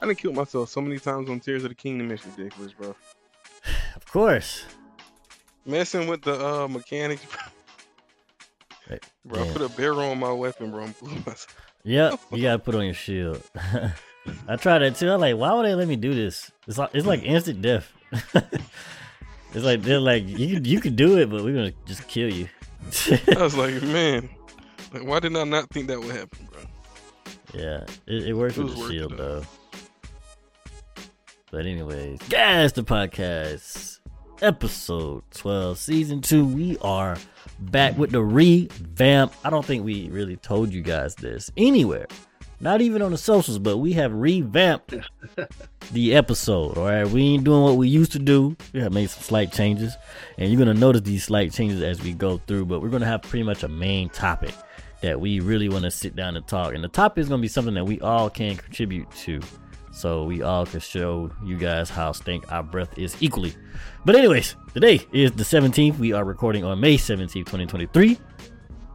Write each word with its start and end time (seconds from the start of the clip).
I 0.00 0.06
didn't 0.06 0.18
kill 0.18 0.32
myself 0.32 0.70
so 0.70 0.80
many 0.80 0.98
times 0.98 1.28
on 1.28 1.40
Tears 1.40 1.62
of 1.64 1.70
the 1.70 1.74
Kingdom. 1.74 2.10
It's 2.10 2.24
ridiculous, 2.26 2.72
bro. 2.72 2.94
Of 3.96 4.06
course. 4.06 4.64
Messing 5.66 6.06
with 6.06 6.22
the 6.22 6.34
uh 6.44 6.68
mechanics, 6.68 7.22
Hey, 8.88 8.98
bro. 9.24 9.42
I 9.44 9.52
put 9.52 9.62
a 9.62 9.68
barrel 9.68 10.00
on 10.10 10.18
my 10.18 10.32
weapon, 10.32 10.70
bro. 10.70 10.84
I'm 10.84 10.92
blew 10.92 11.14
myself. 11.16 11.56
Yep, 11.84 12.20
you 12.32 12.42
gotta 12.42 12.58
put 12.58 12.74
on 12.74 12.84
your 12.84 12.94
shield. 12.94 13.42
I 14.48 14.56
tried 14.56 14.78
that 14.80 14.96
too. 14.96 15.10
I'm 15.10 15.20
like, 15.20 15.36
why 15.36 15.52
would 15.52 15.66
they 15.66 15.74
let 15.74 15.86
me 15.88 15.96
do 15.96 16.14
this? 16.14 16.50
It's 16.66 16.78
like 16.78 16.90
it's 16.94 17.06
like 17.06 17.22
instant 17.22 17.62
death. 17.62 17.92
it's 19.52 19.64
like 19.64 19.82
they're 19.82 20.00
like 20.00 20.26
you 20.26 20.60
you 20.62 20.80
can 20.80 20.96
do 20.96 21.18
it, 21.18 21.28
but 21.30 21.42
we're 21.44 21.54
gonna 21.54 21.72
just 21.86 22.06
kill 22.08 22.32
you. 22.32 22.48
I 23.36 23.42
was 23.42 23.56
like, 23.56 23.80
man, 23.82 24.28
like, 24.92 25.04
why 25.04 25.20
did 25.20 25.36
I 25.36 25.44
not 25.44 25.68
think 25.70 25.88
that 25.88 26.00
would 26.00 26.14
happen, 26.14 26.48
bro? 26.50 26.60
yeah, 27.54 27.84
it, 28.06 28.28
it 28.28 28.34
works 28.34 28.56
It 28.56 28.64
with 28.64 28.76
the 28.76 28.88
shield 28.88 29.16
though. 29.18 29.42
But 31.50 31.66
anyways, 31.66 32.20
guys, 32.28 32.72
the 32.72 32.84
podcast 32.84 33.98
episode 34.40 35.24
twelve, 35.32 35.78
season 35.78 36.20
two. 36.20 36.44
We 36.44 36.78
are 36.78 37.16
back 37.58 37.98
with 37.98 38.12
the 38.12 38.22
revamp. 38.22 39.32
I 39.44 39.50
don't 39.50 39.64
think 39.64 39.84
we 39.84 40.08
really 40.10 40.36
told 40.36 40.72
you 40.72 40.80
guys 40.82 41.16
this 41.16 41.50
anywhere. 41.56 42.06
Not 42.60 42.82
even 42.82 43.02
on 43.02 43.10
the 43.10 43.18
socials, 43.18 43.58
but 43.58 43.78
we 43.78 43.94
have 43.94 44.12
revamped 44.12 44.94
the 45.92 46.14
episode. 46.14 46.78
All 46.78 46.84
right, 46.84 47.08
we 47.08 47.22
ain't 47.22 47.42
doing 47.42 47.62
what 47.62 47.76
we 47.76 47.88
used 47.88 48.12
to 48.12 48.20
do. 48.20 48.56
We 48.72 48.80
have 48.80 48.92
made 48.92 49.10
some 49.10 49.22
slight 49.22 49.50
changes, 49.52 49.96
and 50.38 50.52
you're 50.52 50.58
gonna 50.58 50.78
notice 50.78 51.00
these 51.00 51.24
slight 51.24 51.52
changes 51.52 51.82
as 51.82 52.00
we 52.00 52.12
go 52.12 52.38
through. 52.46 52.66
But 52.66 52.80
we're 52.80 52.90
gonna 52.90 53.06
have 53.06 53.22
pretty 53.22 53.42
much 53.42 53.64
a 53.64 53.68
main 53.68 54.08
topic 54.10 54.54
that 55.00 55.20
we 55.20 55.40
really 55.40 55.68
want 55.68 55.82
to 55.82 55.90
sit 55.90 56.14
down 56.14 56.36
and 56.36 56.46
talk, 56.46 56.74
and 56.74 56.84
the 56.84 56.88
topic 56.88 57.22
is 57.22 57.28
gonna 57.28 57.42
be 57.42 57.48
something 57.48 57.74
that 57.74 57.86
we 57.86 58.00
all 58.02 58.30
can 58.30 58.56
contribute 58.56 59.10
to, 59.12 59.40
so 59.92 60.24
we 60.24 60.42
all 60.42 60.66
can 60.66 60.80
show 60.80 61.30
you 61.44 61.56
guys 61.56 61.90
how 61.90 62.12
stink 62.12 62.50
our 62.52 62.62
breath 62.62 62.96
is 62.98 63.16
equally. 63.20 63.54
But 64.04 64.16
anyways, 64.16 64.56
today 64.74 65.06
is 65.12 65.32
the 65.32 65.44
17th. 65.44 65.98
We 65.98 66.12
are 66.12 66.24
recording 66.24 66.64
on 66.64 66.80
May 66.80 66.96
17th, 66.96 67.32
2023. 67.32 68.18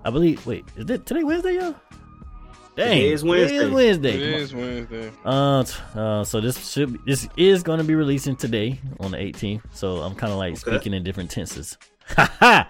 I 0.04 0.10
believe. 0.10 0.46
Wait, 0.46 0.66
is 0.76 0.90
it 0.90 1.06
today 1.06 1.24
Wednesday, 1.24 1.56
y'all? 1.56 1.76
Dang, 2.76 2.88
Today 2.90 3.12
is 3.12 3.24
Wednesday. 3.24 3.56
It 3.56 3.62
is 3.64 3.72
Wednesday. 3.72 4.10
It 4.18 4.24
Come 4.26 4.34
on. 4.34 4.40
is 4.42 4.54
Wednesday. 4.54 5.12
Uh, 5.24 5.64
uh, 6.00 6.24
so 6.26 6.42
this 6.42 6.72
should 6.72 6.92
be, 6.94 7.00
this 7.06 7.28
is 7.38 7.64
going 7.64 7.78
to 7.80 7.86
be 7.86 7.96
releasing 7.96 8.36
today 8.36 8.80
on 9.00 9.12
the 9.12 9.18
18th. 9.18 9.62
So 9.72 9.98
I'm 9.98 10.14
kind 10.14 10.32
of 10.34 10.38
like 10.38 10.52
Okay. 10.54 10.60
speaking 10.72 10.94
in 10.94 11.04
different 11.04 11.32
tenses. 11.32 11.78
Haha. 12.10 12.66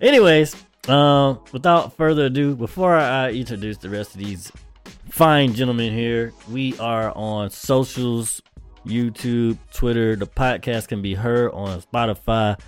Anyways, 0.00 0.56
um, 0.88 1.40
without 1.52 1.96
further 1.96 2.24
ado, 2.26 2.56
before 2.56 2.96
I 2.96 3.30
introduce 3.30 3.76
the 3.78 3.88
rest 3.88 4.14
of 4.14 4.18
these 4.20 4.50
fine 5.10 5.54
gentlemen 5.54 5.92
here, 5.92 6.32
we 6.50 6.76
are 6.78 7.12
on 7.16 7.50
socials, 7.50 8.40
YouTube, 8.86 9.58
Twitter. 9.72 10.16
The 10.16 10.26
podcast 10.26 10.88
can 10.88 11.02
be 11.02 11.14
heard 11.14 11.52
on 11.52 11.80
Spotify, 11.82 12.58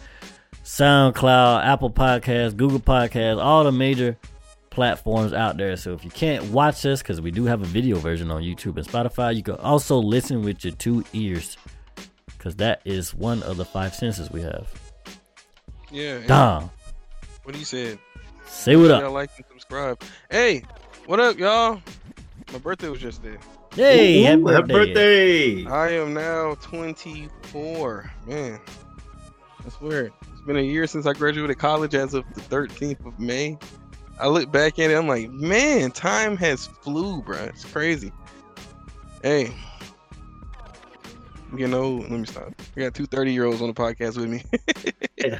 SoundCloud, 0.64 1.64
Apple 1.64 1.90
Podcasts, 1.90 2.56
Google 2.56 2.80
Podcasts, 2.80 3.42
all 3.42 3.64
the 3.64 3.72
major 3.72 4.16
platforms 4.70 5.32
out 5.32 5.56
there. 5.56 5.76
So 5.76 5.92
if 5.92 6.04
you 6.04 6.10
can't 6.10 6.44
watch 6.46 6.84
us, 6.86 7.02
because 7.02 7.20
we 7.20 7.30
do 7.30 7.44
have 7.44 7.62
a 7.62 7.66
video 7.66 7.96
version 7.96 8.30
on 8.30 8.42
YouTube 8.42 8.76
and 8.76 8.86
Spotify, 8.86 9.34
you 9.34 9.42
can 9.42 9.56
also 9.56 9.98
listen 9.98 10.42
with 10.42 10.64
your 10.64 10.74
two 10.74 11.04
ears, 11.12 11.56
because 12.38 12.56
that 12.56 12.80
is 12.84 13.14
one 13.14 13.42
of 13.42 13.56
the 13.56 13.64
five 13.64 13.94
senses 13.94 14.30
we 14.30 14.42
have. 14.42 14.70
Yeah. 15.90 16.20
Dom, 16.26 16.70
What 17.42 17.54
he 17.54 17.60
you 17.60 17.64
say 17.66 17.98
Say 18.46 18.76
what 18.76 18.90
up. 18.90 19.12
like 19.12 19.30
and 19.36 19.46
subscribe. 19.50 20.00
Hey, 20.30 20.62
what 21.06 21.18
up, 21.20 21.38
y'all? 21.38 21.80
My 22.52 22.58
birthday 22.58 22.88
was 22.90 23.00
just 23.00 23.22
there. 23.22 23.38
Hey, 23.74 24.20
happy 24.22 24.42
Ooh, 24.42 24.62
birthday. 24.62 25.64
I 25.64 25.92
am 25.92 26.12
now 26.12 26.54
24. 26.60 28.12
Man, 28.26 28.60
that's 29.64 29.80
weird. 29.80 30.12
It's 30.30 30.42
been 30.42 30.58
a 30.58 30.60
year 30.60 30.86
since 30.86 31.06
I 31.06 31.14
graduated 31.14 31.58
college 31.58 31.94
as 31.94 32.12
of 32.12 32.24
the 32.34 32.42
13th 32.42 33.06
of 33.06 33.18
May. 33.18 33.56
I 34.20 34.28
look 34.28 34.52
back 34.52 34.78
at 34.78 34.90
it, 34.90 34.94
I'm 34.94 35.08
like, 35.08 35.30
man, 35.30 35.90
time 35.92 36.36
has 36.36 36.66
flew, 36.66 37.22
bro. 37.22 37.38
It's 37.44 37.64
crazy. 37.64 38.12
Hey, 39.22 39.54
you 41.56 41.68
know, 41.68 41.96
let 41.96 42.10
me 42.10 42.26
stop. 42.26 42.52
We 42.74 42.82
got 42.82 42.92
two 42.92 43.06
30 43.06 43.32
year 43.32 43.46
olds 43.46 43.62
on 43.62 43.68
the 43.68 43.74
podcast 43.74 44.16
with 44.18 44.28
me. 44.28 44.42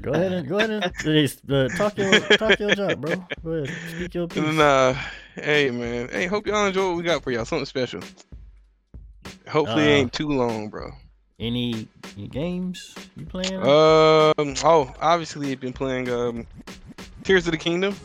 Go 0.02 0.12
ahead 0.12 0.32
and 0.32 0.48
go 0.48 0.58
ahead 0.58 0.70
and 0.70 0.84
uh, 1.50 1.68
talk 1.76 1.98
your 1.98 2.20
talk 2.38 2.58
your 2.58 2.74
job, 2.74 3.00
bro. 3.00 3.22
Go 3.44 3.50
ahead, 3.50 3.76
speak 3.90 4.14
your 4.14 4.28
piece. 4.28 4.42
And 4.42 4.60
uh, 4.60 4.94
hey, 5.34 5.70
man. 5.70 6.08
Hey, 6.08 6.26
hope 6.26 6.46
y'all 6.46 6.66
enjoy 6.66 6.88
what 6.88 6.96
we 6.96 7.02
got 7.02 7.22
for 7.22 7.30
y'all. 7.30 7.44
Something 7.44 7.66
special. 7.66 8.00
Hopefully, 9.48 9.84
it 9.84 9.92
Uh, 9.92 9.96
ain't 9.96 10.12
too 10.12 10.28
long, 10.28 10.68
bro. 10.68 10.90
Any, 11.40 11.88
any 12.16 12.28
games 12.28 12.94
you 13.16 13.26
playing? 13.26 13.56
Um. 13.56 14.54
Oh, 14.64 14.92
obviously, 15.00 15.50
I've 15.52 15.60
been 15.60 15.72
playing 15.72 16.08
um, 16.10 16.46
Tears 17.24 17.46
of 17.46 17.52
the 17.52 17.58
Kingdom, 17.58 17.96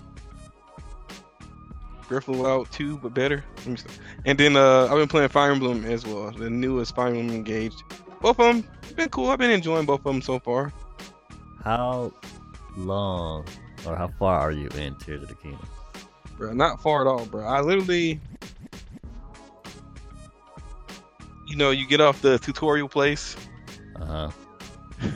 Breath 2.08 2.28
of 2.28 2.36
the 2.38 2.42
Wild 2.42 2.72
2, 2.72 2.98
but 2.98 3.14
better. 3.14 3.44
Let 3.58 3.68
me. 3.68 3.78
And 4.26 4.38
then 4.38 4.56
uh, 4.58 4.86
I've 4.86 4.98
been 4.98 5.08
playing 5.08 5.30
Fire 5.30 5.52
Emblem 5.52 5.86
as 5.86 6.06
well, 6.06 6.32
the 6.32 6.50
newest 6.50 6.96
Fire 6.96 7.08
Emblem 7.10 7.30
Engaged. 7.30 7.84
Both 8.22 8.40
of 8.40 8.56
them 8.56 8.68
been 8.96 9.10
cool. 9.10 9.30
I've 9.30 9.38
been 9.38 9.52
enjoying 9.52 9.86
both 9.86 10.00
of 10.00 10.06
them 10.06 10.22
so 10.24 10.40
far. 10.40 10.74
how 11.64 12.12
long 12.76 13.46
or 13.86 13.96
how 13.96 14.08
far 14.20 14.40
are 14.40 14.52
you 14.52 14.68
in 14.70 14.96
Tears 14.96 15.22
of 15.22 15.28
the 15.30 15.36
Kingdom? 15.36 15.68
Bro, 16.38 16.54
not 16.54 16.82
far 16.82 17.02
at 17.02 17.08
all, 17.08 17.26
bro. 17.26 17.44
I 17.46 17.62
literally, 17.62 18.20
you 21.48 21.56
know, 21.56 21.72
you 21.72 21.88
get 21.88 22.02
off 22.02 22.22
the 22.22 22.38
tutorial 22.40 22.88
place. 22.90 23.36
Uh 24.00 24.06
huh. 24.06 24.30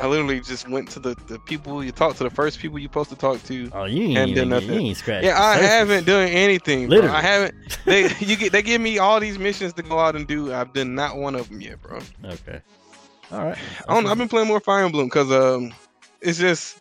I 0.00 0.06
literally 0.06 0.40
just 0.40 0.68
went 0.68 0.90
to 0.90 1.00
the, 1.00 1.14
the 1.26 1.38
people 1.40 1.82
you 1.82 1.90
talk 1.90 2.16
to, 2.16 2.24
the 2.24 2.30
first 2.30 2.58
people 2.58 2.78
you're 2.78 2.88
supposed 2.88 3.08
to 3.10 3.16
talk 3.16 3.42
to. 3.44 3.70
Oh, 3.72 3.84
you 3.84 4.02
ain't 4.04 4.18
And 4.18 4.30
even, 4.30 4.50
then 4.50 4.60
you 4.62 4.68
nothing. 4.68 4.86
ain't 4.86 4.96
scratched. 4.98 5.24
Yeah, 5.24 5.42
I 5.42 5.56
haven't 5.56 6.06
done 6.06 6.28
anything. 6.28 6.88
Bro. 6.88 6.96
Literally. 6.96 7.16
I 7.16 7.22
haven't. 7.22 7.54
They 7.86 8.08
you 8.18 8.36
get 8.36 8.50
they 8.50 8.62
give 8.62 8.80
me 8.80 8.98
all 8.98 9.20
these 9.20 9.38
missions 9.38 9.72
to 9.74 9.82
go 9.82 10.00
out 10.00 10.16
and 10.16 10.26
do. 10.26 10.52
I've 10.52 10.72
done 10.72 10.94
not 10.96 11.16
one 11.18 11.36
of 11.36 11.48
them 11.48 11.60
yet, 11.60 11.80
bro. 11.80 12.00
Okay. 12.24 12.60
All 13.30 13.44
right. 13.46 13.58
I 13.88 13.94
don't. 13.94 14.06
I've 14.06 14.18
been 14.18 14.28
playing 14.28 14.48
more 14.48 14.58
Fire 14.60 14.84
Emblem 14.84 15.06
because 15.06 15.30
um, 15.30 15.72
it's 16.20 16.36
just 16.38 16.80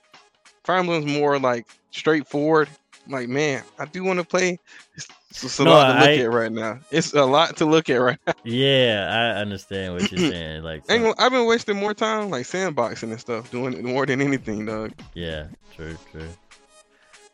Fire 0.63 0.77
Emblem's 0.79 1.05
more 1.05 1.37
like 1.37 1.67
straightforward. 1.91 2.69
Like 3.07 3.29
man, 3.29 3.63
I 3.79 3.85
do 3.85 4.03
want 4.03 4.19
to 4.19 4.25
play. 4.25 4.59
It's, 4.95 5.07
it's 5.29 5.59
a 5.59 5.63
No, 5.63 5.71
lot 5.71 5.87
to 5.93 5.99
look 5.99 6.09
I- 6.09 6.15
at 6.17 6.31
right 6.31 6.51
now. 6.51 6.79
It's 6.91 7.13
a 7.13 7.23
lot 7.25 7.57
to 7.57 7.65
look 7.65 7.89
at 7.89 7.97
right 7.97 8.17
now. 8.25 8.33
Yeah, 8.43 9.33
I 9.35 9.39
understand 9.41 9.93
what 9.93 10.11
you're 10.11 10.31
saying. 10.31 10.63
Like, 10.63 10.85
so- 10.85 10.97
gonna- 10.97 11.13
I've 11.17 11.31
been 11.31 11.45
wasting 11.45 11.75
more 11.77 11.93
time 11.93 12.29
like 12.29 12.45
sandboxing 12.45 13.11
and 13.11 13.19
stuff, 13.19 13.51
doing 13.51 13.73
it 13.73 13.83
more 13.83 14.05
than 14.05 14.21
anything, 14.21 14.65
dog. 14.65 14.93
yeah, 15.13 15.47
true, 15.75 15.95
true. 16.11 16.27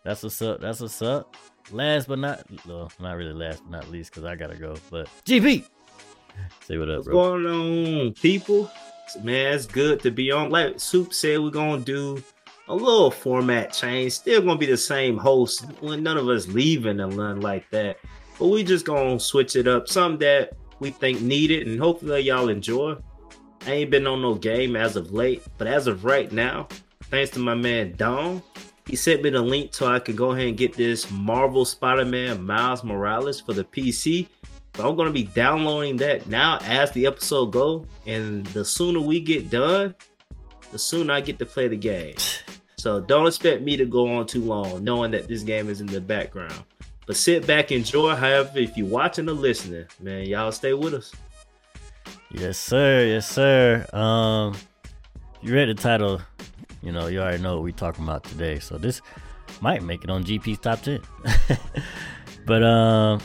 That's 0.04 0.24
what's 0.24 0.42
up. 0.42 0.60
That's 0.62 0.80
what's 0.82 1.02
up. 1.02 1.36
Last 1.72 2.08
but 2.08 2.20
not, 2.20 2.44
well, 2.68 2.92
not 3.00 3.16
really 3.16 3.34
last 3.34 3.62
but 3.64 3.72
not 3.72 3.90
least, 3.92 4.12
because 4.12 4.26
I 4.26 4.36
gotta 4.36 4.56
go. 4.56 4.76
But 4.90 5.08
GP, 5.26 5.64
say 6.66 6.78
what 6.78 6.90
up, 6.90 6.98
What's 6.98 7.08
bro. 7.08 7.40
going 7.44 7.46
on, 8.08 8.14
people? 8.14 8.70
Man, 9.24 9.54
it's 9.54 9.68
good 9.68 10.00
to 10.02 10.12
be 10.12 10.32
on. 10.32 10.50
Like 10.50 10.80
Soup 10.80 11.14
said, 11.14 11.40
we're 11.40 11.50
gonna 11.52 11.82
do 11.84 12.24
a 12.72 12.76
little 12.76 13.12
format 13.12 13.74
change. 13.74 14.14
Still 14.14 14.42
gonna 14.42 14.58
be 14.58 14.66
the 14.66 14.78
same 14.78 15.18
host. 15.18 15.66
When 15.82 16.04
none 16.04 16.18
of 16.18 16.30
us 16.30 16.48
leaving 16.48 17.02
and 17.02 17.18
nothing 17.18 17.42
like 17.42 17.70
that. 17.72 17.98
But 18.40 18.48
we 18.48 18.64
just 18.64 18.86
gonna 18.86 19.20
switch 19.20 19.58
it 19.58 19.68
up. 19.68 19.90
Something 19.90 20.20
that 20.20 20.54
we 20.80 20.92
think 20.92 21.22
needed, 21.22 21.68
and 21.68 21.78
hopefully 21.78 22.22
y'all 22.22 22.48
enjoy. 22.48 22.96
I 23.68 23.72
ain't 23.72 23.92
been 23.92 24.08
on 24.08 24.22
no 24.22 24.36
game 24.36 24.78
as 24.78 24.96
of 24.96 25.12
late, 25.12 25.44
but 25.58 25.68
as 25.68 25.86
of 25.86 26.06
right 26.06 26.32
now, 26.32 26.70
thanks 27.04 27.32
to 27.32 27.40
my 27.40 27.56
man 27.56 27.94
Dom, 27.98 28.42
he 28.88 28.96
sent 28.96 29.22
me 29.22 29.30
the 29.30 29.42
link 29.42 29.74
so 29.74 29.88
I 29.88 30.00
could 30.00 30.16
go 30.16 30.32
ahead 30.32 30.48
and 30.48 30.58
get 30.58 30.74
this 30.74 31.12
Marvel 31.12 31.66
Spider-Man 31.66 32.44
Miles 32.44 32.86
Morales 32.86 33.42
for 33.42 33.52
the 33.52 33.66
PC. 33.66 34.28
So 34.76 34.90
I'm 34.90 34.96
gonna 34.96 35.12
be 35.12 35.26
downloading 35.26 35.98
that 35.98 36.28
now 36.28 36.58
as 36.64 36.90
the 36.92 37.06
episode 37.06 37.48
go, 37.48 37.86
and 38.08 38.46
the 38.48 38.64
sooner 38.64 39.02
we 39.02 39.20
get 39.20 39.50
done, 39.50 39.94
the 40.72 40.80
sooner 40.80 41.14
I 41.14 41.20
get 41.20 41.38
to 41.40 41.46
play 41.46 41.68
the 41.68 41.76
game. 41.76 42.16
So 42.82 43.00
don't 43.00 43.28
expect 43.28 43.62
me 43.62 43.78
to 43.78 43.86
go 43.86 44.08
on 44.08 44.26
too 44.26 44.42
long, 44.42 44.84
knowing 44.84 45.12
that 45.12 45.28
this 45.28 45.44
game 45.44 45.70
is 45.70 45.82
in 45.82 45.88
the 45.88 46.02
background. 46.02 46.64
But 47.06 47.16
sit 47.16 47.46
back, 47.46 47.72
enjoy. 47.72 48.16
However, 48.16 48.58
if 48.58 48.76
you're 48.76 48.88
watching 48.88 49.30
or 49.30 49.34
listening, 49.34 49.86
man, 50.00 50.26
y'all 50.26 50.52
stay 50.52 50.74
with 50.74 50.96
us. 50.96 51.14
Yes, 52.32 52.58
sir. 52.58 53.06
Yes, 53.06 53.30
sir. 53.30 53.86
Um, 53.94 54.58
you 55.44 55.54
read 55.54 55.70
the 55.70 55.76
title. 55.76 56.22
You 56.82 56.92
know, 56.92 57.06
you 57.06 57.20
already 57.22 57.44
know 57.44 57.54
what 57.58 57.64
we're 57.66 57.72
talking 57.72 58.04
about 58.04 58.24
today. 58.24 58.58
So 58.58 58.80
this 58.80 59.04
might 59.62 59.84
make 59.84 60.04
it 60.04 60.10
on 60.10 60.24
GP's 60.24 60.58
top 60.58 60.82
ten. 60.82 61.02
but 62.48 62.64
um, 62.64 63.22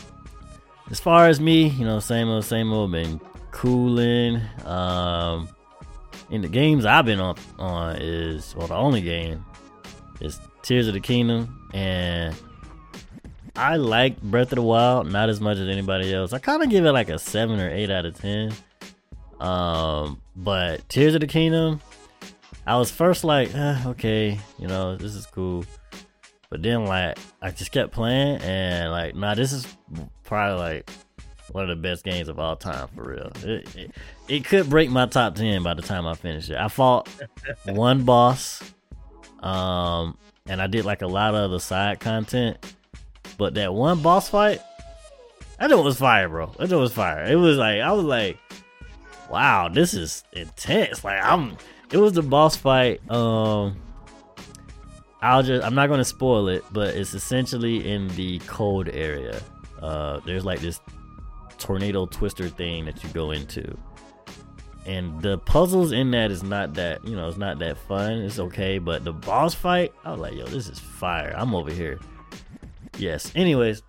as 0.91 1.01
far 1.01 1.29
as 1.29 1.41
me, 1.41 1.69
you 1.69 1.87
know, 1.87 1.99
same 1.99 2.29
old, 2.29 2.45
same 2.45 2.75
old. 2.75 2.93
Been 2.93 3.19
cooling. 3.53 4.43
Um, 4.67 5.49
in 6.31 6.43
the 6.43 6.49
games 6.49 6.85
I've 6.85 7.07
been 7.07 7.21
on 7.21 7.37
on 7.59 7.97
is 7.97 8.55
well, 8.57 8.67
the 8.67 8.75
only 8.75 9.01
game 9.01 9.45
is 10.21 10.39
Tears 10.63 10.89
of 10.89 10.95
the 10.95 11.01
Kingdom 11.01 11.69
and 11.73 12.35
I 13.55 13.77
like 13.77 14.21
Breath 14.21 14.53
of 14.53 14.57
the 14.57 14.63
Wild 14.63 15.11
not 15.11 15.29
as 15.29 15.41
much 15.41 15.59
as 15.59 15.69
anybody 15.69 16.13
else. 16.13 16.33
I 16.33 16.39
kind 16.39 16.63
of 16.63 16.71
give 16.71 16.85
it 16.85 16.93
like 16.93 17.09
a 17.09 17.19
seven 17.19 17.61
or 17.61 17.71
eight 17.71 17.91
out 17.91 18.05
of 18.05 18.19
ten. 18.19 18.53
Um, 19.41 20.21
but 20.35 20.89
Tears 20.89 21.15
of 21.15 21.21
the 21.21 21.27
Kingdom, 21.27 21.81
I 22.67 22.77
was 22.77 22.91
first 22.91 23.23
like, 23.23 23.55
eh, 23.55 23.83
okay, 23.87 24.39
you 24.59 24.67
know, 24.67 24.97
this 24.97 25.15
is 25.15 25.27
cool. 25.27 25.65
But 26.51 26.63
then 26.63 26.85
like 26.85 27.19
I 27.43 27.51
just 27.51 27.73
kept 27.73 27.93
playing 27.93 28.41
and 28.43 28.91
like, 28.91 29.15
nah, 29.15 29.35
this 29.35 29.53
is 29.53 29.67
probably 30.25 30.59
like 30.59 30.91
one 31.57 31.71
of 31.71 31.75
the 31.75 31.83
best 31.83 32.05
games 32.05 32.29
of 32.29 32.39
all 32.39 32.55
time 32.55 32.87
for 32.95 33.03
real. 33.03 33.33
It, 33.43 33.75
it, 33.75 33.91
it 34.29 34.45
could 34.45 34.69
break 34.69 34.91
my 34.91 35.07
top 35.07 35.37
ten 35.37 35.63
by 35.63 35.73
the 35.73 35.81
time 35.81 36.07
I 36.07 36.15
finish 36.15 36.51
it. 36.51 36.57
I 36.57 36.69
fought 36.69 37.09
one 37.65 38.05
boss, 38.05 38.63
um, 39.41 40.19
and 40.47 40.61
I 40.61 40.67
did 40.67 40.85
like 40.85 41.01
a 41.01 41.07
lot 41.07 41.35
of 41.35 41.51
the 41.51 41.59
side 41.59 41.99
content. 41.99 42.59
But 43.39 43.55
that 43.55 43.73
one 43.73 44.03
boss 44.03 44.29
fight, 44.29 44.61
that 45.59 45.71
joint 45.71 45.83
was 45.83 45.99
fire, 45.99 46.29
bro. 46.29 46.53
That 46.59 46.69
joint 46.69 46.83
was 46.83 46.93
fire. 46.93 47.25
It 47.25 47.37
was 47.37 47.57
like 47.57 47.81
I 47.81 47.91
was 47.93 48.05
like, 48.05 48.37
wow, 49.31 49.71
this 49.71 49.95
is 49.95 50.23
intense. 50.35 51.03
Like 51.03 51.23
I'm. 51.25 51.57
It 51.91 51.97
was 51.97 52.13
the 52.13 52.23
boss 52.23 52.55
fight. 52.55 53.01
Um, 53.11 53.81
I'll 55.23 55.43
just. 55.43 55.65
I'm 55.65 55.75
not 55.75 55.89
gonna 55.89 56.05
spoil 56.05 56.49
it, 56.49 56.65
but 56.71 56.95
it's 56.95 57.15
essentially 57.15 57.91
in 57.91 58.09
the 58.09 58.41
cold 58.41 58.89
area. 58.89 59.41
Uh, 59.81 60.21
there's 60.27 60.45
like 60.45 60.61
this 60.61 60.81
tornado 61.59 62.07
twister 62.07 62.49
thing 62.49 62.85
that 62.85 63.03
you 63.03 63.11
go 63.11 63.31
into. 63.31 63.77
And 64.87 65.21
the 65.21 65.39
puzzles 65.39 65.91
in 65.91 66.13
that 66.13 66.31
is 66.31 66.45
not 66.45 66.75
that, 66.75 67.05
you 67.05 67.17
know, 67.17 67.27
it's 67.29 67.39
not 67.39 67.59
that 67.59 67.77
fun. 67.77 68.19
It's 68.19 68.39
okay, 68.39 68.79
but 68.79 69.05
the 69.05 69.13
boss 69.13 69.53
fight, 69.53 69.93
I 70.05 70.13
was 70.13 70.21
like, 70.21 70.35
yo, 70.35 70.47
this 70.47 70.69
is 70.69 70.79
fire. 70.79 71.35
I'm 71.37 71.55
over 71.55 71.73
here. 71.73 71.99
Yes. 72.97 73.33
Anyways, 73.35 73.83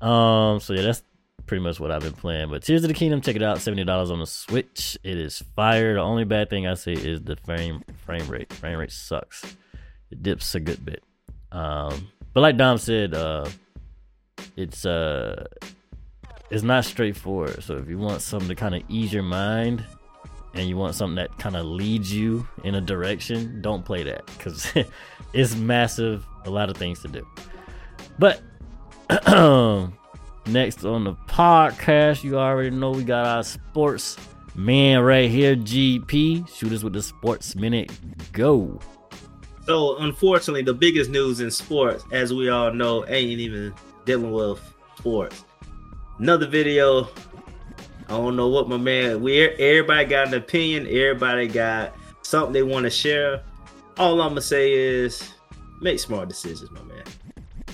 um, 0.00 0.60
so 0.60 0.74
yeah, 0.74 0.82
that's 0.82 1.02
pretty 1.46 1.62
much 1.62 1.80
what 1.80 1.90
I've 1.90 2.02
been 2.02 2.12
playing. 2.12 2.50
But 2.50 2.62
Tears 2.62 2.84
of 2.84 2.88
the 2.88 2.94
Kingdom, 2.94 3.20
check 3.20 3.36
it 3.36 3.42
out, 3.42 3.58
seventy 3.60 3.84
dollars 3.84 4.10
on 4.10 4.20
the 4.20 4.26
Switch. 4.26 4.96
It 5.02 5.18
is 5.18 5.42
fire. 5.56 5.94
The 5.94 6.00
only 6.00 6.24
bad 6.24 6.48
thing 6.50 6.66
I 6.66 6.74
say 6.74 6.92
is 6.92 7.22
the 7.22 7.36
frame 7.36 7.82
frame 8.06 8.28
rate. 8.28 8.52
Frame 8.52 8.78
rate 8.78 8.92
sucks. 8.92 9.44
It 10.10 10.22
dips 10.22 10.54
a 10.54 10.60
good 10.60 10.84
bit. 10.84 11.02
Um, 11.50 12.08
but 12.32 12.40
like 12.40 12.56
Dom 12.56 12.78
said, 12.78 13.12
uh, 13.12 13.48
it's 14.56 14.86
uh 14.86 15.46
it's 16.52 16.62
not 16.62 16.84
straightforward. 16.84 17.62
So 17.62 17.78
if 17.78 17.88
you 17.88 17.96
want 17.96 18.20
something 18.20 18.48
to 18.48 18.54
kind 18.54 18.74
of 18.74 18.82
ease 18.90 19.10
your 19.10 19.22
mind 19.22 19.82
and 20.52 20.68
you 20.68 20.76
want 20.76 20.94
something 20.94 21.14
that 21.14 21.36
kind 21.38 21.56
of 21.56 21.64
leads 21.64 22.12
you 22.12 22.46
in 22.62 22.74
a 22.74 22.80
direction, 22.80 23.62
don't 23.62 23.82
play 23.86 24.02
that 24.02 24.26
because 24.26 24.70
it's 25.32 25.56
massive, 25.56 26.26
a 26.44 26.50
lot 26.50 26.68
of 26.68 26.76
things 26.76 27.00
to 27.00 27.08
do. 27.08 27.26
But 28.18 28.42
next 30.46 30.84
on 30.84 31.04
the 31.04 31.14
podcast, 31.26 32.22
you 32.22 32.38
already 32.38 32.68
know 32.68 32.90
we 32.90 33.02
got 33.02 33.24
our 33.26 33.42
sports 33.42 34.18
man 34.54 35.00
right 35.00 35.30
here, 35.30 35.56
GP. 35.56 36.54
Shoot 36.54 36.72
us 36.72 36.82
with 36.82 36.92
the 36.92 37.02
sports 37.02 37.56
minute. 37.56 37.90
Go. 38.32 38.78
So, 39.64 39.96
unfortunately, 39.96 40.62
the 40.62 40.74
biggest 40.74 41.08
news 41.08 41.40
in 41.40 41.50
sports, 41.50 42.04
as 42.12 42.34
we 42.34 42.50
all 42.50 42.74
know, 42.74 43.06
ain't 43.06 43.40
even 43.40 43.72
dealing 44.04 44.32
with 44.32 44.60
sports. 44.98 45.46
Another 46.18 46.46
video. 46.46 47.08
I 48.08 48.16
don't 48.16 48.36
know 48.36 48.48
what 48.48 48.68
my 48.68 48.76
man. 48.76 49.22
We 49.22 49.40
everybody 49.40 50.04
got 50.04 50.28
an 50.28 50.34
opinion. 50.34 50.86
Everybody 50.86 51.48
got 51.48 51.96
something 52.22 52.52
they 52.52 52.62
want 52.62 52.84
to 52.84 52.90
share. 52.90 53.42
All 53.98 54.20
I'm 54.20 54.30
gonna 54.30 54.42
say 54.42 54.72
is 54.72 55.32
make 55.80 55.98
smart 55.98 56.28
decisions, 56.28 56.70
my 56.70 56.82
man. 56.82 57.04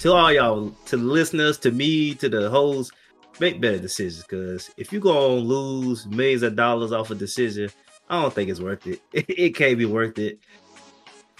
To 0.01 0.13
all 0.13 0.33
y'all, 0.33 0.71
to 0.87 0.97
the 0.97 1.03
listeners, 1.03 1.59
to 1.59 1.73
me, 1.73 2.15
to 2.15 2.29
the 2.29 2.49
hosts, 2.49 2.93
make 3.41 3.61
better 3.61 3.79
decisions. 3.79 4.25
Cause 4.25 4.71
if 4.77 4.93
you 4.93 5.01
gonna 5.01 5.35
lose 5.35 6.07
millions 6.07 6.43
of 6.43 6.55
dollars 6.55 6.93
off 6.93 7.11
a 7.11 7.15
decision, 7.15 7.71
I 8.09 8.23
don't 8.23 8.33
think 8.33 8.49
it's 8.49 8.61
worth 8.61 8.87
it. 8.87 9.01
It 9.13 9.57
can't 9.57 9.77
be 9.77 9.85
worth 9.85 10.19
it. 10.19 10.39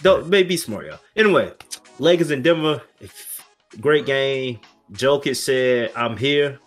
Don't 0.01 0.27
maybe 0.27 0.57
smart, 0.57 0.87
y'all. 0.87 0.99
Anyway, 1.15 1.53
Lakers 1.99 2.31
in 2.31 2.41
Denver, 2.41 2.81
great 3.79 4.05
game. 4.05 4.59
Jokic 4.91 5.35
said, 5.37 5.91
"I'm 5.95 6.17
here." 6.17 6.59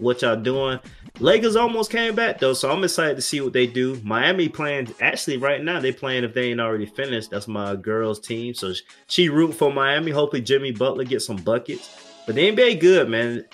What 0.00 0.22
y'all 0.22 0.36
doing. 0.36 0.78
Lakers 1.18 1.56
almost 1.56 1.90
came 1.90 2.14
back 2.14 2.38
though, 2.38 2.54
so 2.54 2.70
I'm 2.70 2.82
excited 2.82 3.16
to 3.16 3.22
see 3.22 3.40
what 3.40 3.52
they 3.52 3.66
do. 3.66 4.00
Miami 4.02 4.48
playing 4.48 4.94
actually 5.00 5.36
right 5.36 5.62
now. 5.62 5.80
They 5.80 5.92
playing 5.92 6.24
if 6.24 6.34
they 6.34 6.50
ain't 6.50 6.60
already 6.60 6.86
finished. 6.86 7.30
That's 7.30 7.48
my 7.48 7.76
girls 7.76 8.20
team, 8.20 8.54
so 8.54 8.72
she 9.06 9.28
root 9.28 9.52
for 9.52 9.72
Miami. 9.72 10.10
Hopefully 10.10 10.42
Jimmy 10.42 10.72
Butler 10.72 11.04
gets 11.04 11.26
some 11.26 11.36
buckets. 11.36 12.22
But 12.26 12.34
the 12.34 12.50
NBA 12.50 12.80
good 12.80 13.08
man. 13.08 13.44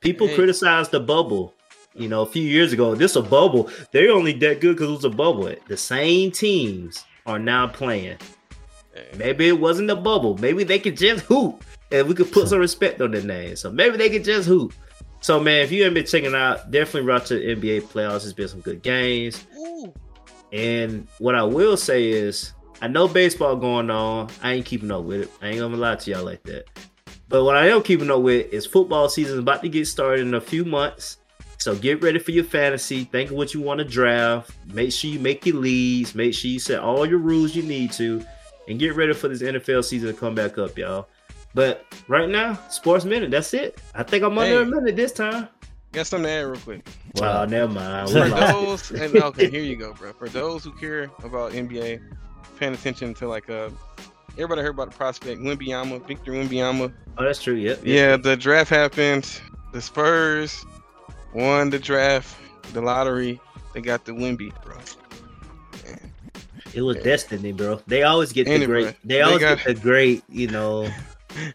People 0.00 0.26
hey. 0.26 0.34
criticize 0.34 0.88
the 0.88 1.00
bubble. 1.00 1.54
You 1.94 2.08
know, 2.08 2.22
a 2.22 2.26
few 2.26 2.42
years 2.42 2.72
ago, 2.72 2.94
this 2.94 3.16
a 3.16 3.22
bubble. 3.22 3.70
They're 3.92 4.10
only 4.10 4.32
that 4.34 4.60
good 4.60 4.76
because 4.76 4.88
it 4.88 4.94
was 4.94 5.04
a 5.04 5.10
bubble. 5.10 5.54
The 5.68 5.76
same 5.76 6.30
teams 6.30 7.04
are 7.26 7.38
now 7.38 7.66
playing. 7.66 8.16
Maybe 9.16 9.48
it 9.48 9.60
wasn't 9.60 9.90
a 9.90 9.96
bubble. 9.96 10.36
Maybe 10.38 10.64
they 10.64 10.78
could 10.78 10.96
just 10.96 11.24
hoop, 11.24 11.62
and 11.90 12.08
we 12.08 12.14
could 12.14 12.32
put 12.32 12.48
some 12.48 12.58
respect 12.58 13.00
on 13.00 13.10
their 13.10 13.22
name. 13.22 13.56
So 13.56 13.70
maybe 13.70 13.96
they 13.96 14.10
could 14.10 14.24
just 14.24 14.48
hoop. 14.48 14.72
So 15.22 15.38
man, 15.40 15.60
if 15.60 15.70
you 15.72 15.84
haven't 15.84 15.94
been 15.94 16.06
checking 16.06 16.34
out, 16.34 16.70
definitely 16.70 17.08
watch 17.08 17.28
the 17.28 17.36
NBA 17.36 17.82
playoffs. 17.82 18.22
There's 18.22 18.32
been 18.32 18.48
some 18.48 18.60
good 18.60 18.82
games. 18.82 19.46
Ooh. 19.56 19.94
And 20.52 21.06
what 21.18 21.34
I 21.34 21.44
will 21.44 21.76
say 21.76 22.10
is, 22.10 22.52
I 22.82 22.88
know 22.88 23.06
baseball 23.06 23.54
going 23.54 23.88
on. 23.88 24.28
I 24.42 24.54
ain't 24.54 24.66
keeping 24.66 24.90
up 24.90 25.04
with 25.04 25.22
it. 25.22 25.30
I 25.40 25.48
ain't 25.48 25.60
gonna 25.60 25.76
lie 25.76 25.94
to 25.94 26.10
y'all 26.10 26.24
like 26.24 26.42
that. 26.42 26.64
But 27.28 27.44
what 27.44 27.56
I 27.56 27.68
am 27.68 27.82
keeping 27.82 28.10
up 28.10 28.20
with 28.20 28.52
is 28.52 28.66
football 28.66 29.08
season 29.08 29.34
is 29.34 29.38
about 29.38 29.62
to 29.62 29.68
get 29.68 29.86
started 29.86 30.26
in 30.26 30.34
a 30.34 30.40
few 30.40 30.64
months. 30.64 31.18
So 31.58 31.76
get 31.76 32.02
ready 32.02 32.18
for 32.18 32.32
your 32.32 32.42
fantasy. 32.42 33.04
Think 33.04 33.30
of 33.30 33.36
what 33.36 33.54
you 33.54 33.60
want 33.60 33.78
to 33.78 33.84
draft. 33.84 34.50
Make 34.74 34.90
sure 34.90 35.08
you 35.08 35.20
make 35.20 35.46
your 35.46 35.56
leads. 35.56 36.16
Make 36.16 36.34
sure 36.34 36.50
you 36.50 36.58
set 36.58 36.80
all 36.80 37.06
your 37.06 37.20
rules 37.20 37.54
you 37.54 37.62
need 37.62 37.92
to, 37.92 38.24
and 38.66 38.80
get 38.80 38.96
ready 38.96 39.14
for 39.14 39.28
this 39.28 39.40
NFL 39.40 39.84
season 39.84 40.12
to 40.12 40.18
come 40.18 40.34
back 40.34 40.58
up, 40.58 40.76
y'all. 40.76 41.06
But 41.54 41.84
right 42.08 42.28
now, 42.28 42.58
sports 42.70 43.04
minute. 43.04 43.30
That's 43.30 43.52
it. 43.54 43.78
I 43.94 44.02
think 44.02 44.24
I'm 44.24 44.38
under 44.38 44.56
hey, 44.56 44.62
a 44.62 44.64
minute 44.64 44.96
this 44.96 45.12
time. 45.12 45.48
Got 45.92 46.06
something 46.06 46.24
to 46.24 46.30
add 46.30 46.42
real 46.42 46.60
quick. 46.60 46.86
Wow, 47.16 47.44
never 47.44 47.70
mind. 47.70 48.10
For 48.10 48.28
those, 48.28 48.90
and, 48.92 49.14
okay, 49.14 49.50
here 49.50 49.62
you 49.62 49.76
go, 49.76 49.92
bro. 49.92 50.14
For 50.14 50.28
those 50.30 50.64
who 50.64 50.72
care 50.72 51.10
about 51.22 51.52
NBA, 51.52 52.00
paying 52.58 52.72
attention 52.72 53.12
to 53.14 53.28
like 53.28 53.50
uh, 53.50 53.68
everybody 54.32 54.62
heard 54.62 54.70
about 54.70 54.90
the 54.90 54.96
prospect 54.96 55.40
Wembanyama, 55.40 56.06
Victor 56.06 56.32
Wembanyama. 56.32 56.92
Oh, 57.18 57.24
that's 57.24 57.42
true. 57.42 57.54
Yep. 57.54 57.78
yep. 57.78 57.86
Yeah, 57.86 58.16
the 58.16 58.36
draft 58.36 58.70
happened. 58.70 59.40
The 59.74 59.82
Spurs 59.82 60.64
won 61.34 61.68
the 61.68 61.78
draft, 61.78 62.36
the 62.72 62.80
lottery. 62.80 63.38
They 63.74 63.82
got 63.82 64.06
the 64.06 64.12
Wemby, 64.12 64.52
bro. 64.64 64.76
It 66.74 66.80
was 66.80 66.96
yeah. 66.96 67.02
destiny, 67.02 67.52
bro. 67.52 67.80
They 67.86 68.02
always 68.02 68.32
get 68.32 68.46
the 68.46 68.64
great. 68.64 68.96
They, 69.04 69.16
they 69.16 69.20
always 69.20 69.40
got, 69.40 69.58
get 69.58 69.66
the 69.66 69.74
great, 69.74 70.22
you 70.28 70.48
know. 70.48 70.88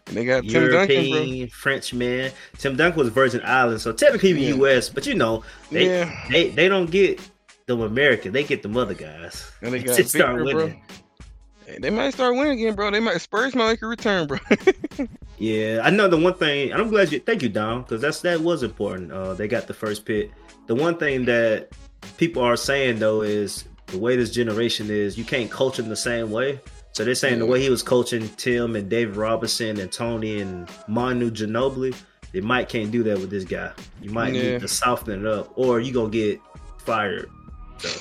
And 0.06 0.16
they 0.16 0.24
got 0.24 0.44
European, 0.44 0.88
Tim 0.88 1.12
Duncan, 1.12 1.38
bro. 1.38 1.46
French 1.48 1.94
man. 1.94 2.32
Tim 2.58 2.76
Duncan 2.76 2.98
was 3.00 3.08
Virgin 3.08 3.40
Islands, 3.44 3.82
so 3.82 3.92
technically 3.92 4.32
yeah. 4.32 4.54
U.S. 4.54 4.88
But 4.88 5.06
you 5.06 5.14
know, 5.14 5.44
they 5.70 5.86
yeah. 5.86 6.26
they, 6.30 6.48
they 6.48 6.68
don't 6.68 6.90
get 6.90 7.20
them 7.66 7.80
American. 7.80 8.32
They 8.32 8.44
get 8.44 8.62
the 8.62 8.68
mother 8.68 8.94
guys. 8.94 9.50
And 9.62 9.72
they 9.72 9.82
got 9.82 9.96
start 10.06 10.42
winning. 10.44 10.82
They 11.80 11.90
might 11.90 12.14
start 12.14 12.34
winning 12.34 12.58
again, 12.58 12.74
bro. 12.74 12.90
They 12.90 13.00
might 13.00 13.20
Spurs 13.20 13.54
might 13.54 13.68
make 13.68 13.82
a 13.82 13.86
return, 13.86 14.26
bro. 14.26 14.38
yeah, 15.38 15.80
I 15.84 15.90
know 15.90 16.08
the 16.08 16.16
one 16.16 16.34
thing, 16.34 16.72
and 16.72 16.80
I'm 16.80 16.88
glad 16.88 17.12
you. 17.12 17.20
Thank 17.20 17.42
you, 17.42 17.48
Dom, 17.48 17.82
because 17.82 18.00
that's 18.00 18.22
that 18.22 18.40
was 18.40 18.62
important. 18.62 19.12
Uh, 19.12 19.34
they 19.34 19.48
got 19.48 19.66
the 19.66 19.74
first 19.74 20.04
pick. 20.04 20.30
The 20.66 20.74
one 20.74 20.96
thing 20.96 21.24
that 21.26 21.68
people 22.16 22.42
are 22.42 22.56
saying 22.56 22.98
though 22.98 23.22
is 23.22 23.64
the 23.88 23.98
way 23.98 24.16
this 24.16 24.30
generation 24.30 24.90
is, 24.90 25.16
you 25.16 25.24
can't 25.24 25.50
coach 25.50 25.76
them 25.76 25.88
the 25.88 25.96
same 25.96 26.30
way. 26.30 26.60
So 26.92 27.04
they're 27.04 27.14
saying 27.14 27.38
the 27.38 27.46
way 27.46 27.62
he 27.62 27.70
was 27.70 27.82
coaching 27.82 28.28
Tim 28.30 28.74
and 28.74 28.88
David 28.88 29.16
Robinson 29.16 29.78
and 29.78 29.92
Tony 29.92 30.40
and 30.40 30.68
Manu 30.88 31.30
Ginobili, 31.30 31.94
they 32.32 32.40
might 32.40 32.68
can't 32.68 32.90
do 32.90 33.02
that 33.04 33.18
with 33.18 33.30
this 33.30 33.44
guy. 33.44 33.72
You 34.02 34.10
might 34.10 34.34
yeah. 34.34 34.42
need 34.42 34.60
to 34.62 34.68
soften 34.68 35.24
it 35.24 35.26
up, 35.26 35.52
or 35.56 35.80
you 35.80 35.92
gonna 35.92 36.10
get 36.10 36.40
fired. 36.78 37.30
So 37.78 38.00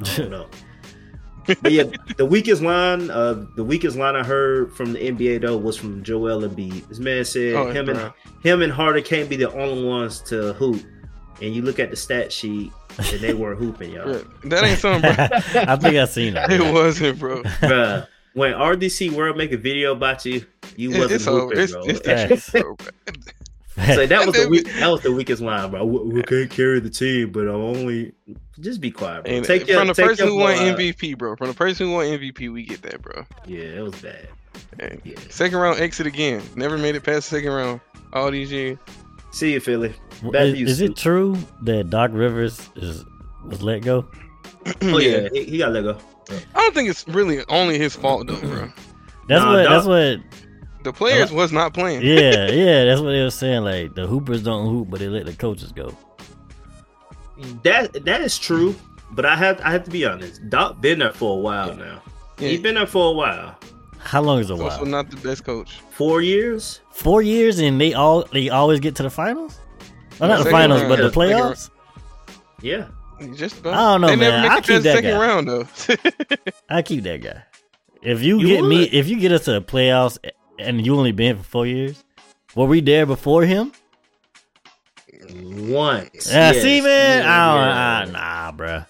I 0.00 0.16
don't 0.16 0.30
know. 0.30 0.48
but 1.62 1.70
yeah, 1.70 1.84
the 2.16 2.26
weakest 2.26 2.62
line, 2.62 3.10
uh, 3.10 3.44
the 3.54 3.62
weakest 3.62 3.96
line 3.96 4.16
I 4.16 4.24
heard 4.24 4.72
from 4.74 4.94
the 4.94 4.98
NBA 4.98 5.42
though 5.42 5.56
was 5.56 5.76
from 5.76 6.02
Joel 6.02 6.40
Embiid. 6.40 6.88
This 6.88 6.98
man 6.98 7.24
said 7.24 7.54
oh, 7.54 7.70
him 7.70 7.88
and 7.88 8.12
him 8.42 8.62
and 8.62 8.72
Harden 8.72 9.04
can't 9.04 9.28
be 9.28 9.36
the 9.36 9.52
only 9.52 9.84
ones 9.84 10.20
to 10.22 10.54
hoop. 10.54 10.82
And 11.40 11.54
you 11.54 11.62
look 11.62 11.78
at 11.78 11.90
the 11.90 11.96
stat 11.96 12.32
sheet, 12.32 12.72
and 12.98 13.20
they 13.20 13.34
weren't 13.34 13.58
hooping, 13.58 13.92
y'all. 13.92 14.22
That 14.44 14.64
ain't 14.64 14.78
something, 14.78 15.14
bro. 15.14 15.26
I 15.62 15.76
think 15.76 15.96
I 15.96 16.06
seen 16.06 16.36
it. 16.36 16.50
It 16.50 16.72
wasn't, 16.72 17.18
bro. 17.18 17.42
Bruh, 17.42 18.06
when 18.32 18.52
RDC 18.52 19.12
World 19.12 19.36
make 19.36 19.52
a 19.52 19.56
video 19.56 19.92
about 19.92 20.24
you, 20.24 20.46
you 20.76 20.90
wasn't 20.90 21.12
it's 21.12 21.24
hooping, 21.26 21.58
it's, 21.58 21.72
bro. 21.72 21.84
It's, 21.86 22.50
bro. 22.50 22.76
so 23.94 24.06
that 24.06 24.26
was 24.26 24.34
the 24.34 24.48
weak, 24.48 24.66
that 24.74 24.88
was 24.88 25.02
the 25.02 25.12
weakest 25.12 25.42
line, 25.42 25.70
bro. 25.70 25.84
We, 25.84 26.14
we 26.14 26.22
can't 26.22 26.50
carry 26.50 26.80
the 26.80 26.90
team, 26.90 27.32
but 27.32 27.42
I'm 27.42 27.56
only 27.56 28.12
just 28.60 28.80
be 28.80 28.90
quiet, 28.90 29.24
bro. 29.24 29.42
take 29.42 29.68
your, 29.68 29.78
from 29.78 29.88
the 29.88 29.94
person 29.94 30.28
who 30.28 30.36
won 30.36 30.54
MVP, 30.56 31.18
bro. 31.18 31.36
From 31.36 31.48
the 31.48 31.54
person 31.54 31.86
who 31.86 31.92
won 31.92 32.06
MVP, 32.06 32.50
we 32.50 32.64
get 32.64 32.80
that, 32.82 33.02
bro. 33.02 33.26
Yeah, 33.46 33.60
it 33.60 33.82
was 33.82 33.94
bad. 34.00 34.28
Yeah. 35.04 35.14
Second 35.28 35.58
round 35.58 35.80
exit 35.80 36.06
again. 36.06 36.42
Never 36.54 36.78
made 36.78 36.94
it 36.94 37.02
past 37.02 37.28
second 37.28 37.50
round 37.52 37.80
all 38.12 38.30
these 38.30 38.50
years. 38.50 38.78
See 39.30 39.52
you, 39.52 39.60
Philly. 39.60 39.94
Well, 40.22 40.42
Is, 40.46 40.70
is 40.70 40.80
it 40.80 40.96
true 40.96 41.36
that 41.62 41.90
Doc 41.90 42.10
Rivers 42.14 42.68
is 42.76 43.04
was 43.44 43.62
let 43.62 43.82
go? 43.82 44.06
Oh 44.82 44.98
yeah, 44.98 45.28
he, 45.32 45.44
he 45.44 45.58
got 45.58 45.72
let 45.72 45.82
go. 45.82 45.96
I 46.54 46.60
don't 46.60 46.74
think 46.74 46.88
it's 46.88 47.06
really 47.06 47.44
only 47.48 47.78
his 47.78 47.94
fault 47.94 48.26
though, 48.26 48.40
bro. 48.40 48.68
That's 49.28 49.42
Nah, 49.44 49.52
what. 49.52 49.62
Doc- 49.62 49.68
That's 49.70 49.86
what. 49.86 50.20
The 50.82 50.92
players 50.92 51.32
was 51.32 51.52
not 51.52 51.72
playing. 51.74 52.02
Yeah, 52.02 52.46
yeah. 52.50 52.84
That's 52.84 53.00
what 53.00 53.10
they 53.10 53.22
were 53.22 53.30
saying. 53.30 53.62
Like 53.62 53.94
the 53.94 54.06
Hoopers 54.06 54.42
don't 54.42 54.66
hoop, 54.68 54.88
but 54.90 55.00
they 55.00 55.08
let 55.08 55.26
the 55.26 55.32
coaches 55.34 55.70
go. 55.72 55.96
That 57.64 58.04
that 58.04 58.20
is 58.22 58.38
true, 58.38 58.74
but 59.12 59.26
I 59.26 59.36
have 59.36 59.60
I 59.60 59.70
have 59.70 59.84
to 59.84 59.90
be 59.90 60.04
honest. 60.06 60.48
Doc 60.48 60.80
been 60.80 61.00
there 61.00 61.12
for 61.12 61.36
a 61.36 61.40
while 61.40 61.74
now. 61.76 62.02
Yeah. 62.38 62.48
He's 62.48 62.60
been 62.60 62.76
there 62.76 62.86
for 62.86 63.10
a 63.10 63.12
while. 63.12 63.58
How 64.06 64.22
long 64.22 64.38
is 64.40 64.50
a 64.50 64.54
He's 64.54 64.62
also 64.62 64.84
not 64.84 65.10
the 65.10 65.16
best 65.18 65.44
coach. 65.44 65.80
Four 65.90 66.22
years. 66.22 66.80
Four 66.92 67.22
years, 67.22 67.58
and 67.58 67.80
they 67.80 67.92
all 67.94 68.24
they 68.32 68.48
always 68.48 68.80
get 68.80 68.94
to 68.96 69.02
the 69.02 69.10
finals. 69.10 69.58
Well, 70.18 70.28
not 70.30 70.44
the 70.44 70.50
finals, 70.50 70.82
round. 70.82 70.90
but 70.90 70.96
the 70.96 71.02
Yeah, 71.02 71.10
second 71.10 71.20
playoffs. 71.20 71.70
Yeah. 72.62 72.88
Just 73.34 73.58
about. 73.60 73.74
I 73.74 73.92
don't 73.92 74.00
know, 74.02 74.06
they 74.08 74.16
never 74.16 74.36
man. 74.36 74.42
make 74.42 74.50
I 74.52 74.56
keep 74.60 74.66
the 74.66 74.78
that 74.80 74.94
second 74.96 75.10
guy. 75.10 75.26
round 75.26 75.48
though. 75.48 75.66
I 76.68 76.82
keep 76.82 77.02
that 77.04 77.20
guy. 77.22 77.42
If 78.02 78.22
you, 78.22 78.38
You 78.40 78.46
get 78.46 78.64
me, 78.64 78.84
if 78.84 79.08
you 79.08 79.18
get 79.18 79.32
us 79.32 79.44
to 79.46 79.52
the 79.52 79.62
playoffs, 79.62 80.18
and 80.58 80.84
you 80.84 80.94
only 80.96 81.12
been 81.12 81.36
for 81.38 81.42
four 81.42 81.66
years, 81.66 82.04
were 82.54 82.66
we 82.66 82.80
there 82.80 83.04
before 83.06 83.42
him? 83.44 83.72
Once. 85.32 86.30
Yeah, 86.30 86.52
Yes. 86.52 86.62
see, 86.62 86.80
man, 86.80 87.24
Yeah, 87.24 87.32
I 87.32 88.04
don't, 88.04 88.12
yeah. 88.12 88.18
I, 88.20 88.50
nah, 88.50 88.52
bruh. 88.56 88.86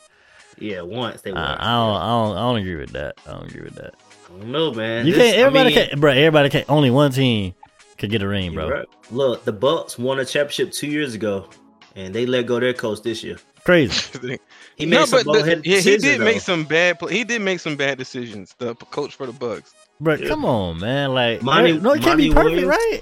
Yeah, 0.58 0.80
once 0.82 1.22
they 1.22 1.32
were. 1.32 1.38
I, 1.38 1.54
I 1.54 1.72
don't, 1.72 1.96
I 1.96 2.06
don't, 2.08 2.36
I 2.36 2.40
don't 2.40 2.56
agree 2.56 2.76
with 2.76 2.90
that. 2.90 3.14
I 3.26 3.30
don't 3.32 3.46
agree 3.50 3.62
with 3.62 3.74
that. 3.76 3.94
I 4.42 4.76
man. 4.76 5.06
You 5.06 5.12
This- 5.14 5.22
can't. 5.22 5.36
Everybody 5.38 5.60
I 5.74 5.78
mean, 5.78 5.88
can't, 5.88 6.00
bro. 6.00 6.12
Everybody 6.12 6.48
can't. 6.50 6.70
Only 6.70 6.90
one 6.90 7.12
team 7.12 7.54
could 7.98 8.10
get 8.10 8.22
a 8.22 8.28
ring, 8.28 8.54
bro. 8.54 8.68
right. 8.68 8.86
Look, 9.10 9.44
the 9.44 9.52
Bucks 9.52 9.98
won 9.98 10.18
a 10.18 10.24
championship 10.24 10.72
two 10.72 10.88
years 10.88 11.14
ago, 11.14 11.48
and 11.94 12.14
they 12.14 12.26
let 12.26 12.46
go 12.46 12.60
their 12.60 12.74
coach 12.74 13.02
this 13.02 13.22
year. 13.22 13.36
Crazy. 13.64 14.38
He 14.76 14.84
made 14.84 14.96
no, 14.98 15.04
some 15.06 15.20
but 15.20 15.24
the, 15.24 15.38
bullheaded 15.38 15.64
yeah, 15.66 15.78
he 15.78 15.96
did 15.96 16.20
though. 16.20 16.24
make 16.24 16.40
some 16.42 16.64
bad. 16.64 16.98
He 17.08 17.24
did 17.24 17.40
make 17.40 17.60
some 17.60 17.76
bad 17.76 17.96
decisions. 17.96 18.54
The 18.58 18.74
coach 18.74 19.14
for 19.14 19.24
the 19.24 19.32
Bucks. 19.32 19.74
Bro, 19.98 20.16
Yeah. 20.16 20.28
come 20.28 20.44
on, 20.44 20.78
man. 20.78 21.14
Like, 21.14 21.40
Monty- 21.42 21.70
eh, 21.70 21.78
no, 21.80 21.94
it 21.94 22.02
can't 22.02 22.18
be 22.18 22.28
perfect, 22.28 22.44
Williams. 22.50 22.68
right? 22.68 23.00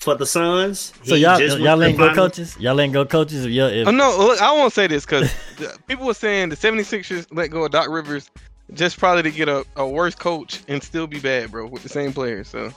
for 0.00 0.14
the 0.14 0.24
Suns. 0.24 0.94
So 1.04 1.14
y'all, 1.14 1.38
just 1.38 1.58
y'all 1.58 1.78
went 1.78 1.92
to 1.92 1.98
go 1.98 2.08
finals. 2.08 2.30
coaches? 2.30 2.56
Y'all 2.58 2.80
ain't 2.80 2.94
go 2.94 3.04
coaches? 3.04 3.44
If 3.44 3.50
y'all, 3.50 3.68
if, 3.68 3.86
Oh 3.86 3.90
no, 3.90 4.16
look, 4.18 4.40
I 4.40 4.50
won't 4.50 4.72
say 4.72 4.86
this 4.86 5.04
because 5.04 5.30
people 5.88 6.06
were 6.06 6.14
saying 6.14 6.48
the 6.48 6.56
76ers 6.56 7.26
let 7.30 7.50
go 7.50 7.66
of 7.66 7.70
Doc 7.70 7.88
Rivers 7.90 8.30
just 8.74 8.98
probably 8.98 9.22
to 9.24 9.30
get 9.30 9.48
a, 9.48 9.64
a 9.76 9.86
worse 9.88 10.14
coach 10.14 10.60
and 10.68 10.82
still 10.82 11.06
be 11.06 11.18
bad, 11.20 11.50
bro, 11.50 11.66
with 11.66 11.82
the 11.82 11.88
same 11.88 12.12
players. 12.12 12.48
So 12.48 12.72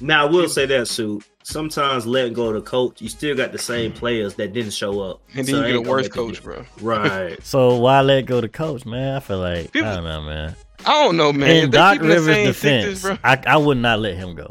Now 0.00 0.26
I 0.26 0.30
will 0.30 0.48
say 0.48 0.66
that, 0.66 0.88
Sue. 0.88 1.20
Sometimes 1.42 2.06
letting 2.06 2.32
go 2.32 2.48
of 2.48 2.54
the 2.54 2.60
coach, 2.60 3.00
you 3.00 3.08
still 3.08 3.36
got 3.36 3.52
the 3.52 3.58
same 3.58 3.92
players 3.92 4.34
that 4.34 4.52
didn't 4.52 4.72
show 4.72 5.00
up, 5.00 5.20
and 5.34 5.46
then 5.46 5.54
So 5.54 5.60
you 5.66 5.78
get 5.78 5.86
a 5.86 5.88
worse 5.88 6.08
coach, 6.08 6.42
bro. 6.42 6.64
Right. 6.80 7.40
so 7.44 7.76
why 7.76 8.00
let 8.00 8.22
go 8.26 8.40
the 8.40 8.48
coach, 8.48 8.84
man? 8.84 9.14
I 9.16 9.20
feel 9.20 9.38
like 9.38 9.70
People- 9.72 9.88
I 9.88 9.94
don't 9.94 10.04
know, 10.04 10.22
man. 10.22 10.56
I 10.84 11.04
don't 11.04 11.16
know, 11.16 11.32
man. 11.32 11.50
In 11.50 11.64
if 11.64 11.70
Doc 11.70 11.94
keeping 11.94 12.08
the 12.08 12.14
Rivers' 12.16 12.34
same 12.34 12.46
defense, 12.48 12.84
Sixers, 12.84 13.02
bro. 13.02 13.18
I, 13.24 13.42
I 13.46 13.56
would 13.56 13.78
not 13.78 14.00
let 14.00 14.14
him 14.16 14.34
go. 14.34 14.48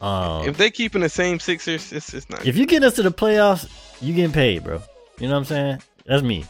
Um, 0.00 0.48
If 0.48 0.56
they 0.58 0.70
keeping 0.70 1.00
the 1.00 1.08
same 1.08 1.38
Sixers, 1.40 1.92
it's 1.92 2.12
it's 2.12 2.28
not. 2.28 2.44
if 2.46 2.56
you 2.56 2.66
get 2.66 2.82
us 2.82 2.94
to 2.96 3.02
the 3.02 3.10
playoffs, 3.10 3.68
you 4.02 4.12
getting 4.14 4.32
paid, 4.32 4.64
bro. 4.64 4.82
You 5.18 5.28
know 5.28 5.34
what 5.34 5.38
I'm 5.38 5.44
saying? 5.46 5.82
That's 6.04 6.22
me. 6.22 6.44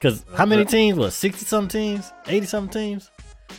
Cause 0.00 0.24
how 0.36 0.46
many 0.46 0.64
teams? 0.64 0.98
What 0.98 1.12
sixty 1.12 1.44
some 1.44 1.68
teams? 1.68 2.12
Eighty 2.26 2.46
some 2.46 2.68
teams? 2.68 3.10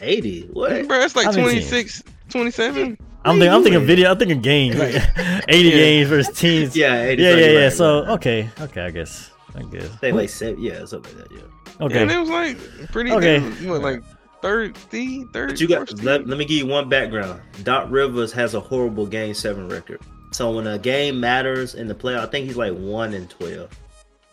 80. 0.01 0.49
What? 0.53 0.87
bro, 0.87 0.99
it's 1.01 1.15
like 1.15 1.33
26, 1.33 2.03
27. 2.29 2.97
I'm 3.25 3.39
thinking. 3.39 3.53
I'm 3.53 3.63
thinking 3.63 3.85
video. 3.85 4.11
I'm 4.11 4.17
thinking 4.17 4.41
games. 4.41 4.75
Like 4.77 4.95
eighty 5.47 5.69
Yeah. 5.69 5.75
games 5.75 6.09
versus 6.09 6.37
teams. 6.37 6.75
Yeah, 6.75 7.01
80. 7.03 7.23
yeah, 7.23 7.29
yeah, 7.35 7.45
yeah. 7.47 7.59
right, 7.63 7.71
so 7.73 8.01
right. 8.01 8.09
okay, 8.11 8.49
okay. 8.59 8.81
I 8.81 8.89
guess. 8.91 9.31
I 9.55 9.61
guess. 9.63 9.87
they 10.01 10.11
like 10.11 10.29
seven, 10.29 10.61
yeah, 10.61 10.83
something 10.85 11.17
like 11.17 11.29
that. 11.29 11.35
Yeah. 11.37 11.85
Okay. 11.85 12.01
And 12.01 12.11
it 12.11 12.17
was 12.17 12.29
like 12.29 12.57
pretty. 12.91 13.11
Okay. 13.11 13.37
Okay. 13.39 13.67
What 13.69 13.81
like 13.81 14.03
third, 14.41 14.75
the 14.89 15.23
third. 15.31 15.49
But 15.51 15.61
you 15.61 15.67
got. 15.69 15.87
fourth 15.89 16.03
Let, 16.03 16.27
let 16.27 16.37
me 16.37 16.43
give 16.45 16.57
you 16.57 16.65
one 16.67 16.89
background. 16.89 17.41
Doc 17.63 17.87
Rivers 17.89 18.33
has 18.33 18.55
a 18.55 18.59
horrible 18.59 19.05
Game 19.05 19.33
Seven 19.33 19.69
record. 19.69 20.01
So 20.31 20.51
when 20.51 20.67
a 20.67 20.77
game 20.79 21.19
matters 21.19 21.75
in 21.75 21.87
the 21.87 21.95
playoff, 21.95 22.19
I 22.21 22.25
think 22.25 22.47
he's 22.47 22.57
like 22.57 22.73
one 22.73 23.13
in 23.13 23.27
twelve. 23.27 23.69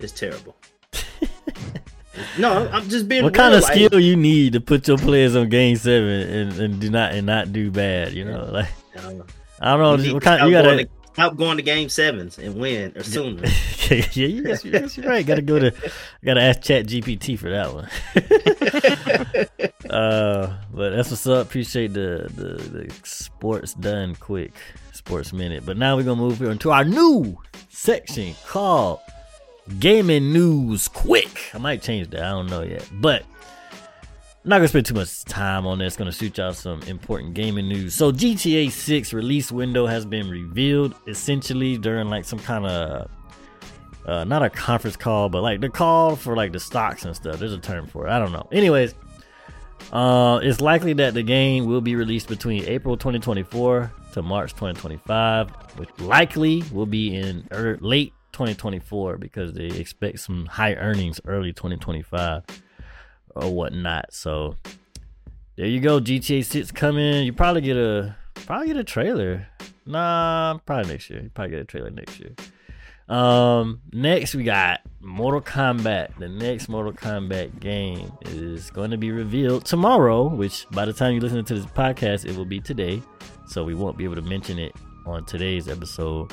It's 0.00 0.12
terrible. 0.12 0.56
no, 2.38 2.66
I'm- 2.68 2.88
just 2.88 3.08
being. 3.08 3.24
What 3.24 3.34
kind 3.34 3.54
of 3.54 3.62
like- 3.62 3.72
skill 3.72 4.00
you 4.00 4.16
need 4.16 4.52
to 4.54 4.60
put 4.60 4.86
your 4.88 4.98
players 4.98 5.36
on 5.36 5.48
game 5.48 5.76
seven 5.76 6.08
and, 6.08 6.52
and 6.60 6.80
do 6.80 6.90
not 6.90 7.12
and 7.12 7.26
not 7.26 7.52
do 7.52 7.70
bad? 7.70 8.12
You 8.12 8.24
know, 8.24 8.44
like 8.50 8.68
I 8.96 9.02
don't 9.02 9.18
know. 9.18 9.26
I 9.60 9.76
don't 9.76 9.80
know. 9.98 10.04
You 10.04 10.14
what 10.14 10.22
kind? 10.22 10.42
You 10.44 10.50
going 10.52 10.64
gotta. 10.64 10.84
to- 10.84 10.90
stop 11.12 11.36
going 11.36 11.56
to 11.56 11.62
game 11.62 11.88
sevens 11.88 12.38
and 12.38 12.54
win 12.54 12.92
or 12.96 13.02
sooner. 13.02 13.42
yeah, 13.90 14.04
you 14.12 14.42
guess, 14.44 14.64
you 14.64 14.70
guess 14.70 14.96
you're 14.96 15.06
right. 15.06 15.26
Gotta 15.26 15.42
go 15.42 15.58
to. 15.58 15.72
Gotta 16.24 16.40
ask 16.40 16.62
Chat 16.62 16.86
GPT 16.86 17.38
for 17.38 17.50
that 17.50 17.74
one. 17.74 17.88
uh, 19.90 20.56
but 20.72 20.90
that's 20.90 21.10
what's 21.10 21.26
up. 21.26 21.46
Appreciate 21.46 21.92
the, 21.92 22.30
the 22.34 22.62
the 22.62 22.94
sports 23.04 23.74
done 23.74 24.14
quick 24.16 24.52
sports 24.92 25.32
minute. 25.32 25.64
But 25.66 25.76
now 25.76 25.96
we're 25.96 26.04
gonna 26.04 26.20
move 26.20 26.38
here 26.38 26.50
into 26.50 26.70
our 26.70 26.84
new 26.84 27.36
section 27.68 28.34
called 28.46 29.00
gaming 29.78 30.32
news 30.32 30.88
quick. 30.88 31.50
I 31.54 31.58
might 31.58 31.82
change 31.82 32.10
that. 32.10 32.22
I 32.22 32.30
don't 32.30 32.48
know 32.48 32.62
yet, 32.62 32.88
but. 32.92 33.24
I'm 34.42 34.48
not 34.48 34.56
gonna 34.56 34.68
spend 34.68 34.86
too 34.86 34.94
much 34.94 35.22
time 35.26 35.66
on 35.66 35.78
this. 35.78 35.96
Gonna 35.96 36.10
shoot 36.10 36.38
y'all 36.38 36.54
some 36.54 36.80
important 36.84 37.34
gaming 37.34 37.68
news. 37.68 37.94
So 37.94 38.10
GTA 38.10 38.70
6 38.70 39.12
release 39.12 39.52
window 39.52 39.84
has 39.84 40.06
been 40.06 40.30
revealed 40.30 40.94
essentially 41.06 41.76
during 41.76 42.08
like 42.08 42.24
some 42.24 42.38
kind 42.38 42.64
of 42.64 43.10
uh, 44.06 44.24
not 44.24 44.42
a 44.42 44.48
conference 44.48 44.96
call, 44.96 45.28
but 45.28 45.42
like 45.42 45.60
the 45.60 45.68
call 45.68 46.16
for 46.16 46.34
like 46.34 46.52
the 46.52 46.60
stocks 46.60 47.04
and 47.04 47.14
stuff. 47.14 47.38
There's 47.38 47.52
a 47.52 47.58
term 47.58 47.86
for 47.86 48.06
it. 48.06 48.10
I 48.10 48.18
don't 48.18 48.32
know. 48.32 48.48
Anyways, 48.50 48.94
uh, 49.92 50.40
it's 50.42 50.60
likely 50.60 50.94
that 50.94 51.14
the 51.14 51.22
game 51.22 51.66
will 51.66 51.80
be 51.80 51.94
released 51.94 52.28
between 52.28 52.64
April 52.64 52.96
2024 52.96 53.92
to 54.12 54.22
March 54.22 54.52
2025, 54.52 55.50
which 55.76 55.90
likely 55.98 56.64
will 56.72 56.86
be 56.86 57.14
in 57.14 57.46
er- 57.52 57.78
late 57.80 58.14
2024 58.40 59.18
because 59.18 59.52
they 59.52 59.66
expect 59.66 60.18
some 60.18 60.46
high 60.46 60.74
earnings 60.76 61.20
early 61.26 61.52
2025 61.52 62.42
or 63.36 63.52
whatnot. 63.52 64.14
So 64.14 64.56
there 65.56 65.66
you 65.66 65.80
go. 65.80 66.00
GTA 66.00 66.42
6 66.42 66.72
coming. 66.72 67.26
You 67.26 67.34
probably 67.34 67.60
get 67.60 67.76
a 67.76 68.16
probably 68.46 68.68
get 68.68 68.78
a 68.78 68.84
trailer. 68.84 69.46
Nah, 69.84 70.56
probably 70.64 70.90
next 70.90 71.10
year. 71.10 71.20
You 71.20 71.28
probably 71.28 71.50
get 71.50 71.60
a 71.60 71.64
trailer 71.64 71.90
next 71.90 72.18
year. 72.18 72.34
Um, 73.14 73.82
next 73.92 74.34
we 74.34 74.44
got 74.44 74.80
Mortal 75.00 75.42
Kombat. 75.42 76.16
The 76.18 76.28
next 76.28 76.70
Mortal 76.70 76.94
Kombat 76.94 77.60
game 77.60 78.10
is 78.22 78.70
going 78.70 78.90
to 78.90 78.96
be 78.96 79.10
revealed 79.10 79.66
tomorrow, 79.66 80.28
which 80.28 80.66
by 80.70 80.86
the 80.86 80.94
time 80.94 81.12
you 81.12 81.20
listen 81.20 81.44
to 81.44 81.54
this 81.54 81.66
podcast, 81.66 82.24
it 82.24 82.34
will 82.38 82.46
be 82.46 82.60
today. 82.60 83.02
So 83.48 83.64
we 83.64 83.74
won't 83.74 83.98
be 83.98 84.04
able 84.04 84.14
to 84.14 84.22
mention 84.22 84.58
it 84.58 84.74
on 85.04 85.26
today's 85.26 85.68
episode. 85.68 86.32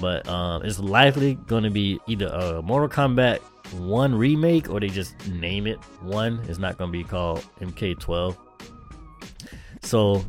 But 0.00 0.26
um, 0.28 0.64
it's 0.64 0.78
likely 0.78 1.34
going 1.34 1.64
to 1.64 1.70
be 1.70 2.00
either 2.06 2.26
a 2.26 2.62
Mortal 2.62 2.88
Kombat 2.88 3.38
1 3.72 4.14
remake 4.14 4.68
or 4.68 4.80
they 4.80 4.88
just 4.88 5.28
name 5.28 5.66
it 5.66 5.78
1. 6.02 6.40
It's 6.48 6.58
not 6.58 6.78
going 6.78 6.92
to 6.92 6.92
be 6.92 7.04
called 7.04 7.44
MK12. 7.60 8.36
So 9.82 10.24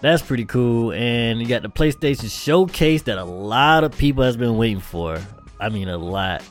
that's 0.00 0.22
pretty 0.22 0.44
cool. 0.44 0.92
And 0.92 1.40
you 1.40 1.46
got 1.46 1.62
the 1.62 1.70
PlayStation 1.70 2.30
Showcase 2.30 3.02
that 3.02 3.18
a 3.18 3.24
lot 3.24 3.84
of 3.84 3.96
people 3.96 4.22
has 4.24 4.36
been 4.36 4.56
waiting 4.56 4.80
for. 4.80 5.18
I 5.60 5.68
mean, 5.68 5.88
a 5.88 5.98
lot 5.98 6.42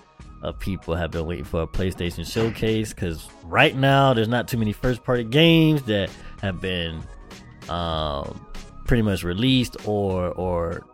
of 0.42 0.60
people 0.60 0.96
have 0.96 1.12
been 1.12 1.26
waiting 1.26 1.46
for 1.46 1.64
a 1.64 1.68
PlayStation 1.68 2.30
Showcase 2.30 2.94
because 2.94 3.28
right 3.44 3.76
now 3.76 4.14
there's 4.14 4.28
not 4.28 4.48
too 4.48 4.58
many 4.58 4.74
first 4.74 5.04
party 5.04 5.24
games 5.24 5.84
that 5.84 6.10
have 6.42 6.62
been 6.62 7.02
um, 7.70 8.46
pretty 8.86 9.02
much 9.02 9.24
released 9.24 9.88
or 9.88 10.30
or 10.30 10.86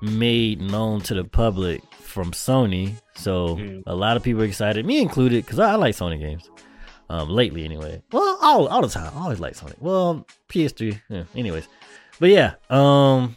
made 0.00 0.60
known 0.60 1.00
to 1.02 1.14
the 1.14 1.24
public 1.24 1.82
from 1.94 2.32
Sony. 2.32 2.94
So 3.14 3.56
Mm. 3.56 3.82
a 3.86 3.94
lot 3.94 4.16
of 4.16 4.22
people 4.22 4.42
are 4.42 4.46
excited, 4.46 4.84
me 4.86 5.00
included, 5.00 5.44
because 5.44 5.58
I, 5.58 5.72
I 5.72 5.74
like 5.76 5.94
Sony 5.94 6.18
games. 6.18 6.48
Um, 7.10 7.30
lately 7.30 7.64
anyway. 7.64 8.02
Well, 8.12 8.38
all 8.42 8.66
all 8.68 8.82
the 8.82 8.88
time. 8.88 9.12
I 9.16 9.20
always 9.22 9.40
like 9.40 9.54
Sony. 9.56 9.74
Well, 9.80 10.26
PS3. 10.50 11.00
Yeah, 11.08 11.24
anyways. 11.34 11.66
But 12.20 12.28
yeah, 12.30 12.54
um 12.70 13.34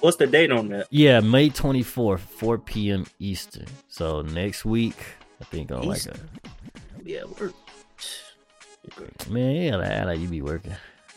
What's 0.00 0.16
the 0.18 0.26
date 0.26 0.50
on 0.52 0.68
that? 0.68 0.86
yeah, 0.90 1.20
May 1.20 1.48
24th, 1.50 2.20
4 2.20 2.58
p.m. 2.58 3.06
Eastern. 3.18 3.66
So 3.88 4.22
next 4.22 4.64
week, 4.64 4.96
I 5.40 5.44
think 5.44 5.70
on 5.72 5.82
like 5.82 5.96
Eastern. 5.98 6.18
Yeah, 7.04 7.24
we're. 7.38 7.52
man, 9.30 9.54
yeah, 9.56 9.76
like, 9.76 10.04
like 10.06 10.20
you 10.20 10.28
be 10.28 10.42
working. 10.42 10.74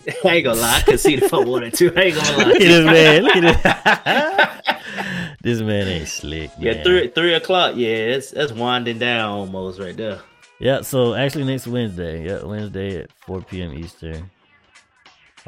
I 0.26 0.36
ain't 0.36 0.46
gonna 0.46 0.60
lie, 0.62 0.78
I 0.78 0.82
could 0.82 1.00
see 1.00 1.16
if 1.16 1.34
I 1.34 1.40
wanted 1.40 1.74
to. 1.76 1.94
I 1.98 2.02
ain't 2.04 2.16
gonna 2.16 2.38
lie. 2.38 2.44
Look 2.46 2.56
at 2.56 2.60
this 2.62 2.86
man. 2.86 3.24
Look 3.24 3.36
at 3.36 4.64
this. 4.64 5.38
this 5.42 5.62
man 5.62 5.88
ain't 5.88 6.08
slick. 6.08 6.52
Yeah, 6.60 6.82
three 6.84 7.10
three 7.10 7.34
o'clock. 7.34 7.74
Yeah, 7.76 7.88
it's 7.90 8.32
that's 8.32 8.52
winding 8.52 9.00
down 9.00 9.30
almost 9.30 9.80
right 9.80 9.96
there. 9.98 10.20
Yeah, 10.60 10.82
so 10.82 11.14
actually 11.14 11.44
next 11.46 11.68
Wednesday. 11.68 12.26
Yeah, 12.26 12.44
Wednesday 12.44 13.02
at 13.02 13.12
4 13.28 13.42
p.m. 13.42 13.74
Eastern. 13.74 14.32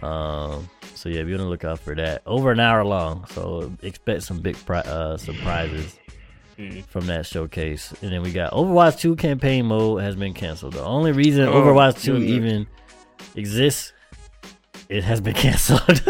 Um, 0.02 0.70
so 0.94 1.10
yeah, 1.10 1.24
be 1.24 1.34
on 1.34 1.40
the 1.40 1.46
lookout 1.46 1.80
for 1.80 1.96
that. 1.96 2.22
Over 2.26 2.52
an 2.52 2.60
hour 2.60 2.86
long, 2.86 3.26
so 3.28 3.72
expect 3.82 4.24
some 4.24 4.40
big 4.40 4.56
pri- 4.66 4.82
uh, 4.82 5.18
surprises 5.18 5.98
Mhm. 6.58 6.86
from 6.86 7.08
that 7.08 7.26
showcase. 7.26 7.94
And 8.02 8.12
then 8.12 8.22
we 8.22 8.32
got 8.32 8.52
Overwatch 8.54 9.00
2 9.00 9.16
campaign 9.16 9.66
mode 9.66 10.02
has 10.04 10.16
been 10.16 10.34
canceled. 10.34 10.74
The 10.74 10.84
only 10.84 11.12
reason 11.12 11.48
Oh, 11.48 11.54
Overwatch 11.54 12.02
2 12.04 12.12
goodness. 12.14 12.30
even 12.30 12.68
exists, 13.36 13.94
it 14.90 15.04
has 15.04 15.22
been 15.22 15.34
canceled. 15.36 16.04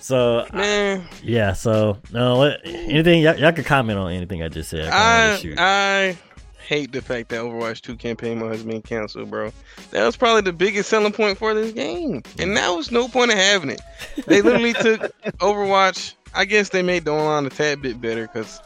so 0.00 0.46
Man, 0.52 1.06
yeah, 1.22 1.52
so 1.52 1.98
no, 2.12 2.36
what, 2.38 2.60
anything 2.64 3.22
y'all, 3.22 3.36
y'all 3.36 3.52
could 3.52 3.66
comment 3.66 3.98
on 3.98 4.12
anything 4.12 4.42
I 4.42 4.48
just 4.48 4.70
said. 4.70 4.88
I, 4.92 5.40
I. 5.56 5.56
I 5.58 6.18
hate 6.66 6.90
the 6.90 7.00
fact 7.00 7.28
that 7.28 7.40
Overwatch 7.40 7.80
2 7.82 7.96
campaign 7.96 8.40
mode 8.40 8.50
has 8.50 8.64
been 8.64 8.82
canceled, 8.82 9.30
bro. 9.30 9.52
That 9.92 10.04
was 10.04 10.16
probably 10.16 10.42
the 10.42 10.52
biggest 10.52 10.88
selling 10.88 11.12
point 11.12 11.38
for 11.38 11.54
this 11.54 11.72
game, 11.72 12.22
and 12.38 12.50
mm. 12.50 12.54
now 12.54 12.76
was 12.76 12.90
no 12.90 13.08
point 13.08 13.30
in 13.30 13.36
having 13.36 13.70
it. 13.70 13.80
They 14.26 14.42
literally 14.42 14.72
took 14.80 15.00
Overwatch. 15.38 16.14
I 16.34 16.44
guess 16.44 16.70
they 16.70 16.82
made 16.82 17.04
the 17.04 17.12
online 17.12 17.46
a 17.46 17.50
tad 17.50 17.80
bit 17.80 18.00
better 18.00 18.26
because 18.26 18.60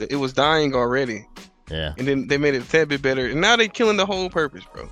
it 0.00 0.16
was 0.16 0.32
dying 0.32 0.74
already, 0.74 1.26
yeah. 1.70 1.92
and 1.98 2.08
then 2.08 2.28
they 2.28 2.38
made 2.38 2.54
it 2.54 2.62
a 2.62 2.68
tad 2.68 2.88
bit 2.88 3.02
better, 3.02 3.26
and 3.26 3.40
now 3.40 3.56
they're 3.56 3.68
killing 3.68 3.98
the 3.98 4.06
whole 4.06 4.30
purpose, 4.30 4.64
bro. 4.72 4.88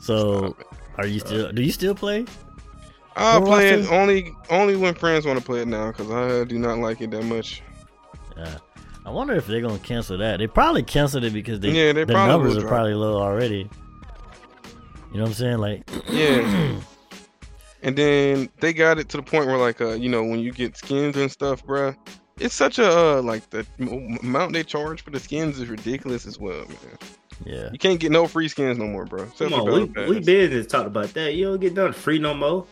So. 0.00 0.56
Are 1.00 1.06
you 1.06 1.20
still? 1.20 1.50
Do 1.52 1.62
you 1.62 1.72
still 1.72 1.94
play? 1.94 2.26
I'll 3.16 3.42
play 3.42 3.70
it 3.70 3.90
only 3.90 4.32
only 4.50 4.76
when 4.76 4.94
friends 4.94 5.26
want 5.26 5.38
to 5.38 5.44
play 5.44 5.62
it 5.62 5.68
now 5.68 5.88
because 5.88 6.10
I 6.10 6.44
do 6.44 6.58
not 6.58 6.78
like 6.78 7.00
it 7.00 7.10
that 7.10 7.24
much. 7.24 7.62
Yeah. 8.36 8.58
I 9.04 9.10
wonder 9.10 9.34
if 9.34 9.46
they're 9.46 9.60
gonna 9.60 9.78
cancel 9.78 10.18
that. 10.18 10.38
They 10.38 10.46
probably 10.46 10.82
canceled 10.82 11.24
it 11.24 11.32
because 11.32 11.58
they, 11.60 11.70
Yeah, 11.70 11.92
they 11.92 12.04
the 12.04 12.12
numbers 12.12 12.56
are 12.56 12.66
probably 12.66 12.94
low 12.94 13.18
already. 13.18 13.68
You 15.10 15.18
know 15.18 15.22
what 15.22 15.28
I'm 15.28 15.34
saying? 15.34 15.58
Like, 15.58 15.88
Yeah. 16.08 16.80
And 17.82 17.96
then 17.96 18.50
they 18.60 18.74
got 18.74 18.98
it 18.98 19.08
to 19.08 19.16
the 19.16 19.22
point 19.22 19.46
where, 19.46 19.56
like, 19.56 19.80
uh, 19.80 19.92
you 19.92 20.10
know, 20.10 20.22
when 20.22 20.38
you 20.38 20.52
get 20.52 20.76
skins 20.76 21.16
and 21.16 21.32
stuff, 21.32 21.64
bruh, 21.64 21.96
it's 22.38 22.54
such 22.54 22.78
a 22.78 23.18
uh, 23.18 23.22
like 23.22 23.48
the 23.48 23.66
amount 24.22 24.52
they 24.52 24.62
charge 24.62 25.02
for 25.02 25.10
the 25.10 25.18
skins 25.18 25.58
is 25.58 25.66
ridiculous 25.68 26.26
as 26.26 26.38
well, 26.38 26.66
man. 26.66 26.98
Yeah, 27.44 27.70
You 27.72 27.78
can't 27.78 27.98
get 28.00 28.12
no 28.12 28.26
free 28.26 28.48
skins 28.48 28.78
no 28.78 28.86
more, 28.86 29.04
bro. 29.06 29.24
Except 29.24 29.50
Come 29.50 29.60
on, 29.60 29.72
we, 29.72 29.84
we 30.08 30.16
Pass. 30.16 30.24
been 30.26 30.50
to 30.50 30.64
talk 30.64 30.86
about 30.86 31.12
that. 31.14 31.34
You 31.34 31.46
don't 31.46 31.60
get 31.60 31.74
nothing 31.74 31.92
free 31.94 32.18
no 32.18 32.34
more. 32.34 32.66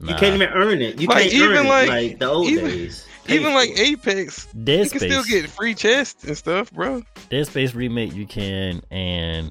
You 0.00 0.14
can't 0.16 0.34
even 0.34 0.48
earn 0.48 0.82
it. 0.82 1.00
You 1.00 1.06
Like, 1.08 1.30
can't 1.30 1.42
earn 1.42 1.52
even 1.52 1.66
it 1.66 1.68
like- 1.68 1.88
like 1.88 2.18
the 2.18 2.26
old 2.28 2.48
even- 2.48 2.64
days. 2.66 3.06
Pay 3.24 3.36
Even 3.36 3.54
like. 3.54 3.70
Apex, 3.78 4.46
Dead 4.64 4.84
you 4.84 4.90
can 4.90 4.98
Space. 5.00 5.10
still 5.12 5.24
get 5.24 5.48
free 5.48 5.74
chests 5.74 6.24
and 6.24 6.36
stuff, 6.36 6.70
bro. 6.72 7.02
Dead 7.30 7.46
Space 7.46 7.74
remake 7.74 8.12
you 8.12 8.26
can, 8.26 8.82
and 8.90 9.50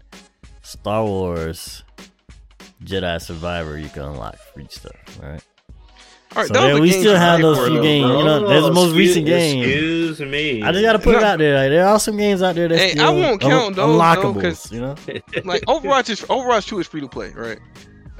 Star 0.61 1.03
Wars 1.03 1.83
Jedi 2.83 3.19
Survivor 3.19 3.79
you 3.79 3.89
can 3.89 4.03
unlock 4.03 4.35
free 4.53 4.67
stuff. 4.69 4.91
All 5.23 5.29
right. 5.29 5.43
All 6.35 6.41
right, 6.41 6.47
So 6.47 6.53
there 6.53 6.81
we 6.81 6.91
still 6.91 7.15
have 7.15 7.41
those 7.41 7.57
few 7.67 7.75
though, 7.77 7.81
games, 7.83 8.07
bro. 8.09 8.19
you 8.19 8.25
know, 8.25 8.47
there's 8.47 8.63
the 8.63 8.71
most 8.73 8.95
recent 8.95 9.25
game. 9.25 9.63
Excuse 9.63 10.19
me. 10.19 10.61
I 10.63 10.71
just 10.71 10.83
gotta 10.83 10.99
put 10.99 11.15
it 11.15 11.23
out 11.23 11.37
there. 11.37 11.55
Like, 11.55 11.69
there 11.69 11.87
are 11.87 11.99
some 11.99 12.17
games 12.17 12.41
out 12.41 12.55
there 12.55 12.67
that 12.67 12.77
Hey, 12.77 12.97
I 12.99 13.09
won't 13.11 13.39
count 13.39 13.75
those, 13.75 13.85
though, 13.87 13.99
unlockables. 13.99 14.41
'cause- 14.41 14.71
you 14.71 14.81
know, 14.81 14.95
like 15.45 15.61
Overwatch 15.65 16.09
is 16.09 16.21
Overwatch 16.21 16.67
2 16.67 16.79
is 16.79 16.87
free 16.87 17.01
to 17.01 17.07
play, 17.07 17.31
right? 17.35 17.59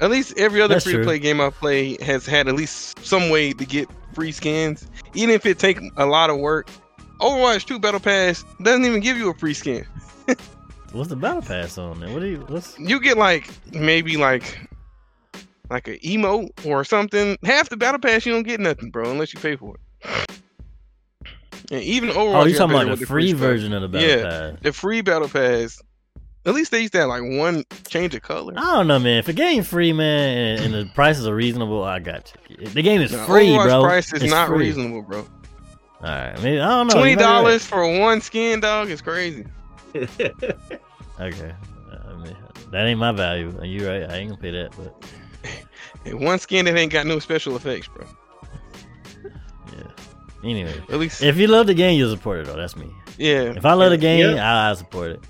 At 0.00 0.10
least 0.10 0.34
every 0.38 0.60
other 0.60 0.78
free 0.80 0.94
to 0.94 1.02
play 1.02 1.18
game 1.18 1.40
I 1.40 1.50
play 1.50 1.96
has 2.04 2.24
had 2.26 2.46
at 2.48 2.54
least 2.54 3.04
some 3.04 3.30
way 3.30 3.52
to 3.52 3.64
get 3.64 3.88
free 4.12 4.32
skins, 4.32 4.86
even 5.14 5.34
if 5.34 5.44
it 5.46 5.58
take 5.58 5.78
a 5.96 6.06
lot 6.06 6.30
of 6.30 6.38
work. 6.38 6.68
Overwatch 7.20 7.64
2 7.64 7.78
Battle 7.78 8.00
Pass 8.00 8.44
doesn't 8.62 8.84
even 8.84 9.00
give 9.00 9.16
you 9.16 9.30
a 9.30 9.34
free 9.34 9.54
skin. 9.54 9.86
what's 10.92 11.08
the 11.08 11.16
battle 11.16 11.42
pass 11.42 11.78
on 11.78 12.00
there? 12.00 12.10
What 12.12 12.20
do 12.20 12.26
you? 12.26 12.44
What's 12.48 12.78
You 12.78 13.00
get 13.00 13.16
like 13.18 13.48
maybe 13.72 14.16
like 14.16 14.58
like 15.70 15.88
an 15.88 15.98
emote 16.04 16.50
or 16.66 16.84
something. 16.84 17.36
Half 17.44 17.68
the 17.70 17.76
Battle 17.76 18.00
Pass 18.00 18.26
you 18.26 18.32
don't 18.32 18.42
get 18.42 18.60
nothing, 18.60 18.90
bro, 18.90 19.10
unless 19.10 19.32
you 19.34 19.40
pay 19.40 19.56
for 19.56 19.76
it. 19.76 20.40
And 21.70 21.82
even 21.82 22.10
oh, 22.10 22.14
Overwatch, 22.14 22.34
oh, 22.34 22.44
you 22.44 22.56
talking 22.58 22.76
about 22.82 22.98
the 22.98 23.06
free 23.06 23.28
stuff. 23.30 23.40
version 23.40 23.72
of 23.72 23.82
the 23.82 23.88
battle 23.88 24.08
Yeah. 24.08 24.22
pass? 24.50 24.58
The 24.62 24.72
free 24.72 25.00
Battle 25.00 25.28
Pass. 25.28 25.80
At 26.46 26.52
least 26.52 26.72
they 26.72 26.80
used 26.82 26.92
to 26.92 26.98
have 27.00 27.08
like 27.08 27.22
one 27.22 27.64
change 27.88 28.14
of 28.14 28.20
color. 28.20 28.52
I 28.54 28.60
don't 28.74 28.86
know, 28.86 28.98
man. 28.98 29.16
If 29.18 29.28
a 29.28 29.32
game 29.32 29.62
free, 29.62 29.94
man, 29.94 30.58
and, 30.58 30.74
and 30.74 30.74
the 30.74 30.92
prices 30.92 31.26
are 31.26 31.34
reasonable, 31.34 31.82
I 31.82 32.00
got 32.00 32.30
you. 32.50 32.66
The 32.66 32.82
game 32.82 33.00
is 33.00 33.12
Nah, 33.12 33.24
free, 33.24 33.46
Overwatch 33.48 33.64
bro. 33.64 33.82
price 33.82 34.12
is 34.12 34.22
It's 34.22 34.30
not 34.30 34.48
free. 34.48 34.58
reasonable, 34.58 35.00
bro. 35.02 35.20
All 35.20 35.26
right, 36.02 36.34
maybe 36.42 36.60
I 36.60 36.68
don't 36.68 36.88
know. 36.88 36.94
Twenty 36.96 37.16
dollars 37.16 37.64
for 37.64 37.98
one 37.98 38.20
skin, 38.20 38.60
dog, 38.60 38.90
is 38.90 39.00
crazy. 39.00 39.46
Okay, 41.20 41.54
uh, 41.92 41.96
I 42.10 42.12
mean, 42.24 42.36
that 42.72 42.84
ain't 42.86 42.98
my 42.98 43.12
value. 43.12 43.56
And 43.62 43.70
you 43.70 43.86
right, 43.88 44.02
I 44.10 44.16
ain't 44.16 44.30
gonna 44.30 44.42
pay 44.42 44.50
that. 44.50 44.74
But 44.76 45.04
one 46.12 46.38
skin 46.38 46.64
that 46.66 46.76
ain't 46.76 46.92
got 46.92 47.06
no 47.06 47.18
special 47.18 47.56
effects, 47.56 47.88
bro. 47.88 48.06
yeah. 49.72 49.82
Anyway, 50.42 50.74
At 50.90 50.98
least, 50.98 51.22
if 51.22 51.36
you 51.36 51.46
love 51.46 51.66
the 51.66 51.74
game, 51.74 51.98
you'll 51.98 52.14
support 52.14 52.40
it. 52.40 52.46
though. 52.46 52.56
that's 52.56 52.76
me. 52.76 52.90
yeah. 53.18 53.52
If 53.56 53.64
I 53.64 53.72
love 53.74 53.90
the 53.90 53.96
game, 53.98 54.20
Yep. 54.20 54.38
I, 54.38 54.70
I 54.70 54.74
support 54.74 55.10
it. 55.12 55.20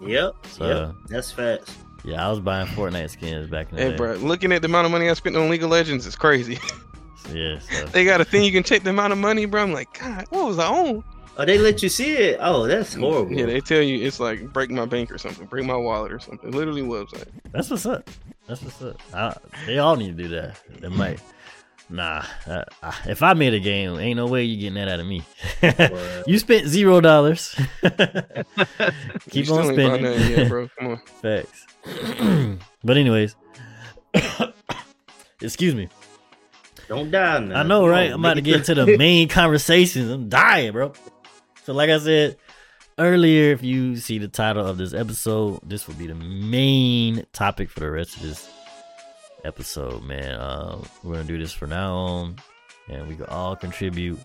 yep. 0.00 0.34
So- 0.46 0.66
yep. 0.68 0.94
That's 1.08 1.30
facts. 1.30 1.76
Yeah, 2.04 2.26
I 2.26 2.30
was 2.30 2.40
buying 2.40 2.66
Fortnite 2.66 3.10
skins 3.10 3.46
back 3.48 3.70
in 3.70 3.76
the 3.76 3.82
Hey, 3.82 3.90
day. 3.90 3.96
bro, 3.96 4.14
looking 4.14 4.50
at 4.52 4.60
the 4.60 4.66
amount 4.66 4.86
of 4.86 4.90
money 4.90 5.08
I 5.08 5.14
spent 5.14 5.36
on 5.36 5.48
League 5.48 5.62
of 5.62 5.70
Legends 5.70 6.06
is 6.06 6.16
crazy. 6.16 6.58
Yeah, 7.32 7.60
so. 7.60 7.84
they 7.86 8.04
got 8.04 8.20
a 8.20 8.24
thing 8.24 8.42
you 8.42 8.50
can 8.50 8.64
check 8.64 8.82
the 8.82 8.90
amount 8.90 9.12
of 9.12 9.18
money, 9.18 9.44
bro. 9.46 9.62
I'm 9.62 9.72
like, 9.72 9.96
God, 9.96 10.26
what 10.30 10.44
was 10.44 10.58
I 10.58 10.66
on? 10.66 11.04
Oh, 11.38 11.44
they 11.46 11.56
let 11.58 11.82
you 11.82 11.88
see 11.88 12.12
it. 12.14 12.38
Oh, 12.40 12.66
that's 12.66 12.94
horrible. 12.94 13.32
Yeah, 13.32 13.46
they 13.46 13.60
tell 13.60 13.80
you 13.80 14.06
it's 14.06 14.20
like 14.20 14.52
break 14.52 14.70
my 14.70 14.84
bank 14.84 15.10
or 15.10 15.18
something, 15.18 15.46
break 15.46 15.64
my 15.64 15.76
wallet 15.76 16.12
or 16.12 16.18
something. 16.18 16.50
Literally 16.50 16.82
website. 16.82 17.28
That's 17.52 17.70
what's 17.70 17.86
up. 17.86 18.08
That's 18.46 18.62
what's 18.62 18.82
up. 18.82 19.00
I, 19.14 19.36
they 19.66 19.78
all 19.78 19.96
need 19.96 20.16
to 20.16 20.22
do 20.22 20.28
that. 20.30 20.60
They 20.80 20.88
might. 20.96 21.20
Nah, 21.88 22.24
uh, 22.46 22.64
uh, 22.82 22.92
if 23.06 23.22
I 23.22 23.34
made 23.34 23.52
a 23.52 23.60
game, 23.60 23.98
ain't 23.98 24.16
no 24.16 24.26
way 24.26 24.44
you 24.44 24.56
getting 24.56 24.74
that 24.74 24.88
out 24.88 25.00
of 25.00 25.06
me. 25.06 25.22
You 26.26 26.38
spent 26.38 26.68
zero 26.68 27.00
dollars. 27.00 27.54
Keep 27.82 27.90
on 27.90 29.64
still 29.64 29.72
spending. 29.72 30.04
yet, 30.04 30.48
bro. 30.48 30.68
Come 30.78 30.88
on. 30.88 31.00
Facts. 31.20 31.66
but 32.84 32.96
anyways, 32.96 33.34
excuse 35.40 35.74
me. 35.74 35.88
don't 36.88 37.10
die 37.10 37.40
now. 37.40 37.60
I 37.60 37.62
know, 37.64 37.86
right? 37.86 38.06
on, 38.06 38.14
I'm 38.14 38.20
about 38.20 38.34
to 38.34 38.40
get 38.40 38.56
into 38.56 38.74
the 38.74 38.96
main 38.96 39.28
conversations. 39.28 40.10
I'm 40.10 40.28
dying, 40.28 40.72
bro. 40.72 40.92
So, 41.64 41.72
like 41.72 41.90
I 41.90 41.98
said 41.98 42.36
earlier, 42.98 43.52
if 43.52 43.62
you 43.62 43.96
see 43.96 44.18
the 44.18 44.28
title 44.28 44.66
of 44.66 44.78
this 44.78 44.92
episode, 44.92 45.60
this 45.62 45.86
will 45.86 45.94
be 45.94 46.06
the 46.06 46.14
main 46.14 47.24
topic 47.32 47.70
for 47.70 47.80
the 47.80 47.90
rest 47.90 48.16
of 48.16 48.22
this 48.22 48.50
episode, 49.44 50.02
man. 50.02 50.40
Um, 50.40 50.84
we're 51.02 51.14
gonna 51.14 51.24
do 51.24 51.38
this 51.38 51.52
from 51.52 51.70
now 51.70 51.94
on, 51.94 52.36
and 52.88 53.06
we 53.06 53.16
can 53.16 53.26
all 53.26 53.54
contribute, 53.54 54.18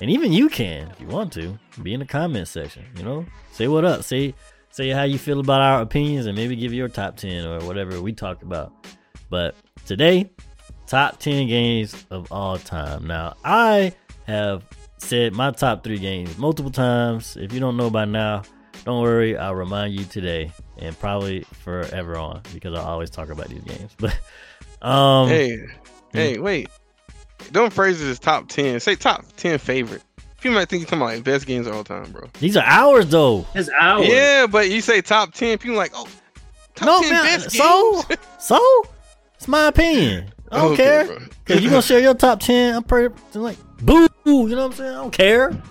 and 0.00 0.10
even 0.10 0.32
you 0.32 0.48
can 0.48 0.88
if 0.90 1.00
you 1.00 1.06
want 1.08 1.32
to. 1.32 1.58
Be 1.82 1.94
in 1.94 2.00
the 2.00 2.06
comment 2.06 2.48
section. 2.48 2.84
You 2.96 3.02
know, 3.02 3.26
say 3.52 3.66
what 3.68 3.84
up. 3.84 4.04
Say 4.04 4.34
say 4.70 4.90
how 4.90 5.02
you 5.02 5.18
feel 5.18 5.40
about 5.40 5.60
our 5.60 5.82
opinions, 5.82 6.26
and 6.26 6.36
maybe 6.36 6.54
give 6.54 6.72
your 6.72 6.88
top 6.88 7.16
ten 7.16 7.44
or 7.44 7.60
whatever 7.66 8.00
we 8.00 8.12
talked 8.12 8.42
about. 8.42 8.72
But 9.30 9.56
today, 9.84 10.30
top 10.86 11.18
10 11.18 11.48
games 11.48 12.06
of 12.10 12.30
all 12.30 12.58
time. 12.58 13.06
Now, 13.06 13.34
I 13.44 13.94
have 14.26 14.62
said 15.04 15.32
my 15.32 15.50
top 15.50 15.84
three 15.84 15.98
games 15.98 16.36
multiple 16.38 16.70
times. 16.72 17.36
If 17.36 17.52
you 17.52 17.60
don't 17.60 17.76
know 17.76 17.90
by 17.90 18.04
now, 18.04 18.42
don't 18.84 19.02
worry, 19.02 19.36
I'll 19.36 19.54
remind 19.54 19.94
you 19.94 20.04
today 20.04 20.50
and 20.78 20.98
probably 20.98 21.42
forever 21.62 22.16
on 22.18 22.42
because 22.52 22.74
I 22.78 22.82
always 22.82 23.10
talk 23.10 23.28
about 23.30 23.48
these 23.48 23.62
games. 23.62 23.92
But, 24.00 24.18
um, 24.86 25.28
Hey, 25.28 25.64
hey, 26.12 26.38
wait. 26.38 26.68
Don't 27.52 27.72
phrase 27.72 28.00
it 28.02 28.08
as 28.08 28.18
top 28.18 28.48
ten. 28.48 28.80
Say 28.80 28.94
top 28.96 29.24
ten 29.36 29.58
favorite. 29.58 30.02
People 30.40 30.56
might 30.56 30.68
think 30.68 30.80
you're 30.80 30.86
talking 30.86 30.98
about 31.02 31.14
like 31.14 31.24
best 31.24 31.46
games 31.46 31.66
of 31.66 31.74
all 31.74 31.84
time, 31.84 32.10
bro. 32.12 32.28
these 32.38 32.56
are 32.56 32.64
ours 32.66 33.06
though. 33.08 33.46
It's 33.54 33.70
ours. 33.80 34.06
Yeah, 34.06 34.46
but 34.46 34.68
you 34.70 34.80
say 34.82 35.00
top 35.00 35.32
ten, 35.32 35.56
people 35.58 35.76
like, 35.76 35.92
oh, 35.94 36.06
top 36.74 36.86
No, 36.86 37.00
ten 37.00 37.12
man, 37.12 37.24
best 37.24 37.50
so, 37.52 38.02
games. 38.08 38.20
so, 38.38 38.82
it's 39.36 39.48
my 39.48 39.68
opinion. 39.68 40.30
I 40.52 40.58
don't 40.58 40.72
Okay, 40.72 40.84
care. 40.84 41.06
bro. 41.06 41.18
Cause 41.46 41.60
you 41.62 41.70
gonna 41.70 41.82
share 41.82 42.00
your 42.00 42.14
top 42.14 42.40
ten. 42.40 42.74
I'm 42.76 42.82
pretty 42.82 43.14
like 43.34 43.56
boo. 43.84 44.08
You 44.24 44.48
know 44.50 44.56
what 44.56 44.64
I'm 44.64 44.72
saying? 44.72 44.90
I 44.90 44.94
don't 44.94 45.10
care. 45.12 45.62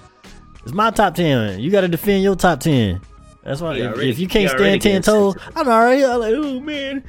It's 0.64 0.74
my 0.74 0.92
top 0.92 1.16
ten. 1.16 1.60
You 1.60 1.70
got 1.72 1.82
to 1.82 1.88
defend 1.88 2.24
your 2.24 2.36
top 2.36 2.60
ten. 2.60 3.02
That's 3.44 3.60
why. 3.62 3.76
If, 3.76 3.94
already- 3.94 4.10
if 4.10 4.20
you 4.20 4.28
can't 4.28 4.50
stand 4.50 4.82
ten 4.82 5.02
toes. 5.02 5.36
I'm 5.56 5.68
already 5.68 6.06
I'm 6.06 6.20
like, 6.20 6.34
oh 6.36 6.60
man, 6.60 7.04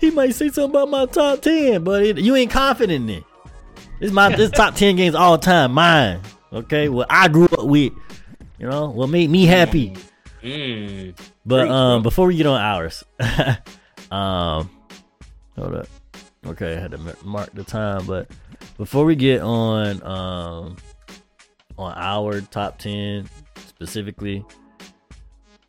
he 0.00 0.10
might 0.10 0.34
say 0.34 0.48
something 0.48 0.70
about 0.70 0.88
my 0.90 1.06
top 1.06 1.40
ten, 1.42 1.82
but 1.82 2.04
it, 2.04 2.18
you 2.18 2.36
ain't 2.36 2.50
confident 2.50 3.10
in 3.10 3.18
it. 3.18 3.24
This 4.00 4.12
my 4.12 4.34
this 4.34 4.50
top 4.54 4.74
ten 4.74 4.96
games 4.96 5.14
all 5.14 5.38
time, 5.38 5.72
mine. 5.72 6.20
Okay, 6.52 6.88
what 6.88 7.06
I 7.10 7.28
grew 7.28 7.46
up 7.46 7.64
with. 7.64 7.92
You 8.58 8.68
know 8.68 8.90
what 8.90 9.08
made 9.08 9.28
me 9.30 9.46
happy. 9.46 9.96
Mm. 10.42 11.16
But 11.44 11.68
um, 11.68 12.02
before 12.02 12.26
we 12.28 12.36
get 12.36 12.46
on 12.46 12.60
ours, 12.60 13.02
um, 14.10 14.70
hold 15.56 15.74
up. 15.74 15.88
Okay, 16.44 16.76
I 16.76 16.80
had 16.80 16.90
to 16.90 17.16
mark 17.24 17.52
the 17.54 17.62
time, 17.62 18.04
but 18.06 18.28
before 18.76 19.04
we 19.04 19.14
get 19.14 19.42
on 19.42 20.02
um 20.02 20.76
on 21.78 21.94
our 21.96 22.40
top 22.40 22.78
ten 22.78 23.28
specifically, 23.56 24.44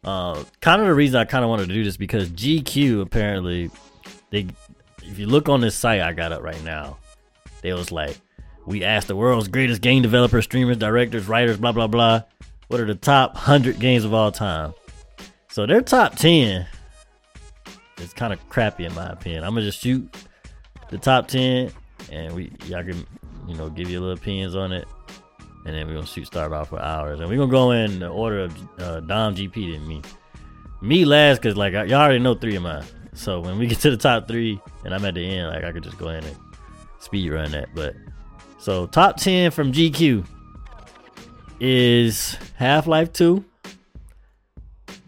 uh, 0.04 0.44
kind 0.62 0.82
of 0.82 0.88
the 0.88 0.94
reason 0.94 1.20
I 1.20 1.26
kind 1.26 1.44
of 1.44 1.50
wanted 1.50 1.68
to 1.68 1.74
do 1.74 1.84
this 1.84 1.96
because 1.96 2.30
GQ 2.30 3.02
apparently 3.02 3.70
they, 4.32 4.48
if 5.04 5.20
you 5.20 5.28
look 5.28 5.48
on 5.48 5.62
this 5.62 5.76
site 5.76 6.02
I 6.02 6.12
got 6.14 6.32
up 6.32 6.42
right 6.42 6.62
now, 6.64 6.98
they 7.62 7.72
was 7.72 7.92
like, 7.92 8.20
we 8.66 8.84
asked 8.84 9.08
the 9.08 9.16
world's 9.16 9.48
greatest 9.48 9.82
game 9.82 10.02
developers, 10.02 10.46
streamers, 10.46 10.78
directors, 10.78 11.28
writers, 11.28 11.58
blah 11.58 11.72
blah 11.72 11.88
blah. 11.88 12.24
What 12.68 12.80
are 12.80 12.86
the 12.86 12.96
top 12.96 13.38
hundred 13.38 13.80
games 13.80 14.06
of 14.06 14.14
all 14.14 14.32
time? 14.32 14.74
So 15.50 15.68
their 15.68 15.82
top 15.82 16.16
ten 16.16 16.66
is 18.00 18.12
kind 18.14 18.34
of 18.34 18.50
crappy 18.50 18.86
in 18.86 18.96
my 18.96 19.10
opinion. 19.10 19.44
I'm 19.44 19.54
gonna 19.54 19.68
just 19.68 19.80
shoot 19.80 20.10
the 20.94 21.00
top 21.00 21.28
ten, 21.28 21.72
and 22.12 22.34
we 22.34 22.52
y'all 22.66 22.84
can 22.84 23.06
you 23.48 23.56
know 23.56 23.70
give 23.70 23.90
you 23.90 24.00
a 24.00 24.02
little 24.02 24.16
opinions 24.16 24.56
on 24.56 24.72
it, 24.72 24.88
and 25.66 25.76
then 25.76 25.88
we're 25.88 25.96
gonna 25.96 26.06
shoot 26.06 26.28
start 26.28 26.54
off 26.54 26.70
for 26.70 26.82
hours, 26.82 27.20
and 27.20 27.28
we're 27.28 27.38
gonna 27.38 27.52
go 27.52 27.72
in 27.72 28.00
the 28.00 28.08
order 28.08 28.42
of 28.42 28.80
uh, 28.80 29.00
Dom, 29.02 29.36
GP, 29.36 29.76
and 29.76 29.88
me. 29.88 30.02
Me 30.82 31.06
last, 31.06 31.42
cause 31.42 31.56
like 31.56 31.74
y'all 31.74 31.94
already 31.94 32.20
know 32.20 32.36
three 32.36 32.56
of 32.56 32.64
mine. 32.64 32.84
So 33.14 33.40
when 33.40 33.58
we 33.58 33.68
get 33.68 33.80
to 33.80 33.92
the 33.92 33.98
top 33.98 34.28
three, 34.28 34.62
and 34.86 34.94
I'm 34.94 35.04
at 35.06 35.16
the 35.16 35.26
end, 35.26 35.50
like 35.50 35.64
I 35.64 35.72
could 35.72 35.84
just 35.84 35.98
go 35.98 36.10
in 36.10 36.24
and 36.24 36.36
speed 37.00 37.32
run 37.32 37.52
that. 37.52 37.70
But 37.74 37.96
so 38.60 38.86
top 38.86 39.18
ten 39.18 39.50
from 39.52 39.72
GQ 39.72 40.26
is 41.60 42.38
Half 42.56 42.86
Life 42.86 43.12
Two. 43.12 43.44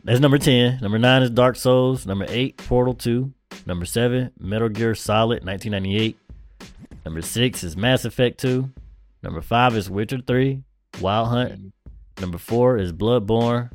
That's 0.04 0.20
number 0.20 0.40
ten. 0.40 0.80
Number 0.82 0.98
nine 0.98 1.22
is 1.22 1.30
Dark 1.30 1.56
Souls. 1.56 2.08
Number 2.08 2.26
eight, 2.30 2.58
Portal 2.58 2.96
Two. 2.96 3.34
Number 3.66 3.86
seven, 3.86 4.32
Metal 4.40 4.70
Gear 4.70 4.94
Solid, 4.96 5.44
1998. 5.44 6.18
Number 7.04 7.22
six 7.22 7.64
is 7.64 7.76
Mass 7.76 8.06
Effect 8.06 8.40
2. 8.40 8.70
Number 9.24 9.42
five 9.42 9.76
is 9.76 9.90
Witcher 9.90 10.20
3, 10.26 10.62
Wild 11.02 11.28
Hunt. 11.30 11.74
Number 12.20 12.38
four 12.38 12.78
is 12.78 12.94
Bloodborne. 12.94 13.72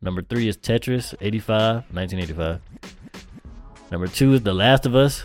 Number 0.00 0.22
three 0.22 0.48
is 0.48 0.56
Tetris, 0.56 1.14
85, 1.20 1.84
1985. 1.92 2.60
Number 3.90 4.06
two 4.06 4.34
is 4.34 4.42
The 4.42 4.54
Last 4.54 4.86
of 4.86 4.94
Us, 4.94 5.24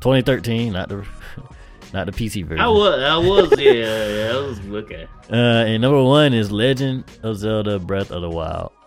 2013, 0.00 0.72
not 0.72 0.88
the 0.88 1.06
not 1.92 2.06
the 2.06 2.12
PC 2.12 2.44
version. 2.44 2.60
I 2.60 2.68
was, 2.68 3.02
I 3.02 3.16
was, 3.16 3.60
yeah, 3.60 3.72
yeah, 3.72 4.32
I 4.32 4.40
was 4.40 4.60
looking. 4.66 5.06
Uh, 5.30 5.64
and 5.66 5.82
number 5.82 6.02
one 6.02 6.32
is 6.32 6.52
Legend 6.52 7.04
of 7.22 7.36
Zelda: 7.36 7.78
Breath 7.78 8.10
of 8.10 8.22
the 8.22 8.30
Wild. 8.30 8.72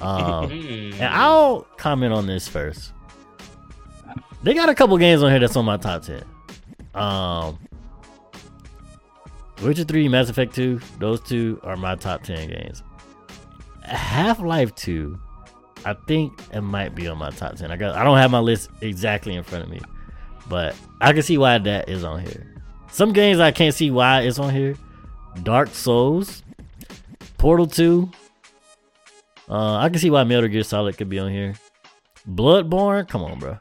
Um, 0.00 0.50
and 0.50 1.04
I'll 1.04 1.60
comment 1.76 2.12
on 2.12 2.26
this 2.26 2.48
first. 2.48 2.93
They 4.44 4.52
got 4.52 4.68
a 4.68 4.74
couple 4.74 4.98
games 4.98 5.22
on 5.22 5.30
here 5.30 5.40
that's 5.40 5.56
on 5.56 5.64
my 5.64 5.78
top 5.78 6.02
ten. 6.02 6.22
Um, 6.94 7.58
Witcher 9.62 9.84
Three, 9.84 10.06
Mass 10.06 10.28
Effect 10.28 10.54
Two, 10.54 10.80
those 10.98 11.20
two 11.22 11.58
are 11.62 11.76
my 11.76 11.96
top 11.96 12.22
ten 12.22 12.48
games. 12.48 12.82
Half 13.82 14.40
Life 14.40 14.74
Two, 14.74 15.18
I 15.86 15.94
think 16.06 16.38
it 16.52 16.60
might 16.60 16.94
be 16.94 17.08
on 17.08 17.16
my 17.16 17.30
top 17.30 17.56
ten. 17.56 17.72
I 17.72 17.76
got, 17.76 17.96
I 17.96 18.04
don't 18.04 18.18
have 18.18 18.30
my 18.30 18.38
list 18.38 18.68
exactly 18.82 19.34
in 19.34 19.42
front 19.44 19.64
of 19.64 19.70
me, 19.70 19.80
but 20.46 20.76
I 21.00 21.14
can 21.14 21.22
see 21.22 21.38
why 21.38 21.56
that 21.56 21.88
is 21.88 22.04
on 22.04 22.20
here. 22.20 22.54
Some 22.90 23.14
games 23.14 23.40
I 23.40 23.50
can't 23.50 23.74
see 23.74 23.90
why 23.90 24.20
it's 24.20 24.38
on 24.38 24.54
here. 24.54 24.76
Dark 25.42 25.70
Souls, 25.70 26.42
Portal 27.38 27.66
Two. 27.66 28.10
Uh, 29.48 29.76
I 29.76 29.88
can 29.88 29.98
see 29.98 30.10
why 30.10 30.22
Metal 30.24 30.48
Gear 30.48 30.64
Solid 30.64 30.98
could 30.98 31.08
be 31.08 31.18
on 31.18 31.30
here. 31.32 31.54
Bloodborne, 32.28 33.08
come 33.08 33.22
on, 33.22 33.38
bro. 33.38 33.58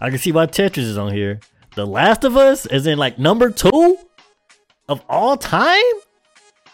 I 0.00 0.10
can 0.10 0.18
see 0.18 0.32
why 0.32 0.46
Tetris 0.46 0.78
is 0.78 0.98
on 0.98 1.12
here. 1.12 1.40
The 1.74 1.86
Last 1.86 2.24
of 2.24 2.36
Us 2.36 2.66
is 2.66 2.86
in 2.86 2.98
like 2.98 3.18
number 3.18 3.50
two 3.50 3.98
of 4.88 5.02
all 5.08 5.36
time. 5.36 5.82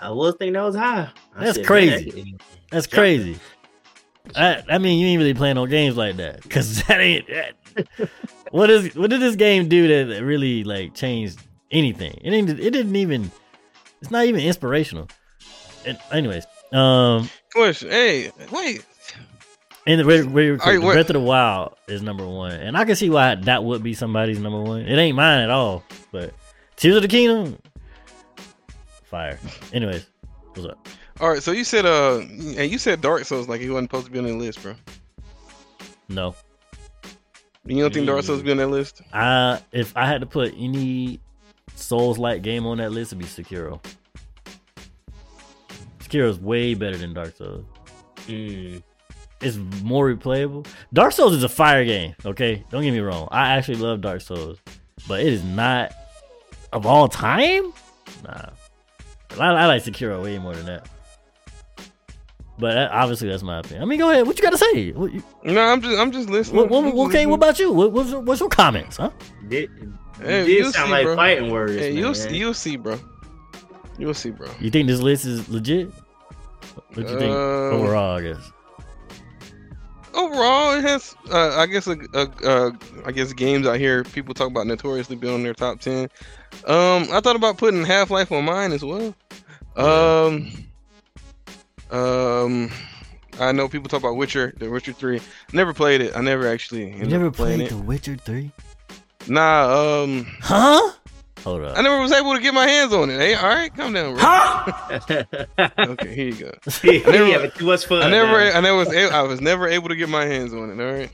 I 0.00 0.10
was 0.10 0.34
thinking 0.38 0.54
that 0.54 0.62
was 0.62 0.76
high. 0.76 1.10
I 1.36 1.44
That's 1.44 1.56
said, 1.58 1.66
crazy. 1.66 2.12
man, 2.12 2.38
That's 2.70 2.86
crazy. 2.86 3.38
I, 4.36 4.62
I 4.68 4.78
mean, 4.78 4.98
you 5.00 5.06
ain't 5.08 5.18
really 5.18 5.34
playing 5.34 5.56
no 5.56 5.66
games 5.66 5.96
like 5.96 6.16
that, 6.16 6.48
cause 6.48 6.82
that 6.86 7.00
ain't. 7.00 7.26
That, 7.28 8.08
what 8.50 8.70
is 8.70 8.94
what 8.94 9.10
did 9.10 9.20
this 9.20 9.36
game 9.36 9.68
do 9.68 10.06
that 10.06 10.22
really 10.22 10.64
like 10.64 10.94
changed 10.94 11.40
anything? 11.70 12.18
It 12.22 12.32
ain't. 12.32 12.50
It 12.50 12.70
didn't 12.70 12.96
even. 12.96 13.30
It's 14.00 14.10
not 14.10 14.26
even 14.26 14.40
inspirational. 14.40 15.08
And 15.86 15.98
anyways, 16.10 16.44
um, 16.72 17.28
Question. 17.52 17.90
Hey, 17.90 18.30
wait. 18.50 18.84
And 19.86 20.00
the, 20.00 20.04
wait, 20.04 20.26
wait, 20.26 20.50
All 20.50 20.66
right, 20.66 20.80
the 20.80 20.86
Breath 20.86 21.10
of 21.10 21.14
the 21.14 21.20
Wild 21.20 21.74
is 21.88 22.02
number 22.02 22.26
one, 22.26 22.52
and 22.52 22.76
I 22.76 22.84
can 22.84 22.96
see 22.96 23.10
why 23.10 23.34
that 23.34 23.64
would 23.64 23.82
be 23.82 23.94
somebody's 23.94 24.38
number 24.38 24.60
one. 24.60 24.82
It 24.82 24.96
ain't 24.96 25.16
mine 25.16 25.40
at 25.40 25.50
all, 25.50 25.82
but 26.12 26.32
Tears 26.76 26.96
of 26.96 27.02
the 27.02 27.08
Kingdom, 27.08 27.58
fire. 29.04 29.38
Anyways, 29.72 30.06
what's 30.54 30.66
up? 30.68 30.88
All 31.20 31.28
right. 31.30 31.42
So 31.42 31.52
you 31.52 31.64
said 31.64 31.86
uh, 31.86 32.18
and 32.18 32.70
you 32.70 32.78
said 32.78 33.00
Dark 33.00 33.24
Souls 33.24 33.48
like 33.48 33.60
he 33.60 33.68
wasn't 33.70 33.90
supposed 33.90 34.06
to 34.06 34.12
be 34.12 34.18
on 34.18 34.26
the 34.26 34.32
list, 34.34 34.62
bro. 34.62 34.74
No, 36.08 36.34
You 37.64 37.80
don't 37.80 37.94
think 37.94 38.06
Dark 38.06 38.24
Souls 38.24 38.42
be 38.42 38.50
on 38.50 38.56
that 38.58 38.68
list? 38.68 39.02
I 39.12 39.60
if 39.72 39.96
I 39.96 40.06
had 40.06 40.20
to 40.20 40.26
put 40.26 40.54
any 40.56 41.20
Souls 41.74 42.18
like 42.18 42.42
game 42.42 42.66
on 42.66 42.78
that 42.78 42.92
list, 42.92 43.12
it'd 43.12 43.18
be 43.18 43.24
Sekiro. 43.24 43.80
Sekiro's 46.00 46.38
way 46.38 46.74
better 46.74 46.96
than 46.96 47.14
Dark 47.14 47.36
Souls. 47.36 47.64
Mm. 48.26 48.82
It's 49.42 49.56
more 49.82 50.12
replayable. 50.14 50.66
Dark 50.92 51.12
Souls 51.12 51.34
is 51.34 51.42
a 51.42 51.48
fire 51.48 51.84
game. 51.84 52.14
Okay, 52.24 52.64
don't 52.70 52.82
get 52.82 52.92
me 52.92 53.00
wrong. 53.00 53.28
I 53.30 53.50
actually 53.56 53.78
love 53.78 54.00
Dark 54.00 54.20
Souls, 54.20 54.58
but 55.08 55.20
it 55.20 55.26
is 55.32 55.42
not 55.44 55.92
of 56.72 56.86
all 56.86 57.08
time. 57.08 57.72
Nah, 58.24 58.50
I, 59.40 59.46
I 59.46 59.66
like 59.66 59.82
Sekiro 59.82 60.22
way 60.22 60.38
more 60.38 60.54
than 60.54 60.66
that. 60.66 60.88
But 62.58 62.74
that, 62.74 62.90
obviously, 62.92 63.28
that's 63.28 63.42
my 63.42 63.58
opinion. 63.58 63.82
I 63.82 63.86
mean, 63.86 63.98
go 63.98 64.10
ahead. 64.10 64.26
What 64.26 64.36
you 64.38 64.42
got 64.42 64.50
to 64.50 64.58
say? 64.58 64.92
What, 64.92 65.12
you, 65.12 65.22
No, 65.42 65.60
I'm 65.60 65.80
just 65.80 65.98
I'm 65.98 66.12
just 66.12 66.28
listening. 66.28 66.56
what, 66.58 66.70
what, 66.70 66.84
I'm 66.84 66.98
okay, 67.08 67.26
what 67.26 67.36
about 67.36 67.58
you? 67.58 67.72
What, 67.72 67.92
what's, 67.92 68.12
what's 68.12 68.40
your 68.40 68.50
comments? 68.50 68.98
Huh? 68.98 69.10
Did, 69.48 69.70
Hey, 70.20 70.44
did 70.44 70.48
you'll 70.58 70.72
sound 70.72 70.86
see, 70.88 70.92
like 70.92 71.04
bro. 71.06 71.16
fighting 71.16 71.50
words. 71.50 71.72
Hey, 71.72 71.90
man. 71.90 71.98
you'll 71.98 72.14
see, 72.14 72.36
you'll 72.36 72.54
see, 72.54 72.76
bro. 72.76 73.00
You'll 73.98 74.14
see, 74.14 74.30
bro. 74.30 74.48
You 74.60 74.70
think 74.70 74.86
this 74.86 75.00
list 75.00 75.24
is 75.24 75.48
legit? 75.48 75.90
What 76.94 77.08
you 77.08 77.18
think 77.18 77.32
Uh, 77.34 77.70
overall? 77.70 78.18
I 78.18 78.22
guess. 78.22 78.51
Overall, 80.14 80.76
it 80.76 80.82
has, 80.84 81.14
uh, 81.30 81.56
I 81.56 81.66
guess, 81.66 81.86
a, 81.86 81.96
a, 82.14 82.28
uh, 82.44 82.70
I 83.06 83.12
guess 83.12 83.32
games 83.32 83.66
out 83.66 83.78
here 83.78 84.04
people 84.04 84.34
talk 84.34 84.48
about 84.48 84.66
notoriously 84.66 85.16
being 85.16 85.34
on 85.34 85.42
their 85.42 85.54
top 85.54 85.80
ten. 85.80 86.08
Um, 86.66 87.06
I 87.10 87.20
thought 87.22 87.36
about 87.36 87.56
putting 87.58 87.84
Half 87.84 88.10
Life 88.10 88.30
on 88.30 88.44
mine 88.44 88.72
as 88.72 88.84
well. 88.84 89.14
Um, 89.76 90.52
um, 91.90 92.70
I 93.40 93.52
know 93.52 93.68
people 93.68 93.88
talk 93.88 94.00
about 94.00 94.16
Witcher, 94.16 94.52
The 94.58 94.68
Witcher 94.70 94.92
Three. 94.92 95.20
Never 95.52 95.72
played 95.72 96.00
it. 96.00 96.16
I 96.16 96.20
never 96.20 96.46
actually. 96.46 96.92
You 96.94 97.06
never 97.06 97.30
played. 97.30 97.68
The 97.70 97.78
Witcher 97.78 98.16
Three? 98.16 98.52
Nah. 99.28 100.02
Um, 100.02 100.26
Huh? 100.40 100.92
Hold 101.44 101.62
up. 101.64 101.76
I 101.76 101.82
never 101.82 102.00
was 102.00 102.12
able 102.12 102.34
to 102.34 102.40
get 102.40 102.54
my 102.54 102.66
hands 102.66 102.92
on 102.92 103.10
it. 103.10 103.18
Hey, 103.18 103.34
all 103.34 103.48
right, 103.48 103.74
calm 103.74 103.92
down, 103.92 104.14
bro. 104.14 105.24
Okay, 105.92 106.14
here 106.14 106.26
you 106.28 106.34
go. 106.34 106.52
he 106.82 107.00
never- 107.02 107.26
having 107.32 107.50
too 107.50 107.66
much 107.66 107.86
fun. 107.86 108.02
I 108.02 108.10
never, 108.10 108.38
now. 108.38 108.58
I 108.58 108.60
never 108.60 108.76
was, 108.76 108.92
a- 108.92 109.12
I 109.12 109.22
was 109.22 109.40
never 109.40 109.66
able 109.66 109.88
to 109.88 109.96
get 109.96 110.08
my 110.08 110.24
hands 110.24 110.54
on 110.54 110.70
it. 110.70 110.80
All 110.84 110.92
right. 110.92 111.10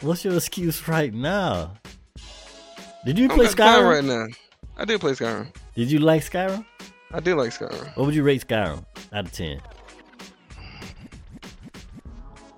What's 0.00 0.24
your 0.24 0.34
excuse 0.34 0.88
right 0.88 1.14
now? 1.14 1.74
Did 3.04 3.18
you 3.18 3.28
I'm 3.28 3.36
play 3.36 3.52
got 3.52 3.78
Skyrim? 3.80 3.90
right 3.94 4.04
now. 4.04 4.26
I 4.76 4.84
did 4.84 5.00
play 5.00 5.12
Skyrim. 5.12 5.46
Did 5.76 5.90
you 5.92 6.00
like 6.00 6.22
Skyrim? 6.22 6.64
I 7.12 7.20
did 7.20 7.36
like 7.36 7.50
Skyrim. 7.50 7.96
What 7.96 8.06
would 8.06 8.14
you 8.16 8.24
rate 8.24 8.44
Skyrim 8.46 8.84
out 9.12 9.26
of 9.26 9.32
ten? 9.32 9.60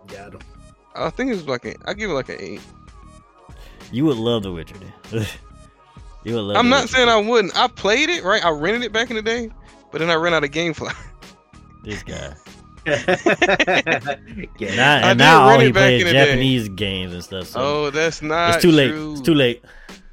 Got 0.08 0.34
him. 0.34 0.40
I 0.94 1.10
think 1.10 1.32
it's 1.32 1.46
like 1.46 1.64
a, 1.66 1.74
I 1.86 1.92
give 1.94 2.10
it 2.10 2.14
like 2.14 2.28
an 2.30 2.36
eight. 2.40 2.60
You 3.92 4.04
would 4.06 4.16
love 4.16 4.42
The 4.44 4.52
Witcher. 4.52 4.76
Then. 5.10 5.26
you 6.24 6.34
would 6.34 6.40
love. 6.42 6.56
I'm 6.56 6.68
not 6.68 6.88
saying 6.88 7.08
I 7.08 7.16
wouldn't. 7.20 7.56
I 7.56 7.68
played 7.68 8.08
it 8.10 8.24
right. 8.24 8.44
I 8.44 8.50
rented 8.50 8.82
it 8.82 8.92
back 8.92 9.10
in 9.10 9.16
the 9.16 9.22
day, 9.22 9.50
but 9.92 9.98
then 9.98 10.10
I 10.10 10.14
ran 10.14 10.34
out 10.34 10.44
of 10.44 10.50
GameFly. 10.50 10.94
This 11.84 12.02
guy. 12.02 12.34
Get 12.84 14.76
Now, 14.76 14.96
I 14.96 15.10
and 15.10 15.18
did 15.18 15.24
now 15.24 15.42
all 15.42 15.48
rent 15.50 15.62
he 15.62 15.68
it 15.68 15.74
back 15.74 15.80
plays 15.82 16.00
in 16.02 16.06
the 16.08 16.12
day. 16.12 16.24
Japanese 16.26 16.68
games 16.70 17.12
and 17.14 17.24
stuff. 17.24 17.46
So 17.46 17.60
oh, 17.60 17.90
that's 17.90 18.20
not. 18.22 18.54
it's 18.54 18.62
too 18.62 18.70
late. 18.72 18.90
True. 18.90 19.12
It's 19.12 19.20
too 19.22 19.34
late. 19.34 19.62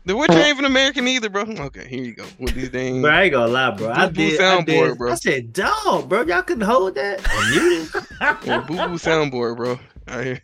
The 0.06 0.18
Witcher 0.18 0.34
ain't 0.34 0.48
even 0.48 0.66
American 0.66 1.08
either, 1.08 1.30
bro. 1.30 1.44
Okay, 1.44 1.88
here 1.88 2.04
you 2.04 2.16
go 2.16 2.26
with 2.40 2.56
these 2.56 2.70
things. 2.70 3.02
Bro, 3.04 3.12
I 3.12 3.22
ain't 3.24 3.32
gonna 3.34 3.52
lie, 3.52 3.72
bro. 3.72 3.90
I 3.92 4.08
Boo-boo 4.08 4.30
did, 4.32 4.40
I 4.40 4.44
soundboard, 4.44 4.66
did. 4.66 4.98
bro. 4.98 5.12
I 5.12 5.16
said, 5.16 5.54
dog, 5.54 6.10
bro. 6.10 6.22
Y'all 6.24 6.42
couldn't 6.42 6.64
hold 6.64 6.96
that. 6.96 7.20
Unmuted. 7.24 8.08
Yeah, 8.46 8.62
boo 8.62 8.76
boo 8.76 8.98
soundboard, 8.98 9.58
bro. 9.58 9.80
Out 10.08 10.24
here. 10.24 10.42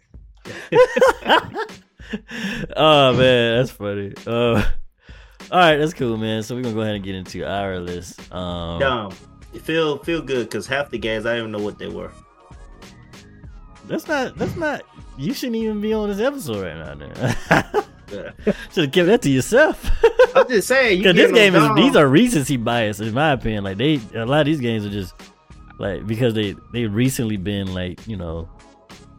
oh 2.75 3.13
man, 3.13 3.58
that's 3.58 3.71
funny. 3.71 4.13
Uh, 4.25 4.63
all 5.51 5.60
right, 5.60 5.77
that's 5.77 5.93
cool, 5.93 6.17
man. 6.17 6.43
So 6.43 6.55
we're 6.55 6.62
gonna 6.63 6.75
go 6.75 6.81
ahead 6.81 6.95
and 6.95 7.03
get 7.03 7.15
into 7.15 7.45
our 7.47 7.79
list. 7.79 8.19
Um, 8.33 8.79
Dumb. 8.79 9.12
Feel 9.63 9.97
feel 9.99 10.21
good 10.21 10.47
because 10.49 10.67
half 10.67 10.89
the 10.91 10.97
games 10.99 11.25
I 11.25 11.36
didn't 11.36 11.49
even 11.49 11.51
know 11.53 11.63
what 11.65 11.79
they 11.79 11.88
were. 11.88 12.12
that's 13.88 14.07
not. 14.07 14.38
That's 14.38 14.55
not. 14.55 14.83
You 15.17 15.33
shouldn't 15.33 15.55
even 15.55 15.81
be 15.81 15.93
on 15.93 16.10
this 16.10 16.19
episode 16.19 16.63
right 16.63 16.77
now. 16.77 16.95
Then. 16.95 17.83
Should 18.71 18.83
have 18.86 18.91
kept 18.93 19.07
that 19.07 19.21
to 19.23 19.29
yourself. 19.29 19.89
I'm 20.36 20.47
just 20.47 20.67
saying. 20.67 20.99
Because 20.99 21.15
this 21.15 21.31
game 21.31 21.55
is 21.55 21.63
on 21.63 21.75
these 21.75 21.95
are 21.95 22.07
recency 22.07 22.55
bias 22.57 22.99
in 22.99 23.13
my 23.13 23.31
opinion. 23.31 23.63
Like 23.63 23.77
they 23.77 23.99
a 24.13 24.25
lot 24.25 24.41
of 24.41 24.45
these 24.45 24.60
games 24.62 24.86
are 24.86 24.89
just 24.89 25.13
like 25.79 26.05
because 26.05 26.33
they 26.33 26.55
they 26.71 26.86
recently 26.86 27.38
been 27.38 27.73
like 27.73 28.05
you 28.07 28.15
know. 28.17 28.47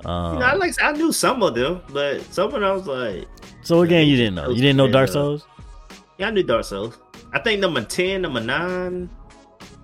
Um, 0.05 0.35
You 0.35 0.41
know, 0.41 0.47
I 0.47 0.55
like 0.55 0.81
I 0.83 0.93
knew 0.93 1.11
some 1.13 1.43
of 1.43 1.55
them, 1.57 1.83
but 1.93 2.23
some 2.33 2.47
of 2.47 2.53
them 2.53 2.65
I 2.65 2.73
was 2.73 2.87
like, 2.87 3.27
so 3.63 3.79
what 3.79 3.89
game 3.89 4.09
you 4.09 4.17
didn't 4.17 4.37
know? 4.37 4.51
You 4.51 4.61
didn't 4.63 4.77
know 4.77 4.87
Dark. 4.89 5.09
Souls? 5.09 5.45
Yeah, 6.19 6.29
I 6.29 6.31
knew 6.31 6.43
Dark 6.43 6.65
Souls. 6.65 6.99
I 7.33 7.39
think 7.39 7.61
number 7.61 7.83
ten, 7.83 8.23
number 8.23 8.41
nine. 8.41 9.09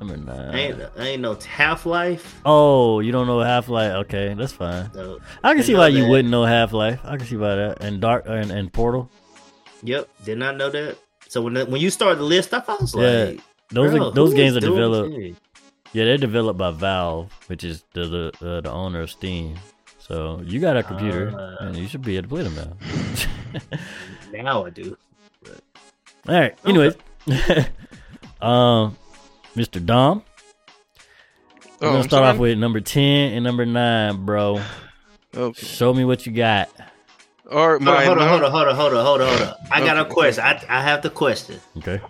Number 0.01 0.17
nine. 0.17 0.55
ain't 0.55 0.83
ain't 0.99 1.23
no 1.23 1.35
Half 1.37 1.87
Life. 1.87 2.41
Oh, 2.45 3.01
you 3.01 3.13
don't 3.13 3.27
know 3.27 3.41
Half 3.41 3.69
Life? 3.69 3.93
Okay, 4.07 4.35
that's 4.35 4.53
fine. 4.53 4.93
So, 4.93 5.21
I 5.43 5.55
can 5.55 5.63
see 5.63 5.75
why 5.75 5.89
you 5.89 6.03
that. 6.03 6.09
wouldn't 6.11 6.31
know 6.31 6.45
Half 6.45 6.73
Life. 6.73 7.01
I 7.05 7.17
can 7.17 7.27
see 7.27 7.37
why 7.37 7.55
that. 7.55 7.83
And 7.83 8.01
Dark 8.01 8.25
and, 8.27 8.51
and 8.51 8.73
Portal. 8.73 9.09
yep, 9.83 10.09
did 10.25 10.39
not 10.39 10.57
know 10.57 10.71
that. 10.71 10.99
So 11.29 11.41
when 11.43 11.55
when 11.71 11.81
you 11.81 11.91
started 11.91 12.19
the 12.19 12.25
list, 12.25 12.53
I 12.53 12.59
was 12.69 12.95
Yeah, 12.95 13.25
like, 13.25 13.41
Those 13.71 13.95
are, 13.95 14.11
those 14.13 14.35
games 14.35 14.57
are 14.57 14.61
developed. 14.61 15.15
this? 15.15 15.37
Yeah, 15.93 16.05
they're 16.07 16.19
developed 16.19 16.59
by 16.59 16.73
Valve, 16.73 17.31
which 17.47 17.63
is 17.63 17.85
the 17.93 18.05
the, 18.41 18.47
uh, 18.57 18.61
the 18.61 18.71
owner 18.71 19.01
of 19.03 19.11
Steam. 19.11 19.57
So 19.99 20.43
you 20.45 20.61
got 20.61 20.77
a 20.77 20.83
computer, 20.83 21.33
Ah. 21.35 21.65
and 21.67 21.77
you 21.77 21.87
should 21.87 22.03
be 22.03 22.17
able 22.17 22.29
to 22.29 22.35
play 22.35 22.43
them 22.43 22.55
now. 22.57 22.73
Now 24.33 24.67
I 24.67 24.71
do. 24.71 24.97
All 26.29 26.35
right. 26.35 26.55
Anyways, 26.65 26.95
um, 28.41 28.97
Mr. 29.57 29.85
Dom, 29.85 30.23
we're 31.81 31.89
Oh, 31.89 31.91
gonna 31.91 31.99
I'm 31.99 32.05
start 32.09 32.25
off 32.25 32.39
with 32.39 32.57
number 32.59 32.81
ten 32.81 33.33
and 33.35 33.45
number 33.45 33.67
nine, 33.67 34.25
bro. 34.25 34.61
Okay. 35.37 35.67
Show 35.67 35.93
me 35.93 36.05
what 36.05 36.25
you 36.27 36.33
got. 36.33 36.71
All 37.51 37.73
right, 37.73 37.83
Hold 37.83 37.83
my 37.83 38.07
on, 38.07 38.07
hold 38.07 38.19
on, 38.19 38.29
hold 38.29 38.43
on, 38.45 38.51
hold 38.51 38.69
on, 38.69 38.75
hold 38.77 38.93
on, 38.95 39.05
hold 39.05 39.21
on, 39.21 39.29
hold 39.29 39.43
on. 39.43 39.55
I 39.71 39.81
got 39.81 39.99
a 39.99 40.05
question. 40.09 40.43
I 40.45 40.65
I 40.69 40.81
have 40.83 41.03
the 41.03 41.11
question. 41.11 41.61
Okay. 41.79 42.01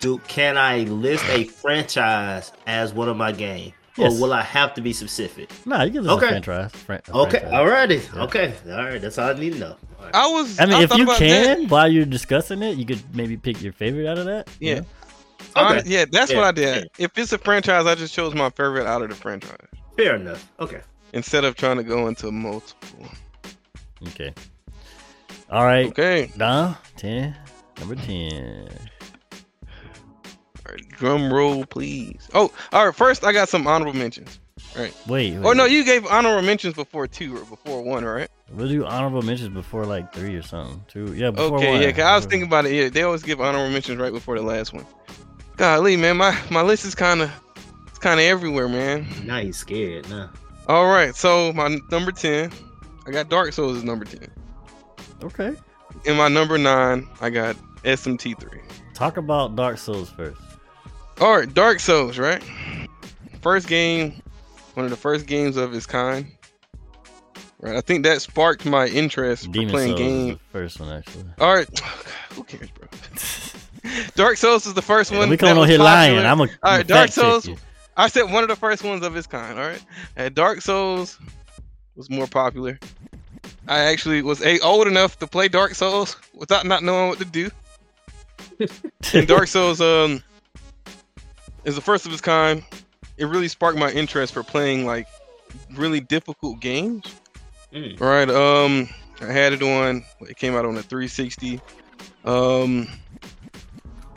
Do 0.00 0.18
can 0.26 0.56
I 0.56 0.78
list 0.84 1.24
a 1.28 1.44
franchise 1.44 2.52
as 2.66 2.92
one 2.94 3.08
of 3.08 3.16
my 3.16 3.30
games, 3.32 3.74
Yes. 3.96 4.14
Or 4.14 4.20
will 4.20 4.32
I 4.32 4.42
have 4.42 4.74
to 4.74 4.80
be 4.80 4.92
specific? 4.92 5.50
Nah, 5.66 5.82
you 5.82 5.92
can 5.92 6.04
just 6.04 6.16
okay. 6.16 6.28
franchise. 6.28 6.72
Fran- 6.72 7.02
okay, 7.08 7.40
alrighty. 7.40 8.14
Yeah. 8.14 8.22
Okay, 8.22 8.54
all 8.68 8.84
right. 8.84 9.00
That's 9.00 9.18
all 9.18 9.30
I 9.30 9.32
need 9.34 9.54
to 9.54 9.58
know. 9.58 9.76
Right. 10.00 10.14
I 10.14 10.26
was. 10.28 10.60
I 10.60 10.66
mean, 10.66 10.74
I 10.74 10.82
if 10.82 10.96
you 10.96 11.06
can, 11.06 11.62
that. 11.62 11.70
while 11.70 11.90
you're 11.90 12.04
discussing 12.04 12.62
it, 12.62 12.76
you 12.76 12.86
could 12.86 13.02
maybe 13.14 13.36
pick 13.36 13.60
your 13.60 13.72
favorite 13.72 14.06
out 14.06 14.18
of 14.18 14.26
that. 14.26 14.48
Yeah. 14.60 14.68
You 14.68 14.80
know? 14.80 14.86
Okay. 15.56 15.78
I, 15.78 15.82
yeah, 15.84 16.04
that's 16.10 16.30
yeah. 16.30 16.36
what 16.36 16.46
I 16.46 16.52
did. 16.52 16.90
Yeah. 16.98 17.04
If 17.04 17.18
it's 17.18 17.32
a 17.32 17.38
franchise, 17.38 17.86
I 17.86 17.94
just 17.94 18.14
chose 18.14 18.34
my 18.34 18.50
favorite 18.50 18.86
out 18.86 19.02
of 19.02 19.08
the 19.08 19.16
franchise. 19.16 19.56
Fair 19.96 20.16
enough. 20.16 20.50
Okay. 20.60 20.80
Instead 21.12 21.44
of 21.44 21.56
trying 21.56 21.76
to 21.76 21.82
go 21.82 22.06
into 22.06 22.30
multiple. 22.30 23.06
Okay. 24.08 24.32
All 25.50 25.64
right. 25.64 25.86
Okay. 25.86 26.30
Now, 26.36 26.78
10, 26.96 27.36
number 27.80 27.96
10 27.96 28.68
right, 30.70 30.88
drum 30.90 31.32
roll, 31.32 31.64
please. 31.66 32.28
Oh, 32.34 32.52
all 32.72 32.86
right. 32.86 32.94
First, 32.94 33.24
I 33.24 33.32
got 33.32 33.48
some 33.48 33.66
honorable 33.66 33.98
mentions. 33.98 34.40
Wait. 34.78 34.94
wait 35.06 35.36
Oh 35.38 35.52
no, 35.52 35.64
you 35.64 35.84
gave 35.84 36.06
honorable 36.06 36.42
mentions 36.46 36.74
before 36.74 37.06
two 37.06 37.36
or 37.36 37.44
before 37.44 37.82
one, 37.82 38.04
right? 38.04 38.28
We'll 38.52 38.68
do 38.68 38.84
honorable 38.84 39.22
mentions 39.22 39.48
before 39.50 39.84
like 39.86 40.12
three 40.12 40.34
or 40.36 40.42
something. 40.42 40.84
Two. 40.86 41.14
Yeah. 41.14 41.30
Before 41.30 41.56
Okay, 41.58 41.72
one. 41.72 41.82
yeah. 41.82 41.90
Cause 41.92 42.04
I 42.04 42.14
was 42.16 42.26
thinking 42.26 42.46
about 42.46 42.66
it. 42.66 42.72
Yeah, 42.74 42.88
they 42.88 43.02
always 43.02 43.22
give 43.22 43.40
honorable 43.40 43.70
mentions 43.70 43.98
right 43.98 44.12
before 44.12 44.36
the 44.36 44.44
last 44.44 44.72
one. 44.72 44.86
Golly, 45.56 45.96
man, 45.96 46.16
my 46.18 46.38
my 46.50 46.62
list 46.62 46.84
is 46.84 46.94
kind 46.94 47.22
of 47.22 47.30
it's 47.88 47.98
kind 47.98 48.20
of 48.20 48.26
everywhere, 48.26 48.68
man. 48.68 49.06
Now 49.24 49.38
he's 49.40 49.56
scared. 49.56 50.08
nah. 50.08 50.28
All 50.68 50.86
right, 50.86 51.16
so 51.16 51.52
my 51.54 51.78
number 51.90 52.12
ten, 52.12 52.52
I 53.06 53.10
got 53.10 53.28
Dark 53.28 53.52
Souls 53.52 53.78
is 53.78 53.82
number 53.84 54.04
ten. 54.04 54.28
Okay. 55.22 55.54
In 56.04 56.16
my 56.16 56.28
number 56.28 56.58
nine, 56.58 57.08
I 57.20 57.30
got 57.30 57.56
SMT3. 57.82 58.60
Talk 58.94 59.16
about 59.16 59.56
Dark 59.56 59.78
Souls 59.78 60.10
first. 60.10 60.40
All 61.20 61.36
right, 61.36 61.52
Dark 61.52 61.80
Souls, 61.80 62.18
right? 62.18 62.42
First 63.42 63.68
game, 63.68 64.22
one 64.74 64.84
of 64.84 64.90
the 64.90 64.96
first 64.96 65.26
games 65.26 65.56
of 65.58 65.74
its 65.74 65.84
kind. 65.84 66.26
Right, 67.60 67.76
I 67.76 67.82
think 67.82 68.04
that 68.04 68.22
sparked 68.22 68.64
my 68.64 68.86
interest 68.86 69.44
for 69.44 69.52
playing 69.52 69.68
Souls 69.70 69.90
is 69.90 69.94
games. 69.98 70.38
first 70.50 70.80
one 70.80 70.90
actually. 70.96 71.24
All 71.38 71.54
right, 71.54 71.78
who 72.30 72.44
cares, 72.44 72.70
bro? 72.70 72.88
Dark 74.14 74.38
Souls 74.38 74.66
is 74.66 74.72
the 74.72 74.82
first 74.82 75.10
one. 75.10 75.28
we 75.28 75.36
that 75.36 75.46
come 75.46 75.58
on 75.58 75.68
here 75.68 75.78
lying. 75.78 76.18
I'm 76.18 76.40
a. 76.40 76.44
All 76.44 76.48
right, 76.64 76.86
Dark 76.86 77.10
Souls. 77.10 77.46
you. 77.46 77.56
I 77.98 78.08
said 78.08 78.22
one 78.32 78.42
of 78.42 78.48
the 78.48 78.56
first 78.56 78.82
ones 78.82 79.04
of 79.04 79.14
its 79.14 79.26
kind. 79.26 79.58
All 79.58 79.66
right, 79.66 79.84
and 80.16 80.34
Dark 80.34 80.62
Souls 80.62 81.18
was 81.96 82.08
more 82.08 82.26
popular. 82.26 82.78
I 83.68 83.80
actually 83.80 84.22
was 84.22 84.42
a 84.42 84.58
old 84.60 84.86
enough 84.86 85.18
to 85.18 85.26
play 85.26 85.48
Dark 85.48 85.74
Souls 85.74 86.16
without 86.34 86.64
not 86.64 86.82
knowing 86.82 87.10
what 87.10 87.18
to 87.18 87.26
do. 87.26 87.50
And 89.14 89.26
Dark 89.26 89.48
Souls 89.48 89.80
um 89.80 90.22
is 91.64 91.74
the 91.74 91.80
first 91.80 92.06
of 92.06 92.12
its 92.12 92.20
kind. 92.20 92.64
It 93.16 93.26
really 93.26 93.48
sparked 93.48 93.78
my 93.78 93.90
interest 93.90 94.32
for 94.32 94.42
playing 94.42 94.86
like 94.86 95.06
really 95.74 96.00
difficult 96.00 96.60
games. 96.60 97.04
Mm. 97.72 98.00
Right. 98.00 98.28
Um, 98.28 98.88
I 99.20 99.32
had 99.32 99.52
it 99.52 99.62
on. 99.62 100.04
It 100.22 100.36
came 100.36 100.54
out 100.54 100.64
on 100.64 100.76
a 100.76 100.82
360. 100.82 101.60
Um, 102.24 102.88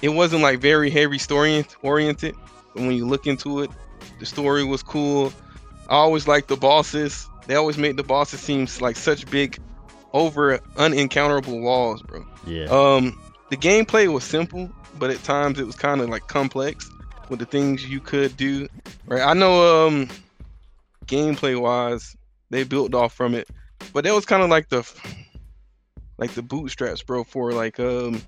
it 0.02 0.10
wasn't 0.10 0.42
like 0.42 0.60
very 0.60 0.90
heavy 0.90 1.18
story 1.18 1.66
oriented, 1.82 2.36
but 2.74 2.82
when 2.82 2.94
you 2.94 3.08
look 3.08 3.28
into 3.28 3.62
it, 3.62 3.70
the 4.20 4.26
story 4.26 4.64
was 4.64 4.84
cool. 4.84 5.32
I 5.90 5.96
always 5.96 6.28
liked 6.28 6.48
the 6.48 6.58
bosses. 6.58 7.28
They 7.48 7.56
always 7.56 7.78
made 7.78 7.98
the 7.98 8.04
bosses 8.04 8.40
seem 8.40 8.68
like 8.80 8.96
such 8.96 9.30
big, 9.30 9.60
over 10.14 10.58
unencounterable 10.76 11.62
walls, 11.62 12.02
bro. 12.02 12.26
yeah. 12.46 12.66
Um, 12.66 13.20
the 13.50 13.58
gameplay 13.58 14.12
was 14.12 14.24
simple, 14.24 14.70
but 14.98 15.10
at 15.10 15.22
times 15.24 15.60
it 15.60 15.66
was 15.66 15.76
kind 15.76 16.02
of 16.02 16.10
like 16.10 16.28
complex 16.28 16.90
with 17.30 17.40
the 17.40 17.46
things 17.46 17.86
you 17.86 18.00
could 18.00 18.36
do. 18.38 18.68
Right? 19.06 19.22
I 19.22 19.34
know, 19.34 19.88
um, 19.88 20.10
gameplay 21.06 21.60
wise, 21.60 22.16
they 22.50 22.64
built 22.64 22.94
off 22.94 23.14
from 23.14 23.36
it, 23.36 23.48
but 23.94 24.04
that 24.04 24.14
was 24.14 24.26
kind 24.26 24.44
of 24.44 24.50
like 24.50 24.70
the, 24.70 24.90
like 26.18 26.32
the 26.32 26.42
bootstraps, 26.42 27.02
bro, 27.02 27.24
for 27.24 27.52
like 27.52 27.80
um, 27.80 28.22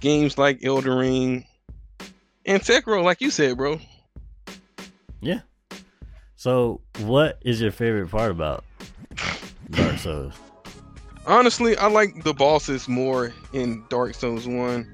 games 0.00 0.36
like 0.38 0.64
Elden 0.64 0.92
Ring 0.92 1.46
and 2.46 2.62
Sekiro, 2.62 3.02
like 3.02 3.20
you 3.20 3.30
said, 3.30 3.56
bro. 3.56 3.80
yeah. 5.20 5.40
So, 6.36 6.80
what 7.00 7.38
is 7.42 7.60
your 7.60 7.70
favorite 7.70 8.10
part 8.10 8.30
about 8.30 8.64
Dark 9.70 9.98
Souls? 9.98 10.34
Honestly, 11.26 11.76
I 11.76 11.88
like 11.88 12.24
the 12.24 12.32
bosses 12.32 12.88
more 12.88 13.32
in 13.52 13.84
Dark 13.90 14.14
Souls 14.14 14.48
One. 14.48 14.88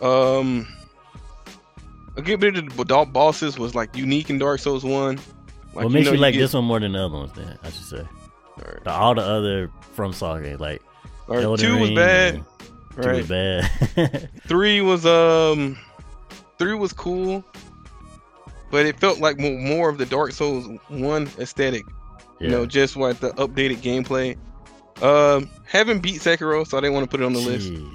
Um, 0.00 0.68
a 2.16 2.22
good 2.22 2.40
bit 2.40 2.56
of 2.56 2.68
the 2.76 2.84
bo- 2.84 3.04
bosses 3.06 3.58
was 3.58 3.74
like 3.74 3.96
unique 3.96 4.30
in 4.30 4.38
Dark 4.38 4.60
Souls 4.60 4.84
One. 4.84 5.18
what 5.72 5.90
makes 5.90 6.06
know, 6.06 6.12
you 6.12 6.18
like 6.18 6.34
get- 6.34 6.40
this 6.40 6.54
one 6.54 6.64
more 6.64 6.80
than 6.80 6.92
the 6.92 7.04
other 7.04 7.14
ones? 7.16 7.32
Then 7.32 7.58
I 7.62 7.70
should 7.70 7.84
say. 7.84 8.06
Alright, 8.58 8.84
The, 8.84 8.90
all 8.90 9.14
the 9.14 9.22
other 9.22 9.70
From 9.94 10.12
Software 10.12 10.42
games, 10.42 10.60
like 10.60 10.82
Elden 11.28 11.56
two 11.58 11.78
was 11.78 11.88
Ring 11.88 11.96
bad. 11.96 12.34
Two 12.34 13.00
Right. 13.00 13.16
was 13.16 13.28
bad. 13.28 14.28
Three 14.46 14.82
was 14.82 15.06
um, 15.06 15.78
three 16.58 16.74
was 16.74 16.92
cool, 16.92 17.42
but 18.70 18.84
it 18.84 19.00
felt 19.00 19.18
like 19.18 19.38
more 19.38 19.88
of 19.88 19.96
the 19.96 20.04
Dark 20.04 20.32
Souls 20.32 20.68
One 20.88 21.30
aesthetic. 21.38 21.84
yeah. 22.38 22.46
You 22.46 22.48
know, 22.50 22.66
just 22.66 22.96
like 22.96 23.18
the 23.20 23.30
updated 23.30 23.78
gameplay. 23.78 24.36
Um, 25.02 25.48
haven't 25.64 26.00
beat 26.00 26.20
Sekiro, 26.20 26.66
so 26.66 26.76
I 26.76 26.82
didn't 26.82 26.92
want 26.94 27.04
to 27.04 27.10
put 27.10 27.20
it 27.22 27.24
on 27.24 27.32
the 27.32 27.40
list. 27.40 27.70
Jeez. 27.72 27.82
All 27.86 27.92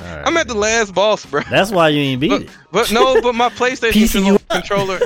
right, 0.00 0.22
I'm 0.26 0.36
at 0.36 0.48
the 0.48 0.54
last 0.54 0.94
boss, 0.94 1.24
bro. 1.26 1.42
That's 1.50 1.70
why 1.70 1.88
you 1.90 2.00
ain't 2.00 2.20
beat 2.20 2.28
But, 2.30 2.42
it. 2.42 2.50
but 2.72 2.92
no, 2.92 3.20
but 3.20 3.34
my 3.34 3.48
PlayStation 3.48 3.92
Piecing 3.92 4.38
controller, 4.50 4.98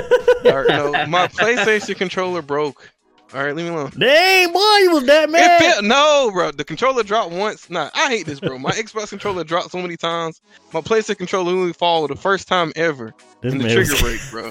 or 0.44 0.64
no, 0.68 0.92
my 1.06 1.28
PlayStation 1.28 1.96
controller 1.96 2.42
broke. 2.42 2.90
All 3.34 3.44
right, 3.44 3.54
leave 3.54 3.66
me 3.66 3.72
alone. 3.74 3.90
Dang, 3.98 4.52
boy, 4.54 4.76
you 4.84 4.90
was 4.92 5.04
that 5.04 5.24
It 5.28 5.32
mad. 5.32 5.60
felt, 5.60 5.84
no, 5.84 6.30
bro. 6.32 6.50
The 6.50 6.64
controller 6.64 7.02
dropped 7.02 7.30
once. 7.30 7.68
Nah, 7.68 7.90
I 7.94 8.08
hate 8.08 8.24
this, 8.24 8.40
bro. 8.40 8.58
My 8.58 8.70
Xbox 8.72 9.10
controller 9.10 9.44
dropped 9.44 9.70
so 9.72 9.82
many 9.82 9.98
times. 9.98 10.40
My 10.72 10.80
PlayStation 10.80 11.18
controller 11.18 11.52
only 11.52 11.74
fall 11.74 12.08
the 12.08 12.16
first 12.16 12.48
time 12.48 12.72
ever 12.74 13.12
This 13.42 13.52
in 13.52 13.58
the 13.58 13.64
trigger 13.68 13.92
was- 13.92 14.00
break, 14.00 14.20
bro. 14.30 14.44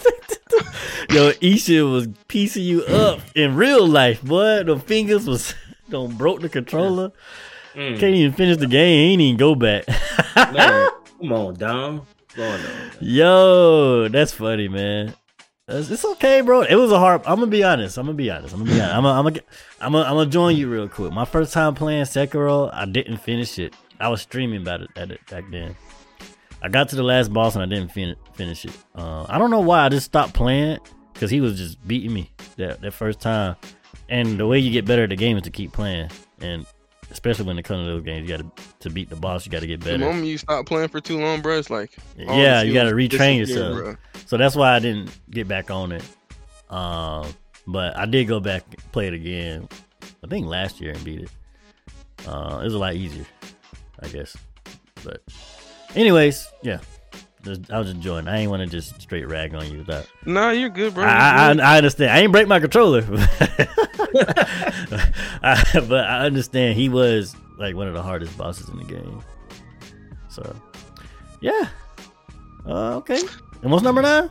Yo, 1.10 1.32
Isshin 1.42 1.92
was 1.92 2.08
piecing 2.28 2.64
you 2.64 2.84
up 2.84 3.20
in 3.34 3.56
real 3.56 3.88
life, 3.88 4.22
boy. 4.22 4.64
The 4.64 4.78
fingers 4.78 5.26
was 5.28 5.56
don't 5.90 6.16
broke 6.18 6.42
the 6.42 6.50
controller. 6.50 7.12
Mm. 7.78 8.00
Can't 8.00 8.16
even 8.16 8.34
finish 8.34 8.58
the 8.58 8.66
game. 8.66 9.12
Ain't 9.12 9.22
even 9.22 9.38
go 9.38 9.54
back. 9.54 9.86
Man, 10.36 10.90
come 11.22 11.32
on, 11.32 11.54
Dom. 11.54 12.02
On. 12.40 12.60
Yo, 13.02 14.08
that's 14.10 14.32
funny, 14.32 14.68
man. 14.68 15.14
It's, 15.68 15.90
it's 15.90 16.06
okay, 16.06 16.42
bro. 16.42 16.62
It 16.62 16.76
was 16.76 16.92
a 16.92 17.00
hard. 17.00 17.22
I'm 17.26 17.40
gonna 17.40 17.48
be 17.48 17.64
honest. 17.64 17.98
I'm 17.98 18.06
gonna 18.06 18.16
be 18.16 18.30
honest. 18.30 18.54
I'm 18.54 18.60
gonna 18.60 18.72
be 18.72 18.80
honest. 18.80 18.96
I'm 18.96 19.04
gonna, 19.04 19.20
I'm 19.20 19.24
gonna, 19.24 19.40
I'm 19.82 19.92
gonna, 19.92 20.06
I'm 20.06 20.16
gonna 20.16 20.30
join 20.30 20.56
you 20.56 20.70
real 20.70 20.88
quick. 20.88 21.12
My 21.12 21.26
first 21.26 21.52
time 21.52 21.74
playing 21.74 22.04
Sekiro, 22.04 22.70
I 22.74 22.86
didn't 22.86 23.18
finish 23.18 23.58
it. 23.58 23.74
I 24.00 24.10
was 24.10 24.22
streaming 24.22 24.62
about 24.62 24.82
it 24.82 24.90
at 24.96 25.10
it 25.10 25.20
back 25.32 25.46
then. 25.50 25.76
I 26.62 26.70
got 26.70 26.90
to 26.90 26.96
the 26.96 27.04
last 27.04 27.34
boss 27.34 27.56
and 27.56 27.64
I 27.64 27.68
didn't 27.68 27.92
fin- 27.92 28.16
finish 28.34 28.66
it. 28.66 28.78
Uh, 28.96 29.26
I 29.30 29.40
don't 29.40 29.50
know 29.52 29.60
why. 29.62 29.86
I 29.86 29.90
just 29.90 30.06
stopped 30.06 30.34
playing 30.34 30.78
because 31.14 31.32
he 31.32 31.42
was 31.42 31.58
just 31.58 31.86
beating 31.88 32.14
me 32.14 32.32
that 32.58 32.82
that 32.82 32.92
first 32.92 33.20
time. 33.20 33.56
And 34.10 34.40
the 34.40 34.46
way 34.46 34.60
you 34.60 34.72
get 34.72 34.86
better 34.86 35.04
at 35.04 35.10
the 35.10 35.16
game 35.16 35.38
is 35.38 35.44
to 35.44 35.50
keep 35.50 35.74
playing, 35.74 36.10
and 36.40 36.66
especially 37.12 37.46
when 37.46 37.58
it 37.58 37.64
comes 37.64 37.86
to 37.86 37.92
those 37.94 38.04
games, 38.04 38.30
you 38.30 38.38
got 38.38 38.58
to 38.58 38.64
to 38.82 38.90
beat 38.90 39.10
the 39.10 39.16
boss. 39.16 39.46
You 39.46 39.52
got 39.52 39.62
to 39.62 39.68
get 39.68 39.80
better. 39.80 39.98
The 39.98 40.06
moment 40.06 40.26
you 40.26 40.38
stop 40.38 40.66
playing 40.66 40.90
for 40.90 41.00
too 41.02 41.20
long, 41.20 41.42
bro, 41.42 41.58
it's 41.58 41.70
like 41.70 41.92
Yeah, 42.18 42.62
you 42.62 42.74
gotta 42.74 42.92
retrain 42.92 43.40
yourself. 43.40 43.78
bro. 43.78 43.96
So 44.26 44.38
that's 44.38 44.56
why 44.56 44.76
I 44.76 44.80
didn't 44.80 45.18
get 45.30 45.48
back 45.48 45.72
on 45.72 45.92
it. 45.92 46.04
Um, 46.70 47.34
but 47.66 47.96
I 47.98 48.06
did 48.06 48.28
go 48.28 48.40
back 48.40 48.64
play 48.92 49.08
it 49.08 49.14
again. 49.14 49.68
I 50.24 50.28
think 50.28 50.46
last 50.48 50.82
year 50.82 50.92
and 50.94 51.04
beat 51.04 51.22
it. 51.22 51.30
Uh, 52.28 52.60
it 52.62 52.66
was 52.66 52.74
a 52.74 52.78
lot 52.80 52.96
easier, 52.96 53.26
I 54.02 54.08
guess. 54.08 54.36
But, 55.04 55.22
anyways, 55.96 56.48
yeah. 56.64 56.80
Just, 57.48 57.72
I 57.72 57.80
was 57.80 57.88
just 57.88 57.96
enjoying. 57.98 58.28
I 58.28 58.40
ain't 58.40 58.52
want 58.52 58.62
to 58.62 58.68
just 58.68 59.02
straight 59.02 59.28
rag 59.28 59.56
on 59.56 59.72
you. 59.72 59.84
That 59.84 60.08
Nah, 60.26 60.52
you're 60.52 60.70
good, 60.70 60.94
bro. 60.94 61.04
You're 61.04 61.12
I, 61.12 61.54
good. 61.54 61.62
I, 61.62 61.74
I 61.74 61.78
understand. 61.78 62.12
I 62.12 62.20
ain't 62.20 62.32
break 62.32 62.48
my 62.48 62.60
controller, 62.60 63.02
I, 65.42 65.64
but 65.88 66.06
I 66.06 66.26
understand 66.26 66.78
he 66.78 66.90
was 66.90 67.36
like 67.58 67.76
one 67.76 67.88
of 67.88 67.94
the 67.94 68.04
hardest 68.04 68.38
bosses 68.38 68.70
in 68.70 68.78
the 68.78 68.84
game. 68.84 69.22
So, 70.30 70.56
yeah. 71.42 71.70
Uh, 72.66 72.98
okay. 72.98 73.22
And 73.62 73.72
what's 73.72 73.84
number 73.84 74.02
nine? 74.02 74.30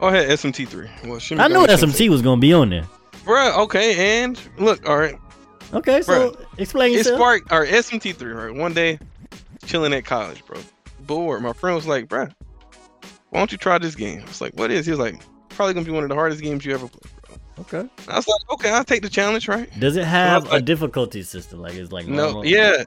oh, 0.00 0.08
I 0.08 0.16
had 0.16 0.28
SMT3. 0.28 1.06
Well, 1.06 1.40
I 1.40 1.48
knew 1.48 1.66
SMT 1.66 2.08
was 2.08 2.22
gonna 2.22 2.40
be 2.40 2.52
on 2.52 2.70
there. 2.70 2.84
Bruh, 3.24 3.56
okay, 3.64 4.22
and 4.22 4.38
look, 4.58 4.86
all 4.88 4.98
right. 4.98 5.18
Okay, 5.72 6.02
so 6.02 6.36
explain 6.58 6.92
yourself. 6.92 7.14
It 7.14 7.18
sparked 7.18 7.52
our 7.52 7.66
SMT3, 7.66 8.48
right? 8.48 8.54
One 8.54 8.74
day, 8.74 8.98
chilling 9.64 9.92
at 9.92 10.04
college, 10.04 10.44
bro. 10.46 10.60
Bored. 11.06 11.42
My 11.42 11.52
friend 11.52 11.74
was 11.76 11.86
like, 11.86 12.06
bruh, 12.08 12.32
why 13.30 13.38
don't 13.40 13.52
you 13.52 13.58
try 13.58 13.78
this 13.78 13.94
game? 13.94 14.20
I 14.20 14.24
was 14.26 14.40
like, 14.40 14.54
what 14.54 14.70
is? 14.70 14.86
He 14.86 14.90
was 14.92 15.00
like, 15.00 15.20
probably 15.50 15.74
gonna 15.74 15.86
be 15.86 15.92
one 15.92 16.02
of 16.04 16.08
the 16.08 16.14
hardest 16.14 16.42
games 16.42 16.64
you 16.64 16.74
ever 16.74 16.88
play, 16.88 17.10
bro. 17.26 17.36
okay. 17.60 17.88
I 18.08 18.16
was 18.16 18.26
like, 18.28 18.50
okay, 18.52 18.70
I'll 18.70 18.84
take 18.84 19.02
the 19.02 19.08
challenge, 19.08 19.48
right? 19.48 19.68
Does 19.78 19.96
it 19.96 20.04
have 20.04 20.44
like- 20.44 20.60
a 20.60 20.64
difficulty 20.64 21.22
system? 21.22 21.60
Like 21.60 21.74
it's 21.74 21.92
like 21.92 22.06
No, 22.06 22.24
normal? 22.26 22.46
yeah. 22.46 22.84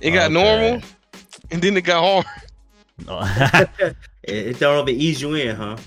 It 0.00 0.12
got 0.12 0.24
Okay. 0.30 0.34
normal, 0.34 0.82
and 1.50 1.60
then 1.62 1.76
it 1.76 1.82
got 1.82 2.02
hard. 2.02 2.26
No. 3.06 3.20
Oh. 3.80 3.92
It, 4.22 4.46
it 4.48 4.58
don't 4.60 4.86
even 4.86 5.00
ease 5.00 5.22
you 5.22 5.32
in, 5.34 5.56
huh? 5.56 5.78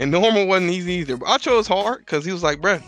And 0.00 0.10
normal 0.10 0.46
wasn't 0.46 0.70
easy 0.72 0.94
either. 0.94 1.18
But 1.18 1.28
I 1.28 1.36
chose 1.36 1.66
hard 1.66 1.98
because 1.98 2.24
he 2.24 2.32
was 2.32 2.42
like, 2.42 2.62
bruh, 2.62 2.82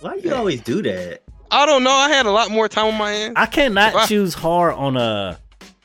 Why 0.00 0.14
do 0.20 0.28
you 0.28 0.32
always 0.34 0.60
do 0.60 0.80
that? 0.82 1.22
I 1.50 1.66
don't 1.66 1.82
know. 1.82 1.90
I 1.90 2.08
had 2.10 2.24
a 2.24 2.30
lot 2.30 2.48
more 2.52 2.68
time 2.68 2.86
on 2.86 2.94
my 2.98 3.10
hands. 3.10 3.32
I 3.36 3.46
cannot 3.46 3.92
Wow. 3.94 4.06
choose 4.06 4.32
hard 4.32 4.74
on 4.74 4.96
a 4.96 5.36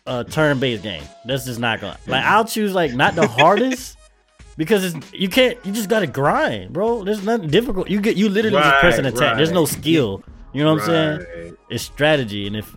a 0.10 0.24
turn-based 0.24 0.84
game. 0.84 1.04
That's 1.26 1.46
just 1.46 1.60
not 1.60 1.80
going. 1.82 1.94
to 2.06 2.12
Like 2.12 2.24
I'll 2.24 2.46
choose 2.46 2.74
like 2.74 2.94
not 2.94 3.16
the 3.16 3.28
hardest 3.28 3.98
because 4.58 4.84
it's 4.84 5.14
you 5.14 5.30
can't. 5.30 5.58
You 5.66 5.72
just 5.72 5.90
gotta 5.90 6.08
grind, 6.08 6.74
bro. 6.74 7.04
There's 7.04 7.24
nothing 7.24 7.50
difficult. 7.50 7.90
You 7.90 8.02
get 8.02 8.18
you 8.18 8.30
literally 8.30 8.58
just 8.58 8.80
press 8.80 8.98
an 8.98 9.06
Right, 9.06 9.14
attack. 9.14 9.38
There's 9.38 9.52
no 9.52 9.66
skill. 9.66 10.24
You 10.54 10.64
know 10.64 10.74
what 10.74 10.82
I'm 10.90 11.20
saying? 11.20 11.58
It's 11.70 11.84
strategy. 11.84 12.48
And 12.48 12.56
if 12.56 12.76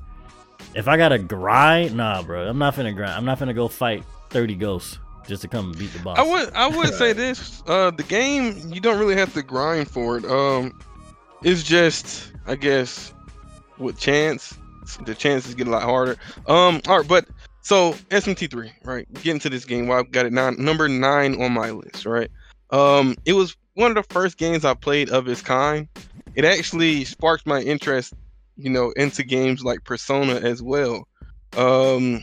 if 0.74 0.88
I 0.88 0.96
gotta 0.96 1.18
grind, 1.18 1.96
nah, 1.96 2.22
bro. 2.22 2.46
I'm 2.48 2.58
not 2.58 2.74
finna 2.74 2.94
grind. 2.94 3.12
I'm 3.12 3.24
not 3.24 3.38
finna 3.38 3.54
go 3.54 3.68
fight 3.68 4.04
30 4.30 4.54
ghosts 4.56 4.98
just 5.26 5.42
to 5.42 5.48
come 5.48 5.72
beat 5.72 5.92
the 5.92 5.98
boss. 6.00 6.18
I 6.18 6.22
would 6.22 6.52
I 6.54 6.66
would 6.66 6.92
say 6.94 7.12
this. 7.12 7.62
Uh 7.66 7.90
the 7.90 8.02
game 8.02 8.70
you 8.72 8.80
don't 8.80 8.98
really 8.98 9.16
have 9.16 9.32
to 9.34 9.42
grind 9.42 9.90
for 9.90 10.18
it. 10.18 10.24
Um 10.24 10.78
it's 11.42 11.62
just 11.62 12.32
I 12.46 12.56
guess 12.56 13.12
with 13.78 13.98
chance 13.98 14.54
the 15.04 15.14
chances 15.14 15.54
get 15.54 15.66
a 15.66 15.70
lot 15.70 15.82
harder. 15.82 16.16
Um 16.46 16.80
all 16.86 16.98
right, 16.98 17.08
but 17.08 17.26
so 17.62 17.92
SMT3, 18.10 18.72
right? 18.84 19.06
Getting 19.22 19.40
to 19.40 19.48
this 19.50 19.64
game, 19.64 19.86
well, 19.86 19.98
I've 20.00 20.10
got 20.10 20.26
it 20.26 20.32
nine, 20.32 20.56
number 20.58 20.88
nine 20.88 21.40
on 21.40 21.52
my 21.52 21.70
list, 21.70 22.06
right? 22.06 22.30
Um 22.70 23.16
it 23.24 23.32
was 23.34 23.56
one 23.74 23.96
of 23.96 24.06
the 24.06 24.12
first 24.14 24.36
games 24.38 24.64
I 24.64 24.74
played 24.74 25.10
of 25.10 25.28
its 25.28 25.42
kind. 25.42 25.88
It 26.34 26.44
actually 26.44 27.04
sparked 27.04 27.46
my 27.46 27.60
interest, 27.60 28.14
you 28.56 28.70
know, 28.70 28.90
into 28.92 29.22
games 29.22 29.62
like 29.64 29.84
Persona 29.84 30.34
as 30.34 30.62
well. 30.62 31.06
Um 31.56 32.20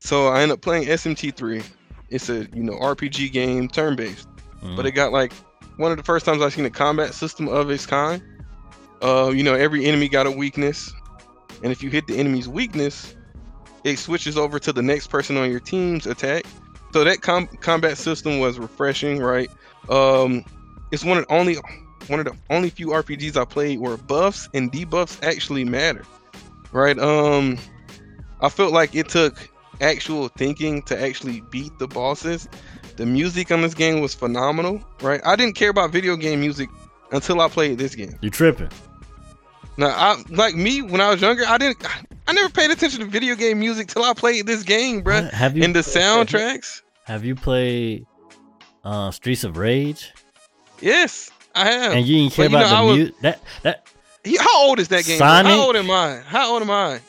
so 0.00 0.28
I 0.28 0.42
ended 0.42 0.56
up 0.56 0.60
playing 0.62 0.84
SMT3. 0.86 1.62
It's 2.10 2.28
a 2.28 2.46
you 2.54 2.62
know 2.62 2.74
RPG 2.74 3.32
game, 3.32 3.68
turn 3.68 3.96
based, 3.96 4.28
Mhm. 4.62 4.76
but 4.76 4.86
it 4.86 4.92
got 4.92 5.12
like 5.12 5.32
one 5.76 5.90
of 5.90 5.96
the 5.98 6.04
first 6.04 6.24
times 6.24 6.40
I've 6.42 6.54
seen 6.54 6.64
a 6.64 6.70
combat 6.70 7.14
system 7.14 7.48
of 7.48 7.70
its 7.70 7.86
kind. 7.86 8.22
Uh, 9.02 9.30
you 9.34 9.42
know, 9.42 9.54
every 9.54 9.84
enemy 9.84 10.08
got 10.08 10.26
a 10.26 10.30
weakness, 10.30 10.92
and 11.62 11.72
if 11.72 11.82
you 11.82 11.90
hit 11.90 12.06
the 12.06 12.16
enemy's 12.16 12.48
weakness, 12.48 13.14
it 13.84 13.98
switches 13.98 14.36
over 14.36 14.58
to 14.58 14.72
the 14.72 14.82
next 14.82 15.08
person 15.08 15.36
on 15.36 15.50
your 15.50 15.60
team's 15.60 16.06
attack. 16.06 16.44
So 16.92 17.04
that 17.04 17.20
com- 17.20 17.48
combat 17.60 17.98
system 17.98 18.38
was 18.38 18.58
refreshing, 18.58 19.18
right? 19.20 19.50
Um, 19.88 20.44
it's 20.90 21.04
one 21.04 21.18
of 21.18 21.26
the 21.26 21.34
only 21.34 21.56
one 22.08 22.20
of 22.20 22.24
the 22.24 22.36
only 22.50 22.70
few 22.70 22.88
RPGs 22.88 23.36
I 23.36 23.44
played 23.44 23.80
where 23.80 23.96
buffs 23.96 24.48
and 24.54 24.72
debuffs 24.72 25.22
actually 25.22 25.64
matter, 25.64 26.04
right? 26.72 26.98
Um, 26.98 27.58
I 28.40 28.48
felt 28.48 28.72
like 28.72 28.94
it 28.94 29.08
took 29.08 29.50
actual 29.80 30.28
thinking 30.28 30.82
to 30.82 31.00
actually 31.00 31.42
beat 31.50 31.78
the 31.78 31.86
bosses. 31.86 32.48
The 32.96 33.06
music 33.06 33.52
on 33.52 33.62
this 33.62 33.74
game 33.74 34.00
was 34.00 34.14
phenomenal, 34.14 34.82
right? 35.02 35.20
I 35.24 35.36
didn't 35.36 35.54
care 35.54 35.70
about 35.70 35.90
video 35.90 36.16
game 36.16 36.40
music 36.40 36.68
until 37.12 37.40
I 37.40 37.48
played 37.48 37.78
this 37.78 37.94
game. 37.94 38.16
you 38.20 38.30
tripping? 38.30 38.70
Now, 39.78 39.88
I 39.90 40.22
like 40.28 40.56
me 40.56 40.82
when 40.82 41.00
I 41.00 41.08
was 41.10 41.20
younger, 41.22 41.44
I 41.46 41.56
didn't, 41.56 41.78
I 42.26 42.32
never 42.32 42.48
paid 42.50 42.70
attention 42.72 42.98
to 43.00 43.06
video 43.06 43.36
game 43.36 43.60
music 43.60 43.86
till 43.86 44.02
I 44.02 44.12
played 44.12 44.44
this 44.44 44.64
game, 44.64 45.02
bruh. 45.02 45.30
Have 45.30 45.56
you 45.56 45.62
And 45.62 45.74
the 45.74 45.80
soundtracks, 45.80 46.82
have 47.04 47.24
you 47.24 47.36
played 47.36 48.04
uh, 48.84 49.10
Streets 49.12 49.44
of 49.44 49.56
Rage? 49.56 50.12
yes, 50.80 51.30
I 51.54 51.70
have. 51.70 51.92
And 51.92 52.04
you 52.06 52.18
didn't 52.18 52.32
care 52.34 52.50
But, 52.50 52.58
you 52.58 52.66
about 52.66 52.70
know, 52.84 52.88
the 52.90 52.96
music? 52.96 53.14
That 53.22 53.40
that 53.62 53.86
How 54.40 54.66
old 54.66 54.80
is 54.80 54.88
that 54.88 55.04
game? 55.04 55.18
Sonic? 55.18 55.52
How 55.52 55.60
old 55.66 55.76
am 55.76 55.90
I? 55.90 56.22
How 56.26 56.52
old 56.52 56.62
am 56.62 56.70
I? 56.70 57.00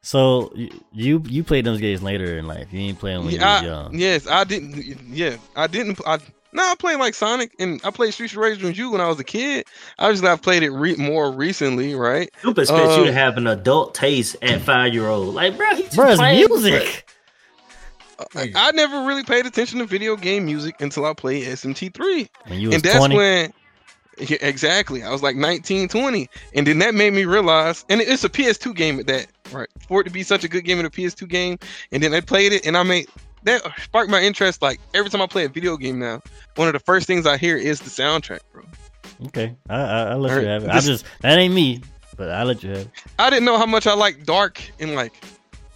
so 0.00 0.52
you 0.54 0.70
you, 0.92 1.22
you 1.26 1.44
played 1.44 1.64
those 1.66 1.80
games 1.80 2.02
later 2.02 2.38
in 2.38 2.46
life. 2.46 2.72
You 2.72 2.78
ain't 2.80 2.98
playing 3.00 3.24
when 3.24 3.30
you 3.34 3.38
Yeah, 3.40 3.54
was 3.54 3.62
I- 3.62 3.66
young. 3.66 3.98
yes, 3.98 4.26
I 4.28 4.44
didn't. 4.44 4.76
Yeah, 5.10 5.36
I 5.56 5.66
didn't. 5.66 6.00
I 6.06 6.18
no, 6.58 6.64
I 6.64 6.74
played 6.78 6.98
like 6.98 7.14
Sonic, 7.14 7.54
and 7.58 7.80
I 7.84 7.90
played 7.90 8.12
Streets 8.12 8.32
of 8.34 8.38
Rage 8.40 8.62
with 8.62 8.76
you 8.76 8.90
when 8.90 9.00
I 9.00 9.08
was 9.08 9.18
a 9.18 9.24
kid. 9.24 9.64
I 9.98 10.10
just 10.10 10.24
I've 10.24 10.42
played 10.42 10.62
it 10.62 10.70
re- 10.70 10.96
more 10.96 11.30
recently, 11.32 11.94
right? 11.94 12.30
People 12.42 12.60
expect 12.60 12.84
you 12.84 12.90
Um, 13.00 13.06
to 13.06 13.12
have 13.12 13.36
an 13.36 13.46
adult 13.46 13.94
taste 13.94 14.36
at 14.42 14.60
five 14.60 14.92
year 14.92 15.06
old. 15.08 15.34
Like, 15.34 15.56
bro, 15.56 15.74
he's 15.74 15.94
Bro, 15.94 16.08
it's 16.10 16.18
playing- 16.18 16.46
music. 16.48 17.08
I, 18.34 18.50
I 18.54 18.72
never 18.72 19.04
really 19.04 19.22
paid 19.22 19.46
attention 19.46 19.78
to 19.78 19.84
video 19.84 20.16
game 20.16 20.44
music 20.44 20.80
until 20.80 21.06
I 21.06 21.14
played 21.14 21.46
SMT3. 21.46 22.28
When 22.48 22.60
you 22.60 22.68
was 22.68 22.74
and 22.74 22.84
that's 22.84 22.96
20. 22.98 23.16
when 23.16 23.52
yeah, 24.20 24.36
exactly 24.40 25.04
i 25.04 25.12
was 25.12 25.22
like 25.22 25.36
19 25.36 25.86
20 25.86 26.28
and 26.52 26.66
then 26.66 26.80
that 26.80 26.92
made 26.92 27.12
me 27.12 27.24
realize 27.24 27.84
and 27.88 28.00
it's 28.00 28.24
a 28.24 28.28
ps2 28.28 28.74
game 28.74 28.98
at 28.98 29.06
that 29.06 29.28
right 29.52 29.68
for 29.86 30.00
it 30.00 30.04
to 30.06 30.10
be 30.10 30.24
such 30.24 30.42
a 30.42 30.48
good 30.48 30.64
game 30.64 30.80
in 30.80 30.86
a 30.86 30.90
ps2 30.90 31.28
game 31.28 31.56
and 31.92 32.02
then 32.02 32.12
i 32.12 32.20
played 32.20 32.52
it 32.52 32.66
and 32.66 32.76
i 32.76 32.82
made 32.82 33.06
that 33.44 33.62
sparked 33.80 34.10
my 34.10 34.20
interest 34.20 34.62
like 34.62 34.80
every 34.94 35.10
time 35.10 35.20
i 35.22 35.26
play 35.26 35.44
a 35.44 35.48
video 35.48 35.76
game 35.76 35.98
now 35.98 36.20
one 36.56 36.68
of 36.68 36.72
the 36.74 36.80
first 36.80 37.06
things 37.06 37.26
i 37.26 37.36
hear 37.36 37.56
is 37.56 37.80
the 37.80 37.90
soundtrack 37.90 38.40
bro. 38.52 38.62
Okay, 39.26 39.56
I 39.68 39.80
I, 39.80 40.02
I 40.10 40.14
let 40.14 40.40
you 40.40 40.46
have 40.46 40.64
it. 40.64 40.70
I 40.70 40.80
just 40.80 41.04
that 41.22 41.38
ain't 41.38 41.52
me, 41.52 41.82
but 42.16 42.30
I 42.30 42.44
let 42.44 42.62
you 42.62 42.70
have 42.70 42.78
it. 42.80 42.90
i 43.18 43.28
didn't 43.30 43.44
know 43.46 43.58
how 43.58 43.66
much 43.66 43.86
i 43.86 43.94
like 43.94 44.24
dark 44.24 44.62
and 44.78 44.94
like 44.94 45.12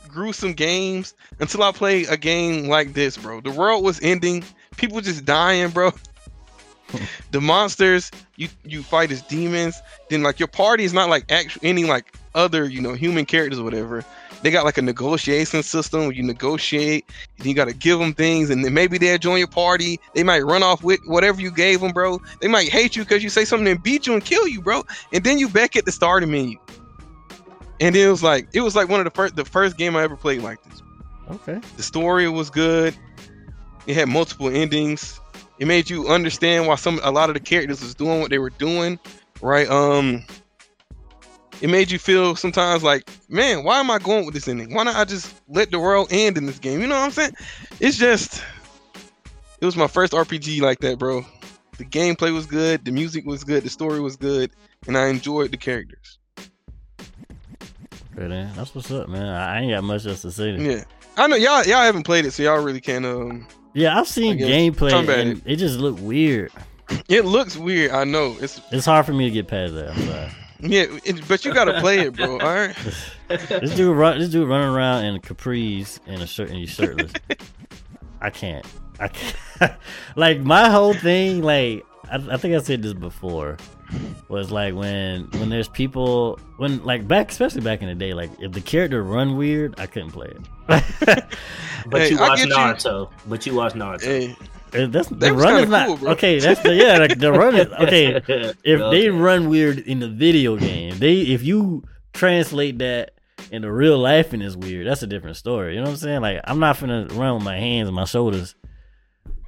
gruesome 0.07 0.53
games 0.53 1.14
until 1.40 1.62
i 1.64 1.72
played 1.72 2.09
a 2.09 2.16
game 2.16 2.68
like 2.68 2.92
this 2.92 3.16
bro. 3.16 3.40
The 3.40 3.51
world 3.51 3.83
was 3.83 4.01
ending. 4.03 4.44
People 4.77 5.01
just 5.01 5.25
dying 5.25 5.70
bro. 5.70 5.92
The 7.31 7.40
monsters 7.40 8.11
you 8.37 8.48
you 8.64 8.83
fight 8.83 9.11
as 9.11 9.22
demons. 9.22 9.81
Then 10.11 10.22
like 10.22 10.38
your 10.38 10.48
party 10.48 10.85
is 10.85 10.92
not 10.92 11.09
like 11.09 11.33
actual 11.33 11.62
any 11.64 11.85
like 11.85 12.14
other 12.35 12.68
you 12.68 12.83
know 12.83 12.92
human 12.92 13.25
characters 13.25 13.59
or 13.59 13.64
whatever 13.64 14.05
they 14.42 14.50
got 14.50 14.64
like 14.64 14.78
a 14.78 14.83
negotiation 14.83 15.62
system 15.62 16.02
where 16.02 16.12
you 16.12 16.22
negotiate 16.22 17.11
and 17.38 17.46
you 17.46 17.55
got 17.55 17.68
to 17.68 17.74
give 17.74 17.98
them 17.98 18.12
things 18.12 18.50
and 18.50 18.64
then 18.64 18.74
maybe 18.74 18.98
they'll 18.98 19.18
join 19.18 19.38
your 19.38 19.48
party 19.48 19.98
they 20.14 20.22
might 20.22 20.40
run 20.40 20.62
off 20.62 20.83
with 20.83 21.00
whatever 21.07 21.40
you 21.40 21.50
gave 21.50 21.81
them 21.81 21.92
bro 21.92 22.20
they 22.40 22.48
might 22.48 22.68
hate 22.68 22.96
you 22.96 23.02
because 23.02 23.22
you 23.22 23.31
say 23.31 23.44
something 23.44 23.68
and 23.68 23.83
beat 23.83 24.07
you 24.07 24.14
and 24.14 24.24
kill 24.24 24.46
you 24.46 24.61
bro 24.61 24.83
and 25.12 25.24
then 25.24 25.38
you 25.38 25.48
back 25.48 25.76
at 25.76 25.85
the 25.85 25.92
starting 25.92 26.31
menu 26.31 26.59
and 27.81 27.96
it 27.96 28.09
was 28.09 28.22
like 28.22 28.48
it 28.52 28.61
was 28.61 28.76
like 28.76 28.88
one 28.88 29.00
of 29.00 29.05
the 29.05 29.11
first 29.11 29.37
the 29.37 29.44
first 29.44 29.76
game 29.76 29.96
i 29.96 30.02
ever 30.02 30.16
played 30.16 30.42
like 30.42 30.62
this 30.64 30.83
Okay, 31.31 31.61
the 31.76 31.83
story 31.83 32.28
was 32.28 32.50
good. 32.50 32.94
It 33.87 33.94
had 33.94 34.09
multiple 34.09 34.48
endings. 34.48 35.20
It 35.59 35.66
made 35.66 35.88
you 35.88 36.09
understand 36.09 36.66
why 36.66 36.74
some 36.74 37.00
a 37.02 37.11
lot 37.11 37.31
of 37.31 37.35
the 37.35 37.40
characters 37.40 37.81
was 37.81 37.94
doing 37.94 38.20
what 38.20 38.31
they 38.31 38.38
were 38.38 38.50
doing, 38.50 38.98
right? 39.40 39.68
Um, 39.68 40.24
it 41.62 41.70
made 41.70 41.92
you 41.92 41.98
feel 41.98 42.35
sometimes 42.35 42.83
like, 42.83 43.09
man, 43.29 43.62
why 43.62 43.79
am 43.79 43.88
I 43.88 43.98
going 44.01 44.25
with 44.27 44.35
this 44.35 44.48
ending? 44.48 44.75
Why 44.75 44.83
not 44.83 44.96
I 44.96 45.05
just 45.05 45.33
let 45.48 45.70
the 45.70 45.79
world 45.79 46.09
end 46.11 46.37
in 46.37 46.44
this 46.44 46.59
game? 46.59 46.81
You 46.81 46.88
know 46.88 46.96
what 46.96 47.05
I'm 47.05 47.11
saying? 47.12 47.33
It's 47.79 47.96
just, 47.96 48.42
it 49.60 49.65
was 49.65 49.77
my 49.77 49.87
first 49.87 50.13
RPG 50.13 50.60
like 50.60 50.81
that, 50.81 50.98
bro. 50.98 51.25
The 51.79 51.85
gameplay 51.85 52.35
was 52.35 52.46
good, 52.46 52.85
the 52.85 52.90
music 52.90 53.25
was 53.25 53.44
good, 53.44 53.63
the 53.63 53.71
story 53.71 54.00
was 54.00 54.17
good, 54.17 54.50
and 54.88 54.98
I 54.98 55.06
enjoyed 55.06 55.52
the 55.52 55.56
characters. 55.56 56.19
good 58.17 58.29
man. 58.29 58.52
That's 58.56 58.75
what's 58.75 58.90
up, 58.90 59.08
man. 59.08 59.29
I 59.29 59.60
ain't 59.60 59.71
got 59.71 59.85
much 59.85 60.04
else 60.04 60.23
to 60.23 60.33
say. 60.33 60.50
Yeah, 60.50 60.71
Yeah, 60.71 60.85
I 61.17 61.29
know 61.29 61.37
y'all 61.37 61.65
y'all 61.65 61.83
haven't 61.83 62.02
played 62.02 62.25
it, 62.25 62.33
so 62.33 62.42
y'all 62.42 62.63
really 62.63 62.81
can't 62.81 63.06
um. 63.06 63.46
yeah 63.73 63.98
I've 63.98 64.08
seen 64.08 64.37
gameplay 64.37 65.08
and 65.08 65.42
it 65.46 65.56
just 65.56 65.79
looked 65.79 66.00
weird. 66.00 66.50
It 67.08 67.25
looks 67.25 67.56
weird. 67.56 67.92
I 67.92 68.02
know 68.02 68.37
it's 68.40 68.60
It's 68.73 68.85
hard 68.85 69.06
for 69.06 69.13
me 69.13 69.27
to 69.27 69.31
get 69.31 69.46
past 69.46 69.75
that. 69.75 70.35
I'm 70.63 70.73
sorry. 70.73 70.92
Yeah, 70.92 70.98
it, 71.04 71.29
but 71.29 71.44
you 71.44 71.52
gotta 71.54 71.81
play 71.81 72.00
it, 72.00 72.15
bro. 72.17 72.38
All 72.38 72.54
right. 72.54 72.77
this 73.29 73.75
dude 73.75 73.96
run, 73.96 74.19
this 74.19 74.31
dude 74.31 74.48
running 74.48 74.69
around 74.69 75.04
in 75.04 75.21
capris 75.21 75.98
and 76.06 76.23
a 76.23 76.27
shirt 76.27 76.48
and 76.50 76.58
he's 76.58 76.71
shirtless. 76.71 77.13
I 78.21 78.31
can't. 78.31 78.65
I 79.00 79.08
can't. 79.08 79.75
like 80.17 80.40
my 80.40 80.69
whole 80.71 80.94
thing, 80.94 81.42
like 81.42 81.85
I, 82.10 82.17
I 82.31 82.37
think 82.37 82.54
I 82.54 82.60
said 82.60 82.83
this 82.83 82.92
before. 82.94 83.56
was 84.29 84.50
like 84.50 84.75
when 84.75 85.25
when 85.33 85.50
there's 85.50 85.69
people 85.69 86.38
when 86.56 86.83
like 86.85 87.06
back 87.06 87.31
especially 87.31 87.60
back 87.60 87.83
in 87.83 87.88
the 87.88 87.94
day 87.94 88.15
like 88.15 88.31
if 88.40 88.52
the 88.52 88.60
character 88.60 89.02
run 89.02 89.37
weird 89.37 89.75
I 89.79 89.87
couldn't 89.87 90.13
play 90.13 90.29
it. 90.29 91.25
But 91.87 92.02
Hey, 92.02 92.10
you 92.10 92.19
I 92.19 92.29
watch 92.29 92.38
get 92.38 92.48
you. 92.48 92.54
Naruto. 92.54 93.10
But 93.27 93.44
you 93.44 93.54
watch 93.54 93.73
Naruto. 93.75 94.02
Hey, 94.02 94.37
That's 94.73 95.08
the 95.08 95.14
That 95.16 95.35
was 95.35 95.44
run 95.44 95.62
is 95.62 95.68
not 95.70 95.87
cool, 95.87 95.96
bro. 95.98 96.10
okay. 96.12 96.38
That's 96.38 96.60
the 96.62 96.75
yeah. 96.75 96.98
Like 96.98 97.18
the 97.18 97.33
run 97.33 97.54
is 97.56 97.66
okay. 97.81 98.16
If 98.64 98.81
they 98.90 99.08
run 99.10 99.48
weird 99.48 99.79
in 99.79 100.00
the 100.00 100.08
video 100.08 100.56
game, 100.56 100.98
they 100.98 101.18
if 101.20 101.42
you 101.42 101.85
translate 102.12 102.79
that 102.79 103.12
into 103.50 103.70
real 103.70 103.98
life 103.98 104.33
and 104.33 104.42
it's 104.42 104.56
weird, 104.56 104.87
that's 104.87 105.02
a 105.02 105.06
different 105.06 105.37
story. 105.37 105.75
You 105.75 105.81
know 105.81 105.85
what 105.87 105.90
I'm 105.92 105.96
saying? 105.98 106.20
Like 106.23 106.40
I'm 106.44 106.58
not 106.58 106.81
gonna 106.81 107.06
run 107.12 107.35
with 107.35 107.44
my 107.44 107.56
hands 107.58 107.88
and 107.88 107.94
my 107.96 108.04
shoulders. 108.04 108.54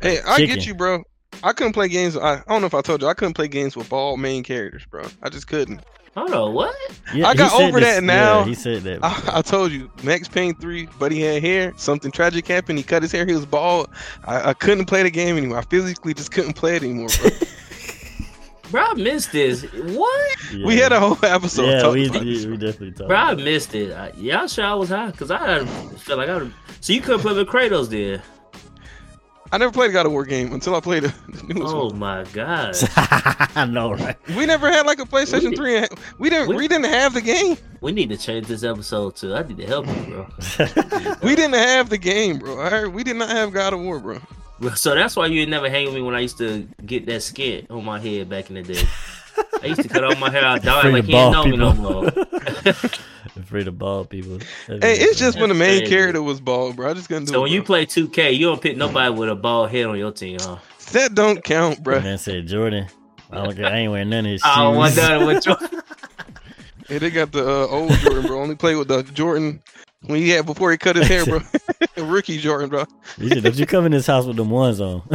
hey, 0.02 0.18
I 0.26 0.36
Chicken. 0.36 0.56
get 0.56 0.66
you, 0.66 0.74
bro. 0.74 1.02
I 1.42 1.52
couldn't 1.52 1.72
play 1.72 1.88
games. 1.88 2.16
I, 2.16 2.34
I 2.34 2.42
don't 2.48 2.60
know 2.60 2.66
if 2.66 2.74
I 2.74 2.80
told 2.82 3.02
you. 3.02 3.08
I 3.08 3.14
couldn't 3.14 3.34
play 3.34 3.48
games 3.48 3.76
with 3.76 3.88
bald 3.88 4.20
main 4.20 4.42
characters, 4.44 4.84
bro. 4.86 5.04
I 5.22 5.30
just 5.30 5.48
couldn't. 5.48 5.80
Hold 6.16 6.30
on, 6.32 6.54
what? 6.54 6.74
Yeah, 7.12 7.26
I 7.26 7.34
got 7.34 7.60
over 7.60 7.80
this- 7.80 7.96
that 7.96 8.04
now. 8.04 8.40
Yeah, 8.40 8.44
he 8.44 8.54
said 8.54 8.82
that. 8.84 9.00
I, 9.02 9.38
I 9.38 9.42
told 9.42 9.72
you, 9.72 9.90
Max 10.04 10.28
Payne 10.28 10.54
3, 10.54 10.86
Buddy 10.98 11.20
had 11.20 11.42
hair. 11.42 11.72
Something 11.76 12.12
tragic 12.12 12.46
happened. 12.46 12.78
He 12.78 12.84
cut 12.84 13.02
his 13.02 13.10
hair. 13.10 13.26
He 13.26 13.34
was 13.34 13.46
bald. 13.46 13.88
I, 14.24 14.50
I 14.50 14.52
couldn't 14.54 14.84
play 14.86 15.02
the 15.02 15.10
game 15.10 15.36
anymore. 15.36 15.58
I 15.58 15.62
physically 15.62 16.14
just 16.14 16.30
couldn't 16.30 16.52
play 16.54 16.76
it 16.76 16.82
anymore, 16.84 17.08
bro. 17.20 17.30
Bro, 18.70 18.82
I 18.82 18.94
missed 18.94 19.30
this. 19.30 19.62
What? 19.72 20.36
Yeah. 20.52 20.66
We 20.66 20.76
had 20.78 20.90
a 20.90 20.98
whole 20.98 21.18
episode 21.22 21.66
yeah, 21.66 21.80
talking 21.80 22.02
we, 22.02 22.08
about 22.08 22.24
we, 22.24 22.34
this. 22.34 22.46
we 22.46 22.56
definitely 22.56 22.90
talked. 22.92 23.08
Bro, 23.08 23.16
I 23.16 23.30
about 23.32 23.40
it. 23.40 23.44
missed 23.44 23.74
it. 23.74 23.92
I, 23.92 24.10
y'all 24.16 24.48
sure 24.48 24.64
I 24.64 24.74
was 24.74 24.88
high? 24.88 25.10
Because 25.12 25.30
I 25.30 25.64
felt 25.64 26.18
like 26.18 26.28
I 26.28 26.36
would 26.38 26.52
So 26.80 26.92
you 26.92 27.00
couldn't 27.00 27.20
play 27.20 27.34
with 27.34 27.46
Kratos 27.46 27.88
then? 27.88 28.20
I 29.54 29.58
never 29.58 29.70
played 29.72 29.90
a 29.90 29.92
God 29.92 30.04
of 30.06 30.10
War 30.12 30.24
game 30.24 30.52
until 30.52 30.74
I 30.74 30.80
played 30.80 31.04
the 31.04 31.14
the 31.46 31.54
newest 31.54 31.72
Oh 31.74 31.86
one. 31.86 31.98
my 32.00 32.24
god. 32.32 32.74
I 33.54 33.64
know, 33.66 33.92
right? 33.92 34.16
We 34.36 34.46
never 34.46 34.70
had 34.70 34.84
like 34.84 34.98
a 34.98 35.04
PlayStation 35.04 35.50
We- 35.50 35.56
3. 35.56 35.76
and- 35.76 35.88
We 36.18 36.28
didn't. 36.30 36.48
we- 36.48 36.56
We 36.56 36.68
didn't 36.68 36.86
have 36.90 37.14
the 37.14 37.20
game. 37.20 37.56
We 37.80 37.92
need 37.92 38.08
to 38.10 38.16
change 38.16 38.46
this 38.48 38.64
episode 38.64 39.14
too. 39.16 39.34
I 39.34 39.42
need 39.44 39.58
to 39.58 39.66
help 39.66 39.86
you, 39.86 39.92
bro. 40.06 40.26
We 41.22 41.36
didn't 41.36 41.54
have 41.54 41.88
the 41.90 41.98
game, 41.98 42.38
bro. 42.38 42.58
All 42.60 42.70
right? 42.70 42.90
We 42.92 43.04
did 43.04 43.16
not 43.16 43.28
have 43.30 43.52
God 43.52 43.72
of 43.74 43.80
War, 43.80 44.00
bro. 44.00 44.20
So 44.74 44.94
that's 44.94 45.14
why 45.16 45.26
you 45.26 45.40
ain't 45.42 45.50
never 45.50 45.68
hang 45.70 45.84
with 45.86 45.94
me 45.94 46.02
when 46.02 46.14
I 46.14 46.20
used 46.20 46.38
to 46.38 46.66
get 46.84 47.06
that 47.06 47.22
skit 47.22 47.70
on 47.70 47.84
my 47.84 48.00
head 48.00 48.28
back 48.28 48.48
in 48.50 48.56
the 48.56 48.62
day. 48.62 48.82
I 49.62 49.66
used 49.66 49.82
to 49.82 49.88
cut 49.88 50.02
off 50.04 50.18
my 50.18 50.30
hair, 50.30 50.44
I 50.44 50.58
died 50.58 50.82
Free 50.82 50.92
like 50.92 51.04
to 51.06 51.10
he 51.10 51.16
ain't 51.16 51.32
ball 51.34 51.44
know 51.44 51.50
me 51.50 51.56
no 51.56 51.72
people. 51.72 52.72
more. 52.72 52.74
Afraid 53.54 53.68
of 53.68 53.78
bald 53.78 54.10
people. 54.10 54.40
Hey, 54.66 54.96
it's 54.98 55.16
just 55.16 55.38
when 55.38 55.48
the 55.48 55.54
main 55.54 55.78
crazy. 55.82 55.94
character 55.94 56.20
was 56.20 56.40
bald, 56.40 56.74
bro. 56.74 56.90
I 56.90 56.94
just 56.94 57.06
couldn't 57.06 57.26
do 57.26 57.32
So 57.34 57.38
it. 57.38 57.42
when 57.42 57.52
you 57.52 57.62
play 57.62 57.86
2K, 57.86 58.36
you 58.36 58.46
don't 58.46 58.60
pick 58.60 58.76
nobody 58.76 59.14
with 59.14 59.28
a 59.28 59.36
bald 59.36 59.70
head 59.70 59.86
on 59.86 59.96
your 59.96 60.10
team, 60.10 60.38
huh? 60.40 60.56
that 60.90 61.14
don't 61.14 61.44
count, 61.44 61.80
bro. 61.84 62.00
man 62.00 62.18
said 62.18 62.48
Jordan. 62.48 62.88
I 63.30 63.44
don't 63.44 63.54
care. 63.54 63.66
I 63.66 63.76
ain't 63.78 63.92
wearing 63.92 64.10
none 64.10 64.26
of 64.26 64.32
his 64.32 64.40
shoes. 64.40 64.50
I 64.52 64.62
don't 64.64 64.74
want 64.74 64.94
that 64.96 65.24
with 65.24 65.46
you. 65.46 65.54
Hey, 66.88 66.98
they 66.98 67.10
got 67.10 67.30
the 67.30 67.48
uh, 67.48 67.66
old 67.68 67.92
Jordan, 67.92 68.26
bro. 68.26 68.42
Only 68.42 68.56
play 68.56 68.74
with 68.74 68.88
the 68.88 69.04
Jordan 69.04 69.62
when 70.02 70.18
he 70.18 70.30
had 70.30 70.46
before 70.46 70.72
he 70.72 70.76
cut 70.76 70.96
his 70.96 71.06
hair, 71.06 71.24
bro. 71.24 71.38
Rookie 72.04 72.38
Jordan, 72.38 72.70
bro. 72.70 72.86
You 73.18 73.28
said, 73.28 73.44
don't 73.44 73.54
you 73.56 73.66
come 73.66 73.86
in 73.86 73.92
this 73.92 74.08
house 74.08 74.26
with 74.26 74.34
them 74.36 74.50
ones 74.50 74.80
on? 74.80 75.02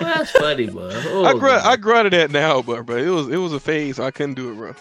Well, 0.00 0.14
that's 0.16 0.30
funny, 0.32 0.66
bro. 0.66 0.90
Oh, 0.92 1.24
I 1.24 1.32
gr- 1.32 1.46
God. 1.46 1.64
I 1.66 1.76
grunted 1.76 2.12
that 2.12 2.30
now, 2.30 2.60
but 2.60 2.84
bro, 2.84 2.96
it 2.96 3.08
was 3.08 3.28
it 3.28 3.36
was 3.38 3.52
a 3.54 3.60
phase. 3.60 3.96
So 3.96 4.04
I 4.04 4.10
couldn't 4.10 4.34
do 4.34 4.52
it, 4.52 4.56
bro. 4.56 4.74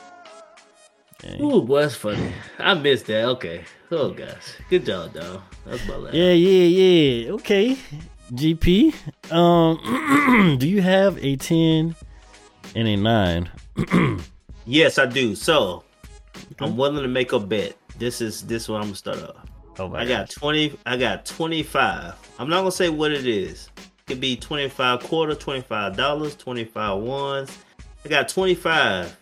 Yeah. 1.24 1.42
Ooh, 1.42 1.62
boy, 1.62 1.82
that's 1.82 1.96
funny. 1.96 2.34
I 2.60 2.74
missed 2.74 3.06
that. 3.08 3.26
Okay. 3.26 3.64
Oh, 3.92 4.10
gosh. 4.12 4.56
Good 4.70 4.86
job, 4.86 5.14
dog. 5.14 5.42
That's 5.66 5.86
my 5.88 5.96
last. 5.96 6.14
Yeah, 6.14 6.32
yeah, 6.32 6.64
yeah. 6.66 7.32
Okay. 7.34 7.78
GP. 8.34 8.94
Um 9.32 10.58
do 10.60 10.68
you 10.68 10.82
have 10.82 11.24
a 11.24 11.36
10 11.36 11.96
and 12.76 12.88
a 12.88 12.96
9? 12.96 14.20
Yes, 14.66 14.98
I 14.98 15.06
do. 15.06 15.36
So, 15.36 15.84
I'm 16.60 16.78
willing 16.78 17.04
to 17.04 17.10
make 17.10 17.34
a 17.34 17.40
bet. 17.40 17.76
This 17.98 18.22
is 18.22 18.44
this 18.44 18.70
one 18.70 18.80
I'm 18.82 18.88
gonna 18.88 18.96
start 18.96 19.22
off. 19.22 19.46
Oh 19.78 19.90
my 19.90 20.02
I 20.02 20.08
got 20.08 20.30
20. 20.30 20.78
I 20.86 20.98
got 20.98 21.26
25. 21.26 22.16
I'm 22.40 22.50
not 22.50 22.60
gonna 22.60 22.72
say 22.72 22.90
what 22.90 23.12
it 23.12 23.28
is. 23.28 23.70
It 23.76 23.84
could 24.08 24.22
be 24.22 24.36
25 24.36 25.02
quarter, 25.02 25.36
25 25.36 25.98
dollars, 25.98 26.36
25 26.36 27.02
ones. 27.02 27.58
I 28.06 28.10
got 28.10 28.30
25. 28.30 29.18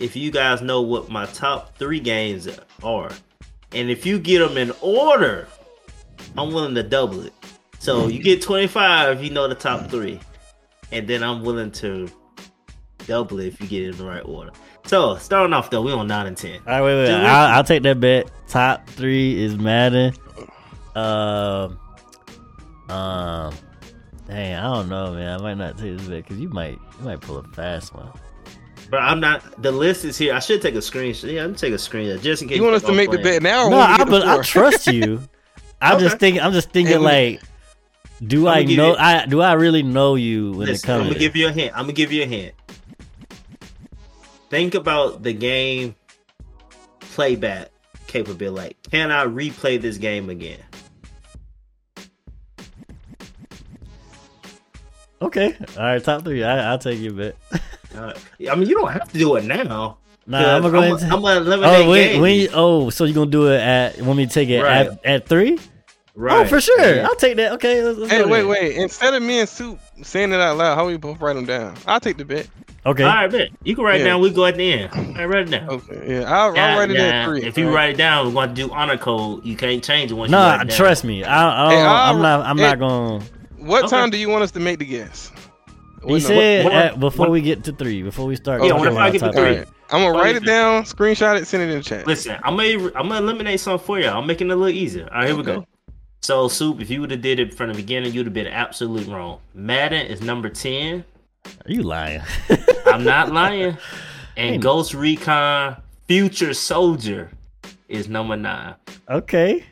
If 0.00 0.14
you 0.14 0.30
guys 0.30 0.62
know 0.62 0.80
what 0.80 1.10
my 1.10 1.26
top 1.26 1.76
three 1.76 2.00
games 2.00 2.48
are, 2.82 3.10
and 3.72 3.90
if 3.90 4.06
you 4.06 4.18
get 4.18 4.38
them 4.38 4.56
in 4.56 4.72
order, 4.80 5.48
I'm 6.36 6.52
willing 6.52 6.74
to 6.76 6.82
double 6.82 7.24
it. 7.24 7.32
So 7.80 8.08
you 8.08 8.22
get 8.22 8.42
25 8.42 9.18
if 9.18 9.24
you 9.24 9.30
know 9.30 9.48
the 9.48 9.54
top 9.54 9.90
three, 9.90 10.20
and 10.92 11.06
then 11.06 11.22
I'm 11.22 11.42
willing 11.42 11.70
to 11.72 12.08
double 13.06 13.40
it 13.40 13.46
if 13.48 13.60
you 13.60 13.66
get 13.66 13.82
it 13.82 13.88
in 13.90 13.96
the 13.98 14.04
right 14.04 14.24
order. 14.24 14.52
So 14.84 15.16
starting 15.16 15.52
off 15.52 15.70
though, 15.70 15.82
we 15.82 15.92
on 15.92 16.06
nine 16.06 16.26
and 16.26 16.36
ten. 16.36 16.60
All 16.66 16.80
right, 16.80 16.82
wait, 16.82 17.04
wait. 17.04 17.10
I'll, 17.14 17.56
I'll 17.56 17.64
take 17.64 17.82
that 17.82 18.00
bet. 18.00 18.30
Top 18.48 18.88
three 18.88 19.42
is 19.42 19.56
Madden. 19.58 20.14
Um, 20.94 21.78
um, 22.88 23.54
dang, 24.26 24.54
I 24.54 24.74
don't 24.74 24.88
know, 24.88 25.12
man. 25.12 25.38
I 25.38 25.42
might 25.42 25.58
not 25.58 25.76
take 25.76 25.98
this 25.98 26.06
bet 26.06 26.24
because 26.24 26.38
you 26.38 26.48
might, 26.48 26.78
you 26.98 27.04
might 27.04 27.20
pull 27.20 27.36
a 27.36 27.42
fast 27.48 27.94
one. 27.94 28.10
But 28.90 28.98
I'm 29.02 29.20
not. 29.20 29.60
The 29.62 29.70
list 29.72 30.04
is 30.04 30.16
here. 30.16 30.32
I 30.34 30.38
should 30.38 30.62
take 30.62 30.74
a 30.74 30.78
screenshot. 30.78 31.32
Yeah, 31.32 31.44
I'm 31.44 31.54
take 31.54 31.72
a 31.72 31.76
screenshot 31.76 32.22
just 32.22 32.42
in 32.42 32.48
case. 32.48 32.56
You 32.56 32.62
want 32.62 32.76
us 32.76 32.82
to 32.82 32.88
I'm 32.88 32.96
make 32.96 33.10
the 33.10 33.18
bet 33.18 33.42
now? 33.42 33.68
No, 33.68 33.78
I, 33.78 34.02
but 34.04 34.26
I 34.26 34.40
trust 34.42 34.86
you. 34.86 35.20
I'm 35.80 35.96
Okay. 35.96 36.04
just 36.04 36.18
thinking. 36.18 36.42
I'm 36.42 36.52
just 36.52 36.70
thinking 36.70 36.94
Hey, 37.02 37.32
like, 37.32 37.42
do 38.26 38.46
I'ma 38.48 38.56
I 38.56 38.62
give 38.64 38.76
know? 38.78 38.90
you- 38.92 38.96
I 38.98 39.26
do 39.26 39.40
I 39.42 39.52
really 39.52 39.82
know 39.82 40.14
you 40.14 40.52
when 40.52 40.68
it 40.68 40.82
comes? 40.82 41.02
I'm 41.02 41.06
gonna 41.08 41.18
give 41.18 41.36
you 41.36 41.48
a 41.48 41.52
hint. 41.52 41.72
I'm 41.76 41.82
gonna 41.82 41.92
give 41.92 42.12
you 42.12 42.22
a 42.22 42.26
hint. 42.26 42.54
Think 44.50 44.74
about 44.74 45.22
the 45.22 45.34
game 45.34 45.94
playback 47.00 47.68
capability. 48.06 48.68
Like, 48.68 48.82
can 48.90 49.12
I 49.12 49.26
replay 49.26 49.78
this 49.80 49.98
game 49.98 50.30
again? 50.30 50.60
Okay, 55.20 55.56
all 55.76 55.82
right, 55.82 56.02
top 56.02 56.22
three. 56.24 56.44
I, 56.44 56.70
I'll 56.70 56.78
take 56.78 57.00
your 57.00 57.12
bet. 57.12 57.36
Uh, 57.98 58.12
I 58.50 58.54
mean, 58.54 58.68
you 58.68 58.74
don't 58.78 58.92
have 58.92 59.10
to 59.12 59.18
do 59.18 59.36
it 59.36 59.44
now. 59.44 59.98
Nah, 60.26 60.56
I'm 60.56 60.62
gonna 60.62 60.72
go 60.72 60.78
ahead. 60.82 61.02
and 61.02 61.12
I'm 61.12 61.22
gonna 61.22 61.40
eliminate 61.40 61.86
Oh, 61.86 61.90
wait, 61.90 62.08
games. 62.10 62.20
when 62.20 62.34
you, 62.34 62.48
oh, 62.52 62.90
so 62.90 63.04
you 63.04 63.14
gonna 63.14 63.30
do 63.30 63.48
it 63.50 63.58
at? 63.60 64.00
Want 64.02 64.18
me 64.18 64.26
to 64.26 64.32
take 64.32 64.48
it 64.50 64.60
Right. 64.62 64.86
at, 64.86 65.04
at 65.06 65.28
three? 65.28 65.58
right. 66.14 66.44
Oh, 66.44 66.48
for 66.48 66.60
sure. 66.60 66.96
Yeah. 66.96 67.06
I'll 67.08 67.14
take 67.16 67.36
that. 67.36 67.52
Okay, 67.52 67.82
let's, 67.82 67.98
let's 67.98 68.12
Hey, 68.12 68.24
wait, 68.24 68.40
there. 68.40 68.46
wait. 68.48 68.76
Instead 68.76 69.14
of 69.14 69.22
me 69.22 69.40
and 69.40 69.48
Soup 69.48 69.78
saying 70.02 70.32
it 70.32 70.40
out 70.40 70.56
loud, 70.58 70.74
how 70.74 70.86
we 70.86 70.96
both 70.98 71.20
write 71.20 71.34
them 71.34 71.46
down? 71.46 71.76
I'll 71.86 71.98
take 72.00 72.18
the 72.18 72.24
bet. 72.26 72.46
Okay. 72.84 73.02
All 73.04 73.08
right, 73.10 73.30
bet. 73.30 73.48
You 73.64 73.74
can 73.74 73.84
write 73.84 73.96
it 74.00 74.04
Yeah. 74.04 74.10
down. 74.10 74.20
We 74.20 74.30
go 74.30 74.44
at 74.46 74.56
the 74.56 74.72
end. 74.72 74.90
All 74.94 75.02
right, 75.14 75.24
write 75.26 75.48
it 75.48 75.50
down. 75.50 75.68
Okay, 75.70 76.14
yeah. 76.20 76.22
I'll, 76.32 76.54
Yeah, 76.54 76.66
I'll 76.72 76.78
write 76.78 76.90
it 76.90 76.96
yeah. 76.98 77.20
in 77.24 77.28
three. 77.28 77.42
If 77.44 77.56
you 77.56 77.64
all 77.64 77.70
right? 77.70 77.76
write 77.76 77.90
it 77.94 77.96
down, 77.96 78.26
we're 78.26 78.32
going 78.32 78.48
to 78.50 78.54
do 78.54 78.70
honor 78.72 78.98
code. 78.98 79.44
You 79.46 79.56
can't 79.56 79.82
change 79.82 80.10
it 80.10 80.14
once 80.14 80.30
you 80.30 80.36
Nah, 80.36 80.50
write 80.50 80.62
it 80.62 80.68
down. 80.68 80.76
trust 80.76 81.04
me. 81.04 81.24
I, 81.24 81.66
I 81.66 81.70
Hey, 81.70 81.76
don't, 81.76 81.86
I'll- 81.86 82.14
I'm 82.16 82.22
not. 82.22 82.40
I'm 82.46 82.56
hey, 82.58 82.62
not 82.64 82.78
going. 82.78 83.22
What 83.58 83.84
Okay. 83.84 83.96
time 83.96 84.10
do 84.10 84.18
you 84.18 84.28
want 84.28 84.42
us 84.44 84.50
to 84.52 84.60
make 84.60 84.78
the 84.78 84.84
guess? 84.84 85.30
He 86.04 86.12
What- 86.12 86.22
said 86.22 86.64
what- 86.64 86.72
uh, 86.74 86.76
at, 86.76 87.00
before 87.00 87.26
what- 87.26 87.32
we 87.32 87.40
get 87.40 87.64
to 87.64 87.72
three, 87.72 88.02
before 88.02 88.26
we 88.26 88.36
start. 88.36 88.62
Yeah, 88.62 88.70
talking 88.70 88.84
what 88.84 88.92
if 88.92 88.98
I 88.98 89.10
get 89.10 89.20
to 89.20 89.32
three. 89.32 89.42
Right. 89.58 89.66
I'm 89.90 90.02
gonna 90.02 90.18
write 90.18 90.36
it 90.36 90.44
down, 90.44 90.84
screenshot 90.84 91.40
it, 91.40 91.46
send 91.46 91.62
it 91.62 91.70
in 91.70 91.78
the 91.78 91.82
chat. 91.82 92.06
Listen, 92.06 92.36
I'm 92.44 92.56
gonna 92.56 92.90
I'm 92.94 93.08
gonna 93.08 93.16
eliminate 93.18 93.58
some 93.60 93.78
for 93.78 93.98
you. 93.98 94.06
I'm 94.08 94.26
making 94.26 94.48
it 94.50 94.52
a 94.52 94.56
little 94.56 94.74
easier. 94.76 95.08
All 95.10 95.18
right, 95.20 95.26
here 95.28 95.36
we 95.36 95.42
go. 95.42 95.66
So, 96.20 96.48
Soup, 96.48 96.80
if 96.80 96.90
you 96.90 97.00
would 97.00 97.10
have 97.10 97.22
did 97.22 97.38
it 97.38 97.54
from 97.54 97.68
the 97.68 97.74
beginning, 97.74 98.12
you'd 98.12 98.26
have 98.26 98.34
been 98.34 98.46
absolutely 98.48 99.12
wrong. 99.12 99.38
Madden 99.54 100.06
is 100.06 100.20
number 100.20 100.48
ten. 100.50 101.04
Are 101.46 101.70
you 101.72 101.82
lying? 101.82 102.20
I'm 102.86 103.04
not 103.04 103.32
lying. 103.32 103.76
And 104.36 104.54
Ain't- 104.54 104.62
Ghost 104.62 104.94
Recon 104.94 105.76
Future 106.06 106.54
Soldier 106.54 107.30
is 107.88 108.08
number 108.08 108.36
nine. 108.36 108.74
okay. 109.10 109.64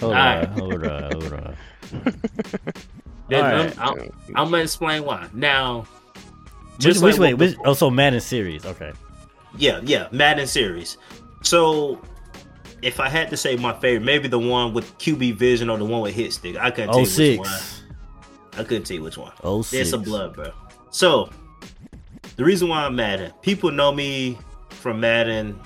Hold 0.00 0.14
All 0.14 0.18
on. 0.18 0.36
right. 0.38 0.48
Hold 0.48 0.86
on. 0.86 1.02
Hold 1.12 1.32
on. 1.32 1.56
Then 3.28 3.72
All 3.78 3.94
I'm. 3.94 4.00
I'm, 4.00 4.12
I'm 4.34 4.50
gonna 4.50 4.62
explain 4.62 5.04
why. 5.04 5.28
Now, 5.32 5.86
just 6.78 7.02
which 7.02 7.14
like 7.14 7.20
way? 7.20 7.34
what 7.34 7.40
Which, 7.40 7.56
oh, 7.64 7.74
so 7.74 7.90
Madden 7.90 8.20
series. 8.20 8.64
Okay. 8.64 8.92
Yeah, 9.56 9.80
yeah, 9.84 10.08
Madden 10.10 10.46
series. 10.46 10.98
So, 11.42 12.00
if 12.82 13.00
I 13.00 13.08
had 13.08 13.30
to 13.30 13.36
say 13.36 13.56
my 13.56 13.72
favorite, 13.72 14.04
maybe 14.04 14.28
the 14.28 14.38
one 14.38 14.74
with 14.74 14.96
QB 14.98 15.36
Vision 15.36 15.70
or 15.70 15.78
the 15.78 15.84
one 15.84 16.00
with 16.00 16.14
hit 16.14 16.32
stick. 16.32 16.56
I 16.56 16.70
couldn't 16.70 16.90
tell 16.90 17.00
Oh 17.00 17.04
you 17.04 17.38
which 17.38 17.38
oh 17.38 17.42
one. 17.42 17.60
I 18.52 18.64
couldn't 18.64 18.84
tell 18.84 18.96
you 18.96 19.02
which 19.02 19.16
one. 19.16 19.32
Oh 19.42 19.60
It's 19.60 19.92
a 19.92 19.98
blood, 19.98 20.34
bro. 20.34 20.52
So, 20.90 21.30
the 22.36 22.44
reason 22.44 22.68
why 22.68 22.84
I'm 22.84 22.96
Madden, 22.96 23.32
people 23.42 23.70
know 23.70 23.92
me 23.92 24.38
from 24.70 25.00
Madden 25.00 25.58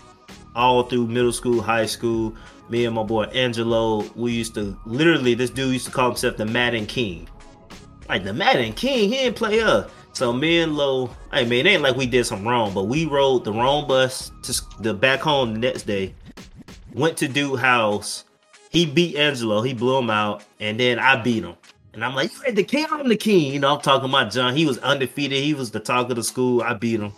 all 0.55 0.83
through 0.83 1.07
middle 1.07 1.33
school, 1.33 1.63
high 1.63 1.87
school. 1.87 2.35
Me 2.69 2.85
and 2.85 2.95
my 2.95 3.03
boy 3.03 3.25
Angelo, 3.25 4.05
we 4.15 4.33
used 4.33 4.55
to 4.55 4.79
literally, 4.85 5.33
this 5.33 5.49
dude 5.49 5.73
used 5.73 5.87
to 5.87 5.93
call 5.93 6.09
himself 6.09 6.37
the 6.37 6.45
Madden 6.45 6.85
King. 6.85 7.27
Like 8.09 8.25
the 8.25 8.33
Madden 8.33 8.73
King, 8.73 9.11
he 9.11 9.17
didn't 9.17 9.37
play 9.37 9.61
us. 9.61 9.91
So 10.13 10.33
me 10.33 10.61
and 10.61 10.77
Lo, 10.77 11.11
I 11.31 11.45
mean, 11.45 11.67
it 11.67 11.71
ain't 11.71 11.83
like 11.83 11.97
we 11.97 12.07
did 12.07 12.25
something 12.25 12.49
wrong, 12.49 12.73
but 12.75 12.85
we 12.85 13.05
rode 13.05 13.45
the 13.45 13.53
wrong 13.53 13.87
bus 13.87 14.33
to 14.43 14.61
the 14.81 14.95
back 14.95 15.21
home 15.21 15.53
the 15.53 15.61
next 15.61 15.85
day. 15.85 16.15
Went 16.93 17.17
to 17.19 17.29
dude 17.29 17.61
house. 17.61 18.25
He 18.71 18.85
beat 18.85 19.17
Angelo. 19.17 19.63
He 19.63 19.75
blew 19.75 19.99
him 19.99 20.11
out, 20.11 20.43
and 20.59 20.81
then 20.81 20.99
I 20.99 21.17
beat 21.23 21.45
him. 21.45 21.55
And 21.93 22.05
I'm 22.05 22.15
like, 22.15 22.31
you 22.47 22.53
the 22.53 22.65
king, 22.65 22.87
I'm 22.91 23.09
the 23.09 23.17
king. 23.17 23.53
You 23.53 23.61
know, 23.61 23.75
I'm 23.75 23.81
talking 23.81 24.09
about 24.09 24.31
John. 24.33 24.57
He 24.57 24.67
was 24.67 24.79
undefeated. 24.79 25.43
He 25.43 25.55
was 25.55 25.71
the 25.71 25.81
talk 25.81 26.11
of 26.11 26.17
the 26.17 26.23
school. 26.23 26.63
I 26.63 26.75
beat 26.75 27.01
him. 27.01 27.13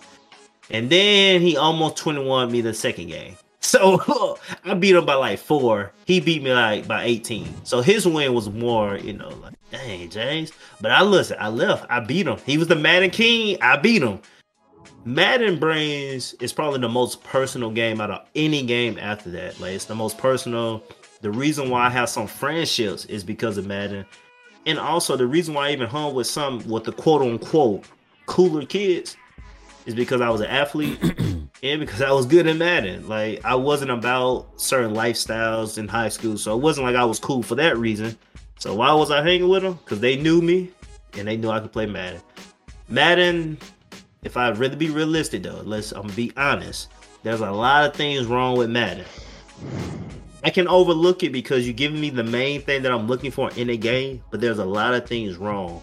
And 0.71 0.89
then 0.89 1.41
he 1.41 1.57
almost 1.57 1.97
21 1.97 2.51
me 2.51 2.61
the 2.61 2.75
second 2.75 3.09
game. 3.09 3.37
So 3.63 4.39
I 4.65 4.73
beat 4.73 4.97
him 4.97 5.05
by 5.05 5.15
like 5.15 5.39
four. 5.39 5.93
He 6.07 6.19
beat 6.19 6.43
me 6.43 6.53
like 6.53 6.89
by 6.89 7.05
18. 7.05 7.67
So 7.67 7.83
his 7.83 8.07
win 8.07 8.33
was 8.33 8.49
more, 8.49 8.97
you 8.97 9.13
know, 9.13 9.29
like, 9.43 9.55
dang, 9.71 10.09
James. 10.11 10.53
But 10.81 10.93
I 10.93 11.03
listen, 11.03 11.37
I 11.41 11.49
left. 11.49 11.87
I 11.91 12.01
beat 12.01 12.27
him. 12.27 12.39
He 12.45 12.59
was 12.59 12.69
the 12.69 12.77
Madden 12.77 13.11
King. 13.11 13.59
I 13.63 13.77
beat 13.77 14.03
him. 14.03 14.21
Madden 15.05 15.59
Brains 15.59 16.35
is 16.41 16.53
probably 16.53 16.81
the 16.81 16.89
most 16.89 17.25
personal 17.25 17.71
game 17.71 18.01
out 18.01 18.11
of 18.11 18.27
any 18.35 18.63
game 18.63 18.99
after 18.99 19.31
that. 19.31 19.59
Like 19.59 19.73
it's 19.73 19.87
the 19.87 19.95
most 19.95 20.19
personal. 20.19 20.83
The 21.23 21.31
reason 21.31 21.71
why 21.71 21.87
I 21.87 21.91
have 21.91 22.09
some 22.09 22.27
friendships 22.27 23.07
is 23.07 23.25
because 23.25 23.57
of 23.57 23.67
Madden. 23.67 24.05
And 24.67 24.79
also 24.79 25.17
the 25.17 25.27
reason 25.27 25.55
why 25.55 25.69
I 25.69 25.73
even 25.73 25.89
hung 25.89 26.15
with 26.15 26.27
some 26.27 26.67
with 26.69 26.85
the 26.85 26.93
quote 26.93 27.23
unquote 27.23 27.87
cooler 28.27 28.67
kids 28.67 29.17
is 29.87 29.95
because 29.95 30.21
I 30.21 30.29
was 30.29 30.43
an 30.43 30.49
athlete 30.49 30.99
and 31.63 31.81
because 31.81 32.03
I 32.03 32.13
was 32.13 32.27
good 32.27 32.47
in 32.47 32.59
Madden. 32.59 33.09
Like 33.09 33.43
I 33.45 33.55
wasn't 33.55 33.91
about 33.91 34.61
certain 34.61 34.95
lifestyles 34.95 35.79
in 35.79 35.89
high 35.89 36.11
school, 36.11 36.37
so 36.37 36.55
it 36.55 36.61
wasn't 36.61 36.87
like 36.87 36.97
I 36.97 37.05
was 37.05 37.19
cool 37.19 37.43
for 37.43 37.55
that 37.55 37.79
reason. 37.79 38.19
So 38.61 38.75
why 38.75 38.93
was 38.93 39.11
I 39.11 39.23
hanging 39.23 39.49
with 39.49 39.63
them? 39.63 39.79
Because 39.83 40.01
they 40.01 40.17
knew 40.17 40.43
me 40.43 40.71
and 41.15 41.27
they 41.27 41.39
knew 41.39 41.49
I 41.49 41.61
could 41.61 41.73
play 41.73 41.87
Madden. 41.87 42.21
Madden, 42.91 43.59
if 44.23 44.37
I 44.37 44.51
really 44.51 44.77
be 44.77 44.91
realistic 44.91 45.43
though, 45.45 45.63
let's 45.65 45.93
I'm 45.93 46.09
be 46.09 46.31
honest. 46.37 46.91
There's 47.23 47.41
a 47.41 47.51
lot 47.51 47.87
of 47.87 47.95
things 47.95 48.27
wrong 48.27 48.59
with 48.59 48.69
Madden. 48.69 49.07
I 50.45 50.51
can 50.51 50.69
overlook 50.69 51.23
it 51.23 51.33
because 51.33 51.67
you're 51.67 51.73
giving 51.73 52.03
me 52.03 52.11
the 52.11 52.23
main 52.23 52.61
thing 52.61 52.83
that 52.83 52.93
I'm 52.93 53.07
looking 53.07 53.31
for 53.31 53.51
in 53.53 53.71
a 53.71 53.79
game, 53.79 54.23
but 54.31 54.43
there's 54.43 54.59
a 54.59 54.65
lot 54.65 54.93
of 54.93 55.07
things 55.07 55.39
wrong. 55.39 55.83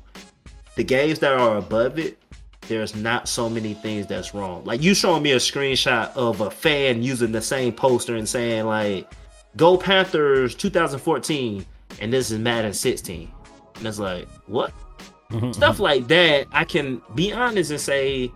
The 0.75 0.83
games 0.83 1.17
that 1.19 1.33
are 1.33 1.57
above 1.57 1.97
it, 1.97 2.19
there's 2.67 2.95
not 2.95 3.27
so 3.27 3.49
many 3.49 3.73
things 3.73 4.05
that's 4.05 4.35
wrong. 4.35 4.63
Like 4.65 4.83
you 4.83 4.93
showing 4.93 5.23
me 5.23 5.31
a 5.31 5.37
screenshot 5.37 6.15
of 6.15 6.41
a 6.41 6.51
fan 6.51 7.01
using 7.01 7.31
the 7.31 7.41
same 7.41 7.73
poster 7.73 8.15
and 8.15 8.29
saying 8.29 8.65
like 8.65 9.11
Go 9.55 9.77
Panthers 9.77 10.53
2014 10.53 11.65
and 11.99 12.11
this 12.11 12.31
is 12.31 12.39
Madden 12.39 12.73
16. 12.73 13.31
And 13.75 13.85
it's 13.85 13.99
like, 13.99 14.27
what? 14.47 14.73
Stuff 15.51 15.79
like 15.79 16.07
that, 16.07 16.47
I 16.51 16.63
can 16.63 17.01
be 17.15 17.33
honest 17.33 17.71
and 17.71 17.79
say 17.79 18.31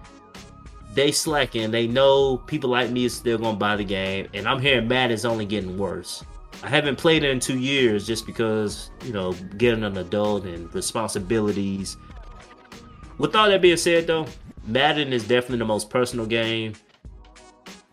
they 0.94 1.12
slacking. 1.12 1.72
They 1.72 1.88
know 1.88 2.38
people 2.38 2.70
like 2.70 2.90
me 2.90 3.06
is 3.06 3.14
still 3.14 3.38
gonna 3.38 3.58
buy 3.58 3.76
the 3.78 3.84
game, 3.84 4.28
and 4.34 4.48
I'm 4.48 4.60
hearing 4.60 4.88
Madden's 4.88 5.26
only 5.26 5.46
getting 5.46 5.78
worse. 5.78 6.24
I 6.64 6.70
haven't 6.70 6.98
played 6.98 7.24
it 7.24 7.32
in 7.32 7.40
two 7.40 7.58
years 7.58 8.06
just 8.06 8.26
because, 8.26 8.92
you 9.04 9.14
know, 9.14 9.34
getting 9.58 9.84
an 9.84 9.98
adult 9.98 10.46
and 10.46 10.74
responsibilities. 10.76 11.98
With 13.18 13.36
all 13.36 13.50
that 13.50 13.62
being 13.62 13.78
said, 13.78 14.08
though, 14.08 14.28
Madden 14.66 15.12
is 15.12 15.28
definitely 15.28 15.60
the 15.60 15.66
most 15.66 15.90
personal 15.90 16.26
game. 16.26 16.74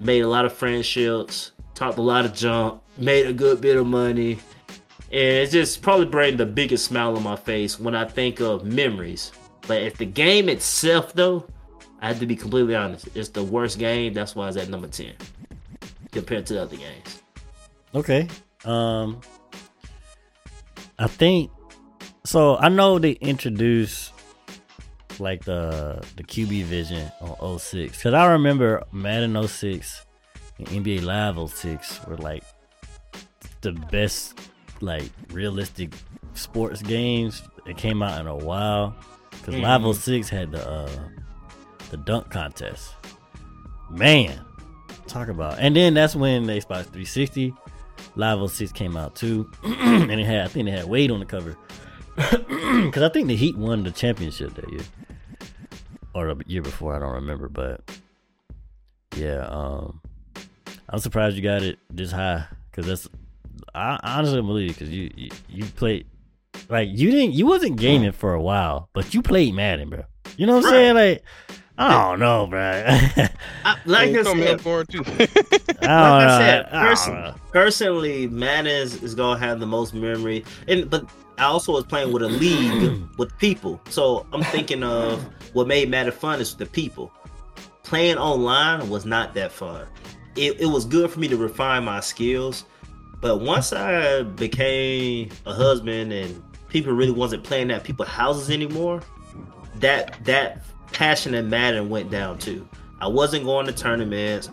Made 0.01 0.21
a 0.21 0.29
lot 0.29 0.45
of 0.45 0.53
friendships, 0.53 1.53
talked 1.75 1.99
a 1.99 2.03
lot 2.03 2.25
of 2.25 2.35
junk, 2.35 2.83
made 2.99 3.27
a 3.27 3.33
good 3.33 3.61
bit 3.61 3.77
of 3.77 3.87
money. 3.87 4.39
And 5.11 5.21
it's 5.21 5.53
just 5.53 5.81
probably 5.81 6.07
bring 6.07 6.37
the 6.37 6.47
biggest 6.47 6.85
smile 6.85 7.17
on 7.17 7.23
my 7.23 7.37
face 7.37 7.81
when 7.81 7.95
I 7.95 8.05
think 8.05 8.41
of 8.41 8.65
memories. 8.65 9.33
But 9.67 9.83
if 9.83 9.97
the 9.97 10.07
game 10.07 10.49
itself, 10.49 11.15
though, 11.15 11.47
I 12.01 12.09
have 12.09 12.21
to 12.21 12.27
be 12.27 12.37
completely 12.37 12.75
honest, 12.75 13.09
it's 13.15 13.31
the 13.31 13.43
worst 13.43 13.79
game. 13.79 14.13
That's 14.15 14.35
why 14.35 14.49
it's 14.49 14.57
at 14.57 14.69
number 14.69 14.89
10 14.89 15.13
compared 16.13 16.47
to 16.47 16.55
the 16.55 16.63
other 16.63 16.77
games. 16.77 17.23
Okay. 17.95 18.29
Um 18.65 19.21
I 20.99 21.07
think 21.07 21.51
so 22.25 22.57
I 22.57 22.69
know 22.69 22.99
they 22.99 23.13
introduced 23.13 24.13
like 25.19 25.45
the 25.45 26.03
the 26.17 26.23
QB 26.23 26.65
vision 26.65 27.11
on 27.21 27.59
06 27.59 28.03
cuz 28.03 28.13
I 28.13 28.27
remember 28.33 28.85
Madden 28.93 29.41
06 29.47 30.07
and 30.59 30.69
NBA 30.69 31.03
Live 31.03 31.51
06 31.51 32.07
were 32.07 32.17
like 32.19 32.45
the 33.61 33.73
best 33.73 34.39
like 34.81 35.11
realistic 35.33 35.93
sports 36.35 36.83
games 36.83 37.43
that 37.67 37.77
came 37.77 38.03
out 38.03 38.21
in 38.21 38.27
a 38.27 38.37
while 38.37 38.95
cuz 39.43 39.55
Mhm. 39.55 39.63
Live 39.63 39.97
06 39.97 40.29
had 40.29 40.53
the 40.53 40.69
uh 40.69 40.91
the 41.91 41.97
dunk 41.97 42.31
contest. 42.31 42.95
Man, 43.91 44.39
talk 45.07 45.29
about. 45.29 45.59
And 45.59 45.75
then 45.75 45.95
that's 45.95 46.15
when 46.15 46.45
the 46.47 46.53
Xbox 46.53 46.85
360 46.85 47.55
Live 48.17 48.51
06 48.51 48.73
came 48.73 48.97
out 48.97 49.15
too, 49.17 49.51
and 49.65 50.11
it 50.11 50.27
had 50.27 50.45
I 50.45 50.49
think 50.49 50.69
it 50.69 50.73
had 50.73 50.85
Wade 50.87 51.11
on 51.11 51.21
the 51.21 51.27
cover 51.27 51.57
because 52.17 53.03
I 53.03 53.09
think 53.09 53.29
the 53.29 53.37
Heat 53.37 53.57
won 53.57 53.85
the 53.85 53.91
championship 53.91 54.55
that 54.55 54.69
year 54.71 54.81
or 56.15 56.35
the 56.35 56.45
year 56.47 56.63
before. 56.63 56.95
I 56.95 56.99
don't 56.99 57.13
remember, 57.15 57.49
but 57.49 57.81
yeah, 59.17 59.47
um, 59.49 60.01
I'm 60.89 60.99
surprised 60.99 61.37
you 61.37 61.43
got 61.43 61.63
it 61.63 61.79
this 61.91 62.11
high 62.13 62.45
because 62.71 62.87
that's 62.87 63.09
I 63.75 63.99
honestly 64.03 64.43
believe 64.43 64.71
it 64.71 64.75
because 64.75 64.91
you, 64.91 65.11
you 65.17 65.31
you 65.49 65.65
played 65.65 66.07
like 66.69 66.89
you 66.91 67.11
didn't 67.11 67.33
you 67.33 67.47
wasn't 67.47 67.77
gaming 67.77 68.13
for 68.13 68.35
a 68.35 68.43
while, 68.43 68.89
but 68.93 69.15
you 69.15 69.23
played 69.23 69.55
Madden, 69.55 69.89
bro. 69.89 70.05
You 70.37 70.47
know 70.47 70.57
what 70.57 70.65
I'm 70.67 70.71
saying? 70.71 70.95
Like 70.95 71.25
I 71.79 72.09
don't 72.09 72.19
know, 72.19 72.47
bro. 72.49 72.61
I 72.61 73.31
I, 73.65 73.77
like 73.87 74.11
I 74.15 74.23
coming 74.25 74.45
said, 74.45 74.61
for 74.61 74.81
it 74.81 74.89
too. 74.89 75.05
don't 75.05 75.19
like 75.19 75.81
know. 75.81 75.87
I 75.87 76.39
said, 76.39 76.67
I 76.67 76.71
don't 76.73 76.89
person, 76.89 77.15
know. 77.15 77.35
personally, 77.53 78.27
Madden 78.27 78.67
is, 78.67 79.03
is 79.03 79.15
gonna 79.15 79.39
have 79.39 79.61
the 79.61 79.67
most 79.67 79.95
memory, 79.95 80.45
and 80.67 80.91
but 80.91 81.09
I 81.39 81.45
also 81.45 81.73
was 81.73 81.85
playing 81.85 82.13
with 82.13 82.23
a 82.23 82.29
league 82.29 83.01
with 83.19 83.37
people, 83.39 83.81
so 83.91 84.27
I'm 84.33 84.43
thinking 84.45 84.83
of 84.83 85.23
what 85.55 85.69
made 85.69 85.89
Madden 85.89 86.13
fun 86.13 86.41
is 86.41 86.55
the 86.55 86.67
people. 86.67 87.13
Playing 87.85 88.19
online 88.19 88.91
was 88.91 89.07
not 89.07 89.33
that 89.35 89.53
fun. 89.53 89.87
It, 90.37 90.61
it 90.61 90.67
was 90.67 90.85
good 90.85 91.11
for 91.11 91.21
me 91.21 91.29
to 91.29 91.37
refine 91.37 91.85
my 91.85 92.01
skills, 92.01 92.65
but 93.21 93.41
once 93.41 93.73
I 93.73 94.23
became 94.23 95.31
a 95.47 95.53
husband 95.53 96.13
and 96.13 96.43
people 96.69 96.93
really 96.93 97.13
wasn't 97.13 97.45
playing 97.45 97.71
at 97.71 97.85
people's 97.85 98.09
houses 98.09 98.51
anymore, 98.51 99.03
that 99.77 100.25
that 100.25 100.65
passion 100.93 101.35
and 101.35 101.51
Madden 101.51 101.89
went 101.89 102.11
down 102.11 102.39
too. 102.39 102.69
I 103.01 103.07
wasn't 103.07 103.45
going 103.45 103.67
to 103.67 103.73
tournaments 103.73 104.51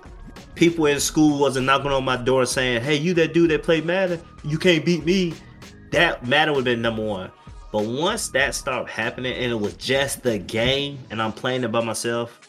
people 0.55 0.85
in 0.85 0.99
school 0.99 1.39
wasn't 1.39 1.65
knocking 1.65 1.91
on 1.91 2.03
my 2.03 2.17
door 2.17 2.45
saying, 2.45 2.81
"Hey, 2.81 2.95
you 2.95 3.13
that 3.15 3.33
dude 3.33 3.51
that 3.51 3.63
played 3.63 3.85
Madden, 3.85 4.21
you 4.43 4.57
can't 4.57 4.83
beat 4.83 5.05
me." 5.05 5.33
That 5.91 6.25
Madden 6.25 6.55
would 6.55 6.65
have 6.65 6.75
been 6.75 6.81
number 6.81 7.03
one. 7.03 7.31
But 7.71 7.85
once 7.85 8.29
that 8.29 8.55
stopped 8.55 8.89
happening 8.89 9.33
and 9.33 9.51
it 9.51 9.59
was 9.59 9.73
just 9.73 10.23
the 10.23 10.39
game, 10.39 10.97
and 11.09 11.21
I'm 11.21 11.33
playing 11.33 11.63
it 11.63 11.71
by 11.71 11.83
myself, 11.83 12.39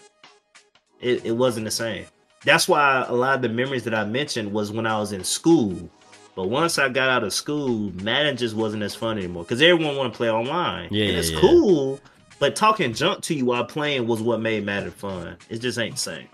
it, 1.01 1.25
it 1.25 1.33
wasn't 1.33 1.65
the 1.65 1.71
same. 1.71 2.07
That's 2.45 2.69
why 2.69 3.05
a 3.09 3.15
lot 3.15 3.37
of 3.37 3.43
the 3.43 3.49
memories 3.49 3.85
that 3.85 3.95
I 3.95 4.05
mentioned 4.05 4.53
was 4.53 4.71
when 4.71 4.87
I 4.87 4.99
was 4.99 5.13
in 5.13 5.25
school. 5.25 5.91
But 6.37 6.51
once 6.51 6.79
I 6.79 6.91
got 6.91 7.09
out 7.09 7.25
of 7.25 7.33
school, 7.33 7.91
Madden 8.03 8.37
just 8.37 8.55
wasn't 8.55 8.83
as 8.83 8.95
fun 8.95 9.17
anymore 9.17 9.43
because 9.43 9.63
everyone 9.63 9.97
want 9.97 10.13
to 10.13 10.17
play 10.17 10.31
online. 10.31 10.89
Yeah, 10.93 11.07
and 11.07 11.17
it's 11.17 11.31
yeah. 11.31 11.41
cool. 11.41 11.99
But 12.39 12.55
talking 12.55 12.93
junk 12.93 13.23
to 13.23 13.35
you 13.35 13.47
while 13.47 13.65
playing 13.65 14.07
was 14.07 14.21
what 14.21 14.43
made 14.43 14.65
Madden 14.67 14.91
fun. 14.91 15.39
It 15.49 15.59
just 15.59 15.79
ain't 15.79 15.95
the 15.95 16.01
same. 16.01 16.29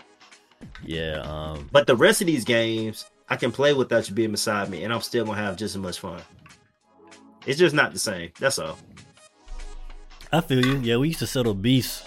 Yeah, 0.83 1.21
um, 1.21 1.69
But 1.71 1.87
the 1.87 1.95
rest 1.95 2.19
of 2.19 2.27
these 2.27 2.43
games, 2.43 3.09
I 3.29 3.37
can 3.37 3.53
play 3.53 3.73
without 3.73 4.09
you 4.09 4.13
being 4.13 4.31
beside 4.31 4.69
me, 4.69 4.83
and 4.83 4.93
I'm 4.93 4.99
still 4.99 5.23
gonna 5.23 5.37
have 5.37 5.55
just 5.55 5.75
as 5.75 5.81
much 5.81 5.99
fun. 5.99 6.21
It's 7.45 7.57
just 7.57 7.73
not 7.73 7.93
the 7.93 7.99
same. 7.99 8.31
That's 8.39 8.59
all. 8.59 8.77
I 10.33 10.41
feel 10.41 10.65
you. 10.65 10.79
Yeah, 10.79 10.97
we 10.97 11.07
used 11.09 11.19
to 11.19 11.27
settle 11.27 11.53
beasts 11.53 12.03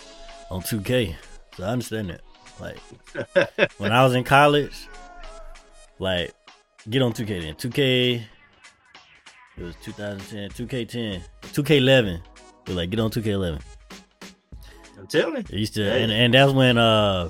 on 0.51 0.61
2K, 0.61 1.15
so 1.57 1.65
I 1.65 1.69
understand 1.69 2.11
that. 2.11 2.21
Like 2.61 2.79
when 3.79 3.93
I 3.93 4.05
was 4.05 4.15
in 4.15 4.25
college, 4.25 4.87
like 5.99 6.35
get 6.91 7.03
on 7.03 7.13
2K 7.13 7.41
then. 7.43 7.55
2K, 7.55 8.23
it 9.59 9.63
was 9.63 9.75
2010, 9.83 10.51
2K10, 10.51 11.23
2K11. 11.43 12.21
We 12.67 12.75
like 12.75 12.91
get 12.91 13.01
on 13.01 13.11
2K11. 13.11 13.61
I'm 14.99 15.07
telling 15.07 15.35
you. 15.37 15.41
It 15.41 15.51
used 15.53 15.75
to, 15.75 15.85
Hey. 15.85 16.03
and 16.03 16.13
and 16.13 16.35
that's 16.35 16.53
when 16.53 16.79
uh, 16.79 17.29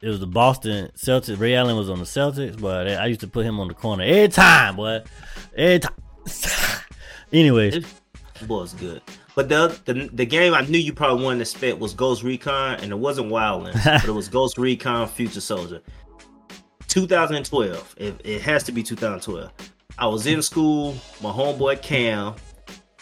it 0.00 0.08
was 0.08 0.20
the 0.20 0.26
Boston 0.26 0.90
Celtics. 0.96 1.38
Ray 1.40 1.54
Allen 1.54 1.76
was 1.76 1.88
on 1.90 1.98
the 1.98 2.04
Celtics, 2.04 2.60
but 2.60 2.86
I 2.88 3.06
used 3.06 3.20
to 3.20 3.28
put 3.28 3.44
him 3.46 3.58
on 3.58 3.68
the 3.68 3.74
corner 3.74 4.04
every 4.04 4.28
time, 4.28 4.76
boy, 4.76 5.02
every 5.56 5.78
time. 5.80 5.94
Anyways, 7.32 7.76
It 7.76 7.84
was 8.48 8.74
good. 8.74 9.00
But 9.34 9.48
the, 9.48 9.68
the 9.86 10.10
the 10.12 10.26
game 10.26 10.52
I 10.52 10.60
knew 10.60 10.76
you 10.78 10.92
probably 10.92 11.24
wouldn't 11.24 11.40
expect 11.40 11.78
was 11.78 11.94
Ghost 11.94 12.22
Recon, 12.22 12.74
and 12.80 12.92
it 12.92 12.98
wasn't 12.98 13.28
Wildlands, 13.28 13.82
but 13.84 14.04
it 14.04 14.12
was 14.12 14.28
Ghost 14.28 14.58
Recon 14.58 15.08
Future 15.08 15.40
Soldier. 15.40 15.80
2012. 16.92 17.94
It, 17.98 18.20
it 18.24 18.42
has 18.42 18.62
to 18.64 18.72
be 18.72 18.82
2012. 18.82 19.50
I 19.98 20.06
was 20.06 20.26
in 20.26 20.42
school. 20.42 20.94
My 21.22 21.30
homeboy 21.30 21.80
Cam, 21.82 22.34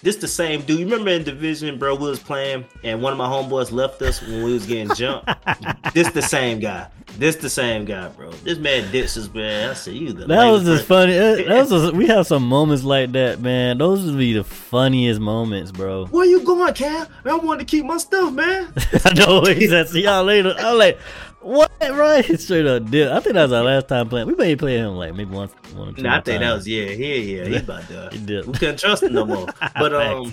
this 0.03 0.17
the 0.17 0.29
same 0.29 0.63
dude. 0.63 0.79
You 0.79 0.85
remember 0.87 1.11
in 1.11 1.25
division, 1.25 1.79
bro? 1.79 1.95
We 1.97 2.09
was 2.09 2.21
playing, 2.21 2.65
and 2.85 3.03
one 3.03 3.13
of 3.13 3.19
my 3.19 3.27
homeboys 3.27 3.73
left 3.73 4.01
us 4.03 4.23
when 4.23 4.45
we 4.45 4.53
was 4.53 4.67
getting 4.67 4.95
jumped. 4.95 5.29
this 5.95 6.11
the 6.11 6.23
same 6.23 6.61
guy. 6.61 6.89
This 7.19 7.37
the 7.37 7.51
same 7.51 7.85
guy, 7.85 8.09
bro. 8.09 8.31
This 8.31 8.59
man 8.59 8.91
ditched 8.93 9.17
us, 9.17 9.29
man. 9.35 9.71
I 9.71 9.75
said, 9.75 9.95
you 9.95 10.13
the 10.13 10.27
That 10.27 10.47
was 10.51 10.65
just 10.65 10.87
funny. 10.87 11.13
That 11.13 11.45
that 11.49 11.69
was 11.69 11.71
just- 11.83 11.95
we 11.95 12.07
have 12.07 12.27
some 12.27 12.47
moments 12.47 12.85
like 12.85 13.13
that, 13.13 13.41
man. 13.41 13.79
Those 13.79 14.05
would 14.07 14.17
be 14.17 14.33
the 14.33 14.45
funniest 14.45 15.21
moments, 15.21 15.73
bro. 15.73 16.07
Where 16.07 16.25
you 16.25 16.41
going, 16.45 16.73
Cam? 16.75 17.09
Man, 17.25 17.35
I 17.35 17.37
wanted 17.39 17.67
to 17.67 17.71
keep 17.71 17.85
my 17.85 17.99
stuff, 17.99 18.33
man. 18.33 18.73
I 19.05 19.13
know 19.15 19.43
he 19.43 19.67
said, 19.67 19.89
"See 19.89 20.05
y'all 20.05 20.25
later." 20.25 20.55
I'm 20.57 20.79
like, 20.79 20.99
"What?" 21.41 21.71
Right? 21.81 22.39
Straight 22.39 22.67
up, 22.67 22.91
did. 22.91 23.09
I 23.09 23.21
think 23.21 23.35
that 23.35 23.45
was 23.45 23.53
our 23.53 23.65
last 23.65 23.89
time 23.89 24.09
playing. 24.09 24.27
We 24.27 24.35
may 24.35 24.55
play 24.57 24.77
him 24.77 24.97
like 24.97 25.15
maybe 25.15 25.31
once, 25.31 25.53
one 25.75 25.89
or 25.89 25.93
two. 25.93 26.03
Nah, 26.03 26.19
I 26.19 26.21
think 26.21 26.41
that 26.41 26.53
was 26.53 26.69
yeah, 26.69 26.85
yeah, 26.85 27.15
yeah. 27.15 27.45
He 27.45 27.57
about 27.57 27.89
done. 27.89 28.11
He 28.13 28.19
did. 28.19 28.47
We 28.47 28.53
couldn't 28.53 28.79
trust 28.79 29.03
him 29.03 29.15
no 29.15 29.25
more. 29.25 29.47
But 29.79 29.95
um, 29.95 30.31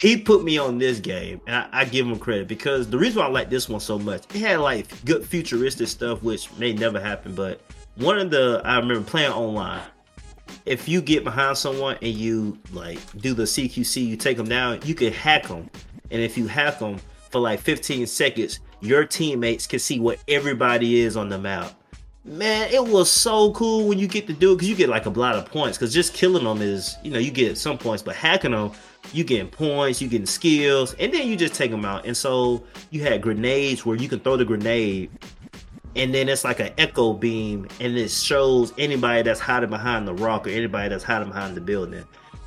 he 0.00 0.16
put 0.16 0.42
me 0.42 0.56
on 0.56 0.78
this 0.78 0.98
game, 0.98 1.40
and 1.46 1.56
I, 1.56 1.68
I 1.72 1.84
give 1.84 2.06
him 2.06 2.18
credit 2.18 2.48
because 2.48 2.88
the 2.88 2.98
reason 2.98 3.20
why 3.20 3.26
I 3.26 3.30
like 3.30 3.50
this 3.50 3.68
one 3.68 3.80
so 3.80 3.98
much, 3.98 4.24
it 4.34 4.40
had 4.40 4.60
like 4.60 5.04
good 5.04 5.26
futuristic 5.26 5.88
stuff, 5.88 6.22
which 6.22 6.50
may 6.58 6.72
never 6.72 6.98
happen. 6.98 7.34
But 7.34 7.60
one 7.96 8.18
of 8.18 8.30
the 8.30 8.62
I 8.64 8.78
remember 8.78 9.02
playing 9.08 9.32
online. 9.32 9.82
If 10.64 10.88
you 10.88 11.00
get 11.00 11.22
behind 11.22 11.56
someone 11.56 11.96
and 12.02 12.12
you 12.12 12.58
like 12.72 12.98
do 13.20 13.34
the 13.34 13.44
CQC, 13.44 14.04
you 14.04 14.16
take 14.16 14.36
them 14.36 14.48
down, 14.48 14.80
you 14.84 14.94
can 14.94 15.12
hack 15.12 15.46
them, 15.48 15.68
and 16.10 16.22
if 16.22 16.36
you 16.36 16.46
hack 16.46 16.78
them 16.78 16.98
for 17.30 17.40
like 17.40 17.60
15 17.60 18.06
seconds, 18.06 18.60
your 18.80 19.04
teammates 19.04 19.66
can 19.66 19.78
see 19.78 20.00
what 20.00 20.18
everybody 20.28 21.00
is 21.00 21.16
on 21.16 21.28
the 21.28 21.38
map. 21.38 21.72
Man, 22.24 22.68
it 22.72 22.84
was 22.84 23.10
so 23.10 23.52
cool 23.52 23.86
when 23.86 24.00
you 24.00 24.08
get 24.08 24.26
to 24.26 24.32
do 24.32 24.52
it 24.52 24.56
because 24.56 24.68
you 24.68 24.74
get 24.74 24.88
like 24.88 25.06
a 25.06 25.10
lot 25.10 25.36
of 25.36 25.46
points. 25.46 25.78
Because 25.78 25.94
just 25.94 26.12
killing 26.12 26.42
them 26.42 26.60
is, 26.60 26.96
you 27.04 27.10
know, 27.12 27.20
you 27.20 27.30
get 27.30 27.56
some 27.56 27.78
points, 27.78 28.02
but 28.02 28.16
hacking 28.16 28.50
them, 28.50 28.72
you 29.12 29.22
getting 29.22 29.48
points, 29.48 30.02
you 30.02 30.08
getting 30.08 30.26
skills, 30.26 30.94
and 30.98 31.14
then 31.14 31.28
you 31.28 31.36
just 31.36 31.54
take 31.54 31.70
them 31.70 31.84
out. 31.84 32.04
And 32.04 32.16
so 32.16 32.64
you 32.90 33.02
had 33.02 33.22
grenades 33.22 33.86
where 33.86 33.96
you 33.96 34.08
can 34.08 34.18
throw 34.18 34.36
the 34.36 34.44
grenade, 34.44 35.10
and 35.94 36.12
then 36.12 36.28
it's 36.28 36.44
like 36.44 36.58
an 36.58 36.72
echo 36.78 37.12
beam, 37.12 37.68
and 37.80 37.96
it 37.96 38.10
shows 38.10 38.72
anybody 38.76 39.22
that's 39.22 39.40
hiding 39.40 39.70
behind 39.70 40.08
the 40.08 40.14
rock 40.14 40.48
or 40.48 40.50
anybody 40.50 40.88
that's 40.88 41.04
hiding 41.04 41.28
behind 41.28 41.56
the 41.56 41.60
building. 41.60 42.04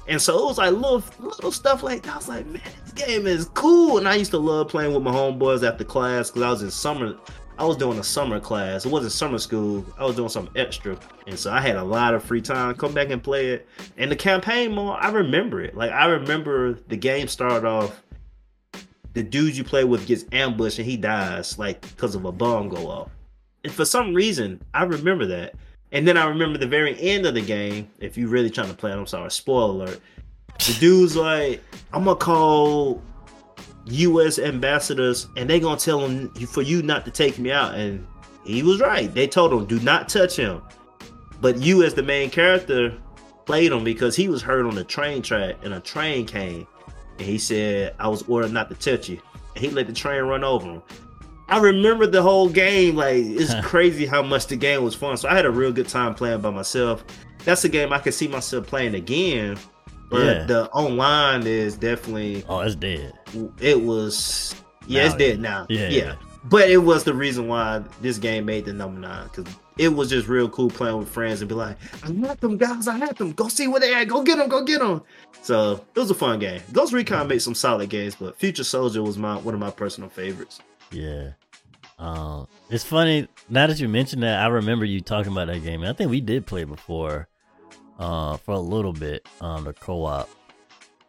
And 0.10 0.20
so 0.20 0.40
it 0.40 0.46
was 0.46 0.58
like 0.58 0.72
little 0.72 1.04
little 1.20 1.52
stuff 1.52 1.84
like 1.84 2.02
that. 2.02 2.14
I 2.14 2.18
was 2.18 2.28
like, 2.28 2.46
man, 2.48 2.62
this 2.84 2.94
game 2.94 3.28
is 3.28 3.46
cool. 3.50 4.00
And 4.00 4.08
I 4.08 4.16
used 4.16 4.32
to 4.32 4.40
love 4.40 4.68
playing 4.68 4.92
with 4.94 5.04
my 5.04 5.12
homeboys 5.12 5.66
after 5.66 5.84
class 5.84 6.32
because 6.32 6.42
I 6.42 6.50
was 6.50 6.64
in 6.64 6.72
summer. 6.72 7.16
I 7.60 7.66
was 7.66 7.78
doing 7.78 8.00
a 8.00 8.04
summer 8.04 8.40
class. 8.40 8.86
It 8.86 8.92
wasn't 8.92 9.12
summer 9.12 9.38
school. 9.38 9.86
I 10.00 10.06
was 10.06 10.16
doing 10.16 10.30
something 10.30 10.56
extra, 10.60 10.98
and 11.28 11.38
so 11.38 11.52
I 11.52 11.62
had 11.62 11.76
a 11.76 11.84
lot 11.84 12.16
of 12.16 12.24
free 12.24 12.42
time. 12.42 12.74
Come 12.74 12.94
back 12.94 13.12
and 13.12 13.22
play 13.22 13.50
it. 13.50 13.68
And 13.98 14.12
the 14.12 14.16
campaign 14.16 14.74
mode, 14.74 14.98
I 15.00 15.12
remember 15.12 15.62
it. 15.62 15.76
Like 15.76 15.92
I 15.92 16.06
remember 16.06 16.74
the 16.88 16.98
game 16.98 17.28
started 17.28 17.68
off. 17.68 18.02
The 19.14 19.22
dude 19.22 19.58
you 19.58 19.64
play 19.64 19.84
with 19.84 20.08
gets 20.08 20.26
ambushed 20.32 20.80
and 20.80 20.88
he 20.88 20.98
dies, 20.98 21.60
like 21.60 21.82
because 21.82 22.16
of 22.16 22.26
a 22.26 22.32
bomb 22.32 22.70
go 22.70 22.90
off. 22.90 23.12
And 23.64 23.72
for 23.72 23.86
some 23.86 24.16
reason, 24.16 24.62
I 24.74 24.84
remember 24.84 25.28
that. 25.28 25.54
And 25.92 26.08
then 26.08 26.18
I 26.18 26.26
remember 26.26 26.60
the 26.60 26.68
very 26.68 27.00
end 27.02 27.26
of 27.26 27.34
the 27.34 27.42
game. 27.42 27.90
If 28.00 28.18
you're 28.18 28.30
really 28.30 28.50
trying 28.50 28.70
to 28.70 28.76
play 28.76 28.92
it, 28.92 28.96
I'm 28.96 29.08
sorry, 29.08 29.32
spoiler 29.32 29.86
alert. 29.86 30.02
The 30.60 30.78
dude's 30.80 31.16
like, 31.16 31.64
I'm 31.94 32.04
gonna 32.04 32.16
call 32.16 33.02
U.S. 33.86 34.38
ambassadors, 34.38 35.28
and 35.36 35.50
they're 35.50 35.60
gonna 35.60 35.80
tell 35.80 36.06
him 36.06 36.30
for 36.46 36.62
you 36.62 36.84
not 36.84 37.06
to 37.06 37.12
take 37.12 37.40
me 37.40 37.52
out. 37.52 37.76
And 37.76 38.06
he 38.46 38.62
was 38.62 38.80
right. 38.80 39.12
They 39.14 39.28
told 39.28 39.52
him, 39.54 39.66
do 39.66 39.80
not 39.80 40.10
touch 40.10 40.36
him. 40.36 40.62
But 41.42 41.58
you, 41.58 41.84
as 41.84 41.94
the 41.94 42.04
main 42.04 42.30
character, 42.30 42.94
played 43.46 43.72
him 43.72 43.84
because 43.84 44.16
he 44.16 44.28
was 44.28 44.42
hurt 44.42 44.66
on 44.66 44.76
the 44.76 44.84
train 44.84 45.22
track, 45.22 45.56
and 45.64 45.74
a 45.74 45.80
train 45.80 46.26
came, 46.26 46.68
and 47.18 47.28
he 47.28 47.38
said, 47.38 47.96
"I 47.98 48.08
was 48.08 48.22
ordered 48.24 48.52
not 48.52 48.70
to 48.70 48.76
touch 48.76 49.10
you." 49.10 49.20
And 49.56 49.64
he 49.66 49.72
let 49.72 49.88
the 49.88 49.94
train 49.94 50.24
run 50.24 50.44
over 50.44 50.68
him. 50.68 50.84
I 51.50 51.60
remember 51.60 52.06
the 52.08 52.22
whole 52.22 52.50
game. 52.50 52.96
Like 52.96 53.16
it's 53.18 53.54
crazy 53.66 54.06
how 54.06 54.22
much 54.22 54.48
the 54.48 54.56
game 54.56 54.84
was 54.84 54.96
fun. 54.96 55.18
So 55.18 55.28
I 55.30 55.36
had 55.36 55.46
a 55.46 55.52
real 55.52 55.72
good 55.72 55.88
time 55.88 56.14
playing 56.16 56.42
by 56.42 56.50
myself. 56.52 57.04
That's 57.46 57.64
a 57.64 57.70
game 57.70 57.92
I 57.94 58.00
could 58.00 58.14
see 58.14 58.28
myself 58.28 58.68
playing 58.68 58.96
again. 58.96 59.58
But 60.10 60.26
Yeah. 60.26 60.44
the 60.46 60.70
online 60.72 61.46
is 61.46 61.78
definitely 61.78 62.44
Oh, 62.50 62.60
it's 62.62 62.76
dead. 62.76 63.14
it 63.62 63.80
was 63.82 64.56
yeah, 64.88 65.02
Now 65.02 65.06
it's 65.08 65.16
dead 65.16 65.40
now. 65.40 65.66
yeah, 65.70 65.80
Yeah, 65.82 65.88
yeah. 65.90 66.16
But 66.46 66.70
it 66.70 66.78
was 66.78 67.04
the 67.04 67.14
reason 67.14 67.48
why 67.48 67.82
this 68.02 68.18
game 68.18 68.46
made 68.46 68.66
the 68.66 68.74
number 68.74 69.00
nine 69.00 69.26
because 69.26 69.46
it 69.78 69.90
was 69.90 70.10
just 70.10 70.28
real 70.28 70.50
cool 70.50 70.70
playing 70.70 70.98
with 70.98 71.10
friends 71.10 71.42
and 71.42 71.48
be 71.50 71.56
like, 71.56 71.78
I 72.04 72.08
had 72.28 72.40
them 72.40 72.58
guys, 72.58 72.88
I 72.88 72.98
had 72.98 73.16
them. 73.18 73.32
Go 73.34 73.48
see 73.50 73.68
where 73.68 73.80
they 73.80 73.94
at. 73.94 74.08
Go 74.08 74.24
get 74.24 74.38
them. 74.38 74.48
Go 74.50 74.64
get 74.64 74.80
them. 74.80 75.02
So 75.42 75.86
it 75.96 76.00
was 76.00 76.10
a 76.12 76.16
fun 76.16 76.40
game. 76.40 76.62
Ghost 76.74 76.92
Recon 76.94 77.28
made 77.28 77.42
some 77.42 77.56
solid 77.56 77.90
games, 77.90 78.16
but 78.16 78.38
Future 78.40 78.64
Soldier 78.64 79.04
was 79.04 79.18
my 79.18 79.36
one 79.38 79.54
of 79.54 79.60
my 79.60 79.70
personal 79.72 80.10
favorites. 80.10 80.60
Yeah. 80.92 81.32
Um, 81.98 82.48
it's 82.70 82.84
funny 82.84 83.28
now 83.50 83.68
that 83.68 83.80
you 83.80 83.90
mentioned 83.90 84.24
that. 84.24 84.40
I 84.42 84.48
remember 84.48 84.86
you 84.86 85.02
talking 85.02 85.32
about 85.32 85.48
that 85.48 85.60
game. 85.64 85.84
I 85.84 85.94
think 85.94 86.10
we 86.10 86.22
did 86.22 86.46
play 86.46 86.64
before, 86.64 87.28
uh, 88.00 88.38
for 88.38 88.54
a 88.54 88.60
little 88.60 88.94
bit 88.94 89.28
on 89.42 89.66
the 89.66 89.74
co-op. 89.74 90.30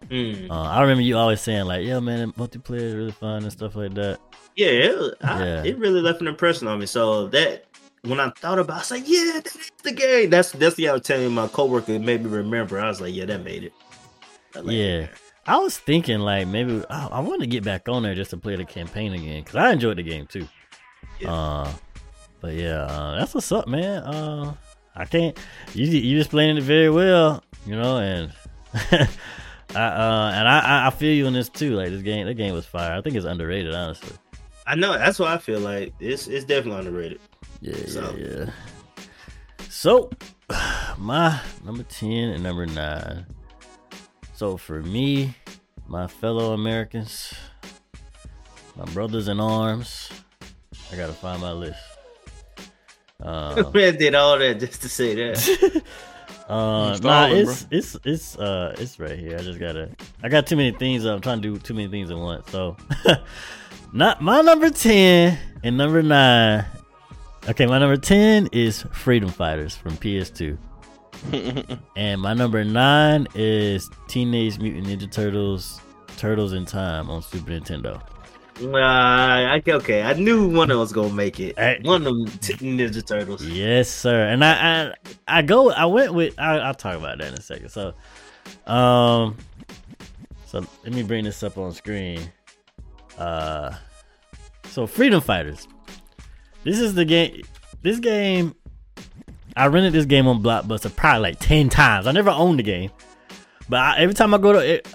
Mm. 0.08 0.50
Uh, 0.50 0.54
I 0.54 0.80
remember 0.80 1.02
you 1.02 1.16
always 1.16 1.40
saying 1.40 1.66
like, 1.66 1.84
"Yeah, 1.86 2.00
man, 2.00 2.32
multiplayer 2.32 2.80
is 2.80 2.94
really 2.94 3.12
fun 3.12 3.42
and 3.44 3.52
stuff 3.52 3.76
like 3.76 3.94
that." 3.94 4.18
Yeah, 4.56 4.68
it, 4.68 5.14
I- 5.22 5.44
Yeah. 5.44 5.62
it 5.64 5.78
really 5.78 6.00
left 6.00 6.20
an 6.22 6.26
impression 6.26 6.66
on 6.66 6.80
me. 6.80 6.86
So 6.86 7.28
that 7.28 7.66
when 8.02 8.18
I 8.18 8.30
thought 8.30 8.58
about, 8.58 8.72
it, 8.72 8.76
I 8.76 8.78
was 8.80 8.90
like, 8.90 9.02
yeah, 9.06 9.32
that 9.34 9.46
is 9.46 9.70
the 9.84 9.92
game. 9.92 10.30
That's 10.30 10.52
that's 10.52 10.74
the 10.76 10.88
I 10.88 10.94
was 10.94 11.02
telling 11.02 11.30
my 11.32 11.46
coworker. 11.48 11.92
It 11.92 12.00
made 12.00 12.24
me 12.24 12.30
remember. 12.30 12.80
I 12.80 12.88
was 12.88 13.00
like, 13.00 13.14
yeah, 13.14 13.26
that 13.26 13.44
made 13.44 13.64
it. 13.64 13.72
Like 14.54 14.74
Yeah. 14.74 15.06
I 15.46 15.56
was 15.58 15.78
thinking 15.78 16.20
like 16.20 16.46
maybe 16.46 16.82
I, 16.90 17.06
I 17.08 17.20
want 17.20 17.40
to 17.40 17.46
get 17.46 17.64
back 17.64 17.88
on 17.88 18.02
there 18.02 18.14
just 18.14 18.30
to 18.30 18.36
play 18.36 18.56
the 18.56 18.64
campaign 18.64 19.12
again 19.14 19.42
because 19.42 19.56
I 19.56 19.72
enjoyed 19.72 19.98
the 19.98 20.02
game 20.02 20.26
too. 20.26 20.46
Yeah. 21.18 21.32
Uh, 21.32 21.72
but 22.40 22.54
yeah, 22.54 22.82
uh, 22.84 23.18
that's 23.18 23.34
what's 23.34 23.50
up, 23.52 23.66
man. 23.68 24.02
Uh, 24.02 24.54
I 24.94 25.04
can't. 25.04 25.36
You 25.74 25.86
you 25.86 26.18
explaining 26.20 26.56
it 26.58 26.62
very 26.62 26.90
well, 26.90 27.42
you 27.66 27.74
know, 27.76 27.98
and 27.98 28.32
I 28.74 29.06
uh 29.74 30.32
and 30.34 30.48
I 30.48 30.60
I- 30.60 30.86
I 30.88 30.90
feel 30.90 31.14
you 31.14 31.26
in 31.26 31.32
this 31.32 31.48
too. 31.48 31.74
Like 31.74 31.90
this 31.90 32.02
game, 32.02 32.26
that 32.26 32.34
game 32.34 32.54
was 32.54 32.66
fire. 32.66 32.96
I 32.96 33.00
think 33.02 33.16
it's 33.16 33.26
underrated, 33.26 33.74
honestly. 33.74 34.16
I 34.66 34.74
know. 34.76 34.92
That's 34.96 35.18
what 35.18 35.28
I 35.30 35.38
feel 35.38 35.60
like. 35.60 35.92
It's 36.00 36.26
it's 36.28 36.44
definitely 36.44 36.80
underrated. 36.86 37.20
Yeah, 37.60 37.74
So- 37.86 38.14
yeah, 38.18 38.26
yeah. 38.44 38.50
So, 39.68 40.10
my 40.98 41.40
number 41.64 41.82
10 41.84 42.10
and 42.10 42.42
number 42.42 42.66
9. 42.66 43.26
So, 44.40 44.56
for 44.56 44.80
me, 44.80 45.34
my 45.86 46.06
fellow 46.06 46.54
Americans, 46.54 47.34
my 48.74 48.86
brothers 48.94 49.28
in 49.28 49.38
arms, 49.38 50.08
I 50.90 50.96
gotta 50.96 51.12
find 51.12 51.42
my 51.42 51.52
list. 51.52 51.78
Um, 53.22 53.70
Man 53.74 53.98
did 53.98 54.14
all 54.14 54.38
that 54.38 54.58
just 54.58 54.80
to 54.80 54.88
say 54.88 55.14
that. 55.14 55.82
uh, 56.48 56.98
nah, 57.02 57.26
it's 57.26 57.66
it's 57.70 57.98
it's 58.02 58.38
uh 58.38 58.74
it's 58.78 58.98
right 58.98 59.18
here. 59.18 59.36
I 59.36 59.42
just 59.42 59.60
gotta. 59.60 59.90
I 60.22 60.30
got 60.30 60.46
too 60.46 60.56
many 60.56 60.72
things. 60.72 61.04
I'm 61.04 61.20
trying 61.20 61.42
to 61.42 61.52
do 61.52 61.58
too 61.58 61.74
many 61.74 61.88
things 61.88 62.10
at 62.10 62.16
once. 62.16 62.50
So, 62.50 62.78
not 63.92 64.22
my 64.22 64.40
number 64.40 64.70
ten 64.70 65.38
and 65.62 65.76
number 65.76 66.02
nine. 66.02 66.64
Okay, 67.46 67.66
my 67.66 67.78
number 67.78 67.98
ten 67.98 68.48
is 68.52 68.86
Freedom 68.90 69.28
Fighters 69.28 69.76
from 69.76 69.98
PS2, 69.98 70.56
and 71.96 72.20
my 72.20 72.34
number 72.34 72.64
nine 72.64 73.26
is 73.34 73.90
Teenage 74.08 74.58
Mutant 74.58 74.86
Ninja 74.86 75.10
Turtles: 75.10 75.80
Turtles 76.16 76.52
in 76.52 76.66
Time 76.66 77.10
on 77.10 77.22
Super 77.22 77.50
Nintendo. 77.50 78.02
Nah, 78.60 79.54
I, 79.54 79.62
okay, 79.66 80.02
I 80.02 80.12
knew 80.14 80.48
one 80.48 80.70
of 80.70 80.78
us 80.80 80.92
gonna 80.92 81.12
make 81.12 81.40
it. 81.40 81.58
Hey. 81.58 81.80
One 81.82 82.06
of 82.06 82.14
them 82.14 82.26
t- 82.38 82.54
Ninja 82.54 83.04
Turtles. 83.06 83.42
Yes, 83.42 83.88
sir. 83.88 84.28
And 84.28 84.44
I, 84.44 84.52
I, 84.82 85.38
I 85.38 85.42
go. 85.42 85.70
I 85.70 85.86
went 85.86 86.12
with. 86.12 86.38
I, 86.38 86.58
I'll 86.58 86.74
talk 86.74 86.96
about 86.96 87.18
that 87.18 87.28
in 87.28 87.34
a 87.34 87.40
second. 87.40 87.70
So, 87.70 87.94
um, 88.66 89.36
so 90.44 90.64
let 90.84 90.92
me 90.92 91.02
bring 91.02 91.24
this 91.24 91.42
up 91.42 91.56
on 91.56 91.72
screen. 91.72 92.20
Uh, 93.16 93.74
so 94.64 94.86
Freedom 94.86 95.20
Fighters. 95.20 95.66
This 96.62 96.78
is 96.80 96.94
the 96.94 97.04
game. 97.04 97.42
This 97.82 97.98
game. 97.98 98.54
I 99.56 99.66
rented 99.66 99.92
this 99.92 100.06
game 100.06 100.26
on 100.26 100.42
Blockbuster 100.42 100.94
probably 100.94 101.22
like 101.22 101.40
ten 101.40 101.68
times. 101.68 102.06
I 102.06 102.12
never 102.12 102.30
owned 102.30 102.58
the 102.58 102.62
game, 102.62 102.90
but 103.68 103.78
I, 103.78 103.98
every 103.98 104.14
time 104.14 104.34
I 104.34 104.38
go 104.38 104.52
to 104.52 104.58
it, 104.58 104.88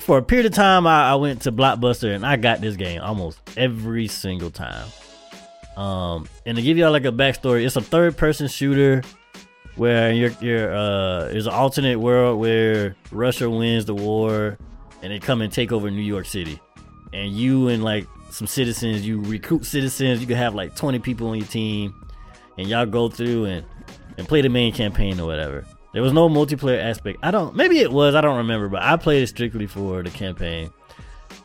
for 0.00 0.18
a 0.18 0.22
period 0.22 0.46
of 0.46 0.52
time, 0.52 0.86
I, 0.86 1.10
I 1.10 1.14
went 1.14 1.42
to 1.42 1.52
Blockbuster 1.52 2.14
and 2.14 2.24
I 2.24 2.36
got 2.36 2.60
this 2.60 2.76
game 2.76 3.00
almost 3.02 3.38
every 3.56 4.08
single 4.08 4.50
time. 4.50 4.86
Um, 5.76 6.28
and 6.44 6.56
to 6.56 6.62
give 6.62 6.76
y'all 6.76 6.90
like 6.90 7.04
a 7.04 7.12
backstory, 7.12 7.64
it's 7.64 7.76
a 7.76 7.80
third 7.80 8.16
person 8.16 8.48
shooter 8.48 9.02
where 9.76 10.12
you're 10.12 10.32
you're 10.40 10.74
uh 10.74 11.28
there's 11.28 11.46
an 11.46 11.52
alternate 11.52 11.98
world 11.98 12.38
where 12.38 12.96
Russia 13.12 13.48
wins 13.48 13.84
the 13.84 13.94
war 13.94 14.58
and 15.00 15.12
they 15.12 15.18
come 15.18 15.40
and 15.40 15.52
take 15.52 15.72
over 15.72 15.90
New 15.90 16.02
York 16.02 16.26
City. 16.26 16.60
And 17.12 17.32
you 17.32 17.68
and 17.68 17.82
like 17.82 18.06
some 18.30 18.46
citizens, 18.46 19.06
you 19.06 19.20
recruit 19.22 19.64
citizens, 19.64 20.20
you 20.20 20.26
can 20.26 20.36
have 20.36 20.54
like 20.54 20.76
20 20.76 20.98
people 20.98 21.28
on 21.28 21.38
your 21.38 21.46
team 21.46 21.94
and 22.58 22.68
y'all 22.68 22.86
go 22.86 23.08
through 23.08 23.46
and 23.46 23.64
and 24.18 24.28
play 24.28 24.42
the 24.42 24.48
main 24.48 24.72
campaign 24.72 25.20
or 25.20 25.26
whatever. 25.26 25.64
There 25.92 26.02
was 26.02 26.12
no 26.12 26.28
multiplayer 26.28 26.82
aspect. 26.82 27.18
I 27.22 27.30
don't. 27.30 27.56
Maybe 27.56 27.80
it 27.80 27.90
was. 27.90 28.14
I 28.14 28.20
don't 28.20 28.36
remember. 28.38 28.68
But 28.68 28.82
I 28.82 28.96
played 28.96 29.22
it 29.22 29.26
strictly 29.26 29.66
for 29.66 30.02
the 30.02 30.10
campaign. 30.10 30.70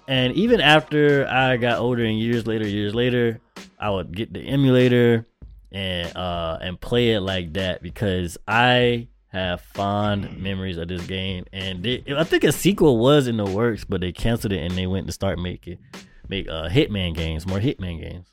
And 0.08 0.34
even 0.34 0.62
after 0.62 1.28
I 1.28 1.58
got 1.58 1.80
older 1.80 2.04
and 2.04 2.20
years 2.20 2.46
later, 2.46 2.68
years 2.68 2.94
later, 2.94 3.42
I 3.80 3.90
would 3.90 4.16
get 4.16 4.34
the 4.34 4.42
emulator 4.42 5.26
and 5.72 6.16
uh 6.16 6.58
and 6.62 6.80
play 6.80 7.12
it 7.12 7.22
like 7.22 7.54
that 7.54 7.82
because 7.82 8.38
I 8.48 9.08
have 9.30 9.62
fond 9.62 10.42
memories 10.42 10.78
of 10.78 10.88
this 10.88 11.06
game. 11.08 11.46
And 11.52 11.84
they, 11.84 12.04
I 12.16 12.24
think 12.24 12.44
a 12.44 12.52
sequel 12.52 13.00
was 13.00 13.28
in 13.28 13.38
the 13.38 13.46
works, 13.46 13.84
but 13.84 14.00
they 14.00 14.12
canceled 14.12 14.54
it 14.54 14.60
and 14.64 14.78
they 14.78 14.88
went 14.88 15.08
to 15.08 15.14
start 15.14 15.40
making 15.40 15.80
make 16.30 16.48
uh 16.48 16.70
Hitman 16.70 17.16
games, 17.16 17.48
more 17.48 17.60
Hitman 17.60 18.00
games. 18.00 18.28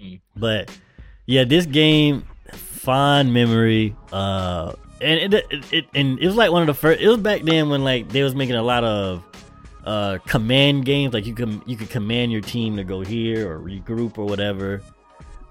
Mm. 0.00 0.20
But 0.36 0.70
yeah, 1.26 1.44
this 1.44 1.66
game 1.66 2.26
fond 2.88 3.34
memory. 3.34 3.94
Uh, 4.10 4.72
and 5.02 5.34
it, 5.34 5.46
it, 5.50 5.72
it 5.74 5.86
and 5.94 6.18
it 6.18 6.26
was 6.26 6.36
like 6.36 6.50
one 6.50 6.62
of 6.62 6.66
the 6.66 6.72
first. 6.72 7.02
It 7.02 7.08
was 7.08 7.18
back 7.18 7.42
then 7.42 7.68
when 7.68 7.84
like 7.84 8.08
they 8.08 8.22
was 8.22 8.34
making 8.34 8.54
a 8.54 8.62
lot 8.62 8.82
of 8.82 9.22
uh 9.84 10.16
command 10.26 10.86
games. 10.86 11.12
Like 11.12 11.26
you 11.26 11.34
can 11.34 11.62
you 11.66 11.76
could 11.76 11.90
command 11.90 12.32
your 12.32 12.40
team 12.40 12.78
to 12.78 12.84
go 12.84 13.02
here 13.02 13.52
or 13.52 13.60
regroup 13.60 14.16
or 14.16 14.24
whatever. 14.24 14.80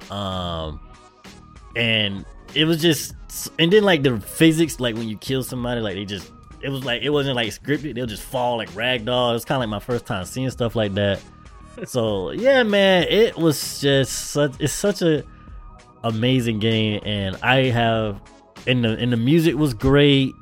Um, 0.10 0.80
and 1.76 2.26
it 2.56 2.66
was 2.66 2.82
just 2.82 3.14
and 3.60 3.72
then 3.72 3.84
like 3.84 4.02
the 4.02 4.20
physics, 4.20 4.80
like 4.80 4.96
when 4.96 5.08
you 5.08 5.16
kill 5.16 5.44
somebody, 5.44 5.80
like 5.80 5.94
they 5.94 6.06
just 6.06 6.32
it 6.62 6.70
was 6.70 6.84
like 6.86 7.04
it 7.04 7.12
wasn't 7.12 7.36
like 7.36 7.50
scripted. 7.50 7.94
They'll 7.94 8.08
just 8.08 8.24
fall 8.24 8.58
like 8.58 8.72
ragdoll. 8.72 9.36
It's 9.36 9.46
kind 9.46 9.58
of 9.58 9.70
like 9.70 9.70
my 9.70 9.86
first 9.86 10.08
time 10.08 10.26
seeing 10.26 10.50
stuff 10.50 10.76
like 10.76 10.96
that. 10.96 11.22
so 11.86 12.32
yeah, 12.32 12.64
man, 12.64 13.04
it 13.04 13.38
was 13.38 13.80
just 13.80 14.32
such. 14.32 14.56
It's 14.60 14.74
such 14.74 15.04
a 15.04 15.24
amazing 16.04 16.60
game, 16.60 17.02
and 17.06 17.36
I 17.44 17.66
have 17.66 18.22
and 18.66 18.84
the 18.84 18.98
and 18.98 19.12
the 19.12 19.18
music 19.18 19.56
was 19.56 19.74
great. 19.74 20.34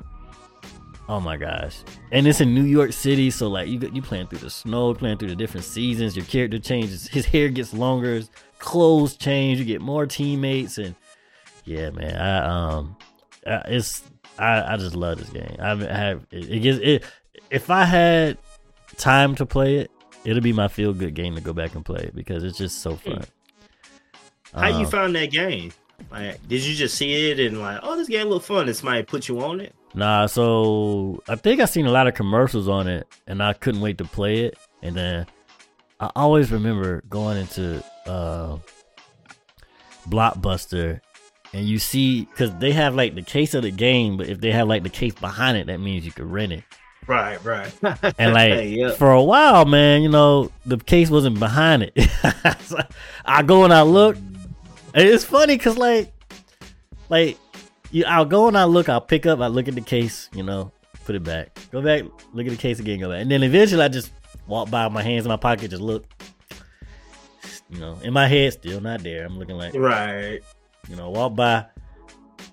Oh 1.08 1.20
my 1.20 1.36
gosh! 1.36 1.78
And 2.10 2.26
it's 2.26 2.40
in 2.40 2.54
New 2.54 2.64
York 2.64 2.92
City, 2.92 3.30
so 3.30 3.48
like 3.48 3.68
you 3.68 3.78
you 3.92 4.02
playing 4.02 4.26
through 4.26 4.40
the 4.40 4.50
snow, 4.50 4.92
playing 4.94 5.18
through 5.18 5.28
the 5.28 5.36
different 5.36 5.64
seasons. 5.64 6.16
Your 6.16 6.24
character 6.24 6.58
changes. 6.58 7.06
His 7.12 7.26
hair 7.26 7.48
gets 7.48 7.72
longer. 7.72 8.14
His 8.14 8.30
clothes 8.58 9.16
change. 9.16 9.58
You 9.58 9.64
get 9.64 9.80
more 9.80 10.06
teammates, 10.06 10.78
and 10.78 10.94
yeah, 11.64 11.90
man, 11.90 12.16
I 12.16 12.74
um, 12.76 12.96
I, 13.46 13.62
it's 13.68 14.02
I 14.38 14.74
I 14.74 14.76
just 14.76 14.96
love 14.96 15.18
this 15.18 15.30
game. 15.30 15.56
I 15.60 15.68
have 15.68 16.26
it, 16.30 16.50
it 16.50 16.60
gets 16.60 16.78
it. 16.82 17.04
If 17.50 17.70
I 17.70 17.84
had 17.84 18.38
time 18.96 19.36
to 19.36 19.46
play 19.46 19.76
it, 19.76 19.90
it'll 20.24 20.42
be 20.42 20.52
my 20.52 20.66
feel 20.66 20.92
good 20.92 21.14
game 21.14 21.36
to 21.36 21.40
go 21.40 21.52
back 21.52 21.76
and 21.76 21.84
play 21.84 22.10
because 22.14 22.42
it's 22.42 22.58
just 22.58 22.80
so 22.80 22.96
fun. 22.96 23.24
How 24.56 24.68
you 24.68 24.84
Um, 24.84 24.86
found 24.86 25.14
that 25.16 25.30
game? 25.30 25.72
Like, 26.10 26.46
did 26.48 26.62
you 26.64 26.74
just 26.74 26.96
see 26.96 27.30
it 27.30 27.38
and 27.40 27.60
like, 27.60 27.80
oh, 27.82 27.96
this 27.96 28.08
game 28.08 28.28
look 28.28 28.42
fun? 28.42 28.66
And 28.66 28.76
somebody 28.76 29.02
put 29.02 29.28
you 29.28 29.40
on 29.40 29.60
it? 29.60 29.74
Nah, 29.94 30.26
so 30.26 31.22
I 31.28 31.36
think 31.36 31.60
I 31.60 31.64
seen 31.64 31.86
a 31.86 31.90
lot 31.90 32.06
of 32.06 32.14
commercials 32.14 32.68
on 32.68 32.86
it, 32.86 33.06
and 33.26 33.42
I 33.42 33.52
couldn't 33.54 33.80
wait 33.80 33.98
to 33.98 34.04
play 34.04 34.40
it. 34.44 34.58
And 34.82 34.94
then 34.94 35.26
I 36.00 36.10
always 36.14 36.52
remember 36.52 37.02
going 37.08 37.38
into 37.38 37.82
uh, 38.06 38.58
Blockbuster, 40.08 41.00
and 41.54 41.66
you 41.66 41.78
see 41.78 42.22
because 42.26 42.54
they 42.56 42.72
have 42.72 42.94
like 42.94 43.14
the 43.14 43.22
case 43.22 43.54
of 43.54 43.62
the 43.62 43.70
game, 43.70 44.16
but 44.16 44.28
if 44.28 44.40
they 44.40 44.52
have 44.52 44.68
like 44.68 44.82
the 44.82 44.90
case 44.90 45.14
behind 45.14 45.56
it, 45.56 45.66
that 45.68 45.80
means 45.80 46.04
you 46.04 46.12
could 46.12 46.30
rent 46.30 46.52
it. 46.52 46.64
Right, 47.06 47.42
right. 47.44 47.72
And 48.18 48.34
like 48.34 48.52
yeah. 48.68 48.90
for 48.92 49.12
a 49.12 49.22
while, 49.22 49.64
man, 49.64 50.02
you 50.02 50.08
know 50.08 50.50
the 50.66 50.76
case 50.76 51.08
wasn't 51.10 51.38
behind 51.38 51.82
it. 51.84 51.92
So 52.60 52.78
I 53.24 53.42
go 53.42 53.64
and 53.64 53.72
I 53.72 53.82
look. 53.82 54.16
It's 54.96 55.24
funny 55.24 55.56
because 55.56 55.76
like, 55.76 56.12
like 57.10 57.38
you, 57.90 58.04
I'll 58.06 58.24
go 58.24 58.48
and 58.48 58.56
I 58.56 58.64
look. 58.64 58.88
I'll 58.88 59.00
pick 59.00 59.26
up. 59.26 59.40
I 59.40 59.46
look 59.48 59.68
at 59.68 59.74
the 59.74 59.80
case. 59.82 60.30
You 60.32 60.42
know, 60.42 60.72
put 61.04 61.14
it 61.14 61.22
back. 61.22 61.58
Go 61.70 61.82
back. 61.82 62.02
Look 62.32 62.46
at 62.46 62.50
the 62.50 62.56
case 62.56 62.80
again. 62.80 63.00
Go 63.00 63.10
back. 63.10 63.20
And 63.20 63.30
then 63.30 63.42
eventually, 63.42 63.82
I 63.82 63.88
just 63.88 64.10
walk 64.46 64.70
by 64.70 64.86
with 64.86 64.94
my 64.94 65.02
hands 65.02 65.26
in 65.26 65.28
my 65.28 65.36
pocket. 65.36 65.70
Just 65.70 65.82
look. 65.82 66.06
You 67.68 67.80
know, 67.80 67.98
in 68.02 68.12
my 68.12 68.26
head, 68.26 68.54
still 68.54 68.80
not 68.80 69.02
there. 69.02 69.26
I'm 69.26 69.38
looking 69.38 69.56
like 69.56 69.74
right. 69.74 70.40
you 70.88 70.96
know, 70.96 71.10
walk 71.10 71.34
by. 71.34 71.66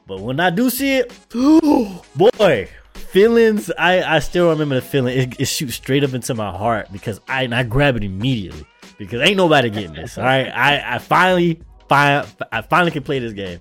But 0.06 0.20
when 0.20 0.40
I 0.40 0.50
do 0.50 0.70
see 0.70 0.98
it, 0.98 1.14
boy, 2.16 2.68
feelings. 2.94 3.72
I 3.78 4.16
I 4.16 4.20
still 4.20 4.50
remember 4.50 4.76
the 4.76 4.82
feeling. 4.82 5.18
It, 5.18 5.40
it 5.40 5.46
shoots 5.46 5.76
straight 5.76 6.04
up 6.04 6.14
into 6.14 6.34
my 6.34 6.52
heart 6.52 6.92
because 6.92 7.22
I 7.28 7.44
and 7.44 7.56
I 7.56 7.64
grab 7.64 7.96
it 7.96 8.04
immediately 8.04 8.66
because 8.98 9.22
ain't 9.22 9.38
nobody 9.38 9.70
getting 9.70 9.94
this. 9.94 10.18
All 10.18 10.26
right, 10.26 10.48
I 10.48 10.96
I 10.96 10.98
finally 10.98 11.62
I 11.92 12.62
finally 12.70 12.92
can 12.92 13.04
play 13.04 13.20
this 13.20 13.34
game. 13.34 13.60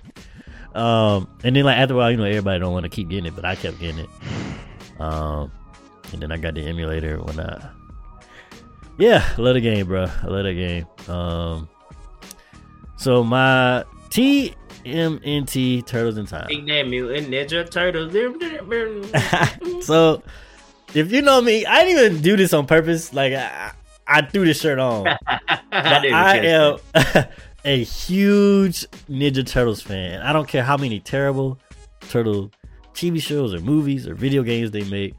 Um, 0.74 1.28
and 1.44 1.54
then 1.54 1.64
like 1.64 1.76
after 1.76 1.94
a 1.94 1.96
while, 1.96 2.10
you 2.10 2.16
know, 2.16 2.24
everybody 2.24 2.58
don't 2.58 2.72
want 2.72 2.84
to 2.84 2.88
keep 2.88 3.08
getting 3.08 3.26
it, 3.26 3.36
but 3.36 3.44
I 3.44 3.54
kept 3.56 3.78
getting 3.78 4.04
it. 4.04 4.10
Um, 5.00 5.50
and 6.12 6.22
then 6.22 6.32
I 6.32 6.36
got 6.36 6.54
the 6.54 6.66
emulator 6.66 7.18
when 7.20 7.40
I. 7.40 7.70
Yeah, 8.98 9.26
I 9.36 9.40
love 9.40 9.54
the 9.54 9.60
game, 9.60 9.86
bro. 9.86 10.04
I 10.04 10.26
love 10.26 10.44
the 10.44 10.54
game. 10.54 10.86
Um, 11.08 11.68
so 12.96 13.24
my 13.24 13.84
TMNT 14.10 15.86
Turtles 15.86 16.18
in 16.18 16.26
Time. 16.26 16.48
That 16.66 16.88
mutant 16.88 17.28
ninja 17.28 17.68
turtles? 17.68 18.12
so 19.86 20.22
if 20.94 21.10
you 21.10 21.22
know 21.22 21.40
me, 21.40 21.66
I 21.66 21.84
didn't 21.84 22.04
even 22.04 22.22
do 22.22 22.36
this 22.36 22.52
on 22.52 22.66
purpose. 22.66 23.12
Like 23.12 23.32
I, 23.32 23.72
I 24.06 24.22
threw 24.22 24.44
this 24.44 24.60
shirt 24.60 24.78
on. 24.78 25.08
I 25.26 25.58
I 25.72 26.36
am 26.38 26.78
a 27.64 27.84
huge 27.84 28.88
Ninja 29.08 29.46
Turtles 29.46 29.80
fan. 29.80 30.20
I 30.22 30.32
don't 30.32 30.48
care 30.48 30.62
how 30.62 30.76
many 30.76 31.00
terrible 31.00 31.58
turtle 32.00 32.50
TV 32.94 33.20
shows 33.22 33.54
or 33.54 33.60
movies 33.60 34.06
or 34.06 34.14
video 34.14 34.42
games 34.42 34.70
they 34.70 34.84
make. 34.84 35.14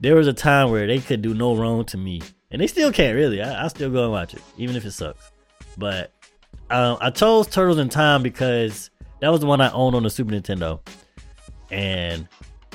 There 0.00 0.16
was 0.16 0.26
a 0.26 0.32
time 0.32 0.70
where 0.70 0.86
they 0.86 0.98
could 0.98 1.22
do 1.22 1.34
no 1.34 1.54
wrong 1.54 1.84
to 1.86 1.96
me, 1.96 2.20
and 2.50 2.60
they 2.60 2.66
still 2.66 2.92
can't 2.92 3.14
really. 3.14 3.40
I, 3.40 3.64
I 3.64 3.68
still 3.68 3.90
go 3.90 4.02
and 4.02 4.12
watch 4.12 4.34
it, 4.34 4.42
even 4.58 4.74
if 4.74 4.84
it 4.84 4.90
sucks. 4.90 5.30
But 5.78 6.12
um, 6.70 6.98
I 7.00 7.10
chose 7.10 7.46
Turtles 7.46 7.78
in 7.78 7.88
Time 7.88 8.22
because 8.22 8.90
that 9.20 9.30
was 9.30 9.40
the 9.40 9.46
one 9.46 9.60
I 9.60 9.70
owned 9.70 9.94
on 9.94 10.02
the 10.02 10.10
Super 10.10 10.32
Nintendo, 10.32 10.80
and 11.70 12.26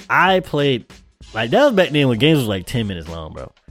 I 0.10 0.40
played 0.40 0.86
like 1.34 1.50
that 1.50 1.66
was 1.66 1.74
back 1.74 1.90
then 1.90 2.08
when 2.08 2.18
games 2.18 2.40
was 2.40 2.48
like 2.48 2.66
ten 2.66 2.88
minutes 2.88 3.10
long, 3.10 3.34
bro. 3.34 3.52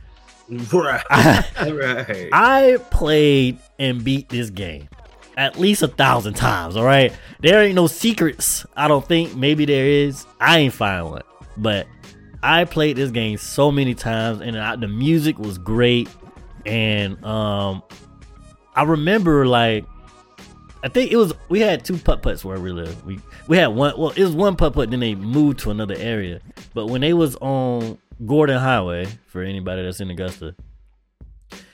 Right. 0.73 1.03
right. 1.11 2.29
I 2.33 2.79
played 2.93 3.59
and 3.81 4.05
beat 4.05 4.29
this 4.29 4.49
game 4.51 4.89
at 5.37 5.59
least 5.59 5.83
a 5.83 5.89
thousand 5.89 6.35
times. 6.35 6.77
All 6.77 6.85
right, 6.85 7.13
there 7.41 7.63
ain't 7.63 7.75
no 7.75 7.87
secrets. 7.87 8.65
I 8.77 8.89
don't 8.89 9.07
think. 9.07 9.35
Maybe 9.37 9.65
there 9.65 9.87
is. 9.87 10.27
I 10.41 10.59
ain't 10.59 10.75
find 10.75 11.11
one, 11.11 11.23
but 11.57 11.87
I 12.43 12.65
played 12.65 12.97
this 12.97 13.11
game 13.11 13.39
so 13.39 13.71
many 13.71 13.95
times, 13.95 14.41
and 14.41 14.59
I, 14.59 14.77
the 14.77 14.89
music 14.89 15.39
was 15.39 15.59
great. 15.59 16.09
And 16.65 17.23
um, 17.25 17.83
I 18.75 18.83
remember 18.83 19.47
like, 19.47 19.85
I 20.83 20.89
think 20.89 21.13
it 21.13 21.17
was 21.17 21.33
we 21.49 21.61
had 21.61 21.85
two 21.85 21.99
putt 21.99 22.23
putts 22.23 22.45
where 22.45 22.59
we 22.59 22.73
lived. 22.73 23.05
We 23.05 23.21
we 23.49 23.57
had 23.57 23.69
one. 23.69 23.95
Well, 23.99 24.11
it 24.11 24.23
was 24.23 24.35
one 24.35 24.57
putt 24.57 24.75
putt. 24.75 24.91
Then 24.91 25.01
they 25.01 25.15
moved 25.15 25.61
to 25.61 25.71
another 25.71 25.97
area. 25.99 26.41
But 26.75 26.87
when 26.87 27.01
they 27.01 27.13
was 27.13 27.37
on 27.37 27.99
Gordon 28.25 28.59
Highway, 28.59 29.07
for 29.27 29.43
anybody 29.43 29.83
that's 29.83 30.01
in 30.01 30.11
Augusta, 30.11 30.55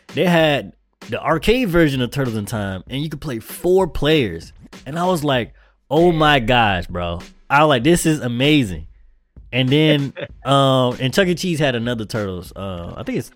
they 0.08 0.26
had 0.26 0.72
the 1.08 1.22
arcade 1.22 1.68
version 1.68 2.00
of 2.00 2.10
Turtles 2.10 2.36
in 2.36 2.46
Time, 2.46 2.84
and 2.88 3.02
you 3.02 3.08
could 3.08 3.20
play 3.20 3.38
four 3.38 3.86
players. 3.86 4.52
And 4.86 4.98
I 4.98 5.06
was 5.06 5.24
like, 5.24 5.54
oh 5.90 6.12
my 6.12 6.40
gosh, 6.40 6.86
bro. 6.86 7.20
I 7.50 7.64
was 7.64 7.68
like, 7.68 7.84
this 7.84 8.06
is 8.06 8.20
amazing. 8.20 8.86
And 9.52 9.68
then, 9.68 10.14
um, 10.44 10.96
and 11.00 11.12
Chuck 11.12 11.28
E. 11.28 11.34
Cheese 11.34 11.58
had 11.58 11.74
another 11.74 12.04
Turtles. 12.04 12.52
Uh, 12.54 12.94
I 12.96 13.02
think 13.02 13.18
it's, 13.18 13.30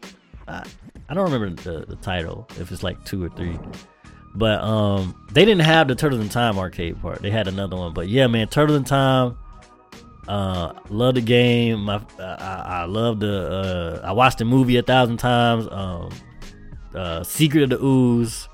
I, 0.49 0.67
I 1.09 1.15
don't 1.15 1.31
remember 1.31 1.63
the, 1.63 1.87
the 1.87 1.97
title, 1.97 2.49
if 2.59 2.73
it's 2.73 2.83
like 2.83 3.05
two 3.05 3.25
or 3.25 3.29
three. 3.31 3.59
But 4.35 4.61
um, 4.63 5.27
they 5.33 5.45
didn't 5.45 5.65
have 5.65 5.89
the 5.89 5.95
Turtles 5.95 6.21
in 6.21 6.29
Time 6.29 6.59
arcade 6.59 7.01
part. 7.01 7.23
They 7.23 7.31
had 7.31 7.49
another 7.49 7.77
one. 7.77 7.95
But 7.95 8.09
yeah, 8.09 8.27
man, 8.27 8.49
Turtles 8.49 8.77
in 8.77 8.85
Time. 8.85 9.37
Uh, 10.29 10.73
love 10.91 11.15
the 11.15 11.21
game. 11.21 11.85
My, 11.85 12.01
I, 12.19 12.81
I 12.81 12.85
love 12.85 13.21
the. 13.21 14.01
Uh, 14.03 14.07
I 14.07 14.13
watched 14.13 14.39
the 14.39 14.45
movie 14.45 14.77
a 14.77 14.83
thousand 14.83 15.19
times. 15.19 15.69
Um, 15.71 16.11
uh, 16.97 17.23
Secret 17.23 17.65
of 17.65 17.71
the 17.71 17.85
Ooze. 17.85 18.49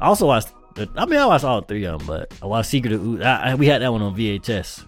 I 0.00 0.06
also 0.06 0.26
watched. 0.26 0.48
The, 0.74 0.88
I 0.96 1.06
mean, 1.06 1.18
I 1.18 1.26
watched 1.26 1.44
all 1.44 1.60
three 1.60 1.84
of 1.84 1.98
them, 1.98 2.06
but 2.06 2.32
I 2.42 2.46
watched 2.46 2.70
Secret 2.70 2.92
of 2.92 3.02
the 3.02 3.06
Ooze. 3.06 3.20
I, 3.22 3.50
I, 3.50 3.54
we 3.54 3.66
had 3.66 3.82
that 3.82 3.92
one 3.92 4.02
on 4.02 4.14
VHS. 4.16 4.84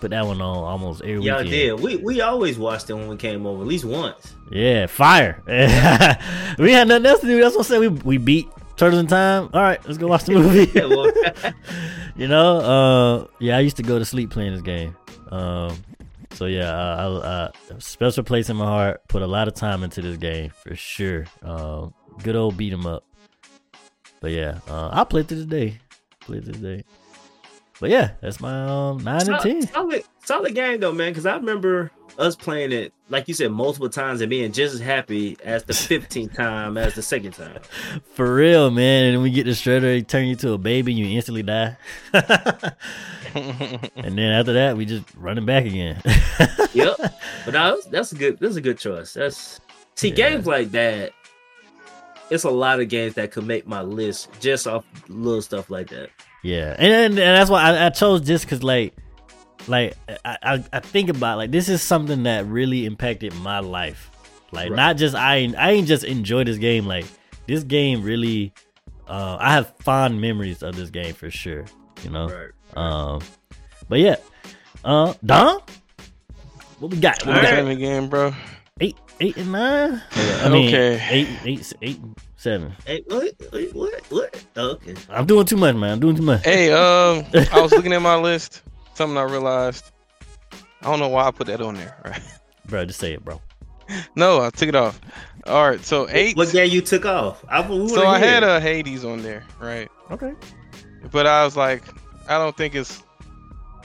Put 0.00 0.10
that 0.10 0.26
one 0.26 0.40
on 0.40 0.56
almost 0.56 1.02
every 1.02 1.22
Y'all 1.22 1.44
weekend. 1.44 1.50
did. 1.50 1.80
We 1.80 1.96
we 1.96 2.20
always 2.20 2.58
watched 2.58 2.90
it 2.90 2.94
when 2.94 3.06
we 3.06 3.16
came 3.16 3.46
over, 3.46 3.62
at 3.62 3.68
least 3.68 3.84
once. 3.84 4.34
Yeah, 4.50 4.86
fire. 4.86 5.40
we 6.58 6.72
had 6.72 6.88
nothing 6.88 7.06
else 7.06 7.20
to 7.20 7.26
do. 7.26 7.40
That's 7.40 7.54
what 7.54 7.66
I 7.66 7.68
said. 7.68 7.80
We 7.80 7.88
we 7.88 8.18
beat 8.18 8.48
Turtles 8.76 9.00
in 9.00 9.06
Time. 9.06 9.48
All 9.54 9.62
right, 9.62 9.78
let's 9.86 9.98
go 9.98 10.08
watch 10.08 10.24
the 10.24 10.32
movie. 10.32 10.70
Yeah, 10.74 11.52
you 12.16 12.26
know, 12.26 12.56
uh, 12.58 13.26
yeah, 13.38 13.56
I 13.56 13.60
used 13.60 13.76
to 13.76 13.84
go 13.84 13.98
to 14.00 14.04
sleep 14.04 14.30
playing 14.30 14.54
this 14.54 14.62
game. 14.62 14.96
Um, 15.30 15.76
so 16.32 16.46
yeah, 16.46 16.74
I, 16.74 17.06
I, 17.06 17.44
I, 17.46 17.50
special 17.78 18.24
place 18.24 18.50
in 18.50 18.56
my 18.56 18.64
heart. 18.64 19.06
Put 19.06 19.22
a 19.22 19.26
lot 19.26 19.46
of 19.46 19.54
time 19.54 19.84
into 19.84 20.02
this 20.02 20.16
game 20.16 20.50
for 20.50 20.74
sure. 20.74 21.26
Um, 21.42 21.94
good 22.22 22.36
old 22.36 22.56
beat 22.56 22.72
'em 22.72 22.86
up. 22.86 23.04
But 24.20 24.30
yeah, 24.32 24.60
uh, 24.68 24.90
I 24.92 25.04
played 25.04 25.28
to 25.28 25.34
this 25.34 25.46
day. 25.46 25.78
Play 26.20 26.40
to 26.40 26.46
this 26.52 26.56
day. 26.56 26.84
But 27.80 27.90
yeah, 27.90 28.12
that's 28.20 28.40
my 28.40 28.64
um, 28.64 28.98
nine 29.02 29.16
and 29.16 29.26
Solid, 29.26 29.42
ten. 29.42 29.62
solid, 29.66 30.04
solid 30.24 30.54
game 30.54 30.78
though, 30.80 30.92
man. 30.92 31.10
Because 31.10 31.26
I 31.26 31.34
remember 31.34 31.90
us 32.18 32.36
playing 32.36 32.70
it, 32.70 32.92
like 33.08 33.26
you 33.26 33.34
said, 33.34 33.50
multiple 33.50 33.88
times 33.88 34.20
and 34.20 34.30
being 34.30 34.52
just 34.52 34.74
as 34.74 34.80
happy 34.80 35.36
as 35.42 35.64
the 35.64 35.74
fifteenth 35.74 36.34
time 36.36 36.76
as 36.78 36.94
the 36.94 37.02
second 37.02 37.32
time. 37.32 37.58
For 38.14 38.32
real, 38.32 38.70
man. 38.70 39.12
And 39.14 39.22
we 39.22 39.30
get 39.32 39.44
the 39.44 39.50
shredder, 39.52 39.96
he 39.96 40.02
turn 40.02 40.26
you 40.26 40.36
to 40.36 40.52
a 40.52 40.58
baby, 40.58 40.92
you 40.92 41.06
instantly 41.16 41.42
die. 41.42 41.76
and 43.34 43.82
then 44.16 44.18
after 44.32 44.52
that, 44.52 44.76
we 44.76 44.84
just 44.84 45.04
running 45.16 45.46
back 45.46 45.64
again. 45.64 46.00
yep. 46.72 46.96
But 47.44 47.54
no, 47.54 47.74
that's, 47.74 47.86
that's 47.86 48.12
a 48.12 48.14
good. 48.14 48.38
That's 48.38 48.54
a 48.54 48.60
good 48.60 48.78
choice. 48.78 49.14
That's 49.14 49.60
see 49.96 50.10
Yeah. 50.10 50.14
games 50.30 50.46
like 50.46 50.70
that. 50.72 51.10
It's 52.32 52.44
a 52.44 52.50
lot 52.50 52.80
of 52.80 52.88
games 52.88 53.14
that 53.14 53.30
could 53.32 53.46
make 53.46 53.66
my 53.66 53.82
list 53.82 54.28
just 54.40 54.66
off 54.66 54.84
little 55.08 55.42
stuff 55.42 55.70
like 55.70 55.90
that. 55.90 56.10
Yeah, 56.42 56.74
and 56.78 56.92
and, 56.92 57.12
and 57.18 57.36
that's 57.36 57.50
why 57.50 57.62
I, 57.62 57.86
I 57.86 57.90
chose 57.90 58.22
this 58.22 58.44
because 58.44 58.62
like, 58.62 58.94
like 59.68 59.94
I, 60.24 60.36
I 60.42 60.64
I 60.72 60.80
think 60.80 61.08
about 61.10 61.36
like 61.38 61.50
this 61.50 61.68
is 61.68 61.82
something 61.82 62.22
that 62.24 62.46
really 62.46 62.86
impacted 62.86 63.34
my 63.36 63.60
life. 63.60 64.10
Like 64.50 64.70
Right. 64.70 64.76
not 64.76 64.96
just 64.96 65.14
I 65.14 65.36
ain't- 65.36 65.56
I 65.56 65.70
ain't 65.70 65.86
just 65.88 66.04
enjoy 66.04 66.44
this 66.44 66.58
game. 66.58 66.84
Like 66.86 67.04
this 67.46 67.62
game 67.64 68.02
really, 68.02 68.52
uh, 69.08 69.36
I 69.38 69.52
have 69.52 69.72
fond 69.78 70.20
memories 70.20 70.62
of 70.62 70.74
this 70.76 70.90
game 70.90 71.14
for 71.14 71.30
sure. 71.30 71.64
You 72.04 72.10
know. 72.10 72.28
Right. 72.28 72.50
Um, 72.76 73.20
but 73.88 73.98
yeah, 74.00 74.16
uh, 74.84 75.14
Dom, 75.24 75.60
what 76.80 76.90
we 76.90 76.98
got? 76.98 77.24
What 77.24 77.36
we 77.36 77.40
got? 77.42 77.44
right. 77.44 77.54
Same 77.58 77.68
again, 77.68 78.08
bro. 78.08 78.34
Eight, 79.20 79.28
eight 79.28 79.36
and 79.36 79.52
nine. 79.52 80.02
I 80.14 80.48
mean, 80.48 80.68
Okay. 80.74 81.06
eight, 81.10 81.28
eight, 81.44 81.72
eight, 81.82 82.00
seven. 82.36 82.74
Hey, 82.86 83.02
what? 83.06 83.32
Wait, 83.52 83.74
what? 83.74 83.94
What? 84.10 84.44
Oh, 84.56 84.70
okay. 84.72 84.94
I'm 85.08 85.26
doing 85.26 85.46
too 85.46 85.56
much, 85.56 85.74
man. 85.76 85.92
I'm 85.92 86.00
doing 86.00 86.16
too 86.16 86.22
much. 86.22 86.44
Hey, 86.44 86.72
um, 86.72 87.24
I 87.52 87.60
was 87.60 87.72
looking 87.72 87.92
at 87.92 88.02
my 88.02 88.16
list. 88.16 88.62
Something 88.94 89.16
I 89.16 89.22
realized. 89.22 89.90
I 90.80 90.86
don't 90.86 90.98
know 90.98 91.08
why 91.08 91.26
I 91.26 91.30
put 91.30 91.46
that 91.46 91.60
on 91.60 91.74
there. 91.74 91.96
Right? 92.04 92.20
bro, 92.66 92.84
just 92.84 92.98
say 93.00 93.12
it, 93.12 93.24
bro. 93.24 93.40
No, 94.16 94.40
I 94.40 94.50
took 94.50 94.68
it 94.68 94.74
off. 94.74 95.00
All 95.46 95.68
right, 95.68 95.84
so 95.84 96.08
eight. 96.10 96.36
What 96.36 96.50
game 96.52 96.70
you 96.70 96.80
took 96.80 97.04
off? 97.04 97.44
I, 97.48 97.62
So 97.88 98.06
I 98.06 98.18
had 98.18 98.42
a 98.42 98.60
Hades 98.60 99.04
on 99.04 99.22
there, 99.22 99.44
right? 99.60 99.88
Okay. 100.10 100.32
But 101.10 101.26
I 101.26 101.44
was 101.44 101.56
like, 101.56 101.82
I 102.28 102.38
don't 102.38 102.56
think 102.56 102.74
it's 102.74 103.02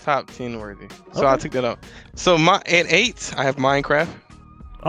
top 0.01 0.32
ten 0.32 0.59
worthy. 0.59 0.88
So 1.13 1.28
I 1.28 1.36
took 1.38 1.51
that 1.53 1.65
out. 1.65 1.80
So 2.15 2.38
my 2.38 2.57
at 2.67 2.91
eight, 2.91 3.34
I 3.38 3.43
have 3.43 3.57
Minecraft. 3.57 4.07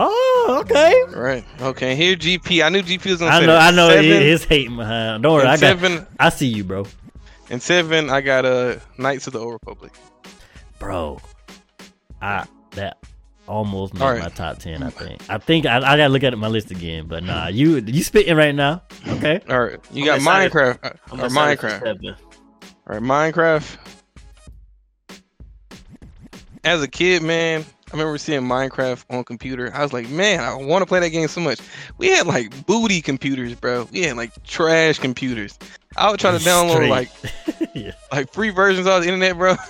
Oh, 0.01 0.57
okay. 0.61 1.03
Right. 1.13 1.43
Okay. 1.59 1.93
Here 1.95 2.15
GP. 2.15 2.63
I 2.63 2.69
knew 2.69 2.81
GP 2.81 3.05
was 3.09 3.19
gonna 3.19 3.31
I 3.31 3.39
say 3.41 3.45
know, 3.47 3.53
that. 3.53 3.73
I 3.73 3.75
know. 3.75 3.89
Seven, 3.89 4.05
It, 4.05 4.21
it's 4.21 4.43
hating 4.45 4.77
behind. 4.77 5.23
Don't 5.23 5.33
worry, 5.33 5.43
I 5.43 5.57
got. 5.57 5.59
seven 5.59 6.07
I 6.19 6.29
see 6.29 6.47
you, 6.47 6.63
bro. 6.63 6.85
and 7.49 7.61
seven. 7.61 8.09
I 8.09 8.21
got 8.21 8.45
uh 8.45 8.77
Knights 8.97 9.27
of 9.27 9.33
the 9.33 9.39
Old 9.39 9.51
Republic. 9.53 9.91
Bro, 10.79 11.19
I 12.21 12.45
that 12.71 12.97
almost 13.45 13.93
made 13.95 14.01
All 14.03 14.11
right. 14.13 14.21
my 14.21 14.29
top 14.29 14.59
ten. 14.59 14.83
I 14.83 14.89
think. 14.89 15.21
I 15.29 15.37
think 15.37 15.65
I, 15.65 15.77
I 15.79 15.97
gotta 15.97 16.07
look 16.09 16.23
at 16.23 16.37
my 16.37 16.47
list 16.47 16.71
again. 16.71 17.07
But 17.07 17.23
nah, 17.25 17.47
you 17.47 17.77
you 17.79 18.01
spitting 18.03 18.37
right 18.37 18.55
now. 18.55 18.83
Okay. 19.05 19.41
All 19.49 19.59
right. 19.59 19.79
You 19.91 20.03
I'm 20.03 20.23
got 20.23 20.45
excited. 20.45 20.51
Minecraft 20.53 20.85
uh, 20.85 20.93
I'm 21.11 21.19
or 21.19 21.27
Minecraft. 21.27 22.15
All 22.87 22.99
right, 22.99 23.01
Minecraft. 23.33 23.77
As 26.63 26.81
a 26.81 26.87
kid, 26.87 27.21
man, 27.23 27.65
I 27.91 27.97
remember 27.97 28.17
seeing 28.19 28.41
Minecraft 28.41 29.03
on 29.09 29.23
computer. 29.23 29.71
I 29.73 29.81
was 29.81 29.93
like, 29.93 30.09
man, 30.09 30.41
I 30.41 30.53
want 30.53 30.83
to 30.83 30.85
play 30.85 30.99
that 30.99 31.09
game 31.09 31.27
so 31.27 31.41
much. 31.41 31.59
We 31.97 32.07
had 32.09 32.27
like 32.27 32.65
booty 32.67 33.01
computers, 33.01 33.55
bro. 33.55 33.87
We 33.91 34.01
had 34.03 34.15
like 34.15 34.31
trash 34.43 34.99
computers. 34.99 35.57
I 35.97 36.11
would 36.11 36.19
try 36.19 36.31
to 36.31 36.37
download 36.37 36.73
Straight. 36.73 36.89
like 36.89 37.09
yeah. 37.75 37.93
like 38.11 38.31
free 38.31 38.51
versions 38.51 38.85
of 38.85 39.01
the 39.01 39.07
internet, 39.07 39.37
bro. 39.37 39.55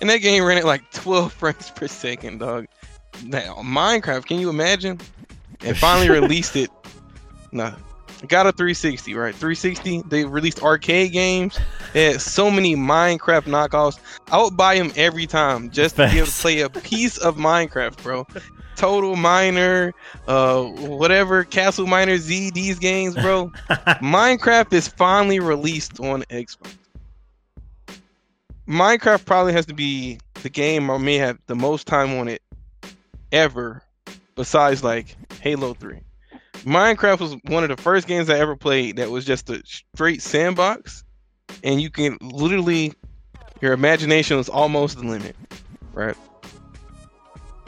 And 0.00 0.10
that 0.10 0.18
game 0.18 0.42
ran 0.44 0.58
at 0.58 0.64
like 0.64 0.90
12 0.90 1.32
frames 1.34 1.70
per 1.70 1.86
second, 1.86 2.38
dog. 2.38 2.66
Now, 3.24 3.54
Minecraft, 3.62 4.26
can 4.26 4.40
you 4.40 4.50
imagine? 4.50 4.98
And 5.60 5.76
finally 5.76 6.10
released 6.10 6.56
it. 6.56 6.70
Nah. 7.52 7.74
Got 8.26 8.46
a 8.46 8.52
360, 8.52 9.14
right? 9.14 9.34
360. 9.34 10.02
They 10.08 10.24
released 10.24 10.62
arcade 10.62 11.12
games. 11.12 11.58
They 11.92 12.12
had 12.12 12.20
so 12.20 12.50
many 12.50 12.74
Minecraft 12.74 13.44
knockoffs. 13.44 13.98
I 14.32 14.42
would 14.42 14.56
buy 14.56 14.76
them 14.76 14.92
every 14.96 15.26
time 15.26 15.70
just 15.70 15.96
to 15.96 16.08
be 16.08 16.18
able 16.18 16.26
to 16.26 16.32
play 16.32 16.60
a 16.60 16.68
piece 16.68 17.16
of 17.18 17.36
Minecraft, 17.36 18.02
bro. 18.02 18.26
Total 18.74 19.14
Miner, 19.14 19.92
uh, 20.26 20.64
whatever, 20.64 21.44
Castle 21.44 21.86
Miner 21.86 22.16
Z, 22.16 22.50
these 22.50 22.78
games, 22.78 23.14
bro. 23.14 23.52
Minecraft 24.00 24.72
is 24.72 24.88
finally 24.88 25.38
released 25.38 26.00
on 26.00 26.22
Xbox. 26.24 26.74
Minecraft 28.68 29.24
probably 29.24 29.52
has 29.52 29.66
to 29.66 29.74
be 29.74 30.18
the 30.42 30.50
game 30.50 30.90
I 30.90 30.98
may 30.98 31.16
have 31.16 31.38
the 31.46 31.54
most 31.54 31.86
time 31.86 32.18
on 32.18 32.28
it 32.28 32.42
ever, 33.32 33.82
besides 34.34 34.84
like 34.84 35.16
Halo 35.40 35.74
3. 35.74 36.00
Minecraft 36.64 37.20
was 37.20 37.36
one 37.44 37.62
of 37.62 37.74
the 37.74 37.80
first 37.80 38.06
games 38.06 38.28
I 38.28 38.38
ever 38.38 38.56
played 38.56 38.96
that 38.96 39.10
was 39.10 39.24
just 39.24 39.48
a 39.50 39.62
straight 39.64 40.22
sandbox, 40.22 41.04
and 41.62 41.80
you 41.80 41.90
can 41.90 42.18
literally, 42.20 42.92
your 43.60 43.72
imagination 43.72 44.36
was 44.36 44.48
almost 44.48 44.98
the 44.98 45.06
limit, 45.06 45.36
right? 45.92 46.16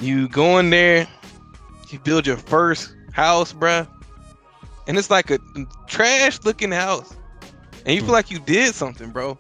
You 0.00 0.28
go 0.28 0.58
in 0.58 0.70
there, 0.70 1.06
you 1.90 1.98
build 1.98 2.26
your 2.26 2.36
first 2.36 2.94
house, 3.12 3.52
bruh, 3.52 3.86
and 4.86 4.98
it's 4.98 5.10
like 5.10 5.30
a 5.30 5.38
trash 5.86 6.40
looking 6.44 6.72
house, 6.72 7.14
and 7.86 7.94
you 7.94 8.00
feel 8.00 8.08
hmm. 8.08 8.12
like 8.12 8.30
you 8.30 8.38
did 8.40 8.74
something, 8.74 9.10
bro. 9.10 9.38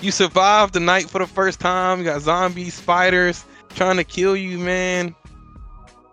You 0.00 0.10
survived 0.10 0.74
the 0.74 0.80
night 0.80 1.10
for 1.10 1.18
the 1.18 1.26
first 1.26 1.60
time. 1.60 1.98
You 1.98 2.04
got 2.04 2.22
zombies, 2.22 2.74
spiders 2.74 3.44
trying 3.74 3.96
to 3.96 4.04
kill 4.04 4.36
you, 4.36 4.58
man. 4.58 5.14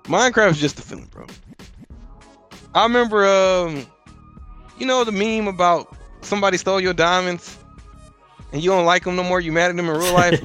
Minecraft's 0.03 0.59
just 0.59 0.79
a 0.79 0.81
feeling, 0.81 1.05
bro. 1.05 1.25
I 2.77 2.83
remember, 2.83 3.25
um, 3.25 3.87
you 4.77 4.85
know 4.85 5.03
the 5.03 5.11
meme 5.11 5.47
about 5.47 5.97
somebody 6.21 6.57
stole 6.57 6.79
your 6.79 6.93
diamonds 6.93 7.57
and 8.51 8.63
you 8.63 8.69
don't 8.69 8.85
like 8.85 9.03
them 9.03 9.15
no 9.15 9.23
more. 9.23 9.41
You 9.41 9.51
mad 9.51 9.71
at 9.71 9.75
them 9.75 9.89
in 9.89 9.97
real 9.97 10.13
life. 10.13 10.39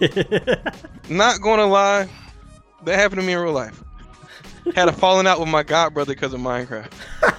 Not 1.10 1.42
gonna 1.42 1.66
lie, 1.66 2.08
that 2.84 2.98
happened 2.98 3.20
to 3.20 3.26
me 3.26 3.34
in 3.34 3.38
real 3.38 3.52
life. 3.52 3.84
Had 4.74 4.88
a 4.88 4.92
falling 4.92 5.26
out 5.26 5.40
with 5.40 5.50
my 5.50 5.62
god 5.62 5.92
brother 5.92 6.14
because 6.14 6.32
of 6.32 6.40
Minecraft. 6.40 6.90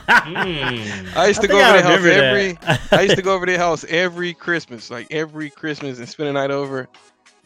Mm. 0.06 1.16
I 1.16 1.26
used 1.26 1.42
to 1.42 1.48
I 1.48 1.52
go 1.52 1.58
over 1.58 1.66
I 1.66 1.72
their 1.72 1.82
house 1.82 2.02
remember 2.04 2.24
every. 2.24 2.58
I 2.92 3.02
used 3.02 3.16
to 3.16 3.24
go 3.24 3.34
over 3.34 3.48
their 3.48 3.58
house 3.58 3.84
every 3.86 4.36
Christmas, 4.36 4.92
like 4.92 5.08
every 5.10 5.50
Christmas, 5.50 5.98
and 5.98 6.08
spend 6.08 6.30
a 6.30 6.34
night 6.34 6.52
over. 6.52 6.88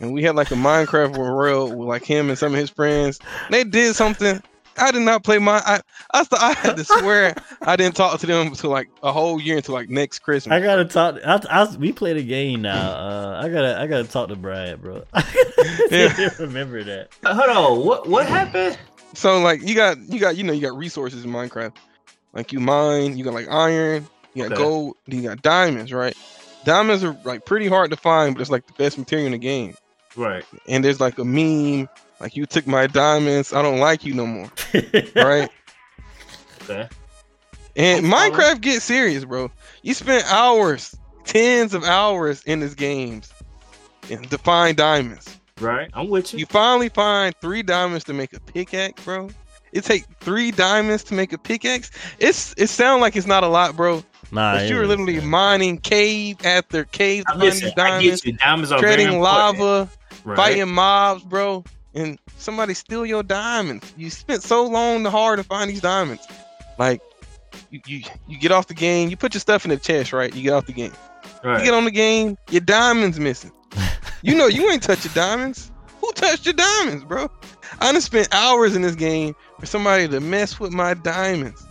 And 0.02 0.12
we 0.12 0.22
had 0.22 0.36
like 0.36 0.52
a 0.52 0.56
Minecraft 0.56 1.18
world 1.18 1.74
with 1.78 1.88
like 1.88 2.04
him 2.04 2.28
and 2.28 2.38
some 2.38 2.54
of 2.54 2.60
his 2.60 2.70
friends. 2.70 3.20
They 3.50 3.64
did 3.64 3.96
something. 3.96 4.44
I 4.80 4.92
did 4.92 5.02
not 5.02 5.24
play 5.24 5.38
my. 5.40 5.62
I 5.66 5.82
I, 6.14 6.24
st- 6.24 6.42
I 6.42 6.54
had 6.54 6.78
to 6.78 6.84
swear 7.00 7.36
I 7.62 7.76
didn't 7.76 7.96
talk 7.96 8.20
to 8.20 8.26
them 8.28 8.48
until 8.48 8.70
like 8.70 8.90
a 9.04 9.12
whole 9.12 9.40
year 9.42 9.58
until 9.58 9.74
like 9.76 9.90
next 9.90 10.20
Christmas. 10.20 10.54
I 10.54 10.60
gotta 10.60 10.86
talk. 10.86 11.18
I, 11.26 11.42
I, 11.50 11.76
we 11.78 11.92
played 11.92 12.18
a 12.18 12.24
game 12.24 12.62
now. 12.62 12.92
Uh, 12.92 13.42
I 13.44 13.50
gotta, 13.50 13.80
I 13.80 13.88
gotta 13.88 14.04
talk 14.06 14.30
to 14.30 14.36
Brad, 14.36 14.82
bro. 14.82 15.04
Yeah. 15.90 16.30
remember 16.40 16.84
that. 16.84 17.10
Hold 17.26 17.50
on. 17.82 17.86
What 17.86 18.08
what 18.08 18.26
happened? 18.28 18.78
So 19.14 19.40
like 19.40 19.62
you 19.68 19.76
got 19.76 19.98
you 20.00 20.20
got 20.20 20.38
you 20.38 20.44
know 20.44 20.54
you 20.54 20.62
got 20.62 20.78
resources 20.78 21.24
in 21.26 21.32
Minecraft. 21.32 21.74
Like 22.34 22.52
you 22.54 22.60
mine, 22.60 23.18
you 23.18 23.24
got 23.24 23.34
like 23.34 23.50
iron, 23.50 24.08
you 24.34 24.44
got 24.44 24.52
Okay. 24.54 24.62
gold, 24.62 24.98
you 25.08 25.22
got 25.24 25.42
diamonds, 25.42 25.92
right? 25.92 26.16
Diamonds 26.66 27.04
are 27.04 27.18
like 27.24 27.46
pretty 27.46 27.68
hard 27.68 27.90
to 27.92 27.98
find, 27.98 28.36
but 28.36 28.42
it's 28.42 28.52
like 28.52 28.68
the 28.68 28.74
best 28.74 28.98
material 28.98 29.26
in 29.28 29.32
the 29.32 29.38
game. 29.38 29.74
Right. 30.16 30.44
And 30.68 30.84
there's 30.84 31.00
like 31.00 31.18
a 31.20 31.26
meme, 31.26 31.88
like 32.20 32.36
you 32.36 32.46
took 32.46 32.68
my 32.68 32.88
diamonds, 32.88 33.54
I 33.54 33.62
don't 33.62 33.80
like 33.80 34.04
you 34.06 34.14
no 34.14 34.26
more, 34.26 34.52
right? 35.16 35.50
Okay. 36.64 36.88
And 37.76 38.06
I'm 38.06 38.12
following. 38.12 38.34
Minecraft 38.34 38.62
gets 38.62 38.86
serious, 38.86 39.24
bro. 39.26 39.52
You 39.84 39.94
spent 39.94 40.26
hours, 40.32 40.96
tens 41.26 41.74
of 41.74 41.84
hours 41.84 42.42
in 42.44 42.60
this 42.60 42.74
games 42.74 43.32
and 44.10 44.30
to 44.32 44.38
find 44.38 44.76
diamonds. 44.76 45.38
Right. 45.60 45.90
I'm 45.94 46.10
with 46.10 46.34
you. 46.34 46.40
You 46.40 46.46
finally 46.46 46.90
find 46.90 47.34
three 47.42 47.64
diamonds 47.64 48.04
to 48.06 48.14
make 48.14 48.34
a 48.34 48.40
pickaxe, 48.40 49.04
bro. 49.04 49.30
It 49.74 49.84
take 49.84 50.06
three 50.20 50.52
diamonds 50.52 51.04
to 51.06 51.14
make 51.14 51.34
a 51.34 51.38
pickaxe. 51.38 51.92
It's 52.20 52.54
it 52.58 52.68
sounds 52.68 53.02
like 53.02 53.16
it's 53.16 53.28
not 53.28 53.44
a 53.44 53.48
lot, 53.48 53.76
bro. 53.76 54.04
Nah, 54.32 54.56
but 54.56 54.70
you're 54.70 54.88
literally 54.88 55.18
man. 55.18 55.28
mining 55.28 55.78
cave 55.80 56.38
after 56.46 56.84
cave 56.86 57.26
to 57.26 57.34
I'm 57.34 57.40
find 57.40 57.52
just, 57.54 57.64
I 57.78 57.90
diamonds, 57.90 58.22
get 58.22 58.32
you. 58.34 58.38
Diamonds 58.38 58.72
are 58.72 58.80
very 58.80 58.96
treading 58.96 59.20
lava, 59.20 59.90
Right. 60.24 60.36
fighting 60.36 60.70
mobs, 60.74 61.24
bro. 61.24 61.64
And 61.98 62.20
somebody 62.38 62.76
steal 62.76 63.08
your 63.08 63.24
diamonds. 63.24 63.92
You 63.98 64.12
spent 64.12 64.44
so 64.44 64.68
long 64.68 64.98
and 64.98 65.08
hard 65.08 65.40
to 65.40 65.44
find 65.44 65.68
these 65.68 65.82
diamonds. 65.82 66.28
Like 66.78 67.02
you, 67.72 67.82
you 67.88 68.04
you 68.28 68.38
get 68.38 68.52
off 68.52 68.68
the 68.68 68.76
game, 68.76 69.10
you 69.10 69.18
put 69.18 69.34
your 69.34 69.42
stuff 69.42 69.66
in 69.66 69.70
the 69.70 69.78
chest, 69.78 70.14
right? 70.14 70.34
You 70.36 70.44
get 70.44 70.54
off 70.54 70.68
the 70.68 70.74
game. 70.74 70.94
Right. 71.44 71.60
You 71.60 71.66
get 71.66 71.74
on 71.74 71.86
the 71.86 71.92
game, 71.92 72.38
your 72.52 72.62
diamonds 72.62 73.20
missing. 73.20 73.52
you 74.22 74.36
know 74.36 74.46
you 74.46 74.70
ain't 74.70 74.84
touch 74.84 75.06
your 75.06 75.14
diamonds. 75.16 75.72
Who 76.02 76.12
touched 76.14 76.46
your 76.46 76.54
diamonds, 76.54 77.04
bro? 77.04 77.32
I 77.80 77.92
done 77.92 78.02
spent 78.02 78.28
hours 78.32 78.76
in 78.76 78.84
this 78.84 78.96
game 78.96 79.36
for 79.60 79.66
somebody 79.66 80.08
to 80.08 80.20
mess 80.20 80.60
with 80.60 80.72
my 80.72 80.94
diamonds. 80.94 81.66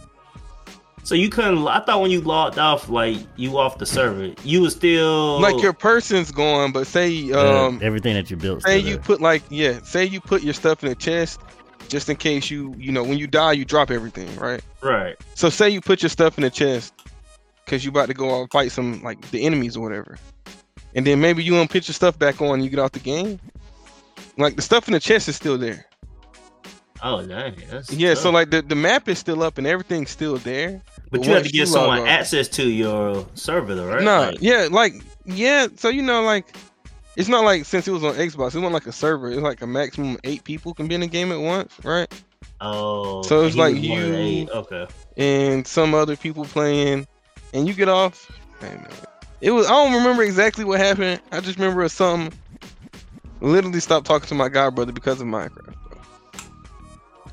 So 1.06 1.14
you 1.14 1.28
couldn't. 1.28 1.68
I 1.68 1.78
thought 1.78 2.00
when 2.00 2.10
you 2.10 2.20
logged 2.20 2.58
off, 2.58 2.88
like 2.88 3.16
you 3.36 3.58
off 3.58 3.78
the 3.78 3.86
server, 3.86 4.34
you 4.42 4.60
was 4.60 4.74
still 4.74 5.40
Like 5.40 5.62
your 5.62 5.72
person's 5.72 6.32
gone, 6.32 6.72
but 6.72 6.84
say 6.88 7.30
um 7.30 7.78
everything 7.80 8.14
that 8.14 8.28
you 8.28 8.36
built. 8.36 8.64
say 8.64 8.76
you 8.76 8.94
there. 8.94 9.04
put 9.04 9.20
like 9.20 9.44
yeah, 9.48 9.78
say 9.84 10.04
you 10.04 10.20
put 10.20 10.42
your 10.42 10.52
stuff 10.52 10.82
in 10.82 10.90
a 10.90 10.96
chest 10.96 11.40
just 11.86 12.08
in 12.08 12.16
case 12.16 12.50
you 12.50 12.74
you 12.76 12.90
know 12.90 13.04
when 13.04 13.18
you 13.18 13.28
die 13.28 13.52
you 13.52 13.64
drop 13.64 13.92
everything, 13.92 14.34
right? 14.34 14.64
right. 14.82 15.14
So 15.36 15.48
say 15.48 15.70
you 15.70 15.80
put 15.80 16.02
your 16.02 16.10
stuff 16.10 16.38
in 16.38 16.42
a 16.42 16.50
chest 16.50 16.92
because 17.64 17.84
you 17.84 17.92
about 17.92 18.08
to 18.08 18.14
go 18.14 18.34
out 18.34 18.40
and 18.40 18.50
fight 18.50 18.72
some 18.72 19.00
like 19.04 19.30
the 19.30 19.42
enemies 19.46 19.76
or 19.76 19.82
whatever, 19.82 20.18
and 20.96 21.06
then 21.06 21.20
maybe 21.20 21.44
you 21.44 21.52
want 21.52 21.70
to 21.70 21.72
put 21.72 21.86
your 21.86 21.94
stuff 21.94 22.18
back 22.18 22.42
on 22.42 22.54
and 22.54 22.64
you 22.64 22.68
get 22.68 22.80
out 22.80 22.92
the 22.92 22.98
game. 22.98 23.38
Like 24.38 24.56
the 24.56 24.62
stuff 24.62 24.88
in 24.88 24.92
the 24.92 24.98
chest 24.98 25.28
is 25.28 25.36
still 25.36 25.56
there. 25.56 25.86
Oh, 27.08 27.26
dang. 27.26 27.54
Yeah, 27.90 28.14
tough. 28.14 28.22
so 28.22 28.30
like 28.30 28.50
the, 28.50 28.62
the 28.62 28.74
map 28.74 29.08
is 29.08 29.18
still 29.18 29.42
up 29.42 29.58
and 29.58 29.66
everything's 29.66 30.10
still 30.10 30.36
there. 30.38 30.82
but 31.10 31.20
but 31.20 31.26
you 31.26 31.32
have 31.34 31.44
to 31.44 31.50
give 31.50 31.68
someone 31.68 32.06
access 32.06 32.48
to 32.48 32.68
your 32.68 33.26
server, 33.34 33.74
though, 33.74 33.86
right? 33.86 34.02
No, 34.02 34.20
Like, 34.30 34.38
yeah, 34.40 34.68
like 34.70 34.94
yeah. 35.24 35.68
So 35.76 35.88
you 35.88 36.02
know, 36.02 36.22
like 36.22 36.54
it's 37.16 37.28
not 37.28 37.44
like 37.44 37.64
since 37.64 37.86
it 37.88 37.92
was 37.92 38.04
on 38.04 38.14
Xbox, 38.14 38.54
it 38.54 38.58
wasn't 38.58 38.72
like 38.72 38.86
a 38.86 38.92
server. 38.92 39.30
It's 39.30 39.40
like 39.40 39.62
a 39.62 39.66
maximum 39.66 40.14
of 40.14 40.20
eight 40.24 40.44
people 40.44 40.74
can 40.74 40.88
be 40.88 40.94
in 40.94 41.02
a 41.02 41.06
game 41.06 41.32
at 41.32 41.40
once, 41.40 41.72
right? 41.84 42.12
Oh, 42.60 43.22
So 43.22 43.42
it's 43.42 43.56
like 43.56 43.74
was 43.74 43.88
one 43.88 43.98
of 44.02 44.04
the 44.10 44.10
you- 44.10 44.16
eight. 44.16 44.50
Okay. 44.50 44.86
And 45.16 45.66
some 45.66 45.94
other 45.94 46.16
people 46.16 46.44
playing, 46.44 47.06
and 47.54 47.66
you 47.68 47.74
get 47.74 47.88
off. 47.88 48.30
It 49.40 49.50
was. 49.50 49.66
I 49.66 49.70
don't 49.70 49.92
remember 49.94 50.22
exactly 50.22 50.64
what 50.64 50.80
happened. 50.80 51.20
I 51.30 51.40
just 51.40 51.58
remember 51.58 51.86
something. 51.88 52.36
Literally 53.42 53.80
stopped 53.80 54.06
talking 54.06 54.26
to 54.28 54.34
my 54.34 54.48
god 54.48 54.74
brother 54.74 54.92
because 54.92 55.20
of 55.20 55.26
Minecraft. 55.26 55.74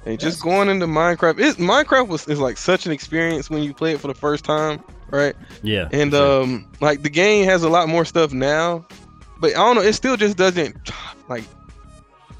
And 0.06 0.20
just 0.20 0.40
That's- 0.40 0.42
going 0.42 0.70
into 0.70 0.86
Minecraft, 0.86 1.40
it 1.40 1.58
Minecraft 1.58 2.08
was 2.10 2.28
is 2.28 2.40
like 2.40 2.58
such 2.58 2.86
an 2.86 2.92
experience 2.92 3.50
when 3.50 3.64
you 3.64 3.74
play 3.74 3.94
it 3.94 4.00
for 4.02 4.08
the 4.08 4.14
first 4.16 4.44
time, 4.44 4.84
right? 5.12 5.34
yeah, 5.62 5.88
And 5.94 6.12
sure. 6.12 6.44
um, 6.44 6.68
like 6.82 7.04
the 7.04 7.10
game 7.10 7.46
has 7.46 7.64
a 7.64 7.70
lot 7.70 7.88
more 7.88 8.04
stuff 8.04 8.34
now, 8.34 8.86
but 9.40 9.52
I 9.52 9.54
don't 9.56 9.76
know. 9.76 9.82
It 9.82 9.94
still 9.94 10.18
just 10.18 10.36
doesn't 10.38 10.76
like 11.30 11.46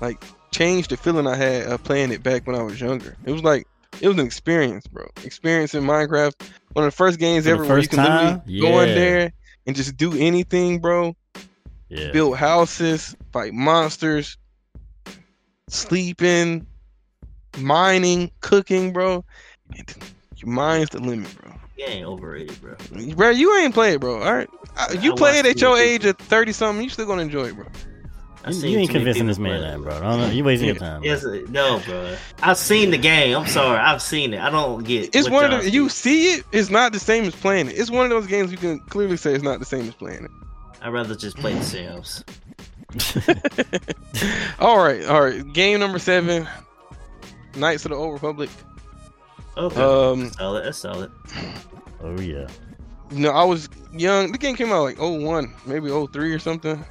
like 0.02 0.22
change 0.52 0.90
the 0.90 0.98
feeling 0.98 1.26
I 1.26 1.36
had 1.36 1.68
of 1.68 1.82
playing 1.84 2.12
it 2.12 2.22
back 2.22 2.46
when 2.46 2.56
I 2.58 2.64
was 2.64 2.80
younger. 2.82 3.16
It 3.26 3.32
was 3.32 3.44
like 3.44 3.66
it 4.02 4.08
was 4.10 4.18
an 4.18 4.26
experience, 4.26 4.86
bro. 4.88 5.08
Experience 5.24 5.74
in 5.74 5.84
Minecraft, 5.86 6.34
one 6.74 6.84
of 6.86 6.92
the 6.92 6.96
first 6.98 7.18
games 7.18 7.48
ever 7.48 7.64
where 7.64 7.80
you 7.80 7.88
can 7.88 7.98
time? 8.00 8.42
literally 8.46 8.60
go 8.60 8.80
in 8.82 8.90
there 8.90 9.32
and 9.68 9.76
just 9.76 9.96
do 9.96 10.12
anything, 10.18 10.80
bro. 10.80 11.16
yeah, 11.88 12.12
Build 12.12 12.36
houses, 12.36 13.16
fight 13.32 13.54
monsters, 13.54 14.36
sleeping, 15.70 16.66
mining, 17.58 18.32
cooking, 18.42 18.94
bro. 18.94 19.24
Your 20.38 20.50
mind's 20.50 20.92
the 20.92 21.00
limit, 21.00 21.34
bro. 21.42 21.52
You 21.78 21.86
ain't 21.86 22.06
overrated, 22.06 22.62
bro. 22.62 22.76
Bro, 23.16 23.30
you 23.32 23.58
ain't 23.58 23.74
play 23.74 23.94
it, 23.94 24.00
bro. 24.00 24.22
All 24.22 24.34
right, 24.34 24.50
Uh, 24.78 24.96
you 25.02 25.14
I 25.14 25.16
play 25.16 25.40
it 25.40 25.46
at 25.46 25.60
your 25.60 25.76
too 25.76 25.82
many 25.82 25.90
age 25.90 26.06
of 26.06 26.18
thirty 26.18 26.52
something. 26.52 26.84
You 26.84 26.90
still 26.90 27.06
gonna 27.08 27.24
enjoy 27.24 27.46
it, 27.46 27.56
bro. 27.56 27.66
I 28.46 28.52
you, 28.52 28.70
you 28.70 28.78
ain't 28.80 28.92
convincing 28.92 29.28
this 29.28 29.40
man, 29.40 29.62
that, 29.62 29.82
bro. 29.82 29.96
I 29.96 30.00
don't 30.02 30.20
know. 30.20 30.28
You 30.28 30.44
wasting 30.44 30.68
your 30.68 30.76
time. 30.76 31.02
bro. 31.02 31.10
Yes, 31.10 31.24
no, 31.50 31.82
bro. 31.86 32.16
I've 32.42 32.58
seen 32.58 32.92
the 32.92 32.98
game. 32.98 33.38
I'm 33.38 33.48
sorry, 33.48 33.80
I've 33.80 34.02
seen 34.02 34.34
it. 34.34 34.42
I 34.42 34.50
don't 34.50 34.84
get. 34.84 35.16
It's 35.16 35.30
one 35.30 35.46
of 35.46 35.52
y'all 35.52 35.62
the 35.62 35.70
you 35.70 35.88
see. 35.88 36.26
see 36.26 36.40
it. 36.40 36.46
It's 36.52 36.70
not 36.70 36.92
the 36.92 37.00
same 37.00 37.24
as 37.24 37.36
playing 37.36 37.70
it. 37.70 37.78
It's 37.78 37.90
one 37.90 38.04
of 38.06 38.10
those 38.10 38.28
games 38.28 38.52
you 38.52 38.58
can 38.58 38.80
clearly 38.80 39.16
say 39.16 39.34
it's 39.34 39.44
not 39.44 39.60
the 39.60 39.66
same 39.66 39.88
as 39.88 39.94
playing 39.94 40.26
it. 40.26 40.32
I'd 40.82 40.90
rather 40.90 41.16
just 41.16 41.38
play 41.38 41.54
the 41.54 41.64
Sims. 41.64 42.26
all 44.60 44.78
right, 44.84 45.06
all 45.06 45.22
right. 45.22 45.54
Game 45.54 45.80
number 45.80 45.98
seven, 46.00 46.48
Knights 47.56 47.86
of 47.86 47.92
the 47.92 47.96
Old 47.98 48.14
Republic. 48.14 48.50
Okay, 49.58 49.82
Um, 49.82 50.32
solid. 50.32 50.66
That's 50.66 50.78
solid. 50.80 51.12
oh 52.02 52.20
yeah. 52.20 52.48
you 53.12 53.20
know, 53.20 53.30
I 53.32 53.44
was 53.44 53.70
young. 53.92 54.32
The 54.32 54.38
game 54.38 54.56
came 54.56 54.72
out 54.72 54.84
like 54.84 54.98
01, 55.00 55.54
maybe 55.66 55.90
03 55.90 56.34
or 56.34 56.40
something. 56.40 56.84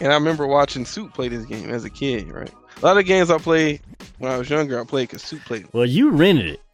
And 0.00 0.12
I 0.12 0.14
remember 0.14 0.46
watching 0.46 0.84
Soup 0.84 1.12
play 1.14 1.28
this 1.28 1.46
game 1.46 1.70
as 1.70 1.84
a 1.84 1.90
kid, 1.90 2.30
right? 2.30 2.52
A 2.82 2.84
lot 2.84 2.98
of 2.98 3.06
games 3.06 3.30
I 3.30 3.38
played 3.38 3.80
when 4.18 4.30
I 4.30 4.36
was 4.36 4.50
younger, 4.50 4.80
I 4.80 4.84
played 4.84 5.08
because 5.08 5.22
Soup 5.22 5.40
played. 5.44 5.66
Well, 5.72 5.86
you 5.86 6.10
rented 6.10 6.46
it. 6.46 6.60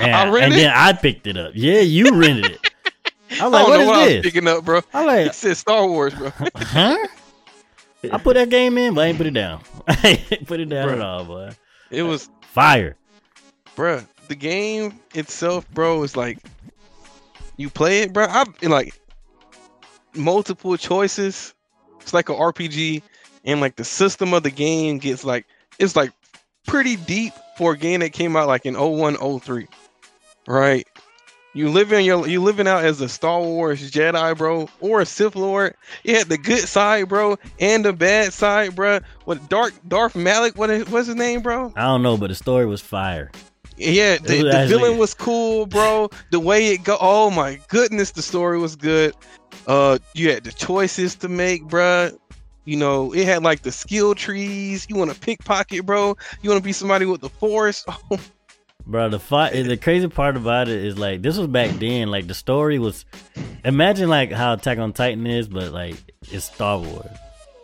And, 0.00 0.14
I 0.14 0.24
rented 0.30 0.42
and 0.44 0.52
then 0.52 0.72
I 0.72 0.92
picked 0.92 1.26
it 1.26 1.36
up. 1.36 1.50
Yeah, 1.54 1.80
you 1.80 2.16
rented 2.16 2.52
it. 2.52 2.70
I 3.40 3.44
was 3.48 3.54
I 3.54 3.62
like, 3.62 3.66
don't 3.66 3.70
what 3.70 3.76
know 3.76 3.80
is 3.82 3.86
what 3.88 3.96
I 3.98 4.14
was 4.16 4.22
picking 4.22 4.46
up, 4.48 4.64
bro. 4.64 4.80
I 4.94 5.04
like, 5.04 5.20
It 5.20 5.24
like, 5.26 5.34
said 5.34 5.56
Star 5.56 5.86
Wars, 5.88 6.14
bro. 6.14 6.30
huh? 6.56 7.06
I 8.12 8.18
put 8.18 8.34
that 8.34 8.50
game 8.50 8.78
in, 8.78 8.94
but 8.94 9.02
I 9.02 9.06
ain't 9.08 9.18
put 9.18 9.26
it 9.26 9.34
down. 9.34 9.62
I 9.88 10.20
ain't 10.30 10.46
put 10.46 10.60
it 10.60 10.68
down 10.68 10.86
bro. 10.86 10.94
at 10.96 11.00
all, 11.02 11.24
boy. 11.24 11.50
It 11.90 12.02
was 12.02 12.30
Fire. 12.40 12.96
bruh, 13.76 14.06
the 14.28 14.34
game 14.34 14.98
itself, 15.14 15.68
bro, 15.70 16.02
is 16.02 16.16
like 16.16 16.38
you 17.56 17.68
play 17.68 18.00
it, 18.00 18.12
bro. 18.12 18.26
I 18.28 18.44
like 18.62 18.98
multiple 20.14 20.76
choices. 20.76 21.54
It's 22.00 22.14
like 22.14 22.28
an 22.28 22.36
RPG, 22.36 23.02
and 23.44 23.60
like 23.60 23.76
the 23.76 23.84
system 23.84 24.34
of 24.34 24.42
the 24.42 24.50
game 24.50 24.98
gets 24.98 25.24
like 25.24 25.46
it's 25.78 25.96
like 25.96 26.12
pretty 26.66 26.96
deep 26.96 27.32
for 27.56 27.72
a 27.72 27.76
game 27.76 28.00
that 28.00 28.12
came 28.12 28.36
out 28.36 28.48
like 28.48 28.66
in 28.66 28.74
01, 28.74 29.16
03. 29.40 29.66
Right? 30.46 30.88
You 31.52 31.68
living 31.68 32.04
your 32.04 32.28
you 32.28 32.40
living 32.40 32.68
out 32.68 32.84
as 32.84 33.00
a 33.00 33.08
Star 33.08 33.40
Wars 33.40 33.90
Jedi, 33.90 34.36
bro, 34.36 34.68
or 34.80 35.00
a 35.00 35.06
Sith 35.06 35.34
Lord. 35.34 35.74
You 36.04 36.14
had 36.14 36.28
the 36.28 36.38
good 36.38 36.68
side, 36.68 37.08
bro, 37.08 37.38
and 37.58 37.84
the 37.84 37.92
bad 37.92 38.32
side, 38.32 38.76
bro. 38.76 39.00
What 39.24 39.48
Dark 39.48 39.74
Darth 39.88 40.14
Malik? 40.14 40.56
What 40.56 40.70
is, 40.70 40.88
what's 40.88 41.08
his 41.08 41.16
name, 41.16 41.42
bro? 41.42 41.72
I 41.74 41.82
don't 41.82 42.02
know, 42.02 42.16
but 42.16 42.28
the 42.28 42.36
story 42.36 42.66
was 42.66 42.80
fire. 42.80 43.32
Yeah, 43.76 44.18
the, 44.18 44.44
was 44.44 44.54
the 44.54 44.66
villain 44.68 44.98
was 44.98 45.14
cool, 45.14 45.66
bro. 45.66 46.10
The 46.30 46.38
way 46.38 46.68
it 46.68 46.84
go, 46.84 46.98
oh 47.00 47.30
my 47.30 47.58
goodness, 47.68 48.12
the 48.12 48.22
story 48.22 48.58
was 48.58 48.76
good. 48.76 49.14
Uh, 49.66 49.98
you 50.14 50.30
had 50.30 50.44
the 50.44 50.52
choices 50.52 51.14
to 51.16 51.28
make, 51.28 51.64
bro. 51.64 52.10
You 52.64 52.76
know, 52.76 53.12
it 53.12 53.24
had 53.24 53.42
like 53.42 53.62
the 53.62 53.72
skill 53.72 54.14
trees. 54.14 54.86
You 54.88 54.96
want 54.96 55.12
to 55.12 55.18
pickpocket, 55.18 55.86
bro. 55.86 56.16
You 56.42 56.50
want 56.50 56.62
to 56.62 56.64
be 56.64 56.72
somebody 56.72 57.06
with 57.06 57.22
the 57.22 57.30
force. 57.30 57.84
Oh, 58.12 58.18
Bro, 58.90 59.10
the 59.10 59.20
fight 59.20 59.52
the 59.66 59.76
crazy 59.76 60.08
part 60.08 60.36
about 60.36 60.68
it 60.68 60.84
is 60.84 60.98
like 60.98 61.22
this 61.22 61.38
was 61.38 61.46
back 61.46 61.70
then. 61.78 62.10
Like 62.10 62.26
the 62.26 62.34
story 62.34 62.78
was 62.78 63.04
imagine 63.64 64.08
like 64.08 64.32
how 64.32 64.54
Attack 64.54 64.78
on 64.78 64.92
Titan 64.92 65.26
is, 65.26 65.48
but 65.48 65.72
like 65.72 65.94
it's 66.30 66.46
Star 66.46 66.78
Wars. 66.78 67.06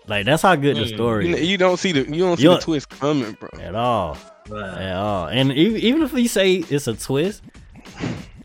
Like 0.06 0.24
that's 0.24 0.42
how 0.42 0.54
good 0.54 0.76
the 0.76 0.82
Mm. 0.84 0.94
story 0.94 1.28
you, 1.28 1.34
is 1.36 1.48
you 1.48 1.58
don't 1.58 1.78
see 1.78 1.90
the 1.90 2.00
you 2.02 2.22
don't 2.24 2.36
see 2.36 2.44
You 2.44 2.48
the 2.50 2.54
don't- 2.54 2.62
twist 2.62 2.88
coming, 2.90 3.32
bro. 3.32 3.48
at 3.60 3.74
all. 3.74 4.16
Wow. 4.48 4.76
At 4.76 4.94
all. 4.96 5.26
And 5.26 5.50
even, 5.52 5.80
even 5.80 6.02
if 6.02 6.12
we 6.12 6.28
say 6.28 6.54
it's 6.54 6.86
a 6.86 6.94
twist, 6.94 7.42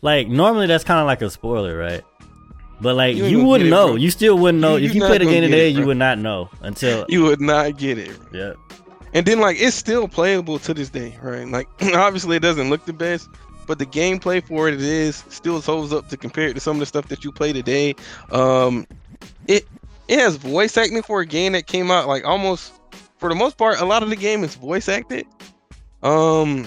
like 0.02 0.26
normally 0.28 0.66
that's 0.66 0.82
kind 0.82 0.98
of 0.98 1.06
like 1.06 1.22
a 1.22 1.30
spoiler, 1.30 1.76
right? 1.78 2.02
But 2.80 2.96
like 2.96 3.14
You 3.16 3.26
you, 3.26 3.44
wouldn't 3.44 3.68
get 3.70 3.76
it, 3.76 3.78
know. 3.78 3.86
bro. 3.90 3.94
You 3.96 4.10
still 4.10 4.36
wouldn't 4.36 4.60
know. 4.60 4.74
You- 4.74 4.86
if 4.86 4.94
you 4.96 5.02
you 5.02 5.06
played 5.06 5.20
the 5.20 5.26
game 5.26 5.42
today, 5.42 5.70
it, 5.70 5.76
you 5.76 5.86
would 5.86 5.98
not 5.98 6.18
know 6.18 6.50
until 6.62 7.06
You 7.08 7.22
would 7.22 7.40
not 7.40 7.78
get 7.78 7.98
it. 7.98 8.10
Bro. 8.32 8.40
yeah. 8.40 8.52
And 9.14 9.26
then 9.26 9.40
like 9.40 9.56
it's 9.60 9.76
still 9.76 10.08
playable 10.08 10.58
to 10.60 10.74
this 10.74 10.88
day, 10.88 11.16
right? 11.22 11.46
Like 11.46 11.68
obviously 11.94 12.36
it 12.36 12.40
doesn't 12.40 12.70
look 12.70 12.84
the 12.86 12.92
best, 12.92 13.28
but 13.66 13.78
the 13.78 13.86
gameplay 13.86 14.42
for 14.42 14.68
it, 14.68 14.74
it 14.74 14.80
is 14.80 15.24
still 15.28 15.60
holds 15.60 15.92
up 15.92 16.08
to 16.08 16.16
compare 16.16 16.48
it 16.48 16.54
to 16.54 16.60
some 16.60 16.76
of 16.76 16.80
the 16.80 16.86
stuff 16.86 17.08
that 17.08 17.24
you 17.24 17.32
play 17.32 17.52
today. 17.52 17.94
Um, 18.30 18.86
it 19.46 19.66
it 20.08 20.18
has 20.18 20.36
voice 20.36 20.76
acting 20.76 21.02
for 21.02 21.20
a 21.20 21.26
game 21.26 21.52
that 21.52 21.66
came 21.66 21.90
out 21.90 22.08
like 22.08 22.24
almost 22.24 22.72
for 23.18 23.28
the 23.28 23.34
most 23.34 23.56
part. 23.56 23.80
A 23.80 23.84
lot 23.84 24.02
of 24.02 24.08
the 24.10 24.16
game 24.16 24.44
is 24.44 24.54
voice 24.54 24.88
acted. 24.88 25.26
Um, 26.02 26.66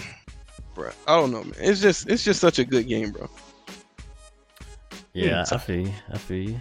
bro, 0.73 0.91
I 1.07 1.15
don't 1.17 1.31
know, 1.31 1.43
man. 1.43 1.55
It's 1.59 1.81
just 1.81 2.09
it's 2.09 2.23
just 2.23 2.39
such 2.39 2.59
a 2.59 2.63
good 2.65 2.87
game, 2.87 3.11
bro. 3.11 3.29
Yeah, 5.13 5.43
Mm. 5.43 5.53
I 5.53 5.57
feel 5.57 5.79
you. 5.87 5.93
I 6.13 6.17
feel 6.17 6.49
you. 6.49 6.59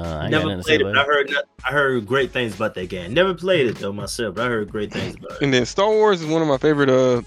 Uh, 0.00 0.20
I 0.22 0.28
Never 0.30 0.44
nothing 0.46 0.58
to 0.58 0.62
say 0.62 0.78
played 0.78 0.80
it. 0.80 0.90
about 0.90 0.96
I 0.96 1.04
heard. 1.04 1.32
I 1.64 1.70
heard 1.72 2.06
great 2.06 2.30
things 2.32 2.54
about 2.54 2.74
that 2.74 2.88
game. 2.88 3.12
Never 3.12 3.34
played 3.34 3.66
it 3.66 3.76
though 3.76 3.92
myself. 3.92 4.36
But 4.36 4.46
I 4.46 4.48
heard 4.48 4.70
great 4.72 4.90
things 4.90 5.16
about 5.16 5.32
it. 5.32 5.42
And 5.42 5.52
then 5.52 5.66
Star 5.66 5.90
Wars 5.90 6.22
is 6.22 6.26
one 6.26 6.40
of 6.40 6.48
my 6.48 6.56
favorite 6.56 6.88
uh 6.88 7.20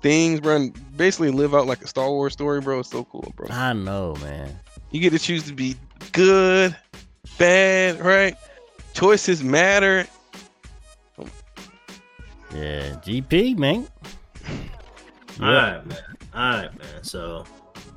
things, 0.00 0.38
bro. 0.38 0.54
And 0.56 0.96
basically 0.96 1.30
live 1.32 1.52
out 1.52 1.66
like 1.66 1.82
a 1.82 1.88
Star 1.88 2.08
Wars 2.08 2.32
story, 2.34 2.60
bro. 2.60 2.78
It's 2.78 2.90
so 2.90 3.04
cool, 3.04 3.32
bro. 3.34 3.48
I 3.50 3.72
know, 3.72 4.14
man. 4.22 4.56
You 4.92 5.00
get 5.00 5.10
to 5.10 5.18
choose 5.18 5.42
to 5.44 5.52
be 5.52 5.74
good, 6.12 6.76
bad, 7.38 7.98
right? 7.98 8.36
Choices 8.92 9.42
matter. 9.42 10.06
Yeah, 12.54 12.90
GP, 13.02 13.58
man. 13.58 13.88
All 15.40 15.52
right, 15.52 15.84
man. 15.84 15.98
All 16.32 16.50
right, 16.50 16.78
man. 16.78 17.02
So, 17.02 17.44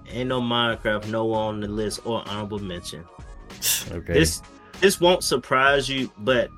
ain't 0.10 0.30
no 0.30 0.42
Minecraft, 0.42 1.10
no 1.10 1.26
one 1.26 1.42
on 1.56 1.60
the 1.60 1.68
list 1.68 2.00
or 2.06 2.28
honorable 2.28 2.58
mention. 2.58 3.04
Okay. 3.92 4.14
This 4.14 4.42
this 4.80 5.00
won't 5.00 5.24
surprise 5.24 5.90
you, 5.90 6.12
but 6.20 6.50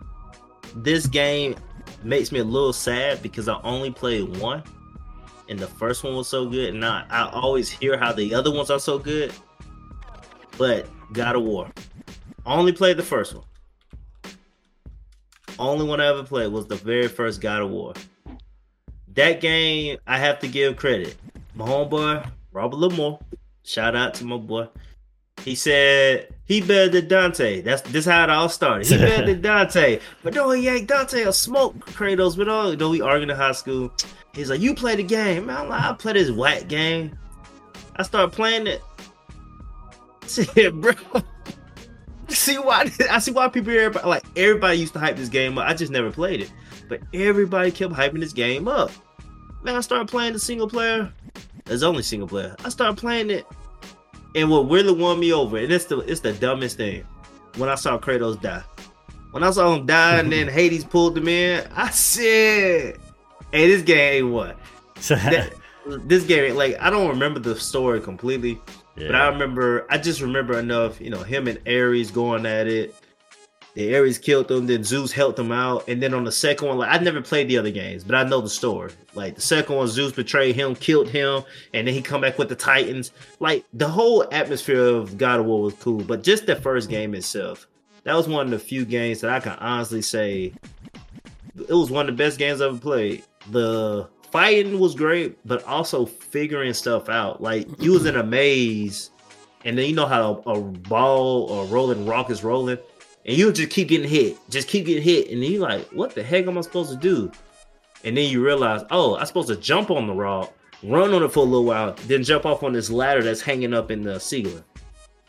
this 0.76 1.06
game 1.08 1.56
makes 2.04 2.32
me 2.32 2.40
a 2.40 2.44
little 2.44 2.74
sad 2.74 3.22
because 3.22 3.48
I 3.48 3.60
only 3.64 3.92
played 3.92 4.38
one, 4.38 4.64
and 5.48 5.58
the 5.60 5.68
first 5.68 6.04
one 6.04 6.16
was 6.16 6.28
so 6.28 6.48
good, 6.48 6.74
and 6.74 6.86
I, 6.86 7.06
I 7.10 7.30
always 7.30 7.70
hear 7.70 7.98
how 7.98 8.12
the 8.12 8.34
other 8.34 8.52
ones 8.52 8.70
are 8.70 8.80
so 8.80 9.00
good. 9.00 9.34
But 10.58 10.88
God 11.14 11.36
of 11.36 11.44
War, 11.44 11.70
only 12.46 12.72
played 12.72 12.98
the 12.98 13.04
first 13.04 13.34
one. 13.34 13.46
Only 15.58 15.86
one 15.86 16.00
I 16.00 16.08
ever 16.08 16.24
played 16.24 16.52
was 16.52 16.68
the 16.68 16.76
very 16.76 17.08
first 17.08 17.42
God 17.42 17.62
of 17.62 17.70
War. 17.70 17.94
That 19.14 19.42
game, 19.42 19.98
I 20.08 20.18
have 20.18 20.40
to 20.40 20.48
give 20.48 20.78
credit. 20.78 21.16
My 21.56 21.66
homeboy, 21.66 22.30
Robert 22.52 22.78
Lamore. 22.78 23.20
Shout 23.64 23.96
out 23.96 24.14
to 24.16 24.26
my 24.26 24.38
boy. 24.38 24.68
He 25.44 25.56
said 25.56 26.34
he 26.50 26.62
better 26.62 26.90
than 26.90 27.08
Dante. 27.08 27.62
That's 27.62 27.84
this 27.84 28.06
how 28.06 28.24
it 28.24 28.30
all 28.32 28.50
started. 28.50 28.88
He 28.88 28.98
better 28.98 29.28
than 29.28 29.42
Dante. 29.44 30.00
But 30.24 30.34
no, 30.34 30.50
he 30.50 30.68
ain't 30.68 30.88
Dante 30.88 31.22
a 31.22 31.32
smoke 31.32 31.78
Kratos. 31.86 32.36
But 32.36 32.50
all 32.50 32.76
know, 32.76 32.90
we 32.90 33.02
arguing 33.02 33.30
in 33.30 33.36
high 33.36 33.52
school. 33.52 33.94
He's 34.34 34.50
like, 34.50 34.60
you 34.60 34.74
play 34.74 34.96
the 34.96 35.04
game. 35.04 35.46
Man, 35.46 35.58
I'm 35.58 35.70
like, 35.70 35.84
I 35.84 35.94
play 35.94 36.14
this 36.14 36.32
whack 36.32 36.68
game. 36.68 37.16
I 37.98 38.04
start 38.04 38.32
playing 38.32 38.66
it. 38.66 38.82
Shit, 40.28 40.74
bro. 40.74 40.94
see 42.30 42.58
why 42.58 42.90
I 43.12 43.20
see 43.20 43.32
why 43.32 43.48
people 43.48 43.72
everybody 43.72 44.08
like 44.08 44.24
everybody 44.36 44.80
used 44.80 44.94
to 44.94 45.00
hype 45.00 45.18
this 45.18 45.30
game 45.30 45.60
up. 45.60 45.68
I 45.70 45.76
just 45.76 45.92
never 45.92 46.12
played 46.12 46.42
it. 46.42 46.52
But 46.88 47.02
everybody 47.14 47.70
kept 47.70 47.94
hyping 47.94 48.22
this 48.22 48.34
game 48.34 48.68
up. 48.68 48.90
Man, 49.62 49.76
I 49.76 49.82
started 49.82 50.08
playing 50.08 50.34
the 50.34 50.40
single 50.40 50.68
player. 50.68 51.14
There's 51.66 51.84
only 51.84 52.02
single 52.02 52.28
player. 52.28 52.56
I 52.66 52.70
started 52.70 52.98
playing 52.98 53.30
it. 53.30 53.46
And 54.36 54.50
what 54.50 54.70
really 54.70 54.94
won 54.94 55.20
me 55.20 55.34
over, 55.34 55.58
and 55.58 55.72
it's 55.72 55.86
the 55.86 56.00
it's 56.00 56.22
the 56.22 56.34
dumbest 56.34 56.78
thing, 56.78 57.04
when 57.58 57.70
I 57.70 57.76
saw 57.76 57.98
Kratos 57.98 58.40
die. 58.42 58.64
When 59.32 59.44
I 59.44 59.52
saw 59.52 59.74
him 59.76 59.86
die 59.86 60.18
and 60.20 60.32
then 60.32 60.48
Hades 60.52 60.84
pulled 60.84 61.18
him 61.18 61.28
in, 61.28 61.68
I 61.76 61.90
said, 61.90 62.98
Hey, 63.52 63.68
this 63.68 63.82
game 63.84 64.26
ain't 64.26 64.34
what. 64.34 64.58
That- 65.32 65.54
this 66.08 66.24
game, 66.24 66.56
like, 66.56 66.78
I 66.80 66.90
don't 66.90 67.08
remember 67.10 67.40
the 67.40 67.56
story 67.60 68.02
completely. 68.02 68.60
But 68.96 69.16
I 69.16 69.28
remember, 69.30 69.86
I 69.90 69.98
just 69.98 70.20
remember 70.20 70.60
enough, 70.60 71.00
you 71.00 71.10
know, 71.10 71.24
him 71.24 71.48
and 71.48 71.60
Ares 71.68 72.12
going 72.12 72.46
at 72.46 72.68
it. 72.68 72.94
The 73.76 73.96
Ares 73.96 74.18
killed 74.18 74.48
them, 74.48 74.66
then 74.68 74.84
Zeus 74.84 75.12
helped 75.12 75.38
them 75.38 75.52
out. 75.52 75.88
And 75.88 76.02
then 76.02 76.14
on 76.14 76.24
the 76.24 76.32
second 76.32 76.68
one, 76.68 76.78
like 76.78 76.90
I 76.90 77.02
never 77.04 77.22
played 77.22 77.48
the 77.48 77.58
other 77.58 77.72
games, 77.72 78.04
but 78.04 78.16
I 78.16 78.24
know 78.24 78.42
the 78.42 78.50
story. 78.50 78.92
Like 79.14 79.36
the 79.36 79.42
second 79.42 79.76
one, 79.76 79.88
Zeus 79.88 80.12
betrayed 80.12 80.56
him, 80.56 80.76
killed 80.76 81.08
him, 81.08 81.44
and 81.74 81.88
then 81.88 81.94
he 81.94 82.02
come 82.02 82.22
back 82.22 82.38
with 82.38 82.50
the 82.50 82.56
Titans. 82.56 83.12
Like 83.40 83.66
the 83.74 83.88
whole 83.88 84.26
atmosphere 84.32 84.84
of 84.84 85.18
God 85.18 85.40
of 85.40 85.46
War 85.46 85.62
was 85.62 85.76
cool, 85.76 86.02
but 86.02 86.24
just 86.24 86.46
the 86.46 86.56
first 86.56 86.90
game 86.90 87.14
itself, 87.14 87.68
that 88.04 88.16
was 88.16 88.28
one 88.28 88.46
of 88.46 88.52
the 88.52 88.60
few 88.60 88.86
games 88.86 89.22
that 89.22 89.32
I 89.32 89.40
can 89.40 89.54
honestly 89.60 90.02
say 90.02 90.54
it 91.68 91.74
was 91.74 91.92
one 91.92 92.10
of 92.10 92.18
the 92.18 92.24
best 92.24 92.38
games 92.38 92.62
I've 92.62 92.70
ever 92.70 92.80
played. 92.80 93.24
The 93.52 94.08
fighting 94.32 94.80
was 94.80 94.96
great, 94.96 95.38
but 95.46 95.64
also 95.66 96.06
figuring 96.06 96.74
stuff 96.74 97.10
out. 97.10 97.42
Like 97.42 97.68
you 97.80 97.92
was 97.94 98.06
in 98.06 98.16
a 98.16 98.24
maze, 98.24 99.12
and 99.66 99.78
then 99.78 99.90
you 99.90 99.96
know 99.96 100.06
how 100.06 100.44
a, 100.46 100.52
a 100.52 100.62
ball 100.62 101.44
or 101.50 101.66
rolling 101.66 102.06
rock 102.06 102.30
is 102.30 102.44
rolling, 102.44 102.78
and 103.26 103.38
you 103.38 103.52
just 103.52 103.70
keep 103.70 103.90
getting 103.90 104.10
hit, 104.10 104.38
just 104.50 104.68
keep 104.68 104.86
getting 104.86 105.04
hit, 105.04 105.30
and 105.32 105.42
then 105.42 105.52
you 105.52 105.60
like, 105.60 105.88
what 105.90 106.16
the 106.16 106.24
heck 106.24 106.48
am 106.48 106.58
I 106.58 106.62
supposed 106.62 106.92
to 106.92 106.98
do? 106.98 107.32
And 108.04 108.16
then 108.16 108.30
you 108.30 108.44
realize, 108.44 108.84
oh, 108.92 109.18
I'm 109.18 109.26
supposed 109.26 109.50
to 109.50 109.58
jump 109.58 109.92
on 109.92 110.08
the 110.08 110.14
rock, 110.14 110.54
run 110.84 111.14
on 111.14 111.24
it 111.24 111.32
for 111.32 111.42
a 111.42 111.44
little 111.44 111.66
while, 111.66 111.94
then 112.08 112.24
jump 112.24 112.46
off 112.46 112.64
on 112.64 112.74
this 112.74 112.90
ladder 112.90 113.22
that's 113.22 113.42
hanging 113.42 113.74
up 113.74 113.92
in 113.92 114.04
the 114.04 114.20
ceiling. 114.20 114.64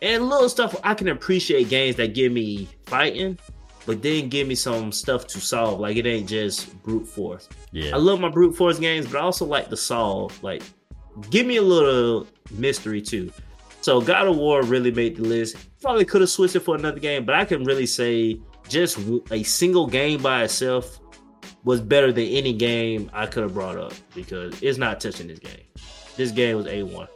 And 0.03 0.29
little 0.29 0.49
stuff 0.49 0.75
I 0.83 0.95
can 0.95 1.09
appreciate 1.09 1.69
games 1.69 1.97
that 1.97 2.15
give 2.15 2.33
me 2.33 2.69
fighting, 2.87 3.39
but 3.87 4.03
then 4.03 4.29
give 4.29 4.47
me 4.47 4.55
some 4.55 4.93
stuff 4.93 5.27
to 5.29 5.41
solve. 5.41 5.81
Like 5.81 5.97
it 5.97 6.07
ain't 6.07 6.29
just 6.29 6.81
brute 6.83 7.07
force. 7.07 7.49
yeah. 7.73 7.95
I 7.95 7.99
love 7.99 8.21
my 8.21 8.31
brute 8.31 8.57
force 8.57 8.79
games, 8.79 9.07
but 9.07 9.19
I 9.19 9.21
also 9.21 9.45
like 9.45 9.69
to 9.69 9.77
solve. 9.77 10.43
Like, 10.43 10.63
give 11.29 11.47
me 11.47 11.57
a 11.57 11.63
little 11.63 12.27
mystery 12.53 13.03
too. 13.03 13.33
So 13.81 14.01
God 14.01 14.29
of 14.29 14.37
War 14.37 14.63
really 14.63 14.91
made 14.91 15.17
the 15.17 15.23
list. 15.23 15.57
Probably 15.81 16.05
could 16.05 16.21
have 16.21 16.31
switched 16.31 16.57
it 16.57 16.61
for 16.61 16.75
another 16.75 17.01
game, 17.01 17.25
but 17.25 17.35
I 17.35 17.45
can 17.45 17.65
really 17.65 17.87
say 17.87 18.41
just 18.69 18.99
a 19.31 19.43
single 19.43 19.87
game 19.87 20.23
by 20.23 20.45
itself 20.45 20.99
was 21.65 21.81
better 21.81 22.13
than 22.13 22.25
any 22.25 22.53
game 22.53 23.11
I 23.13 23.27
could 23.27 23.43
have 23.43 23.55
brought 23.55 23.77
up 23.77 23.93
because 24.15 24.63
it's 24.63 24.79
not 24.79 25.01
touching 25.01 25.29
this 25.29 25.39
game. 25.39 25.65
This 26.17 26.31
game 26.31 26.57
was 26.57 26.67
a 26.67 26.83
one. 26.83 27.09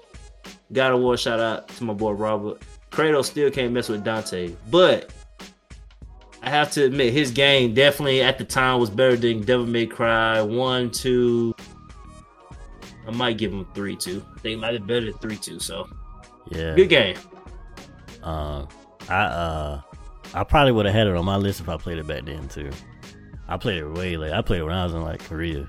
God 0.73 0.93
of 0.93 1.01
War, 1.01 1.17
shout 1.17 1.41
out 1.41 1.69
to 1.69 1.85
my 1.85 1.93
boy 1.93 2.13
Robert. 2.13 2.63
Kratos 2.91 3.27
still 3.27 3.51
can't 3.51 3.73
mess 3.73 3.89
with 3.89 4.05
Dante, 4.05 4.55
but 4.71 5.13
I 6.43 6.51
have 6.51 6.71
to 6.73 6.85
admit 6.85 7.13
his 7.13 7.31
game 7.31 7.75
definitely 7.75 8.23
at 8.23 8.39
the 8.39 8.45
time 8.45 8.81
was 8.81 8.91
better 8.91 9.17
than 9.17 9.43
Devil 9.43 9.67
May 9.67 9.87
Cry 9.87 10.41
one, 10.43 10.91
two. 10.91 11.55
I 13.07 13.11
might 13.11 13.37
give 13.37 13.53
him 13.53 13.67
three, 13.75 13.97
two. 13.97 14.25
I 14.35 14.41
think 14.41 14.59
it 14.59 14.61
might 14.61 14.73
be 14.73 14.79
better 14.79 15.07
than 15.07 15.19
three, 15.19 15.37
two. 15.37 15.59
So 15.59 15.89
yeah. 16.51 16.75
good 16.75 16.89
game. 16.89 17.17
Uh, 18.23 18.67
I 19.09 19.15
uh, 19.25 19.81
I 20.35 20.45
probably 20.45 20.73
would 20.73 20.87
have 20.87 20.95
had 20.95 21.07
it 21.07 21.15
on 21.17 21.25
my 21.25 21.37
list 21.37 21.61
if 21.61 21.69
I 21.69 21.77
played 21.77 21.99
it 21.99 22.07
back 22.07 22.25
then 22.25 22.49
too. 22.49 22.71
I 23.49 23.57
played 23.59 23.79
it 23.79 23.89
way 23.89 24.17
late. 24.17 24.33
I 24.33 24.41
played 24.43 24.61
it 24.61 24.65
when 24.65 24.73
I 24.75 24.85
was 24.85 24.95
in 24.95 25.03
like 25.03 25.23
Korea. 25.25 25.67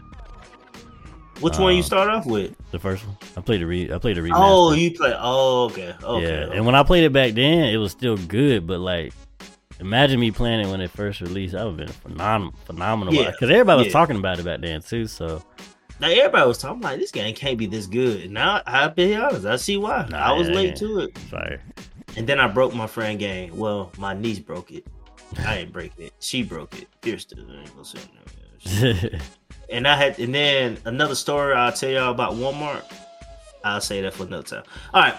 Which 1.42 1.58
one 1.60 1.74
you 1.74 1.80
Um, 1.80 1.84
start 1.84 2.10
off 2.10 2.26
with? 2.26 2.56
The 2.72 2.80
first 2.80 3.06
one. 3.06 3.18
I 3.36 3.42
played 3.42 3.60
the 3.60 3.66
re. 3.68 3.92
I 3.94 3.98
played 3.98 4.16
the 4.16 4.22
remaster. 4.22 4.34
Oh, 4.38 4.72
you 4.72 4.92
play. 4.92 5.14
Oh, 5.18 5.66
okay. 5.66 5.94
Okay. 6.02 6.24
yeah. 6.48 6.54
And 6.54 6.66
when 6.66 6.76
I 6.76 6.84
played 6.84 7.04
it 7.04 7.12
back 7.12 7.34
then, 7.34 7.66
it 7.66 7.76
was 7.78 7.92
still 7.92 8.16
good. 8.16 8.66
But 8.66 8.80
like, 8.80 9.12
imagine 9.82 10.18
me 10.22 10.32
playing 10.32 10.62
it 10.62 10.68
when 10.72 10.80
it 10.80 10.92
first 10.92 11.20
released. 11.20 11.52
That 11.54 11.66
would 11.66 11.78
have 11.78 12.04
been 12.04 12.14
phenom- 12.16 12.56
phenomenal. 12.66 13.14
Yeah, 13.14 13.32
Because 13.32 13.50
everybody 13.50 13.80
was 13.80 13.88
yeah. 13.88 13.92
talking 13.94 14.16
about 14.16 14.40
it 14.40 14.46
back 14.46 14.62
then 14.62 14.82
too. 14.82 15.08
So 15.08 15.44
now 16.00 16.08
everybody 16.10 16.48
was 16.48 16.58
talking 16.58 16.82
like 16.82 17.00
this 17.00 17.12
game 17.12 17.34
can't 17.36 17.58
be 17.58 17.66
this 17.68 17.88
good. 17.88 18.32
Now 18.32 18.62
I'll 18.66 18.90
be 18.90 19.16
honest, 19.16 19.46
I 19.46 19.56
see 19.56 19.78
why. 19.78 20.08
Nah, 20.10 20.18
I 20.18 20.32
was 20.34 20.50
yeah, 20.50 20.56
late 20.56 20.68
yeah. 20.70 20.74
to 20.76 21.00
it, 21.00 21.18
fire. 21.18 21.62
and 22.18 22.28
then 22.28 22.40
I 22.40 22.48
broke 22.48 22.74
my 22.74 22.88
friend 22.88 23.18
game. 23.20 23.56
Well, 23.58 23.92
my 23.98 24.14
niece 24.14 24.40
broke 24.40 24.72
it. 24.72 24.86
I 25.40 25.60
ain't 25.60 25.74
breaking 25.74 26.06
it. 26.06 26.14
She 26.20 26.44
broke 26.44 26.80
it. 26.82 26.88
Pierced 27.02 27.32
it. 27.34 27.40
I 27.40 27.60
ain't 27.62 27.72
gonna 27.74 27.86
say 27.86 28.00
no. 28.14 29.20
And 29.72 29.88
I 29.88 29.96
had, 29.96 30.20
and 30.20 30.34
then 30.34 30.78
another 30.86 31.16
story 31.16 31.56
I'll 31.56 31.72
tell 31.72 31.90
y'all 31.90 32.12
about 32.12 32.34
Walmart. 32.34 32.84
I'll 33.64 33.82
say 33.82 34.00
that 34.02 34.14
for 34.14 34.24
another 34.24 34.44
time. 34.44 34.64
All 34.94 35.02
right, 35.02 35.16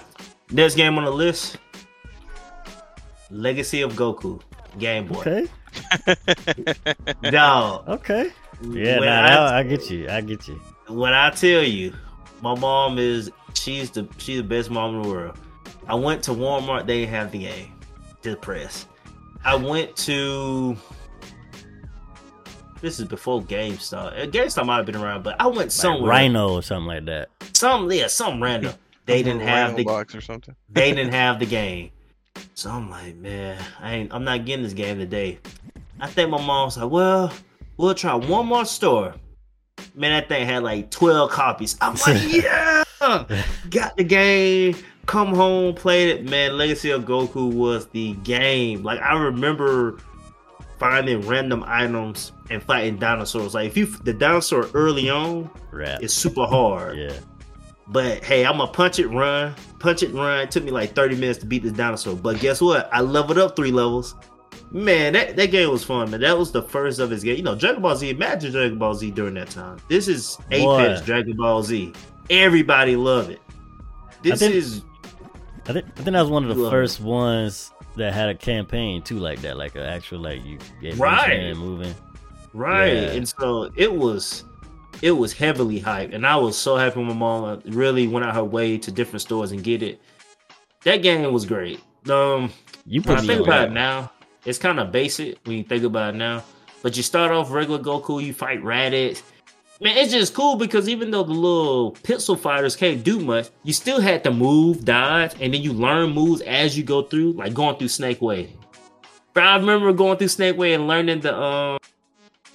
next 0.52 0.76
game 0.76 0.96
on 0.98 1.04
the 1.04 1.10
list: 1.10 1.56
Legacy 3.28 3.82
of 3.82 3.94
Goku, 3.94 4.40
Game 4.78 5.08
Boy. 5.08 5.18
okay. 5.18 5.48
Dog, 7.30 7.88
Okay. 7.88 8.30
Yeah. 8.62 8.98
when, 9.00 9.08
Nah, 9.08 9.46
I, 9.46 9.58
I 9.58 9.62
get 9.62 9.90
you. 9.90 10.08
I 10.08 10.20
get 10.20 10.46
you. 10.48 10.60
when 10.88 11.12
I 11.12 11.30
tell 11.30 11.62
you, 11.62 11.92
my 12.42 12.54
mom 12.54 12.98
is 12.98 13.30
she's 13.54 13.90
the 13.90 14.08
she's 14.18 14.38
the 14.38 14.44
best 14.44 14.70
mom 14.70 14.96
in 14.96 15.02
the 15.02 15.08
world. 15.08 15.36
I 15.88 15.94
went 15.94 16.22
to 16.24 16.32
Walmart; 16.32 16.86
they 16.86 17.00
didn't 17.00 17.10
have 17.14 17.32
the 17.32 17.38
game, 17.40 17.72
the 18.22 18.36
press. 18.36 18.86
I 19.44 19.54
went 19.54 19.94
to. 19.98 20.76
This 22.80 23.00
is 23.00 23.06
before 23.06 23.40
GameStop. 23.42 24.22
Uh, 24.22 24.26
GameStop 24.26 24.66
might 24.66 24.76
have 24.76 24.86
been 24.86 24.96
around, 24.96 25.22
but 25.22 25.36
I 25.40 25.46
went 25.46 25.58
Like 25.58 25.70
somewhere. 25.70 26.10
Rhino 26.10 26.52
or 26.52 26.62
something 26.62 26.86
like 26.86 27.04
that. 27.06 27.28
some 27.54 27.90
yeah, 27.90 28.06
some 28.06 28.42
random. 28.42 28.74
They 29.06 29.22
didn't 29.22 29.40
have 29.42 29.68
Rhino 29.70 29.76
the 29.78 29.84
box 29.84 30.14
or 30.14 30.20
something. 30.20 30.54
they 30.70 30.92
didn't 30.92 31.12
have 31.14 31.38
the 31.38 31.46
game. 31.46 31.90
So 32.54 32.70
I'm 32.70 32.90
like, 32.90 33.16
man, 33.16 33.58
I 33.80 33.94
ain't 33.94 34.12
I'm 34.12 34.24
not 34.24 34.44
getting 34.44 34.62
this 34.64 34.74
game 34.74 34.98
today. 34.98 35.38
I 36.00 36.06
think 36.08 36.28
my 36.30 36.44
mom's 36.44 36.76
like, 36.76 36.90
well, 36.90 37.32
we'll 37.76 37.94
try 37.94 38.14
one 38.14 38.46
more 38.46 38.64
store. 38.64 39.14
Man, 39.94 40.12
that 40.12 40.28
thing 40.28 40.46
had 40.46 40.62
like 40.62 40.90
12 40.90 41.30
copies. 41.30 41.76
I'm 41.80 41.94
like, 42.06 42.22
yeah, 42.32 42.84
got 43.70 43.96
the 43.96 44.04
game. 44.04 44.76
Come 45.06 45.34
home, 45.34 45.74
played 45.74 46.08
it. 46.08 46.28
Man, 46.28 46.58
Legacy 46.58 46.90
of 46.90 47.04
Goku 47.04 47.52
was 47.52 47.86
the 47.88 48.14
game. 48.24 48.82
Like 48.82 49.00
I 49.00 49.16
remember 49.18 49.98
finding 50.78 51.20
random 51.22 51.64
items 51.66 52.32
and 52.50 52.62
fighting 52.62 52.96
dinosaurs. 52.96 53.54
Like 53.54 53.68
if 53.68 53.76
you 53.76 53.86
the 53.86 54.12
dinosaur 54.12 54.68
early 54.74 55.08
on 55.08 55.50
Rap. 55.70 56.02
is 56.02 56.12
super 56.12 56.46
hard. 56.46 56.98
Yeah. 56.98 57.12
But 57.88 58.24
hey, 58.24 58.44
I'm 58.44 58.58
gonna 58.58 58.72
punch 58.72 58.98
it, 58.98 59.06
run, 59.08 59.54
punch 59.78 60.02
it, 60.02 60.12
run. 60.12 60.40
It 60.40 60.50
took 60.50 60.64
me 60.64 60.72
like 60.72 60.94
30 60.94 61.16
minutes 61.16 61.38
to 61.40 61.46
beat 61.46 61.62
this 61.62 61.72
dinosaur. 61.72 62.16
But 62.16 62.40
guess 62.40 62.60
what? 62.60 62.88
I 62.92 63.00
leveled 63.00 63.38
up 63.38 63.54
three 63.54 63.70
levels. 63.70 64.16
Man, 64.76 65.14
that, 65.14 65.36
that 65.36 65.50
game 65.50 65.70
was 65.70 65.82
fun, 65.84 66.10
man. 66.10 66.20
That 66.20 66.36
was 66.36 66.52
the 66.52 66.62
first 66.62 66.98
of 66.98 67.08
his 67.10 67.22
game. 67.22 67.36
You 67.38 67.42
know, 67.42 67.54
Dragon 67.54 67.80
Ball 67.80 67.96
Z, 67.96 68.10
imagine 68.10 68.52
Dragon 68.52 68.78
Ball 68.78 68.94
Z 68.94 69.10
during 69.12 69.34
that 69.34 69.48
time. 69.48 69.78
This 69.88 70.06
is 70.06 70.36
Apex 70.50 71.00
Boy. 71.00 71.06
Dragon 71.06 71.36
Ball 71.36 71.62
Z. 71.62 71.92
Everybody 72.28 72.94
love 72.96 73.30
it. 73.30 73.40
This 74.22 74.40
think- 74.40 74.54
is 74.54 74.82
I 75.68 75.72
think 75.72 75.86
I 75.86 76.02
think 76.02 76.12
that 76.12 76.20
was 76.20 76.30
one 76.30 76.44
of 76.48 76.56
the 76.56 76.70
first 76.70 77.00
ones 77.00 77.72
that 77.96 78.12
had 78.12 78.28
a 78.28 78.34
campaign 78.34 79.00
too, 79.02 79.18
like 79.18 79.40
that, 79.42 79.56
like 79.56 79.74
an 79.76 79.82
actual 79.82 80.18
like 80.20 80.44
you 80.44 80.58
get 80.82 80.96
Right. 80.96 81.56
moving. 81.56 81.94
right. 82.52 82.92
Yeah. 82.92 83.00
And 83.12 83.26
so 83.28 83.70
it 83.76 83.92
was 83.92 84.44
it 85.02 85.12
was 85.12 85.32
heavily 85.32 85.80
hyped. 85.80 86.14
And 86.14 86.26
I 86.26 86.36
was 86.36 86.56
so 86.56 86.76
happy 86.76 86.98
when 86.98 87.08
my 87.08 87.14
mom 87.14 87.62
really 87.66 88.06
went 88.08 88.26
out 88.26 88.34
her 88.34 88.44
way 88.44 88.76
to 88.78 88.92
different 88.92 89.22
stores 89.22 89.52
and 89.52 89.64
get 89.64 89.82
it. 89.82 90.00
That 90.84 90.98
game 90.98 91.32
was 91.32 91.46
great. 91.46 91.80
Um 92.10 92.52
You 92.84 93.00
put 93.00 93.18
I 93.18 93.20
think 93.22 93.40
on 93.40 93.48
about 93.48 93.68
it 93.68 93.72
now, 93.72 94.12
it's 94.46 94.58
kind 94.58 94.80
of 94.80 94.90
basic 94.92 95.38
when 95.44 95.58
you 95.58 95.64
think 95.64 95.84
about 95.84 96.14
it 96.14 96.18
now. 96.18 96.42
But 96.82 96.96
you 96.96 97.02
start 97.02 97.32
off 97.32 97.50
regular 97.50 97.82
Goku, 97.82 98.22
you 98.22 98.32
fight 98.32 98.62
Raditz. 98.62 99.22
Man, 99.80 99.96
it's 99.98 100.12
just 100.12 100.32
cool 100.32 100.56
because 100.56 100.88
even 100.88 101.10
though 101.10 101.24
the 101.24 101.32
little 101.32 101.92
pixel 101.92 102.38
fighters 102.38 102.76
can't 102.76 103.04
do 103.04 103.20
much, 103.20 103.50
you 103.62 103.74
still 103.74 104.00
had 104.00 104.24
to 104.24 104.30
move, 104.30 104.84
dodge, 104.86 105.32
and 105.38 105.52
then 105.52 105.60
you 105.60 105.72
learn 105.72 106.12
moves 106.12 106.40
as 106.42 106.78
you 106.78 106.84
go 106.84 107.02
through, 107.02 107.32
like 107.32 107.52
going 107.52 107.76
through 107.76 107.88
Snake 107.88 108.22
Way. 108.22 108.50
But 109.34 109.42
I 109.42 109.56
remember 109.56 109.92
going 109.92 110.16
through 110.16 110.28
Snake 110.28 110.56
Way 110.56 110.72
and 110.72 110.88
learning 110.88 111.20
the 111.20 111.36
um 111.36 111.78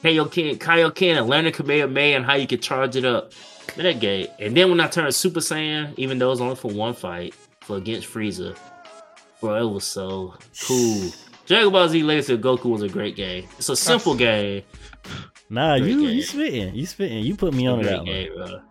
Kaioken, 0.03 0.57
Kaioken 0.57 1.19
and 1.19 1.27
learning 1.27 1.53
Kamehameha 1.53 2.17
and 2.17 2.25
how 2.25 2.33
you 2.33 2.47
could 2.47 2.61
charge 2.61 2.95
it 2.95 3.05
up. 3.05 3.33
That 3.75 3.99
game. 3.99 4.27
And 4.39 4.57
then 4.57 4.69
when 4.69 4.79
I 4.79 4.87
turned 4.87 5.13
Super 5.13 5.39
Saiyan, 5.39 5.93
even 5.97 6.17
though 6.17 6.27
it 6.27 6.31
was 6.31 6.41
only 6.41 6.55
for 6.55 6.71
one 6.71 6.93
fight 6.93 7.35
for 7.61 7.77
against 7.77 8.11
Frieza, 8.11 8.57
bro, 9.39 9.69
it 9.69 9.71
was 9.71 9.85
so 9.85 10.33
cool. 10.65 11.11
Dragon 11.45 11.71
Ball 11.71 11.89
Z 11.89 12.03
Legacy 12.03 12.33
of 12.33 12.41
Goku 12.41 12.65
was 12.65 12.81
a 12.81 12.89
great 12.89 13.15
game. 13.15 13.47
It's 13.57 13.69
a 13.69 13.75
simple 13.75 14.15
game. 14.15 14.63
Nah, 15.49 15.77
Great 15.79 15.89
you 15.89 16.01
game. 16.01 16.09
you 16.15 16.21
spitting, 16.23 16.75
you 16.75 16.85
spitting. 16.85 17.19
You 17.25 17.35
put 17.35 17.53
me 17.53 17.67
on 17.67 17.79
to 17.79 17.83
Great 18.05 18.35
one. 18.37 18.49
bro. 18.49 18.61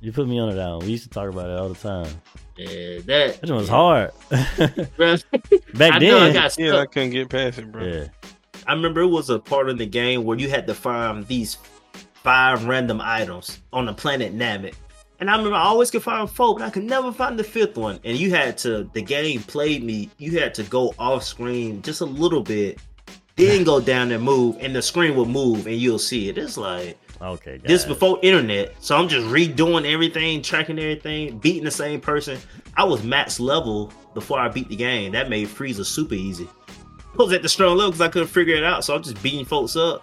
You 0.00 0.12
put 0.12 0.26
me 0.26 0.38
on 0.40 0.48
to 0.48 0.54
that 0.54 0.68
one. 0.68 0.78
We 0.80 0.86
used 0.92 1.04
to 1.04 1.10
talk 1.10 1.28
about 1.28 1.50
it 1.50 1.58
all 1.58 1.68
the 1.68 1.74
time. 1.74 2.08
Yeah, 2.56 2.98
that, 3.06 3.40
That 3.40 3.50
one 3.50 3.58
was 3.58 3.68
hard. 3.68 4.10
bro. 4.96 5.16
Back 5.74 5.94
I 5.94 5.98
know 5.98 6.16
I 6.18 6.20
then, 6.24 6.32
got 6.34 6.58
Yeah, 6.58 6.76
I 6.78 6.86
couldn't 6.86 7.10
get 7.10 7.28
past 7.28 7.58
it, 7.58 7.70
bro. 7.70 7.84
yeah. 7.84 8.08
I 8.66 8.72
remember 8.72 9.00
it 9.02 9.08
was 9.08 9.28
a 9.30 9.38
part 9.38 9.68
in 9.68 9.76
the 9.76 9.86
game 9.86 10.24
where 10.24 10.38
you 10.38 10.48
had 10.48 10.66
to 10.68 10.74
find 10.74 11.26
these 11.26 11.58
five 12.14 12.64
random 12.64 13.00
items 13.02 13.58
on 13.72 13.86
the 13.86 13.92
planet 13.94 14.34
Namek. 14.36 14.74
And 15.22 15.30
I 15.30 15.36
remember 15.36 15.54
I 15.56 15.62
always 15.66 15.88
could 15.88 16.02
find 16.02 16.28
four, 16.28 16.56
but 16.56 16.64
I 16.64 16.70
could 16.70 16.82
never 16.82 17.12
find 17.12 17.38
the 17.38 17.44
fifth 17.44 17.76
one. 17.76 18.00
And 18.02 18.18
you 18.18 18.30
had 18.30 18.58
to, 18.58 18.90
the 18.92 19.02
game 19.02 19.40
played 19.44 19.84
me, 19.84 20.10
you 20.18 20.40
had 20.40 20.52
to 20.54 20.64
go 20.64 20.96
off 20.98 21.22
screen 21.22 21.80
just 21.82 22.00
a 22.00 22.04
little 22.04 22.42
bit, 22.42 22.80
then 23.36 23.62
go 23.72 23.80
down 23.80 24.10
and 24.10 24.20
move, 24.20 24.56
and 24.58 24.74
the 24.74 24.82
screen 24.82 25.14
will 25.14 25.26
move 25.26 25.68
and 25.68 25.76
you'll 25.76 26.00
see 26.00 26.28
it. 26.28 26.38
It's 26.38 26.56
like, 26.56 26.98
Okay, 27.22 27.58
this 27.58 27.84
it. 27.84 27.86
before 27.86 28.18
internet. 28.22 28.74
So 28.80 28.96
I'm 28.96 29.06
just 29.06 29.24
redoing 29.28 29.88
everything, 29.88 30.42
tracking 30.42 30.76
everything, 30.80 31.38
beating 31.38 31.62
the 31.62 31.70
same 31.70 32.00
person. 32.00 32.36
I 32.76 32.82
was 32.82 33.04
max 33.04 33.38
level 33.38 33.92
before 34.14 34.40
I 34.40 34.48
beat 34.48 34.70
the 34.70 34.74
game. 34.74 35.12
That 35.12 35.30
made 35.30 35.46
Frieza 35.46 35.86
super 35.86 36.14
easy. 36.16 36.48
I 36.98 37.22
was 37.22 37.32
at 37.32 37.42
the 37.42 37.48
strong 37.48 37.76
level 37.76 37.92
because 37.92 38.00
I 38.00 38.08
couldn't 38.08 38.26
figure 38.26 38.56
it 38.56 38.64
out. 38.64 38.84
So 38.84 38.92
I'm 38.96 39.04
just 39.04 39.22
beating 39.22 39.44
folks 39.44 39.76
up. 39.76 40.02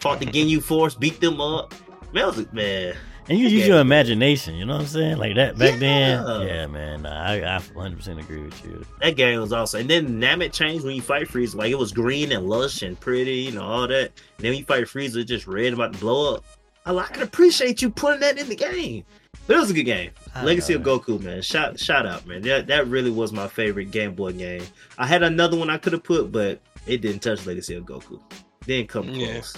Fought 0.00 0.20
the 0.20 0.26
Ginyu 0.30 0.62
Force, 0.62 0.94
beat 0.94 1.22
them 1.22 1.40
up. 1.40 1.72
Man, 2.12 2.26
was 2.26 2.36
like, 2.36 2.52
man. 2.52 2.94
And 3.28 3.38
you 3.38 3.48
use 3.48 3.66
your 3.66 3.78
imagination, 3.80 4.54
you 4.54 4.64
know 4.64 4.74
what 4.74 4.82
I'm 4.82 4.86
saying? 4.88 5.18
Like 5.18 5.34
that 5.36 5.58
back 5.58 5.78
then. 5.78 6.24
Yeah. 6.24 6.42
Yeah, 6.42 6.66
man. 6.66 7.04
I, 7.04 7.56
I 7.56 7.58
100% 7.58 8.18
agree 8.18 8.42
with 8.42 8.64
you. 8.64 8.84
That 9.02 9.16
game 9.16 9.38
was 9.40 9.52
awesome. 9.52 9.80
And 9.82 9.90
then 9.90 10.20
Namek 10.20 10.52
changed 10.52 10.84
when 10.84 10.94
you 10.96 11.02
fight 11.02 11.28
Frieza. 11.28 11.54
Like 11.56 11.70
it 11.70 11.78
was 11.78 11.92
green 11.92 12.32
and 12.32 12.48
lush 12.48 12.80
and 12.82 12.98
pretty, 12.98 13.32
you 13.34 13.52
know, 13.52 13.62
all 13.62 13.86
that. 13.88 14.04
And 14.06 14.12
then 14.38 14.50
when 14.52 14.58
you 14.58 14.64
fight 14.64 14.84
Frieza, 14.84 15.16
it's 15.16 15.28
just 15.28 15.46
red 15.46 15.74
about 15.74 15.92
to 15.92 15.98
blow 15.98 16.36
up. 16.36 16.44
I, 16.86 16.92
like, 16.92 17.10
I 17.10 17.14
can 17.14 17.22
appreciate 17.22 17.82
you 17.82 17.90
putting 17.90 18.20
that 18.20 18.38
in 18.38 18.48
the 18.48 18.56
game. 18.56 19.04
But 19.46 19.56
it 19.56 19.60
was 19.60 19.70
a 19.70 19.74
good 19.74 19.84
game. 19.84 20.10
I 20.34 20.42
Legacy 20.44 20.74
know, 20.74 20.80
of 20.80 21.04
Goku, 21.04 21.20
man. 21.20 21.42
Shout 21.42 21.78
shout 21.78 22.06
out, 22.06 22.26
man. 22.26 22.40
That 22.42 22.66
that 22.68 22.86
really 22.86 23.10
was 23.10 23.32
my 23.32 23.46
favorite 23.48 23.90
Game 23.90 24.14
Boy 24.14 24.32
game. 24.32 24.62
I 24.96 25.06
had 25.06 25.22
another 25.22 25.56
one 25.56 25.68
I 25.68 25.76
could 25.78 25.92
have 25.92 26.02
put, 26.02 26.32
but 26.32 26.60
it 26.86 27.02
didn't 27.02 27.20
touch 27.20 27.44
Legacy 27.46 27.74
of 27.74 27.84
Goku. 27.84 28.20
Didn't 28.66 28.88
come 28.88 29.08
Yeah. 29.10 29.32
close. 29.32 29.54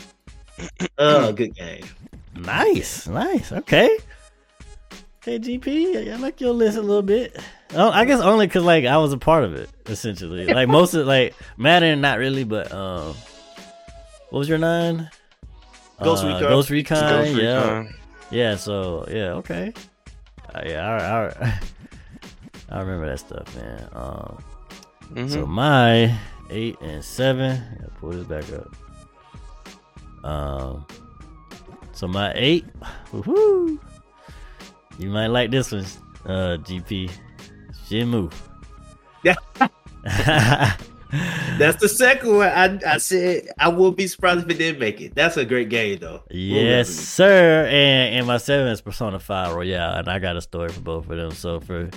Oh, 0.98 1.32
good 1.32 1.54
game. 1.54 1.84
Nice, 2.44 3.06
nice. 3.06 3.52
Okay. 3.52 3.96
Okay, 5.22 5.38
GP, 5.38 6.10
I 6.12 6.16
like 6.16 6.40
your 6.40 6.52
list 6.52 6.78
a 6.78 6.82
little 6.82 7.02
bit. 7.02 7.36
Oh, 7.74 7.90
I 7.90 8.04
guess 8.06 8.20
only 8.20 8.46
because 8.46 8.64
like 8.64 8.86
I 8.86 8.96
was 8.96 9.12
a 9.12 9.18
part 9.18 9.44
of 9.44 9.54
it, 9.54 9.68
essentially. 9.86 10.46
Like 10.46 10.68
most 10.78 10.94
of 10.94 11.06
like 11.06 11.34
Madden, 11.58 12.00
not 12.00 12.18
really, 12.18 12.44
but 12.44 12.72
um, 12.72 13.14
what 14.30 14.38
was 14.38 14.48
your 14.48 14.56
nine? 14.58 15.10
Ghost 16.02 16.24
Uh, 16.24 16.28
Recon. 16.28 16.42
Ghost 16.42 16.70
Recon. 16.70 17.00
Ghost 17.00 17.34
yeah, 17.36 17.56
Recon. 17.78 17.94
yeah. 18.30 18.56
So 18.56 19.04
yeah, 19.10 19.32
okay. 19.34 19.74
Uh, 20.54 20.62
yeah, 20.64 20.88
I, 21.40 21.44
I, 21.46 21.60
I 22.76 22.80
remember 22.80 23.06
that 23.06 23.18
stuff, 23.20 23.54
man. 23.56 23.88
Um, 23.92 24.38
Mhm. 25.12 25.30
so 25.30 25.44
my 25.46 26.16
eight 26.50 26.76
and 26.80 27.04
seven. 27.04 27.60
Pull 28.00 28.10
this 28.12 28.24
back 28.26 28.44
up. 28.54 30.24
Um. 30.24 30.86
So 32.00 32.08
my 32.08 32.32
eight. 32.34 32.64
Woohoo! 33.12 33.78
You 34.98 35.10
might 35.10 35.26
like 35.26 35.50
this 35.50 35.70
one, 35.70 35.84
uh, 36.24 36.56
GP. 36.56 37.10
Shenmue. 37.86 38.32
Yeah. 39.22 39.34
That's 41.58 41.78
the 41.78 41.90
second 41.94 42.36
one. 42.36 42.48
I 42.48 42.80
I 42.86 42.96
said 42.96 43.50
I 43.58 43.68
wouldn't 43.68 43.98
be 43.98 44.06
surprised 44.06 44.44
if 44.44 44.48
it 44.48 44.56
didn't 44.56 44.80
make 44.80 45.02
it. 45.02 45.14
That's 45.14 45.36
a 45.36 45.44
great 45.44 45.68
game 45.68 45.98
though. 45.98 46.22
yes, 46.30 46.88
sir. 46.88 47.66
And 47.66 48.14
and 48.14 48.26
my 48.26 48.38
seven 48.38 48.68
is 48.68 48.80
Persona 48.80 49.18
Five 49.18 49.54
Royale, 49.54 49.98
and 49.98 50.08
I 50.08 50.20
got 50.20 50.38
a 50.38 50.40
story 50.40 50.70
for 50.70 50.80
both 50.80 51.10
of 51.10 51.18
them. 51.18 51.32
So 51.32 51.60
for 51.60 51.90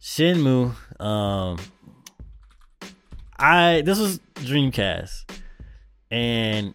Shenmue, 0.00 0.76
um, 1.00 1.58
I 3.36 3.80
this 3.80 3.98
was 3.98 4.20
Dreamcast, 4.36 5.28
and 6.08 6.72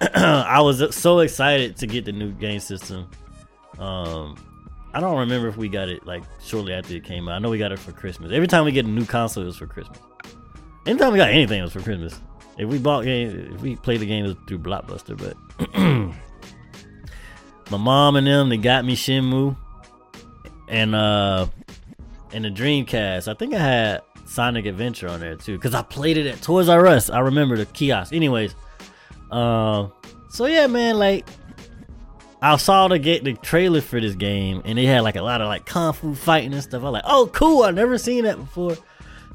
I 0.14 0.60
was 0.60 0.94
so 0.94 1.20
excited 1.20 1.76
to 1.78 1.86
get 1.86 2.04
the 2.04 2.12
new 2.12 2.32
game 2.32 2.60
system. 2.60 3.08
Um, 3.78 4.36
I 4.92 5.00
don't 5.00 5.18
remember 5.18 5.48
if 5.48 5.56
we 5.56 5.68
got 5.68 5.88
it 5.88 6.06
like 6.06 6.22
shortly 6.42 6.72
after 6.72 6.94
it 6.94 7.04
came 7.04 7.28
out. 7.28 7.34
I 7.34 7.38
know 7.38 7.50
we 7.50 7.58
got 7.58 7.72
it 7.72 7.78
for 7.78 7.92
Christmas. 7.92 8.32
Every 8.32 8.46
time 8.48 8.64
we 8.64 8.72
get 8.72 8.84
a 8.84 8.88
new 8.88 9.04
console, 9.04 9.42
it 9.42 9.46
was 9.46 9.56
for 9.56 9.66
Christmas. 9.66 9.98
Anytime 10.86 11.12
we 11.12 11.18
got 11.18 11.30
anything, 11.30 11.60
it 11.60 11.62
was 11.62 11.72
for 11.72 11.82
Christmas. 11.82 12.18
If 12.58 12.68
we 12.68 12.78
bought 12.78 13.04
game, 13.04 13.52
if 13.54 13.60
we 13.60 13.76
played 13.76 14.00
the 14.00 14.06
game, 14.06 14.24
it 14.24 14.28
was 14.28 14.36
through 14.46 14.60
Blockbuster. 14.60 15.16
But 15.16 15.36
my 17.70 17.76
mom 17.76 18.16
and 18.16 18.26
them, 18.26 18.48
they 18.48 18.56
got 18.56 18.84
me 18.84 18.96
Shenmue, 18.96 19.56
and 20.68 20.94
uh, 20.94 21.46
and 22.32 22.44
the 22.44 22.50
Dreamcast. 22.50 23.28
I 23.28 23.34
think 23.34 23.54
I 23.54 23.58
had 23.58 24.02
Sonic 24.26 24.66
Adventure 24.66 25.08
on 25.08 25.20
there 25.20 25.36
too, 25.36 25.56
because 25.56 25.74
I 25.74 25.82
played 25.82 26.16
it 26.16 26.26
at 26.26 26.40
Toys 26.40 26.68
R 26.68 26.86
Us. 26.86 27.10
I 27.10 27.20
remember 27.20 27.56
the 27.56 27.66
kiosk. 27.66 28.12
Anyways, 28.12 28.54
um, 29.30 29.92
so 30.28 30.46
yeah, 30.46 30.66
man, 30.66 30.98
like 30.98 31.26
I 32.42 32.56
saw 32.56 32.88
the 32.88 32.98
get 32.98 33.24
the 33.24 33.34
trailer 33.34 33.80
for 33.80 34.00
this 34.00 34.14
game, 34.14 34.62
and 34.64 34.78
they 34.78 34.86
had 34.86 35.00
like 35.00 35.16
a 35.16 35.22
lot 35.22 35.40
of 35.40 35.48
like 35.48 35.66
kung 35.66 35.92
fu 35.92 36.14
fighting 36.14 36.52
and 36.52 36.62
stuff. 36.62 36.82
I 36.82 36.84
was 36.84 36.92
like, 36.92 37.04
oh, 37.06 37.30
cool! 37.32 37.62
I've 37.62 37.74
never 37.74 37.98
seen 37.98 38.24
that 38.24 38.36
before, 38.36 38.76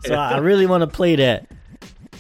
so 0.06 0.16
I 0.16 0.34
I 0.34 0.38
really 0.40 0.66
want 0.66 0.82
to 0.82 0.88
play 0.88 1.16
that. 1.18 1.48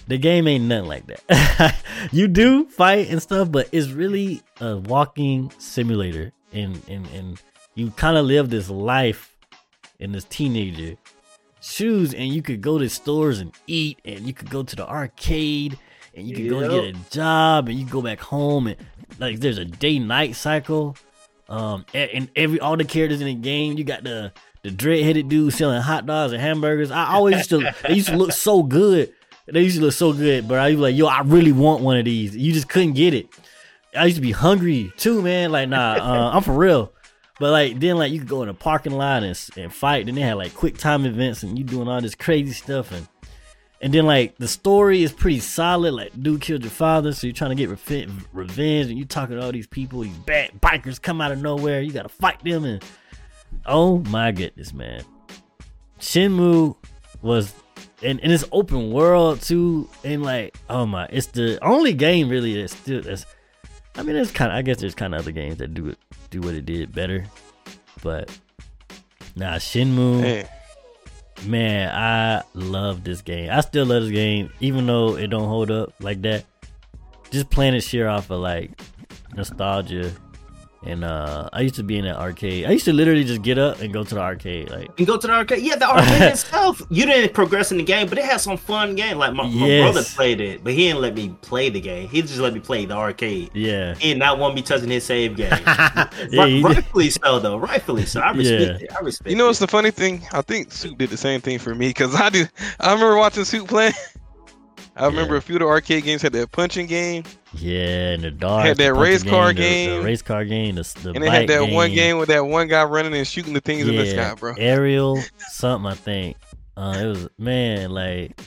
The 0.08 0.18
game 0.18 0.48
ain't 0.48 0.66
nothing 0.66 0.90
like 0.90 1.06
that. 1.08 1.76
you 2.12 2.28
do 2.28 2.66
fight 2.66 3.10
and 3.10 3.22
stuff, 3.22 3.52
but 3.52 3.70
it's 3.72 3.90
really 3.90 4.42
a 4.60 4.78
walking 4.78 5.52
simulator, 5.58 6.32
and 6.52 6.82
and 6.88 7.08
and 7.08 7.42
you 7.76 7.92
kind 7.92 8.18
of 8.18 8.26
live 8.26 8.50
this 8.50 8.70
life 8.70 9.38
in 10.00 10.12
this 10.12 10.26
teenager 10.26 10.98
shoes, 11.62 12.14
and 12.14 12.34
you 12.34 12.42
could 12.42 12.62
go 12.62 12.78
to 12.78 12.90
stores 12.90 13.40
and 13.40 13.54
eat, 13.68 14.00
and 14.04 14.22
you 14.22 14.34
could 14.34 14.50
go 14.50 14.64
to 14.64 14.76
the 14.76 14.88
arcade, 14.88 15.78
and 16.14 16.28
you 16.28 16.36
could 16.36 16.50
go 16.50 16.60
and 16.60 16.72
get 16.72 16.84
a 16.84 17.10
job, 17.12 17.70
and 17.70 17.80
you 17.80 17.86
go 17.86 18.02
back 18.02 18.20
home, 18.20 18.68
and 18.68 18.78
like 19.20 19.40
there's 19.40 19.58
a 19.58 19.66
day 19.66 20.00
night 20.00 20.36
cycle. 20.36 20.96
Um, 21.50 21.86
and 21.94 22.30
every 22.36 22.60
all 22.60 22.78
the 22.78 22.86
characters 22.86 23.20
in 23.20 23.28
the 23.28 23.36
game, 23.36 23.78
you 23.78 23.84
got 23.84 24.04
the 24.04 24.32
the 24.64 24.72
dread 24.72 25.04
headed 25.04 25.28
dude 25.28 25.54
selling 25.54 25.82
hot 25.82 26.06
dogs 26.06 26.34
and 26.34 26.42
hamburgers. 26.42 26.92
I 26.92 27.14
always 27.14 27.38
used 27.38 27.50
to 27.50 27.74
they 27.88 27.96
used 27.96 28.10
to 28.10 28.18
look 28.18 28.32
so 28.32 28.64
good. 28.64 29.14
They 29.48 29.64
used 29.64 29.78
to 29.78 29.82
look 29.82 29.94
so 29.94 30.14
good, 30.14 30.48
but 30.48 30.60
I 30.60 30.72
was 30.72 30.80
like, 30.80 30.96
yo, 30.96 31.08
I 31.08 31.22
really 31.22 31.52
want 31.52 31.82
one 31.82 31.98
of 31.98 32.06
these. 32.06 32.36
You 32.36 32.54
just 32.54 32.70
couldn't 32.70 32.94
get 32.94 33.14
it. 33.14 33.28
I 33.96 34.06
used 34.06 34.16
to 34.16 34.22
be 34.22 34.32
hungry 34.32 34.94
too, 34.98 35.22
man. 35.22 35.52
Like, 35.52 35.68
nah, 35.68 35.94
uh, 35.94 36.32
I'm 36.34 36.44
for 36.44 36.54
real. 36.54 36.94
But 37.40 37.52
like 37.52 37.80
then, 37.80 37.98
like 37.98 38.12
you 38.12 38.20
could 38.20 38.30
go 38.30 38.44
in 38.44 38.50
a 38.50 38.54
parking 38.54 38.94
lot 38.94 39.24
and, 39.24 39.50
and 39.58 39.74
fight. 39.74 40.06
Then 40.06 40.16
they 40.16 40.22
had 40.22 40.36
like 40.36 40.54
quick 40.54 40.78
time 40.78 41.06
events, 41.06 41.44
and 41.44 41.58
you 41.58 41.66
doing 41.66 41.88
all 41.88 42.00
this 42.00 42.16
crazy 42.16 42.54
stuff, 42.54 42.92
and 42.92 43.08
and 43.82 43.94
then 43.94 44.06
like 44.06 44.38
the 44.38 44.48
story 44.48 45.04
is 45.04 45.12
pretty 45.12 45.40
solid. 45.40 45.94
Like, 45.94 46.12
dude 46.22 46.42
killed 46.42 46.62
your 46.62 46.72
father, 46.72 47.14
so 47.14 47.28
you're 47.28 47.34
trying 47.34 47.56
to 47.56 47.56
get 47.56 47.70
refe- 47.70 48.10
revenge, 48.32 48.90
and 48.90 48.98
you're 48.98 49.08
talking 49.08 49.38
to 49.38 49.44
all 49.44 49.52
these 49.52 49.68
people, 49.68 50.02
these 50.02 50.18
bad 50.18 50.52
bikers 50.62 51.02
come 51.02 51.20
out 51.20 51.32
of 51.32 51.42
nowhere. 51.42 51.82
You 51.82 51.92
gotta 51.92 52.10
fight 52.10 52.44
them, 52.44 52.64
and 52.64 52.84
oh 53.66 54.00
my 54.10 54.32
goodness, 54.32 54.74
man, 54.74 55.04
Shenmue 56.00 56.76
was. 57.22 57.54
And, 58.04 58.20
and 58.22 58.32
it's 58.32 58.46
open 58.52 58.92
world 58.92 59.42
too, 59.42 59.88
and 60.04 60.24
like, 60.24 60.58
oh 60.72 60.88
my, 60.88 61.06
it's 61.12 61.28
the 61.28 61.64
only 61.64 61.94
game 61.94 62.30
really 62.30 62.60
that's 62.60 62.76
still 62.76 63.00
that's. 63.02 63.28
I 63.96 64.02
mean, 64.02 64.16
it's 64.16 64.32
kind 64.32 64.52
of. 64.52 64.58
I 64.58 64.64
guess 64.64 64.78
there's 64.78 64.96
kind 64.96 65.14
of 65.14 65.22
other 65.22 65.32
games 65.32 65.58
that 65.58 65.76
do 65.76 65.90
it, 65.90 66.00
do 66.32 66.42
what 66.42 66.56
it 66.56 66.66
did 66.66 66.94
better, 66.94 67.26
but 68.02 68.36
nah, 69.36 69.58
Shenmue. 69.58 70.22
Hey, 70.22 70.50
Man, 71.46 71.90
I 71.90 72.44
love 72.54 73.04
this 73.04 73.22
game. 73.22 73.50
I 73.52 73.62
still 73.62 73.86
love 73.86 74.04
this 74.04 74.12
game, 74.12 74.52
even 74.60 74.86
though 74.86 75.18
it 75.18 75.28
don't 75.28 75.48
hold 75.48 75.72
up 75.72 75.94
like 76.00 76.22
that. 76.22 76.46
Just 77.32 77.50
playing 77.50 77.74
it 77.74 77.82
sheer 77.82 78.08
off 78.08 78.30
of 78.30 78.40
like 78.40 78.80
nostalgia. 79.36 80.12
And 80.84 81.04
uh 81.04 81.48
I 81.54 81.62
used 81.62 81.76
to 81.76 81.84
be 81.84 81.98
in 82.00 82.06
an 82.06 82.16
arcade. 82.16 82.66
I 82.66 82.72
used 82.72 82.86
to 82.86 82.94
literally 82.94 83.24
just 83.24 83.44
get 83.44 83.60
up 83.60 83.82
and 83.82 83.94
go 83.94 84.04
to 84.04 84.16
the 84.16 84.22
arcade. 84.22 84.72
Like 84.72 84.90
And 84.98 85.06
go 85.06 85.16
to 85.18 85.28
the 85.28 85.34
arcade. 85.34 85.62
Yeah, 85.64 85.76
the 85.76 85.88
arcade 85.90 86.22
itself. 86.34 86.82
You 86.90 87.06
didn't 87.06 87.34
progress 87.36 87.72
in 87.72 87.78
the 87.78 87.84
game, 87.84 88.08
but 88.10 88.18
it 88.18 88.26
had 88.26 88.42
some 88.42 88.58
fun 88.58 88.96
game. 88.96 89.18
Like 89.20 89.34
my, 89.34 89.48
my 89.48 89.80
brother 89.82 90.04
played 90.04 90.42
it, 90.42 90.64
but 90.64 90.74
he 90.74 90.88
didn't 90.88 91.02
let 91.02 91.14
me 91.14 91.36
play 91.42 91.70
the 91.70 91.80
game. 91.80 92.10
He 92.10 92.22
just 92.24 92.40
let 92.40 92.54
me 92.54 92.60
play 92.60 92.86
the 92.86 92.96
arcade. 92.96 93.52
yeah. 93.54 93.94
He 93.96 94.10
did 94.14 94.18
not 94.20 94.40
want 94.40 94.56
me 94.56 94.64
touching 94.64 94.90
his 94.90 95.04
save 95.04 95.36
game. 95.38 95.52
yeah, 95.68 96.10
Ri- 96.32 96.50
he 96.50 96.62
did. 96.62 96.66
rightfully 96.66 97.10
so, 97.12 97.40
though. 97.40 97.58
Rightfully 97.58 98.06
so. 98.08 98.20
I 98.22 98.32
respect 98.32 98.82
it. 98.82 98.92
I 98.92 99.00
respect. 99.02 99.28
It. 99.28 99.32
You 99.32 99.38
know 99.38 99.48
what's 99.48 99.60
the 99.60 99.68
funny 99.68 99.92
thing? 99.92 100.24
I 100.34 100.42
think 100.42 100.72
Soup 100.72 100.98
did 100.98 101.10
the 101.12 101.18
same 101.18 101.42
thing 101.42 101.60
for 101.60 101.76
me 101.76 101.90
because 101.90 102.16
I 102.16 102.30
did. 102.30 102.50
I 102.80 102.92
remember 102.94 103.18
watching 103.18 103.44
Soup 103.46 103.68
play. 103.68 103.92
I 105.02 105.08
remember 105.08 105.34
Yeah. 105.34 105.40
a 105.40 105.42
few 105.42 105.56
of 105.56 105.60
the 105.62 105.66
arcade 105.68 106.04
games 106.04 106.22
had 106.22 106.34
that 106.34 106.52
punching 106.52 106.86
game, 106.88 107.24
Yeah, 107.56 108.12
and 108.14 108.24
the 108.24 108.32
dark. 108.32 108.66
Had 108.66 108.78
that 108.78 108.94
race 108.94 109.24
car 109.24 109.48
the- 109.48 109.54
game. 109.56 110.00
the, 110.00 110.06
race 110.06 110.22
car 110.22 110.46
game, 110.46 110.76
the, 110.76 110.84
the 111.04 111.12
and 111.12 111.24
they 111.24 111.30
had 111.30 111.48
that 111.50 111.70
one 111.72 111.92
game 111.94 112.18
with 112.18 112.30
that 112.30 112.46
one 112.46 112.68
guy 112.68 112.84
running 112.84 113.14
and 113.16 113.28
shooting 113.28 113.54
the 113.54 113.62
things 113.62 113.88
in 113.88 113.96
the 113.96 114.06
sky, 114.06 114.34
bro. 114.36 114.54
Aerial 114.58 115.20
something, 115.50 115.92
I 115.92 115.96
think. 115.96 116.38
Uh, 116.78 116.98
it 117.02 117.06
was 117.06 117.30
man, 117.38 117.92
like, 117.92 118.40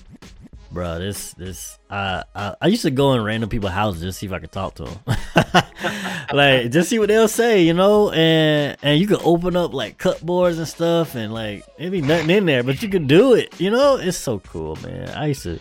bro, 0.73 0.99
this 0.99 1.33
this 1.35 1.79
I, 1.91 2.25
I 2.35 2.55
I 2.63 2.67
used 2.69 2.83
to 2.83 2.91
go 2.91 3.13
in 3.15 3.23
random 3.23 3.51
people's 3.51 3.73
houses 3.73 4.03
just 4.03 4.19
see 4.19 4.27
if 4.27 4.33
I 4.33 4.39
could 4.39 4.51
talk 4.53 4.75
to 4.77 4.85
them, 4.85 4.99
like 6.33 6.71
just 6.71 6.89
see 6.89 6.99
what 6.99 7.09
they'll 7.09 7.29
say, 7.29 7.63
you 7.63 7.75
know, 7.75 8.11
and 8.11 8.77
and 8.83 8.99
you 9.01 9.07
could 9.07 9.21
open 9.23 9.57
up 9.57 9.75
like 9.75 9.99
cupboards 9.99 10.59
and 10.59 10.67
stuff, 10.69 11.15
and 11.15 11.33
like 11.35 11.65
it 11.79 11.91
be 11.91 12.01
nothing 12.01 12.31
in 12.31 12.47
there, 12.47 12.63
but 12.63 12.83
you 12.83 12.89
could 12.89 13.07
do 13.07 13.35
it, 13.35 13.61
you 13.61 13.71
know. 13.71 13.97
It's 13.97 14.17
so 14.19 14.39
cool, 14.41 14.77
man. 14.77 15.11
I 15.11 15.27
used 15.27 15.43
to 15.43 15.61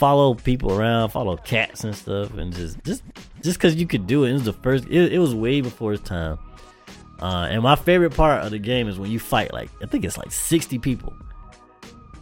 follow 0.00 0.34
people 0.34 0.72
around, 0.72 1.10
follow 1.10 1.36
cats 1.36 1.84
and 1.84 1.94
stuff, 1.94 2.34
and 2.36 2.52
just 2.52 2.82
just 2.84 3.02
just 3.42 3.58
because 3.58 3.76
you 3.76 3.86
could 3.86 4.06
do 4.08 4.24
it. 4.24 4.30
It 4.30 4.32
was 4.32 4.44
the 4.44 4.52
first. 4.54 4.86
It, 4.88 5.12
it 5.12 5.18
was 5.20 5.34
way 5.34 5.60
before 5.60 5.92
its 5.92 6.02
time. 6.02 6.38
Uh, 7.20 7.46
and 7.50 7.62
my 7.62 7.76
favorite 7.76 8.14
part 8.16 8.42
of 8.44 8.50
the 8.50 8.58
game 8.58 8.88
is 8.88 8.98
when 8.98 9.10
you 9.10 9.18
fight 9.20 9.52
like 9.52 9.68
I 9.82 9.86
think 9.86 10.04
it's 10.06 10.16
like 10.16 10.32
sixty 10.32 10.78
people, 10.78 11.12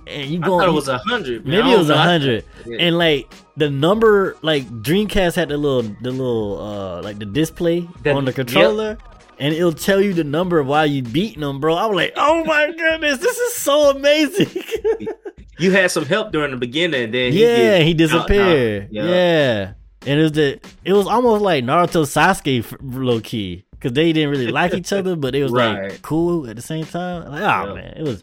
and 0.07 0.29
you 0.29 0.41
go. 0.41 0.59
I 0.59 0.63
thought 0.65 0.69
it 0.69 0.73
was 0.73 0.89
a 0.89 0.99
hundred. 0.99 1.47
maybe 1.47 1.71
it 1.73 1.79
was 1.79 1.89
hundred, 1.89 2.45
and 2.79 2.99
like 2.99 3.33
the 3.57 3.71
number, 3.71 4.37
like 4.43 4.65
Dreamcast 4.83 5.37
had 5.37 5.49
the 5.49 5.57
little 5.57 5.83
the 6.03 6.11
little 6.11 6.61
uh 6.61 7.03
like 7.03 7.19
the 7.21 7.27
display 7.27 7.89
The- 8.03 8.13
on 8.13 8.25
the 8.25 8.33
controller. 8.33 8.99
And 9.40 9.55
it'll 9.55 9.73
tell 9.73 10.01
you 10.01 10.15
the 10.15 10.24
number 10.24 10.59
of 10.59 10.66
why 10.66 10.85
you 10.86 11.02
beating 11.02 11.40
them, 11.43 11.60
bro. 11.60 11.77
I'm 11.77 11.93
like, 11.94 12.12
"Oh 12.16 12.44
my 12.44 12.73
goodness, 12.77 13.19
this 13.19 13.36
is 13.39 13.55
so 13.55 13.90
amazing!" 13.90 14.62
You 15.60 15.73
had 15.73 15.90
some 15.90 16.05
help 16.06 16.31
during 16.31 16.52
the 16.52 16.56
beginning, 16.56 17.02
and 17.02 17.12
then 17.15 17.32
he 17.32 17.43
yeah, 17.43 17.78
he 17.81 17.90
out. 17.90 17.97
disappeared. 17.97 18.89
Yeah. 18.93 19.05
Yeah. 19.05 19.73
and 20.06 20.20
it 20.20 20.23
was 20.23 20.31
the 20.32 20.60
it 20.85 20.93
was 20.93 21.09
almost 21.09 21.43
like 21.43 21.65
Naruto 21.65 22.05
Sasuke 22.06 22.77
low 22.81 23.19
key 23.20 23.65
because 23.73 23.93
they 23.93 24.12
didn't 24.12 24.31
really 24.31 24.52
like 24.52 24.73
each 24.74 24.93
other, 24.98 25.16
but 25.16 25.35
it 25.35 25.43
was 25.43 25.51
like 25.51 26.01
cool 26.02 26.48
at 26.48 26.55
the 26.55 26.62
same 26.62 26.85
time. 26.85 27.28
Like, 27.32 27.43
oh 27.43 27.66
Yeah. 27.69 27.74
man, 27.74 27.94
it 27.97 28.02
was 28.05 28.23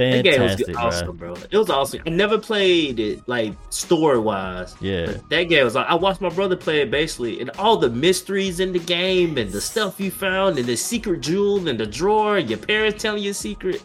That 0.00 0.24
game 0.24 0.42
was 0.42 0.54
fantastic, 0.54 0.66
good, 0.66 0.74
bro. 0.76 0.84
awesome, 0.86 1.16
bro. 1.16 1.34
It 1.50 1.56
was 1.58 1.70
awesome. 1.70 2.00
I 2.06 2.10
never 2.10 2.38
played 2.38 2.98
it 3.00 3.28
like 3.28 3.54
story 3.70 4.18
wise. 4.18 4.74
Yeah, 4.80 5.14
That 5.30 5.44
game 5.44 5.64
was 5.64 5.74
like 5.74 5.86
I 5.86 5.94
watched 5.94 6.20
my 6.20 6.28
brother 6.30 6.56
play 6.56 6.80
it 6.82 6.90
basically, 6.90 7.40
and 7.40 7.50
all 7.58 7.76
the 7.76 7.90
mysteries 7.90 8.60
in 8.60 8.72
the 8.72 8.78
game, 8.78 9.36
and 9.38 9.50
the 9.50 9.60
stuff 9.60 10.00
you 10.00 10.10
found, 10.10 10.58
and 10.58 10.66
the 10.66 10.76
secret 10.76 11.20
jewel 11.20 11.66
in 11.68 11.76
the 11.76 11.86
drawer, 11.86 12.38
and 12.38 12.48
your 12.48 12.58
parents 12.58 13.02
telling 13.02 13.22
you 13.22 13.30
a 13.30 13.34
secret. 13.34 13.82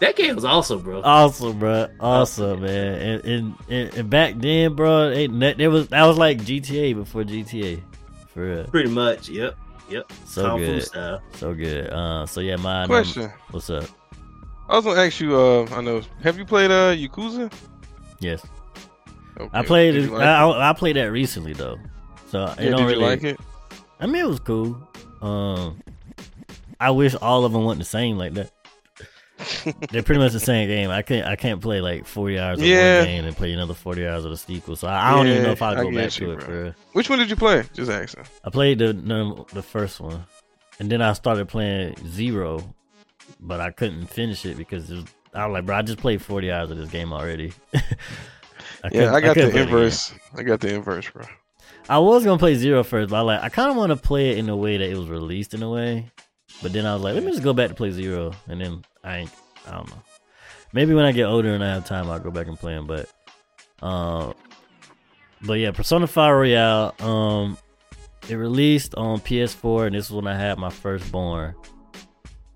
That 0.00 0.16
game 0.16 0.34
was 0.34 0.44
awesome, 0.44 0.80
bro. 0.82 1.00
awesome, 1.02 1.58
bro. 1.58 1.86
Awesome, 2.00 2.62
man. 2.62 2.94
And, 3.00 3.24
and, 3.24 3.54
and, 3.70 3.94
and 3.94 4.10
back 4.10 4.34
then, 4.36 4.74
bro, 4.74 5.10
ain't 5.10 5.38
that 5.40 5.56
there 5.56 5.70
was 5.70 5.88
that 5.88 6.04
was 6.04 6.18
like 6.18 6.38
GTA 6.38 6.94
before 6.94 7.22
GTA, 7.22 7.80
for 8.34 8.42
real. 8.44 8.64
Pretty 8.64 8.90
much, 8.90 9.28
yep, 9.28 9.56
yep. 9.88 10.10
So 10.26 10.42
Kung 10.42 10.58
good, 10.58 10.82
style. 10.82 11.22
so 11.34 11.54
good. 11.54 11.88
Uh, 11.90 12.26
so 12.26 12.40
yeah, 12.40 12.56
my 12.56 12.86
Question. 12.86 13.30
what's 13.52 13.70
up? 13.70 13.84
I 14.68 14.76
was 14.76 14.84
gonna 14.84 15.00
ask 15.00 15.20
you. 15.20 15.36
Uh, 15.36 15.66
I 15.72 15.80
know. 15.80 16.02
Have 16.22 16.38
you 16.38 16.44
played 16.44 16.70
uh 16.70 16.94
Yakuza? 16.94 17.52
Yes, 18.20 18.44
Okay. 19.38 19.50
I 19.52 19.62
played 19.62 19.96
it. 19.96 20.10
like 20.10 20.22
I, 20.22 20.44
I, 20.44 20.70
I 20.70 20.72
played 20.72 20.96
that 20.96 21.10
recently 21.12 21.52
though, 21.52 21.78
so 22.28 22.44
it 22.58 22.70
don't 22.70 22.78
did 22.78 22.84
really 22.84 22.94
you 22.94 23.00
like 23.00 23.24
it? 23.24 23.40
I 24.00 24.06
mean, 24.06 24.24
it 24.24 24.28
was 24.28 24.40
cool. 24.40 24.76
Um, 25.20 25.80
I 26.80 26.90
wish 26.90 27.14
all 27.16 27.44
of 27.44 27.52
them 27.52 27.64
weren't 27.64 27.78
the 27.78 27.84
same 27.84 28.16
like 28.16 28.34
that. 28.34 28.50
They're 29.90 30.02
pretty 30.02 30.20
much 30.20 30.32
the 30.32 30.40
same 30.40 30.68
game. 30.68 30.90
I 30.90 31.02
can't 31.02 31.26
I 31.26 31.36
can't 31.36 31.60
play 31.60 31.80
like 31.80 32.06
forty 32.06 32.38
hours 32.38 32.60
of 32.60 32.64
Yeah. 32.66 32.98
one 33.00 33.06
game 33.08 33.24
and 33.26 33.36
play 33.36 33.52
another 33.52 33.74
forty 33.74 34.06
hours 34.06 34.24
of 34.24 34.30
the 34.30 34.36
sequel. 34.36 34.76
So 34.76 34.86
I, 34.88 35.10
I 35.10 35.14
don't 35.16 35.26
even 35.26 35.42
know 35.42 35.50
if 35.50 35.60
I'll 35.60 35.74
go 35.74 35.90
back 35.92 36.18
you, 36.18 36.26
to 36.26 36.32
it. 36.32 36.40
bro. 36.46 36.72
Which 36.92 37.10
one 37.10 37.18
did 37.18 37.28
you 37.28 37.36
play? 37.36 37.64
Just 37.74 37.90
asking. 37.90 38.24
I 38.44 38.50
played 38.50 38.78
the, 38.78 38.92
the 38.92 39.44
the 39.52 39.62
first 39.62 40.00
one, 40.00 40.24
and 40.78 40.90
then 40.90 41.02
I 41.02 41.12
started 41.12 41.48
playing 41.48 41.96
Zero, 42.08 42.73
but 43.44 43.60
I 43.60 43.70
couldn't 43.70 44.06
finish 44.06 44.44
it 44.46 44.56
because 44.56 44.90
it 44.90 44.96
was, 44.96 45.04
I 45.34 45.46
was 45.46 45.52
like, 45.54 45.66
bro, 45.66 45.76
I 45.76 45.82
just 45.82 45.98
played 45.98 46.22
forty 46.22 46.50
hours 46.50 46.70
of 46.70 46.78
this 46.78 46.90
game 46.90 47.12
already. 47.12 47.52
I 47.74 48.90
Yeah, 48.90 49.12
I 49.14 49.20
got 49.20 49.34
couldn't 49.34 49.50
the 49.50 49.50
play 49.50 49.62
it 49.62 49.68
again. 49.68 49.68
inverse. 49.68 50.12
I 50.36 50.42
got 50.42 50.60
the 50.60 50.74
inverse, 50.74 51.08
bro. 51.10 51.24
I 51.88 51.98
was 51.98 52.24
gonna 52.24 52.38
play 52.38 52.54
Zero 52.54 52.82
first, 52.82 53.10
but 53.10 53.16
I 53.16 53.20
like 53.20 53.42
I 53.42 53.48
kind 53.48 53.70
of 53.70 53.76
want 53.76 53.90
to 53.90 53.96
play 53.96 54.30
it 54.30 54.38
in 54.38 54.48
a 54.48 54.56
way 54.56 54.76
that 54.76 54.88
it 54.90 54.96
was 54.96 55.08
released 55.08 55.54
in 55.54 55.62
a 55.62 55.70
way. 55.70 56.10
But 56.62 56.72
then 56.72 56.86
I 56.86 56.94
was 56.94 57.02
like, 57.02 57.14
let 57.14 57.24
me 57.24 57.30
just 57.32 57.42
go 57.42 57.52
back 57.52 57.68
to 57.68 57.74
play 57.74 57.90
Zero, 57.90 58.32
and 58.48 58.60
then 58.60 58.84
I 59.02 59.18
ain't, 59.18 59.30
I 59.66 59.72
don't 59.72 59.90
know. 59.90 60.02
Maybe 60.72 60.94
when 60.94 61.04
I 61.04 61.12
get 61.12 61.24
older 61.24 61.54
and 61.54 61.62
I 61.64 61.74
have 61.74 61.84
time, 61.84 62.08
I'll 62.08 62.20
go 62.20 62.30
back 62.30 62.46
and 62.46 62.58
play 62.58 62.74
them. 62.74 62.86
But, 62.86 63.08
uh, 63.82 64.32
but 65.42 65.54
yeah, 65.54 65.72
Persona 65.72 66.06
Five 66.06 66.34
Royale. 66.34 66.94
Um, 67.00 67.58
it 68.28 68.36
released 68.36 68.94
on 68.94 69.18
PS4, 69.20 69.86
and 69.86 69.94
this 69.94 70.06
is 70.06 70.12
when 70.12 70.26
I 70.26 70.36
had 70.36 70.58
my 70.58 70.70
firstborn. 70.70 71.54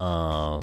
Um, 0.00 0.62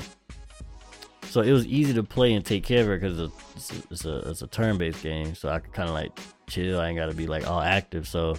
so 1.36 1.42
it 1.42 1.52
was 1.52 1.66
easy 1.66 1.94
to 1.94 2.02
play 2.02 2.32
and 2.34 2.46
take 2.46 2.64
care 2.64 2.82
of 2.82 2.90
it 2.90 3.02
because 3.02 3.20
it's 3.58 3.70
a, 3.72 3.76
it's 3.92 4.06
a 4.06 4.30
it's 4.30 4.42
a 4.42 4.48
turn 4.48 4.78
based 4.78 5.04
game, 5.04 5.36
so 5.36 5.50
I 5.50 5.60
could 5.60 5.74
kind 5.74 5.90
of 5.90 5.94
like 5.94 6.18
chill. 6.48 6.80
I 6.80 6.88
ain't 6.88 6.98
got 6.98 7.08
to 7.08 7.14
be 7.14 7.28
like 7.28 7.46
all 7.46 7.60
active. 7.60 8.08
So 8.08 8.38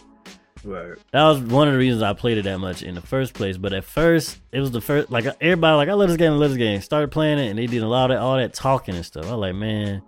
Right. 0.65 0.97
that 1.13 1.23
was 1.23 1.41
one 1.41 1.69
of 1.69 1.75
the 1.75 1.79
reasons 1.79 2.03
I 2.03 2.15
played 2.15 2.39
it 2.39 2.45
that 2.45 2.57
much 2.57 2.83
in 2.83 2.95
the 2.95 3.03
first 3.03 3.35
place. 3.35 3.59
But 3.59 3.75
at 3.75 3.85
first, 3.85 4.41
it 4.51 4.61
was 4.61 4.71
the 4.71 4.81
first 4.81 5.11
like 5.11 5.27
everybody 5.43 5.77
like 5.77 5.91
I 5.91 5.93
love 5.93 6.09
this 6.09 6.17
game, 6.17 6.33
I 6.33 6.37
love 6.37 6.49
this 6.53 6.57
game. 6.57 6.81
Started 6.81 7.11
playing 7.11 7.39
it, 7.39 7.49
and 7.51 7.59
they 7.59 7.67
did 7.67 7.83
a 7.83 7.87
lot 7.87 8.11
of 8.11 8.19
all 8.19 8.37
that 8.39 8.55
talking 8.55 8.95
and 8.95 9.05
stuff. 9.05 9.27
I 9.27 9.33
was 9.33 9.41
like, 9.41 9.55
man, 9.55 10.01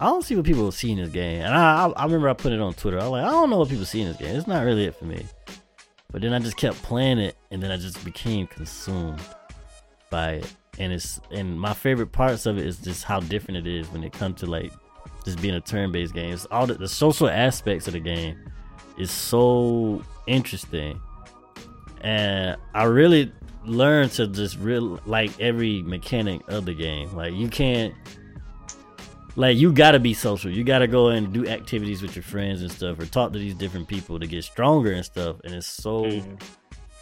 I 0.00 0.06
don't 0.06 0.24
see 0.24 0.34
what 0.34 0.44
people 0.44 0.72
see 0.72 0.90
in 0.90 0.98
this 0.98 1.10
game. 1.10 1.42
And 1.42 1.54
I, 1.54 1.86
I 1.86 1.88
I 1.90 2.04
remember 2.06 2.28
I 2.28 2.32
put 2.32 2.52
it 2.52 2.60
on 2.60 2.74
Twitter. 2.74 2.98
I 2.98 3.04
was 3.04 3.12
like, 3.12 3.24
I 3.24 3.30
don't 3.30 3.50
know 3.50 3.58
what 3.58 3.68
people 3.68 3.84
see 3.84 4.00
in 4.00 4.08
this 4.08 4.16
game. 4.16 4.34
It's 4.34 4.48
not 4.48 4.64
really 4.64 4.86
it 4.86 4.96
for 4.96 5.04
me. 5.04 5.24
But 6.10 6.22
then 6.22 6.32
I 6.32 6.40
just 6.40 6.56
kept 6.56 6.82
playing 6.82 7.18
it, 7.20 7.36
and 7.52 7.62
then 7.62 7.70
I 7.70 7.76
just 7.76 8.04
became 8.04 8.48
consumed 8.48 9.20
by 10.10 10.32
it. 10.32 10.52
And 10.80 10.92
it's 10.94 11.20
and 11.30 11.60
my 11.60 11.74
favorite 11.74 12.10
parts 12.10 12.46
of 12.46 12.56
it 12.56 12.66
is 12.66 12.78
just 12.78 13.04
how 13.04 13.20
different 13.20 13.58
it 13.58 13.66
is 13.66 13.86
when 13.92 14.02
it 14.02 14.12
comes 14.14 14.40
to 14.40 14.46
like 14.46 14.72
just 15.24 15.40
being 15.42 15.54
a 15.54 15.60
turn-based 15.60 16.14
game. 16.14 16.32
It's 16.32 16.46
all 16.46 16.66
the, 16.66 16.74
the 16.74 16.88
social 16.88 17.28
aspects 17.28 17.86
of 17.86 17.92
the 17.92 18.00
game 18.00 18.36
is 18.96 19.10
so 19.10 20.02
interesting, 20.26 20.98
and 22.00 22.56
I 22.74 22.84
really 22.84 23.30
learned 23.66 24.12
to 24.12 24.26
just 24.26 24.58
real 24.58 24.98
like 25.04 25.38
every 25.38 25.82
mechanic 25.82 26.40
of 26.48 26.64
the 26.64 26.74
game. 26.74 27.14
Like 27.14 27.34
you 27.34 27.48
can't. 27.48 27.94
Like 29.36 29.56
you 29.58 29.72
gotta 29.72 30.00
be 30.00 30.14
social. 30.14 30.50
You 30.50 30.64
gotta 30.64 30.86
go 30.88 31.08
and 31.08 31.32
do 31.32 31.46
activities 31.46 32.00
with 32.02 32.16
your 32.16 32.22
friends 32.22 32.62
and 32.62 32.70
stuff, 32.72 32.98
or 32.98 33.04
talk 33.06 33.32
to 33.34 33.38
these 33.38 33.54
different 33.54 33.86
people 33.86 34.18
to 34.18 34.26
get 34.26 34.44
stronger 34.44 34.92
and 34.92 35.04
stuff. 35.04 35.36
And 35.44 35.54
it's 35.54 35.68
so 35.68 36.04
Mhm. 36.04 36.40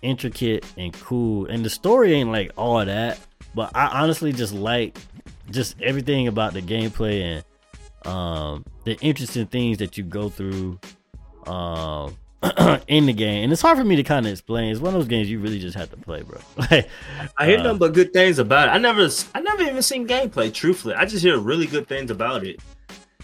intricate 0.02 0.64
and 0.76 0.92
cool. 0.92 1.46
And 1.46 1.64
the 1.64 1.70
story 1.70 2.12
ain't 2.12 2.30
like 2.30 2.50
all 2.56 2.84
that, 2.84 3.18
but 3.58 3.72
I 3.74 4.02
honestly 4.02 4.32
just 4.32 4.54
like 4.54 4.96
just 5.50 5.74
everything 5.82 6.28
about 6.28 6.52
the 6.52 6.62
gameplay 6.62 7.22
and 7.22 7.44
um 8.06 8.64
the 8.84 8.94
interesting 9.00 9.46
things 9.46 9.78
that 9.78 9.98
you 9.98 10.04
go 10.04 10.28
through 10.28 10.78
um 11.48 12.16
in 12.86 13.06
the 13.06 13.12
game. 13.12 13.42
And 13.42 13.52
it's 13.52 13.60
hard 13.60 13.76
for 13.78 13.84
me 13.84 13.96
to 13.96 14.04
kind 14.04 14.24
of 14.24 14.30
explain. 14.30 14.70
It's 14.70 14.80
one 14.80 14.94
of 14.94 15.00
those 15.00 15.08
games 15.08 15.28
you 15.28 15.40
really 15.40 15.58
just 15.58 15.76
have 15.76 15.90
to 15.90 15.96
play, 15.96 16.22
bro. 16.22 16.38
Like, 16.70 16.88
I 17.36 17.46
hear 17.46 17.58
Uh, 17.58 17.62
nothing 17.64 17.78
but 17.78 17.94
good 17.94 18.12
things 18.12 18.38
about 18.38 18.68
it. 18.68 18.70
I 18.70 18.78
never, 18.78 19.08
I 19.34 19.40
never 19.40 19.62
even 19.64 19.82
seen 19.82 20.06
gameplay. 20.06 20.54
Truthfully, 20.54 20.94
I 20.94 21.04
just 21.04 21.24
hear 21.24 21.36
really 21.36 21.66
good 21.66 21.88
things 21.88 22.12
about 22.12 22.44
it. 22.46 22.60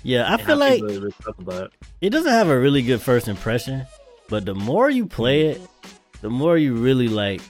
yeah, 0.03 0.29
I 0.29 0.35
and 0.35 0.43
feel 0.43 0.57
like 0.57 0.83
really 0.83 1.13
talk 1.23 1.39
about 1.39 1.63
it. 1.67 1.73
it 2.01 2.11
doesn't 2.11 2.33
have 2.33 2.49
a 2.49 2.59
really 2.59 2.83
good 2.83 3.01
first 3.01 3.29
impression, 3.29 3.87
but 4.29 4.45
the 4.47 4.55
more 4.57 4.91
you 4.91 5.07
play 5.07 5.43
it, 5.47 5.61
the 6.21 6.31
more 6.31 6.59
you 6.59 6.75
really 6.75 7.07
like 7.09 7.41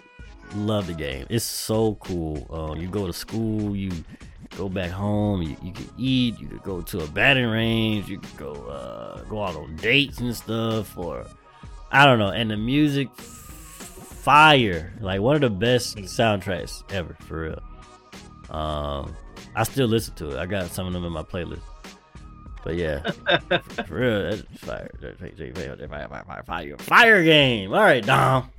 love 0.55 0.87
the 0.87 0.95
game. 0.95 1.27
It's 1.29 1.45
so 1.45 1.95
cool. 1.97 2.47
Uh, 2.51 2.75
you 2.75 2.89
go 2.89 3.07
to 3.07 3.13
school, 3.13 3.75
you 3.75 3.91
go 4.57 4.69
back 4.69 4.91
home, 4.91 5.43
you, 5.43 5.57
you 5.63 5.73
can 5.73 5.89
eat, 5.99 6.39
you 6.39 6.47
could 6.47 6.63
go 6.63 6.81
to 6.81 7.01
a 7.01 7.07
batting 7.09 7.47
range, 7.47 8.09
you 8.09 8.19
could 8.19 8.37
go 8.37 8.53
uh, 8.67 9.23
go 9.25 9.43
out 9.43 9.57
on 9.57 9.77
dates 9.77 10.19
and 10.19 10.35
stuff, 10.35 10.97
or 10.97 11.27
I 11.91 12.07
don't 12.07 12.19
know. 12.19 12.29
And 12.29 12.51
the 12.51 12.57
music, 12.57 13.09
fire, 13.15 14.93
like 15.01 15.21
one 15.21 15.35
of 15.35 15.41
the 15.41 15.51
best 15.51 15.97
soundtracks 15.97 16.83
ever, 16.93 17.17
for 17.21 17.41
real. 17.43 17.63
Um, 18.51 19.15
I 19.57 19.65
still 19.65 19.89
listen 19.89 20.15
to 20.17 20.31
it. 20.31 20.39
I 20.39 20.47
got 20.47 20.71
some 20.71 20.87
of 20.87 20.93
them 20.93 21.05
in 21.05 21.13
my 21.13 21.23
playlist. 21.23 21.61
But 22.63 22.77
yeah, 22.77 23.11
for 23.87 23.95
real, 23.95 24.23
that's 24.31 24.43
fire. 24.65 24.91
Fire, 25.01 25.15
fire, 25.53 26.09
fire, 26.09 26.43
fire, 26.47 26.77
fire 26.79 27.23
game. 27.23 27.75
All 27.75 27.83
right, 27.83 28.05
Dom. 28.05 28.51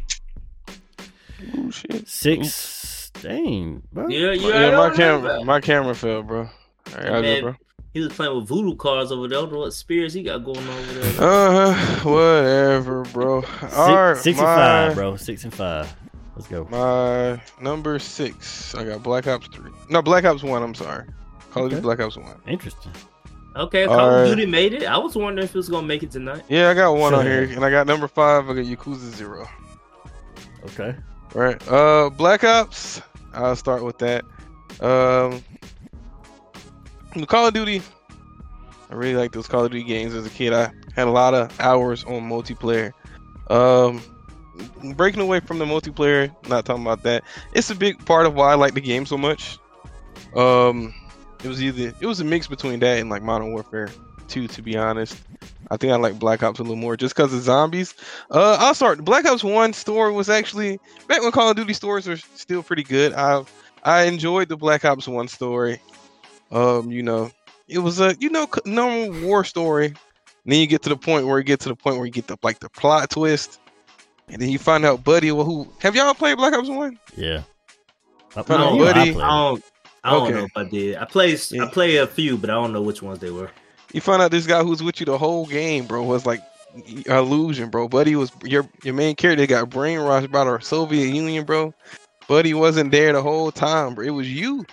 Oh 1.57 1.69
shit. 1.69 2.07
Six. 2.07 3.11
Dang, 3.21 3.81
bro. 3.93 4.07
Yeah, 4.09 4.31
you 4.33 4.49
yeah, 4.49 4.75
my 4.75 4.89
camera, 4.89 5.43
my 5.45 5.61
camera 5.61 5.95
fell, 5.95 6.21
bro. 6.21 6.41
All 6.41 6.47
right, 6.95 7.05
how's 7.05 7.19
it, 7.19 7.21
Man, 7.21 7.41
bro? 7.41 7.55
He 7.93 8.01
was 8.01 8.11
playing 8.11 8.35
with 8.35 8.47
voodoo 8.47 8.75
cards 8.75 9.11
over 9.11 9.27
there. 9.29 9.37
I 9.37 9.41
don't 9.43 9.53
know 9.53 9.59
what 9.59 9.73
spirits 9.73 10.13
he 10.13 10.21
got 10.21 10.39
going 10.43 10.57
on 10.57 10.67
over 10.67 10.93
there. 10.93 11.23
Uh 11.23 11.73
huh. 11.73 12.09
Whatever, 12.09 13.03
bro. 13.03 13.41
Six, 13.41 13.73
All 13.73 13.95
right, 13.95 14.17
six 14.17 14.37
my, 14.37 14.43
and 14.43 14.55
five, 14.89 14.95
bro. 14.95 15.15
Six 15.15 15.43
and 15.45 15.53
five. 15.53 15.95
Let's 16.35 16.47
go. 16.49 16.65
My 16.69 17.41
number 17.61 17.97
six. 17.99 18.75
I 18.75 18.83
got 18.83 19.01
Black 19.01 19.27
Ops 19.27 19.47
three. 19.47 19.71
No, 19.89 20.01
Black 20.01 20.25
Ops 20.25 20.43
one. 20.43 20.61
I'm 20.61 20.75
sorry. 20.75 21.05
Call 21.51 21.63
of 21.63 21.67
Okay. 21.67 21.75
Duty 21.75 21.81
Black 21.83 22.01
Ops 22.01 22.17
one. 22.17 22.35
Interesting. 22.47 22.91
Okay, 23.55 23.85
All 23.85 23.95
Call 23.97 24.09
of 24.09 24.21
right. 24.23 24.27
Duty 24.29 24.45
made 24.45 24.73
it. 24.73 24.83
I 24.83 24.97
was 24.97 25.15
wondering 25.15 25.45
if 25.45 25.55
it 25.55 25.57
was 25.57 25.69
gonna 25.69 25.87
make 25.87 26.03
it 26.03 26.11
tonight. 26.11 26.43
Yeah, 26.49 26.69
I 26.69 26.73
got 26.73 26.91
one 26.97 27.13
on 27.13 27.25
here, 27.25 27.43
and 27.43 27.63
I 27.63 27.69
got 27.69 27.87
number 27.87 28.09
five. 28.09 28.49
I 28.49 28.53
got 28.55 28.65
Yakuza 28.65 29.09
Zero. 29.15 29.47
Okay. 30.65 30.93
Right. 31.35 31.61
Uh, 31.67 32.09
Black 32.11 32.45
Ops. 32.45 33.01
I'll 33.33 33.57
start 33.57 33.83
with 33.83 33.97
that. 33.97 34.23
Um, 34.79 35.43
Call 37.27 37.47
of 37.47 37.53
Duty. 37.53 37.81
I 38.89 38.95
really 38.95 39.15
like 39.15 39.33
those 39.33 39.45
Call 39.45 39.65
of 39.65 39.71
Duty 39.71 39.83
games 39.83 40.13
as 40.13 40.25
a 40.25 40.29
kid. 40.29 40.53
I 40.53 40.71
had 40.95 41.07
a 41.07 41.11
lot 41.11 41.33
of 41.33 41.59
hours 41.59 42.05
on 42.05 42.21
multiplayer. 42.21 42.93
Um, 43.49 44.01
breaking 44.95 45.21
away 45.21 45.41
from 45.41 45.59
the 45.59 45.65
multiplayer, 45.65 46.33
not 46.47 46.63
talking 46.63 46.83
about 46.83 47.03
that. 47.03 47.25
It's 47.53 47.69
a 47.69 47.75
big 47.75 48.03
part 48.05 48.25
of 48.25 48.33
why 48.33 48.53
I 48.53 48.55
like 48.55 48.73
the 48.73 48.81
game 48.81 49.05
so 49.05 49.17
much. 49.17 49.59
Um, 50.37 50.93
it 51.43 51.49
was 51.49 51.61
either 51.61 51.93
it 51.99 52.05
was 52.05 52.21
a 52.21 52.23
mix 52.23 52.47
between 52.47 52.79
that 52.79 52.99
and 52.99 53.09
like 53.09 53.21
Modern 53.21 53.51
Warfare 53.51 53.89
2, 54.27 54.47
to 54.47 54.61
be 54.61 54.77
honest. 54.77 55.21
I 55.71 55.77
think 55.77 55.91
I 55.91 55.95
like 55.95 56.19
Black 56.19 56.43
Ops 56.43 56.59
a 56.59 56.63
little 56.63 56.75
more 56.75 56.95
just 56.95 57.15
because 57.15 57.33
of 57.33 57.41
zombies. 57.41 57.95
Uh, 58.29 58.57
I'll 58.59 58.73
start. 58.75 59.03
Black 59.03 59.25
Ops 59.25 59.43
One 59.43 59.73
story 59.73 60.11
was 60.11 60.29
actually 60.29 60.79
back 61.07 61.21
when 61.21 61.31
Call 61.31 61.49
of 61.49 61.55
Duty 61.55 61.73
stories 61.73 62.07
are 62.07 62.17
still 62.17 62.61
pretty 62.63 62.83
good. 62.83 63.13
I 63.13 63.43
I 63.83 64.03
enjoyed 64.03 64.49
the 64.49 64.57
Black 64.57 64.85
Ops 64.85 65.07
One 65.07 65.27
story. 65.27 65.79
Um, 66.51 66.91
you 66.91 67.01
know, 67.01 67.31
it 67.67 67.79
was 67.79 67.99
a 67.99 68.15
you 68.19 68.29
know 68.29 68.47
normal 68.65 69.11
war 69.21 69.43
story. 69.43 69.87
And 69.87 70.53
then 70.53 70.59
you 70.59 70.67
get 70.67 70.83
to 70.83 70.89
the 70.89 70.97
point 70.97 71.25
where 71.25 71.39
you 71.39 71.43
get 71.43 71.59
to 71.61 71.69
the 71.69 71.75
point 71.75 71.97
where 71.97 72.05
you 72.05 72.11
get 72.11 72.27
the 72.27 72.37
like 72.43 72.59
the 72.59 72.69
plot 72.69 73.09
twist, 73.09 73.59
and 74.29 74.39
then 74.39 74.49
you 74.49 74.59
find 74.59 74.85
out 74.85 75.03
Buddy. 75.03 75.31
Well, 75.31 75.45
who 75.45 75.67
have 75.79 75.95
y'all 75.95 76.13
played 76.13 76.37
Black 76.37 76.53
Ops 76.53 76.69
One? 76.69 76.99
Yeah. 77.17 77.41
I, 78.35 78.41
Hold 78.41 78.51
on, 78.51 78.75
you 78.75 78.81
know 78.81 78.87
I 78.89 78.93
buddy. 78.93 79.09
I 79.11 79.13
don't. 79.13 79.63
I 80.03 80.11
don't 80.11 80.23
Okay. 80.27 80.33
know 80.33 80.43
if 80.45 80.51
I 80.57 80.63
did. 80.65 80.97
I 80.97 81.05
played. 81.05 81.39
Yeah. 81.49 81.63
I 81.63 81.67
played 81.69 81.97
a 81.97 82.05
few, 82.05 82.37
but 82.37 82.51
I 82.51 82.53
don't 82.53 82.71
know 82.73 82.81
which 82.83 83.01
ones 83.01 83.17
they 83.17 83.31
were. 83.31 83.49
You 83.95 84.01
find 84.01 84.21
out 84.21 84.29
this 84.29 84.45
guy 84.45 84.61
who's 84.61 84.83
with 84.83 84.99
you 84.99 85.05
the 85.05 85.17
whole 85.17 85.45
game, 85.45 85.85
bro, 85.85 86.03
was 86.03 86.25
like 86.25 86.41
illusion, 87.05 87.69
bro. 87.69 87.87
Buddy 87.87 88.17
was 88.17 88.29
your 88.43 88.67
your 88.83 88.93
main 88.93 89.15
character 89.15 89.47
got 89.47 89.69
brainwashed 89.69 90.33
by 90.33 90.43
the 90.43 90.59
Soviet 90.59 91.15
Union, 91.15 91.45
bro. 91.45 91.73
Buddy 92.27 92.53
wasn't 92.53 92.91
there 92.91 93.13
the 93.13 93.21
whole 93.21 93.53
time, 93.53 93.95
bro. 93.95 94.05
It 94.05 94.09
was 94.09 94.29
you. 94.29 94.65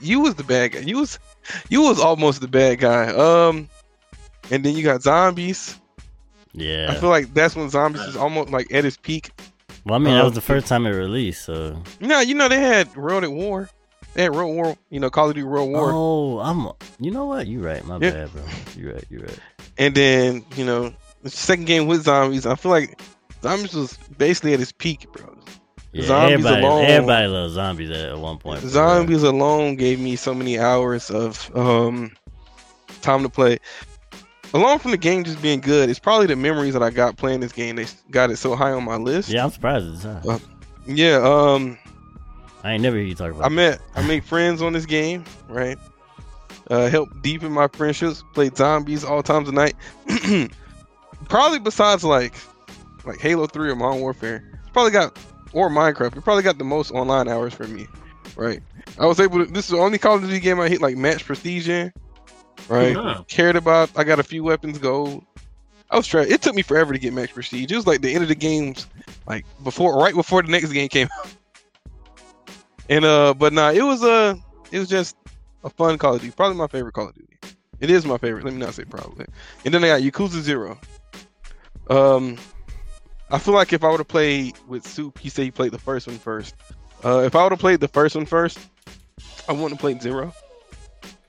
You 0.00 0.18
was 0.18 0.34
the 0.34 0.42
bad 0.42 0.72
guy. 0.72 0.80
You 0.80 0.98
was 0.98 1.20
you 1.68 1.82
was 1.82 2.00
almost 2.00 2.40
the 2.40 2.48
bad 2.48 2.80
guy. 2.80 3.12
Um, 3.12 3.68
and 4.50 4.64
then 4.64 4.74
you 4.74 4.82
got 4.82 5.02
zombies. 5.02 5.78
Yeah. 6.52 6.88
I 6.90 6.96
feel 6.96 7.10
like 7.10 7.32
that's 7.32 7.54
when 7.54 7.70
zombies 7.70 8.02
is 8.02 8.16
almost 8.16 8.50
like 8.50 8.72
at 8.72 8.84
its 8.84 8.96
peak. 8.96 9.30
well, 9.84 9.94
I 9.94 9.98
mean, 9.98 10.14
that 10.14 10.22
um, 10.22 10.26
was 10.26 10.34
the 10.34 10.40
first 10.40 10.66
time 10.66 10.84
it 10.84 10.90
released, 10.90 11.44
so. 11.44 11.80
You 12.00 12.08
know, 12.08 12.18
you 12.18 12.34
know 12.34 12.48
they 12.48 12.58
had 12.58 12.96
World 12.96 13.22
at 13.22 13.30
War. 13.30 13.70
Had 14.16 14.32
World 14.32 14.54
War. 14.54 14.76
You 14.90 15.00
know, 15.00 15.10
Call 15.10 15.28
of 15.28 15.34
Duty 15.34 15.46
World 15.46 15.70
War. 15.70 15.90
Oh, 15.92 16.38
I'm. 16.40 16.68
You 17.00 17.10
know 17.10 17.26
what? 17.26 17.46
You're 17.46 17.62
right. 17.62 17.84
My 17.84 17.98
Yeah. 17.98 18.10
bad, 18.10 18.32
bro. 18.32 18.42
You're 18.76 18.94
right. 18.94 19.04
You're 19.10 19.22
right. 19.22 19.38
And 19.78 19.94
then 19.94 20.44
you 20.56 20.64
know 20.64 20.92
the 21.22 21.30
second 21.30 21.64
game 21.66 21.86
with 21.86 22.04
zombies. 22.04 22.46
I 22.46 22.54
feel 22.54 22.70
like 22.70 23.00
zombies 23.42 23.74
was 23.74 23.96
basically 24.16 24.54
at 24.54 24.60
its 24.60 24.72
peak, 24.72 25.06
bro. 25.12 25.30
Yeah, 25.92 26.06
Zombies 26.06 26.44
everybody, 26.44 26.62
alone- 26.66 26.84
everybody 26.86 27.26
loves 27.28 27.52
zombies 27.54 27.90
at, 27.90 28.08
at 28.08 28.18
one 28.18 28.38
point. 28.38 28.62
Zombies 28.62 29.22
alone 29.22 29.76
gave 29.76 30.00
me 30.00 30.16
so 30.16 30.34
many 30.34 30.58
hours 30.58 31.08
of 31.10 31.50
um 31.56 32.10
time 33.02 33.22
to 33.22 33.28
play. 33.28 33.58
Along 34.52 34.78
from 34.78 34.90
the 34.92 34.96
game 34.96 35.24
just 35.24 35.40
being 35.42 35.60
good, 35.60 35.88
it's 35.90 35.98
probably 35.98 36.26
the 36.28 36.36
memories 36.36 36.74
that 36.74 36.82
I 36.82 36.90
got 36.90 37.16
playing 37.16 37.40
this 37.40 37.52
game. 37.52 37.76
They 37.76 37.86
got 38.10 38.30
it 38.30 38.36
so 38.36 38.54
high 38.54 38.70
on 38.72 38.84
my 38.84 38.96
list. 38.96 39.28
Yeah, 39.28 39.44
I'm 39.44 39.50
surprised 39.50 39.86
it's 39.92 40.02
high. 40.04 40.20
Uh, 40.28 40.38
Yeah. 40.86 41.16
Um. 41.22 41.78
I 42.64 42.72
ain't 42.72 42.82
never 42.82 42.96
hear 42.96 43.04
you 43.04 43.14
talk 43.14 43.30
about. 43.30 43.44
I 43.44 43.48
met 43.50 43.80
I 43.94 44.06
made 44.06 44.24
friends 44.24 44.62
on 44.62 44.72
this 44.72 44.86
game, 44.86 45.24
right? 45.48 45.78
Uh, 46.70 46.88
helped 46.88 47.20
deepen 47.22 47.52
my 47.52 47.68
friendships. 47.68 48.24
Played 48.32 48.56
zombies 48.56 49.04
all 49.04 49.22
times 49.22 49.48
of 49.48 49.54
night. 49.54 49.74
probably 51.28 51.58
besides 51.58 52.02
like 52.02 52.34
like 53.04 53.20
Halo 53.20 53.46
Three 53.46 53.70
or 53.70 53.76
Modern 53.76 54.00
Warfare, 54.00 54.42
probably 54.72 54.92
got 54.92 55.18
or 55.52 55.68
Minecraft. 55.68 56.16
It 56.16 56.22
probably 56.22 56.42
got 56.42 56.56
the 56.56 56.64
most 56.64 56.90
online 56.90 57.28
hours 57.28 57.52
for 57.52 57.66
me, 57.66 57.86
right? 58.34 58.62
I 58.98 59.04
was 59.04 59.20
able 59.20 59.44
to. 59.44 59.52
This 59.52 59.66
is 59.66 59.72
the 59.72 59.78
only 59.78 59.98
Call 59.98 60.16
of 60.16 60.22
Duty 60.22 60.40
game 60.40 60.58
I 60.58 60.70
hit 60.70 60.80
like 60.80 60.96
match 60.96 61.26
prestige 61.26 61.68
in, 61.68 61.92
right? 62.68 62.96
Huh. 62.96 63.24
Cared 63.28 63.56
about. 63.56 63.90
I 63.94 64.04
got 64.04 64.20
a 64.20 64.24
few 64.24 64.42
weapons 64.42 64.78
gold. 64.78 65.22
I 65.90 65.96
was 65.96 66.06
trying. 66.06 66.30
It 66.30 66.40
took 66.40 66.54
me 66.54 66.62
forever 66.62 66.94
to 66.94 66.98
get 66.98 67.12
max 67.12 67.32
prestige. 67.32 67.70
It 67.70 67.76
was 67.76 67.86
like 67.86 68.00
the 68.00 68.14
end 68.14 68.22
of 68.22 68.28
the 68.28 68.34
games, 68.34 68.86
like 69.26 69.44
before, 69.62 69.98
right 69.98 70.14
before 70.14 70.42
the 70.42 70.50
next 70.50 70.72
game 70.72 70.88
came 70.88 71.08
out. 71.18 71.30
And 72.88 73.04
uh, 73.04 73.34
but 73.34 73.52
nah, 73.52 73.70
it 73.70 73.82
was 73.82 74.02
uh, 74.02 74.34
it 74.70 74.78
was 74.78 74.88
just 74.88 75.16
a 75.62 75.70
fun 75.70 75.98
Call 75.98 76.14
of 76.14 76.20
Duty. 76.20 76.34
Probably 76.36 76.56
my 76.56 76.66
favorite 76.66 76.92
Call 76.92 77.08
of 77.08 77.14
Duty. 77.14 77.36
It 77.80 77.90
is 77.90 78.04
my 78.04 78.18
favorite. 78.18 78.44
Let 78.44 78.54
me 78.54 78.60
not 78.60 78.74
say 78.74 78.84
probably. 78.84 79.26
And 79.64 79.74
then 79.74 79.84
I 79.84 79.88
got 79.88 80.02
Yakuza 80.02 80.40
Zero. 80.40 80.78
Um, 81.90 82.38
I 83.30 83.38
feel 83.38 83.54
like 83.54 83.72
if 83.72 83.84
I 83.84 83.90
would 83.90 84.00
have 84.00 84.08
played 84.08 84.54
with 84.68 84.86
Soup, 84.86 85.18
he 85.18 85.28
said 85.28 85.44
he 85.44 85.50
played 85.50 85.72
the 85.72 85.78
first 85.78 86.06
one 86.06 86.18
first. 86.18 86.54
Uh, 87.04 87.20
if 87.20 87.34
I 87.34 87.42
would 87.42 87.52
have 87.52 87.58
played 87.58 87.80
the 87.80 87.88
first 87.88 88.14
one 88.14 88.26
first, 88.26 88.58
I 89.48 89.52
wouldn't 89.52 89.72
have 89.72 89.80
played 89.80 90.00
Zero. 90.00 90.32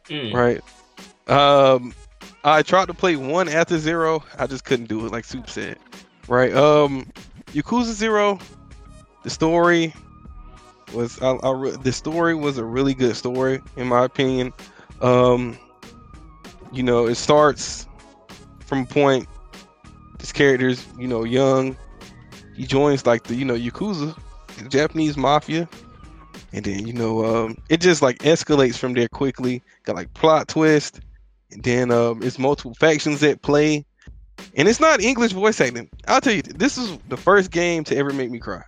Mm. 0.07 0.33
Right. 0.33 0.61
Um, 1.27 1.93
I 2.43 2.61
tried 2.61 2.87
to 2.87 2.93
play 2.93 3.15
one 3.15 3.49
after 3.49 3.79
zero. 3.79 4.23
I 4.37 4.45
just 4.45 4.65
couldn't 4.65 4.87
do 4.87 5.05
it, 5.05 5.11
like 5.11 5.25
Soup 5.25 5.49
said. 5.49 5.77
Right. 6.27 6.53
Um, 6.53 7.11
Yakuza 7.47 7.93
Zero. 7.93 8.39
The 9.23 9.31
story 9.31 9.93
was 10.93 11.21
I, 11.21 11.31
I 11.31 11.51
re- 11.51 11.77
the 11.81 11.91
story 11.91 12.35
was 12.35 12.57
a 12.57 12.63
really 12.63 12.93
good 12.93 13.15
story 13.15 13.61
in 13.77 13.87
my 13.87 14.05
opinion. 14.05 14.53
Um, 15.01 15.57
you 16.71 16.83
know, 16.83 17.07
it 17.07 17.15
starts 17.15 17.87
from 18.65 18.81
a 18.81 18.85
point. 18.85 19.27
This 20.19 20.31
character's 20.31 20.85
you 20.97 21.07
know 21.07 21.23
young. 21.23 21.77
He 22.55 22.65
joins 22.65 23.05
like 23.05 23.23
the 23.23 23.35
you 23.35 23.45
know 23.45 23.55
Yakuza, 23.55 24.17
the 24.57 24.69
Japanese 24.69 25.17
mafia, 25.17 25.67
and 26.53 26.65
then 26.65 26.87
you 26.87 26.93
know 26.93 27.25
um, 27.25 27.57
it 27.69 27.81
just 27.81 28.01
like 28.01 28.19
escalates 28.19 28.77
from 28.77 28.93
there 28.93 29.07
quickly. 29.07 29.61
Got 29.83 29.95
like 29.95 30.13
plot 30.13 30.47
twist, 30.47 31.01
and 31.51 31.63
then 31.63 31.91
um, 31.91 32.23
it's 32.23 32.39
multiple 32.39 32.73
factions 32.75 33.21
at 33.23 33.41
play, 33.41 33.85
and 34.55 34.67
it's 34.67 34.79
not 34.79 35.01
English 35.01 35.33
voice 35.33 35.59
acting. 35.59 35.89
I'll 36.07 36.21
tell 36.21 36.33
you, 36.33 36.41
this 36.41 36.77
is 36.77 36.97
the 37.09 37.17
first 37.17 37.51
game 37.51 37.83
to 37.85 37.97
ever 37.97 38.11
make 38.13 38.31
me 38.31 38.39
cry. 38.39 38.63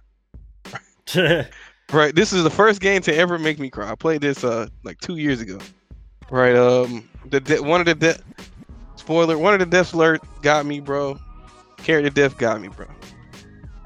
Right, 1.94 2.14
this 2.14 2.34
is 2.34 2.44
the 2.44 2.50
first 2.50 2.82
game 2.82 3.02
to 3.04 3.16
ever 3.16 3.40
make 3.40 3.60
me 3.60 3.70
cry. 3.70 3.90
I 3.90 3.96
played 3.96 4.22
this 4.22 4.44
uh 4.44 4.68
like 4.84 5.00
two 5.00 5.16
years 5.16 5.40
ago. 5.40 5.58
Right, 6.30 6.56
um, 6.56 7.08
the 7.30 7.40
de- 7.40 7.64
one 7.64 7.80
of 7.80 7.86
the 7.86 7.96
de- 7.96 8.20
spoiler, 8.98 9.38
one 9.38 9.54
of 9.54 9.62
the 9.62 9.66
death 9.66 9.94
alert 9.94 10.22
got 10.42 10.66
me, 10.66 10.82
bro. 10.82 11.18
Character 11.78 12.10
death 12.10 12.38
got 12.38 12.60
me, 12.60 12.68
bro. 12.68 12.88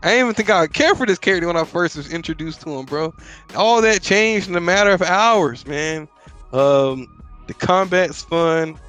I 0.01 0.07
didn't 0.09 0.19
even 0.21 0.33
think 0.33 0.49
I 0.49 0.61
would 0.61 0.73
care 0.73 0.95
for 0.95 1.05
this 1.05 1.19
character 1.19 1.45
when 1.45 1.57
I 1.57 1.63
first 1.63 1.95
was 1.95 2.11
introduced 2.11 2.61
to 2.61 2.71
him, 2.71 2.87
bro. 2.87 3.13
All 3.55 3.81
that 3.83 4.01
changed 4.01 4.49
in 4.49 4.55
a 4.55 4.61
matter 4.61 4.89
of 4.89 5.03
hours, 5.03 5.67
man. 5.67 6.07
Um, 6.53 7.07
the 7.45 7.53
combat's 7.53 8.23
fun. 8.23 8.79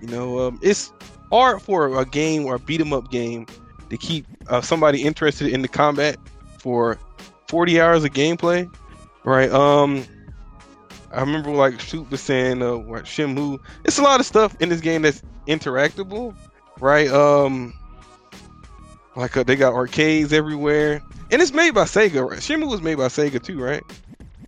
You 0.00 0.08
know, 0.08 0.38
um, 0.38 0.58
it's 0.62 0.90
hard 1.30 1.60
for 1.60 2.00
a 2.00 2.06
game 2.06 2.46
or 2.46 2.54
a 2.54 2.58
beat 2.58 2.80
'em 2.80 2.94
up 2.94 3.10
game 3.10 3.46
to 3.90 3.98
keep 3.98 4.24
uh, 4.48 4.62
somebody 4.62 5.02
interested 5.02 5.48
in 5.48 5.60
the 5.60 5.68
combat 5.68 6.16
for 6.58 6.98
40 7.52 7.82
hours 7.82 8.02
of 8.02 8.12
gameplay, 8.12 8.66
right? 9.24 9.50
Um, 9.50 10.06
I 11.12 11.20
remember 11.20 11.50
like 11.50 11.78
Soup 11.82 12.10
was 12.10 12.22
saying, 12.22 12.62
uh, 12.62 12.78
what 12.78 13.04
Shenmue. 13.04 13.58
It's 13.84 13.98
a 13.98 14.02
lot 14.02 14.20
of 14.20 14.24
stuff 14.24 14.56
in 14.58 14.70
this 14.70 14.80
game 14.80 15.02
that's 15.02 15.22
interactable, 15.46 16.34
right? 16.80 17.08
Um, 17.10 17.74
like 19.16 19.36
uh, 19.36 19.42
they 19.42 19.54
got 19.54 19.74
arcades 19.74 20.32
everywhere, 20.32 21.02
and 21.30 21.42
it's 21.42 21.52
made 21.52 21.74
by 21.74 21.84
Sega. 21.84 22.26
Right? 22.26 22.38
Shenmue 22.38 22.70
was 22.70 22.80
made 22.80 22.94
by 22.94 23.08
Sega 23.08 23.44
too, 23.44 23.60
right? 23.60 23.82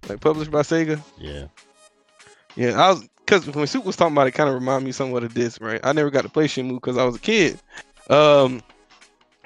Like 0.08 0.22
published 0.22 0.50
by 0.50 0.62
Sega. 0.62 0.98
yeah. 1.18 1.48
Yeah, 2.56 2.80
I 2.82 2.88
was 2.88 3.06
because 3.26 3.46
when 3.50 3.66
Soup 3.66 3.84
was 3.84 3.96
talking 3.96 4.14
about 4.14 4.28
it, 4.28 4.30
kind 4.32 4.48
of 4.48 4.54
reminded 4.54 4.86
me 4.86 4.92
somewhat 4.92 5.24
of 5.24 5.34
this, 5.34 5.60
right? 5.60 5.80
I 5.84 5.92
never 5.92 6.08
got 6.08 6.22
to 6.22 6.30
play 6.30 6.46
Shenmue 6.46 6.76
because 6.76 6.96
I 6.96 7.04
was 7.04 7.16
a 7.16 7.20
kid. 7.20 7.60
Um, 8.08 8.62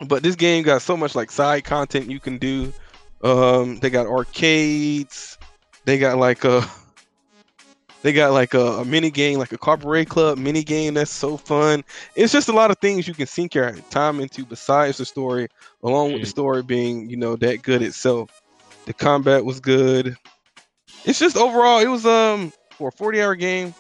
but 0.06 0.22
this 0.22 0.36
game 0.36 0.62
got 0.62 0.80
so 0.80 0.96
much 0.96 1.16
like 1.16 1.32
side 1.32 1.64
content 1.64 2.08
you 2.08 2.20
can 2.20 2.38
do. 2.38 2.72
Um, 3.22 3.78
they 3.78 3.90
got 3.90 4.06
arcades. 4.06 5.38
They 5.84 5.98
got 5.98 6.18
like 6.18 6.44
a. 6.44 6.68
They 8.02 8.12
got 8.12 8.32
like 8.32 8.54
a, 8.54 8.60
a 8.60 8.84
mini 8.84 9.10
game, 9.10 9.40
like 9.40 9.50
a 9.50 9.58
Cabaret 9.58 10.04
Club 10.04 10.38
mini 10.38 10.62
game 10.62 10.94
that's 10.94 11.10
so 11.10 11.36
fun. 11.36 11.82
It's 12.14 12.32
just 12.32 12.48
a 12.48 12.52
lot 12.52 12.70
of 12.70 12.78
things 12.78 13.08
you 13.08 13.14
can 13.14 13.26
sink 13.26 13.56
your 13.56 13.72
time 13.90 14.20
into 14.20 14.44
besides 14.44 14.98
the 14.98 15.04
story, 15.04 15.48
along 15.82 16.12
with 16.12 16.22
the 16.22 16.28
story 16.28 16.62
being, 16.62 17.10
you 17.10 17.16
know, 17.16 17.34
that 17.36 17.62
good 17.62 17.82
itself. 17.82 18.40
The 18.86 18.92
combat 18.92 19.44
was 19.44 19.58
good. 19.58 20.16
It's 21.04 21.18
just 21.18 21.36
overall, 21.36 21.80
it 21.80 21.88
was 21.88 22.06
um 22.06 22.52
for 22.70 22.88
a 22.88 22.92
40 22.92 23.20
hour 23.20 23.34
game. 23.34 23.74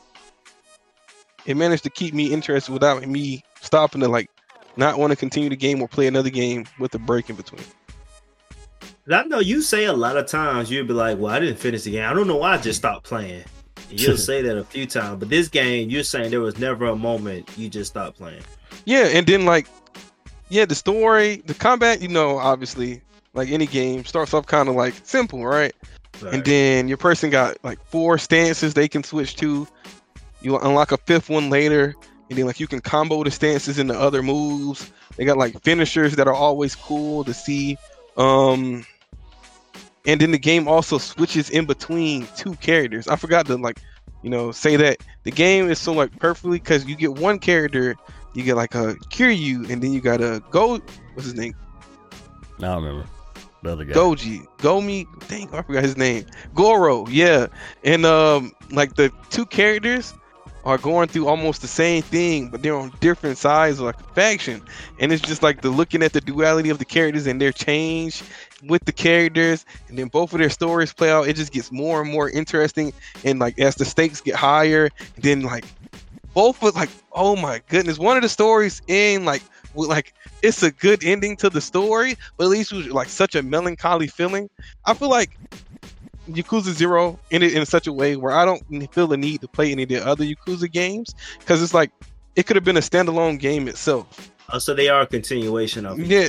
It 1.46 1.56
managed 1.56 1.84
to 1.84 1.90
keep 1.90 2.12
me 2.12 2.32
interested 2.32 2.72
without 2.72 3.06
me 3.06 3.44
stopping 3.60 4.00
to 4.00 4.08
like 4.08 4.30
not 4.76 4.98
want 4.98 5.12
to 5.12 5.16
continue 5.16 5.48
the 5.48 5.56
game 5.56 5.80
or 5.80 5.88
play 5.88 6.08
another 6.08 6.30
game 6.30 6.66
with 6.78 6.94
a 6.94 6.98
break 6.98 7.30
in 7.30 7.36
between. 7.36 7.64
I 9.10 9.22
know 9.24 9.38
you 9.38 9.62
say 9.62 9.84
a 9.84 9.92
lot 9.92 10.16
of 10.16 10.26
times 10.26 10.70
you'll 10.70 10.86
be 10.86 10.92
like, 10.92 11.18
"Well, 11.18 11.32
I 11.32 11.40
didn't 11.40 11.58
finish 11.58 11.82
the 11.82 11.92
game. 11.92 12.08
I 12.08 12.12
don't 12.12 12.26
know 12.26 12.36
why 12.36 12.54
I 12.54 12.58
just 12.58 12.78
stopped 12.78 13.04
playing." 13.04 13.44
You'll 13.90 14.16
say 14.18 14.42
that 14.42 14.56
a 14.56 14.64
few 14.64 14.86
times, 14.86 15.20
but 15.20 15.28
this 15.28 15.48
game, 15.48 15.88
you're 15.88 16.02
saying 16.02 16.30
there 16.30 16.40
was 16.40 16.58
never 16.58 16.86
a 16.86 16.96
moment 16.96 17.50
you 17.56 17.68
just 17.68 17.90
stopped 17.90 18.18
playing. 18.18 18.42
Yeah, 18.84 19.04
and 19.06 19.26
then 19.26 19.44
like, 19.44 19.66
yeah, 20.48 20.64
the 20.64 20.74
story, 20.74 21.42
the 21.46 21.54
combat, 21.54 22.02
you 22.02 22.08
know, 22.08 22.38
obviously, 22.38 23.00
like 23.34 23.50
any 23.50 23.66
game, 23.66 24.04
starts 24.04 24.34
off 24.34 24.46
kind 24.46 24.68
of 24.68 24.74
like 24.74 24.94
simple, 25.04 25.44
right? 25.44 25.74
Right. 26.20 26.34
And 26.34 26.44
then 26.44 26.88
your 26.88 26.96
person 26.96 27.30
got 27.30 27.56
like 27.62 27.78
four 27.86 28.18
stances 28.18 28.74
they 28.74 28.88
can 28.88 29.04
switch 29.04 29.36
to. 29.36 29.66
You 30.40 30.58
unlock 30.58 30.92
a 30.92 30.96
fifth 30.98 31.28
one 31.28 31.50
later, 31.50 31.94
and 32.28 32.38
then 32.38 32.46
like 32.46 32.60
you 32.60 32.66
can 32.66 32.80
combo 32.80 33.24
the 33.24 33.30
stances 33.30 33.78
into 33.78 33.98
other 33.98 34.22
moves. 34.22 34.92
They 35.16 35.24
got 35.24 35.36
like 35.36 35.60
finishers 35.62 36.16
that 36.16 36.28
are 36.28 36.34
always 36.34 36.74
cool 36.74 37.24
to 37.24 37.34
see. 37.34 37.76
Um, 38.16 38.84
and 40.06 40.20
then 40.20 40.30
the 40.30 40.38
game 40.38 40.68
also 40.68 40.98
switches 40.98 41.50
in 41.50 41.66
between 41.66 42.26
two 42.36 42.54
characters. 42.54 43.08
I 43.08 43.16
forgot 43.16 43.46
to 43.46 43.56
like, 43.56 43.80
you 44.22 44.30
know, 44.30 44.52
say 44.52 44.76
that 44.76 44.98
the 45.24 45.30
game 45.30 45.70
is 45.70 45.78
so 45.78 45.92
like 45.92 46.18
perfectly 46.18 46.58
because 46.58 46.84
you 46.86 46.96
get 46.96 47.14
one 47.14 47.38
character, 47.38 47.96
you 48.34 48.42
get 48.42 48.56
like 48.56 48.74
a 48.74 48.94
Kiryu, 49.10 49.68
and 49.70 49.82
then 49.82 49.92
you 49.92 50.00
got 50.00 50.20
a 50.20 50.42
go. 50.50 50.80
What's 51.14 51.24
his 51.24 51.34
name? 51.34 51.54
I 52.58 52.62
don't 52.62 52.82
remember 52.82 53.08
the 53.62 53.72
other 53.72 53.84
guy. 53.84 53.94
Goji, 53.94 54.46
Gomi, 54.58 55.06
dang, 55.28 55.52
I 55.52 55.62
forgot 55.62 55.82
his 55.82 55.96
name. 55.96 56.26
Goro, 56.54 57.06
yeah. 57.08 57.46
And 57.84 58.04
um, 58.06 58.52
like 58.70 58.94
the 58.94 59.12
two 59.30 59.46
characters 59.46 60.14
are 60.64 60.78
going 60.78 61.08
through 61.08 61.26
almost 61.26 61.62
the 61.62 61.68
same 61.68 62.02
thing, 62.02 62.48
but 62.48 62.62
they're 62.62 62.76
on 62.76 62.92
different 63.00 63.38
sides 63.38 63.78
of 63.78 63.86
like 63.86 64.00
a 64.00 64.04
faction. 64.14 64.62
And 64.98 65.12
it's 65.12 65.22
just 65.22 65.42
like 65.42 65.62
the 65.62 65.70
looking 65.70 66.02
at 66.02 66.12
the 66.12 66.20
duality 66.20 66.70
of 66.70 66.78
the 66.78 66.84
characters 66.84 67.26
and 67.26 67.40
their 67.40 67.52
change 67.52 68.22
with 68.66 68.84
the 68.84 68.92
characters, 68.92 69.64
and 69.88 69.98
then 69.98 70.08
both 70.08 70.32
of 70.32 70.40
their 70.40 70.50
stories 70.50 70.92
play 70.92 71.10
out. 71.10 71.28
It 71.28 71.36
just 71.36 71.52
gets 71.52 71.70
more 71.70 72.02
and 72.02 72.10
more 72.10 72.28
interesting. 72.28 72.92
And 73.24 73.38
like 73.38 73.58
as 73.58 73.76
the 73.76 73.84
stakes 73.84 74.20
get 74.20 74.34
higher, 74.34 74.90
then 75.16 75.42
like 75.42 75.64
both 76.34 76.60
was 76.60 76.74
like, 76.74 76.90
oh 77.12 77.36
my 77.36 77.60
goodness, 77.68 77.98
one 77.98 78.16
of 78.16 78.22
the 78.22 78.28
stories 78.28 78.82
in 78.88 79.24
like 79.24 79.42
with 79.74 79.88
like 79.88 80.12
it's 80.42 80.62
a 80.62 80.70
good 80.70 81.04
ending 81.04 81.36
to 81.36 81.50
the 81.50 81.60
story, 81.60 82.16
but 82.36 82.44
at 82.44 82.50
least 82.50 82.72
it 82.72 82.76
was 82.76 82.88
like 82.88 83.08
such 83.08 83.34
a 83.34 83.42
melancholy 83.42 84.06
feeling. 84.06 84.48
I 84.84 84.94
feel 84.94 85.10
like 85.10 85.36
Yakuza 86.28 86.72
Zero 86.72 87.18
ended 87.30 87.52
in 87.54 87.64
such 87.66 87.86
a 87.86 87.92
way 87.92 88.16
where 88.16 88.32
I 88.32 88.44
don't 88.44 88.62
feel 88.92 89.06
the 89.06 89.16
need 89.16 89.40
to 89.40 89.48
play 89.48 89.72
any 89.72 89.82
of 89.84 89.88
the 89.88 90.06
other 90.06 90.24
Yakuza 90.24 90.70
games 90.70 91.14
because 91.38 91.62
it's 91.62 91.74
like 91.74 91.90
it 92.36 92.46
could 92.46 92.56
have 92.56 92.64
been 92.64 92.76
a 92.76 92.80
standalone 92.80 93.38
game 93.40 93.66
itself. 93.68 94.30
Oh, 94.52 94.58
so 94.58 94.74
they 94.74 94.88
are 94.88 95.02
a 95.02 95.06
continuation 95.06 95.84
of. 95.86 95.98
Yeah, 95.98 96.28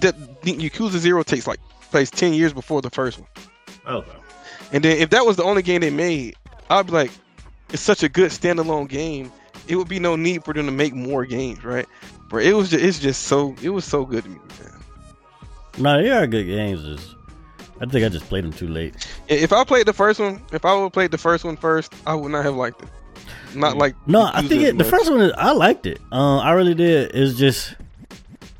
the, 0.00 0.12
the 0.42 0.52
Yakuza 0.54 0.98
Zero 0.98 1.22
takes 1.22 1.46
like 1.46 1.60
place 1.90 2.10
ten 2.10 2.32
years 2.34 2.52
before 2.52 2.82
the 2.82 2.90
first 2.90 3.18
one, 3.18 3.28
oh, 3.86 3.96
Okay. 3.98 4.10
and 4.72 4.84
then 4.84 4.98
if 4.98 5.10
that 5.10 5.24
was 5.24 5.36
the 5.36 5.44
only 5.44 5.62
game 5.62 5.80
they 5.80 5.90
made, 5.90 6.34
I'd 6.70 6.86
be 6.86 6.92
like, 6.92 7.10
it's 7.72 7.82
such 7.82 8.02
a 8.02 8.08
good 8.08 8.30
standalone 8.30 8.88
game. 8.88 9.32
It 9.66 9.76
would 9.76 9.88
be 9.88 9.98
no 9.98 10.16
need 10.16 10.44
for 10.44 10.54
them 10.54 10.66
to 10.66 10.72
make 10.72 10.94
more 10.94 11.26
games, 11.26 11.62
right? 11.64 11.86
But 12.30 12.42
it 12.42 12.54
was 12.54 12.70
just, 12.70 12.82
it's 12.84 12.98
just 12.98 13.22
so 13.24 13.54
it 13.62 13.70
was 13.70 13.84
so 13.84 14.04
good 14.04 14.24
to 14.24 14.30
me, 14.30 14.36
man. 14.60 14.72
No, 15.78 16.02
they 16.02 16.10
are 16.10 16.26
good 16.26 16.44
games. 16.46 16.82
Just, 16.82 17.14
I 17.80 17.86
think 17.86 18.04
I 18.04 18.08
just 18.08 18.26
played 18.26 18.44
them 18.44 18.52
too 18.52 18.68
late. 18.68 19.06
If 19.28 19.52
I 19.52 19.64
played 19.64 19.86
the 19.86 19.92
first 19.92 20.18
one, 20.20 20.42
if 20.52 20.64
I 20.64 20.74
would 20.74 20.82
have 20.84 20.92
played 20.92 21.10
the 21.10 21.18
first 21.18 21.44
one 21.44 21.56
first, 21.56 21.92
I 22.06 22.14
would 22.14 22.32
not 22.32 22.44
have 22.44 22.56
liked 22.56 22.82
it. 22.82 22.88
Not 23.54 23.76
like 23.76 23.94
No, 24.06 24.30
I 24.32 24.42
think 24.42 24.62
it, 24.62 24.76
the 24.78 24.84
first 24.84 25.10
one 25.10 25.20
is, 25.20 25.32
I 25.36 25.52
liked 25.52 25.86
it. 25.86 26.00
Um, 26.12 26.40
I 26.40 26.52
really 26.52 26.74
did. 26.74 27.12
It's 27.14 27.38
just, 27.38 27.74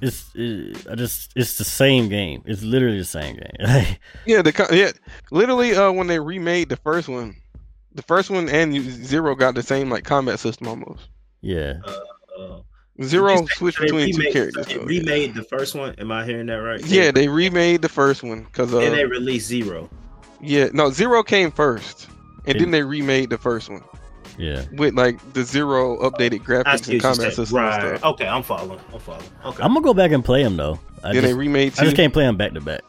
it's, 0.01 0.31
it, 0.35 0.87
I 0.91 0.95
just, 0.95 1.33
it's 1.37 1.59
the 1.59 1.65
same 1.65 2.09
game. 2.09 2.43
It's 2.47 2.63
literally 2.63 2.99
the 2.99 3.05
same 3.05 3.37
game. 3.37 3.97
Yeah, 4.27 4.43
the 4.43 4.53
co- 4.53 4.73
yeah, 4.75 4.93
literally 5.31 5.75
uh 5.75 5.91
when 5.93 6.07
they 6.07 6.19
remade 6.21 6.69
the 6.69 6.77
first 6.77 7.09
one, 7.09 7.37
the 7.95 8.03
first 8.03 8.31
one 8.31 8.49
and 8.49 8.75
Zero 8.75 9.35
got 9.35 9.55
the 9.55 9.63
same 9.63 9.91
like 9.91 10.05
combat 10.05 10.39
system 10.39 10.69
almost. 10.69 11.09
yeah, 11.41 11.75
Uh, 12.39 12.61
Zero 13.03 13.33
you 13.33 13.39
say 13.39 13.55
switched 13.55 13.79
they 13.79 13.85
between 13.87 14.13
two 14.13 14.19
remade- 14.19 14.33
characters. 14.33 14.67
They 14.67 14.75
though, 14.75 14.85
remade 14.85 15.35
the 15.35 15.45
first 15.45 15.75
one. 15.75 15.95
Am 15.99 16.11
I 16.11 16.25
hearing 16.25 16.47
that 16.47 16.55
right? 16.55 16.85
yeah. 16.87 17.05
yeah, 17.05 17.11
they 17.13 17.29
remade 17.29 17.83
the 17.83 17.89
first 17.89 18.23
one 18.23 18.43
because 18.45 18.75
uh, 18.75 18.79
and 18.81 18.95
they 18.95 19.05
released 19.05 19.47
Zero. 19.47 19.89
yeah, 20.41 20.69
no, 20.73 20.91
Zero 20.91 21.23
came 21.23 21.51
first, 21.53 22.09
and 22.47 22.55
They- 22.57 22.59
then 22.61 22.71
they 22.73 22.83
remade 22.83 23.31
the 23.31 23.39
first 23.39 23.69
one 23.71 23.83
yeah. 24.37 24.65
with 24.73 24.95
like 24.95 25.21
the 25.33 25.45
Zero 25.45 25.97
updated 25.99 26.43
graphics 26.43 26.89
and 26.91 27.01
combat 27.01 27.35
system 27.35 27.57
Right. 27.59 27.81
and 27.85 27.99
stuff. 27.99 28.13
Okay, 28.15 28.27
I'm 28.27 28.43
following. 28.43 28.81
I'm 28.93 28.99
following. 29.01 29.25
Okay. 29.45 29.63
I'm 29.63 29.73
gonna 29.75 29.85
go 29.85 29.95
back 29.95 30.11
and 30.11 30.25
play 30.25 30.43
them 30.43 30.57
though. 30.57 30.81
I 31.05 31.13
Then 31.13 31.23
just, 31.23 31.27
they 31.27 31.35
remade 31.35 31.79
I 31.79 31.85
just 31.85 31.95
can't 31.97 32.13
play 32.13 32.25
them 32.25 32.37
back 32.37 32.53
to 32.55 32.61
back. 32.61 32.83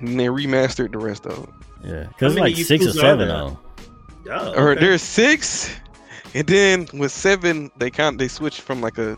and 0.00 0.18
they 0.18 0.26
remastered 0.26 0.90
the 0.92 0.98
rest 0.98 1.26
of 1.26 1.36
them. 1.36 1.54
Yeah, 1.84 2.04
because 2.08 2.34
like 2.36 2.56
six 2.56 2.84
or 2.84 2.88
Yakuza 2.90 3.00
seven 3.00 3.28
there? 3.28 3.36
on. 3.36 3.58
Oh, 4.28 4.52
Or 4.54 4.74
there's 4.74 5.00
six, 5.02 5.74
and 6.34 6.46
then 6.46 6.86
with 6.94 7.12
seven, 7.12 7.70
they 7.78 7.90
kind 7.90 8.18
they 8.18 8.28
switched 8.28 8.60
from 8.60 8.80
like 8.80 8.98
a 8.98 9.16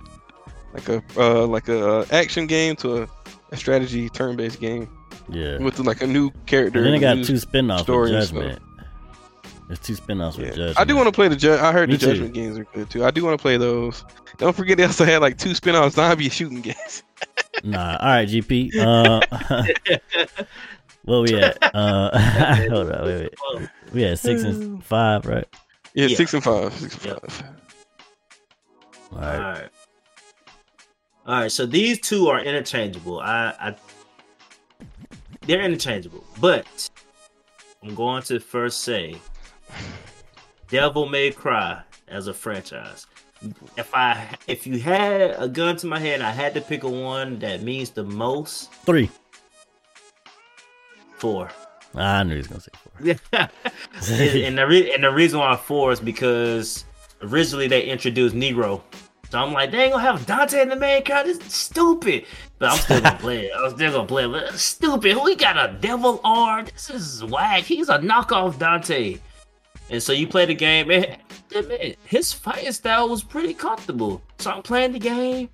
like 0.73 0.89
a 0.89 1.03
uh, 1.17 1.47
like 1.47 1.69
a 1.69 1.89
uh, 2.01 2.07
action 2.11 2.47
game 2.47 2.77
to 2.77 3.03
a, 3.03 3.09
a 3.51 3.57
strategy 3.57 4.09
turn 4.09 4.37
based 4.37 4.61
game 4.61 4.89
Yeah, 5.29 5.59
with 5.59 5.79
like 5.79 6.03
a 6.03 6.07
new 6.07 6.31
character. 6.47 6.79
and 6.79 6.87
then 6.87 6.93
they 6.95 6.99
got 7.01 7.25
two 7.25 7.37
spin-offs 7.39 7.87
with. 7.89 8.11
Judgment. 8.11 8.59
There's 9.69 9.79
two 9.79 9.95
spin-offs 9.95 10.37
with 10.37 10.49
Yeah. 10.49 10.55
Judgment. 10.55 10.79
I 10.81 10.85
do 10.85 10.97
want 10.97 11.09
to 11.09 11.13
play 11.13 11.29
the 11.29 11.37
ju- 11.37 11.55
I 11.55 11.73
heard 11.73 11.89
Me 11.89 11.97
the 11.97 12.01
too. 12.07 12.13
Judgment 12.13 12.35
games 12.35 12.59
are 12.59 12.65
good 12.65 12.91
too. 12.91 13.05
I 13.05 13.11
do 13.11 13.25
want 13.25 13.39
to 13.39 13.43
play 13.43 13.57
those. 13.57 14.05
Don't 14.39 14.55
forget 14.57 14.77
they 14.79 14.85
also 14.85 15.05
had 15.05 15.21
like 15.23 15.39
two 15.39 15.55
spin 15.55 15.75
off 15.77 15.93
zombie 15.93 16.29
shooting 16.31 16.61
games. 16.63 17.03
Nah, 17.65 17.97
all 17.99 18.07
right, 18.09 18.29
GP. 18.29 18.75
Uh, 18.77 19.21
where 21.05 21.21
we 21.21 21.35
at? 21.41 21.59
Uh, 21.75 22.19
hold 22.71 22.91
on, 22.91 23.05
wait, 23.05 23.31
wait. 23.57 23.69
We 23.93 24.03
had 24.03 24.19
six 24.19 24.43
and 24.43 24.83
five, 24.85 25.27
right? 25.27 25.47
Yeah, 25.94 26.06
Yeah. 26.06 26.16
six 26.16 26.35
and 26.35 26.43
five. 26.44 26.73
Six 26.74 26.94
and 26.97 27.05
Yeah. 27.06 27.14
five. 27.28 27.44
All 29.12 29.19
all 29.19 29.24
right. 29.24 29.39
right. 29.40 29.70
All 31.27 31.35
right. 31.43 31.52
So 31.52 31.66
these 31.66 32.01
two 32.01 32.28
are 32.28 32.40
interchangeable. 32.40 33.20
I, 33.20 33.55
I 33.60 33.74
they're 35.43 35.62
interchangeable, 35.62 36.24
but 36.40 36.89
I'm 37.82 37.94
going 37.94 38.23
to 38.24 38.39
first 38.40 38.81
say 38.81 39.16
Devil 40.69 41.09
May 41.09 41.31
Cry 41.31 41.82
as 42.09 42.27
a 42.28 42.32
franchise. 42.35 43.06
If 43.77 43.93
I 43.94 44.36
if 44.47 44.66
you 44.66 44.78
had 44.78 45.35
a 45.39 45.48
gun 45.48 45.77
to 45.78 45.86
my 45.86 45.98
head, 45.98 46.23
I 46.23 46.31
had 46.31 46.55
to 46.55 46.60
pick 46.60 46.85
a 46.85 46.89
one 46.89 47.39
that 47.40 47.62
means 47.62 47.90
the 47.90 48.05
most. 48.05 48.73
Three. 48.86 49.10
Four. 51.19 51.51
I 51.94 52.23
knew 52.23 52.32
he 52.32 52.39
was 52.39 52.47
gonna 52.47 52.60
say 52.60 52.70
four. 53.03 53.49
and, 54.11 54.59
the 54.59 54.66
re- 54.66 54.93
and 54.95 55.05
the 55.05 55.11
reason 55.11 55.39
why 55.39 55.57
four 55.57 55.93
is 55.93 56.01
because 56.01 56.85
originally 57.23 57.69
they 57.69 57.85
introduced 57.85 58.35
Nero. 58.35 58.83
So 59.31 59.39
I'm 59.39 59.53
like, 59.53 59.70
they 59.70 59.85
ain't 59.85 59.93
gonna 59.93 60.03
have 60.03 60.27
Dante 60.27 60.61
in 60.61 60.69
the 60.69 60.77
main. 60.77 61.03
This 61.05 61.39
is 61.39 61.53
stupid. 61.55 62.27
But 62.59 62.73
I'm 62.73 62.79
still 62.79 63.01
gonna 63.01 63.19
play 63.19 63.47
it. 63.47 63.53
I'm 63.57 63.70
still 63.70 63.93
gonna 63.93 64.07
play 64.07 64.24
it. 64.24 64.29
But 64.29 64.43
it's 64.45 64.62
stupid. 64.62 65.16
We 65.24 65.37
got 65.37 65.57
a 65.57 65.73
devil 65.81 66.20
arm. 66.23 66.66
This 66.66 66.91
is 66.91 67.24
whack. 67.24 67.62
He's 67.62 67.89
a 67.89 67.99
knockoff 67.99 68.59
Dante. 68.59 69.19
And 69.89 70.03
so 70.03 70.12
you 70.12 70.27
play 70.27 70.47
the 70.47 70.55
game, 70.55 70.89
man, 70.89 71.16
his 72.05 72.33
fighting 72.33 72.73
style 72.73 73.09
was 73.09 73.23
pretty 73.23 73.55
comfortable. 73.55 74.23
So 74.39 74.51
I'm 74.51 74.62
playing 74.62 74.93
the 74.93 74.99
game. 74.99 75.49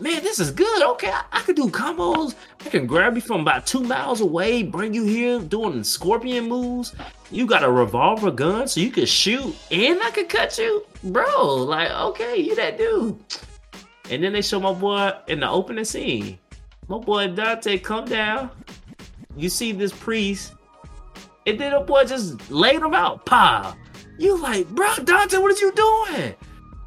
Man, 0.00 0.22
this 0.22 0.40
is 0.40 0.50
good. 0.50 0.82
Okay, 0.82 1.10
I, 1.10 1.24
I 1.30 1.40
can 1.42 1.54
do 1.54 1.68
combos. 1.68 2.34
I 2.64 2.70
can 2.70 2.86
grab 2.86 3.16
you 3.16 3.20
from 3.20 3.42
about 3.42 3.66
two 3.66 3.80
miles 3.80 4.22
away, 4.22 4.62
bring 4.62 4.94
you 4.94 5.04
here, 5.04 5.38
doing 5.38 5.84
scorpion 5.84 6.48
moves. 6.48 6.94
You 7.30 7.46
got 7.46 7.62
a 7.62 7.70
revolver 7.70 8.30
gun, 8.30 8.66
so 8.66 8.80
you 8.80 8.90
can 8.90 9.04
shoot, 9.04 9.54
and 9.70 10.00
I 10.02 10.10
could 10.10 10.30
cut 10.30 10.56
you, 10.56 10.86
bro. 11.04 11.54
Like, 11.54 11.90
okay, 11.90 12.36
you 12.36 12.56
that 12.56 12.78
dude. 12.78 13.18
And 14.10 14.24
then 14.24 14.32
they 14.32 14.40
show 14.40 14.58
my 14.58 14.72
boy 14.72 15.12
in 15.28 15.40
the 15.40 15.50
opening 15.50 15.84
scene. 15.84 16.38
My 16.88 16.98
boy 16.98 17.28
Dante 17.28 17.78
come 17.78 18.06
down. 18.06 18.50
You 19.36 19.50
see 19.50 19.72
this 19.72 19.92
priest, 19.92 20.54
and 21.46 21.60
then 21.60 21.72
the 21.72 21.80
boy 21.80 22.04
just 22.04 22.50
laid 22.50 22.80
him 22.80 22.94
out. 22.94 23.26
Pa. 23.26 23.76
You 24.18 24.40
like, 24.40 24.66
bro, 24.70 24.96
Dante, 24.96 25.36
what 25.36 25.52
are 25.52 25.60
you 25.60 25.72
doing? 25.72 26.34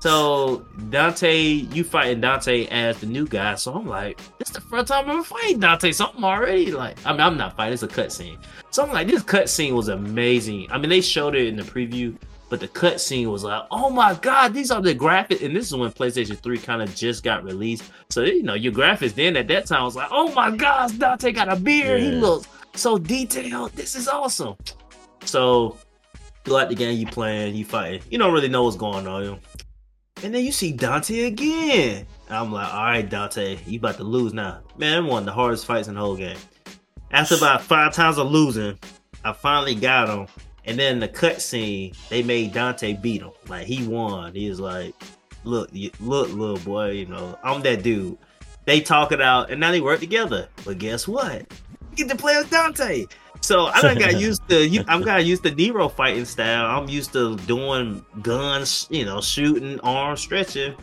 So 0.03 0.65
Dante, 0.89 1.33
you 1.33 1.85
fighting 1.85 2.19
Dante 2.19 2.65
as 2.65 2.99
the 2.99 3.05
new 3.05 3.25
guy. 3.25 3.55
So 3.55 3.73
I'm 3.73 3.87
like, 3.87 4.19
this 4.37 4.49
is 4.49 4.55
the 4.55 4.59
first 4.59 4.89
time 4.89 5.09
I'm 5.09 5.23
fighting 5.23 5.61
Dante. 5.61 5.93
So 5.93 6.11
I'm 6.13 6.25
already 6.25 6.73
like, 6.73 6.97
I 7.05 7.13
mean, 7.13 7.21
I'm 7.21 7.37
not 7.37 7.55
fighting. 7.55 7.75
It's 7.75 7.83
a 7.83 7.87
cutscene. 7.87 8.37
So 8.69 8.83
I'm 8.83 8.91
like, 8.91 9.07
this 9.07 9.23
cutscene 9.23 9.71
was 9.71 9.87
amazing. 9.87 10.69
I 10.69 10.77
mean, 10.77 10.89
they 10.89 10.99
showed 10.99 11.35
it 11.35 11.47
in 11.47 11.55
the 11.55 11.63
preview, 11.63 12.17
but 12.49 12.59
the 12.59 12.67
cutscene 12.67 13.31
was 13.31 13.45
like, 13.45 13.63
oh 13.71 13.89
my 13.89 14.13
god, 14.15 14.53
these 14.53 14.71
are 14.71 14.81
the 14.81 14.93
graphics. 14.93 15.41
And 15.41 15.55
this 15.55 15.67
is 15.67 15.73
when 15.73 15.89
PlayStation 15.89 16.37
3 16.37 16.57
kind 16.57 16.81
of 16.81 16.93
just 16.93 17.23
got 17.23 17.45
released. 17.45 17.89
So 18.09 18.23
you 18.23 18.43
know, 18.43 18.55
your 18.55 18.73
graphics 18.73 19.15
then 19.15 19.37
at 19.37 19.47
that 19.47 19.67
time 19.67 19.85
was 19.85 19.95
like, 19.95 20.09
oh 20.11 20.33
my 20.33 20.53
gosh, 20.53 20.91
Dante 20.91 21.31
got 21.31 21.47
a 21.47 21.55
beard. 21.55 22.01
He 22.01 22.11
looks 22.11 22.49
so 22.73 22.97
detailed. 22.97 23.71
This 23.71 23.95
is 23.95 24.09
awesome. 24.09 24.57
So 25.23 25.77
throughout 26.43 26.67
the 26.67 26.75
game, 26.75 26.97
you 26.97 27.07
playing, 27.07 27.55
you 27.55 27.63
fighting. 27.63 28.01
You 28.09 28.17
don't 28.17 28.33
really 28.33 28.49
know 28.49 28.65
what's 28.65 28.75
going 28.75 29.07
on. 29.07 29.23
You 29.23 29.29
know? 29.29 29.39
And 30.23 30.33
then 30.33 30.45
you 30.45 30.53
see 30.53 30.71
Dante 30.71 31.25
again. 31.25 32.07
And 32.27 32.37
I'm 32.37 32.51
like, 32.51 32.73
all 32.73 32.83
right, 32.85 33.07
Dante, 33.07 33.59
you 33.67 33.77
about 33.77 33.97
to 33.97 34.05
lose 34.05 34.33
now. 34.33 34.61
Man, 34.77 35.05
one 35.05 35.23
of 35.23 35.25
the 35.25 35.33
hardest 35.33 35.65
fights 35.65 35.89
in 35.89 35.95
the 35.95 35.99
whole 35.99 36.15
game. 36.15 36.37
After 37.11 37.35
about 37.35 37.61
five 37.61 37.93
times 37.93 38.17
of 38.17 38.31
losing, 38.31 38.79
I 39.25 39.33
finally 39.33 39.75
got 39.75 40.07
him. 40.07 40.27
And 40.65 40.79
then 40.79 40.99
the 40.99 41.09
cutscene, 41.09 41.93
they 42.07 42.23
made 42.23 42.53
Dante 42.53 42.93
beat 42.93 43.21
him. 43.21 43.31
Like 43.49 43.67
he 43.67 43.85
won. 43.85 44.33
He 44.33 44.49
was 44.49 44.61
like, 44.61 44.95
"Look, 45.43 45.69
look, 45.99 46.29
little 46.29 46.57
boy, 46.59 46.91
you 46.91 47.05
know, 47.05 47.37
I'm 47.43 47.61
that 47.63 47.83
dude." 47.83 48.17
They 48.63 48.79
talk 48.79 49.11
it 49.11 49.21
out, 49.21 49.51
and 49.51 49.59
now 49.59 49.71
they 49.71 49.81
work 49.81 49.99
together. 49.99 50.47
But 50.63 50.77
guess 50.77 51.05
what? 51.05 51.45
You 51.91 51.97
get 51.97 52.09
to 52.09 52.15
play 52.15 52.37
with 52.37 52.49
Dante. 52.49 53.05
So 53.43 53.65
I 53.65 53.81
done 53.81 53.97
got 53.97 54.19
used 54.19 54.47
to. 54.47 54.85
I'm 54.87 55.01
got 55.01 55.25
used 55.25 55.43
to 55.43 55.53
Nero 55.53 55.89
fighting 55.89 56.23
style. 56.23 56.65
I'm 56.65 56.87
used 56.87 57.11
to 57.11 57.35
doing 57.39 58.03
guns, 58.21 58.87
you 58.89 59.03
know, 59.03 59.19
shooting, 59.19 59.81
arm 59.81 60.15
stretching. 60.15 60.73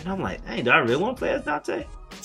And 0.00 0.08
I'm 0.08 0.20
like, 0.20 0.46
hey, 0.46 0.62
do 0.62 0.70
I 0.70 0.78
really 0.78 0.96
want 0.96 1.16
to 1.16 1.18
play 1.18 1.30
as 1.30 1.44
Dante? 1.44 1.86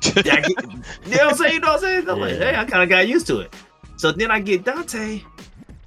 Get, 0.00 0.48
you 0.48 0.56
know 0.56 0.82
what 1.06 1.22
I'm 1.22 1.34
saying? 1.36 1.54
You 1.54 1.60
know 1.60 1.68
what 1.68 1.74
I'm 1.76 1.80
saying? 1.80 2.08
I'm 2.10 2.20
like, 2.20 2.34
hey, 2.34 2.54
I 2.54 2.64
kind 2.66 2.82
of 2.82 2.90
got 2.90 3.08
used 3.08 3.26
to 3.28 3.40
it. 3.40 3.54
So 3.96 4.12
then 4.12 4.30
I 4.30 4.40
get 4.40 4.64
Dante, 4.64 5.22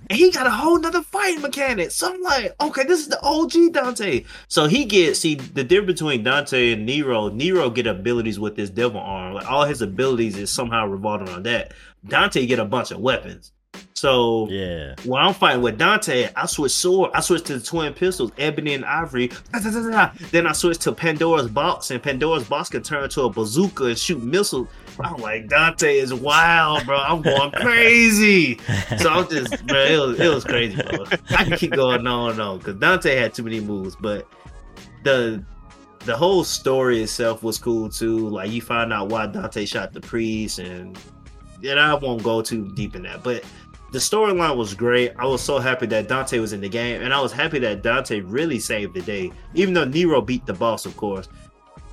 and 0.10 0.18
he 0.18 0.32
got 0.32 0.48
a 0.48 0.50
whole 0.50 0.80
nother 0.80 1.04
fighting 1.04 1.42
mechanic. 1.42 1.92
So 1.92 2.12
I'm 2.12 2.22
like, 2.24 2.56
okay, 2.60 2.84
this 2.86 3.02
is 3.02 3.10
the 3.10 3.22
OG 3.22 3.74
Dante. 3.74 4.24
So 4.48 4.66
he 4.66 4.86
gets 4.86 5.20
see 5.20 5.36
the 5.36 5.64
difference 5.64 6.00
between 6.00 6.24
Dante 6.24 6.74
and 6.74 6.86
Nero. 6.88 7.30
Nero 7.30 7.70
get 7.70 7.86
abilities 7.86 8.40
with 8.40 8.58
his 8.58 8.72
devil 8.72 9.00
arm. 9.00 9.36
Like 9.36 9.48
all 9.48 9.66
his 9.66 9.84
abilities 9.84 10.38
is 10.38 10.50
somehow 10.50 10.88
revolved 10.88 11.30
around 11.30 11.44
that. 11.44 11.74
Dante 12.08 12.46
get 12.46 12.60
a 12.60 12.66
bunch 12.66 12.92
of 12.92 13.00
weapons. 13.00 13.52
So 13.94 14.48
yeah. 14.50 14.94
when 15.06 15.22
I'm 15.22 15.34
fighting 15.34 15.64
with 15.64 15.80
Dante, 15.80 16.30
I 16.36 16.46
switch 16.46 16.72
sword. 16.72 17.12
I 17.16 17.20
switch 17.20 17.44
to 17.46 17.58
the 17.58 17.66
twin 17.66 17.94
pistols, 17.94 18.32
ebony 18.38 18.76
and 18.76 18.86
ivory. 18.86 19.32
Then 20.32 20.46
I 20.46 20.52
switch 20.52 20.78
to 20.80 20.92
Pandora's 20.92 21.48
box, 21.48 21.90
and 21.90 22.02
Pandora's 22.02 22.48
box 22.48 22.70
can 22.70 22.84
turn 22.84 23.04
into 23.04 23.24
a 23.24 23.30
bazooka 23.30 23.86
and 23.86 23.98
shoot 23.98 24.22
missiles. 24.22 24.68
I'm 25.00 25.18
like, 25.18 25.48
Dante 25.48 25.98
is 25.98 26.14
wild, 26.14 26.86
bro. 26.86 26.98
I'm 26.98 27.24
going 27.24 27.52
crazy. 27.56 28.60
So 29.00 29.10
I'm 29.10 29.30
just, 29.30 29.66
bro, 29.68 29.84
it 29.84 30.00
was, 30.00 30.20
it 30.20 30.34
was 30.34 30.44
crazy, 30.44 30.76
bro. 30.76 31.06
I 31.32 31.44
can 31.44 31.58
keep 31.58 31.72
going 31.72 32.08
on 32.08 32.32
and 32.32 32.40
on 32.40 32.58
because 32.60 32.76
Dante 32.76 33.16
had 33.16 33.34
too 33.34 33.44
many 33.44 33.60
moves, 33.60 33.96
but 33.96 34.28
the 35.04 35.44
the 36.06 36.16
whole 36.16 36.44
story 36.44 37.04
itself 37.04 37.44
was 37.44 37.58
cool 37.58 37.90
too. 37.90 38.30
Like 38.30 38.52
you 38.52 38.62
find 38.62 38.94
out 38.94 39.10
why 39.10 39.28
Dante 39.28 39.66
shot 39.66 39.94
the 39.94 40.02
priest, 40.02 40.60
and 40.60 40.98
and 41.64 41.80
I 41.80 41.94
won't 41.96 42.24
go 42.24 42.42
too 42.42 42.70
deep 42.74 42.96
in 42.96 43.04
that, 43.04 43.24
but 43.24 43.44
the 43.92 44.00
storyline 44.00 44.58
was 44.58 44.74
great. 44.74 45.14
I 45.18 45.26
was 45.26 45.42
so 45.42 45.60
happy 45.60 45.86
that 45.88 46.08
Dante 46.08 46.40
was 46.40 46.54
in 46.54 46.62
the 46.62 46.70
game, 46.70 47.02
and 47.02 47.14
I 47.14 47.22
was 47.22 47.32
happy 47.32 47.60
that 47.60 47.84
Dante 47.84 48.20
really 48.20 48.60
saved 48.60 48.94
the 48.94 49.02
day. 49.02 49.32
Even 49.54 49.74
though 49.74 49.86
Nero 49.86 50.22
beat 50.22 50.46
the 50.46 50.54
boss, 50.54 50.86
of 50.86 50.98
course, 50.98 51.30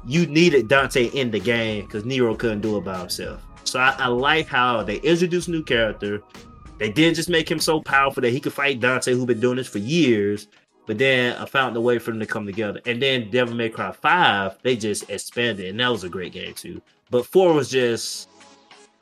you 0.07 0.27
needed 0.27 0.69
Dante 0.69 1.07
in 1.07 1.31
the 1.31 1.41
game 1.41 1.85
because 1.85 2.05
Nero 2.05 2.35
couldn't 2.35 2.61
do 2.61 2.77
it 2.77 2.85
by 2.85 2.99
himself. 2.99 3.43
So 3.65 3.79
I, 3.79 3.95
I 3.99 4.09
like 4.09 4.47
how 4.47 4.83
they 4.83 4.97
introduced 4.97 5.49
new 5.49 5.63
character. 5.63 6.23
They 6.79 6.91
didn't 6.91 7.15
just 7.15 7.29
make 7.29 7.51
him 7.51 7.61
so 7.61 7.81
powerful 7.81 8.21
that 8.23 8.31
he 8.31 8.41
could 8.41 8.53
fight 8.53 8.81
Dante, 8.81 9.13
who 9.13 9.25
been 9.25 9.41
doing 9.41 9.57
this 9.57 9.69
for 9.69 9.79
years. 9.79 10.49
But 10.87 10.99
then 10.99 11.37
I 11.37 11.47
found 11.47 11.77
a 11.77 11.81
way 11.81 11.99
for 11.99 12.11
them 12.11 12.21
to 12.21 12.27
come 12.27 12.45
together. 12.45 12.81
And 12.85 13.01
then 13.01 13.31
Devil 13.31 13.55
May 13.55 13.71
Cry 13.71 13.93
5, 13.93 14.59
they 14.63 14.77
just 14.77 15.09
expanded, 15.09 15.67
and 15.67 15.81
that 15.81 15.89
was 15.89 16.05
a 16.05 16.09
great 16.09 16.33
game 16.33 16.55
too. 16.55 16.83
But 17.11 17.25
4 17.25 17.55
was 17.55 17.71
just 17.71 18.29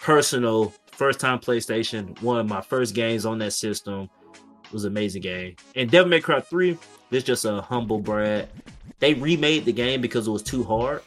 personal, 0.03 0.75
first 0.91 1.21
time 1.21 1.39
PlayStation, 1.39 2.21
one 2.21 2.39
of 2.39 2.49
my 2.49 2.61
first 2.61 2.95
games 2.95 3.25
on 3.25 3.39
that 3.39 3.53
system. 3.53 4.11
It 4.65 4.73
was 4.73 4.85
an 4.85 4.93
amazing 4.93 5.23
game. 5.23 5.57
And 5.77 5.91
Devil 5.91 6.11
May 6.11 6.21
Cry 6.21 6.41
3, 6.41 6.77
this 7.11 7.25
just 7.25 7.45
a 7.45 7.61
humble 7.61 8.01
brag. 8.01 8.49
They 8.99 9.15
remade 9.15 9.65
the 9.65 9.73
game 9.73 10.01
because 10.01 10.27
it 10.27 10.31
was 10.31 10.43
too 10.43 10.65
hard. 10.65 11.03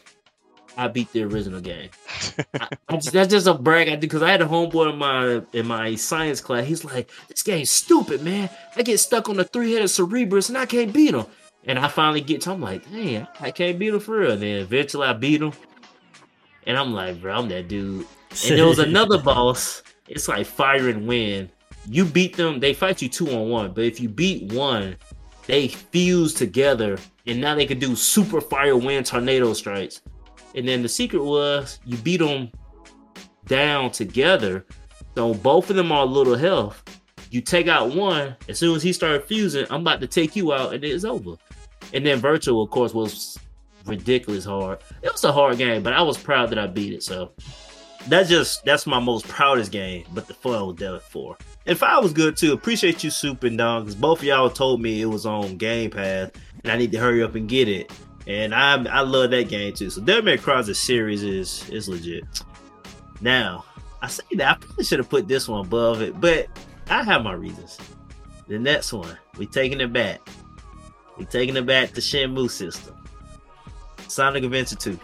I 0.78 0.88
beat 0.88 1.12
the 1.12 1.22
original 1.24 1.60
game. 1.60 1.90
I, 2.54 2.68
I 2.88 2.96
just, 2.96 3.12
that's 3.12 3.30
just 3.30 3.46
a 3.46 3.54
brag 3.54 3.88
I 3.88 3.92
did 3.92 4.00
because 4.00 4.22
I 4.22 4.30
had 4.30 4.42
a 4.42 4.46
homeboy 4.46 4.92
in 4.92 4.98
my 4.98 5.42
in 5.58 5.66
my 5.66 5.94
science 5.94 6.42
class. 6.42 6.66
He's 6.66 6.84
like, 6.84 7.10
"This 7.28 7.42
game's 7.42 7.70
stupid, 7.70 8.20
man. 8.20 8.50
I 8.76 8.82
get 8.82 8.98
stuck 8.98 9.30
on 9.30 9.36
the 9.38 9.44
three 9.44 9.72
headed 9.72 9.88
Cerberus 9.88 10.50
and 10.50 10.58
I 10.58 10.66
can't 10.66 10.92
beat 10.92 11.14
him." 11.14 11.24
And 11.64 11.78
I 11.78 11.88
finally 11.88 12.20
get 12.20 12.42
to, 12.42 12.52
I'm 12.52 12.60
like, 12.60 12.90
"Dang, 12.92 13.26
I 13.40 13.52
can't 13.52 13.78
beat 13.78 13.94
him 13.94 14.00
for 14.00 14.18
real." 14.18 14.32
And 14.32 14.42
then 14.42 14.60
eventually 14.60 15.06
I 15.06 15.14
beat 15.14 15.40
him, 15.40 15.52
and 16.66 16.76
I'm 16.76 16.92
like, 16.92 17.22
"Bro, 17.22 17.34
I'm 17.34 17.48
that 17.48 17.68
dude." 17.68 18.06
And 18.30 18.58
there 18.58 18.66
was 18.66 18.78
another 18.80 19.18
boss. 19.18 19.82
It's 20.08 20.28
like 20.28 20.46
fire 20.46 20.88
and 20.88 21.06
wind. 21.06 21.50
You 21.88 22.04
beat 22.04 22.36
them, 22.36 22.60
they 22.60 22.74
fight 22.74 23.00
you 23.02 23.08
two 23.08 23.30
on 23.30 23.48
one. 23.48 23.72
But 23.72 23.84
if 23.84 24.00
you 24.00 24.08
beat 24.08 24.52
one, 24.52 24.96
they 25.46 25.68
fuse 25.68 26.34
together, 26.34 26.98
and 27.26 27.40
now 27.40 27.54
they 27.54 27.66
can 27.66 27.78
do 27.78 27.94
super 27.94 28.40
fire 28.40 28.76
wind 28.76 29.06
tornado 29.06 29.52
strikes. 29.52 30.02
And 30.54 30.66
then 30.66 30.82
the 30.82 30.88
secret 30.88 31.22
was 31.22 31.78
you 31.84 31.96
beat 31.98 32.18
them 32.18 32.50
down 33.46 33.90
together. 33.90 34.66
So 35.14 35.34
both 35.34 35.70
of 35.70 35.76
them 35.76 35.92
are 35.92 36.02
a 36.02 36.08
little 36.08 36.36
health. 36.36 36.82
You 37.30 37.40
take 37.40 37.68
out 37.68 37.94
one, 37.94 38.36
as 38.48 38.58
soon 38.58 38.76
as 38.76 38.82
he 38.82 38.92
started 38.92 39.24
fusing, 39.24 39.66
I'm 39.70 39.80
about 39.80 40.00
to 40.00 40.06
take 40.06 40.36
you 40.36 40.52
out, 40.52 40.74
and 40.74 40.84
it's 40.84 41.04
over. 41.04 41.36
And 41.92 42.04
then 42.04 42.20
Vergil, 42.20 42.62
of 42.62 42.70
course, 42.70 42.94
was 42.94 43.38
ridiculous 43.84 44.44
hard. 44.44 44.78
It 45.02 45.12
was 45.12 45.24
a 45.24 45.32
hard 45.32 45.58
game, 45.58 45.82
but 45.82 45.92
I 45.92 46.02
was 46.02 46.18
proud 46.18 46.50
that 46.50 46.58
I 46.58 46.66
beat 46.66 46.92
it. 46.92 47.02
So 47.02 47.32
that's 48.08 48.28
just 48.28 48.64
that's 48.64 48.86
my 48.86 48.98
most 48.98 49.26
proudest 49.28 49.72
game. 49.72 50.04
But 50.14 50.26
the 50.26 50.34
fun 50.34 50.66
was 50.66 50.76
Devil 50.76 51.00
Four. 51.00 51.36
And 51.66 51.78
five 51.78 52.02
was 52.02 52.12
good 52.12 52.36
too. 52.36 52.52
Appreciate 52.52 53.02
you, 53.04 53.10
Soup 53.10 53.42
and 53.44 53.56
because 53.56 53.94
both 53.94 54.18
of 54.18 54.24
y'all 54.24 54.50
told 54.50 54.80
me 54.80 55.00
it 55.00 55.06
was 55.06 55.26
on 55.26 55.56
Game 55.56 55.90
Pass, 55.90 56.30
and 56.62 56.72
I 56.72 56.76
need 56.76 56.92
to 56.92 56.98
hurry 56.98 57.22
up 57.22 57.34
and 57.34 57.48
get 57.48 57.68
it. 57.68 57.92
And 58.26 58.54
I 58.54 58.82
I 58.84 59.00
love 59.00 59.30
that 59.30 59.48
game 59.48 59.74
too. 59.74 59.90
So 59.90 60.00
Devil 60.00 60.22
May 60.22 60.36
Cry 60.36 60.62
the 60.62 60.74
series 60.74 61.22
is 61.22 61.68
is 61.70 61.88
legit. 61.88 62.24
Now 63.20 63.64
I 64.02 64.08
say 64.08 64.24
that 64.32 64.56
I 64.56 64.58
probably 64.58 64.84
should 64.84 64.98
have 64.98 65.08
put 65.08 65.28
this 65.28 65.48
one 65.48 65.64
above 65.64 66.02
it, 66.02 66.20
but 66.20 66.46
I 66.88 67.02
have 67.02 67.24
my 67.24 67.32
reasons. 67.32 67.78
The 68.46 68.58
next 68.58 68.92
one, 68.92 69.16
we 69.38 69.46
taking 69.46 69.80
it 69.80 69.92
back. 69.92 70.20
We 71.18 71.24
taking 71.24 71.56
it 71.56 71.66
back 71.66 71.92
to 71.92 72.00
Shenmue 72.00 72.50
system. 72.50 72.94
Sonic 74.06 74.44
Adventure 74.44 74.76
2. 74.76 74.98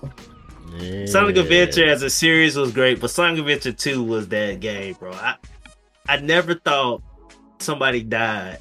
Yeah. 0.79 1.07
Sonic 1.07 1.37
Adventure 1.37 1.87
as 1.87 2.03
a 2.03 2.11
series 2.11 2.57
was 2.57 2.73
great, 2.73 3.01
but 3.01 3.11
Sonic 3.11 3.41
Adventure 3.41 3.73
2 3.73 4.03
was 4.03 4.29
that 4.29 4.61
game, 4.61 4.95
bro. 4.95 5.13
I 5.13 5.37
I 6.09 6.19
never 6.19 6.55
thought 6.55 7.03
somebody 7.59 8.03
died 8.03 8.59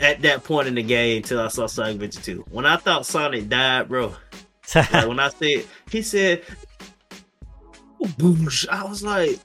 at 0.00 0.22
that 0.22 0.44
point 0.44 0.68
in 0.68 0.74
the 0.74 0.82
game 0.82 1.18
until 1.18 1.40
I 1.40 1.48
saw 1.48 1.66
Sonic 1.66 1.94
Adventure 1.94 2.20
2. 2.20 2.44
When 2.50 2.66
I 2.66 2.76
thought 2.76 3.06
Sonic 3.06 3.48
died, 3.48 3.88
bro, 3.88 4.14
like 4.74 4.90
when 5.08 5.20
I 5.20 5.28
said 5.30 5.64
he 5.90 6.02
said 6.02 6.42
boosh, 8.00 8.68
I 8.68 8.84
was 8.84 9.02
like, 9.02 9.38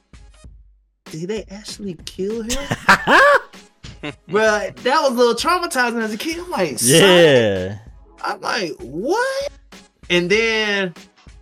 did 1.06 1.30
they 1.30 1.46
actually 1.50 1.96
kill 2.06 2.44
him? 2.44 2.52
bro, 4.28 4.70
that 4.70 4.76
was 5.02 5.12
a 5.12 5.16
little 5.16 5.36
traumatizing 5.36 6.02
as 6.02 6.14
a 6.14 6.18
kid. 6.18 6.40
I'm 6.40 6.50
like, 6.50 6.80
Sonic? 6.80 7.02
yeah. 7.02 7.80
I'm 8.24 8.40
like, 8.42 8.74
what? 8.80 9.52
And 10.10 10.30
then 10.30 10.94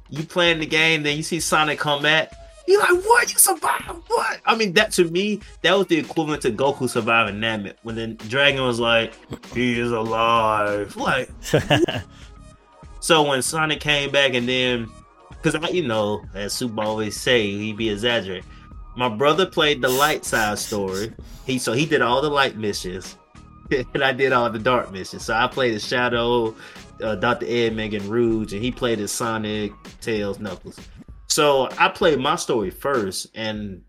you 0.09 0.23
playing 0.23 0.59
the 0.59 0.65
game, 0.65 1.03
then 1.03 1.17
you 1.17 1.23
see 1.23 1.39
Sonic 1.39 1.79
come 1.79 2.03
back. 2.03 2.33
You're 2.67 2.81
like, 2.81 3.03
what? 3.03 3.31
You 3.31 3.39
survived? 3.39 4.03
What? 4.07 4.41
I 4.45 4.55
mean, 4.55 4.73
that 4.73 4.91
to 4.93 5.05
me, 5.05 5.41
that 5.63 5.75
was 5.75 5.87
the 5.87 5.97
equivalent 5.97 6.43
to 6.43 6.51
Goku 6.51 6.87
surviving 6.87 7.35
Namek 7.35 7.73
when 7.81 7.95
the 7.95 8.07
dragon 8.07 8.63
was 8.63 8.79
like, 8.79 9.13
he 9.53 9.79
is 9.79 9.91
alive. 9.91 10.95
Like, 10.95 11.31
so 12.99 13.23
when 13.23 13.41
Sonic 13.41 13.79
came 13.79 14.11
back 14.11 14.35
and 14.35 14.47
then, 14.47 14.87
because 15.29 15.55
I, 15.55 15.69
you 15.69 15.87
know, 15.87 16.23
as 16.35 16.53
Super 16.53 16.83
always 16.83 17.19
say, 17.19 17.49
he 17.49 17.73
be 17.73 17.89
exaggerating. 17.89 18.47
My 18.95 19.09
brother 19.09 19.45
played 19.45 19.81
the 19.81 19.89
light 19.89 20.25
side 20.25 20.59
story. 20.59 21.13
He 21.45 21.57
so 21.57 21.73
he 21.73 21.85
did 21.85 22.01
all 22.01 22.21
the 22.21 22.29
light 22.29 22.57
missions, 22.57 23.17
and 23.71 24.03
I 24.03 24.11
did 24.11 24.33
all 24.33 24.49
the 24.49 24.59
dark 24.59 24.91
missions. 24.91 25.25
So 25.25 25.33
I 25.33 25.47
played 25.47 25.73
the 25.73 25.79
Shadow, 25.79 26.53
uh, 27.01 27.15
Dr. 27.15 27.45
Eggman 27.45 28.07
Rouge, 28.07 28.53
and 28.53 28.63
he 28.63 28.71
played 28.71 28.99
as 28.99 29.11
Sonic, 29.11 29.71
Tails, 30.01 30.39
Knuckles. 30.39 30.79
So 31.27 31.69
I 31.77 31.89
played 31.89 32.19
my 32.19 32.35
story 32.35 32.69
first, 32.69 33.27
and 33.35 33.83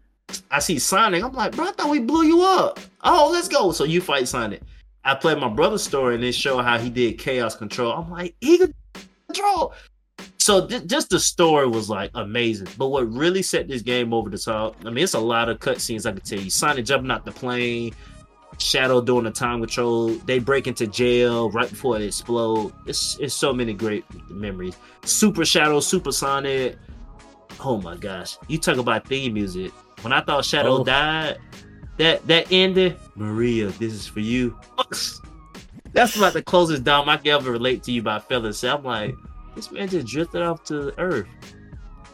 I 0.50 0.58
see 0.58 0.78
Sonic. 0.78 1.24
I'm 1.24 1.32
like, 1.32 1.56
bro, 1.56 1.66
I 1.66 1.72
thought 1.72 1.90
we 1.90 2.00
blew 2.00 2.24
you 2.24 2.42
up. 2.42 2.80
Oh, 3.02 3.30
let's 3.32 3.48
go. 3.48 3.72
So 3.72 3.84
you 3.84 4.00
fight 4.00 4.28
Sonic. 4.28 4.62
I 5.04 5.14
played 5.14 5.38
my 5.38 5.48
brother's 5.48 5.82
story, 5.82 6.14
and 6.14 6.22
they 6.22 6.32
show 6.32 6.58
how 6.58 6.78
he 6.78 6.90
did 6.90 7.18
Chaos 7.18 7.56
Control. 7.56 7.92
I'm 7.92 8.10
like, 8.10 8.34
he 8.40 8.58
could 8.58 8.74
control. 9.26 9.72
So 10.38 10.66
th- 10.66 10.86
just 10.86 11.10
the 11.10 11.20
story 11.20 11.66
was 11.66 11.88
like 11.88 12.10
amazing. 12.14 12.68
But 12.76 12.88
what 12.88 13.10
really 13.10 13.42
set 13.42 13.68
this 13.68 13.82
game 13.82 14.12
over 14.12 14.30
the 14.30 14.38
top, 14.38 14.76
I 14.84 14.90
mean, 14.90 15.04
it's 15.04 15.14
a 15.14 15.20
lot 15.20 15.48
of 15.48 15.58
cutscenes 15.58 16.06
I 16.06 16.12
could 16.12 16.24
tell 16.24 16.40
you. 16.40 16.50
Sonic 16.50 16.84
jumping 16.84 17.10
out 17.10 17.24
the 17.24 17.32
plane, 17.32 17.94
Shadow 18.58 19.00
doing 19.00 19.24
the 19.24 19.30
time 19.30 19.60
control, 19.60 20.08
they 20.26 20.38
break 20.38 20.66
into 20.66 20.86
jail 20.86 21.50
right 21.50 21.68
before 21.70 21.96
it 21.96 22.02
explode. 22.02 22.72
It's 22.86 23.18
it's 23.18 23.34
so 23.34 23.52
many 23.52 23.72
great 23.72 24.04
memories. 24.30 24.76
Super 25.04 25.44
Shadow, 25.46 25.80
Super 25.80 26.12
Sonic. 26.12 26.76
Oh 27.64 27.80
my 27.80 27.96
gosh. 27.96 28.36
You 28.48 28.58
talk 28.58 28.76
about 28.78 29.06
theme 29.06 29.32
music. 29.34 29.72
When 30.02 30.12
I 30.12 30.20
thought 30.22 30.44
Shadow 30.44 30.78
Oh. 30.80 30.84
died, 30.84 31.38
that 31.96 32.26
that 32.26 32.50
ended, 32.52 32.96
Maria, 33.16 33.68
this 33.68 33.92
is 33.92 34.06
for 34.06 34.20
you. 34.20 34.58
That's 35.92 36.16
about 36.16 36.34
the 36.34 36.42
closest 36.42 36.84
Dom 36.84 37.08
I 37.08 37.16
can 37.16 37.28
ever 37.28 37.50
relate 37.50 37.82
to 37.84 37.92
you 37.92 38.02
by 38.02 38.18
feeling. 38.20 38.52
So 38.52 38.74
I'm 38.76 38.84
like, 38.84 39.14
this 39.56 39.72
man 39.72 39.88
just 39.88 40.06
drifted 40.06 40.42
off 40.42 40.62
to 40.64 40.92
Earth. 41.00 41.26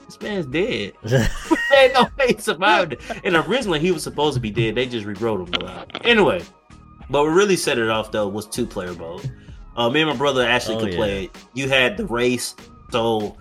This 0.07 0.21
man's 0.21 0.47
dead. 0.47 0.93
Ain't 1.77 1.95
no 1.95 2.09
way 2.19 2.29
he 2.35 2.39
survived 2.39 2.95
it. 2.95 3.01
And 3.25 3.37
originally 3.37 3.81
he 3.81 3.91
was 3.93 4.03
supposed 4.03 4.35
to 4.35 4.41
be 4.41 4.51
dead. 4.51 4.75
They 4.75 4.87
just 4.87 5.07
rewrote 5.07 5.49
him 5.49 5.55
a 5.55 5.65
lot. 5.65 6.07
Anyway, 6.07 6.43
but 7.11 7.23
what 7.25 7.31
really 7.31 7.57
set 7.57 7.79
it 7.79 7.89
off 7.89 8.11
though 8.13 8.29
was 8.29 8.47
two 8.47 8.67
player 8.67 8.93
mode. 8.95 9.31
Uh, 9.77 9.91
me 9.91 10.01
and 10.01 10.11
my 10.11 10.17
brother 10.17 10.47
actually 10.47 10.77
Oh, 10.77 10.81
could 10.81 10.91
yeah. 10.93 10.97
play 10.99 11.25
it. 11.25 11.37
You 11.55 11.69
had 11.69 11.97
the 11.97 12.07
race, 12.07 12.55
so 12.91 13.37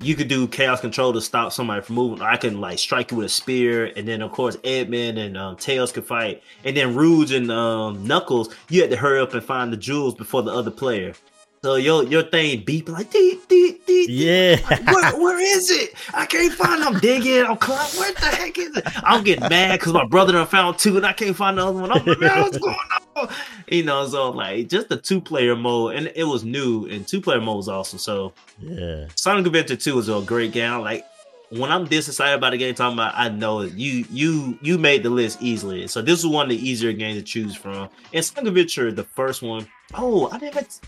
you 0.00 0.14
could 0.14 0.28
do 0.28 0.46
chaos 0.46 0.80
control 0.82 1.12
to 1.14 1.20
stop 1.22 1.52
somebody 1.52 1.80
from 1.80 1.94
moving. 1.94 2.20
I 2.20 2.36
can 2.36 2.60
like 2.60 2.78
strike 2.78 3.10
you 3.10 3.16
with 3.18 3.26
a 3.26 3.30
spear, 3.30 3.86
and 3.96 4.06
then 4.06 4.20
of 4.20 4.30
course 4.32 4.56
Eggman 4.58 5.16
and 5.18 5.38
um, 5.38 5.56
Tails 5.56 5.90
could 5.92 6.04
fight, 6.04 6.42
and 6.64 6.76
then 6.76 6.94
Rouge 6.94 7.32
and 7.32 7.50
um, 7.50 8.06
Knuckles. 8.06 8.54
You 8.68 8.82
had 8.82 8.90
to 8.90 8.96
hurry 8.96 9.20
up 9.20 9.32
and 9.32 9.42
find 9.42 9.72
the 9.72 9.76
jewels 9.78 10.14
before 10.14 10.42
the 10.42 10.52
other 10.52 10.70
player. 10.70 11.14
So 11.64 11.76
your 11.76 12.04
your 12.04 12.24
thing 12.24 12.62
beep 12.62 12.90
like 12.90 13.10
dee 13.10 13.40
dee 13.48 13.80
dee. 13.86 14.06
Yeah. 14.10 14.56
where, 14.92 15.18
where 15.18 15.40
is 15.40 15.70
it? 15.70 15.94
I 16.12 16.26
can't 16.26 16.52
find 16.52 16.82
it. 16.82 16.86
I'm 16.86 17.00
digging. 17.00 17.42
I'm 17.42 17.56
climbing. 17.56 17.98
Where 17.98 18.12
the 18.12 18.26
heck 18.26 18.58
is 18.58 18.76
it? 18.76 18.84
I'm 19.02 19.24
getting 19.24 19.48
mad 19.48 19.80
because 19.80 19.94
my 19.94 20.04
brother 20.04 20.34
done 20.34 20.46
found 20.46 20.78
two 20.78 20.98
and 20.98 21.06
I 21.06 21.14
can't 21.14 21.34
find 21.34 21.56
the 21.56 21.64
other 21.64 21.80
one. 21.80 21.90
I'm 21.90 22.04
like, 22.04 22.20
man, 22.20 22.42
what's 22.42 22.58
going 22.58 22.76
on? 23.16 23.28
You 23.68 23.82
know, 23.82 24.06
so 24.06 24.28
like 24.28 24.68
just 24.68 24.90
the 24.90 24.98
two 24.98 25.22
player 25.22 25.56
mode, 25.56 25.94
and 25.94 26.12
it 26.14 26.24
was 26.24 26.44
new, 26.44 26.84
and 26.84 27.08
two 27.08 27.22
player 27.22 27.40
mode 27.40 27.56
was 27.56 27.68
awesome. 27.70 27.98
So 27.98 28.34
Yeah. 28.58 29.06
Sonic 29.14 29.46
Adventure 29.46 29.76
2 29.76 29.98
is 30.00 30.10
a 30.10 30.20
great 30.20 30.52
game. 30.52 30.82
Like 30.82 31.06
when 31.48 31.72
I'm 31.72 31.86
this 31.86 32.08
excited 32.08 32.34
about 32.34 32.52
a 32.52 32.58
game, 32.58 32.74
talking 32.74 32.98
about 32.98 33.14
I 33.16 33.30
know 33.30 33.60
it. 33.60 33.72
You 33.72 34.04
you 34.10 34.58
you 34.60 34.76
made 34.76 35.02
the 35.02 35.08
list 35.08 35.38
easily. 35.40 35.86
So 35.86 36.02
this 36.02 36.18
is 36.18 36.26
one 36.26 36.44
of 36.44 36.50
the 36.50 36.68
easier 36.68 36.92
games 36.92 37.16
to 37.16 37.22
choose 37.24 37.56
from. 37.56 37.88
And 38.12 38.22
Sonic 38.22 38.48
Adventure, 38.48 38.92
the 38.92 39.04
first 39.04 39.40
one. 39.40 39.66
Oh, 39.94 40.28
I 40.30 40.36
didn't 40.36 40.78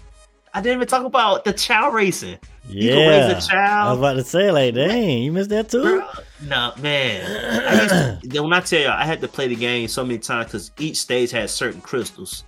I 0.56 0.62
didn't 0.62 0.78
even 0.78 0.88
talk 0.88 1.04
about 1.04 1.44
the 1.44 1.52
child 1.52 1.92
racing. 1.92 2.38
You 2.66 2.88
can 2.88 3.08
raise 3.08 3.48
Yeah. 3.50 3.82
a 3.82 3.86
I 3.88 3.90
was 3.90 3.98
about 3.98 4.14
to 4.14 4.24
say, 4.24 4.50
like, 4.50 4.74
dang, 4.74 5.22
you 5.22 5.30
missed 5.30 5.50
that 5.50 5.68
too? 5.68 5.82
Bro, 5.82 6.08
No, 6.46 6.72
man. 6.78 7.68
I 7.68 7.82
used 7.82 8.32
to, 8.32 8.40
when 8.42 8.54
I 8.54 8.60
tell 8.60 8.80
you, 8.80 8.88
I 8.88 9.04
had 9.04 9.20
to 9.20 9.28
play 9.28 9.48
the 9.48 9.54
game 9.54 9.86
so 9.86 10.02
many 10.02 10.18
times 10.18 10.46
because 10.46 10.70
each 10.78 10.96
stage 10.96 11.30
had 11.30 11.50
certain 11.50 11.82
crystals, 11.82 12.44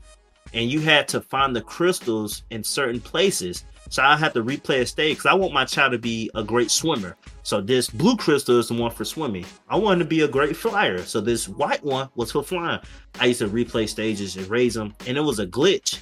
and 0.55 0.71
you 0.71 0.81
had 0.81 1.07
to 1.09 1.21
find 1.21 1.55
the 1.55 1.61
crystals 1.61 2.45
in 2.49 2.65
certain 2.65 2.99
places. 2.99 3.65
So 3.91 4.03
I 4.03 4.17
had 4.17 4.33
to 4.35 4.43
replay 4.43 4.81
a 4.81 4.87
stage 4.87 5.19
because 5.19 5.31
I 5.31 5.35
want 5.35 5.53
my 5.53 5.67
child 5.67 5.93
to 5.93 5.99
be 5.99 6.31
a 6.35 6.43
great 6.43 6.71
swimmer. 6.71 7.15
So 7.43 7.61
this 7.61 7.91
blue 7.91 8.17
crystal 8.17 8.59
is 8.59 8.69
the 8.69 8.75
one 8.75 8.91
for 8.91 9.05
swimming. 9.05 9.45
I 9.69 9.77
wanted 9.77 9.99
to 9.99 10.05
be 10.07 10.23
a 10.23 10.29
great 10.29 10.57
flyer. 10.57 11.03
So 11.03 11.21
this 11.21 11.47
white 11.47 11.85
one 11.85 12.09
was 12.15 12.33
for 12.33 12.43
flying. 12.43 12.81
I 13.21 13.27
used 13.27 13.41
to 13.41 13.49
replay 13.49 13.87
stages 13.87 14.39
and 14.39 14.47
raise 14.49 14.73
them, 14.73 14.95
and 15.07 15.19
it 15.19 15.23
was 15.23 15.41
a 15.41 15.47
glitch. 15.47 16.01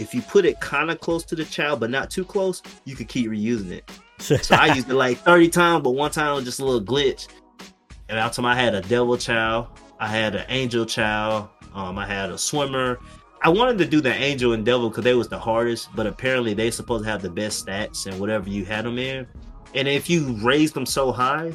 If 0.00 0.14
you 0.14 0.22
put 0.22 0.44
it 0.44 0.60
kind 0.60 0.90
of 0.90 1.00
close 1.00 1.24
to 1.26 1.36
the 1.36 1.44
child, 1.44 1.80
but 1.80 1.90
not 1.90 2.10
too 2.10 2.24
close, 2.24 2.62
you 2.84 2.96
could 2.96 3.08
keep 3.08 3.30
reusing 3.30 3.70
it. 3.70 3.90
So 4.20 4.36
I 4.54 4.74
used 4.74 4.90
it 4.90 4.94
like 4.94 5.16
30 5.18 5.48
times, 5.48 5.82
but 5.82 5.92
one 5.92 6.10
time 6.10 6.32
it 6.32 6.34
was 6.36 6.44
just 6.44 6.60
a 6.60 6.64
little 6.64 6.82
glitch. 6.82 7.28
And 8.10 8.18
out 8.18 8.34
time 8.34 8.44
I 8.44 8.54
had 8.54 8.74
a 8.74 8.82
devil 8.82 9.16
child, 9.16 9.68
I 9.98 10.08
had 10.08 10.34
an 10.34 10.44
angel 10.50 10.84
child, 10.84 11.48
um, 11.74 11.96
I 11.98 12.06
had 12.06 12.30
a 12.30 12.36
swimmer. 12.36 12.98
I 13.42 13.48
wanted 13.48 13.78
to 13.78 13.86
do 13.86 14.02
the 14.02 14.12
angel 14.12 14.52
and 14.52 14.62
devil 14.62 14.90
because 14.90 15.04
they 15.04 15.14
was 15.14 15.28
the 15.28 15.38
hardest, 15.38 15.88
but 15.96 16.06
apparently 16.06 16.52
they 16.52 16.70
supposed 16.70 17.04
to 17.04 17.10
have 17.10 17.22
the 17.22 17.30
best 17.30 17.64
stats 17.64 18.06
and 18.06 18.20
whatever 18.20 18.50
you 18.50 18.66
had 18.66 18.84
them 18.84 18.98
in. 18.98 19.26
And 19.74 19.88
if 19.88 20.10
you 20.10 20.36
raised 20.42 20.74
them 20.74 20.84
so 20.84 21.12
high, 21.12 21.52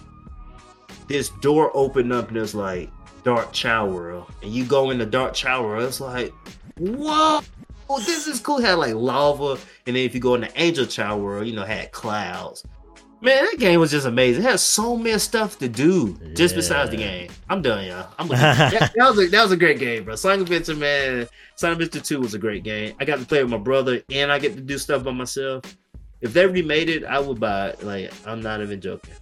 this 1.08 1.30
door 1.42 1.70
opened 1.76 2.12
up 2.14 2.30
and 2.30 2.38
it's 2.38 2.56
like 2.56 2.90
dark 3.24 3.52
child 3.52 3.94
world. 3.94 4.32
And 4.42 4.52
you 4.52 4.66
go 4.66 4.90
in 4.90 4.98
the 4.98 5.06
dark 5.06 5.34
child 5.34 5.66
world, 5.66 5.84
it's 5.84 6.02
like, 6.02 6.34
whoa, 6.78 7.42
this 8.06 8.28
is 8.28 8.40
cool. 8.40 8.58
It 8.58 8.66
had 8.66 8.76
like 8.76 8.96
lava. 8.96 9.60
And 9.86 9.96
then 9.96 9.98
if 9.98 10.14
you 10.14 10.20
go 10.20 10.36
in 10.36 10.42
the 10.42 10.62
angel 10.62 10.86
child 10.86 11.22
world, 11.22 11.48
you 11.48 11.56
know, 11.56 11.64
had 11.64 11.92
clouds. 11.92 12.64
Man, 13.22 13.46
that 13.46 13.58
game 13.58 13.80
was 13.80 13.92
just 13.92 14.06
amazing. 14.06 14.44
It 14.44 14.48
has 14.48 14.62
so 14.62 14.96
much 14.96 15.22
stuff 15.22 15.58
to 15.60 15.70
do 15.70 16.14
just 16.34 16.54
besides 16.54 16.92
the 16.92 16.98
game. 16.98 17.30
I'm 17.50 17.62
done, 17.62 17.86
y'all. 17.86 18.08
I'm 18.20 18.28
that, 18.28 18.94
that 18.96 18.96
was 18.98 19.20
a, 19.20 19.28
that 19.28 19.42
was 19.42 19.52
a 19.52 19.58
great 19.58 19.80
game, 19.80 20.04
bro. 20.04 20.16
Sonic 20.16 20.42
Adventure, 20.42 20.76
man. 20.76 21.28
Sonic 21.56 21.80
Adventure 21.80 22.06
2 22.06 22.20
was 22.20 22.34
a 22.34 22.38
great 22.38 22.64
game. 22.64 22.94
I 23.00 23.06
got 23.06 23.20
to 23.20 23.26
play 23.26 23.42
with 23.42 23.52
my 23.52 23.58
brother 23.58 24.02
and 24.12 24.32
I 24.32 24.38
get 24.38 24.56
to 24.56 24.62
do 24.62 24.78
stuff 24.78 25.04
by 25.04 25.12
myself. 25.12 25.64
If 26.22 26.34
they 26.34 26.46
remade 26.46 26.90
it, 26.90 27.04
I 27.04 27.20
would 27.20 27.40
buy 27.40 27.70
it. 27.70 27.84
Like, 27.84 28.12
I'm 28.28 28.42
not 28.42 28.62
even 28.62 28.82
joking. 28.82 29.14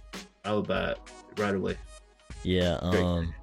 I 0.44 0.52
would 0.52 0.66
buy 0.66 0.90
it 0.90 0.98
right 1.38 1.54
away. 1.54 1.76
Yeah, 2.42 2.78
Great. 2.90 3.02
um, 3.02 3.34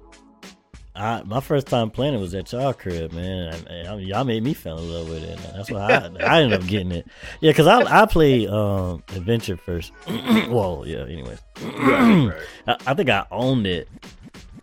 I 0.94 1.22
my 1.22 1.40
first 1.40 1.68
time 1.68 1.90
playing 1.90 2.14
it 2.14 2.20
was 2.20 2.34
at 2.34 2.52
y'all 2.52 2.74
crib, 2.74 3.12
man. 3.12 3.54
And, 3.54 3.66
and 3.68 4.02
y'all 4.02 4.24
made 4.24 4.42
me 4.42 4.52
fall 4.52 4.78
in 4.78 4.92
love 4.92 5.08
with 5.08 5.22
it. 5.22 5.38
That's 5.54 5.70
why 5.70 5.80
I, 5.80 6.10
I 6.20 6.42
ended 6.42 6.60
up 6.60 6.66
getting 6.66 6.92
it. 6.92 7.06
Yeah, 7.40 7.50
because 7.50 7.66
I 7.66 8.02
I 8.02 8.06
played 8.06 8.48
um 8.50 9.02
Adventure 9.14 9.56
first. 9.56 9.92
well, 10.06 10.84
yeah. 10.86 11.04
Anyways, 11.04 11.38
I, 11.56 12.32
I 12.86 12.94
think 12.94 13.08
I 13.08 13.24
owned 13.30 13.66
it, 13.66 13.88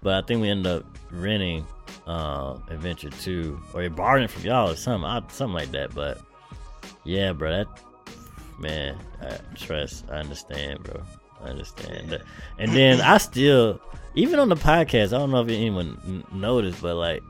but 0.04 0.24
I 0.24 0.28
think 0.28 0.42
we 0.42 0.50
ended 0.50 0.68
up 0.72 0.86
renting 1.12 1.66
uh 2.06 2.58
Adventure 2.70 3.10
Two 3.10 3.60
or 3.74 3.90
borrowing 3.90 4.26
it 4.26 4.32
from 4.32 4.44
y'all 4.44 4.70
or 4.70 4.76
something, 4.76 5.10
I, 5.10 5.22
something 5.30 5.56
like 5.56 5.72
that. 5.72 5.96
But 5.96 6.22
yeah, 7.06 7.34
bro, 7.34 7.50
that 7.50 7.68
man, 8.60 8.98
I, 9.22 9.38
trust. 9.56 10.06
I 10.12 10.18
understand, 10.18 10.84
bro. 10.84 11.02
I 11.44 11.50
understand. 11.50 12.10
that. 12.10 12.22
And 12.58 12.72
then 12.72 13.02
I 13.02 13.18
still, 13.18 13.80
even 14.16 14.40
on 14.40 14.50
the 14.50 14.56
podcast, 14.56 15.08
I 15.08 15.18
don't 15.18 15.32
know 15.32 15.42
if 15.42 15.50
anyone 15.50 16.24
noticed, 16.32 16.82
but 16.82 16.96
like 16.96 17.24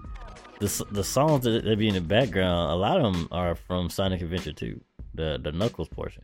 the 0.60 0.86
the 0.92 1.04
songs 1.04 1.44
that, 1.44 1.64
that 1.64 1.78
be 1.78 1.88
in 1.88 1.94
the 1.96 2.02
background, 2.02 2.72
a 2.72 2.76
lot 2.76 3.00
of 3.00 3.14
them 3.14 3.28
are 3.32 3.56
from 3.56 3.90
Sonic 3.90 4.22
Adventure 4.22 4.54
2, 4.54 4.80
the 5.14 5.40
the 5.42 5.52
Knuckles 5.52 5.90
portion. 5.90 6.24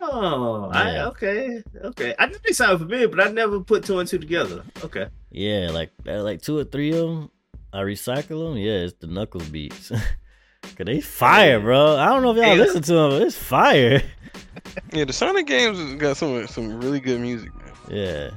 Oh, 0.00 0.70
I, 0.72 1.00
okay, 1.06 1.62
okay. 1.84 2.14
I 2.18 2.26
knew 2.26 2.36
they 2.44 2.52
sounded 2.52 2.78
familiar, 2.78 3.08
but 3.08 3.20
I 3.20 3.30
never 3.30 3.60
put 3.60 3.84
two 3.84 3.98
and 3.98 4.08
two 4.08 4.18
together. 4.18 4.64
Okay. 4.82 5.06
Yeah, 5.30 5.70
like 5.70 5.90
uh, 6.06 6.22
like 6.22 6.42
two 6.42 6.58
or 6.58 6.64
three 6.64 6.90
of 6.90 7.08
them, 7.08 7.30
I 7.72 7.80
recycle 7.80 8.50
them. 8.50 8.58
Yeah, 8.58 8.84
it's 8.84 8.94
the 8.94 9.06
Knuckles 9.06 9.48
beats. 9.48 9.90
Cause 10.62 10.86
they 10.86 11.00
fire, 11.00 11.60
bro. 11.60 11.96
I 11.96 12.06
don't 12.06 12.22
know 12.22 12.30
if 12.30 12.36
y'all 12.36 12.46
Hey, 12.46 12.56
listen 12.56 12.82
to 12.82 12.92
them, 12.92 13.10
but 13.10 13.22
it's 13.22 13.36
fire. 13.36 14.02
Yeah, 14.92 15.04
the 15.04 15.12
Sonic 15.12 15.46
games 15.46 15.94
got 16.00 16.16
some 16.16 16.46
some 16.46 16.80
really 16.80 17.00
good 17.00 17.20
music, 17.20 17.54
man. 17.56 17.72
Yeah. 17.88 18.30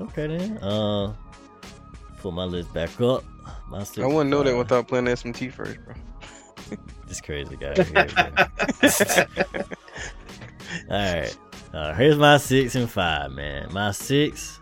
Okay 0.00 0.26
then. 0.26 0.58
Uh, 0.58 1.12
pull 2.18 2.32
my 2.32 2.44
list 2.44 2.72
back 2.72 3.00
up. 3.00 3.24
My 3.68 3.84
I 3.98 4.06
wouldn't 4.06 4.30
know 4.30 4.42
that 4.42 4.56
without 4.56 4.88
playing 4.88 5.06
SMT 5.06 5.52
first, 5.52 5.78
bro. 5.84 5.94
This 7.06 7.20
crazy 7.20 7.56
guy. 7.56 7.74
Here. 7.74 8.08
All 10.90 10.96
right. 10.96 11.36
Uh, 11.72 11.92
here's 11.94 12.16
my 12.16 12.38
six 12.38 12.74
and 12.76 12.90
five, 12.90 13.30
man. 13.32 13.68
My 13.72 13.90
six, 13.90 14.58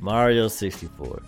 Mario 0.00 0.48
64. 0.48 1.22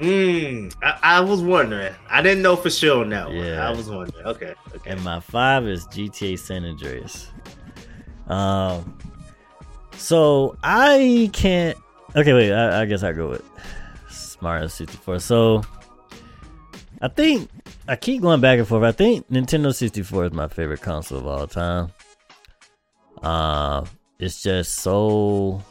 Mm, 0.00 0.74
I, 0.82 0.98
I 1.02 1.20
was 1.20 1.42
wondering. 1.42 1.94
I 2.08 2.22
didn't 2.22 2.42
know 2.42 2.56
for 2.56 2.70
sure 2.70 3.02
on 3.02 3.10
that 3.10 3.28
one. 3.28 3.36
Yeah. 3.36 3.66
I 3.66 3.70
was 3.70 3.90
wondering. 3.90 4.26
Okay. 4.26 4.54
Okay. 4.74 4.90
And 4.90 5.02
my 5.02 5.20
five 5.20 5.66
is 5.66 5.86
GTA 5.88 6.38
San 6.38 6.64
Andreas. 6.64 7.30
Um, 8.26 8.98
so 9.96 10.56
I 10.62 11.30
can't. 11.32 11.76
Okay, 12.14 12.32
wait. 12.32 12.52
I, 12.52 12.82
I 12.82 12.84
guess 12.86 13.02
I 13.02 13.12
go 13.12 13.28
with 13.28 13.44
Mario 14.40 14.66
64. 14.66 15.20
So 15.20 15.62
I 17.00 17.08
think 17.08 17.50
I 17.88 17.96
keep 17.96 18.22
going 18.22 18.40
back 18.40 18.58
and 18.58 18.66
forth. 18.66 18.84
I 18.84 18.92
think 18.92 19.28
Nintendo 19.28 19.74
64 19.74 20.26
is 20.26 20.32
my 20.32 20.48
favorite 20.48 20.80
console 20.80 21.18
of 21.18 21.26
all 21.26 21.46
time. 21.46 21.92
Uh, 23.22 23.84
it's 24.18 24.42
just 24.42 24.76
so. 24.76 25.62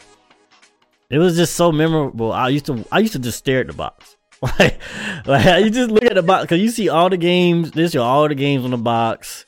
It 1.09 1.19
was 1.19 1.35
just 1.35 1.55
so 1.55 1.71
memorable. 1.71 2.31
I 2.31 2.49
used 2.49 2.65
to 2.65 2.85
I 2.91 2.99
used 2.99 3.13
to 3.13 3.19
just 3.19 3.37
stare 3.37 3.61
at 3.61 3.67
the 3.67 3.73
box. 3.73 4.17
Like, 4.59 4.79
like 5.25 5.63
you 5.63 5.71
just 5.71 5.89
look 5.89 6.03
at 6.03 6.13
the 6.13 6.21
box 6.21 6.43
because 6.43 6.59
you 6.59 6.69
see 6.69 6.89
all 6.89 7.09
the 7.09 7.17
games. 7.17 7.71
This 7.71 7.95
are 7.95 7.99
all 7.99 8.27
the 8.27 8.35
games 8.35 8.63
on 8.65 8.71
the 8.71 8.77
box, 8.77 9.45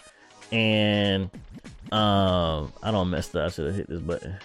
and 0.51 1.29
um, 1.91 2.73
I 2.83 2.91
don't 2.91 3.09
messed 3.09 3.35
up. 3.35 3.45
I 3.45 3.49
should 3.49 3.67
have 3.67 3.75
hit 3.75 3.89
this 3.89 4.01
button. 4.01 4.37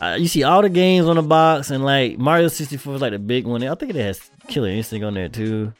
Uh, 0.00 0.16
you 0.18 0.28
see 0.28 0.42
all 0.44 0.62
the 0.62 0.70
games 0.70 1.06
on 1.06 1.16
the 1.16 1.22
box, 1.22 1.70
and 1.70 1.84
like 1.84 2.18
Mario 2.18 2.48
64 2.48 2.94
is 2.94 3.00
like 3.02 3.12
the 3.12 3.18
big 3.18 3.46
one. 3.46 3.62
I 3.62 3.74
think 3.74 3.90
it 3.90 3.96
has 3.96 4.30
Killer 4.48 4.68
Instinct 4.68 5.04
on 5.04 5.14
there 5.14 5.28
too. 5.28 5.74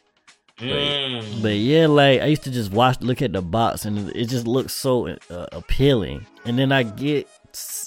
Mm. 0.59 1.41
But 1.41 1.55
yeah, 1.55 1.87
like 1.87 2.21
I 2.21 2.25
used 2.25 2.43
to 2.43 2.51
just 2.51 2.71
watch, 2.71 3.01
look 3.01 3.23
at 3.23 3.33
the 3.33 3.41
box, 3.41 3.85
and 3.85 4.09
it 4.15 4.25
just 4.25 4.45
looks 4.45 4.73
so 4.73 5.07
uh, 5.07 5.47
appealing. 5.51 6.25
And 6.45 6.59
then 6.59 6.71
I 6.71 6.83
get, 6.83 7.27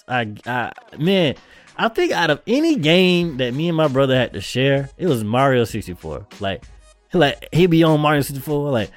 I, 0.09 0.35
I, 0.45 0.73
man, 0.99 1.37
I 1.77 1.89
think 1.89 2.11
out 2.11 2.31
of 2.31 2.43
any 2.49 2.77
game 2.77 3.37
that 3.37 3.55
me 3.55 3.69
and 3.69 3.77
my 3.77 3.87
brother 3.87 4.17
had 4.17 4.33
to 4.33 4.41
share, 4.41 4.91
it 4.99 5.07
was 5.07 5.23
Mario 5.23 5.65
64. 5.65 6.27
Like, 6.41 6.65
he 7.13 7.19
like 7.19 7.49
he'd 7.53 7.71
be 7.71 7.85
on 7.85 8.01
Mario 8.01 8.23
64, 8.23 8.73
like. 8.73 8.91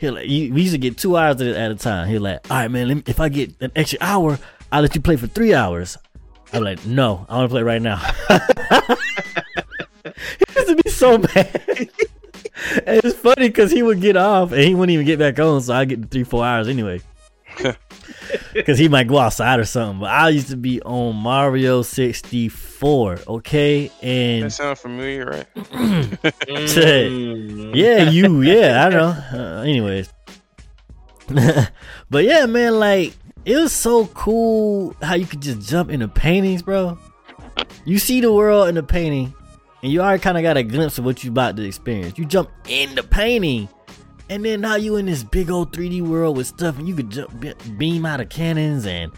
He 0.00 0.10
like, 0.10 0.26
we 0.26 0.62
used 0.62 0.72
to 0.72 0.78
get 0.78 0.96
two 0.96 1.14
hours 1.18 1.42
at 1.42 1.70
a 1.70 1.74
time. 1.74 2.08
He 2.08 2.18
like, 2.18 2.50
all 2.50 2.56
right, 2.56 2.70
man. 2.70 2.88
Me, 2.88 3.02
if 3.06 3.20
I 3.20 3.28
get 3.28 3.52
an 3.60 3.70
extra 3.76 3.98
hour, 4.00 4.38
I'll 4.72 4.80
let 4.80 4.94
you 4.94 5.02
play 5.02 5.16
for 5.16 5.26
three 5.26 5.52
hours. 5.52 5.98
I'm 6.54 6.64
like, 6.64 6.86
no, 6.86 7.26
I 7.28 7.36
want 7.36 7.50
to 7.50 7.52
play 7.52 7.62
right 7.62 7.82
now. 7.82 7.96
he 7.98 8.04
used 10.56 10.68
to 10.68 10.80
be 10.82 10.90
so 10.90 11.18
mad. 11.34 11.90
And 12.86 13.04
it's 13.04 13.18
funny 13.18 13.48
because 13.48 13.70
he 13.70 13.82
would 13.82 14.00
get 14.00 14.16
off 14.16 14.52
and 14.52 14.62
he 14.62 14.74
wouldn't 14.74 14.94
even 14.94 15.04
get 15.04 15.18
back 15.18 15.38
on, 15.38 15.60
so 15.60 15.74
I 15.74 15.84
get 15.84 16.10
three, 16.10 16.24
four 16.24 16.46
hours 16.46 16.66
anyway. 16.66 17.02
because 18.52 18.78
he 18.78 18.88
might 18.88 19.06
go 19.08 19.18
outside 19.18 19.60
or 19.60 19.64
something. 19.64 20.00
But 20.00 20.10
I 20.10 20.28
used 20.30 20.48
to 20.50 20.56
be 20.56 20.80
on 20.82 21.16
Mario 21.16 21.82
64, 21.82 23.18
okay? 23.28 23.86
That 23.88 24.04
And 24.04 24.52
sounds 24.52 24.80
familiar, 24.80 25.26
right? 25.26 25.46
Mm. 26.50 27.74
yeah, 27.74 28.10
you, 28.10 28.42
yeah, 28.42 28.84
I 28.86 28.88
know. 28.90 29.08
Uh, 29.32 29.62
anyways, 29.62 30.12
but 32.10 32.24
yeah, 32.24 32.46
man, 32.46 32.78
like 32.78 33.14
it 33.44 33.56
was 33.56 33.72
so 33.72 34.06
cool 34.08 34.94
how 35.02 35.14
you 35.14 35.26
could 35.26 35.40
just 35.40 35.68
jump 35.68 35.90
into 35.90 36.08
paintings, 36.08 36.62
bro. 36.62 36.98
You 37.84 37.98
see 37.98 38.20
the 38.20 38.32
world 38.32 38.68
in 38.68 38.74
the 38.74 38.82
painting, 38.82 39.32
and 39.82 39.92
you 39.92 40.00
already 40.00 40.20
kind 40.20 40.36
of 40.36 40.42
got 40.42 40.56
a 40.56 40.62
glimpse 40.62 40.98
of 40.98 41.04
what 41.04 41.22
you 41.24 41.30
about 41.30 41.56
to 41.56 41.62
experience. 41.64 42.18
You 42.18 42.24
jump 42.24 42.50
in 42.68 42.94
the 42.94 43.02
painting, 43.02 43.68
and 44.30 44.44
then 44.44 44.60
now 44.60 44.76
you 44.76 44.96
in 44.96 45.06
this 45.06 45.24
big 45.24 45.50
old 45.50 45.72
3D 45.72 46.00
world 46.02 46.36
with 46.36 46.46
stuff, 46.46 46.78
and 46.78 46.88
you 46.88 46.94
could 46.94 47.10
jump 47.10 47.44
beam 47.76 48.06
out 48.06 48.20
of 48.20 48.28
cannons, 48.28 48.86
and 48.86 49.12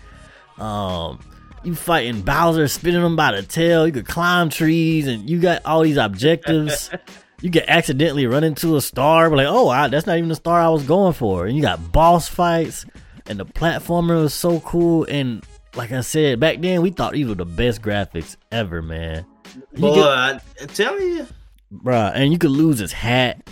um, 0.59 1.21
you 1.63 1.75
fighting 1.75 2.23
Bowser, 2.23 2.67
spinning 2.67 3.03
them 3.03 3.15
by 3.15 3.33
the 3.33 3.43
tail. 3.43 3.87
You 3.87 3.93
could 3.93 4.07
climb 4.09 4.49
trees, 4.49 5.07
and 5.07 5.29
you 5.29 5.39
got 5.41 5.65
all 5.65 5.83
these 5.83 5.99
objectives. 5.99 6.91
you 7.43 7.51
could 7.51 7.65
accidentally 7.69 8.27
run 8.27 8.43
into 8.43 8.77
a 8.77 8.81
star, 8.81 9.29
but 9.29 9.37
like, 9.37 9.47
oh, 9.49 9.69
I, 9.69 9.89
that's 9.89 10.07
not 10.07 10.17
even 10.17 10.29
the 10.31 10.35
star 10.35 10.61
I 10.61 10.69
was 10.71 10.85
going 10.85 11.13
for. 11.13 11.47
And 11.47 11.55
you 11.55 11.63
got 11.63 11.93
boss 11.93 12.29
fights, 12.29 12.87
and 13.27 13.39
the 13.39 13.47
platformer 13.47 14.23
was 14.23 14.33
so 14.33 14.61
cool. 14.61 15.05
And 15.05 15.45
like 15.75 15.93
I 15.93 16.01
said, 16.01 16.41
back 16.41 16.61
then 16.61 16.81
we 16.83 16.91
thought 16.91 17.13
these 17.13 17.29
were 17.29 17.35
the 17.35 17.45
best 17.45 17.83
graphics 17.83 18.37
ever, 18.51 18.81
man. 18.81 19.27
You 19.75 19.81
Boy, 19.81 19.95
get- 19.97 20.07
I, 20.07 20.41
I'm 20.61 21.01
you. 21.01 21.27
bruh, 21.73 22.13
and 22.15 22.33
you 22.33 22.39
could 22.39 22.51
lose 22.51 22.79
his 22.79 22.93
hat. 22.93 23.43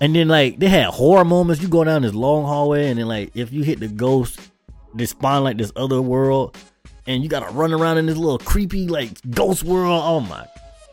And 0.00 0.14
then 0.14 0.28
like 0.28 0.58
they 0.58 0.68
had 0.68 0.86
horror 0.86 1.24
moments. 1.24 1.62
You 1.62 1.68
go 1.68 1.84
down 1.84 2.02
this 2.02 2.14
long 2.14 2.44
hallway, 2.44 2.88
and 2.88 2.98
then 2.98 3.08
like 3.08 3.32
if 3.34 3.52
you 3.52 3.62
hit 3.62 3.80
the 3.80 3.88
ghost, 3.88 4.40
they 4.94 5.06
spawn 5.06 5.44
like 5.44 5.58
this 5.58 5.72
other 5.76 6.00
world, 6.00 6.56
and 7.06 7.22
you 7.22 7.28
gotta 7.28 7.52
run 7.52 7.72
around 7.72 7.98
in 7.98 8.06
this 8.06 8.16
little 8.16 8.38
creepy 8.38 8.86
like 8.86 9.10
ghost 9.30 9.64
world. 9.64 10.02
Oh 10.04 10.20
my 10.20 10.46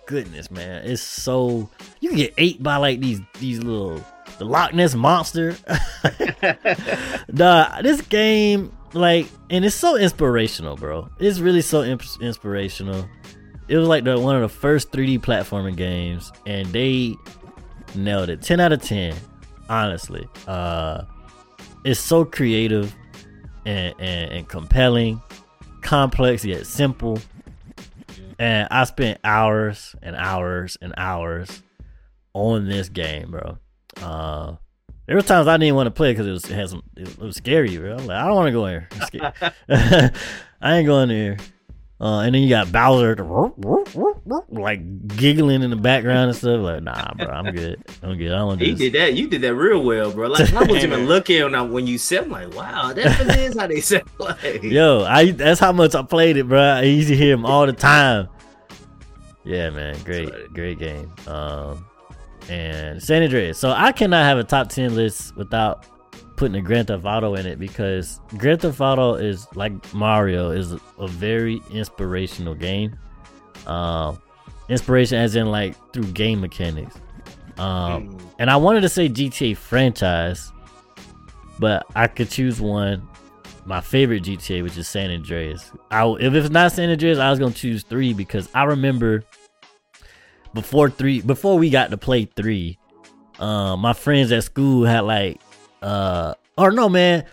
goodness, 0.08 0.50
man, 0.50 0.86
it's 0.86 1.02
so 1.02 1.70
you 2.00 2.10
can 2.10 2.18
get 2.18 2.34
ate 2.38 2.62
by 2.64 2.78
like 2.78 3.00
these 3.00 3.22
these 3.40 3.60
little 3.62 4.04
the 4.38 4.46
Loch 4.46 4.74
Ness 4.74 4.96
monster. 4.96 5.56
Duh, 7.34 7.82
this 7.82 8.02
game 8.02 8.72
like, 8.94 9.28
and 9.50 9.66
it's 9.66 9.76
so 9.76 9.98
inspirational, 9.98 10.78
bro. 10.78 11.10
It's 11.20 11.40
really 11.40 11.62
so 11.62 11.84
imp- 11.84 12.22
inspirational. 12.22 13.08
It 13.68 13.78
was 13.78 13.88
like 13.88 14.04
the 14.04 14.20
one 14.20 14.36
of 14.36 14.42
the 14.42 14.50
first 14.50 14.92
3D 14.92 15.20
platforming 15.20 15.76
games, 15.76 16.32
and 16.46 16.68
they 16.68 17.16
nailed 17.96 18.30
it. 18.30 18.42
10 18.42 18.60
out 18.60 18.72
of 18.72 18.82
10, 18.82 19.16
honestly. 19.70 20.28
Uh, 20.48 21.04
it's 21.84 22.00
so 22.00 22.26
creative 22.26 22.94
and, 23.66 23.94
and, 24.00 24.32
and 24.32 24.50
compelling, 24.50 25.22
complex 25.82 26.44
yet 26.46 26.66
simple. 26.66 27.20
And 28.38 28.68
I 28.72 28.84
spent 28.84 29.20
hours 29.24 29.96
and 30.02 30.16
hours 30.16 30.78
and 30.82 30.94
hours 30.98 31.64
on 32.34 32.68
this 32.68 32.90
game, 32.90 33.32
bro. 33.32 33.58
Uh, 34.02 34.56
there 35.06 35.16
were 35.16 35.22
times 35.22 35.48
I 35.48 35.58
didn't 35.58 35.76
want 35.76 35.88
to 35.88 35.92
play 35.92 36.12
because 36.12 36.28
it 36.28 36.32
was 36.32 36.50
it 36.50 36.68
some 36.68 36.84
it 36.98 37.18
was 37.18 37.38
scary, 37.38 37.78
bro. 37.78 37.98
I'm 37.98 38.08
like, 38.08 38.18
I 38.18 38.26
don't 38.26 38.36
want 38.36 38.48
to 38.48 38.52
go 38.52 38.66
in 38.66 38.88
here. 39.70 40.12
I 40.62 40.78
ain't 40.78 40.88
going 40.88 41.10
there. 41.10 41.38
Uh, 42.06 42.20
and 42.20 42.36
then 42.36 42.44
you 42.44 42.50
got 42.50 42.72
Bowser 42.72 43.16
like 44.50 45.08
giggling 45.08 45.64
in 45.64 45.72
the 45.72 45.76
background 45.76 46.30
and 46.30 46.38
stuff. 46.38 46.60
Like, 46.62 46.84
nah, 46.84 47.14
bro, 47.16 47.26
I'm 47.30 47.52
good. 47.52 47.84
I'm 48.04 48.16
good. 48.16 48.32
I 48.32 48.38
don't 48.38 48.60
He 48.60 48.66
do 48.68 48.72
this. 48.74 48.80
did 48.80 48.94
that. 48.94 49.14
You 49.16 49.28
did 49.28 49.42
that 49.42 49.56
real 49.56 49.82
well, 49.82 50.12
bro. 50.12 50.28
Like 50.28 50.54
I 50.54 50.60
wasn't 50.60 50.84
even 50.84 51.08
looking 51.08 51.42
when, 51.42 51.56
I, 51.56 51.64
when 51.64 51.88
you 51.88 51.98
said, 51.98 52.26
I'm 52.26 52.30
like, 52.30 52.54
wow, 52.54 52.94
that 52.94 53.20
really 53.20 53.46
is 53.46 53.58
how 53.58 53.66
they 53.66 53.82
said 53.82 54.04
like. 54.20 54.62
Yo, 54.62 55.04
I 55.04 55.32
that's 55.32 55.60
how 55.60 55.72
much 55.72 55.96
I 55.96 56.04
played 56.04 56.38
it, 56.38 56.48
bro. 56.48 56.62
I 56.62 56.84
used 56.84 57.08
to 57.08 57.16
hear 57.16 57.34
him 57.34 57.44
all 57.44 57.66
the 57.66 57.74
time. 57.74 58.28
Yeah, 59.44 59.72
man, 59.72 59.98
great, 60.04 60.30
Sorry. 60.30 60.48
great 60.54 60.78
game. 60.78 61.12
Um, 61.26 61.88
and 62.50 63.02
San 63.02 63.24
Andreas. 63.24 63.58
So 63.58 63.72
I 63.72 63.92
cannot 63.92 64.26
have 64.26 64.38
a 64.38 64.44
top 64.44 64.70
ten 64.70 64.94
list 64.94 65.36
without 65.36 65.88
putting 66.36 66.56
a 66.56 66.62
Grand 66.62 66.88
Theft 66.88 67.06
Auto 67.06 67.36
in 67.36 67.46
it 67.46 67.60
because 67.60 68.20
Grand 68.38 68.62
Theft 68.62 68.82
Auto 68.82 69.14
is 69.16 69.48
like 69.56 69.72
Mario 69.94 70.52
is 70.52 70.74
a 71.00 71.08
very 71.08 71.62
inspirational 71.72 72.56
game. 72.56 72.98
Um, 73.68 74.22
inspiration 74.70 75.18
as 75.18 75.36
in 75.36 75.48
like 75.52 75.76
through 75.94 76.06
game 76.12 76.42
mechanics. 76.42 76.96
Um, 77.58 78.10
Mm. 78.10 78.22
and 78.40 78.50
I 78.52 78.58
wanted 78.58 78.82
to 78.82 78.90
say 78.90 79.08
GTA 79.08 79.56
franchise, 79.56 80.52
but 81.60 81.86
I 81.96 82.08
could 82.08 82.30
choose 82.30 82.60
one. 82.60 83.08
My 83.68 83.82
favorite 83.82 84.24
GTA, 84.24 84.62
which 84.62 84.78
is 84.78 84.88
San 84.88 85.10
Andreas. 85.10 85.72
I, 85.90 86.06
if 86.20 86.34
it's 86.34 86.50
not 86.52 86.72
San 86.74 86.90
Andreas, 86.90 87.18
I 87.18 87.30
was 87.30 87.40
gonna 87.40 87.54
choose 87.54 87.82
three 87.84 88.14
because 88.14 88.48
I 88.54 88.66
remember 88.66 89.24
before 90.54 90.90
three, 90.90 91.22
before 91.22 91.58
we 91.58 91.70
got 91.70 91.90
to 91.92 91.98
play 91.98 92.26
three, 92.26 92.78
uh, 93.40 93.76
my 93.76 93.94
friends 93.94 94.32
at 94.32 94.44
school 94.44 94.86
had 94.86 95.02
like, 95.02 95.40
uh, 95.86 96.34
or 96.58 96.72
no, 96.72 96.90
man, 96.90 97.26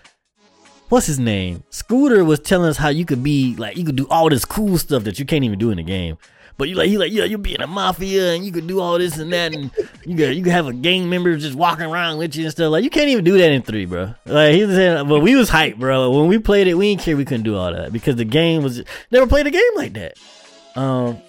what's 0.91 1.07
his 1.07 1.19
name? 1.19 1.65
Scooter 1.71 2.23
was 2.23 2.39
telling 2.39 2.69
us 2.69 2.77
how 2.77 2.91
you 2.91 3.07
could 3.07 3.23
be 3.23 3.57
like, 3.57 3.79
you 3.79 3.85
could 3.85 3.97
do 3.97 4.07
all 4.11 4.29
this 4.29 4.45
cool 4.45 4.77
stuff 4.77 5.05
that 5.05 5.19
you 5.19 5.25
can't 5.25 5.43
even 5.43 5.59
do 5.59 5.71
in 5.71 5.79
the 5.79 5.83
game. 5.83 6.19
But 6.59 6.69
you 6.69 6.75
like 6.75 6.91
you 6.91 6.99
like 6.99 7.11
yeah 7.11 7.25
you 7.25 7.39
be 7.39 7.55
in 7.55 7.63
a 7.63 7.67
mafia 7.67 8.35
and 8.35 8.45
you 8.45 8.53
could 8.53 8.67
do 8.67 8.79
all 8.79 8.99
this 8.99 9.17
and 9.17 9.33
that 9.33 9.55
and 9.55 9.71
you 10.05 10.17
got 10.17 10.37
you 10.37 10.43
could 10.43 10.53
have 10.53 10.67
a 10.67 10.73
gang 10.75 11.09
member 11.09 11.35
just 11.39 11.57
walking 11.57 11.87
around 11.87 12.19
with 12.19 12.37
you 12.37 12.45
and 12.45 12.53
stuff. 12.53 12.71
Like 12.71 12.85
you 12.85 12.91
can't 12.91 13.09
even 13.09 13.25
do 13.25 13.39
that 13.39 13.51
in 13.51 13.63
three 13.63 13.87
bro. 13.87 14.15
Like 14.27 14.55
he 14.55 14.67
was 14.67 14.77
saying 14.77 15.09
but 15.09 15.21
we 15.21 15.35
was 15.35 15.49
hyped 15.49 15.79
bro. 15.79 16.11
When 16.11 16.29
we 16.29 16.39
played 16.39 16.67
it 16.69 16.75
we 16.75 16.91
didn't 16.91 17.01
care 17.01 17.17
we 17.17 17.25
couldn't 17.25 17.45
do 17.45 17.57
all 17.57 17.73
that 17.73 17.91
because 17.91 18.17
the 18.17 18.27
game 18.27 18.63
was 18.63 18.85
never 19.11 19.27
played 19.27 19.47
a 19.47 19.51
game 19.51 19.63
like 19.77 19.95
that. 19.95 20.19
Um 20.77 21.23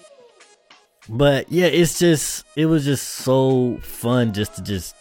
but 1.08 1.50
yeah 1.50 1.66
it's 1.66 1.98
just 1.98 2.44
it 2.54 2.66
was 2.66 2.84
just 2.84 3.08
so 3.08 3.78
fun 3.82 4.34
just 4.34 4.56
to 4.56 4.62
just 4.62 4.94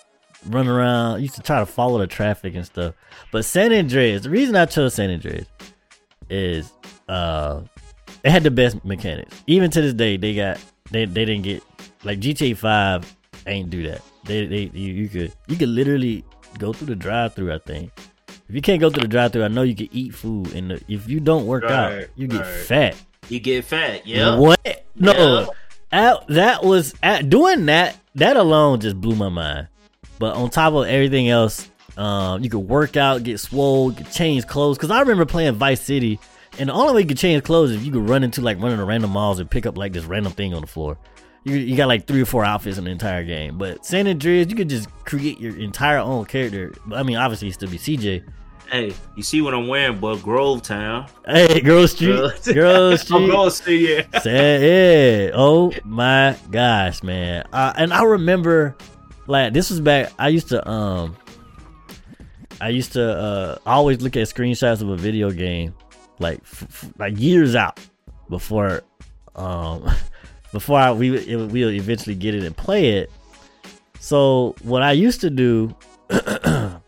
run 0.48 0.68
around 0.68 1.22
used 1.22 1.36
to 1.36 1.42
try 1.42 1.60
to 1.60 1.66
follow 1.66 1.98
the 2.00 2.08
traffic 2.08 2.56
and 2.56 2.66
stuff 2.66 2.94
but 3.32 3.46
San 3.46 3.72
Andreas 3.74 4.24
the 4.24 4.30
reason 4.30 4.56
I 4.56 4.66
chose 4.66 4.94
San 4.94 5.10
Andreas 5.10 5.48
is 6.30 6.72
uh 7.08 7.62
it 8.24 8.32
had 8.32 8.44
the 8.44 8.52
best 8.52 8.84
mechanics. 8.86 9.44
Even 9.48 9.70
to 9.72 9.82
this 9.82 9.94
day, 9.94 10.16
they 10.16 10.34
got 10.34 10.58
they 10.92 11.04
they 11.06 11.26
didn't 11.26 11.44
get 11.44 11.62
like 12.06 12.20
GTA 12.20 12.56
Five 12.56 13.14
ain't 13.48 13.70
do 13.70 13.84
that. 13.90 14.02
They 14.24 14.46
they 14.46 14.72
you, 14.74 14.94
you 14.94 15.10
could 15.10 15.34
you 15.48 15.58
could 15.58 15.68
literally 15.70 16.24
go 16.58 16.72
through 16.72 16.88
the 16.88 16.96
drive 16.96 17.34
through. 17.34 17.54
I 17.54 17.60
think 17.60 17.92
if 18.48 18.56
you 18.56 18.62
can't 18.62 18.80
go 18.80 18.90
through 18.90 19.02
the 19.02 19.08
drive 19.10 19.34
through, 19.34 19.44
I 19.44 19.50
know 19.50 19.64
you 19.64 19.76
can 19.76 19.90
eat 19.92 20.16
food, 20.16 20.54
and 20.54 20.72
the, 20.72 20.82
if 20.88 21.10
you 21.10 21.20
don't 21.20 21.46
work 21.46 21.66
out, 21.66 21.92
Right, 21.92 22.08
you 22.16 22.28
get 22.28 22.42
right. 22.42 22.48
fat. 22.48 22.96
You 23.28 23.40
get 23.42 23.66
fat, 23.66 24.08
yeah. 24.08 24.38
What? 24.38 24.86
No, 24.96 25.12
Yeah. 25.12 25.46
At- 25.92 26.28
that 26.28 26.64
was 26.64 26.96
at, 27.04 27.30
doing 27.30 27.66
that. 27.66 27.98
That 28.16 28.38
alone 28.38 28.80
just 28.80 29.00
blew 29.02 29.16
my 29.16 29.30
mind. 29.30 29.68
But 30.24 30.36
on 30.38 30.50
top 30.50 30.74
of 30.74 30.88
everything 30.88 31.28
else, 31.28 31.70
um, 31.98 32.42
you 32.46 32.50
could 32.50 32.60
work 32.60 32.96
out, 32.96 33.24
get 33.24 33.42
swole, 33.42 33.92
get 33.92 34.10
change 34.10 34.48
clothes. 34.48 34.78
Cause 34.78 34.90
I 34.90 35.02
remember 35.02 35.26
playing 35.26 35.56
Vice 35.56 35.82
City, 35.82 36.18
and 36.58 36.70
the 36.70 36.74
only 36.74 36.94
way 36.94 37.02
you 37.02 37.08
could 37.08 37.18
change 37.18 37.44
clothes 37.44 37.72
is 37.72 37.76
if 37.82 37.86
you 37.86 37.92
could 37.92 38.08
run 38.08 38.24
into 38.24 38.40
like 38.40 38.58
one 38.58 38.72
of 38.72 38.78
the 38.78 38.86
random 38.86 39.12
malls 39.12 39.40
and 39.42 39.52
pick 39.52 39.66
up 39.66 39.78
like 39.78 39.92
this 39.92 40.06
random 40.06 40.32
thing 40.32 40.54
on 40.54 40.62
the 40.62 40.68
floor. 40.68 40.98
You, 41.44 41.56
you 41.58 41.76
got 41.76 41.90
like 41.90 42.08
three 42.08 42.22
or 42.22 42.26
four 42.26 42.46
outfits 42.46 42.78
in 42.78 42.86
the 42.86 42.90
entire 42.92 43.26
game. 43.26 43.58
But 43.58 43.86
San 43.86 44.08
Andreas, 44.08 44.50
you 44.50 44.56
could 44.56 44.70
just 44.70 44.88
create 45.04 45.42
your 45.42 45.58
entire 45.60 45.98
own 45.98 46.24
character. 46.24 46.74
I 46.94 47.04
mean, 47.04 47.18
obviously, 47.18 47.48
you 47.48 47.52
still 47.54 47.70
be 47.70 47.78
CJ. 47.78 48.24
Hey, 48.72 48.94
you 49.18 49.24
see 49.24 49.42
what 49.42 49.54
I'm 49.54 49.68
wearing, 49.68 50.00
boy? 50.00 50.16
Grove 50.20 50.62
Town. 50.62 51.08
Hey, 51.28 51.60
Girl 51.60 51.86
Street, 51.86 52.16
Girl 52.54 52.92
I'm 52.92 52.98
Street. 52.98 53.28
going 53.28 53.50
to 53.50 53.52
see 53.52 53.98
you. 53.98 54.04
Sad, 54.22 54.62
yeah. 54.62 55.32
Oh 55.34 55.74
my 55.84 56.38
gosh, 56.50 57.04
man. 57.04 57.46
Uh, 57.52 57.74
and 57.76 57.94
I 57.94 58.04
remember, 58.04 58.78
like, 59.28 59.54
this 59.54 59.70
was 59.70 59.80
back. 59.80 60.12
I 60.20 60.30
used 60.30 60.50
to, 60.50 60.68
um, 60.70 61.16
I 62.62 62.70
used 62.70 62.94
to 62.94 63.04
uh 63.04 63.58
always 63.66 64.02
look 64.02 64.16
at 64.16 64.28
screenshots 64.28 64.82
of 64.82 64.90
a 64.90 64.96
video 64.96 65.32
game, 65.32 65.74
like, 66.20 66.40
f- 66.44 66.64
f- 66.64 66.94
like 66.98 67.20
years 67.20 67.56
out 67.56 67.80
before, 68.30 68.84
um, 69.36 69.90
before 70.52 70.80
I, 70.80 70.92
we 70.92 71.18
it, 71.18 71.38
we'll 71.52 71.72
eventually 71.72 72.16
get 72.16 72.36
it 72.36 72.44
and 72.44 72.56
play 72.56 72.98
it. 72.98 73.12
So 74.00 74.56
what 74.64 74.84
I 74.84 74.92
used 74.92 75.22
to 75.22 75.30
do 75.30 75.76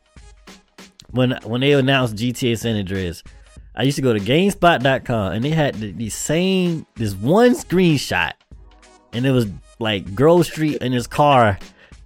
when 1.12 1.32
when 1.44 1.62
they 1.62 1.72
announced 1.72 2.16
GTA 2.16 2.58
San 2.58 2.76
Andreas, 2.76 3.24
I 3.76 3.84
used 3.84 3.96
to 3.96 4.02
go 4.02 4.14
to 4.14 4.20
GameSpot.com 4.20 5.32
and 5.32 5.44
they 5.44 5.50
had 5.50 5.76
the, 5.76 5.92
the 5.94 6.10
same 6.10 6.86
this 6.96 7.14
one 7.16 7.52
screenshot, 7.56 8.34
and 9.14 9.26
it 9.26 9.32
was 9.32 9.48
like 9.80 10.14
Grove 10.14 10.46
Street 10.46 10.82
in 10.82 10.92
his 10.92 11.08
car, 11.08 11.58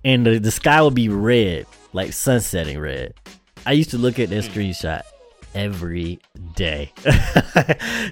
and 0.04 0.26
the, 0.26 0.40
the 0.40 0.52
sky 0.52 0.82
would 0.82 0.96
be 0.96 1.10
red, 1.10 1.66
like 1.94 2.14
sunsetting 2.14 2.80
red. 2.80 3.14
I 3.66 3.74
used 3.74 3.92
to 3.92 3.98
look 3.98 4.20
at 4.20 4.30
that 4.30 4.44
screenshot 4.44 5.02
every 5.54 6.20
day, 6.56 6.92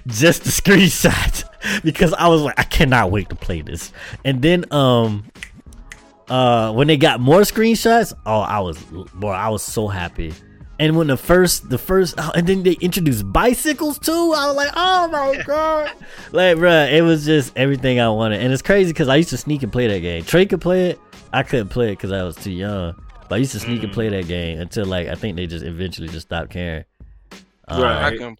just 0.06 0.44
the 0.44 0.50
screenshot, 0.50 1.82
because 1.82 2.12
I 2.14 2.28
was 2.28 2.42
like, 2.42 2.58
I 2.58 2.64
cannot 2.64 3.10
wait 3.10 3.28
to 3.30 3.34
play 3.34 3.62
this. 3.62 3.92
And 4.24 4.42
then 4.42 4.64
um, 4.72 5.24
uh, 6.28 6.72
when 6.72 6.86
they 6.86 6.96
got 6.96 7.20
more 7.20 7.40
screenshots, 7.40 8.12
oh, 8.26 8.40
I 8.40 8.60
was 8.60 8.78
boy, 9.14 9.30
I 9.30 9.48
was 9.48 9.62
so 9.62 9.88
happy 9.88 10.34
And 10.80 10.96
when 10.96 11.08
the 11.08 11.16
first, 11.16 11.68
the 11.70 11.78
first, 11.78 12.14
oh, 12.18 12.30
and 12.36 12.46
then 12.46 12.62
they 12.62 12.74
introduced 12.80 13.30
bicycles 13.32 13.98
too. 13.98 14.12
I 14.36 14.46
was 14.46 14.56
like, 14.56 14.70
oh 14.76 15.08
my 15.08 15.42
god, 15.46 15.90
like, 16.30 16.56
bruh, 16.56 16.92
it 16.92 17.02
was 17.02 17.24
just 17.24 17.52
everything 17.56 17.98
I 17.98 18.08
wanted. 18.10 18.40
And 18.42 18.52
it's 18.52 18.62
crazy 18.62 18.92
because 18.92 19.08
I 19.08 19.16
used 19.16 19.30
to 19.30 19.36
sneak 19.36 19.62
and 19.64 19.72
play 19.72 19.88
that 19.88 19.98
game. 20.00 20.22
Trey 20.24 20.46
could 20.46 20.60
play 20.60 20.90
it. 20.90 21.00
I 21.32 21.42
couldn't 21.42 21.68
play 21.68 21.88
it 21.88 21.96
because 21.98 22.12
I 22.12 22.22
was 22.22 22.36
too 22.36 22.52
young. 22.52 22.94
But 23.28 23.34
I 23.34 23.38
used 23.38 23.52
to 23.52 23.60
sneak 23.60 23.82
and 23.82 23.92
play 23.92 24.08
that 24.08 24.28
game 24.28 24.60
until 24.60 24.86
like 24.86 25.08
I 25.08 25.14
think 25.14 25.36
they 25.36 25.46
just 25.46 25.64
eventually 25.64 26.08
just 26.08 26.28
stopped 26.28 26.50
caring. 26.50 26.84
Um, 27.66 27.82
I 27.82 28.10
Right. 28.10 28.18
can, 28.18 28.36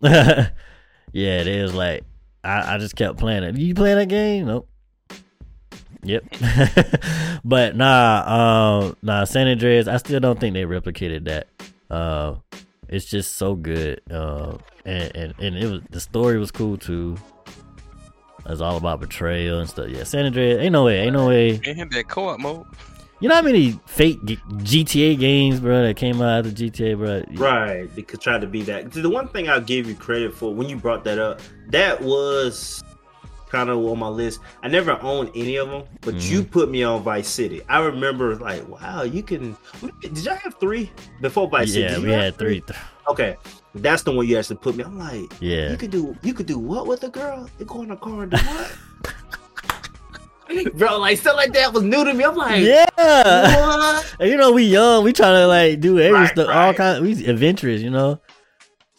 yeah, 1.12 1.40
it 1.40 1.47
is 1.48 1.74
like 1.74 2.05
I, 2.44 2.74
I 2.74 2.78
just 2.78 2.94
kept 2.97 3.19
playing 3.19 3.43
it. 3.43 3.56
You 3.56 3.74
play 3.74 3.94
that 3.94 4.09
game? 4.09 4.47
Nope. 4.47 4.69
Yep. 6.05 6.24
but 7.44 7.77
nah, 7.77 8.81
um, 8.86 8.97
nah, 9.02 9.24
San 9.24 9.48
Andreas. 9.48 9.89
I 9.89 9.97
still 9.97 10.20
don't 10.20 10.39
think 10.39 10.55
they 10.55 10.62
replicated 10.62 11.24
that. 11.24 11.48
Uh, 11.90 12.36
it's 12.89 13.06
just 13.06 13.36
so 13.36 13.55
good. 13.55 14.01
Uh, 14.10 14.56
and, 14.85 15.15
and 15.16 15.35
and 15.39 15.56
it 15.56 15.70
was 15.70 15.82
the 15.90 16.01
story 16.01 16.39
was 16.39 16.51
cool 16.51 16.77
too. 16.77 17.16
It's 18.47 18.60
all 18.60 18.77
about 18.77 19.01
betrayal 19.01 19.60
and 19.60 19.69
stuff. 19.69 19.89
Yeah, 19.89 20.05
San 20.05 20.24
Andreas. 20.24 20.60
Ain't 20.60 20.73
no 20.73 20.85
way. 20.85 21.01
Ain't 21.01 21.12
no 21.12 21.28
way. 21.28 21.60
and 21.66 21.90
that 21.90 22.09
co-op 22.09 22.40
mode. 22.40 22.66
You 23.20 23.28
know 23.28 23.35
how 23.35 23.43
many 23.43 23.73
fake 23.86 24.24
G- 24.24 24.36
GTA 24.36 25.19
games, 25.19 25.59
bro, 25.59 25.82
that 25.82 25.97
came 25.97 26.23
out 26.23 26.47
of 26.47 26.55
the 26.55 26.70
GTA, 26.70 26.97
bro? 26.97 27.24
Right, 27.36 27.93
because 27.97 28.20
try 28.20 28.39
to 28.39 28.47
be 28.47 28.62
that. 28.62 28.93
The 28.93 29.10
one 29.10 29.27
thing 29.28 29.48
I'll 29.48 29.60
give 29.60 29.89
you 29.89 29.97
credit 29.97 30.32
for 30.32 30.55
when 30.55 30.69
you 30.69 30.77
brought 30.77 31.02
that 31.05 31.19
up, 31.19 31.40
that 31.70 32.01
was 32.01 32.81
kind 33.48 33.70
of 33.70 33.78
on 33.78 33.98
my 33.98 34.08
list. 34.08 34.40
I 34.62 34.68
never 34.68 35.00
owned 35.02 35.30
any 35.34 35.56
of 35.56 35.68
them, 35.68 35.84
but 36.00 36.14
you 36.14 36.40
mm-hmm. 36.40 36.50
put 36.50 36.70
me 36.70 36.82
on 36.82 37.02
Vice 37.02 37.28
City. 37.28 37.62
I 37.68 37.80
remember 37.80 38.36
like, 38.36 38.66
wow, 38.68 39.02
you 39.02 39.22
can. 39.22 39.56
Did 40.00 40.18
y'all 40.18 40.36
have 40.36 40.54
three 40.60 40.90
before 41.20 41.48
Vice 41.48 41.72
City? 41.72 41.92
Yeah, 41.92 41.98
we 42.00 42.10
had 42.10 42.36
three. 42.36 42.62
Okay, 43.08 43.36
that's 43.74 44.02
the 44.02 44.12
one 44.12 44.26
you 44.26 44.36
actually 44.36 44.56
put 44.56 44.76
me. 44.76 44.84
I'm 44.84 44.98
like, 44.98 45.32
Yeah. 45.40 45.70
you 45.70 45.76
could 45.76 45.90
do, 45.90 46.16
you 46.22 46.34
could 46.34 46.46
do 46.46 46.58
what 46.58 46.86
with 46.86 47.04
a 47.04 47.08
girl? 47.08 47.48
You 47.58 47.64
go 47.64 47.82
in 47.82 47.90
a 47.90 47.96
car 47.96 48.24
and 48.24 48.32
do 48.32 48.36
what? 48.36 48.76
Bro, 50.74 50.98
like 50.98 51.18
stuff 51.18 51.36
like 51.36 51.52
that 51.52 51.72
was 51.72 51.82
new 51.82 52.04
to 52.04 52.14
me. 52.14 52.24
I'm 52.24 52.34
like, 52.34 52.62
Yeah. 52.62 52.86
what? 52.96 54.06
You 54.20 54.36
know, 54.36 54.52
we 54.52 54.64
young. 54.64 55.04
We 55.04 55.12
trying 55.12 55.34
to 55.42 55.46
like 55.46 55.80
do 55.80 55.98
every 55.98 56.20
Right, 56.20 56.30
stuff, 56.30 56.48
all 56.48 56.54
right. 56.54 56.76
kind. 56.76 57.04
We 57.04 57.26
adventurous, 57.26 57.82
you 57.82 57.90
know. 57.90 58.20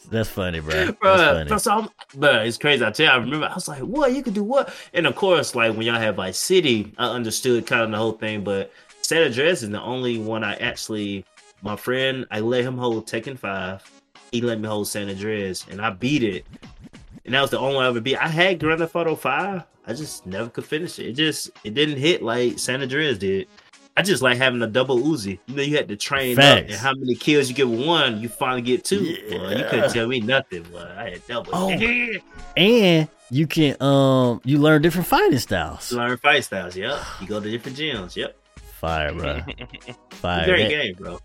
That's 0.10 0.30
funny, 0.30 0.60
bro. 0.60 0.72
That's 0.74 0.98
Bro, 1.00 1.18
funny. 1.18 1.60
so 1.60 1.92
bro, 2.16 2.42
it's 2.42 2.58
crazy. 2.58 2.84
I 2.84 2.92
tell 2.92 3.06
you, 3.06 3.12
I 3.12 3.18
remember 3.18 3.48
I 3.48 3.54
was 3.54 3.68
like, 3.68 3.82
"What 3.82 4.14
you 4.14 4.24
could 4.24 4.34
do 4.34 4.44
what?" 4.44 4.74
And 4.94 5.06
of 5.06 5.16
course, 5.16 5.54
like 5.56 5.72
when 5.76 5.84
y'all 5.86 6.00
had 6.00 6.16
Vice 6.16 6.38
City, 6.38 6.92
I 6.98 7.08
understood 7.08 7.68
kind 7.68 7.84
of 7.84 7.92
the 7.92 7.98
whole 7.98 8.14
thing. 8.14 8.44
But 8.44 8.72
San 9.02 9.24
Andreas 9.24 9.62
is 9.64 9.70
the 9.70 9.82
only 9.82 10.18
one 10.18 10.44
I 10.44 10.56
actually. 10.56 11.26
My 11.62 11.76
friend, 11.76 12.26
I 12.32 12.40
let 12.40 12.64
him 12.64 12.78
hold 12.78 13.06
Tekken 13.06 13.38
Five. 13.38 13.84
He 14.32 14.42
let 14.42 14.60
me 14.60 14.68
hold 14.68 14.88
San 14.88 15.10
Andreas, 15.10 15.66
and 15.70 15.82
I 15.82 15.90
beat 15.90 16.24
it. 16.24 16.46
And 17.26 17.34
that 17.36 17.42
was 17.42 17.52
the 17.52 17.60
only 17.60 17.76
one 17.76 17.86
I 17.86 17.90
ever 17.90 18.00
beat. 18.02 18.18
I 18.18 18.28
had 18.28 18.60
Grand 18.60 18.80
Theft 18.80 18.96
Auto 18.96 19.16
Five. 19.16 19.64
I 19.86 19.94
just 19.94 20.26
never 20.26 20.50
could 20.50 20.66
finish 20.66 20.98
it. 21.00 21.08
It 21.08 21.14
just 21.14 21.52
it 21.64 21.74
didn't 21.74 21.98
hit 21.98 22.24
like 22.24 22.58
San 22.58 22.82
Andreas 22.82 23.18
did. 23.18 23.48
I 24.00 24.02
just 24.02 24.22
like 24.22 24.38
having 24.38 24.62
a 24.62 24.68
double 24.68 24.98
Uzi. 24.98 25.40
You 25.48 25.56
know, 25.56 25.62
you 25.62 25.76
had 25.76 25.90
to 25.90 25.98
train 25.98 26.40
up, 26.40 26.60
and 26.60 26.72
how 26.72 26.94
many 26.94 27.16
kills 27.16 27.50
you 27.50 27.56
get 27.56 27.68
with 27.68 27.86
one, 27.86 28.22
you 28.22 28.30
finally 28.30 28.62
get 28.62 28.86
two. 28.86 29.18
Well, 29.30 29.52
you 29.52 29.58
Yeah. 29.60 29.70
couldn't 29.70 29.92
tell 29.92 30.08
me 30.08 30.22
nothing. 30.22 30.66
But 30.72 30.92
I 30.92 31.10
had 31.10 31.28
double. 31.28 31.52
Oh. 31.54 31.70
and 32.58 33.10
you 33.30 33.46
can 33.46 33.76
um 33.82 34.40
you 34.46 34.58
learn 34.58 34.82
different 34.82 35.06
fighting 35.06 35.38
styles. 35.40 35.92
Learn 35.92 36.16
fight 36.18 36.46
styles. 36.46 36.78
Yep. 36.78 36.98
You 37.20 37.28
go 37.28 37.42
to 37.42 37.52
different 37.52 37.78
gyms. 37.78 38.16
Yep. 38.16 38.38
Fire, 38.80 39.14
bro. 39.14 39.42
Fire. 40.12 40.46
Great 40.46 40.64
That- 40.64 40.70
game, 40.70 40.96
bro. 40.98 41.20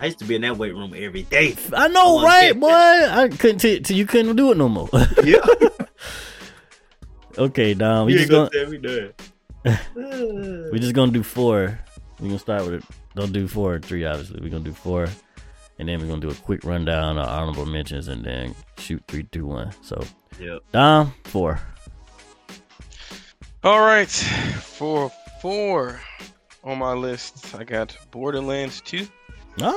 I 0.00 0.06
used 0.06 0.18
to 0.18 0.24
be 0.24 0.34
in 0.34 0.42
that 0.42 0.56
weight 0.56 0.74
room 0.74 0.94
every 0.96 1.22
day. 1.22 1.54
I 1.72 1.86
know, 1.86 2.18
Oh, 2.18 2.24
right, 2.24 2.46
yeah. 2.46 2.52
boy? 2.54 2.68
I 2.68 3.28
couldn't 3.28 3.60
t- 3.60 3.78
till 3.78 3.96
you 3.96 4.04
couldn't 4.04 4.34
do 4.34 4.50
it 4.50 4.56
no 4.56 4.68
more. 4.68 4.88
Yeah. 5.22 5.36
okay, 7.38 7.74
Dom. 7.74 8.06
We 8.06 8.14
You 8.14 8.18
just 8.26 8.32
ain't 8.32 8.52
gonna 8.52 9.12
gonna 9.64 9.78
tell 9.94 9.94
me 9.94 10.40
that. 10.42 10.70
we 10.72 10.78
just 10.78 10.94
gonna 10.94 11.12
do 11.12 11.22
four. 11.22 11.78
We're 12.20 12.28
gonna 12.28 12.38
start 12.38 12.64
with 12.64 12.74
it. 12.74 12.84
Don't 13.14 13.32
do 13.32 13.46
four 13.48 13.74
and 13.74 13.84
three, 13.84 14.04
obviously. 14.04 14.40
We're 14.40 14.50
gonna 14.50 14.64
do 14.64 14.72
four, 14.72 15.08
and 15.78 15.88
then 15.88 16.00
we're 16.00 16.06
gonna 16.06 16.20
do 16.20 16.30
a 16.30 16.34
quick 16.34 16.64
rundown 16.64 17.18
of 17.18 17.28
honorable 17.28 17.66
mentions, 17.66 18.08
and 18.08 18.24
then 18.24 18.54
shoot 18.78 19.02
three, 19.08 19.24
two, 19.24 19.46
one. 19.46 19.72
So, 19.82 20.02
Yep. 20.40 20.60
Dom, 20.72 21.14
four. 21.24 21.60
All 23.64 23.80
right, 23.80 24.08
for 24.10 25.10
four 25.40 26.00
on 26.64 26.78
my 26.78 26.94
list, 26.94 27.54
I 27.54 27.64
got 27.64 27.96
Borderlands 28.10 28.80
2. 28.82 29.06
Ah, 29.60 29.70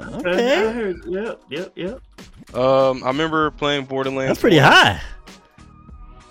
I 0.00 0.16
okay. 0.18 0.72
heard. 0.72 1.04
Yep. 1.04 1.40
Yep. 1.50 1.72
Yep. 1.76 2.54
Um, 2.56 3.02
I 3.04 3.08
remember 3.08 3.50
playing 3.50 3.84
Borderlands. 3.86 4.28
That's 4.28 4.40
pretty 4.40 4.56
1. 4.60 4.64
high. 4.64 5.00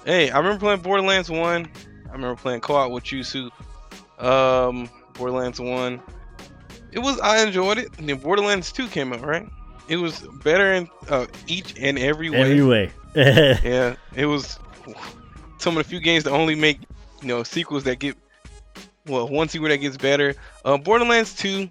Hey, 0.05 0.29
I 0.31 0.37
remember 0.37 0.59
playing 0.59 0.79
Borderlands 0.81 1.29
1. 1.29 1.69
I 2.09 2.13
remember 2.13 2.35
playing 2.35 2.61
co-op 2.61 2.91
with 2.91 3.11
you, 3.11 3.23
Sue. 3.23 3.51
Um, 4.17 4.89
Borderlands 5.13 5.59
1. 5.59 6.01
It 6.91 6.99
was 6.99 7.19
I 7.19 7.43
enjoyed 7.45 7.77
it. 7.77 7.89
And 7.97 8.09
then 8.09 8.17
Borderlands 8.17 8.71
2 8.71 8.87
came 8.87 9.13
out, 9.13 9.21
right? 9.21 9.47
It 9.87 9.97
was 9.97 10.19
better 10.43 10.73
in 10.73 10.89
uh, 11.09 11.27
each 11.47 11.75
and 11.79 11.97
every 11.97 12.29
way. 12.29 12.41
Every 12.41 12.63
way. 12.63 12.91
Yeah, 13.15 13.95
it 14.15 14.25
was 14.25 14.59
some 15.57 15.75
of 15.77 15.83
the 15.83 15.89
few 15.89 15.99
games 15.99 16.23
that 16.23 16.31
only 16.31 16.55
make 16.55 16.79
you 17.21 17.27
know 17.27 17.43
sequels 17.43 17.83
that 17.85 17.99
get 17.99 18.15
well 19.07 19.27
one 19.27 19.49
sequel 19.49 19.69
that 19.69 19.77
gets 19.77 19.97
better. 19.97 20.35
Uh, 20.63 20.77
Borderlands 20.77 21.33
2. 21.35 21.69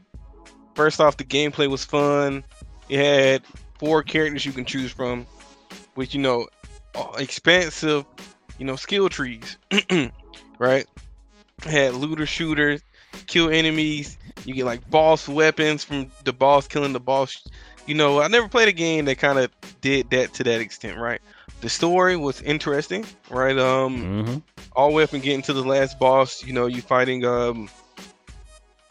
First 0.74 1.01
off, 1.01 1.16
the 1.16 1.24
gameplay 1.24 1.69
was 1.69 1.85
fun. 1.85 2.44
It 2.89 2.98
had 2.98 3.43
four 3.78 4.02
characters 4.02 4.47
you 4.47 4.52
can 4.52 4.65
choose 4.65 4.93
from, 4.93 5.27
with 5.97 6.15
you 6.15 6.20
know 6.20 6.47
uh, 6.94 7.12
expansive 7.19 8.05
you 8.59 8.65
know 8.65 8.77
skill 8.77 9.09
trees, 9.09 9.56
right? 10.59 10.86
Had 11.62 11.94
looter 11.94 12.26
shooters, 12.26 12.82
kill 13.26 13.51
enemies. 13.51 14.16
You 14.44 14.55
get 14.55 14.64
like 14.64 14.89
boss 14.90 15.28
weapons 15.28 15.82
from 15.85 16.10
the 16.24 16.32
boss 16.32 16.68
killing 16.68 16.93
the 16.93 17.01
boss. 17.01 17.47
You 17.86 17.94
know, 17.94 18.20
I 18.20 18.28
never 18.28 18.48
played 18.48 18.68
a 18.68 18.72
game 18.72 19.06
that 19.06 19.18
kind 19.18 19.39
of 19.39 19.51
did 19.80 20.10
that 20.10 20.35
to 20.35 20.44
that 20.44 20.60
extent, 20.60 20.98
right? 20.98 21.20
The 21.60 21.68
story 21.68 22.16
was 22.16 22.40
interesting, 22.43 23.05
right? 23.30 23.59
Um, 23.59 24.24
hmm 24.24 24.36
all 24.76 24.90
the 24.90 24.94
way 24.94 25.02
up 25.02 25.12
and 25.12 25.22
getting 25.22 25.43
to 25.43 25.52
the 25.52 25.62
last 25.64 25.98
boss. 25.98 26.44
You 26.44 26.52
know, 26.52 26.66
you 26.66 26.82
fighting 26.82 27.24
um, 27.24 27.68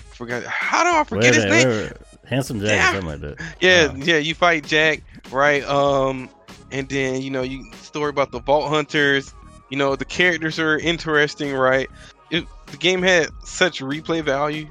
forgot 0.09 0.43
how 0.43 0.83
do 0.83 0.89
I 0.99 1.03
forget 1.03 1.33
his 1.33 1.45
name? 1.45 1.89
Handsome 2.25 2.59
Jack 2.59 2.71
Yeah. 2.71 2.83
or 2.83 3.01
something 3.01 3.21
like 3.21 3.21
that. 3.21 3.55
Yeah, 3.61 3.89
Uh, 3.91 3.95
yeah, 4.03 4.17
you 4.17 4.35
fight 4.35 4.65
Jack, 4.65 5.01
right? 5.31 5.63
Um, 5.63 6.29
and 6.71 6.89
then 6.89 7.21
you 7.21 7.29
know 7.29 7.43
you 7.43 7.63
story 7.75 8.09
about 8.09 8.31
the 8.31 8.39
Vault 8.39 8.69
Hunters. 8.69 9.33
You 9.69 9.77
know 9.77 9.95
the 9.95 10.05
characters 10.05 10.59
are 10.59 10.77
interesting, 10.77 11.53
right? 11.53 11.89
It, 12.31 12.45
the 12.67 12.77
game 12.77 13.01
had 13.01 13.29
such 13.43 13.81
replay 13.81 14.23
value. 14.23 14.67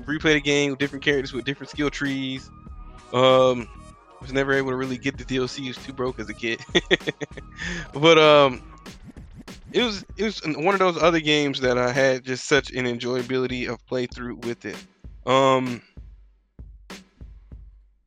Replay 0.00 0.34
the 0.34 0.40
game 0.40 0.70
with 0.70 0.78
different 0.78 1.04
characters 1.04 1.32
with 1.32 1.44
different 1.44 1.70
skill 1.70 1.90
trees. 1.90 2.50
Um, 3.12 3.68
was 4.20 4.32
never 4.32 4.52
able 4.52 4.70
to 4.70 4.76
really 4.76 4.98
get 4.98 5.18
the 5.18 5.24
DLC. 5.24 5.68
Was 5.68 5.76
too 5.78 5.92
broke 5.92 6.18
as 6.18 6.28
a 6.28 6.34
kid. 6.34 6.60
but 7.92 8.18
um, 8.18 8.62
it 9.72 9.82
was 9.82 10.04
it 10.16 10.24
was 10.24 10.40
one 10.44 10.74
of 10.74 10.78
those 10.78 11.00
other 11.00 11.20
games 11.20 11.60
that 11.60 11.78
I 11.78 11.92
had 11.92 12.24
just 12.24 12.46
such 12.46 12.70
an 12.72 12.86
enjoyability 12.86 13.68
of 13.68 13.84
playthrough 13.86 14.44
with 14.44 14.64
it. 14.64 14.76
Um, 15.26 15.82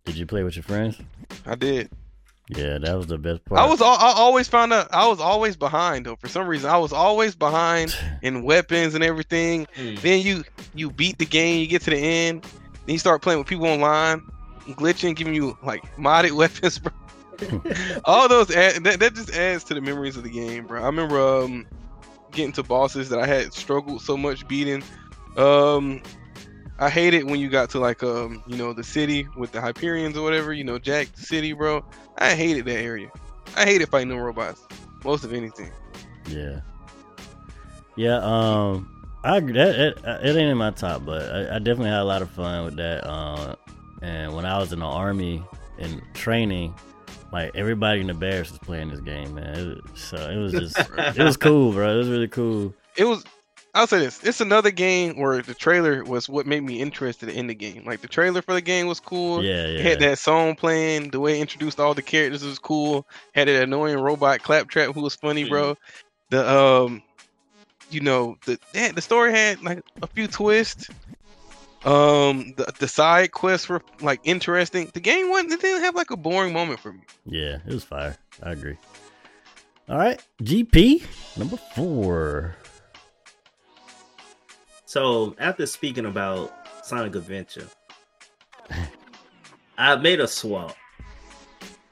Did 0.06 0.18
you 0.18 0.26
play 0.26 0.44
with 0.44 0.56
your 0.56 0.64
friends? 0.64 1.00
I 1.46 1.56
did. 1.56 1.90
Yeah, 2.50 2.78
that 2.78 2.98
was 2.98 3.08
the 3.08 3.18
best 3.18 3.46
part. 3.46 3.62
I 3.62 3.66
was 3.66 3.82
I 3.82 3.86
always 3.86 4.50
found 4.50 4.74
out 4.74 4.94
I 4.94 5.08
was 5.08 5.20
always 5.20 5.56
behind 5.56 6.06
though. 6.06 6.18
For 6.18 6.28
some 6.28 6.46
reason, 6.46 6.70
I 6.70 6.78
was 6.78 6.92
always 6.92 7.36
behind 7.36 7.96
in 8.22 8.44
weapons 8.44 8.96
and 8.96 9.04
everything. 9.04 9.66
Mm. 9.78 10.00
Then 10.02 10.22
you 10.22 10.44
you 10.74 10.92
beat 10.92 11.20
the 11.20 11.26
game, 11.26 11.62
you 11.62 11.68
get 11.68 11.84
to 11.84 11.92
the 11.92 11.98
end, 11.98 12.44
then 12.86 12.94
you 12.94 13.00
start 13.00 13.22
playing 13.22 13.40
with 13.40 13.48
people 13.48 13.66
online, 13.66 14.22
glitching, 14.72 15.16
giving 15.16 15.34
you 15.34 15.58
like 15.64 15.84
modded 15.96 16.32
weapons, 16.36 16.80
bro. 16.80 16.92
All 18.06 18.28
those 18.28 18.52
add, 18.52 18.84
that, 18.84 19.00
that 19.00 19.16
just 19.16 19.32
adds 19.32 19.64
to 19.66 19.74
the 19.74 19.82
memories 19.82 20.18
of 20.18 20.24
the 20.24 20.30
game, 20.30 20.68
bro. 20.68 20.82
I 20.82 20.86
remember 20.86 21.20
um 21.20 21.66
getting 22.32 22.52
to 22.54 22.64
bosses 22.64 23.10
that 23.10 23.20
I 23.20 23.26
had 23.26 23.54
struggled 23.54 24.02
so 24.02 24.18
much 24.18 24.46
beating. 24.50 24.84
Um 25.38 26.02
I 26.80 26.90
hate 26.90 27.14
it 27.14 27.26
when 27.26 27.40
you 27.40 27.50
got 27.50 27.70
to 27.72 27.80
like 27.80 28.04
um 28.04 28.44
you 28.48 28.58
know 28.58 28.74
the 28.74 28.84
city 28.84 29.28
with 29.38 29.54
the 29.54 29.62
Hyperions 29.62 30.18
or 30.18 30.24
whatever, 30.24 30.52
you 30.52 30.66
know 30.66 30.78
Jack 30.78 31.08
City, 31.16 31.54
bro. 31.54 31.86
I 32.18 32.36
hated 32.36 32.66
that 32.66 32.80
area. 32.80 33.10
I 33.56 33.66
hated 33.66 33.90
fighting 33.90 34.10
no 34.10 34.18
robots. 34.18 34.66
Most 35.04 35.24
of 35.24 35.34
anything. 35.34 35.72
Yeah. 36.28 36.62
Yeah, 37.96 38.20
um 38.24 38.90
I 39.24 39.38
agree 39.38 39.54
that 39.54 39.80
it, 39.80 39.98
it 40.04 40.36
ain't 40.36 40.50
in 40.50 40.58
my 40.58 40.72
top, 40.72 41.06
but 41.06 41.30
I, 41.32 41.56
I 41.56 41.60
definitely 41.60 41.90
had 41.90 42.02
a 42.02 42.06
lot 42.06 42.22
of 42.22 42.30
fun 42.30 42.66
with 42.66 42.76
that. 42.76 43.08
Uh, 43.08 43.56
and 44.02 44.34
when 44.36 44.46
I 44.46 44.58
was 44.58 44.74
in 44.74 44.80
the 44.80 44.86
army 44.86 45.42
and 45.80 46.02
training, 46.14 46.76
like 47.32 47.52
everybody 47.56 48.02
in 48.02 48.08
the 48.08 48.14
barracks 48.14 48.52
was 48.52 48.60
playing 48.60 48.90
this 48.90 49.00
game, 49.00 49.36
man. 49.36 49.56
It 49.56 49.84
was, 49.92 50.02
so 50.02 50.18
it 50.18 50.38
was 50.38 50.52
just 50.52 50.78
it 50.98 51.24
was 51.24 51.38
cool, 51.38 51.72
bro. 51.72 51.96
It 51.96 51.98
was 51.98 52.10
really 52.10 52.28
cool. 52.28 52.74
It 52.98 53.06
was 53.06 53.24
I'll 53.76 53.88
say 53.88 54.00
this: 54.00 54.24
it's 54.24 54.40
another 54.42 54.70
game 54.72 55.18
where 55.20 55.42
the 55.42 55.54
trailer 55.56 56.04
was 56.04 56.30
what 56.30 56.46
made 56.46 56.62
me 56.62 56.80
interested 56.80 57.30
in 57.30 57.48
the 57.48 57.56
game. 57.56 57.84
Like 57.86 58.02
the 58.02 58.08
trailer 58.08 58.42
for 58.42 58.54
the 58.54 58.62
game 58.62 58.88
was 58.88 59.00
cool. 59.00 59.44
Yeah, 59.44 59.66
It 59.66 59.78
yeah. 59.78 59.82
had 59.90 60.00
that 60.00 60.20
song 60.20 60.56
playing. 60.56 61.10
The 61.10 61.20
way 61.20 61.38
it 61.40 61.42
introduced 61.42 61.80
all 61.80 61.94
the 61.94 62.02
characters 62.04 62.44
was 62.44 62.60
cool. 62.60 63.08
Had 63.34 63.48
that 63.48 63.64
annoying 63.64 63.98
robot 64.00 64.44
claptrap 64.44 64.94
who 64.94 65.02
was 65.02 65.16
funny, 65.16 65.50
bro. 65.50 65.76
The 66.30 66.48
um, 66.48 67.02
you 67.90 68.02
know, 68.02 68.38
the 68.46 68.60
the 68.94 69.02
story 69.02 69.32
had 69.32 69.62
like 69.64 69.84
a 70.02 70.08
few 70.08 70.28
twists. 70.28 70.90
Um, 71.86 72.54
the 72.56 72.72
the 72.80 72.88
side 72.88 73.32
quests 73.32 73.68
were 73.68 73.82
like 74.02 74.22
interesting. 74.24 74.90
The 74.94 75.00
game 75.00 75.30
wasn't. 75.30 75.54
It 75.54 75.62
didn't 75.62 75.84
have 75.84 75.96
like 75.96 76.12
a 76.12 76.18
boring 76.18 76.54
moment 76.54 76.80
for 76.80 76.94
me. 76.94 77.02
Yeah, 77.26 77.58
it 77.68 77.74
was 77.74 77.84
fire. 77.84 78.16
I 78.42 78.52
agree. 78.52 78.78
All 79.90 79.98
right, 79.98 80.24
GP 80.42 81.04
number 81.38 81.58
four. 81.58 82.56
So 84.94 85.36
after 85.40 85.66
speaking 85.66 86.06
about 86.06 86.54
Sonic 86.84 87.16
Adventure, 87.16 87.66
I 89.80 89.96
made 89.96 90.20
a 90.20 90.28
swap. 90.28 90.76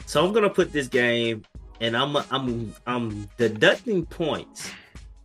So 0.06 0.24
I'm 0.24 0.32
gonna 0.34 0.52
put 0.52 0.72
this 0.72 0.88
game, 0.88 1.42
and 1.80 1.98
I'm 1.98 2.16
I'm 2.30 2.76
I'm 2.86 3.28
deducting 3.40 4.06
points 4.06 4.70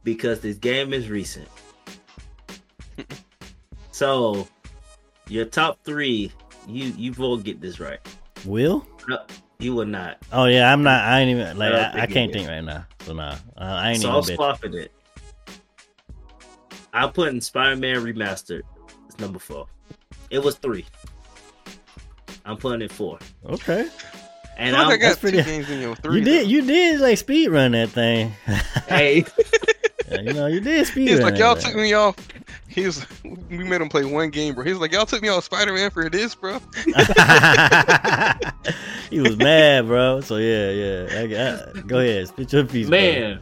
because 0.05 0.40
this 0.40 0.57
game 0.57 0.94
is 0.94 1.11
recent. 1.11 1.48
so 3.90 4.48
your 5.28 5.44
top 5.44 5.78
three, 5.85 6.32
you 6.66 6.94
you 6.97 7.12
will 7.12 7.36
get 7.36 7.61
this 7.61 7.78
right. 7.78 8.01
Will? 8.47 8.86
No, 9.07 9.19
you 9.59 9.74
will 9.74 9.85
not. 9.85 10.16
Oh 10.32 10.47
yeah, 10.47 10.73
I'm 10.73 10.82
not. 10.82 11.05
I 11.05 11.20
ain't 11.20 11.31
even 11.31 11.59
like. 11.59 11.74
I 11.74 11.90
I, 11.90 12.03
I 12.05 12.07
can't 12.07 12.32
think 12.32 12.48
right 12.48 12.65
now. 12.65 12.86
So 13.05 13.12
nah, 13.12 13.32
uh, 13.32 13.36
I 13.59 13.90
ain't 13.90 14.01
So 14.01 14.09
I'm 14.09 14.23
even. 14.23 14.28
Bet. 14.28 14.36
swapping 14.36 14.73
it. 14.73 14.93
I 16.97 17.06
put 17.09 17.28
in 17.28 17.40
Spider-Man 17.40 17.97
Remastered. 18.05 18.62
It's 19.06 19.18
number 19.18 19.39
four. 19.39 19.66
It 20.31 20.39
was 20.43 20.56
three. 20.56 20.85
I'm 22.44 22.56
putting 22.56 22.81
it 22.82 22.90
four. 22.93 23.18
Okay, 23.44 23.89
And 24.56 24.74
I 24.77 24.81
feel 24.81 24.89
like 24.89 24.94
I 24.94 25.02
got 25.02 25.09
that's 25.09 25.16
two 25.20 25.28
pretty- 25.31 25.43
games 25.43 25.68
in 25.70 25.81
your 25.81 25.94
three. 25.97 26.18
you 26.20 26.24
did. 26.24 26.44
though. 26.44 26.48
You 26.51 26.62
did 26.62 27.01
like 27.01 27.18
speed 27.18 27.48
run 27.48 27.73
that 27.73 27.90
thing. 27.90 28.32
hey, 28.89 29.24
Yeah, 30.10 30.20
you 30.20 30.32
know, 30.32 30.47
you 30.47 30.60
did 30.60 30.86
speed 30.86 31.09
He's 31.09 31.18
run. 31.18 31.31
like, 31.32 31.39
y'all 31.40 31.55
took 31.56 31.73
thing. 31.73 31.82
me 31.82 31.93
off. 31.93 32.16
He's 32.68 33.05
we 33.24 33.59
made 33.64 33.81
him 33.81 33.89
play 33.89 34.05
one 34.05 34.31
game, 34.31 34.55
bro. 34.55 34.62
He's 34.64 34.77
like, 34.77 34.93
y'all 34.93 35.06
took 35.06 35.20
me 35.23 35.28
off 35.28 35.44
Spider 35.44 35.73
Man 35.73 35.90
for 35.90 36.09
this, 36.10 36.35
bro. 36.35 36.59
he 39.10 39.20
was 39.20 39.36
mad, 39.36 39.86
bro. 39.86 40.20
So 40.20 40.36
yeah, 40.36 40.70
yeah. 40.70 41.09
I, 41.12 41.23
I, 41.78 41.81
go 41.82 41.98
ahead, 42.01 42.28
spit 42.28 42.52
your 42.52 42.64
piece, 42.64 42.89
bro. 42.89 43.39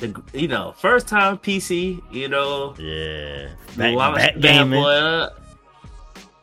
The 0.00 0.22
you 0.32 0.48
know 0.48 0.72
first 0.78 1.06
time 1.08 1.38
PC, 1.38 2.02
you 2.10 2.28
know, 2.28 2.74
Yeah, 2.78 3.48
back, 3.76 3.96
back, 3.96 4.14
back 4.16 4.40
gaming. 4.40 4.82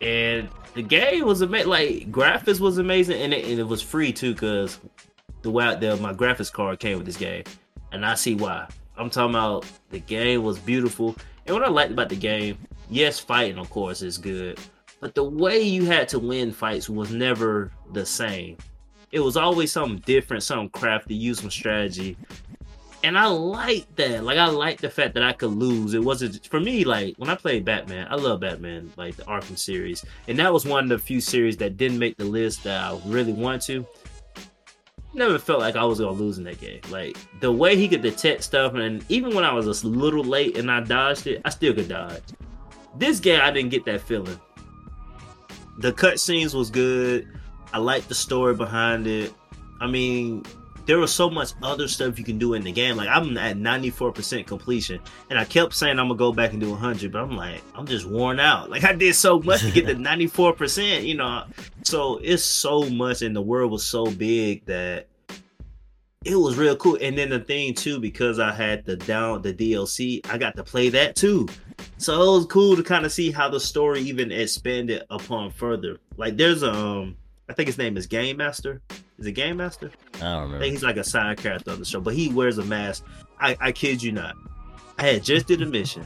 and 0.02 0.50
the 0.74 0.82
game 0.84 1.26
was 1.26 1.42
amazing. 1.42 1.70
Like 1.70 2.12
graphics 2.12 2.60
was 2.60 2.78
amazing, 2.78 3.22
and 3.22 3.34
it, 3.34 3.46
and 3.46 3.60
it 3.60 3.68
was 3.68 3.82
free 3.82 4.12
too, 4.14 4.34
because 4.34 4.80
the 5.42 5.50
way 5.50 5.76
the, 5.76 5.98
my 5.98 6.14
graphics 6.14 6.52
card 6.52 6.80
came 6.80 6.98
with 6.98 7.06
this 7.06 7.18
game, 7.18 7.44
and 7.92 8.06
I 8.06 8.16
see 8.16 8.36
why. 8.36 8.68
I'm 8.98 9.10
talking 9.10 9.32
about 9.36 9.66
the 9.90 10.00
game 10.00 10.44
was 10.44 10.58
beautiful, 10.60 11.16
and 11.46 11.56
what 11.56 11.64
I 11.64 11.70
liked 11.70 11.92
about 11.92 12.10
the 12.10 12.16
game, 12.16 12.58
yes, 12.90 13.20
fighting 13.20 13.58
of 13.58 13.70
course 13.70 14.02
is 14.02 14.18
good, 14.18 14.60
but 15.00 15.16
the 15.16 15.24
way 15.24 15.62
you 15.62 15.86
had 15.86 16.08
to 16.10 16.20
win 16.20 16.52
fights 16.52 16.90
was 16.90 17.12
never 17.12 17.72
the 17.94 18.06
same. 18.06 18.58
It 19.12 19.20
was 19.22 19.38
always 19.38 19.72
something 19.72 20.00
different, 20.06 20.44
something 20.44 20.70
crafty, 20.70 21.16
use 21.16 21.40
some 21.40 21.50
strategy. 21.50 22.18
And 23.04 23.18
I 23.18 23.28
like 23.28 23.96
that. 23.96 24.24
Like 24.24 24.38
I 24.38 24.48
like 24.48 24.82
the 24.82 24.90
fact 24.90 25.14
that 25.14 25.24
I 25.24 25.32
could 25.32 25.52
lose. 25.52 25.94
It 25.94 26.04
wasn't 26.04 26.46
for 26.48 26.60
me. 26.60 26.84
Like 26.84 27.16
when 27.18 27.30
I 27.30 27.36
played 27.36 27.64
Batman, 27.64 28.08
I 28.10 28.16
love 28.16 28.40
Batman, 28.40 28.92
like 28.98 29.16
the 29.16 29.24
Arkham 29.24 29.58
series, 29.58 30.04
and 30.28 30.40
that 30.40 30.52
was 30.52 30.66
one 30.66 30.86
of 30.86 30.90
the 30.90 31.00
few 31.00 31.22
series 31.22 31.58
that 31.58 31.78
didn't 31.78 32.00
make 32.00 32.18
the 32.18 32.26
list 32.26 32.64
that 32.64 32.84
I 32.84 33.00
really 33.06 33.34
wanted 33.34 33.62
to. 33.62 33.88
Never 35.14 35.38
felt 35.40 35.60
like 35.60 35.76
I 35.76 35.86
was 35.86 36.00
gonna 36.00 36.12
lose 36.12 36.38
in 36.38 36.44
that 36.46 36.60
game. 36.60 36.82
Like 36.90 37.18
the 37.40 37.52
way 37.52 37.76
he 37.78 37.88
could 37.88 38.02
detect 38.02 38.44
stuff, 38.44 38.74
and 38.74 39.06
even 39.10 39.34
when 39.34 39.44
I 39.44 39.54
was 39.54 39.84
a 39.84 39.88
little 39.88 40.24
late 40.24 40.58
and 40.58 40.70
I 40.72 40.80
dodged 40.80 41.28
it, 41.28 41.42
I 41.46 41.50
still 41.50 41.74
could 41.74 41.88
dodge. 41.88 42.24
This 42.98 43.20
game, 43.20 43.40
I 43.42 43.52
didn't 43.52 43.70
get 43.70 43.86
that 43.86 44.02
feeling. 44.02 44.40
The 45.80 45.94
cutscenes 45.94 46.56
was 46.56 46.72
good. 46.72 47.28
I 47.72 47.78
liked 47.78 48.10
the 48.10 48.16
story 48.16 48.56
behind 48.56 49.06
it. 49.06 49.34
I 49.80 49.86
mean, 49.86 50.44
there 50.88 50.98
was 50.98 51.14
so 51.14 51.30
much 51.30 51.52
other 51.62 51.88
stuff 51.88 52.18
you 52.18 52.24
can 52.24 52.40
do 52.40 52.54
in 52.54 52.64
the 52.64 52.72
game. 52.72 52.96
Like 52.96 53.10
I'm 53.10 53.38
at 53.38 53.58
94% 53.58 54.48
completion, 54.48 55.00
and 55.30 55.38
I 55.38 55.46
kept 55.46 55.74
saying 55.76 56.00
I'm 56.00 56.08
gonna 56.08 56.18
go 56.18 56.32
back 56.32 56.52
and 56.52 56.62
do 56.62 56.70
100, 56.72 57.12
but 57.12 57.22
I'm 57.22 57.36
like, 57.36 57.62
I'm 57.76 57.86
just 57.86 58.08
worn 58.08 58.40
out. 58.40 58.70
Like 58.78 58.84
I 58.84 58.94
did 58.94 59.16
so 59.16 59.40
much 59.40 59.62
to 59.62 59.72
get 59.72 59.88
to 59.88 59.96
94%, 59.96 61.04
you 61.04 61.16
know. 61.16 61.46
So 61.84 62.20
it's 62.22 62.44
so 62.44 62.88
much, 62.90 63.22
and 63.22 63.36
the 63.36 63.42
world 63.42 63.72
was 63.72 63.84
so 63.84 64.06
big 64.06 64.66
that 64.66 65.08
it 66.24 66.36
was 66.36 66.58
real 66.58 66.76
cool. 66.76 66.98
And 67.02 67.18
then 67.18 67.30
the 67.30 67.40
thing 67.40 67.74
too, 67.74 68.00
because 68.00 68.40
I 68.40 68.52
had 68.52 68.86
the 68.86 68.96
down 68.96 69.42
the 69.42 69.54
DLC, 69.54 70.26
I 70.30 70.38
got 70.38 70.56
to 70.58 70.64
play 70.64 70.90
that 70.90 71.16
too. 71.16 71.48
So 71.98 72.14
it 72.14 72.38
was 72.38 72.46
cool 72.46 72.76
to 72.76 72.84
kind 72.84 73.06
of 73.06 73.12
see 73.12 73.32
how 73.32 73.50
the 73.50 73.60
story 73.60 74.02
even 74.02 74.32
expanded 74.32 75.04
upon 75.10 75.52
further. 75.52 75.98
Like 76.18 76.38
there's 76.38 76.62
um, 76.64 77.16
I 77.50 77.54
think 77.54 77.68
his 77.68 77.78
name 77.78 77.98
is 77.98 78.08
Game 78.08 78.38
Master. 78.38 78.82
Is 79.18 79.26
it 79.26 79.32
Game 79.32 79.58
Master? 79.58 79.92
I 80.16 80.20
don't 80.20 80.52
know. 80.52 80.58
I 80.58 80.60
think 80.60 80.74
he's 80.74 80.84
like 80.84 80.98
a 80.98 81.04
side 81.04 81.38
character 81.38 81.72
on 81.72 81.80
the 81.80 81.86
show, 81.86 82.02
but 82.02 82.14
he 82.14 82.30
wears 82.30 82.58
a 82.58 82.66
mask. 82.66 83.06
I, 83.40 83.58
I 83.60 83.72
kid 83.72 84.04
you 84.04 84.12
not. 84.12 84.36
I 84.98 85.08
had 85.08 85.24
just 85.24 85.48
did 85.48 85.62
a 85.62 85.66
mission, 85.66 86.06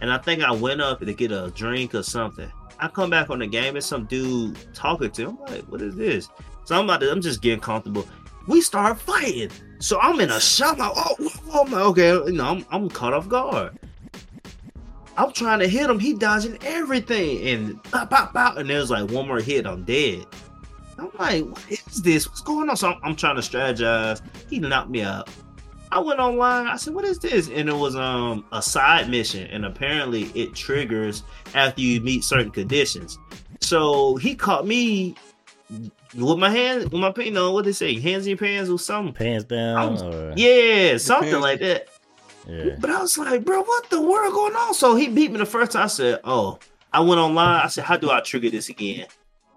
and 0.00 0.12
I 0.12 0.18
think 0.18 0.42
I 0.42 0.52
went 0.52 0.80
up 0.80 1.00
to 1.00 1.14
get 1.14 1.32
a 1.32 1.52
drink 1.54 1.94
or 1.94 2.02
something. 2.02 2.50
I 2.78 2.88
come 2.88 3.08
back 3.08 3.30
on 3.30 3.38
the 3.38 3.46
game 3.46 3.76
and 3.76 3.84
some 3.84 4.04
dude 4.04 4.58
talking 4.74 5.10
to 5.12 5.28
him. 5.28 5.38
I'm 5.46 5.54
like, 5.54 5.62
what 5.68 5.80
is 5.80 5.94
this? 5.94 6.28
So 6.64 6.76
I'm 6.76 6.84
about 6.84 7.00
to, 7.00 7.10
I'm 7.10 7.20
just 7.20 7.40
getting 7.40 7.60
comfortable. 7.60 8.06
We 8.46 8.60
start 8.60 8.98
fighting. 8.98 9.50
So 9.78 9.98
I'm 10.00 10.20
in 10.20 10.30
a 10.30 10.40
shock. 10.40 10.78
Like, 10.78 10.92
oh, 10.94 11.14
oh, 11.20 11.30
oh, 11.52 11.64
I'm 11.64 11.70
like, 11.70 11.82
okay, 11.82 12.08
you 12.08 12.32
know, 12.32 12.44
I'm, 12.44 12.66
I'm 12.70 12.90
caught 12.90 13.14
off 13.14 13.28
guard. 13.28 13.78
I'm 15.16 15.32
trying 15.32 15.60
to 15.60 15.68
hit 15.68 15.88
him. 15.88 15.98
He 15.98 16.14
dodging 16.14 16.58
everything, 16.64 17.46
and 17.48 17.82
pop, 17.84 18.10
pop, 18.10 18.32
pop, 18.32 18.56
and 18.56 18.68
there's 18.68 18.90
like 18.90 19.10
one 19.10 19.28
more 19.28 19.40
hit. 19.40 19.66
I'm 19.66 19.84
dead. 19.84 20.26
I'm 20.98 21.10
like, 21.18 21.44
what 21.44 21.64
is 21.70 22.02
this? 22.02 22.28
What's 22.28 22.40
going 22.40 22.68
on? 22.70 22.76
So 22.76 22.92
I'm, 22.92 23.00
I'm 23.02 23.16
trying 23.16 23.36
to 23.36 23.42
strategize. 23.42 24.20
He 24.50 24.58
knocked 24.58 24.90
me 24.90 25.02
out. 25.02 25.28
I 25.92 26.00
went 26.00 26.18
online. 26.18 26.66
I 26.66 26.76
said, 26.76 26.94
"What 26.94 27.04
is 27.04 27.18
this?" 27.20 27.48
And 27.48 27.68
it 27.68 27.74
was 27.74 27.94
um 27.94 28.44
a 28.52 28.60
side 28.60 29.08
mission, 29.08 29.46
and 29.48 29.64
apparently 29.64 30.24
it 30.34 30.54
triggers 30.54 31.22
after 31.54 31.80
you 31.80 32.00
meet 32.00 32.24
certain 32.24 32.50
conditions. 32.50 33.18
So 33.60 34.16
he 34.16 34.34
caught 34.34 34.66
me 34.66 35.14
with 36.16 36.38
my 36.38 36.50
hand, 36.50 36.84
with 36.92 36.94
my 37.00 37.12
you 37.22 37.30
know 37.30 37.52
what 37.52 37.64
they 37.64 37.72
say, 37.72 37.98
hands 38.00 38.26
in 38.26 38.30
your 38.30 38.38
pants 38.38 38.68
or 38.70 38.78
something. 38.78 39.14
Pants 39.14 39.44
down. 39.44 39.92
was- 39.92 40.02
or, 40.02 40.32
Yeah, 40.36 40.96
something 40.96 41.30
pants- 41.30 41.42
like 41.42 41.60
that. 41.60 41.88
Yeah. 42.46 42.76
But 42.78 42.90
I 42.90 43.00
was 43.00 43.16
like, 43.16 43.44
bro, 43.44 43.62
what 43.62 43.90
the 43.90 44.00
world 44.00 44.32
going 44.34 44.54
on? 44.54 44.74
So 44.74 44.96
he 44.96 45.08
beat 45.08 45.30
me 45.30 45.38
the 45.38 45.46
first 45.46 45.72
time. 45.72 45.84
I 45.84 45.86
said, 45.88 46.20
oh, 46.24 46.58
I 46.92 47.00
went 47.00 47.20
online. 47.20 47.62
I 47.62 47.68
said, 47.68 47.84
how 47.84 47.96
do 47.96 48.10
I 48.10 48.20
trigger 48.20 48.50
this 48.50 48.68
again? 48.68 49.06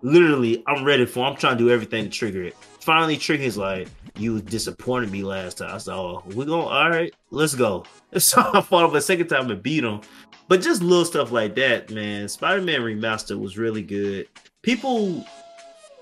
Literally, 0.01 0.63
I'm 0.67 0.83
ready 0.83 1.05
for. 1.05 1.25
I'm 1.25 1.35
trying 1.35 1.57
to 1.57 1.63
do 1.63 1.69
everything 1.69 2.03
to 2.03 2.09
trigger 2.09 2.43
it. 2.43 2.55
Finally, 2.79 3.17
trigger 3.17 3.43
is 3.43 3.57
like, 3.57 3.89
you 4.17 4.41
disappointed 4.41 5.11
me 5.11 5.23
last 5.23 5.57
time. 5.57 5.73
I 5.73 5.77
said, 5.77 5.93
oh, 5.93 6.23
we 6.27 6.45
going 6.45 6.67
all 6.67 6.89
right, 6.89 7.13
let's 7.31 7.55
go. 7.55 7.85
So 8.19 8.41
I 8.53 8.61
fought 8.61 8.89
him 8.89 8.95
a 8.95 9.01
second 9.01 9.27
time 9.27 9.51
and 9.51 9.61
beat 9.61 9.83
him. 9.83 9.99
But 10.47 10.61
just 10.61 10.81
little 10.81 11.03
stuff 11.03 11.31
like 11.31 11.55
that, 11.55 11.91
man. 11.91 12.29
Spider-Man 12.29 12.81
Remastered 12.81 13.37
was 13.37 13.57
really 13.57 13.83
good. 13.83 14.27
People 14.61 15.25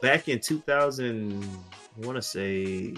back 0.06 0.30
in 0.30 0.40
2000, 0.40 1.44
I 1.44 2.06
want 2.06 2.16
to 2.16 2.22
say 2.22 2.94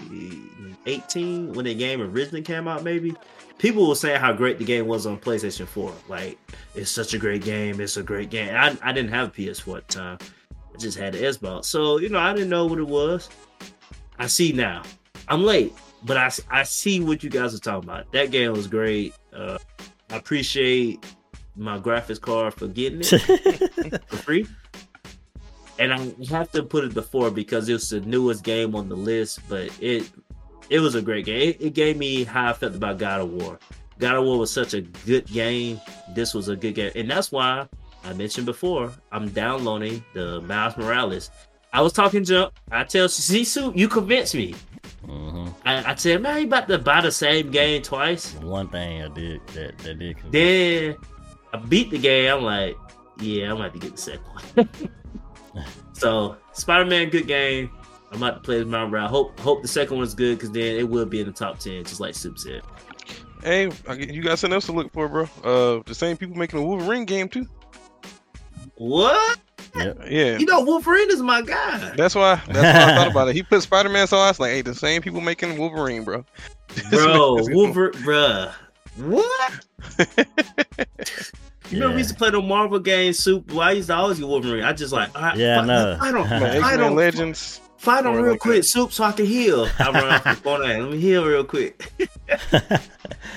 18 0.84 1.54
when 1.54 1.64
the 1.64 1.74
game 1.74 2.02
originally 2.02 2.42
came 2.42 2.68
out, 2.68 2.84
maybe 2.84 3.14
people 3.56 3.88
were 3.88 3.94
saying 3.94 4.20
how 4.20 4.30
great 4.34 4.58
the 4.58 4.64
game 4.66 4.86
was 4.86 5.06
on 5.06 5.18
PlayStation 5.18 5.66
4. 5.66 5.90
Like, 6.08 6.38
it's 6.74 6.90
such 6.90 7.14
a 7.14 7.18
great 7.18 7.42
game. 7.42 7.80
It's 7.80 7.96
a 7.96 8.02
great 8.02 8.28
game. 8.28 8.54
I, 8.54 8.76
I 8.82 8.92
didn't 8.92 9.10
have 9.10 9.28
a 9.28 9.30
PS4 9.30 9.78
at 9.78 9.88
the 9.88 9.94
time. 9.94 10.18
I 10.52 10.76
just 10.76 10.98
had 10.98 11.14
the 11.14 11.20
Xbox. 11.20 11.64
So, 11.64 11.98
you 11.98 12.10
know, 12.10 12.18
I 12.18 12.34
didn't 12.34 12.50
know 12.50 12.66
what 12.66 12.78
it 12.78 12.86
was. 12.86 13.30
I 14.18 14.26
see 14.26 14.52
now. 14.52 14.82
I'm 15.28 15.44
late, 15.44 15.72
but 16.04 16.18
I, 16.18 16.30
I 16.50 16.62
see 16.62 17.00
what 17.00 17.22
you 17.22 17.30
guys 17.30 17.54
are 17.54 17.58
talking 17.58 17.88
about. 17.88 18.12
That 18.12 18.30
game 18.30 18.52
was 18.52 18.66
great. 18.66 19.14
Uh, 19.32 19.56
I 20.10 20.16
appreciate 20.16 21.06
my 21.56 21.78
graphics 21.78 22.20
card 22.20 22.52
for 22.52 22.68
getting 22.68 23.00
it 23.00 24.02
for 24.08 24.16
free. 24.18 24.46
And 25.78 25.92
I 25.92 26.12
have 26.34 26.50
to 26.52 26.62
put 26.62 26.84
it 26.84 26.94
before 26.94 27.30
because 27.30 27.68
it's 27.68 27.90
the 27.90 28.00
newest 28.00 28.42
game 28.42 28.74
on 28.74 28.88
the 28.88 28.96
list, 28.96 29.40
but 29.48 29.70
it 29.80 30.10
it 30.70 30.80
was 30.80 30.94
a 30.94 31.02
great 31.02 31.24
game. 31.24 31.50
It, 31.50 31.60
it 31.60 31.74
gave 31.74 31.96
me 31.96 32.24
how 32.24 32.50
I 32.50 32.52
felt 32.52 32.74
about 32.74 32.98
God 32.98 33.20
of 33.20 33.32
War. 33.32 33.58
God 33.98 34.16
of 34.16 34.24
War 34.24 34.38
was 34.38 34.52
such 34.52 34.74
a 34.74 34.80
good 34.80 35.26
game. 35.26 35.80
This 36.14 36.34
was 36.34 36.48
a 36.48 36.56
good 36.56 36.74
game, 36.74 36.92
and 36.94 37.10
that's 37.10 37.30
why 37.32 37.68
I 38.04 38.12
mentioned 38.12 38.46
before 38.46 38.92
I'm 39.12 39.28
downloading 39.30 40.04
the 40.14 40.40
Miles 40.42 40.76
Morales. 40.76 41.30
I 41.72 41.80
was 41.82 41.92
talking 41.92 42.24
to 42.26 42.50
I 42.70 42.84
tell 42.84 43.08
Sisu, 43.08 43.76
you 43.76 43.88
convinced 43.88 44.34
me. 44.34 44.54
hmm 45.04 45.48
I, 45.64 45.92
I 45.92 45.94
said, 45.96 46.22
man, 46.22 46.38
you 46.40 46.46
about 46.46 46.66
to 46.68 46.78
buy 46.78 47.02
the 47.02 47.12
same 47.12 47.50
game 47.50 47.82
twice. 47.82 48.34
One 48.36 48.68
thing 48.68 49.02
I 49.02 49.08
did 49.08 49.46
that 49.48 49.78
that 49.78 49.98
did. 49.98 50.16
Then 50.30 50.96
I 51.52 51.56
beat 51.58 51.90
the 51.90 51.98
game. 51.98 52.34
I'm 52.34 52.42
like, 52.42 52.76
yeah, 53.20 53.50
I'm 53.50 53.56
about 53.56 53.74
to 53.74 53.78
get 53.78 53.96
the 53.96 54.00
second 54.00 54.26
one. 54.54 54.68
so 55.92 56.36
Spider 56.52 56.84
Man, 56.84 57.08
good 57.10 57.26
game. 57.26 57.70
I'm 58.10 58.22
about 58.22 58.34
to 58.34 58.40
play 58.40 58.58
this 58.58 58.66
Mountain 58.66 58.92
Route. 58.92 59.10
Hope 59.10 59.38
hope 59.40 59.60
the 59.62 59.68
second 59.68 59.98
one's 59.98 60.14
good 60.14 60.38
because 60.38 60.50
then 60.50 60.76
it 60.76 60.88
will 60.88 61.04
be 61.06 61.20
in 61.20 61.26
the 61.26 61.32
top 61.32 61.58
ten, 61.58 61.84
just 61.84 62.00
like 62.00 62.14
Soup 62.14 62.38
said. 62.38 62.62
Hey, 63.44 63.70
I 63.86 63.94
get- 63.96 64.10
you 64.14 64.22
got 64.22 64.38
something 64.38 64.54
else 64.54 64.66
to 64.66 64.72
look 64.72 64.92
for, 64.92 65.08
bro. 65.08 65.22
Uh, 65.44 65.82
the 65.86 65.94
same 65.94 66.16
people 66.16 66.36
making 66.36 66.58
a 66.58 66.62
Wolverine 66.62 67.04
game 67.04 67.28
too. 67.28 67.46
What? 68.76 69.38
Yeah, 69.76 70.38
You 70.38 70.46
know, 70.46 70.60
Wolverine 70.62 71.10
is 71.10 71.20
my 71.20 71.42
guy. 71.42 71.92
that's 71.96 72.14
why. 72.14 72.40
That's 72.46 72.58
why 72.58 72.92
I 72.92 72.96
thought 72.96 73.10
about 73.12 73.28
it. 73.28 73.36
He 73.36 73.42
put 73.42 73.62
Spider 73.62 73.88
Man, 73.90 74.06
so 74.06 74.16
I 74.16 74.28
was 74.28 74.40
like, 74.40 74.50
hey, 74.52 74.62
the 74.62 74.74
same 74.74 75.02
people 75.02 75.20
making 75.20 75.56
Wolverine, 75.58 76.02
bro. 76.04 76.24
Bro, 76.90 77.38
Wolverine, 77.50 77.92
bruh. 78.02 78.52
What? 78.96 79.66
You 81.70 81.76
remember 81.78 81.94
we 81.96 82.00
used 82.00 82.10
to 82.10 82.16
play 82.16 82.30
the 82.30 82.40
Marvel 82.40 82.78
game 82.78 83.12
Soup? 83.12 83.50
Well, 83.52 83.60
I 83.60 83.72
used 83.72 83.88
to 83.88 83.94
always 83.94 84.18
get 84.18 84.26
Wolverine. 84.28 84.64
I 84.64 84.72
just 84.72 84.92
like, 84.92 85.14
all 85.14 85.22
right, 85.22 85.36
Yeah, 85.36 85.56
I 85.56 85.58
fight, 85.58 85.66
know. 85.66 85.96
fight 86.00 86.14
on, 86.14 86.28
Man, 86.30 86.40
fight 86.62 86.72
X-Men 86.72 86.80
on, 86.80 86.94
Legends. 86.94 87.60
fight 87.76 88.06
on 88.06 88.16
real 88.16 88.32
like 88.32 88.40
quick, 88.40 88.62
that. 88.62 88.68
Soup, 88.68 88.92
so 88.92 89.04
I 89.04 89.12
can 89.12 89.26
heal. 89.26 89.68
I 89.78 89.90
run 89.90 90.04
off 90.06 90.24
the 90.24 90.36
corner. 90.42 90.64
Let 90.64 90.90
me 90.92 90.98
heal 91.00 91.24
real 91.26 91.44
quick. 91.44 91.92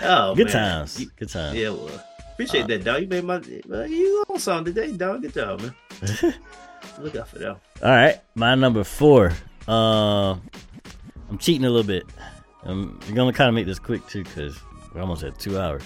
oh, 0.03 0.35
Good 0.35 0.47
man. 0.47 0.53
times. 0.53 0.99
You- 0.99 1.11
Good 1.15 1.29
times. 1.29 1.57
Yeah, 1.57 1.69
well, 1.69 1.89
appreciate 2.33 2.63
Uh, 2.63 2.67
that, 2.67 2.83
dog. 2.83 3.01
You 3.01 3.07
made 3.07 3.23
my, 3.23 3.41
well, 3.67 3.87
you 3.87 4.23
on 4.29 4.39
something 4.39 4.73
today, 4.73 4.95
dog. 4.95 5.21
Good 5.21 5.33
job, 5.33 5.61
man. 5.61 5.75
Look 6.99 7.15
out 7.15 7.27
for 7.27 7.39
that. 7.39 7.49
All 7.49 7.59
right, 7.83 8.19
my 8.35 8.55
number 8.55 8.83
four. 8.83 9.33
Uh, 9.67 10.31
I'm 11.29 11.37
cheating 11.39 11.65
a 11.65 11.69
little 11.69 11.85
bit. 11.87 12.03
I'm 12.63 12.99
gonna 13.13 13.33
kind 13.33 13.47
of 13.49 13.55
make 13.55 13.65
this 13.65 13.79
quick 13.79 14.05
too, 14.07 14.23
cause 14.23 14.59
we're 14.93 15.01
almost 15.01 15.23
at 15.23 15.37
two 15.39 15.57
hours. 15.59 15.83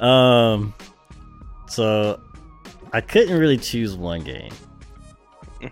um, 0.00 0.74
so 1.68 2.20
I 2.92 3.00
couldn't 3.00 3.38
really 3.38 3.58
choose 3.58 3.96
one 3.96 4.22
game. 4.22 4.52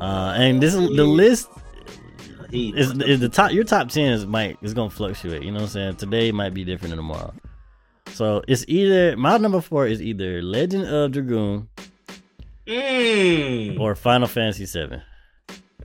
Uh, 0.00 0.34
and 0.36 0.60
this 0.60 0.74
the 0.74 1.04
list 1.04 1.48
is, 2.50 2.90
is 3.02 3.20
the 3.20 3.28
top. 3.28 3.52
Your 3.52 3.62
top 3.62 3.88
ten 3.88 4.12
is 4.12 4.26
might 4.26 4.58
is 4.62 4.74
gonna 4.74 4.90
fluctuate. 4.90 5.44
You 5.44 5.52
know 5.52 5.58
what 5.58 5.62
I'm 5.66 5.68
saying? 5.68 5.96
Today 5.96 6.32
might 6.32 6.52
be 6.54 6.64
different 6.64 6.90
than 6.90 6.96
tomorrow. 6.96 7.32
So 8.08 8.42
it's 8.48 8.64
either 8.66 9.16
my 9.16 9.36
number 9.36 9.60
four 9.60 9.86
is 9.86 10.02
either 10.02 10.42
Legend 10.42 10.86
of 10.86 11.12
Dragoon 11.12 11.68
Mm. 12.66 13.78
or 13.78 13.94
Final 13.94 14.26
Fantasy 14.26 14.66
Seven. 14.66 15.02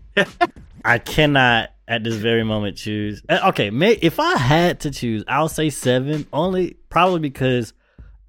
I 0.84 0.98
cannot 0.98 1.70
at 1.88 2.04
this 2.04 2.16
very 2.16 2.44
moment 2.44 2.78
choose. 2.78 3.22
Uh, 3.30 3.40
Okay, 3.50 3.70
may, 3.70 3.92
if 4.02 4.20
I 4.20 4.36
had 4.38 4.80
to 4.80 4.90
choose, 4.90 5.24
I'll 5.28 5.48
say 5.48 5.70
seven. 5.70 6.26
Only 6.34 6.78
probably 6.90 7.20
because 7.20 7.74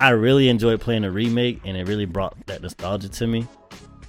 I 0.00 0.10
really 0.10 0.48
enjoyed 0.48 0.80
playing 0.80 1.02
the 1.02 1.10
remake 1.10 1.60
and 1.64 1.76
it 1.76 1.88
really 1.88 2.04
brought 2.04 2.34
that 2.46 2.62
nostalgia 2.62 3.08
to 3.08 3.26
me. 3.26 3.46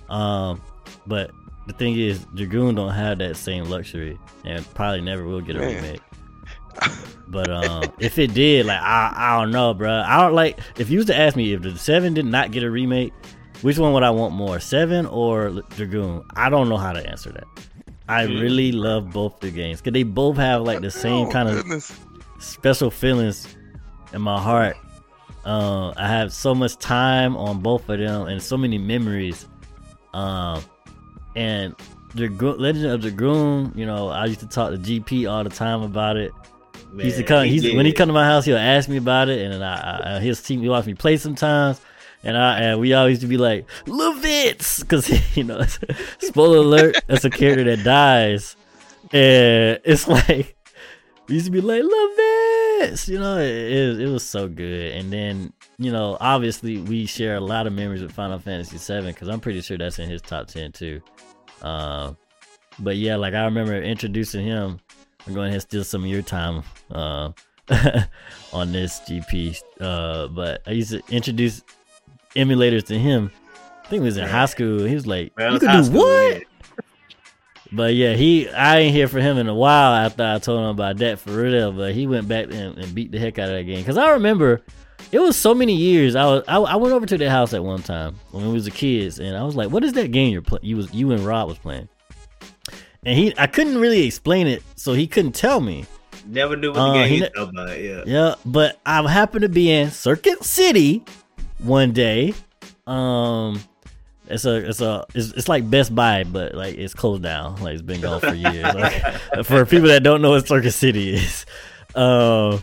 Um, 0.09 0.61
but 1.05 1.31
the 1.67 1.73
thing 1.73 1.97
is, 1.97 2.25
Dragoon 2.35 2.75
don't 2.75 2.93
have 2.93 3.19
that 3.19 3.37
same 3.37 3.65
luxury 3.65 4.17
and 4.45 4.65
probably 4.73 5.01
never 5.01 5.25
will 5.25 5.41
get 5.41 5.55
a 5.55 5.59
Man. 5.59 5.75
remake. 5.75 6.01
But 7.29 7.49
um, 7.49 7.91
if 7.99 8.17
it 8.19 8.33
did, 8.33 8.65
like 8.67 8.79
I, 8.81 9.11
I 9.15 9.41
don't 9.41 9.51
know, 9.51 9.73
bro. 9.73 10.01
I 10.05 10.21
don't 10.21 10.33
like 10.33 10.59
if 10.77 10.89
you 10.89 10.97
was 10.97 11.07
to 11.07 11.17
ask 11.17 11.35
me 11.35 11.53
if 11.53 11.61
the 11.61 11.77
seven 11.77 12.13
did 12.13 12.25
not 12.25 12.51
get 12.51 12.63
a 12.63 12.69
remake, 12.71 13.11
which 13.61 13.77
one 13.77 13.91
would 13.93 14.03
I 14.03 14.11
want 14.11 14.33
more, 14.33 14.59
seven 14.59 15.05
or 15.07 15.49
Dragoon? 15.75 16.23
I 16.35 16.49
don't 16.49 16.69
know 16.69 16.77
how 16.77 16.93
to 16.93 17.05
answer 17.09 17.31
that. 17.31 17.43
I 18.07 18.25
Mm. 18.27 18.39
really 18.39 18.71
love 18.71 19.11
both 19.11 19.39
the 19.41 19.51
games 19.51 19.81
because 19.81 19.91
they 19.93 20.03
both 20.03 20.37
have 20.37 20.61
like 20.61 20.79
the 20.81 20.91
same 20.91 21.27
Oh, 21.27 21.31
kind 21.31 21.49
of 21.49 21.55
goodness. 21.55 21.91
special 22.39 22.89
feelings 22.89 23.53
in 24.13 24.21
my 24.21 24.39
heart. 24.39 24.77
Uh, 25.47 25.93
I 25.95 26.09
have 26.09 26.33
so 26.33 26.53
much 26.53 26.77
time 26.77 27.37
on 27.37 27.61
both 27.61 27.87
of 27.87 27.99
them 27.99 28.27
and 28.27 28.43
so 28.43 28.57
many 28.57 28.77
memories. 28.77 29.47
Um, 30.13 30.61
and 31.37 31.73
Dragoon, 32.13 32.59
Legend 32.59 32.85
of 32.87 32.99
Dragoon, 32.99 33.71
you 33.73 33.85
know, 33.85 34.09
I 34.09 34.25
used 34.25 34.41
to 34.41 34.47
talk 34.47 34.71
to 34.71 34.77
GP 34.77 35.31
all 35.31 35.45
the 35.45 35.49
time 35.49 35.83
about 35.83 36.17
it. 36.17 36.33
Man, 36.91 36.99
he 36.99 37.05
used 37.05 37.17
to 37.17 37.23
come. 37.23 37.45
he 37.45 37.51
He's, 37.51 37.73
when 37.73 37.85
he 37.85 37.93
come 37.93 38.07
to 38.07 38.13
my 38.13 38.25
house, 38.25 38.43
he'll 38.43 38.57
ask 38.57 38.89
me 38.89 38.97
about 38.97 39.29
it, 39.29 39.39
and 39.41 39.53
then 39.53 39.63
I, 39.63 40.17
I 40.17 40.19
his 40.19 40.41
team 40.41 40.59
he 40.59 40.67
watch 40.67 40.85
me 40.85 40.95
play 40.95 41.15
sometimes, 41.15 41.79
and 42.25 42.37
I 42.37 42.59
and 42.59 42.81
we 42.81 42.93
always 42.93 43.11
used 43.13 43.21
to 43.21 43.27
be 43.27 43.37
like 43.37 43.67
Lavitz 43.85 44.81
because 44.81 45.09
you 45.37 45.45
know, 45.45 45.63
spoiler 46.19 46.57
alert, 46.57 46.97
that's 47.07 47.23
a 47.23 47.29
character 47.29 47.63
that 47.63 47.85
dies, 47.85 48.57
and 49.13 49.79
it's 49.85 50.07
like 50.09 50.57
we 51.29 51.35
used 51.35 51.45
to 51.45 51.51
be 51.51 51.61
like 51.61 51.83
Lavitz, 51.83 52.66
you 53.07 53.19
know, 53.19 53.37
it, 53.37 53.49
it, 53.49 54.01
it 54.01 54.09
was 54.09 54.27
so 54.27 54.47
good, 54.47 54.93
and 54.93 55.11
then 55.11 55.53
you 55.77 55.91
know, 55.91 56.17
obviously 56.19 56.79
we 56.81 57.05
share 57.05 57.35
a 57.35 57.39
lot 57.39 57.67
of 57.67 57.73
memories 57.73 58.01
with 58.01 58.11
Final 58.11 58.39
Fantasy 58.39 58.77
VII 58.77 59.07
because 59.07 59.27
I'm 59.27 59.39
pretty 59.39 59.61
sure 59.61 59.77
that's 59.77 59.99
in 59.99 60.09
his 60.09 60.21
top 60.21 60.47
ten 60.47 60.71
too. 60.71 61.01
Um, 61.61 62.17
but 62.79 62.97
yeah, 62.97 63.15
like 63.15 63.33
I 63.33 63.45
remember 63.45 63.81
introducing 63.81 64.45
him. 64.45 64.79
I'm 65.25 65.33
going 65.33 65.51
to 65.51 65.59
steal 65.59 65.83
some 65.83 66.03
of 66.03 66.09
your 66.09 66.21
time 66.21 66.63
uh, 66.89 67.31
on 68.53 68.71
this 68.71 69.01
GP. 69.01 69.61
Uh, 69.79 70.27
but 70.27 70.61
I 70.65 70.71
used 70.71 70.91
to 70.91 71.01
introduce 71.09 71.63
emulators 72.35 72.85
to 72.85 72.97
him. 72.97 73.31
I 73.83 73.87
think 73.89 74.01
it 74.01 74.05
was 74.05 74.17
in 74.17 74.27
high 74.27 74.45
school. 74.45 74.83
He 74.83 74.93
was 74.93 75.07
like, 75.07 75.33
"You 75.37 75.59
can 75.59 75.77
do 75.77 75.83
school, 75.83 76.01
what?" 76.01 76.33
man. 76.33 76.41
But 77.71 77.95
yeah, 77.95 78.13
he 78.13 78.49
I 78.49 78.79
ain't 78.79 78.95
hear 78.95 79.07
from 79.07 79.21
him 79.21 79.37
in 79.37 79.47
a 79.47 79.55
while 79.55 79.93
after 79.93 80.23
I 80.23 80.39
told 80.39 80.59
him 80.61 80.67
about 80.67 80.97
that 80.97 81.19
for 81.19 81.31
real. 81.31 81.71
But 81.71 81.93
he 81.93 82.07
went 82.07 82.27
back 82.27 82.45
and, 82.51 82.77
and 82.77 82.95
beat 82.95 83.11
the 83.11 83.19
heck 83.19 83.39
out 83.39 83.49
of 83.49 83.55
that 83.55 83.63
game 83.63 83.79
because 83.79 83.97
I 83.97 84.11
remember 84.11 84.61
it 85.11 85.19
was 85.19 85.35
so 85.35 85.53
many 85.53 85.75
years. 85.75 86.15
I 86.15 86.25
was 86.25 86.43
I, 86.47 86.57
I 86.57 86.75
went 86.77 86.93
over 86.93 87.05
to 87.05 87.17
their 87.17 87.29
house 87.29 87.53
at 87.53 87.63
one 87.63 87.81
time 87.83 88.15
when 88.31 88.47
we 88.47 88.53
was 88.53 88.67
a 88.67 88.71
kids, 88.71 89.19
and 89.19 89.35
I 89.35 89.43
was 89.43 89.55
like, 89.55 89.69
"What 89.69 89.83
is 89.83 89.93
that 89.93 90.11
game 90.11 90.31
you're 90.31 90.41
playing?" 90.41 90.65
You 90.65 90.77
was 90.77 90.93
you 90.93 91.11
and 91.11 91.21
Rob 91.25 91.49
was 91.49 91.57
playing, 91.57 91.89
and 93.03 93.17
he 93.17 93.33
I 93.37 93.47
couldn't 93.47 93.77
really 93.77 94.05
explain 94.05 94.47
it, 94.47 94.63
so 94.75 94.93
he 94.93 95.07
couldn't 95.07 95.33
tell 95.33 95.59
me. 95.59 95.85
Never 96.25 96.55
knew 96.57 96.71
what 96.71 96.79
Uh, 96.79 96.93
the 96.93 97.07
he 97.07 97.19
game 97.19 97.29
was 97.35 97.49
about. 97.49 97.79
Yeah. 97.81 98.03
Yeah, 98.05 98.35
but 98.45 98.79
I 98.85 99.01
happened 99.09 99.43
to 99.43 99.49
be 99.49 99.71
in 99.71 99.91
Circuit 99.91 100.43
City 100.43 101.03
one 101.59 101.91
day. 101.93 102.33
Um, 102.85 103.61
it's 104.29 104.45
a 104.45 104.55
it's 104.55 104.81
a 104.81 105.05
it's, 105.13 105.31
it's 105.31 105.47
like 105.47 105.69
Best 105.69 105.93
Buy, 105.93 106.23
but 106.23 106.55
like 106.55 106.77
it's 106.77 106.93
closed 106.93 107.23
down. 107.23 107.61
Like 107.61 107.73
it's 107.73 107.81
been 107.81 108.01
gone 108.01 108.19
for 108.19 108.33
years. 108.33 108.73
Like, 108.73 109.45
for 109.45 109.65
people 109.65 109.87
that 109.87 110.03
don't 110.03 110.21
know 110.21 110.31
what 110.31 110.47
Circuit 110.47 110.71
City 110.71 111.15
is, 111.15 111.45
uh, 111.95 112.59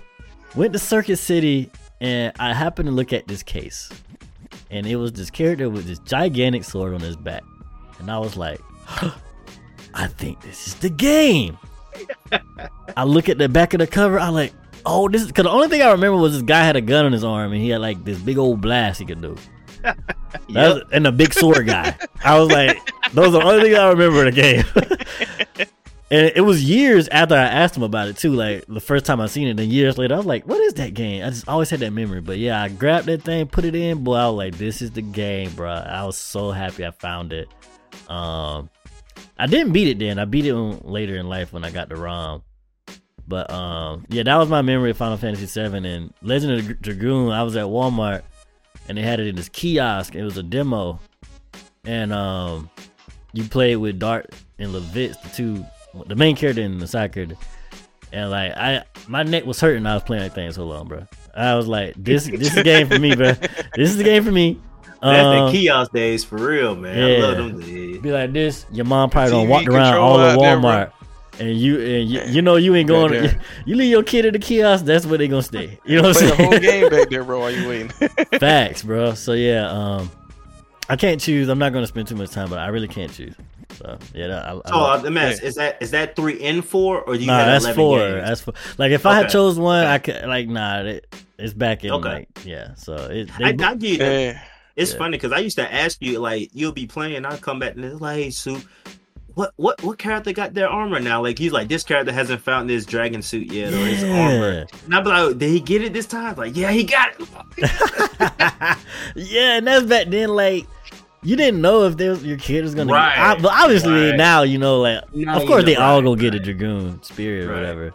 went 0.55 0.73
to 0.73 0.79
Circuit 0.79 1.17
City 1.17 1.71
and 2.01 2.33
I 2.39 2.53
happened 2.53 2.89
to 2.89 2.93
look 2.93 3.13
at 3.13 3.27
this 3.27 3.43
case, 3.43 3.91
and 4.71 4.87
it 4.87 4.97
was 4.97 5.13
this 5.13 5.31
character 5.31 5.71
with 5.71 5.87
this 5.87 5.99
gigantic 6.01 6.65
sword 6.65 6.95
on 6.95 7.01
his 7.01 7.17
back, 7.17 7.43
and 7.99 8.11
I 8.11 8.19
was 8.19 8.37
like, 8.37 8.61
I 9.95 10.09
think 10.09 10.41
this 10.43 10.69
is 10.69 10.75
the 10.77 10.91
game. 10.91 11.59
I 12.97 13.05
look 13.05 13.29
at 13.29 13.39
the 13.39 13.49
back 13.49 13.75
of 13.75 13.79
the 13.79 13.87
cover. 13.87 14.19
I 14.19 14.29
like, 14.29 14.53
oh, 14.85 15.09
this 15.09 15.23
is 15.23 15.29
because 15.29 15.45
the 15.45 15.51
only 15.51 15.69
thing 15.69 15.83
I 15.83 15.93
remember 15.93 16.19
was 16.19 16.33
this 16.33 16.43
guy 16.43 16.65
had 16.65 16.77
a 16.77 16.81
gun 16.81 17.07
on 17.07 17.13
his 17.13 17.25
arm 17.25 17.53
and 17.53 17.61
he 17.61 17.71
had 17.71 17.81
like 17.81 18.05
this 18.05 18.19
big 18.19 18.39
old 18.39 18.61
blast 18.61 19.01
he 19.01 19.07
could 19.07 19.23
do. 19.23 19.37
And 20.93 21.07
a 21.07 21.13
big 21.13 21.35
sword 21.35 21.67
guy. 21.67 21.97
I 22.25 22.39
was 22.39 22.51
like, 22.51 22.79
those 23.13 23.29
are 23.29 23.41
the 23.41 23.43
only 23.43 23.63
things 23.63 23.77
I 23.77 23.89
remember 23.89 24.27
in 24.27 24.35
the 24.35 24.41
game. 24.41 24.65
and 26.11 26.33
it 26.35 26.43
was 26.43 26.63
years 26.63 27.09
after 27.09 27.35
I 27.35 27.43
asked 27.43 27.77
him 27.77 27.83
about 27.83 28.09
it 28.09 28.17
too. 28.17 28.33
Like 28.33 28.65
the 28.67 28.81
first 28.81 29.05
time 29.05 29.21
I 29.21 29.27
seen 29.27 29.49
it, 29.49 29.57
then 29.57 29.71
years 29.71 29.99
later, 29.99 30.15
I 30.15 30.17
was 30.17 30.27
like, 30.27 30.47
what 30.47 30.61
is 30.61 30.75
that 30.75 30.95
game? 30.95 31.25
I 31.25 31.31
just 31.31 31.49
always 31.49 31.71
had 31.71 31.81
that 31.81 31.93
memory. 31.93 32.21
But 32.21 32.39
yeah, 32.39 32.63
I 32.63 32.69
grabbed 32.69 33.07
that 33.07 33.23
thing, 33.23 33.47
put 33.47 33.65
it 33.65 33.75
in. 33.75 34.05
Boy, 34.05 34.17
I 34.17 34.29
was 34.29 34.37
like, 34.37 34.59
this 34.59 34.83
is 34.83 34.93
the 34.93 35.03
game, 35.03 35.51
bro. 35.53 35.71
I 35.71 36.05
was 36.05 36.17
so 36.17 36.51
happy 36.51 36.85
I 36.85 36.91
found 36.91 37.33
it. 37.33 37.49
Um, 38.09 38.71
I 39.39 39.47
didn't 39.47 39.73
beat 39.73 39.89
it 39.89 39.99
then. 39.99 40.19
I 40.19 40.25
beat 40.25 40.47
it 40.47 40.55
later 40.55 41.17
in 41.17 41.29
life 41.29 41.53
when 41.53 41.65
I 41.65 41.71
got 41.71 41.89
the 41.89 41.97
ROM. 41.97 42.43
But 43.27 43.51
um, 43.51 44.05
yeah, 44.09 44.23
that 44.23 44.37
was 44.37 44.49
my 44.49 44.63
memory 44.63 44.91
of 44.91 44.97
Final 44.97 45.17
Fantasy 45.17 45.47
VII 45.47 45.77
and 45.89 46.13
Legend 46.23 46.53
of 46.53 46.69
the 46.69 46.75
Dragoon. 46.75 47.31
I 47.31 47.43
was 47.43 47.57
at 47.57 47.65
Walmart 47.65 48.23
and 48.89 48.99
they 48.99 49.03
had 49.03 49.21
it 49.21 49.27
in 49.27 49.37
this 49.37 49.49
kiosk. 49.49 50.15
It 50.15 50.25
was 50.25 50.37
a 50.37 50.43
demo, 50.43 50.99
and 51.85 52.13
um, 52.13 52.71
you 53.33 53.45
played 53.45 53.77
with 53.77 53.99
Dart 53.99 54.33
and 54.59 54.73
Lavitz, 54.73 55.21
the 55.23 55.29
two, 55.35 55.65
the 56.07 56.17
main 56.17 56.37
character 56.37 56.63
and 56.63 56.81
the 56.81 56.87
side 56.87 57.13
character. 57.13 57.37
And 58.13 58.31
like 58.31 58.53
I, 58.57 58.85
my 59.09 59.23
neck 59.25 59.45
was 59.45 59.61
hurting. 59.61 59.87
I 59.87 59.95
was 59.95 60.03
playing 60.05 60.23
that 60.23 60.35
thing 60.35 60.51
so 60.53 60.65
long, 60.65 60.87
bro. 60.87 61.07
I 61.37 61.57
was 61.57 61.67
like, 61.67 61.95
this, 61.97 62.27
this 62.27 62.49
is 62.49 62.55
the 62.55 62.63
game 62.63 62.89
for 62.89 62.99
me, 62.99 63.15
bro. 63.17 63.33
This 63.75 63.91
is 63.91 63.97
the 63.97 64.05
game 64.05 64.23
for 64.23 64.31
me. 64.31 64.61
That's 65.03 65.25
Um, 65.27 65.47
the 65.47 65.53
kiosk 65.53 65.93
days 65.93 66.23
for 66.25 66.37
real, 66.37 66.77
man. 66.77 66.97
I 66.97 67.11
yeah. 67.17 67.19
love 67.25 67.37
them 67.39 67.61
days. 67.61 67.99
be 67.99 68.13
like 68.13 68.33
this. 68.33 68.67
Your 68.71 68.85
mom 68.85 69.11
probably 69.11 69.33
don't 69.33 69.49
walk 69.49 69.67
around 69.67 69.95
all 69.97 70.21
of 70.21 70.39
there. 70.39 70.57
Walmart, 70.57 70.93
and 71.41 71.57
you 71.59 71.81
and 71.81 72.09
you, 72.09 72.23
you 72.27 72.43
know 72.43 72.57
you 72.57 72.75
ain't 72.75 72.89
going. 72.89 73.13
Right 73.13 73.33
You, 73.33 73.39
you 73.67 73.75
leave 73.77 73.91
your 73.91 74.03
kid 74.03 74.27
at 74.27 74.33
the 74.35 74.39
kiosk. 74.39 74.85
That's 74.85 75.05
where 75.07 75.19
they 75.19 75.29
gonna 75.29 75.43
stay. 75.43 75.79
You 75.85 75.97
know 76.01 76.09
what 76.09 76.17
Play 76.17 76.31
I'm 76.31 76.37
saying? 76.37 76.41
the 76.51 76.57
whole 76.57 76.61
game 76.61 76.91
back 76.91 77.09
there, 77.11 77.25
bro, 77.25 77.41
while 77.41 77.51
you 77.51 77.67
waiting. 77.69 77.89
Facts, 78.39 78.83
bro. 78.83 79.15
So 79.15 79.33
yeah, 79.33 79.69
um, 79.71 80.11
I 80.89 80.97
can't 80.97 81.21
choose. 81.21 81.49
I'm 81.49 81.59
not 81.59 81.73
gonna 81.73 81.87
spend 81.87 82.09
too 82.09 82.17
much 82.17 82.31
time, 82.31 82.49
but 82.51 82.59
I 82.59 82.69
really 82.69 82.89
can't 82.89 83.13
choose. 83.13 83.35
So 83.75 83.99
yeah, 84.15 84.29
that, 84.29 84.47
I, 84.47 84.51
I 84.53 84.69
So 84.69 84.79
like- 84.79 84.99
uh, 85.01 85.03
the 85.03 85.11
mess 85.11 85.41
is 85.41 85.55
that 85.57 85.83
is 85.83 85.91
that 85.93 86.15
three 86.15 86.35
in 86.35 86.63
four 86.63 87.01
or 87.03 87.15
you 87.17 87.27
nah, 87.27 87.39
have 87.39 87.63
that's 87.63 87.75
four. 87.77 87.99
games? 87.99 88.29
That's 88.29 88.41
four. 88.43 88.55
Like 88.79 88.93
if 88.93 89.05
I 89.07 89.15
had 89.15 89.25
Okay. 89.25 89.33
chose 89.33 89.59
one, 89.59 89.85
Okay. 89.85 89.93
I 89.93 89.99
could 89.99 90.29
like 90.29 90.49
nah. 90.49 90.83
It, 90.83 91.17
it's 91.39 91.53
back 91.55 91.83
in 91.85 91.91
Okay. 91.91 92.09
like 92.09 92.29
yeah. 92.45 92.75
So 92.77 92.95
it. 92.95 93.29
They, 93.39 93.45
I, 93.45 93.49
I 93.49 93.75
give 93.75 93.83
you 93.85 93.99
that. 93.99 94.47
It's 94.77 94.93
Yeah. 94.93 94.99
funny 94.99 95.17
because 95.17 95.33
I 95.33 95.39
used 95.39 95.57
to 95.57 95.73
ask 95.75 96.01
you 96.01 96.19
like 96.21 96.51
you'll 96.53 96.73
be 96.73 96.87
playing, 96.87 97.25
I'll 97.27 97.39
come 97.39 97.59
back 97.59 97.75
and 97.75 97.85
it's 97.85 98.01
like, 98.01 98.17
hey, 98.17 98.31
Sue, 98.31 98.61
what 99.35 99.53
what 99.57 99.83
what 99.83 99.99
character 99.99 100.33
got 100.33 100.55
their 100.55 100.69
armor 100.69 101.01
now? 101.01 101.23
Like 101.23 101.39
he's 101.39 101.53
like, 101.53 101.69
this 101.69 101.83
character 101.83 102.13
hasn't 102.13 102.41
found 102.43 102.71
his 102.71 102.87
dragon 102.87 103.21
suit 103.23 103.51
yet 103.53 103.73
or 103.73 103.79
his 103.87 104.03
armor. 104.05 104.67
And 104.85 104.95
I'll 104.95 105.03
be 105.03 105.09
like, 105.11 105.21
oh, 105.21 105.35
did 105.35 105.51
he 105.51 105.61
get 105.61 105.83
it 105.83 105.93
this 105.93 106.07
time? 106.07 106.37
Like, 106.37 106.57
yeah, 106.57 106.71
he 106.71 106.85
got 106.85 107.15
it. 107.19 108.79
yeah, 109.17 109.57
and 109.59 109.67
that's 109.67 109.87
back 109.87 110.09
then. 110.09 110.31
Like 110.31 110.67
you 111.23 111.37
didn't 111.37 111.61
know 111.61 111.85
if 111.85 111.97
there 111.97 112.11
was, 112.11 112.25
your 112.25 112.37
kid 112.37 112.65
was 112.65 112.75
gonna. 112.75 112.93
Right, 112.93 113.19
I, 113.19 113.35
but 113.41 113.53
obviously 113.53 114.11
right. 114.11 114.17
now 114.17 114.43
you 114.43 114.59
know. 114.59 114.81
Like 114.81 115.03
Now 115.15 115.37
of 115.37 115.43
you 115.43 115.49
course 115.49 115.63
know, 115.63 115.67
they 115.67 115.77
all 115.77 115.97
right, 116.01 116.05
gonna 116.05 116.21
get 116.21 116.35
a 116.35 116.41
dragoon 116.41 117.03
spirit 117.03 117.49
or 117.49 117.55
whatever. 117.55 117.93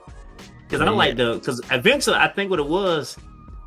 Because 0.67 0.81
I 0.81 0.85
Yeah. 0.85 0.91
like 0.91 1.15
the 1.17 1.33
because 1.35 1.61
eventually 1.71 2.15
I 2.17 2.27
think 2.27 2.49
what 2.49 2.59
it 2.59 2.67
was. 2.67 3.17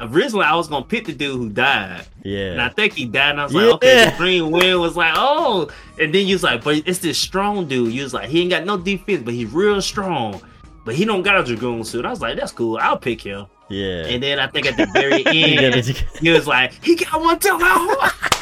Originally, 0.02 0.44
I 0.44 0.54
was 0.56 0.66
gonna 0.68 0.84
pick 0.84 1.06
the 1.06 1.12
dude 1.12 1.36
who 1.36 1.48
died, 1.48 2.04
Yeah. 2.24 2.52
and 2.52 2.60
I 2.60 2.68
think 2.68 2.92
he 2.94 3.04
died. 3.06 3.30
And 3.30 3.40
I 3.40 3.44
was 3.44 3.54
like, 3.54 3.64
Yeah. 3.64 3.72
okay, 3.74 4.10
the 4.10 4.16
Green 4.16 4.50
Wind 4.50 4.80
was 4.80 4.96
like, 4.96 5.12
oh, 5.16 5.68
and 6.00 6.12
then 6.12 6.26
you 6.26 6.34
was 6.34 6.42
like, 6.42 6.64
but 6.64 6.82
it's 6.86 6.98
this 6.98 7.16
strong 7.18 7.68
dude. 7.68 7.92
You 7.92 8.02
was 8.02 8.12
like, 8.12 8.28
he 8.28 8.40
ain't 8.42 8.50
got 8.50 8.64
no 8.64 8.76
defense, 8.76 9.22
but 9.24 9.32
he's 9.32 9.48
real 9.52 9.80
strong, 9.80 10.40
but 10.84 10.94
he 10.96 11.04
don't 11.04 11.22
got 11.22 11.38
a 11.38 11.44
dragoon 11.44 11.84
suit. 11.84 12.04
I 12.04 12.10
was 12.10 12.20
like, 12.20 12.36
that's 12.36 12.50
cool. 12.52 12.78
I'll 12.82 12.96
pick 12.98 13.20
him. 13.22 13.46
Yeah. 13.70 14.04
And 14.06 14.22
then 14.22 14.38
I 14.40 14.48
think 14.48 14.66
at 14.66 14.76
the 14.76 14.86
very 14.92 15.24
end, 15.26 15.84
he 16.20 16.30
was 16.30 16.46
like, 16.48 16.72
he 16.84 16.96
got 16.96 17.20
one 17.20 17.38
too. 17.38 17.58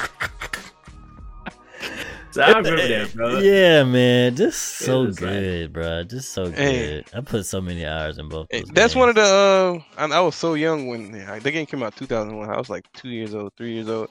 so 2.30 2.42
I 2.42 2.48
remember 2.58 2.86
that, 2.88 3.12
bro. 3.14 3.38
Yeah, 3.40 3.84
man, 3.84 4.36
just 4.36 4.60
so 4.78 5.04
was 5.04 5.20
like- 5.20 5.30
good, 5.30 5.72
bro. 5.72 6.04
Just 6.04 6.32
so 6.32 6.50
Hey. 6.50 7.02
good. 7.02 7.04
I 7.14 7.20
put 7.20 7.46
so 7.46 7.60
many 7.60 7.84
hours 7.86 8.18
in 8.18 8.28
both. 8.28 8.46
Hey, 8.50 8.60
Those 8.60 8.68
That's 8.70 8.94
one 8.94 9.08
of 9.08 9.14
the. 9.14 9.22
Uh, 9.22 9.82
I, 9.96 10.06
I 10.06 10.20
was 10.20 10.34
so 10.34 10.54
young 10.54 10.86
when 10.88 11.14
yeah, 11.14 11.38
the 11.38 11.50
game 11.50 11.66
came 11.66 11.82
out 11.82 11.96
2001. 11.96 12.48
I 12.50 12.56
was 12.58 12.70
like 12.70 12.90
two 12.92 13.08
years 13.10 13.34
old, 13.34 13.52
three 13.56 13.72
years 13.74 13.88
old. 13.88 14.08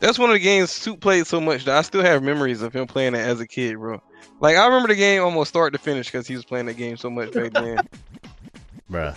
That's 0.00 0.18
one 0.18 0.30
of 0.30 0.34
the 0.34 0.40
games 0.40 0.70
Soup 0.70 0.98
played 0.98 1.26
so 1.26 1.40
much 1.40 1.66
that 1.66 1.76
I 1.76 1.82
still 1.82 2.00
have 2.02 2.22
memories 2.22 2.62
of 2.62 2.72
him 2.72 2.86
playing 2.86 3.14
it 3.14 3.18
as 3.18 3.38
a 3.40 3.46
kid, 3.46 3.76
bro. 3.76 4.02
Like 4.40 4.56
I 4.56 4.64
remember 4.64 4.88
the 4.88 4.94
game 4.94 5.22
almost 5.22 5.50
start 5.50 5.72
to 5.74 5.78
finish 5.78 6.06
because 6.06 6.26
he 6.26 6.34
was 6.34 6.44
playing 6.44 6.66
the 6.66 6.74
game 6.74 6.96
so 6.96 7.10
much 7.10 7.32
back 7.32 7.52
then. 7.52 7.78
Bruh. 8.90 9.16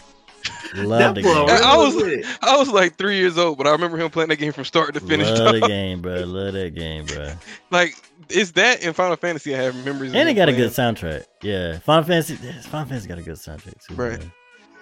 Love 0.76 1.16
the 1.16 1.22
That 1.22 1.24
boy 1.24 1.46
game. 1.46 1.64
I 1.64 1.78
was- 1.78 2.26
I 2.42 2.58
was 2.58 2.70
like 2.70 2.98
three 2.98 3.16
years 3.18 3.38
old, 3.38 3.58
but 3.58 3.66
I 3.66 3.72
remember 3.72 3.98
him 3.98 4.10
playing 4.10 4.28
that 4.30 4.36
game 4.38 4.52
from 4.52 4.66
start 4.66 4.94
to 4.96 5.00
finish. 5.00 5.30
Love 5.30 5.54
the 5.62 5.68
game, 5.68 6.02
bro. 6.02 6.16
Love 6.26 6.54
that 6.54 6.76
game, 6.76 7.06
bro. 7.06 7.32
like 7.72 7.96
it's 8.30 8.52
that 8.52 8.84
in 8.84 8.94
Final 8.94 9.16
Fantasy. 9.16 9.56
I 9.56 9.62
have 9.62 9.76
memories. 9.86 10.12
of 10.12 10.16
And 10.16 10.28
it 10.28 10.32
him 10.32 10.36
got 10.38 10.50
a 10.50 10.54
good 10.54 10.72
soundtrack. 10.72 11.26
Yeah, 11.42 11.80
Final 11.80 12.04
Fantasy. 12.04 12.36
Final 12.36 12.88
Fantasy 12.88 13.08
got 13.08 13.18
a 13.20 13.22
good 13.24 13.36
soundtrack 13.36 13.86
too. 13.88 13.96
Right. 13.96 14.20
man. 14.20 14.32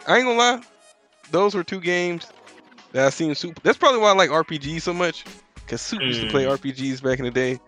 I 0.07 0.17
ain't 0.17 0.25
gonna 0.25 0.37
lie, 0.37 0.61
those 1.31 1.53
were 1.55 1.63
two 1.63 1.79
games 1.79 2.27
that 2.91 3.05
I 3.05 3.09
seen 3.09 3.35
Soup. 3.35 3.59
That's 3.63 3.77
probably 3.77 3.99
why 4.01 4.09
I 4.09 4.13
like 4.13 4.29
RPGs 4.29 4.81
so 4.81 4.93
much, 4.93 5.25
because 5.55 5.81
Soup 5.81 6.01
used 6.01 6.21
to 6.21 6.29
play 6.29 6.45
Mm. 6.45 6.57
RPGs 6.57 7.01
back 7.03 7.19
in 7.19 7.25
the 7.25 7.31
day, 7.31 7.59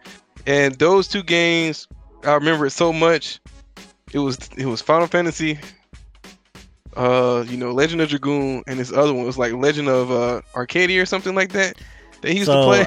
and 0.48 0.76
those 0.76 1.08
two 1.08 1.24
games 1.24 1.88
I 2.24 2.34
remember 2.34 2.66
it 2.66 2.72
so 2.72 2.92
much. 2.92 3.40
It 4.14 4.20
was 4.20 4.38
it 4.58 4.66
was 4.66 4.82
Final 4.82 5.08
Fantasy, 5.08 5.60
uh, 6.96 7.44
you 7.48 7.58
know, 7.58 7.72
Legend 7.72 8.02
of 8.02 8.10
Dragoon, 8.10 8.64
and 8.68 8.80
this 8.80 8.92
other 8.92 9.14
one 9.14 9.26
was 9.26 9.38
like 9.38 9.54
Legend 9.54 9.88
of 9.90 10.12
uh, 10.12 10.42
Arcadia 10.56 11.02
or 11.02 11.06
something 11.06 11.36
like 11.36 11.52
that. 11.54 11.78
That 12.22 12.32
he 12.32 12.38
used 12.40 12.50
to 12.50 12.64
play. 12.64 12.86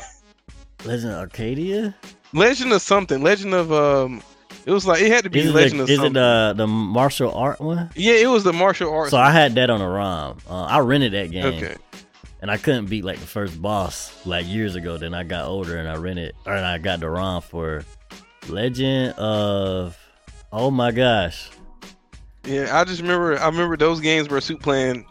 Legend 0.85 1.13
of 1.13 1.19
Arcadia. 1.19 1.95
Legend 2.33 2.73
of 2.73 2.83
something. 2.83 3.23
Legend 3.23 3.55
of 3.55 3.73
um. 3.73 4.23
It 4.65 4.73
was 4.73 4.85
like 4.85 5.01
it 5.01 5.13
had 5.13 5.23
to 5.25 5.31
be 5.31 5.41
Is, 5.41 5.53
Legend 5.55 5.79
the, 5.81 5.85
of 5.85 5.91
is 5.91 5.97
something. 5.97 6.11
it 6.11 6.15
the 6.15 6.55
the 6.57 6.67
martial 6.67 7.33
art 7.33 7.61
one? 7.61 7.89
yeah, 7.95 8.15
it 8.15 8.27
was 8.27 8.43
the 8.43 8.53
martial 8.53 8.93
art. 8.93 9.11
So 9.11 9.17
I 9.17 9.31
had 9.31 9.55
that 9.55 9.71
on 9.71 9.81
a 9.81 9.89
ROM. 9.89 10.39
Uh, 10.49 10.65
I 10.65 10.81
rented 10.81 11.13
that 11.13 11.31
game, 11.31 11.47
okay. 11.47 11.77
and 12.41 12.51
I 12.51 12.57
couldn't 12.57 12.87
beat 12.87 13.05
like 13.05 13.21
the 13.21 13.27
first 13.29 13.63
boss 13.63 14.27
like 14.27 14.45
years 14.49 14.75
ago. 14.75 14.99
Then 14.99 15.15
I 15.15 15.23
got 15.23 15.45
older 15.47 15.77
and 15.77 15.89
I 15.89 15.95
rented, 15.97 16.35
or 16.47 16.53
and 16.53 16.67
I 16.67 16.79
got 16.79 16.99
the 16.99 17.09
ROM 17.09 17.43
for 17.43 17.85
Legend 18.49 19.15
of. 19.19 19.97
Oh 20.53 20.73
my 20.73 20.91
gosh! 20.91 21.49
Yeah, 22.45 22.77
I 22.77 22.83
just 22.85 23.03
remember. 23.03 23.39
I 23.39 23.47
remember 23.47 23.77
those 23.77 24.01
games 24.01 24.29
where 24.29 24.41
Soup 24.41 24.61
playing. 24.61 25.07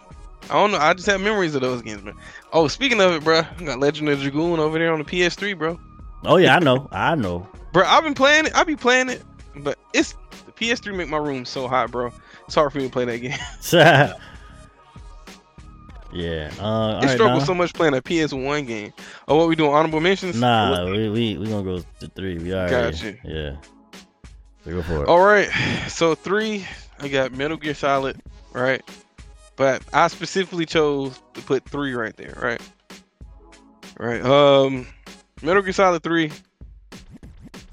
I 0.50 0.54
don't 0.54 0.72
know. 0.72 0.80
I 0.80 0.94
just 0.94 1.08
have 1.08 1.22
memories 1.22 1.56
of 1.56 1.62
those 1.62 1.82
games, 1.82 2.04
man. 2.04 2.16
Oh, 2.52 2.68
speaking 2.68 3.00
of 3.00 3.14
it, 3.14 3.24
bro, 3.24 3.40
I 3.58 3.64
got 3.64 3.80
Legend 3.80 4.10
of 4.10 4.20
Dragoon 4.20 4.60
over 4.60 4.78
there 4.78 4.92
on 4.92 5.00
the 5.00 5.06
PS3, 5.06 5.58
bro. 5.58 5.80
Oh 6.26 6.38
yeah, 6.38 6.56
I 6.56 6.60
know, 6.60 6.88
I 6.92 7.16
know. 7.16 7.48
Bro, 7.72 7.86
I've 7.86 8.04
been 8.04 8.14
playing 8.14 8.46
it. 8.46 8.56
I 8.56 8.64
be 8.64 8.76
playing 8.76 9.10
it, 9.10 9.24
but 9.58 9.78
it's 9.94 10.16
the 10.46 10.52
PS3 10.52 10.96
make 10.96 11.10
my 11.10 11.18
room 11.18 11.46
so 11.46 11.68
hot, 11.68 11.92
bro. 11.92 12.12
It's 12.46 12.56
hard 12.56 12.72
for 12.72 12.78
me 12.78 12.86
to 12.86 12.90
play 12.90 13.06
that 13.06 13.18
game. 13.18 13.32
yeah. 16.14 16.52
Uh, 16.60 16.62
I 16.62 16.66
all 16.66 17.02
right, 17.02 17.10
struggle 17.10 17.40
nah. 17.40 17.44
so 17.44 17.54
much 17.54 17.74
playing 17.74 17.96
a 17.96 18.02
PS1 18.02 18.68
game. 18.68 18.94
Oh, 19.28 19.38
what 19.38 19.48
we 19.48 19.56
doing? 19.56 19.74
Honorable 19.74 20.00
mentions? 20.00 20.40
Nah, 20.40 20.86
we 20.86 21.10
we 21.10 21.38
we 21.38 21.48
gonna 21.48 21.64
go 21.64 21.84
to 22.00 22.08
three. 22.08 22.38
We 22.38 22.54
already. 22.54 22.72
Gotcha. 22.72 23.16
Yeah. 23.24 23.56
So 24.64 24.72
go 24.72 24.82
for 24.82 25.04
it. 25.04 25.08
All 25.08 25.24
right. 25.24 25.50
So 25.90 26.16
three, 26.16 26.66
I 27.00 27.08
got 27.08 27.34
Metal 27.34 27.58
Gear 27.58 27.74
Solid, 27.74 28.22
right? 28.54 28.82
But 29.56 29.84
I 29.94 30.08
specifically 30.08 30.66
chose 30.66 31.22
to 31.34 31.42
put 31.42 31.68
three 31.70 31.94
right 31.94 32.16
there, 32.18 32.38
right? 32.42 32.62
Right. 33.98 34.22
Um, 34.22 34.88
Metal 35.42 35.62
Gear 35.62 35.74
Solid 35.74 36.04
Three. 36.04 36.32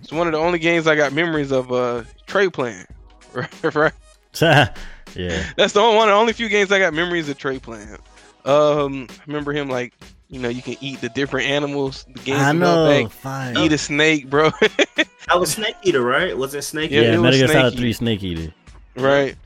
It's 0.01 0.13
one 0.13 0.27
of 0.27 0.33
the 0.33 0.39
only 0.39 0.59
games 0.59 0.87
I 0.87 0.97
got 0.97 1.13
memories 1.13 1.53
of. 1.53 1.73
Uh, 1.73 2.03
Trey 2.27 2.49
playing, 2.49 2.87
right? 3.35 3.75
right? 3.75 3.93
yeah. 5.15 5.45
That's 5.57 5.75
the 5.75 5.81
only 5.81 5.97
one. 5.97 6.09
of 6.09 6.13
The 6.15 6.19
only 6.19 6.33
few 6.33 6.49
games 6.49 6.73
I 6.73 6.79
got 6.79 6.95
memories 6.95 7.29
of 7.29 7.37
Trey 7.39 7.59
playing. 7.59 7.97
Um, 8.45 9.07
I 9.11 9.15
remember 9.27 9.53
him 9.53 9.69
like, 9.69 9.93
you 10.29 10.41
know, 10.41 10.49
you 10.49 10.63
can 10.63 10.77
eat 10.81 11.01
the 11.03 11.11
different 11.11 11.47
animals. 11.49 12.05
The 12.15 12.21
games 12.21 12.41
I 12.41 12.51
about 12.51 12.59
know. 12.59 13.03
back. 13.05 13.13
Fine. 13.13 13.57
Eat 13.59 13.73
a 13.73 13.79
snake, 13.79 14.31
bro. 14.31 14.51
I 15.29 15.37
was 15.37 15.53
Snake 15.53 15.77
Eater, 15.85 16.01
right? 16.03 16.37
Was 16.37 16.55
it 16.55 16.63
Snake 16.63 16.91
Yeah, 16.91 17.03
Yeah, 17.03 17.07
it 17.07 17.11
Eater? 17.13 17.21
was 17.21 17.31
Metal 17.39 17.47
Gear 17.49 17.61
Solid 17.61 17.75
Three 17.77 17.93
Snake 17.93 18.23
Eater. 18.25 18.55
Right. 18.97 19.37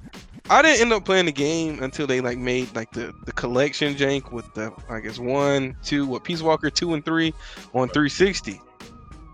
I 0.49 0.63
didn't 0.63 0.81
end 0.81 0.93
up 0.93 1.05
playing 1.05 1.27
the 1.27 1.33
game 1.33 1.83
until 1.83 2.07
they 2.07 2.21
like 2.21 2.39
made 2.39 2.75
like 2.77 2.93
the 2.93 3.13
the 3.25 3.33
collection 3.33 3.97
jank 3.97 4.31
with 4.31 4.53
the 4.55 4.73
I 4.89 5.01
guess 5.01 5.19
one, 5.19 5.77
two, 5.83 6.07
what 6.07 6.23
Peace 6.23 6.41
Walker 6.41 6.71
two 6.71 6.95
and 6.95 7.05
three 7.05 7.35
on 7.75 7.89
360. 7.89 8.61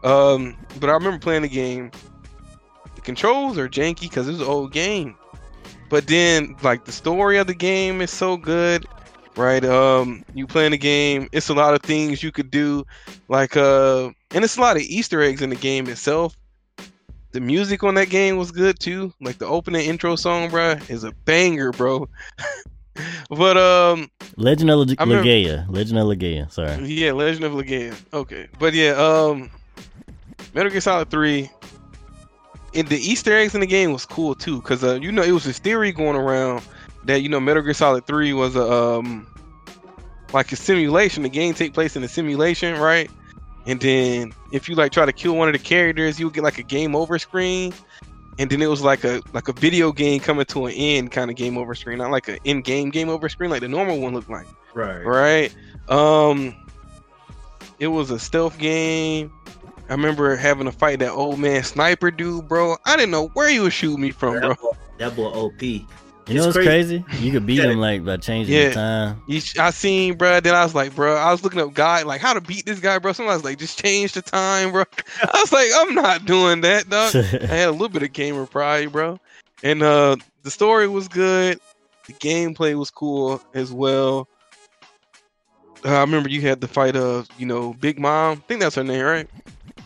Um, 0.05 0.56
but 0.80 0.89
I 0.89 0.94
remember 0.94 1.18
playing 1.18 1.43
the 1.43 1.48
game. 1.48 1.90
The 2.94 3.01
controls 3.02 3.59
are 3.59 3.68
janky 3.68 4.02
because 4.02 4.26
it's 4.26 4.40
an 4.40 4.47
old 4.47 4.72
game, 4.72 5.14
but 5.90 6.06
then 6.06 6.56
like 6.62 6.84
the 6.84 6.93
story 6.93 7.36
of 7.36 7.47
the 7.47 7.55
game 7.55 8.01
is 8.01 8.10
so 8.10 8.39
good, 8.39 8.86
right? 9.36 9.64
Um, 9.64 10.24
you 10.32 10.47
playing 10.47 10.70
the 10.70 10.78
game, 10.78 11.28
it's 11.32 11.51
a 11.51 11.55
lot 11.55 11.74
of 11.74 11.82
things 11.82 12.22
you 12.22 12.32
could 12.32 12.51
do, 12.51 12.86
like 13.28 13.55
uh, 13.55 14.10
and 14.30 14.44
it's 14.44 14.56
a 14.56 14.60
lot 14.62 14.76
of 14.76 14.82
Easter 14.82 15.20
eggs 15.20 15.43
in 15.43 15.51
the 15.51 15.56
game 15.56 15.89
itself 15.89 16.36
the 17.32 17.40
music 17.40 17.82
on 17.82 17.94
that 17.94 18.10
game 18.10 18.36
was 18.36 18.50
good 18.50 18.78
too. 18.78 19.12
Like 19.20 19.38
the 19.38 19.46
opening 19.46 19.86
intro 19.86 20.16
song, 20.16 20.50
bro, 20.50 20.76
is 20.88 21.04
a 21.04 21.12
banger, 21.24 21.72
bro. 21.72 22.09
but 23.30 23.56
um, 23.56 24.10
Legend 24.36 24.70
of 24.70 24.88
Leg- 24.88 24.96
I 24.98 25.04
remember-. 25.04 25.72
Legend 25.72 25.98
of 25.98 26.06
Legaia. 26.06 26.52
Sorry. 26.52 26.86
yeah, 26.86 27.12
Legend 27.12 27.44
of 27.44 27.52
Legaia. 27.52 27.96
Okay, 28.12 28.48
but 28.59 28.74
yeah, 28.74 28.90
um, 28.92 29.50
Metal 30.54 30.70
Gear 30.70 30.80
Solid 30.80 31.10
Three. 31.10 31.50
And 32.74 32.88
the 32.88 32.96
Easter 32.96 33.36
eggs 33.36 33.54
in 33.54 33.60
the 33.60 33.66
game 33.66 33.92
was 33.92 34.06
cool 34.06 34.34
too, 34.34 34.62
cause 34.62 34.82
uh, 34.82 34.94
you 34.94 35.12
know, 35.12 35.22
it 35.22 35.32
was 35.32 35.44
this 35.44 35.59
theory 35.59 35.92
going 35.92 36.16
around 36.16 36.62
that 37.04 37.20
you 37.20 37.28
know 37.28 37.40
Metal 37.40 37.62
Gear 37.62 37.74
Solid 37.74 38.06
Three 38.06 38.32
was 38.32 38.56
a 38.56 38.70
um, 38.70 39.26
like 40.32 40.52
a 40.52 40.56
simulation. 40.56 41.22
The 41.22 41.28
game 41.28 41.54
take 41.54 41.74
place 41.74 41.96
in 41.96 42.02
a 42.02 42.09
simulation, 42.09 42.78
right? 42.78 43.10
And 43.66 43.80
then 43.80 44.32
if 44.51 44.68
you 44.68 44.74
like 44.74 44.93
try 44.93 45.06
to 45.06 45.12
kill 45.12 45.36
one 45.36 45.48
of 45.48 45.52
the 45.52 45.59
characters, 45.59 46.18
you 46.18 46.26
would 46.26 46.34
get 46.34 46.43
like 46.44 46.59
a 46.59 46.62
game 46.62 46.97
over 46.97 47.18
screen. 47.18 47.72
And 48.39 48.51
then 48.51 48.62
it 48.62 48.66
was 48.66 48.82
like 48.82 49.05
a 49.05 49.22
like 49.32 49.48
a 49.48 49.52
video 49.52 49.93
game 49.93 50.20
coming 50.20 50.44
to 50.47 50.66
an 50.66 50.72
end 50.72 51.12
kind 51.12 51.30
of 51.30 51.36
game 51.36 51.56
over 51.59 51.74
screen, 51.74 51.98
not 51.98 52.10
like 52.10 52.28
an 52.28 52.39
in 52.44 52.62
game 52.62 52.90
game 52.90 53.09
over 53.09 53.28
screen 53.28 53.51
like 53.51 53.60
the 53.60 53.68
normal 53.68 54.01
one 54.01 54.14
looked 54.14 54.30
like 54.30 54.47
Right. 54.74 55.05
right? 55.05 55.55
Um, 55.89 56.55
it 57.78 57.89
was 57.89 58.10
a 58.10 58.18
stealth 58.18 58.59
game. 58.59 59.32
I 59.89 59.93
remember 59.93 60.36
having 60.36 60.64
to 60.64 60.72
fight 60.72 61.01
that 61.01 61.12
old 61.12 61.39
man 61.39 61.62
sniper 61.62 62.10
dude, 62.10 62.48
bro. 62.48 62.76
I 62.86 62.97
didn't 62.97 63.10
know 63.10 63.28
where 63.28 63.48
he 63.48 63.60
was 63.60 63.74
shooting 63.74 64.01
me 64.01 64.10
from, 64.10 64.40
bro. 64.40 64.48
That 64.51 64.60
boy, 64.60 64.70
that 64.98 65.16
boy 65.16 65.28
OP. 65.28 65.62
You 66.28 66.35
know 66.35 66.47
what's 66.47 66.57
crazy? 66.57 67.05
You 67.19 67.32
could 67.32 67.47
beat 67.47 67.55
Yeah. 67.59 67.70
him 67.70 67.78
like 67.78 68.05
by 68.05 68.16
changing 68.16 68.55
Yeah. 68.55 68.69
the 68.69 68.74
time. 68.74 69.23
You, 69.27 69.40
I 69.59 69.70
seen, 69.70 70.15
bro. 70.16 70.39
Then 70.40 70.55
I 70.55 70.62
was 70.62 70.74
like, 70.74 70.94
bro, 70.94 71.16
I 71.16 71.32
was 71.32 71.43
looking 71.43 71.61
up 71.61 71.74
guy 71.74 72.03
like 72.03 72.20
how 72.20 72.32
to 72.32 72.40
beat 72.40 72.65
this 72.65 72.78
guy, 72.78 72.99
bro. 72.99 73.12
Somebody 73.12 73.36
was 73.36 73.44
like, 73.44 73.59
just 73.59 73.78
change 73.82 74.12
the 74.12 74.23
time, 74.23 74.70
bro. 74.73 74.85
I 75.23 75.40
was 75.40 75.53
like, 75.53 75.69
I'm 75.74 75.94
not 75.94 76.24
doing 76.24 76.61
that, 76.61 76.89
dog. 76.89 77.15
I 77.16 77.47
had 77.47 77.69
a 77.69 77.73
little 77.73 77.89
bit 77.89 78.03
of 78.05 78.12
gamer 78.12 78.47
pride, 78.47 78.93
bro. 78.93 79.19
And 79.65 79.82
uh 79.82 80.16
the 80.43 80.51
story 80.51 80.86
was 80.89 81.09
good. 81.09 81.59
The 82.07 82.12
gameplay 82.15 82.74
was 82.77 82.90
cool 82.90 83.40
as 83.55 83.73
well. 83.73 84.28
Uh, 85.85 85.97
I 85.97 86.01
remember 86.01 86.28
you 86.28 86.40
had 86.40 86.61
the 86.61 86.69
fight 86.69 86.94
of, 86.97 87.27
you 87.39 87.47
know, 87.47 87.74
Big 87.74 87.99
Mom. 87.99 88.39
I 88.39 88.40
think 88.47 88.61
that's 88.61 88.77
her 88.77 88.85
name, 88.85 89.05
right? 89.05 89.28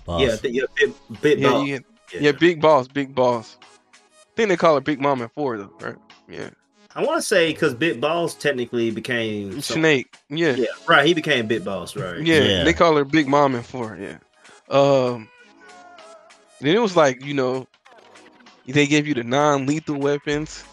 Boss. 0.04 0.20
Yeah, 0.22 0.32
I 0.32 0.36
think- 0.36 0.54
yeah, 0.54 0.62
bit, 0.76 1.20
bit 1.22 1.38
Yeah, 1.38 1.48
dog. 1.50 1.66
you 1.66 1.72
had, 1.74 1.84
Yeah, 2.20 2.32
Big 2.32 2.60
Boss, 2.60 2.88
Big 2.88 3.14
Boss. 3.14 3.56
I 3.62 4.36
think 4.36 4.48
they 4.50 4.56
call 4.56 4.74
her 4.74 4.80
Big 4.82 5.00
Mom 5.00 5.22
in 5.22 5.28
four 5.30 5.56
though, 5.56 5.72
right? 5.80 5.96
Yeah. 6.28 6.50
I 6.94 7.04
want 7.04 7.18
to 7.20 7.22
say 7.26 7.52
because 7.52 7.74
Big 7.74 8.00
Boss 8.00 8.34
technically 8.34 8.90
became 8.90 9.60
some- 9.60 9.76
Snake. 9.78 10.16
Yeah. 10.30 10.52
Yeah, 10.56 10.66
right. 10.88 11.04
He 11.06 11.12
became 11.14 11.46
Big 11.46 11.64
Boss, 11.64 11.94
right? 11.94 12.20
Yeah, 12.20 12.40
Yeah. 12.40 12.64
they 12.64 12.72
call 12.72 12.96
her 12.96 13.04
Big 13.04 13.28
Mom 13.28 13.54
in 13.54 13.62
four. 13.62 13.98
Yeah. 14.00 14.16
Um. 14.74 15.28
Then 16.60 16.74
it 16.74 16.80
was 16.80 16.96
like 16.96 17.22
you 17.24 17.34
know, 17.34 17.66
they 18.66 18.86
gave 18.86 19.06
you 19.06 19.14
the 19.14 19.24
non-lethal 19.24 19.96
weapons. 19.98 20.64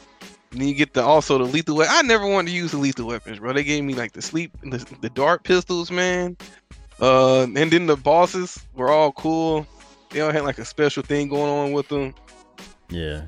And 0.52 0.62
then 0.62 0.68
you 0.70 0.76
get 0.76 0.94
the 0.94 1.04
also 1.04 1.38
the 1.40 1.44
lethal. 1.44 1.76
We- 1.76 1.86
I 1.86 2.02
never 2.04 2.26
wanted 2.28 2.52
to 2.52 2.56
use 2.56 2.72
the 2.72 2.78
lethal 2.78 3.08
weapons, 3.08 3.40
bro. 3.40 3.52
They 3.54 3.64
gave 3.64 3.84
me 3.84 3.94
like 3.96 4.14
the 4.14 4.22
sleep, 4.22 4.56
the, 4.64 4.78
the 5.02 5.10
dart 5.10 5.44
pistols, 5.44 5.92
man. 5.92 6.38
Uh, 7.02 7.42
and 7.44 7.72
then 7.72 7.88
the 7.88 7.98
bosses 7.98 8.60
were 8.76 8.90
all 8.90 9.12
cool. 9.12 9.66
They 10.12 10.22
all 10.22 10.32
had 10.32 10.44
like 10.44 10.60
a 10.60 10.66
special 10.66 11.02
thing 11.04 11.28
going 11.28 11.50
on 11.52 11.72
with 11.74 11.88
them. 11.90 12.14
Yeah. 12.90 13.24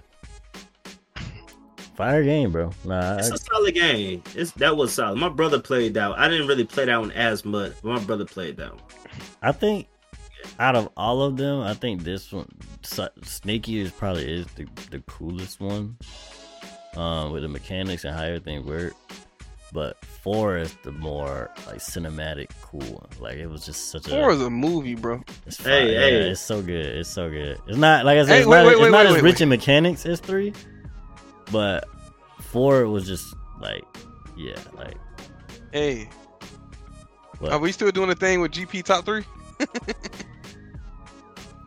Fire 1.95 2.23
game, 2.23 2.51
bro. 2.51 2.71
Nah, 2.83 3.17
It's 3.17 3.31
I, 3.31 3.35
a 3.35 3.37
solid 3.37 3.73
game. 3.73 4.21
It's 4.35 4.51
that 4.53 4.75
was 4.75 4.93
solid. 4.93 5.17
My 5.17 5.29
brother 5.29 5.59
played 5.59 5.93
that. 5.93 6.09
one. 6.09 6.19
I 6.19 6.27
didn't 6.27 6.47
really 6.47 6.65
play 6.65 6.85
that 6.85 6.97
one 6.99 7.11
as 7.11 7.45
much, 7.45 7.73
but 7.81 7.89
my 7.89 7.99
brother 7.99 8.25
played 8.25 8.57
that 8.57 8.71
one. 8.73 8.83
I 9.41 9.51
think 9.53 9.87
out 10.59 10.75
of 10.75 10.89
all 10.97 11.21
of 11.21 11.37
them, 11.37 11.61
I 11.61 11.73
think 11.73 12.03
this 12.03 12.31
one, 12.33 12.49
Sa- 12.83 13.09
Snaky, 13.23 13.79
is 13.79 13.91
probably 13.91 14.29
is 14.31 14.45
the, 14.55 14.67
the 14.91 14.99
coolest 15.07 15.59
one. 15.61 15.97
Um, 16.95 17.33
with 17.33 17.41
the 17.43 17.49
mechanics 17.49 18.05
and 18.05 18.15
how 18.15 18.23
everything 18.23 18.65
worked. 18.65 18.95
But 19.73 20.03
four 20.05 20.57
is 20.57 20.73
the 20.83 20.93
more 20.93 21.51
like 21.67 21.79
cinematic 21.79 22.49
cool 22.61 22.79
one. 22.79 23.09
Like 23.19 23.35
it 23.35 23.47
was 23.47 23.65
just 23.65 23.89
such 23.91 24.07
Four 24.07 24.29
a 24.29 24.33
is 24.35 24.41
a 24.41 24.49
movie, 24.49 24.95
bro. 24.95 25.21
it's 25.45 25.57
Hey, 25.57 25.63
fire. 25.63 25.87
Yeah, 25.87 25.99
hey. 25.99 26.29
it's 26.29 26.39
so 26.39 26.61
good. 26.61 26.85
It's 26.85 27.09
so 27.09 27.29
good. 27.29 27.59
It's 27.67 27.77
not 27.77 28.05
like 28.05 28.17
I 28.17 28.21
said, 28.21 28.29
Hey, 28.29 28.37
it's 28.39 28.47
wait, 28.47 28.57
not, 28.59 28.65
wait, 28.67 28.71
it's 28.73 28.81
wait, 28.81 28.91
not 28.91 28.97
wait, 28.99 29.07
as 29.07 29.13
wait, 29.15 29.23
rich 29.23 29.33
wait. 29.35 29.41
in 29.41 29.49
mechanics 29.49 30.05
as 30.05 30.21
three, 30.21 30.53
but 31.51 31.87
four 32.41 32.87
was 32.87 33.07
just 33.07 33.33
like 33.59 33.83
yeah, 34.37 34.55
like 34.77 34.95
Hey, 35.71 36.09
what? 37.39 37.51
are 37.51 37.59
we 37.59 37.71
still 37.71 37.91
doing 37.91 38.09
the 38.09 38.15
thing 38.15 38.41
with 38.41 38.51
GP 38.51 38.83
top 38.83 39.05
three? 39.05 39.23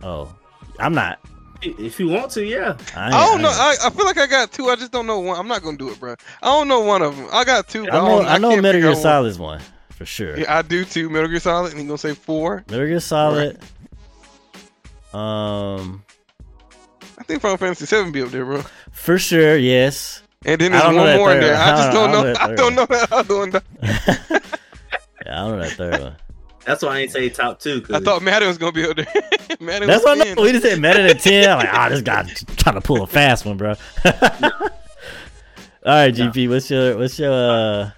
oh, 0.02 0.34
I'm 0.78 0.94
not. 0.94 1.18
If 1.60 1.98
you 1.98 2.09
want 2.09 2.30
to, 2.32 2.44
yeah. 2.44 2.76
I, 2.94 3.09
I 3.09 3.26
don't 3.26 3.42
know. 3.42 3.48
I, 3.48 3.74
I 3.84 3.90
feel 3.90 4.06
like 4.06 4.16
I 4.18 4.26
got 4.26 4.52
two. 4.52 4.66
I 4.68 4.76
just 4.76 4.92
don't 4.92 5.06
know 5.06 5.18
one. 5.18 5.38
I'm 5.38 5.48
not 5.48 5.62
gonna 5.62 5.76
do 5.76 5.90
it, 5.90 5.98
bro. 5.98 6.14
I 6.42 6.46
don't 6.46 6.68
know 6.68 6.80
one 6.80 7.02
of 7.02 7.16
them. 7.16 7.28
I 7.32 7.42
got 7.44 7.68
two. 7.68 7.84
But 7.84 7.94
I 7.94 7.98
know, 7.98 8.06
don't- 8.22 8.26
I 8.26 8.38
know 8.38 8.50
can't 8.50 8.62
Metal 8.62 8.80
Gear 8.80 8.90
out 8.90 8.94
one. 8.94 9.02
Solid 9.02 9.28
is 9.28 9.38
one 9.40 9.60
for 9.90 10.06
sure. 10.06 10.38
Yeah, 10.38 10.56
I 10.56 10.62
do 10.62 10.84
too. 10.84 11.10
Metal 11.10 11.28
Gear 11.28 11.40
Solid, 11.40 11.72
and 11.72 11.80
he 11.80 11.86
gonna 11.86 11.98
say 11.98 12.14
four. 12.14 12.64
Metal 12.70 12.86
Gear 12.86 13.00
Solid. 13.00 13.59
Um, 15.12 16.05
I 16.07 16.07
think 17.28 17.42
Final 17.42 17.56
Fantasy 17.59 17.86
Seven 17.86 18.10
be 18.10 18.22
up 18.22 18.30
there, 18.30 18.44
bro. 18.44 18.62
for 18.90 19.18
sure, 19.18 19.56
yes. 19.56 20.22
And 20.44 20.60
then 20.60 20.72
there's 20.72 20.84
one 20.84 20.94
know 20.96 21.05
that 21.06 21.16
more 21.18 21.32
in 21.32 21.40
there. 21.40 21.52
one. 21.55 21.62
I 21.62 21.76
just 21.76 21.92
don't 21.92 22.12
don't 22.12 22.24
know. 22.24 22.32
know 22.32 22.38
I 22.40 22.55
don't 22.55 22.74
know 22.74 22.86
that 22.86 23.12
other 23.12 23.36
one. 23.38 23.52
yeah, 23.82 24.40
I 25.26 25.34
don't 25.48 25.59
know 25.59 25.59
that 25.62 25.72
third 25.72 26.00
one. 26.00 26.16
That's 26.64 26.82
why 26.82 26.96
I 26.96 26.98
ain't 27.00 27.10
say 27.12 27.28
top 27.30 27.60
two. 27.60 27.80
'cause 27.80 27.96
I 27.96 28.00
thought 28.00 28.22
Madden 28.22 28.46
was 28.48 28.59
gonna 28.59 28.72
be 28.72 28.84
up 28.84 28.96
there. 28.96 29.06
Madden 29.60 29.88
That's 29.88 30.05
was 30.05 30.16
what 30.16 30.20
I 30.20 30.24
10. 30.24 30.36
know. 30.36 30.42
We 30.42 30.52
just 30.52 30.64
said 30.64 30.78
Metal 30.80 31.06
than 31.06 31.16
ten. 31.16 31.48
I'm 31.50 31.59
like, 31.59 31.68
ah, 31.72 31.88
this 31.88 32.02
guy 32.02 32.24
trying 32.56 32.74
to 32.74 32.80
pull 32.82 33.02
a 33.02 33.06
fast 33.06 33.46
one, 33.46 33.56
bro. 33.56 33.74
All 35.84 35.94
right, 35.94 36.12
GP, 36.14 36.48
what's 36.50 36.70
your 36.70 36.98
what's 36.98 37.18
your 37.18 37.32
uh? 37.32 37.90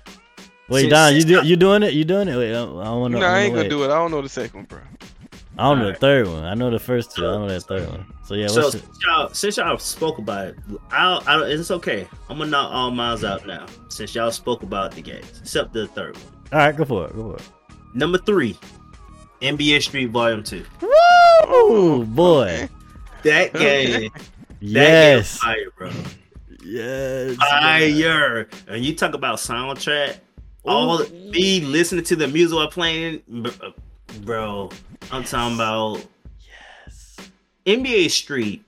Wait, 0.68 0.82
Since- 0.82 0.90
Dom, 0.92 1.14
you 1.14 1.22
do 1.24 1.46
you 1.48 1.56
doing 1.56 1.82
it? 1.82 1.94
You 1.94 2.04
doing 2.04 2.28
it? 2.28 2.36
Wait, 2.36 2.54
I, 2.54 2.60
I 2.62 2.90
want 2.90 3.12
to. 3.14 3.20
No, 3.20 3.26
I 3.26 3.40
ain't 3.40 3.54
gonna 3.54 3.68
do 3.68 3.82
it. 3.82 3.86
I 3.86 3.96
don't 3.96 4.10
know 4.12 4.22
the 4.22 4.28
second 4.28 4.54
one, 4.60 4.64
bro. 4.66 4.78
I 5.60 5.64
don't 5.64 5.78
know 5.80 5.92
the 5.92 5.98
third 5.98 6.26
one. 6.26 6.44
I 6.44 6.54
know 6.54 6.70
the 6.70 6.78
first 6.78 7.14
two. 7.14 7.22
I 7.22 7.32
don't 7.32 7.46
know 7.46 7.52
that 7.52 7.60
third 7.64 7.86
one. 7.86 8.06
So 8.24 8.34
yeah, 8.34 8.46
so 8.46 8.62
your, 8.62 8.70
since 8.70 8.98
y'all, 9.04 9.28
since 9.34 9.56
y'all 9.58 9.76
spoke 9.76 10.16
about 10.16 10.46
it, 10.46 10.56
I'll, 10.90 11.22
I'll, 11.26 11.42
it's 11.42 11.70
okay. 11.70 12.08
I'm 12.30 12.38
gonna 12.38 12.50
knock 12.50 12.72
all 12.72 12.90
miles 12.90 13.24
out 13.24 13.46
now. 13.46 13.66
Since 13.88 14.14
y'all 14.14 14.30
spoke 14.30 14.62
about 14.62 14.92
the 14.92 15.02
games, 15.02 15.38
except 15.38 15.74
the 15.74 15.86
third 15.88 16.16
one. 16.16 16.24
all 16.52 16.58
right? 16.60 16.74
Go 16.74 16.86
for 16.86 17.08
it. 17.08 17.14
Go 17.14 17.32
for 17.32 17.36
it. 17.36 17.42
Number 17.92 18.16
three, 18.16 18.56
NBA 19.42 19.82
Street 19.82 20.06
Volume 20.06 20.42
Two. 20.42 20.64
Oh 20.82 22.06
boy, 22.08 22.66
That 23.22 23.52
game, 23.52 24.10
that 24.14 24.22
yes, 24.60 25.42
game, 25.42 25.54
fire, 25.54 25.70
bro, 25.76 25.90
yes, 26.64 27.36
fire. 27.36 28.48
And 28.66 28.82
you 28.82 28.96
talk 28.96 29.12
about 29.12 29.36
soundtrack, 29.36 30.20
all 30.64 31.04
me 31.10 31.60
listening 31.60 32.04
to 32.04 32.16
the 32.16 32.28
music 32.28 32.56
while 32.56 32.70
playing, 32.70 33.22
br- 33.28 33.50
bro. 34.18 34.70
I'm 35.10 35.24
talking 35.24 35.54
about 35.54 36.04
yes. 36.40 37.16
NBA 37.66 38.10
Street 38.10 38.64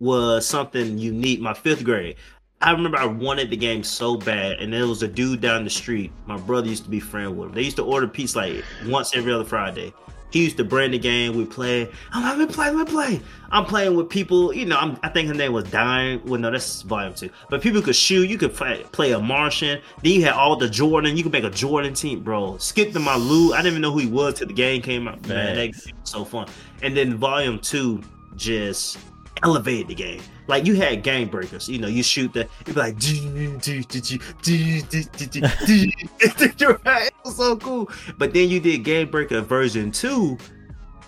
was 0.00 0.46
something 0.46 0.98
unique. 0.98 1.40
My 1.40 1.54
fifth 1.54 1.84
grade. 1.84 2.16
I 2.60 2.70
remember 2.70 2.96
I 2.96 3.04
wanted 3.04 3.50
the 3.50 3.56
game 3.56 3.82
so 3.82 4.16
bad, 4.16 4.58
and 4.58 4.72
there 4.72 4.86
was 4.86 5.02
a 5.02 5.08
dude 5.08 5.40
down 5.40 5.64
the 5.64 5.70
street. 5.70 6.12
My 6.26 6.38
brother 6.38 6.68
used 6.68 6.84
to 6.84 6.90
be 6.90 7.00
friend 7.00 7.36
with 7.36 7.50
him. 7.50 7.54
They 7.54 7.62
used 7.62 7.76
to 7.76 7.84
order 7.84 8.08
pizza 8.08 8.38
like 8.38 8.64
once 8.86 9.14
every 9.14 9.32
other 9.32 9.44
Friday. 9.44 9.92
He 10.34 10.42
used 10.42 10.56
to 10.56 10.64
bring 10.64 10.90
the 10.90 10.98
game. 10.98 11.36
We 11.36 11.44
play. 11.44 11.88
I'm 12.10 12.24
like, 12.24 12.36
let 12.36 12.48
me 12.48 12.52
play, 12.52 12.68
let 12.68 12.88
me 12.88 12.92
play. 12.92 13.20
I'm 13.52 13.64
playing 13.64 13.94
with 13.94 14.10
people. 14.10 14.52
You 14.52 14.66
know, 14.66 14.76
I'm, 14.76 14.98
I 15.04 15.08
think 15.08 15.28
his 15.28 15.38
name 15.38 15.52
was 15.52 15.62
Dime. 15.70 16.22
Well, 16.26 16.40
no, 16.40 16.50
that's 16.50 16.82
volume 16.82 17.14
two. 17.14 17.30
But 17.50 17.62
people 17.62 17.80
could 17.80 17.94
shoot. 17.94 18.28
You 18.28 18.36
could 18.36 18.52
play, 18.52 18.84
play 18.90 19.12
a 19.12 19.20
Martian. 19.20 19.80
Then 20.02 20.12
you 20.12 20.24
had 20.24 20.32
all 20.32 20.56
the 20.56 20.68
Jordan. 20.68 21.16
You 21.16 21.22
could 21.22 21.30
make 21.30 21.44
a 21.44 21.50
Jordan 21.50 21.94
team, 21.94 22.20
bro. 22.20 22.58
Skip 22.58 22.92
to 22.94 22.98
my 22.98 23.14
Lou. 23.14 23.52
I 23.52 23.58
didn't 23.58 23.74
even 23.74 23.82
know 23.82 23.92
who 23.92 24.00
he 24.00 24.08
was 24.08 24.34
till 24.34 24.48
the 24.48 24.54
game 24.54 24.82
came 24.82 25.06
out. 25.06 25.24
Man, 25.28 25.54
that 25.54 25.54
game 25.54 25.70
was 25.72 25.92
so 26.02 26.24
fun. 26.24 26.48
And 26.82 26.96
then 26.96 27.14
volume 27.14 27.60
two 27.60 28.02
just 28.34 28.98
elevated 29.42 29.88
the 29.88 29.94
game. 29.94 30.20
Like 30.46 30.66
you 30.66 30.74
had 30.74 31.02
game 31.02 31.28
breakers, 31.28 31.68
you 31.68 31.78
know, 31.78 31.88
you 31.88 32.02
shoot 32.02 32.32
the 32.32 32.48
you'd 32.66 32.74
be 32.74 32.80
like 32.80 32.96
it 37.06 37.14
was 37.24 37.36
so 37.36 37.56
cool. 37.56 37.90
But 38.18 38.34
then 38.34 38.48
you 38.48 38.60
did 38.60 38.84
game 38.84 39.10
breaker 39.10 39.40
version 39.40 39.90
two. 39.90 40.38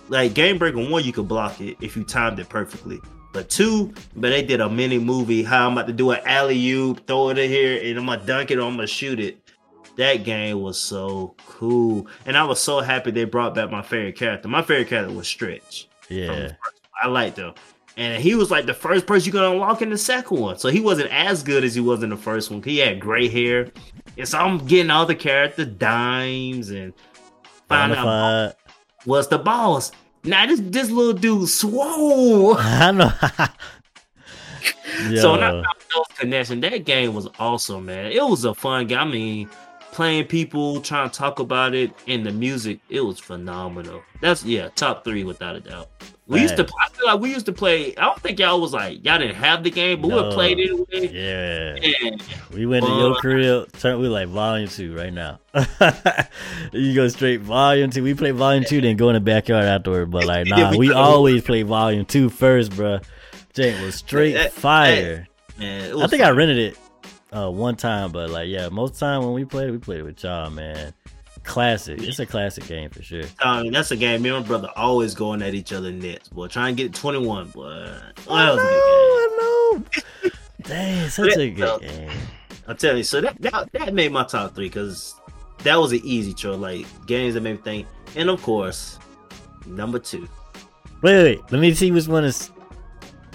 Like 0.09 0.33
game 0.33 0.57
breaker 0.57 0.77
one, 0.77 1.03
you 1.03 1.13
could 1.13 1.27
block 1.27 1.59
it 1.61 1.77
if 1.81 1.95
you 1.95 2.03
timed 2.03 2.39
it 2.39 2.49
perfectly. 2.49 2.99
But 3.33 3.49
two, 3.49 3.93
but 4.15 4.29
they 4.29 4.41
did 4.41 4.61
a 4.61 4.69
mini 4.69 4.97
movie 4.97 5.43
how 5.43 5.67
I'm 5.67 5.73
about 5.73 5.87
to 5.87 5.93
do 5.93 6.11
an 6.11 6.21
alley 6.25 6.69
oop, 6.71 7.05
throw 7.05 7.29
it 7.29 7.37
in 7.37 7.49
here, 7.49 7.79
and 7.83 7.99
I'm 7.99 8.05
gonna 8.05 8.25
dunk 8.25 8.51
it 8.51 8.57
or 8.57 8.63
I'm 8.63 8.75
gonna 8.75 8.87
shoot 8.87 9.19
it. 9.19 9.37
That 9.97 10.23
game 10.23 10.61
was 10.61 10.79
so 10.79 11.35
cool, 11.47 12.07
and 12.25 12.37
I 12.37 12.43
was 12.43 12.59
so 12.59 12.79
happy 12.79 13.11
they 13.11 13.25
brought 13.25 13.55
back 13.55 13.69
my 13.69 13.81
favorite 13.81 14.15
character. 14.15 14.47
My 14.47 14.61
favorite 14.61 14.89
character 14.89 15.13
was 15.13 15.27
Stretch. 15.27 15.87
Yeah, 16.09 16.53
I 17.01 17.07
liked 17.07 17.37
him. 17.37 17.53
And 17.97 18.21
he 18.21 18.35
was 18.35 18.51
like 18.51 18.67
the 18.67 18.75
first 18.75 19.07
person 19.07 19.33
you're 19.33 19.41
gonna 19.41 19.55
unlock 19.55 19.81
in 19.81 19.89
the 19.89 19.97
second 19.97 20.39
one. 20.39 20.57
So 20.59 20.69
he 20.69 20.79
wasn't 20.79 21.11
as 21.11 21.41
good 21.41 21.63
as 21.63 21.73
he 21.73 21.81
was 21.81 22.03
in 22.03 22.11
the 22.11 22.17
first 22.17 22.51
one. 22.51 22.61
He 22.61 22.77
had 22.77 22.99
gray 22.99 23.27
hair. 23.27 23.71
And 24.17 24.27
so 24.27 24.37
I'm 24.37 24.59
getting 24.59 24.91
all 24.91 25.07
the 25.07 25.15
character 25.15 25.65
dimes 25.65 26.69
and 26.69 26.93
find 27.67 27.93
out 27.93 28.53
what's 29.05 29.27
the 29.27 29.39
boss. 29.39 29.91
Now 30.23 30.45
this 30.45 30.59
this 30.63 30.91
little 30.91 31.13
dude 31.13 31.49
swole. 31.49 32.55
I 32.59 32.91
know. 32.91 33.11
So 35.15 35.31
when 35.31 35.43
I 35.43 35.51
Yo. 35.51 35.63
found 35.63 35.65
those 35.93 36.17
connection, 36.17 36.59
that 36.61 36.85
game 36.85 37.13
was 37.13 37.27
awesome, 37.39 37.85
man. 37.85 38.11
It 38.11 38.23
was 38.23 38.45
a 38.45 38.53
fun 38.53 38.87
game. 38.87 38.99
I 38.99 39.05
mean, 39.05 39.49
playing 39.91 40.25
people, 40.25 40.81
trying 40.81 41.09
to 41.09 41.15
talk 41.15 41.39
about 41.39 41.73
it, 41.73 41.91
and 42.07 42.25
the 42.25 42.31
music, 42.31 42.79
it 42.89 43.01
was 43.01 43.19
phenomenal. 43.19 44.01
That's 44.21 44.43
yeah, 44.43 44.69
top 44.75 45.03
three 45.03 45.23
without 45.23 45.55
a 45.55 45.59
doubt. 45.59 45.89
We 46.27 46.41
used 46.41 46.57
to. 46.57 46.65
Feel 46.65 47.05
like 47.05 47.19
we 47.21 47.29
used 47.33 47.45
to 47.45 47.53
play. 47.53 47.95
I 47.95 48.01
don't 48.05 48.19
think 48.21 48.37
y'all 48.39 48.59
was 48.59 48.73
like 48.73 49.05
y'all 49.05 49.17
didn't 49.17 49.35
have 49.35 49.63
the 49.63 49.69
game, 49.71 50.01
but 50.01 50.09
we 50.09 50.15
No. 50.15 50.23
would 50.23 50.33
play 50.33 50.51
it 50.53 50.59
anyway. 50.59 51.13
Yeah. 51.13 52.07
And 52.09 52.21
We 52.53 52.65
went 52.65 52.85
to 52.85 52.91
your 52.91 53.13
Fun. 53.13 53.21
crib. 53.21 53.71
Turn 53.73 53.99
we 53.99 54.07
like 54.09 54.27
volume 54.27 54.67
two 54.67 54.95
right 54.95 55.13
now. 55.13 55.39
you 56.73 56.93
go 56.95 57.07
straight 57.07 57.41
volume 57.41 57.89
two. 57.91 58.03
We 58.03 58.13
play 58.13 58.31
volume 58.31 58.63
two, 58.63 58.81
then 58.81 58.97
go 58.97 59.09
in 59.09 59.13
the 59.15 59.19
backyard 59.21 59.65
afterward. 59.65 60.11
But 60.11 60.25
like, 60.25 60.47
nah, 60.49 60.71
we 60.71 60.77
we 60.89 60.93
always 60.93 61.43
play 61.43 61.63
volume 61.63 62.05
two 62.05 62.29
first, 62.29 62.75
bro. 62.75 62.99
Jake 63.53 63.79
was 63.81 63.95
straight 63.95 64.33
That- 64.33 64.53
fire. 64.53 65.27
man, 65.57 65.91
it 65.91 65.95
I 65.97 66.07
think 66.07 66.23
I 66.23 66.29
rented 66.29 66.57
it 66.57 66.77
uh, 67.31 67.49
one 67.49 67.75
time, 67.75 68.11
but 68.11 68.29
like, 68.29 68.47
yeah, 68.49 68.69
most 68.69 68.99
time 68.99 69.23
when 69.23 69.33
we 69.33 69.45
played, 69.45 69.71
we 69.71 69.77
played 69.77 70.03
with 70.03 70.23
y'all, 70.23 70.49
man. 70.49 70.93
Classic. 71.47 72.01
It's 72.03 72.19
a 72.19 72.25
classic 72.25 72.67
game 72.67 72.89
for 72.89 73.01
sure. 73.01 73.23
I 73.39 73.63
mean, 73.63 73.71
that's 73.71 73.89
a 73.91 73.95
game. 73.95 74.21
Me 74.21 74.29
and 74.29 74.41
my 74.41 74.47
brother 74.47 74.69
always 74.75 75.15
going 75.15 75.41
at 75.41 75.53
each 75.55 75.71
other 75.73 75.91
nets, 75.91 76.27
boy. 76.27 76.47
Trying 76.47 76.75
to 76.75 76.83
get 76.83 76.93
21, 76.93 77.47
boy. 77.49 77.63
Oh, 78.27 78.45
that 78.45 78.53
was 78.53 78.59
a. 78.61 78.67
I 78.67 79.37
know. 79.39 80.31
Dang, 80.63 81.09
such 81.09 81.37
a 81.37 81.47
Yeah. 81.47 81.55
good 81.55 81.81
game. 81.81 82.09
I'm 82.67 82.75
telling 82.75 82.97
you, 82.97 83.03
so 83.03 83.21
that 83.21 83.41
that, 83.41 83.71
that 83.71 83.93
made 83.93 84.11
my 84.11 84.25
top 84.25 84.55
three 84.55 84.67
because 84.67 85.15
that 85.63 85.77
was 85.77 85.93
an 85.93 86.01
easy 86.03 86.33
choice. 86.33 86.57
Like 86.57 86.85
games 87.07 87.33
that 87.35 87.41
made 87.41 87.53
me 87.57 87.61
think, 87.63 87.87
and 88.17 88.29
of 88.29 88.41
course, 88.43 88.99
number 89.65 89.99
two. 89.99 90.27
Wait, 91.01 91.13
wait, 91.15 91.23
wait. 91.23 91.51
Let 91.51 91.61
me 91.61 91.73
see 91.73 91.91
which 91.91 92.07
one 92.07 92.25
is 92.25 92.51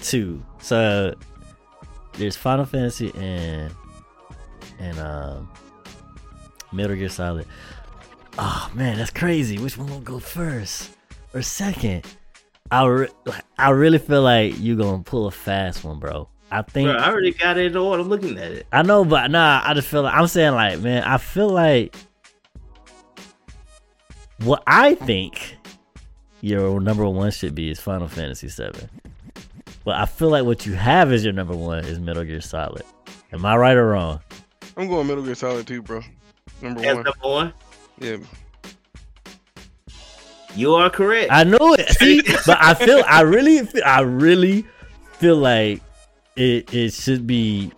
two. 0.03 0.45
So 0.61 1.15
there's 2.15 2.37
Final 2.37 2.67
Fantasy 2.67 3.11
and 3.17 3.73
and 4.79 4.99
um 4.99 5.49
Metal 6.73 6.95
Gear 6.97 7.09
Solid. 7.09 7.47
Oh 8.39 8.71
man, 8.75 8.99
that's 8.99 9.11
crazy. 9.11 9.59
Which 9.59 9.77
one 9.77 9.89
will 9.91 10.01
go 10.01 10.19
first 10.19 10.91
or 11.35 11.43
second? 11.43 12.07
I, 12.71 12.87
re- 12.87 13.09
I 13.59 13.71
really 13.71 13.99
feel 13.99 14.23
like 14.23 14.59
you 14.59 14.77
gonna 14.77 15.03
pull 15.03 15.27
a 15.27 15.31
fast 15.31 15.85
one, 15.85 15.99
bro. 15.99 16.29
I 16.51 16.63
think 16.63 16.89
Bro, 16.91 16.99
I 16.99 17.11
already 17.11 17.33
got 17.33 17.57
it 17.59 17.67
in 17.67 17.77
order. 17.77 18.03
I'm 18.03 18.09
looking 18.09 18.39
at 18.39 18.51
it. 18.53 18.67
I 18.73 18.83
know, 18.83 19.05
but 19.05 19.31
nah, 19.31 19.63
I 19.65 19.75
just 19.75 19.89
feel 19.89 20.03
like 20.03 20.15
I'm 20.15 20.27
saying 20.27 20.55
like, 20.55 20.81
man, 20.81 21.03
I 21.03 21.19
feel 21.19 21.49
like 21.49 21.95
what 24.41 24.63
I 24.67 24.95
think 24.95 25.57
your 26.41 26.81
number 26.81 27.09
one 27.09 27.31
should 27.31 27.55
be 27.55 27.71
is 27.71 27.81
Final 27.81 28.09
Fantasy 28.09 28.49
VII. 28.49 28.89
But 29.85 29.97
I 29.97 30.07
feel 30.07 30.29
like 30.31 30.45
what 30.45 30.67
you 30.67 30.75
have 30.75 31.13
as 31.13 31.25
your 31.25 31.33
number 31.33 31.57
one 31.57 31.85
is 31.85 31.99
Metal 31.99 32.25
Gear 32.25 32.41
Solid. 32.41 32.83
Am 33.33 33.45
I 33.45 33.57
right 33.57 33.77
or 33.77 33.89
wrong? 33.89 34.21
I'm 34.77 34.89
going 34.89 35.07
Metal 35.07 35.23
Gear 35.25 35.35
Solid 35.35 35.67
too, 35.67 35.83
bro. 35.83 36.01
Number 36.61 36.81
As 36.81 36.95
one. 36.97 37.05
number 37.05 37.29
one. 37.29 37.53
Yeah. 38.03 38.17
You 40.55 40.75
are 40.75 40.91
correct. 40.91 41.31
I 41.33 41.45
know 41.45 41.75
it. 41.75 41.89
See, 41.99 42.23
but 42.47 42.59
I 42.61 42.75
feel 42.75 43.03
I 43.07 43.23
really 43.23 43.65
feel, 43.65 43.83
I 43.85 44.01
really 44.01 44.67
feel 45.15 45.37
like 45.37 45.81
it 46.37 46.73
it 46.75 46.93
should 46.93 47.27
be 47.27 47.73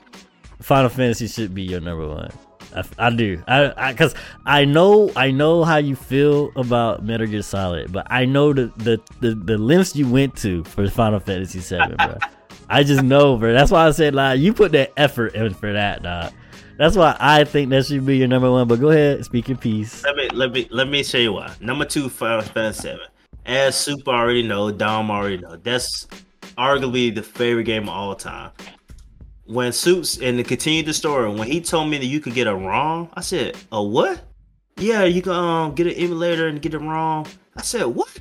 Final 0.60 0.88
Fantasy 0.88 1.28
should 1.28 1.54
be 1.54 1.62
your 1.62 1.80
number 1.80 2.08
one. 2.08 2.32
I, 2.74 2.82
I 2.98 3.10
do. 3.10 3.42
I 3.46 3.92
because 3.92 4.14
I, 4.44 4.64
know 4.64 5.12
I 5.14 5.30
know 5.30 5.62
how 5.62 5.76
you 5.76 5.94
feel 5.94 6.50
about 6.56 7.04
Metal 7.04 7.26
Gear 7.26 7.42
Solid, 7.42 7.92
but 7.92 8.06
I 8.10 8.24
know 8.24 8.52
the 8.52 8.72
the 8.78 9.00
the, 9.20 9.34
the 9.34 9.58
lengths 9.58 9.94
you 9.94 10.08
went 10.08 10.36
to 10.38 10.64
for 10.64 10.88
Final 10.88 11.20
Fantasy 11.20 11.60
Seven, 11.60 11.96
bro. 11.96 12.18
I 12.68 12.82
just 12.82 13.02
know, 13.02 13.36
bro. 13.36 13.52
That's 13.52 13.70
why 13.70 13.86
I 13.86 13.90
said 13.92 14.14
like 14.14 14.40
you 14.40 14.52
put 14.52 14.72
that 14.72 14.92
effort 14.96 15.34
in 15.34 15.54
for 15.54 15.72
that, 15.72 16.02
dog. 16.02 16.32
That's 16.76 16.96
why 16.96 17.16
I 17.20 17.44
think 17.44 17.70
that 17.70 17.86
should 17.86 18.04
be 18.04 18.18
your 18.18 18.28
number 18.28 18.50
one. 18.50 18.66
But 18.66 18.80
go 18.80 18.90
ahead, 18.90 19.24
speak 19.24 19.48
your 19.48 19.58
piece. 19.58 20.02
Let 20.04 20.16
me 20.16 20.28
let 20.30 20.52
me 20.52 20.68
let 20.70 20.88
me 20.88 21.02
show 21.04 21.18
you 21.18 21.34
why. 21.34 21.52
Number 21.60 21.84
two, 21.84 22.08
Final 22.08 22.42
Fantasy 22.42 22.82
Seven. 22.82 23.06
As 23.46 23.76
Super 23.76 24.10
already 24.10 24.42
know, 24.42 24.70
Dom 24.70 25.10
already 25.10 25.38
know. 25.38 25.56
That's 25.56 26.06
arguably 26.56 27.14
the 27.14 27.22
favorite 27.22 27.64
game 27.64 27.84
of 27.84 27.90
all 27.90 28.14
time. 28.14 28.50
When 29.46 29.72
Suits 29.72 30.18
and 30.18 30.38
to 30.38 30.44
continue 30.44 30.82
the 30.82 30.94
story, 30.94 31.30
when 31.30 31.46
he 31.46 31.60
told 31.60 31.90
me 31.90 31.98
that 31.98 32.06
you 32.06 32.18
could 32.18 32.34
get 32.34 32.46
a 32.46 32.54
ROM, 32.54 33.10
I 33.14 33.20
said, 33.20 33.56
"A 33.70 33.82
what? 33.82 34.22
Yeah, 34.78 35.04
you 35.04 35.22
can 35.22 35.32
um, 35.32 35.74
get 35.74 35.86
an 35.86 35.92
emulator 35.92 36.48
and 36.48 36.60
get 36.60 36.74
a 36.74 36.78
ROM." 36.78 37.26
I 37.56 37.62
said, 37.62 37.84
"What?" 37.84 38.20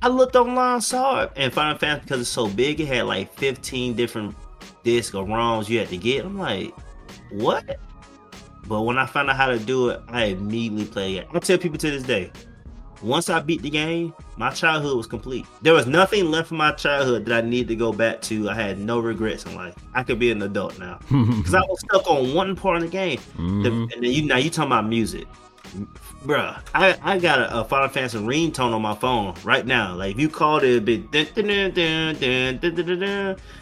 I 0.00 0.08
looked 0.08 0.34
online, 0.34 0.80
saw 0.80 1.22
it, 1.22 1.32
and 1.36 1.52
Final 1.52 1.78
Fantasy 1.78 2.04
because 2.04 2.20
it's 2.22 2.30
so 2.30 2.48
big, 2.48 2.80
it 2.80 2.88
had 2.88 3.04
like 3.04 3.32
15 3.34 3.94
different 3.94 4.34
discs 4.82 5.14
or 5.14 5.24
ROMs 5.24 5.68
you 5.68 5.78
had 5.78 5.88
to 5.90 5.96
get. 5.96 6.24
I'm 6.24 6.38
like, 6.38 6.74
what? 7.32 7.78
But 8.68 8.82
when 8.82 8.96
I 8.98 9.06
found 9.06 9.28
out 9.28 9.36
how 9.36 9.46
to 9.48 9.58
do 9.58 9.88
it, 9.90 10.00
I 10.08 10.24
immediately 10.26 10.84
played 10.86 11.16
it. 11.18 11.28
I 11.34 11.38
tell 11.40 11.58
people 11.58 11.78
to 11.78 11.90
this 11.90 12.04
day, 12.04 12.30
once 13.02 13.28
I 13.28 13.40
beat 13.40 13.62
the 13.62 13.70
game, 13.70 14.14
my 14.36 14.50
childhood 14.50 14.96
was 14.96 15.08
complete. 15.08 15.44
There 15.62 15.74
was 15.74 15.86
nothing 15.88 16.30
left 16.30 16.48
from 16.48 16.58
my 16.58 16.70
childhood 16.72 17.24
that 17.26 17.44
I 17.44 17.46
need 17.46 17.66
to 17.68 17.74
go 17.76 17.92
back 17.92 18.22
to. 18.22 18.48
I 18.48 18.54
had 18.54 18.78
no 18.78 19.00
regrets 19.00 19.44
in 19.44 19.56
life. 19.56 19.74
I 19.94 20.04
could 20.04 20.20
be 20.20 20.30
an 20.30 20.40
adult 20.42 20.78
now 20.78 20.98
because 21.10 21.54
I 21.54 21.60
was 21.62 21.80
stuck 21.80 22.08
on 22.08 22.32
one 22.34 22.54
part 22.54 22.76
of 22.76 22.82
the 22.82 22.88
game. 22.88 23.18
The, 23.36 23.42
Mhm. 23.42 23.92
and 23.94 24.04
then 24.04 24.12
you 24.12 24.24
now 24.24 24.36
you 24.36 24.50
talking 24.50 24.70
about 24.70 24.86
music, 24.86 25.26
bruh, 26.24 26.60
I, 26.74 26.98
I 27.02 27.18
got 27.18 27.40
a, 27.40 27.60
a 27.60 27.64
Final 27.64 27.88
Fantasy 27.88 28.18
ringtone 28.18 28.72
on 28.72 28.82
my 28.82 28.94
phone 28.94 29.34
right 29.44 29.66
now. 29.66 29.94
Like, 29.94 30.14
if 30.14 30.20
you 30.20 30.28
called 30.28 30.62
it, 30.64 30.70
it'd 30.70 30.84
be. 30.84 31.06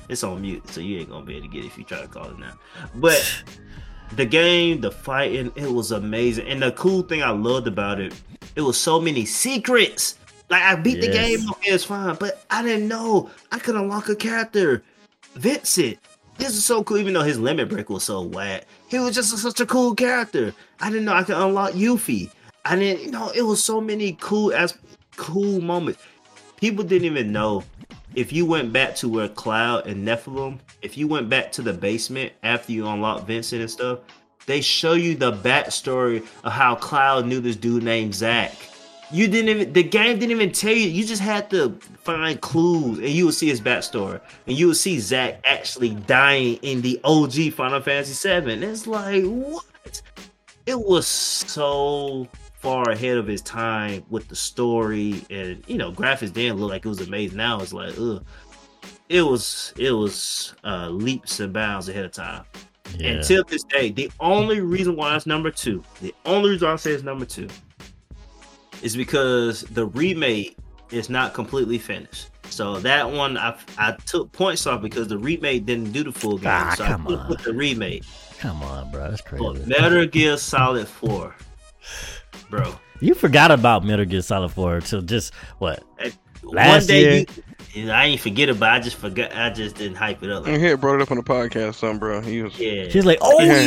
It's 0.09 0.25
on 0.25 0.43
mute, 0.43 0.69
so 0.69 0.81
you 0.81 0.99
ain't 0.99 1.11
gonna 1.11 1.25
be 1.25 1.37
able 1.37 1.47
to 1.47 1.53
get 1.53 1.65
it 1.65 1.69
if 1.69 1.79
you 1.79 1.85
try 1.85 2.01
to 2.01 2.09
call 2.09 2.27
it 2.27 2.39
now. 2.39 2.53
But 2.97 3.45
the 4.17 4.27
game, 4.27 4.81
the 4.81 4.91
fighting, 4.91 5.53
it 5.57 5.71
was 5.71 5.93
amazing. 5.93 6.49
And 6.49 6.63
the 6.63 6.73
cool 6.73 7.03
thing 7.03 7.23
I 7.23 7.31
loved 7.31 7.67
about 7.67 8.01
it, 8.01 8.15
it 8.57 8.63
was 8.63 8.79
so 8.79 9.01
many 9.01 9.25
secrets. 9.25 10.19
Like, 10.49 10.63
I 10.63 10.75
beat 10.75 10.99
yes. 10.99 11.07
the 11.07 11.13
game 11.13 11.51
okay, 11.51 11.71
it's 11.71 11.85
fine, 11.85 12.17
but 12.17 12.45
I 12.51 12.63
didn't 12.63 12.89
know 12.89 13.31
I 13.53 13.59
could 13.59 13.77
unlock 13.77 14.09
a 14.09 14.17
character. 14.17 14.83
Vincent, 15.35 15.99
this 16.41 16.57
is 16.57 16.65
so 16.65 16.83
cool, 16.83 16.99
even 16.99 17.13
though 17.15 17.23
his 17.23 17.39
limit 17.39 17.69
break 17.69 17.91
was 17.91 18.05
so 18.05 18.23
whack. 18.23 18.65
He 18.89 18.99
was 18.99 19.15
just 19.15 19.37
such 19.37 19.61
a 19.61 19.67
cool 19.67 19.95
character. 19.95 20.55
I 20.81 20.89
didn't 20.91 21.05
know 21.05 21.13
I 21.13 21.23
could 21.23 21.37
unlock 21.37 21.73
Yuffie. 21.73 22.31
I 22.65 22.77
didn't, 22.77 23.05
you 23.05 23.11
know, 23.11 23.31
it 23.35 23.43
was 23.43 23.63
so 23.63 23.81
many 23.81 24.17
cool 24.21 24.53
as 24.53 24.77
cool 25.17 25.61
moments. 25.61 26.03
People 26.57 26.85
didn't 26.85 27.07
even 27.07 27.33
know 27.33 27.65
if 28.15 28.33
you 28.33 28.45
went 28.45 28.73
back 28.73 28.95
to 28.97 29.09
where 29.09 29.29
Cloud 29.29 29.87
and 29.87 30.05
Nibelheim, 30.05 30.59
if 30.83 30.99
you 30.99 31.07
went 31.07 31.29
back 31.29 31.53
to 31.53 31.63
the 31.63 31.73
basement 31.73 32.33
after 32.43 32.73
you 32.73 32.87
unlocked 32.87 33.27
Vincent 33.27 33.61
and 33.61 33.71
stuff, 33.71 34.01
they 34.47 34.61
show 34.61 34.95
you 34.95 35.15
the 35.15 35.33
backstory 35.33 36.27
of 36.43 36.53
how 36.53 36.75
Cloud 36.75 37.27
knew 37.27 37.41
this 37.41 37.57
dude 37.57 37.85
named 37.85 38.15
Zack. 38.15 38.53
You 39.13 39.27
didn't 39.27 39.49
even 39.49 39.73
the 39.73 39.83
game 39.83 40.19
didn't 40.19 40.31
even 40.31 40.53
tell 40.53 40.73
you. 40.73 40.89
You 40.89 41.05
just 41.05 41.23
had 41.23 41.51
to 41.51 41.79
find 41.99 42.41
clues 42.41 42.99
and 42.99 43.09
you 43.09 43.27
would 43.27 43.35
see 43.35 43.49
his 43.49 43.61
backstory. 43.61 44.21
And 44.47 44.57
you 44.57 44.69
would 44.69 44.77
see 44.77 45.01
Zack 45.01 45.41
actually 45.45 45.91
dying 45.91 46.59
in 46.63 46.81
the 46.83 47.01
OG 47.03 47.53
Final 47.55 47.81
Fantasy 47.81 48.29
VII. 48.29 48.53
It's 48.65 48.87
like 48.87 49.25
what? 49.25 50.03
It 50.67 50.79
was 50.79 51.07
so 51.07 52.29
far 52.61 52.91
ahead 52.91 53.17
of 53.17 53.27
his 53.27 53.41
time 53.41 54.05
with 54.11 54.29
the 54.29 54.37
story 54.37 55.25
and 55.31 55.65
you 55.67 55.79
know, 55.79 55.91
graphics 55.91 56.33
didn't 56.33 56.59
look 56.59 56.71
like 56.71 56.85
it 56.85 56.89
was 56.89 57.01
amazing. 57.01 57.39
Now 57.39 57.61
it's 57.61 57.73
like, 57.73 57.95
ugh. 57.99 58.25
It 59.09 59.23
was 59.23 59.75
it 59.77 59.91
was 59.91 60.55
uh 60.63 60.89
leaps 60.89 61.41
and 61.41 61.53
bounds 61.53 61.89
ahead 61.89 62.05
of 62.05 62.13
time. 62.13 62.45
Yeah. 62.97 63.09
And 63.09 63.25
till 63.25 63.45
this 63.45 63.65
day, 63.65 63.91
the 63.91 64.11
only 64.21 64.61
reason 64.61 64.97
why 64.97 65.17
it's 65.17 65.27
number 65.27 65.51
two, 65.51 65.83
the 66.01 66.15
only 66.25 66.51
reason 66.51 66.69
I 66.69 66.77
say 66.77 66.93
it's 66.93 67.03
number 67.03 67.25
two, 67.25 67.49
is 68.83 68.97
because 68.97 69.63
the 69.63 69.87
remake 69.87 70.57
is 70.91 71.09
not 71.11 71.35
completely 71.35 71.79
finished. 71.79 72.29
So 72.51 72.81
that 72.81 73.09
one 73.11 73.37
I 73.39 73.57
I 73.79 73.93
took 74.07 74.33
points 74.33 74.67
off 74.67 74.83
because 74.83 75.07
the 75.09 75.19
remake 75.19 75.67
didn't 75.67 75.93
do 75.93 76.03
the 76.03 76.13
full 76.13 76.37
game. 76.39 76.49
Ah, 76.51 76.75
so 76.77 76.85
come 76.85 77.07
I 77.07 77.11
put 77.11 77.19
on. 77.21 77.29
with 77.29 77.43
the 77.45 77.53
remake. 77.55 78.03
Come 78.39 78.63
on, 78.63 78.91
bro. 78.91 79.09
That's 79.11 79.21
crazy. 79.21 79.45
But 79.45 79.67
Metal 79.69 80.07
Gear 80.07 80.37
Solid 80.37 80.89
4. 80.89 81.35
Bro. 82.49 82.75
You 83.01 83.15
forgot 83.15 83.51
about 83.51 83.85
Metal 83.85 84.05
Gear 84.05 84.23
Solid 84.23 84.51
4 84.51 84.77
until 84.77 85.03
just 85.03 85.33
what? 85.59 85.83
One 86.43 86.55
Last 86.57 86.87
day 86.87 87.01
year- 87.03 87.13
you 87.21 87.27
I 87.77 88.07
ain't 88.07 88.21
forget 88.21 88.49
about 88.49 88.75
it, 88.75 88.77
I 88.77 88.81
just 88.81 88.97
forgot 88.97 89.35
I 89.35 89.51
just 89.51 89.77
didn't 89.77 89.97
hype 89.97 90.23
it 90.23 90.31
up. 90.31 90.45
And 90.45 90.53
Like, 90.55 90.61
he 90.61 90.67
had 90.69 90.81
brought 90.81 90.97
it 90.97 91.03
up 91.03 91.11
on 91.11 91.17
the 91.19 91.23
podcast, 91.23 91.77
son, 91.77 91.99
bro. 91.99 92.21
He 92.21 92.43
was 92.43 92.59
yeah. 92.59 92.89
She's 92.89 93.05
like, 93.07 93.19
oh 93.21 93.41
Yeah. 93.41 93.61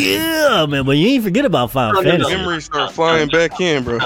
yeah, 0.59 0.65
man. 0.65 0.85
But 0.85 0.97
you 0.97 1.07
ain't 1.07 1.23
forget 1.23 1.45
about 1.45 1.71
Final 1.71 1.93
No, 1.93 2.01
no, 2.01 2.17
no. 2.17 2.23
Fantasy. 2.25 2.35
memories 2.35 2.65
start 2.65 2.91
flying 2.91 3.29
back 3.29 3.59
in, 3.61 3.83
bro. 3.83 3.99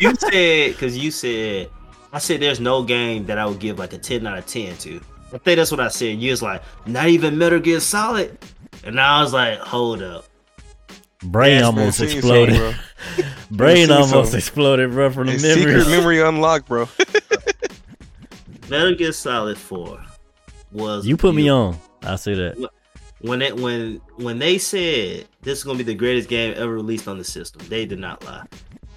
you 0.00 0.14
said 0.14 0.72
because 0.72 0.96
you 0.96 1.10
said 1.10 1.68
I 2.12 2.18
said 2.18 2.40
there's 2.40 2.60
no 2.60 2.82
game 2.82 3.26
that 3.26 3.38
I 3.38 3.44
would 3.46 3.58
give 3.58 3.78
like 3.78 3.92
a 3.92 3.98
10 3.98 4.26
out 4.26 4.38
of 4.38 4.46
10 4.46 4.76
to. 4.78 5.00
I 5.32 5.38
think 5.38 5.56
that's 5.56 5.70
what 5.70 5.80
I 5.80 5.88
said. 5.88 6.18
You 6.18 6.30
was 6.30 6.42
like, 6.42 6.62
not 6.86 7.08
even 7.08 7.36
Metal 7.36 7.58
Gear 7.58 7.80
Solid. 7.80 8.38
And 8.84 9.00
I 9.00 9.20
was 9.22 9.32
like, 9.32 9.58
hold 9.58 10.00
up. 10.02 10.26
Brain 11.24 11.56
Yes, 11.56 11.64
almost 11.64 12.00
Man, 12.00 12.08
exploded. 12.10 12.56
bro. 12.56 12.72
Brain 13.50 13.90
almost 13.90 14.10
something. 14.10 14.36
exploded, 14.38 14.90
bro, 14.92 15.10
from 15.10 15.26
the 15.26 15.32
A 15.34 15.38
memories. 15.40 15.54
secret 15.84 15.88
memory 15.88 16.20
unlocked, 16.20 16.68
bro. 16.68 16.88
Metal 18.68 18.94
Gear 18.94 19.12
Solid 19.12 19.58
4 19.58 20.00
was 20.72 21.06
You 21.06 21.16
put 21.16 21.34
me 21.34 21.48
on. 21.50 21.78
I 22.02 22.16
see 22.16 22.34
that. 22.34 22.70
when 23.20 23.42
it 23.42 23.56
when 23.56 24.00
when 24.16 24.38
they 24.38 24.58
said 24.58 25.26
this 25.42 25.58
is 25.58 25.64
gonna 25.64 25.78
be 25.78 25.84
the 25.84 25.94
greatest 25.94 26.28
game 26.28 26.54
ever 26.56 26.72
released 26.72 27.08
on 27.08 27.18
the 27.18 27.24
system, 27.24 27.62
they 27.68 27.86
did 27.86 27.98
not 27.98 28.24
lie. 28.24 28.44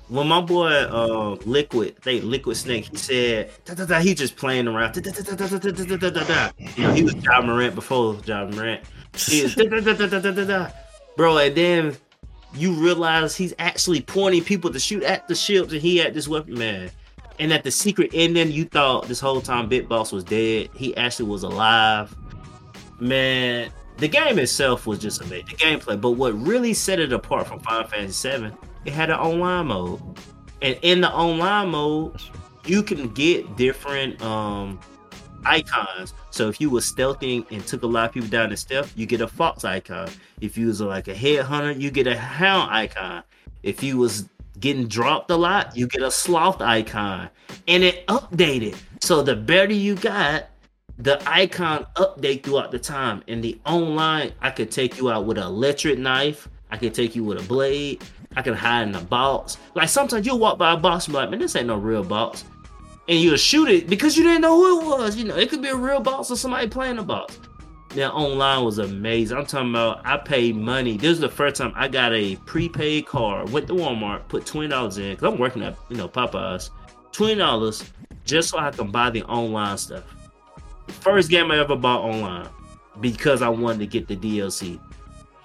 When 0.09 0.27
my 0.27 0.39
boy 0.39 0.69
uh, 0.69 1.35
Liquid, 1.45 1.97
they 2.03 2.21
Liquid 2.21 2.55
Snake, 2.55 2.85
he 2.85 2.95
said 2.95 3.51
da, 3.65 3.73
da, 3.73 3.85
da, 3.85 3.99
he 3.99 4.13
just 4.13 4.37
playing 4.37 4.67
around. 4.67 4.93
Da, 4.93 5.01
da, 5.01 5.11
da, 5.11 5.35
da, 5.35 5.57
da, 5.57 5.97
da, 5.97 6.09
da, 6.09 6.23
da. 6.23 6.51
You 6.75 6.83
know, 6.83 6.93
he 6.93 7.03
was 7.03 7.15
Ja 7.15 7.41
Morant 7.41 7.75
before 7.75 8.17
Ja 8.25 8.45
Morant. 8.45 8.81
He 9.17 9.43
was 9.43 9.55
da, 9.55 9.65
da, 9.65 9.81
da, 9.81 9.93
da, 9.93 10.07
da, 10.07 10.19
da, 10.19 10.31
da, 10.31 10.45
da. 10.45 10.69
Bro, 11.17 11.37
and 11.39 11.55
then 11.55 11.97
you 12.53 12.71
realize 12.73 13.35
he's 13.35 13.53
actually 13.59 14.01
pointing 14.01 14.43
people 14.43 14.71
to 14.71 14.79
shoot 14.79 15.03
at 15.03 15.27
the 15.27 15.35
ships, 15.35 15.73
and 15.73 15.81
he 15.81 15.97
had 15.97 16.13
this 16.13 16.27
weapon, 16.27 16.57
man. 16.57 16.89
And 17.39 17.53
at 17.53 17.63
the 17.63 17.71
secret 17.71 18.11
ending, 18.13 18.51
you 18.51 18.65
thought 18.65 19.07
this 19.07 19.19
whole 19.19 19.41
time 19.41 19.69
Big 19.69 19.87
Boss 19.87 20.11
was 20.11 20.23
dead. 20.23 20.69
He 20.73 20.95
actually 20.97 21.29
was 21.29 21.43
alive. 21.43 22.15
Man, 22.99 23.71
the 23.97 24.07
game 24.07 24.39
itself 24.39 24.87
was 24.87 24.99
just 24.99 25.21
amazing. 25.21 25.45
The 25.47 25.55
gameplay, 25.55 25.99
but 25.99 26.11
what 26.11 26.33
really 26.39 26.73
set 26.73 26.99
it 26.99 27.13
apart 27.13 27.47
from 27.47 27.59
Final 27.59 27.87
Fantasy 27.87 28.29
VII, 28.29 28.51
it 28.85 28.93
had 28.93 29.09
an 29.09 29.17
online 29.17 29.67
mode. 29.67 30.01
And 30.61 30.77
in 30.81 31.01
the 31.01 31.11
online 31.11 31.69
mode, 31.69 32.19
you 32.65 32.81
can 32.81 33.09
get 33.09 33.55
different 33.55 34.21
um 34.21 34.79
icons. 35.45 36.13
So 36.31 36.49
if 36.49 36.59
you 36.59 36.69
were 36.69 36.79
stealthing 36.79 37.45
and 37.51 37.65
took 37.65 37.83
a 37.83 37.87
lot 37.87 38.09
of 38.09 38.13
people 38.13 38.29
down 38.29 38.51
in 38.51 38.57
stealth, 38.57 38.91
you 38.95 39.05
get 39.05 39.21
a 39.21 39.27
fox 39.27 39.63
icon. 39.63 40.09
If 40.41 40.57
you 40.57 40.67
was 40.67 40.81
like 40.81 41.07
a 41.07 41.13
headhunter, 41.13 41.79
you 41.79 41.91
get 41.91 42.07
a 42.07 42.17
hound 42.17 42.71
icon. 42.71 43.23
If 43.63 43.83
you 43.83 43.97
was 43.97 44.27
getting 44.59 44.87
dropped 44.87 45.31
a 45.31 45.35
lot, 45.35 45.75
you 45.75 45.87
get 45.87 46.01
a 46.01 46.11
sloth 46.11 46.61
icon. 46.61 47.29
And 47.67 47.83
it 47.83 48.05
updated. 48.07 48.75
So 49.01 49.21
the 49.21 49.35
better 49.35 49.73
you 49.73 49.95
got, 49.95 50.49
the 50.97 51.21
icon 51.29 51.85
update 51.95 52.43
throughout 52.43 52.71
the 52.71 52.79
time. 52.79 53.23
In 53.27 53.41
the 53.41 53.59
online, 53.65 54.33
I 54.41 54.49
could 54.51 54.71
take 54.71 54.97
you 54.97 55.11
out 55.11 55.25
with 55.25 55.37
an 55.37 55.43
electric 55.43 55.99
knife. 55.99 56.47
I 56.71 56.77
could 56.77 56.93
take 56.93 57.15
you 57.15 57.23
with 57.23 57.39
a 57.39 57.47
blade. 57.47 58.03
I 58.35 58.41
can 58.41 58.53
hide 58.53 58.87
in 58.87 58.95
a 58.95 59.01
box. 59.01 59.57
Like 59.75 59.89
sometimes 59.89 60.25
you'll 60.25 60.39
walk 60.39 60.57
by 60.57 60.73
a 60.73 60.77
box 60.77 61.05
and 61.05 61.13
be 61.13 61.17
like, 61.17 61.29
man, 61.29 61.39
this 61.39 61.55
ain't 61.55 61.67
no 61.67 61.77
real 61.77 62.03
box. 62.03 62.43
and 63.07 63.19
you'll 63.19 63.37
shoot 63.37 63.69
it 63.69 63.87
because 63.87 64.17
you 64.17 64.23
didn't 64.23 64.41
know 64.41 64.55
who 64.55 64.81
it 64.81 64.85
was. 64.85 65.15
You 65.15 65.25
know, 65.25 65.35
it 65.37 65.49
could 65.49 65.61
be 65.61 65.69
a 65.69 65.75
real 65.75 65.99
box 65.99 66.29
or 66.29 66.35
somebody 66.35 66.67
playing 66.67 66.97
a 66.97 67.03
boss. 67.03 67.39
Now 67.95 68.11
online 68.11 68.63
was 68.65 68.77
amazing. 68.79 69.37
I'm 69.37 69.45
talking 69.45 69.69
about 69.69 70.05
I 70.05 70.17
paid 70.17 70.55
money. 70.55 70.97
This 70.97 71.11
is 71.11 71.19
the 71.19 71.29
first 71.29 71.55
time 71.55 71.73
I 71.75 71.87
got 71.87 72.13
a 72.13 72.35
prepaid 72.45 73.05
card. 73.05 73.49
Went 73.49 73.67
to 73.67 73.73
Walmart, 73.73 74.27
put 74.27 74.45
twenty 74.45 74.67
dollars 74.67 74.97
in 74.97 75.15
because 75.15 75.33
I'm 75.33 75.39
working 75.39 75.63
at 75.63 75.75
you 75.89 75.97
know 75.97 76.07
Popeyes. 76.07 76.69
Twenty 77.11 77.35
dollars 77.35 77.83
just 78.25 78.49
so 78.49 78.59
I 78.59 78.71
can 78.71 78.91
buy 78.91 79.09
the 79.09 79.23
online 79.23 79.77
stuff. 79.77 80.03
First 80.87 81.29
game 81.29 81.49
I 81.49 81.59
ever 81.59 81.75
bought 81.75 82.01
online 82.01 82.49
because 82.99 83.41
I 83.41 83.49
wanted 83.49 83.79
to 83.79 83.87
get 83.87 84.07
the 84.07 84.17
DLC. 84.17 84.79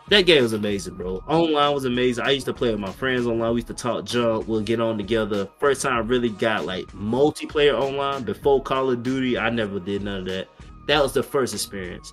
That 0.09 0.27
game 0.27 0.43
was 0.43 0.53
amazing, 0.53 0.97
bro. 0.97 1.23
Online 1.29 1.73
was 1.73 1.85
amazing. 1.85 2.25
I 2.25 2.31
used 2.31 2.47
to 2.47 2.53
play 2.53 2.71
with 2.71 2.81
my 2.81 2.91
friends 2.91 3.27
online. 3.27 3.51
We 3.55 3.59
used 3.59 3.69
to 3.69 3.75
talk 3.75 4.05
junk. 4.05 4.47
We'll 4.47 4.61
get 4.61 4.81
on 4.81 4.99
together. 4.99 5.49
First 5.59 5.83
time 5.83 5.95
I 5.95 6.01
really 6.01 6.29
got 6.29 6.67
like 6.67 6.87
multiplayer 6.89 7.81
online 7.81 8.25
before 8.25 8.63
Call 8.63 8.91
of 8.91 9.03
Duty. 9.03 9.39
I 9.39 9.49
never 9.49 9.81
did 9.81 10.03
none 10.03 10.21
of 10.21 10.25
that. 10.27 10.49
That 10.89 11.03
was 11.03 11.13
the 11.13 11.23
first 11.23 11.55
experience. 11.55 12.13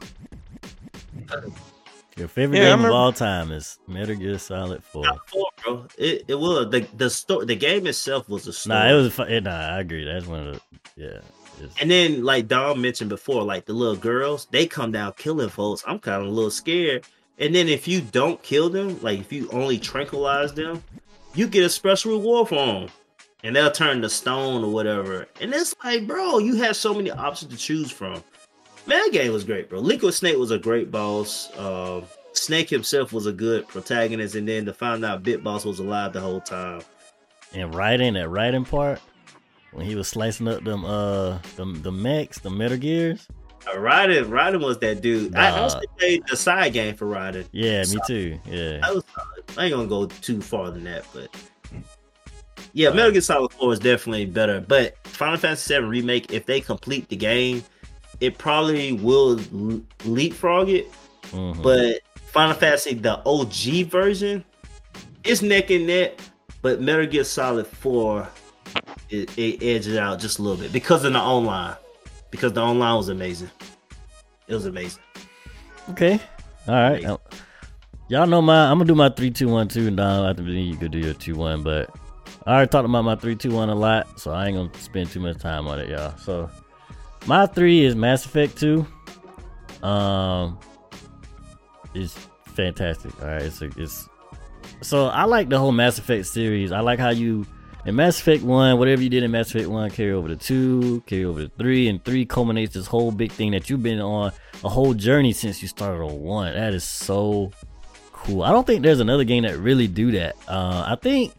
Your 2.18 2.28
favorite 2.28 2.58
Yeah, 2.58 2.64
game 2.64 2.72
remember- 2.72 2.90
of 2.90 2.96
all 2.96 3.14
time 3.14 3.52
is 3.52 3.80
Metal 3.88 4.16
Gear 4.16 4.38
Solid 4.40 4.84
Four. 4.84 5.06
Top 5.06 5.30
four, 5.30 5.46
bro. 5.64 5.86
It, 5.98 6.26
it 6.28 6.36
was 6.36 6.70
the 6.70 6.86
the 6.98 7.10
story. 7.10 7.46
The 7.46 7.56
game 7.56 7.88
itself 7.88 8.28
was 8.28 8.46
a 8.48 8.54
story. 8.54 8.78
Nah, 8.78 8.90
it 8.92 8.94
was. 8.96 9.08
a 9.08 9.12
fu- 9.12 9.24
eh, 9.24 9.40
Nah, 9.40 9.52
I 9.76 9.80
agree. 9.80 10.04
That's 10.06 10.26
one 10.26 10.48
of 10.48 10.56
the. 10.56 10.62
Yeah. 10.98 11.20
And 11.82 11.90
then, 11.92 12.24
like 12.24 12.48
Dom 12.48 12.82
mentioned 12.82 13.10
before, 13.10 13.44
like 13.44 13.66
the 13.66 13.74
little 13.74 13.96
girls, 13.96 14.48
they 14.52 14.66
come 14.66 14.92
down 14.92 15.14
killing 15.18 15.50
folks. 15.50 15.84
I'm 15.88 16.00
kind 16.00 16.22
of 16.22 16.28
a 16.28 16.32
little 16.32 16.52
scared. 16.52 17.06
And 17.38 17.56
then 17.56 17.68
if 17.70 17.88
you 17.88 18.02
don't 18.02 18.42
kill 18.44 18.70
them, 18.70 19.00
like 19.02 19.20
if 19.20 19.32
you 19.32 19.50
only 19.52 19.78
tranquilize 19.80 20.54
them, 20.54 20.84
you 21.36 21.48
get 21.48 21.64
a 21.64 21.70
special 21.70 22.12
reward 22.14 22.50
for 22.50 22.56
them. 22.66 22.88
And 23.44 23.56
they'll 23.56 23.72
turn 23.72 24.02
to 24.02 24.10
stone 24.10 24.64
or 24.64 24.72
whatever. 24.72 25.26
And 25.40 25.54
it's 25.54 25.74
like, 25.84 26.06
bro, 26.06 26.40
you 26.40 26.56
have 26.56 26.76
so 26.76 26.94
many 26.94 27.12
options 27.12 27.52
to 27.52 27.58
choose 27.58 27.92
from. 27.92 28.22
Man, 28.88 28.98
that 29.04 29.10
game 29.12 29.32
was 29.32 29.44
great, 29.44 29.70
bro. 29.70 29.80
Liquid 29.80 30.14
Snake 30.14 30.38
was 30.38 30.52
a 30.52 30.58
great 30.58 30.90
boss. 30.92 31.56
Um, 31.58 32.04
Snake 32.34 32.70
himself 32.70 33.14
was 33.14 33.26
a 33.26 33.32
good 33.32 33.68
protagonist. 33.68 34.36
And 34.36 34.48
then 34.48 34.66
to 34.66 34.74
find 34.74 35.04
out 35.06 35.24
Big 35.24 35.44
Boss 35.44 35.66
was 35.66 35.80
alive 35.80 36.14
the 36.14 36.22
whole 36.22 36.42
time. 36.42 36.82
and 37.54 37.74
writing 37.74 38.14
that 38.14 38.30
writing 38.30 38.66
part 38.66 39.00
when 39.74 39.86
he 39.86 39.96
was 39.96 40.08
slicing 40.08 40.48
up 40.48 40.64
them 40.64 40.86
uh 40.86 41.38
them 41.56 41.82
the 41.82 41.92
mechs, 41.92 42.40
the 42.40 42.50
Metal 42.50 42.78
Gears. 42.78 43.28
Uh, 43.68 43.76
Raiden 43.76 44.64
was 44.64 44.80
that 44.80 45.02
dude. 45.02 45.36
I 45.36 45.50
also 45.60 45.82
played 45.98 46.24
the 46.30 46.38
side 46.38 46.74
game 46.74 46.96
for 46.96 47.06
Raiden. 47.06 47.46
Yeah, 47.52 47.84
me 47.84 48.00
too. 48.08 48.40
Yeah. 48.46 48.80
I 48.84 48.92
was 48.92 49.04
I 49.58 49.66
ain't 49.66 49.76
gonna 49.76 49.88
go 49.88 50.06
too 50.06 50.42
far 50.42 50.72
than 50.72 50.86
that, 50.86 51.06
but 51.14 51.30
yeah, 52.74 52.92
Metal 52.92 53.12
Gear 53.12 53.22
Solid 53.22 53.52
4 53.54 53.74
is 53.74 53.80
definitely 53.80 54.26
better. 54.28 54.62
But 54.62 54.96
Final 55.08 55.38
Fantasy 55.38 55.74
7 55.74 55.90
remake, 55.90 56.32
if 56.32 56.46
they 56.46 56.62
complete 56.62 57.10
the 57.10 57.16
game, 57.16 57.64
it 58.20 58.38
probably 58.38 58.94
will 58.94 59.40
leapfrog 60.06 60.70
it. 60.70 60.92
Mhm. 61.32 61.62
But 61.62 62.02
Final 62.32 62.54
Fantasy, 62.54 62.94
the 62.94 63.22
OG 63.26 63.84
version, 63.84 64.44
is 65.24 65.42
neck 65.42 65.70
and 65.70 65.88
neck. 65.88 66.20
But 66.62 66.82
Metal 66.82 67.06
Gear 67.06 67.24
Solid 67.24 67.66
4, 67.66 68.28
it, 69.10 69.38
it 69.38 69.64
edged 69.64 69.88
it 69.88 69.98
out 69.98 70.20
just 70.20 70.40
a 70.40 70.42
little 70.42 70.58
bit 70.58 70.74
because 70.74 71.06
of 71.06 71.14
the 71.14 71.20
online. 71.20 71.76
Because 72.32 72.54
the 72.54 72.62
online 72.62 72.96
was 72.98 73.10
amazing. 73.10 73.50
It 74.48 74.54
was 74.54 74.66
amazing. 74.66 75.02
Okay. 75.92 76.20
All 76.68 76.76
right. 76.76 77.04
Y'all 78.10 78.28
know 78.28 78.42
my. 78.42 78.70
I'm 78.70 78.78
gonna 78.78 78.86
do 78.86 78.96
my 78.96 79.10
three, 79.10 79.32
two, 79.32 79.48
one, 79.48 79.68
two, 79.68 79.88
and 79.88 79.98
Dom. 79.98 80.26
I 80.26 80.34
think 80.34 80.48
you 80.48 80.76
could 80.76 80.92
do 80.92 81.00
your 81.00 81.14
two, 81.14 81.36
one, 81.36 81.62
but 81.62 81.90
I 82.46 82.54
already 82.54 82.70
talked 82.70 82.86
about 82.86 83.04
my 83.04 83.16
three, 83.16 83.36
two, 83.36 83.52
one 83.52 83.70
a 83.70 83.76
lot, 83.76 84.20
so 84.20 84.32
I 84.32 84.48
ain't 84.48 84.56
gonna 84.58 84.72
spend 84.80 85.12
too 85.12 85.20
much 85.20 85.38
time 85.38 85.68
on 85.68 85.80
it, 85.80 85.90
y'all. 85.90 86.18
So 86.18 86.50
my 87.28 87.46
three 87.46 87.84
is 87.84 87.96
Mass 87.96 88.26
Effect 88.26 88.58
Two. 88.58 88.86
Um, 89.84 90.60
it's 91.94 92.14
fantastic. 92.56 93.20
All 93.22 93.28
right, 93.28 93.42
it's 93.42 93.62
a, 93.62 93.70
it's 93.78 94.10
so 94.82 95.08
I 95.08 95.26
like 95.26 95.50
the 95.50 95.60
whole 95.60 95.72
Mass 95.72 95.98
Effect 95.98 96.26
series. 96.26 96.72
I 96.72 96.80
like 96.80 97.00
how 97.00 97.10
you 97.10 97.46
in 97.86 97.96
Mass 97.96 98.20
Effect 98.20 98.44
One, 98.44 98.78
whatever 98.78 99.02
you 99.02 99.10
did 99.10 99.24
in 99.24 99.32
Mass 99.32 99.50
Effect 99.50 99.70
One, 99.70 99.90
carry 99.90 100.12
over 100.12 100.28
to 100.28 100.36
two, 100.36 101.02
carry 101.06 101.26
over 101.26 101.44
to 101.44 101.52
three, 101.58 101.88
and 101.88 102.04
three 102.04 102.26
culminates 102.26 102.74
this 102.74 102.88
whole 102.88 103.12
big 103.12 103.32
thing 103.32 103.52
that 103.52 103.70
you've 103.70 103.84
been 103.84 104.00
on 104.00 104.32
a 104.64 104.70
whole 104.70 104.94
journey 104.94 105.32
since 105.34 105.62
you 105.62 105.68
started 105.68 106.04
on 106.04 106.20
one. 106.22 106.54
That 106.54 106.74
is 106.74 106.84
so 106.84 107.52
cool. 108.12 108.44
I 108.44 108.52
don't 108.52 108.68
think 108.68 108.84
there's 108.84 109.00
another 109.00 109.24
game 109.24 109.44
that 109.44 109.58
really 109.58 109.88
do 109.88 110.12
that. 110.12 110.36
Uh, 110.48 110.84
I 110.88 110.96
think 111.02 111.34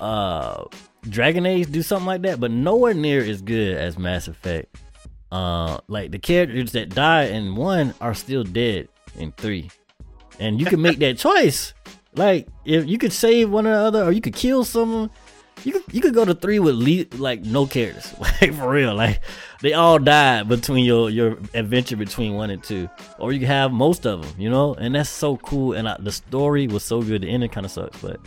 uh, 0.00 0.64
Dragon 1.08 1.46
Age 1.46 1.70
do 1.70 1.82
something 1.82 2.06
like 2.06 2.22
that, 2.22 2.40
but 2.40 2.50
nowhere 2.50 2.94
near 2.94 3.22
as 3.22 3.42
good 3.42 3.76
as 3.76 3.98
Mass 3.98 4.28
Effect. 4.28 4.76
Uh, 5.30 5.78
like 5.88 6.10
the 6.10 6.18
characters 6.18 6.72
that 6.72 6.90
die 6.90 7.24
in 7.24 7.56
one 7.56 7.94
are 8.00 8.14
still 8.14 8.44
dead 8.44 8.88
in 9.16 9.32
three, 9.32 9.70
and 10.38 10.60
you 10.60 10.66
can 10.66 10.80
make 10.80 10.98
that 10.98 11.18
choice. 11.18 11.74
Like 12.14 12.46
if 12.64 12.86
you 12.86 12.98
could 12.98 13.12
save 13.12 13.50
one 13.50 13.66
or 13.66 13.74
other, 13.74 14.04
or 14.04 14.12
you 14.12 14.20
could 14.20 14.34
kill 14.34 14.64
someone. 14.64 15.10
You 15.64 15.72
could 15.72 15.82
you 15.92 16.00
could 16.00 16.14
go 16.14 16.24
to 16.24 16.34
three 16.34 16.58
with 16.58 16.74
le- 16.74 17.16
like 17.18 17.42
no 17.42 17.66
characters, 17.66 18.12
like 18.20 18.52
for 18.52 18.68
real. 18.68 18.94
Like 18.94 19.20
they 19.60 19.74
all 19.74 19.98
died 19.98 20.48
between 20.48 20.84
your 20.84 21.08
your 21.08 21.38
adventure 21.54 21.96
between 21.96 22.34
one 22.34 22.50
and 22.50 22.62
two, 22.62 22.90
or 23.18 23.32
you 23.32 23.46
have 23.46 23.70
most 23.70 24.04
of 24.06 24.22
them, 24.22 24.34
you 24.40 24.50
know. 24.50 24.74
And 24.74 24.94
that's 24.94 25.08
so 25.10 25.36
cool. 25.36 25.74
And 25.74 25.88
I, 25.88 25.96
the 26.00 26.10
story 26.10 26.66
was 26.66 26.82
so 26.84 27.00
good. 27.00 27.22
The 27.22 27.28
ending 27.28 27.48
kind 27.50 27.64
of 27.64 27.70
sucks, 27.70 28.00
but 28.00 28.18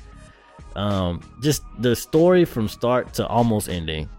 um, 0.76 1.22
just 1.42 1.64
the 1.80 1.96
story 1.96 2.46
from 2.46 2.68
start 2.68 3.14
to 3.16 3.28
almost 3.28 3.70
ending, 3.70 4.10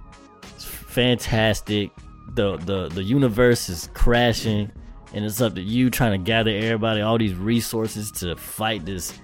it's 0.55 0.65
fantastic. 0.65 1.91
the 2.35 2.57
the 2.59 2.89
The 2.89 3.03
universe 3.03 3.69
is 3.69 3.91
crashing, 3.95 4.71
and 5.13 5.25
it's 5.25 5.41
up 5.41 5.55
to 5.55 5.63
you 5.63 5.91
trying 5.91 6.13
to 6.13 6.19
gather 6.19 6.51
everybody, 6.51 7.01
all 7.01 7.19
these 7.19 7.35
resources 7.35 8.11
to 8.13 8.37
fight 8.37 8.85
this 8.85 9.19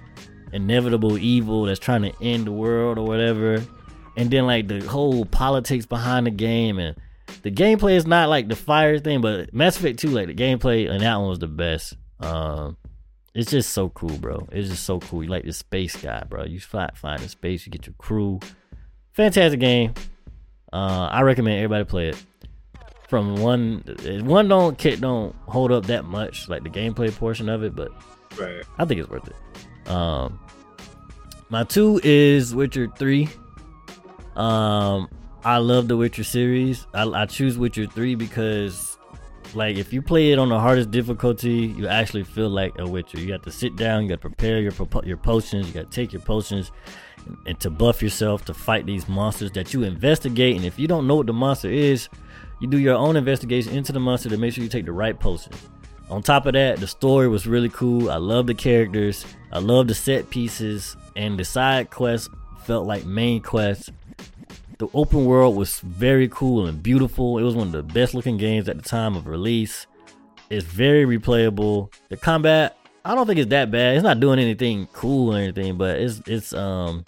inevitable 0.53 1.17
evil 1.17 1.65
that's 1.65 1.79
trying 1.79 2.03
to 2.03 2.13
end 2.21 2.45
the 2.45 2.51
world 2.51 2.97
or 2.97 3.05
whatever. 3.05 3.61
And 4.15 4.29
then 4.29 4.45
like 4.45 4.67
the 4.67 4.81
whole 4.81 5.25
politics 5.25 5.85
behind 5.85 6.27
the 6.27 6.31
game 6.31 6.77
and 6.77 6.95
the 7.41 7.51
gameplay 7.51 7.93
is 7.95 8.05
not 8.05 8.29
like 8.29 8.47
the 8.47 8.55
fire 8.55 8.99
thing, 8.99 9.21
but 9.21 9.53
Mass 9.53 9.75
Effect 9.77 9.99
2, 9.99 10.09
like 10.09 10.27
the 10.27 10.35
gameplay 10.35 10.89
and 10.89 11.01
that 11.01 11.15
one 11.17 11.29
was 11.29 11.39
the 11.39 11.47
best. 11.47 11.95
Um 12.19 12.77
it's 13.33 13.51
just 13.51 13.71
so 13.71 13.89
cool, 13.89 14.17
bro. 14.17 14.47
It's 14.51 14.69
just 14.69 14.83
so 14.83 14.99
cool. 14.99 15.23
You 15.23 15.29
like 15.29 15.43
the 15.45 15.53
space 15.53 15.95
guy, 15.95 16.23
bro. 16.27 16.43
You 16.45 16.59
fly 16.59 16.89
find 16.95 17.21
the 17.21 17.29
space, 17.29 17.65
you 17.65 17.71
get 17.71 17.85
your 17.87 17.95
crew. 17.97 18.39
Fantastic 19.13 19.59
game. 19.59 19.93
Uh 20.71 21.07
I 21.11 21.21
recommend 21.21 21.57
everybody 21.57 21.83
play 21.85 22.09
it. 22.09 22.23
From 23.07 23.35
one 23.37 23.83
one 24.25 24.47
don't 24.47 24.77
kit 24.77 25.01
don't 25.01 25.35
hold 25.47 25.71
up 25.71 25.85
that 25.87 26.05
much, 26.05 26.49
like 26.49 26.63
the 26.63 26.69
gameplay 26.69 27.15
portion 27.15 27.47
of 27.49 27.63
it, 27.63 27.75
but 27.75 27.91
Right. 28.39 28.63
I 28.79 28.85
think 28.85 28.99
it's 28.99 29.09
worth 29.09 29.27
it. 29.27 29.91
Um, 29.91 30.39
my 31.49 31.63
two 31.63 31.99
is 32.03 32.55
Witcher 32.55 32.87
three. 32.97 33.29
Um, 34.35 35.07
I 35.43 35.57
love 35.57 35.87
the 35.87 35.97
Witcher 35.97 36.23
series. 36.23 36.87
I, 36.93 37.03
I 37.03 37.25
choose 37.27 37.57
Witcher 37.57 37.85
three 37.85 38.15
because, 38.15 38.92
like, 39.55 39.77
if 39.77 39.93
you 39.93 40.01
play 40.01 40.31
it 40.31 40.39
on 40.39 40.49
the 40.49 40.59
hardest 40.59 40.91
difficulty, 40.91 41.73
you 41.77 41.87
actually 41.87 42.23
feel 42.23 42.49
like 42.49 42.77
a 42.79 42.87
Witcher. 42.87 43.19
You 43.19 43.27
got 43.27 43.43
to 43.43 43.51
sit 43.51 43.75
down, 43.75 44.03
you 44.03 44.09
got 44.09 44.21
to 44.21 44.29
prepare 44.29 44.59
your 44.59 44.73
your 45.03 45.17
potions, 45.17 45.67
you 45.67 45.73
got 45.73 45.91
to 45.91 45.95
take 45.95 46.13
your 46.13 46.21
potions, 46.21 46.71
and, 47.45 47.59
to 47.59 47.69
buff 47.69 48.01
yourself 48.01 48.45
to 48.45 48.53
fight 48.53 48.85
these 48.85 49.07
monsters 49.07 49.51
that 49.51 49.73
you 49.73 49.83
investigate. 49.83 50.55
And 50.55 50.65
if 50.65 50.77
you 50.77 50.87
don't 50.87 51.07
know 51.07 51.15
what 51.15 51.27
the 51.27 51.33
monster 51.33 51.69
is, 51.69 52.09
you 52.59 52.67
do 52.67 52.77
your 52.77 52.95
own 52.95 53.15
investigation 53.15 53.73
into 53.73 53.91
the 53.91 53.99
monster 53.99 54.29
to 54.29 54.37
make 54.37 54.53
sure 54.53 54.63
you 54.63 54.69
take 54.69 54.85
the 54.85 54.91
right 54.91 55.19
potions. 55.19 55.57
On 56.09 56.21
top 56.21 56.45
of 56.45 56.53
that, 56.53 56.79
the 56.79 56.87
story 56.87 57.27
was 57.27 57.47
really 57.47 57.69
cool. 57.69 58.11
I 58.11 58.17
love 58.17 58.47
the 58.47 58.53
characters. 58.53 59.25
I 59.51 59.59
love 59.59 59.87
the 59.87 59.95
set 59.95 60.29
pieces, 60.29 60.95
and 61.15 61.39
the 61.39 61.45
side 61.45 61.89
quests 61.89 62.29
felt 62.63 62.85
like 62.85 63.05
main 63.05 63.41
quests. 63.41 63.89
The 64.83 64.89
open 64.93 65.23
world 65.23 65.55
was 65.55 65.79
very 65.79 66.27
cool 66.27 66.65
and 66.65 66.83
beautiful. 66.83 67.37
It 67.37 67.43
was 67.43 67.55
one 67.55 67.67
of 67.67 67.71
the 67.71 67.83
best 67.83 68.13
looking 68.13 68.35
games 68.35 68.67
at 68.67 68.75
the 68.75 68.83
time 68.83 69.15
of 69.15 69.27
release. 69.27 69.87
It's 70.49 70.65
very 70.65 71.05
replayable. 71.05 71.89
The 72.09 72.17
combat, 72.17 72.75
I 73.05 73.15
don't 73.15 73.25
think 73.25 73.39
it's 73.39 73.51
that 73.51 73.71
bad. 73.71 73.95
It's 73.95 74.03
not 74.03 74.19
doing 74.19 74.39
anything 74.39 74.89
cool 74.91 75.33
or 75.33 75.37
anything, 75.37 75.77
but 75.77 76.01
it's 76.01 76.21
it's 76.27 76.51
um 76.51 77.05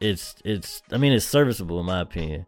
it's 0.00 0.34
it's 0.44 0.82
I 0.90 0.96
mean 0.96 1.12
it's 1.12 1.24
serviceable 1.24 1.78
in 1.78 1.86
my 1.86 2.00
opinion. 2.00 2.44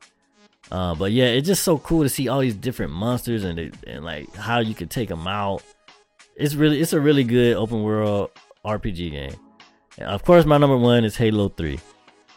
Uh, 0.72 0.96
but 0.96 1.12
yeah, 1.12 1.26
it's 1.26 1.46
just 1.46 1.62
so 1.62 1.78
cool 1.78 2.02
to 2.02 2.08
see 2.08 2.26
all 2.26 2.40
these 2.40 2.56
different 2.56 2.92
monsters 2.92 3.44
and 3.44 3.60
and 3.86 4.05
like 4.05 4.34
how 4.34 4.58
you 4.58 4.74
can 4.74 4.88
take 4.88 5.08
them 5.08 5.28
out. 5.28 5.62
It's 6.34 6.56
really 6.56 6.80
it's 6.80 6.94
a 6.94 7.00
really 7.00 7.22
good 7.22 7.56
open 7.56 7.84
world 7.84 8.32
RPG 8.64 9.12
game. 9.12 9.36
And 9.98 10.08
of 10.08 10.24
course, 10.24 10.44
my 10.44 10.58
number 10.58 10.76
one 10.76 11.05
is 11.05 11.14
Halo 11.14 11.48
Three. 11.48 11.78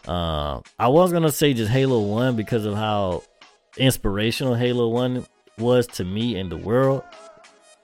Uh, 0.06 0.60
I 0.78 0.88
was 0.88 1.12
gonna 1.12 1.30
say 1.30 1.52
just 1.52 1.70
Halo 1.70 2.00
One 2.00 2.36
because 2.36 2.64
of 2.64 2.74
how 2.74 3.22
inspirational 3.76 4.54
Halo 4.54 4.88
One 4.88 5.26
was 5.58 5.86
to 5.88 6.04
me 6.04 6.36
and 6.38 6.50
the 6.50 6.56
world, 6.56 7.02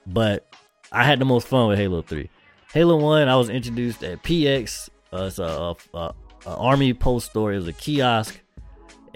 but 0.07 0.47
I 0.93 1.05
had 1.05 1.19
the 1.19 1.25
most 1.25 1.47
fun 1.47 1.69
with 1.69 1.79
Halo 1.79 2.03
Three. 2.03 2.31
Halo 2.73 2.97
One, 2.97 3.29
I 3.29 3.37
was 3.37 3.49
introduced 3.49 4.03
at 4.03 4.23
PX. 4.23 4.89
Uh, 5.13 5.25
it's 5.25 5.39
a, 5.39 5.45
a, 5.45 5.77
a, 5.95 6.15
a 6.47 6.57
army 6.57 6.95
post 6.95 7.31
store. 7.31 7.53
It 7.53 7.57
was 7.57 7.69
a 7.69 7.73
kiosk 7.73 8.39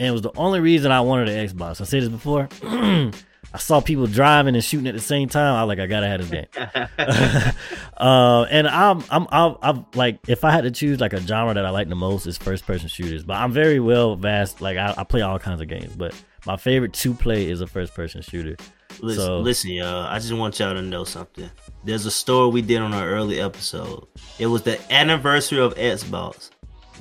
and 0.00 0.08
it 0.08 0.12
was 0.12 0.22
the 0.22 0.32
only 0.38 0.60
reason 0.60 0.90
I 0.90 1.02
wanted 1.02 1.28
an 1.28 1.46
Xbox. 1.46 1.82
I 1.82 1.84
said 1.84 2.02
this 2.02 2.08
before. 2.08 2.48
I 3.52 3.58
saw 3.58 3.80
people 3.80 4.06
driving 4.06 4.54
and 4.54 4.62
shooting 4.64 4.86
at 4.86 4.94
the 4.94 5.00
same 5.00 5.28
time. 5.28 5.54
I 5.54 5.64
was 5.64 5.68
like, 5.68 5.80
I 5.80 5.86
gotta 5.86 6.06
have 6.06 6.20
this 6.20 6.30
game. 6.30 7.54
uh, 7.96 8.46
and 8.50 8.68
I'm, 8.68 9.02
I'm, 9.10 9.26
I'm, 9.30 9.56
I'm, 9.62 9.86
like, 9.94 10.18
if 10.28 10.44
I 10.44 10.50
had 10.50 10.62
to 10.64 10.70
choose 10.70 11.00
like 11.00 11.12
a 11.12 11.20
genre 11.20 11.54
that 11.54 11.66
I 11.66 11.70
like 11.70 11.88
the 11.88 11.94
most, 11.96 12.26
is 12.26 12.38
first 12.38 12.66
person 12.66 12.88
shooters. 12.88 13.24
But 13.24 13.34
I'm 13.38 13.52
very 13.52 13.80
well 13.80 14.16
vast. 14.16 14.60
Like, 14.60 14.76
I, 14.76 14.94
I 14.96 15.04
play 15.04 15.22
all 15.22 15.38
kinds 15.38 15.60
of 15.60 15.68
games, 15.68 15.96
but 15.96 16.14
my 16.46 16.56
favorite 16.56 16.92
to 16.94 17.12
play 17.14 17.48
is 17.50 17.60
a 17.60 17.66
first 17.66 17.94
person 17.94 18.22
shooter. 18.22 18.56
Listen, 19.00 19.24
So- 19.24 19.38
listen, 19.40 19.70
y'all. 19.70 20.06
I 20.06 20.18
just 20.18 20.32
want 20.32 20.58
y'all 20.58 20.74
to 20.74 20.82
know 20.82 21.04
something. 21.04 21.50
There's 21.84 22.06
a 22.06 22.10
story 22.10 22.50
we 22.50 22.62
did 22.62 22.80
on 22.80 22.92
our 22.94 23.08
early 23.08 23.40
episode. 23.40 24.06
It 24.38 24.46
was 24.46 24.62
the 24.62 24.78
anniversary 24.92 25.60
of 25.60 25.74
Xbox. 25.74 26.50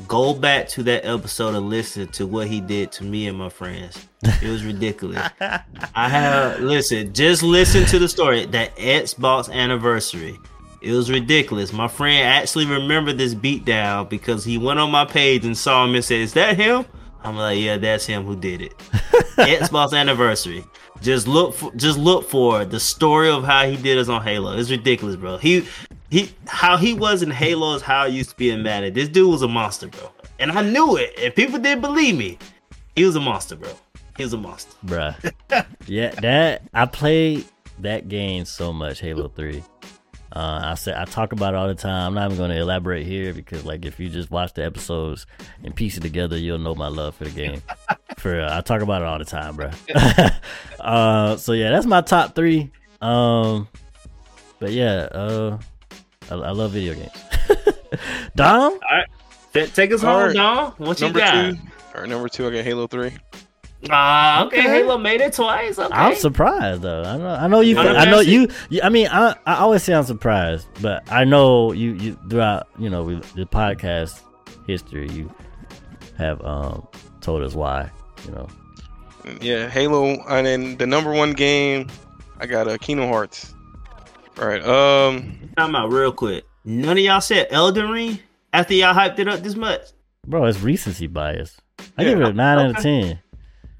Go 0.07 0.33
back 0.33 0.67
to 0.69 0.83
that 0.83 1.05
episode 1.05 1.55
and 1.55 1.69
listen 1.69 2.07
to 2.09 2.25
what 2.25 2.47
he 2.47 2.61
did 2.61 2.91
to 2.93 3.03
me 3.03 3.27
and 3.27 3.37
my 3.37 3.49
friends. 3.49 4.07
It 4.23 4.49
was 4.49 4.63
ridiculous. 4.63 5.29
I 5.95 6.09
have 6.09 6.59
listen, 6.61 7.13
just 7.13 7.43
listen 7.43 7.85
to 7.85 7.99
the 7.99 8.07
story. 8.07 8.45
That 8.45 8.75
Xbox 8.77 9.51
anniversary. 9.51 10.39
It 10.81 10.93
was 10.93 11.11
ridiculous. 11.11 11.73
My 11.73 11.89
friend 11.89 12.25
actually 12.25 12.65
remembered 12.65 13.17
this 13.17 13.35
beatdown 13.35 14.07
because 14.07 14.45
he 14.45 14.57
went 14.57 14.79
on 14.79 14.89
my 14.91 15.03
page 15.03 15.43
and 15.43 15.57
saw 15.57 15.83
him 15.83 15.93
and 15.95 16.03
said, 16.03 16.21
"Is 16.21 16.33
that 16.33 16.55
him?" 16.55 16.85
I'm 17.21 17.35
like, 17.35 17.59
"Yeah, 17.59 17.77
that's 17.77 18.05
him 18.05 18.23
who 18.23 18.35
did 18.35 18.61
it." 18.61 18.77
Xbox 19.37 19.97
anniversary. 19.97 20.63
Just 21.01 21.27
look 21.27 21.53
for 21.55 21.71
just 21.75 21.97
look 21.97 22.29
for 22.29 22.65
the 22.65 22.79
story 22.79 23.29
of 23.29 23.43
how 23.43 23.67
he 23.67 23.77
did 23.77 23.97
us 23.97 24.09
on 24.09 24.23
Halo. 24.23 24.57
It's 24.57 24.69
ridiculous, 24.69 25.15
bro. 25.15 25.37
He 25.37 25.65
he 26.09 26.31
how 26.47 26.77
he 26.77 26.93
was 26.93 27.21
in 27.21 27.31
Halo 27.31 27.75
is 27.75 27.81
how 27.81 28.03
I 28.03 28.07
used 28.07 28.31
to 28.31 28.35
be 28.35 28.49
in 28.49 28.63
Madden. 28.63 28.93
This 28.93 29.07
dude 29.09 29.29
was 29.29 29.41
a 29.41 29.47
monster, 29.47 29.87
bro. 29.87 30.11
And 30.39 30.51
I 30.51 30.61
knew 30.61 30.97
it. 30.97 31.13
And 31.17 31.33
people 31.35 31.59
didn't 31.59 31.81
believe 31.81 32.17
me. 32.17 32.37
He 32.95 33.05
was 33.05 33.15
a 33.15 33.19
monster, 33.19 33.55
bro. 33.55 33.71
He 34.17 34.23
was 34.23 34.33
a 34.33 34.37
monster. 34.37 34.71
bruh. 34.85 35.15
yeah, 35.87 36.09
that 36.21 36.63
I 36.73 36.85
played 36.85 37.45
that 37.79 38.09
game 38.09 38.43
so 38.45 38.73
much, 38.73 38.99
Halo 38.99 39.29
Three. 39.29 39.63
Uh, 40.31 40.61
I 40.63 40.73
said 40.75 40.95
I 40.95 41.05
talk 41.05 41.31
about 41.31 41.53
it 41.53 41.57
all 41.57 41.67
the 41.67 41.75
time. 41.75 42.07
I'm 42.07 42.13
not 42.13 42.25
even 42.27 42.37
going 42.37 42.51
to 42.51 42.57
elaborate 42.59 43.05
here 43.05 43.33
because, 43.33 43.65
like, 43.65 43.85
if 43.85 43.99
you 43.99 44.09
just 44.09 44.29
watch 44.29 44.53
the 44.53 44.63
episodes 44.63 45.25
and 45.63 45.75
piece 45.75 45.97
it 45.97 46.01
together, 46.01 46.37
you'll 46.37 46.59
know 46.59 46.75
my 46.75 46.87
love 46.87 47.15
for 47.15 47.23
the 47.23 47.31
game. 47.31 47.61
for 48.17 48.39
uh, 48.39 48.57
I 48.57 48.61
talk 48.61 48.81
about 48.81 49.01
it 49.01 49.07
all 49.07 49.17
the 49.17 49.25
time, 49.25 49.55
bro. 49.55 49.71
uh, 50.79 51.35
so 51.37 51.53
yeah, 51.53 51.71
that's 51.71 51.85
my 51.85 52.01
top 52.01 52.35
three. 52.35 52.69
Um, 53.01 53.67
but 54.59 54.71
yeah, 54.71 55.07
uh, 55.11 55.57
I, 56.29 56.35
I 56.35 56.51
love 56.51 56.71
video 56.71 56.93
games. 56.93 57.11
Dom, 58.35 58.79
Ta- 59.51 59.65
Take 59.73 59.91
us 59.91 60.03
All 60.03 60.13
home, 60.19 60.27
right. 60.27 60.35
Dom. 60.35 60.73
What 60.77 60.99
you 60.99 61.07
Number 61.07 61.19
got? 61.19 61.51
two, 61.53 61.57
or 61.95 62.05
number 62.07 62.29
two, 62.29 62.47
I 62.47 62.51
got 62.51 62.63
Halo 62.63 62.85
Three. 62.87 63.13
Ah, 63.89 64.45
okay. 64.45 64.59
Okay. 64.59 64.69
Halo 64.69 64.97
made 64.97 65.21
it 65.21 65.33
twice. 65.33 65.79
Okay. 65.79 65.93
I'm 65.93 66.15
surprised 66.15 66.81
though. 66.81 67.03
I 67.03 67.17
know, 67.17 67.29
I 67.29 67.47
know 67.47 67.59
you. 67.61 67.75
No, 67.75 67.83
let 67.83 68.07
I 68.07 68.11
know 68.11 68.19
you, 68.19 68.41
you- 68.41 68.47
you. 68.69 68.81
I 68.83 68.89
mean, 68.89 69.07
I, 69.09 69.35
I 69.45 69.55
always 69.55 69.83
say 69.83 69.93
I'm 69.93 70.03
surprised, 70.03 70.67
but 70.81 71.09
I 71.11 71.23
know 71.23 71.71
you. 71.71 71.93
You 71.93 72.19
throughout, 72.29 72.67
you 72.77 72.89
know, 72.89 73.03
with 73.03 73.31
the 73.35 73.45
podcast 73.45 74.19
history, 74.67 75.07
you 75.09 75.33
have 76.17 76.43
um 76.43 76.85
told 77.21 77.41
us 77.43 77.53
why. 77.55 77.89
You 78.25 78.31
know, 78.33 78.47
Yeah, 79.39 79.69
Halo, 79.69 80.21
and 80.27 80.45
then 80.45 80.75
the 80.77 80.85
number 80.85 81.13
one 81.13 81.31
game, 81.31 81.87
I 82.39 82.45
got 82.47 82.67
uh, 82.67 82.77
Kingdom 82.77 83.07
Hearts. 83.09 83.53
All 84.41 84.47
right. 84.47 84.61
Um, 84.65 85.39
Time 85.57 85.75
out 85.75 85.91
real 85.91 86.11
quick. 86.11 86.43
None 86.65 86.97
of 86.97 87.03
y'all 87.03 87.21
said 87.21 87.47
Elden 87.49 87.89
Ring 87.89 88.19
after 88.51 88.73
y'all 88.73 88.93
hyped 88.93 89.19
it 89.19 89.27
up 89.29 89.39
this 89.39 89.55
much. 89.55 89.81
bro, 90.27 90.43
it's 90.45 90.59
recency 90.59 91.07
bias. 91.07 91.55
I 91.97 92.03
Yeah, 92.03 92.09
give 92.09 92.21
it 92.21 92.27
a 92.27 92.33
nine 92.33 92.57
out 92.59 92.69
of 92.75 92.83
ten. 92.83 93.19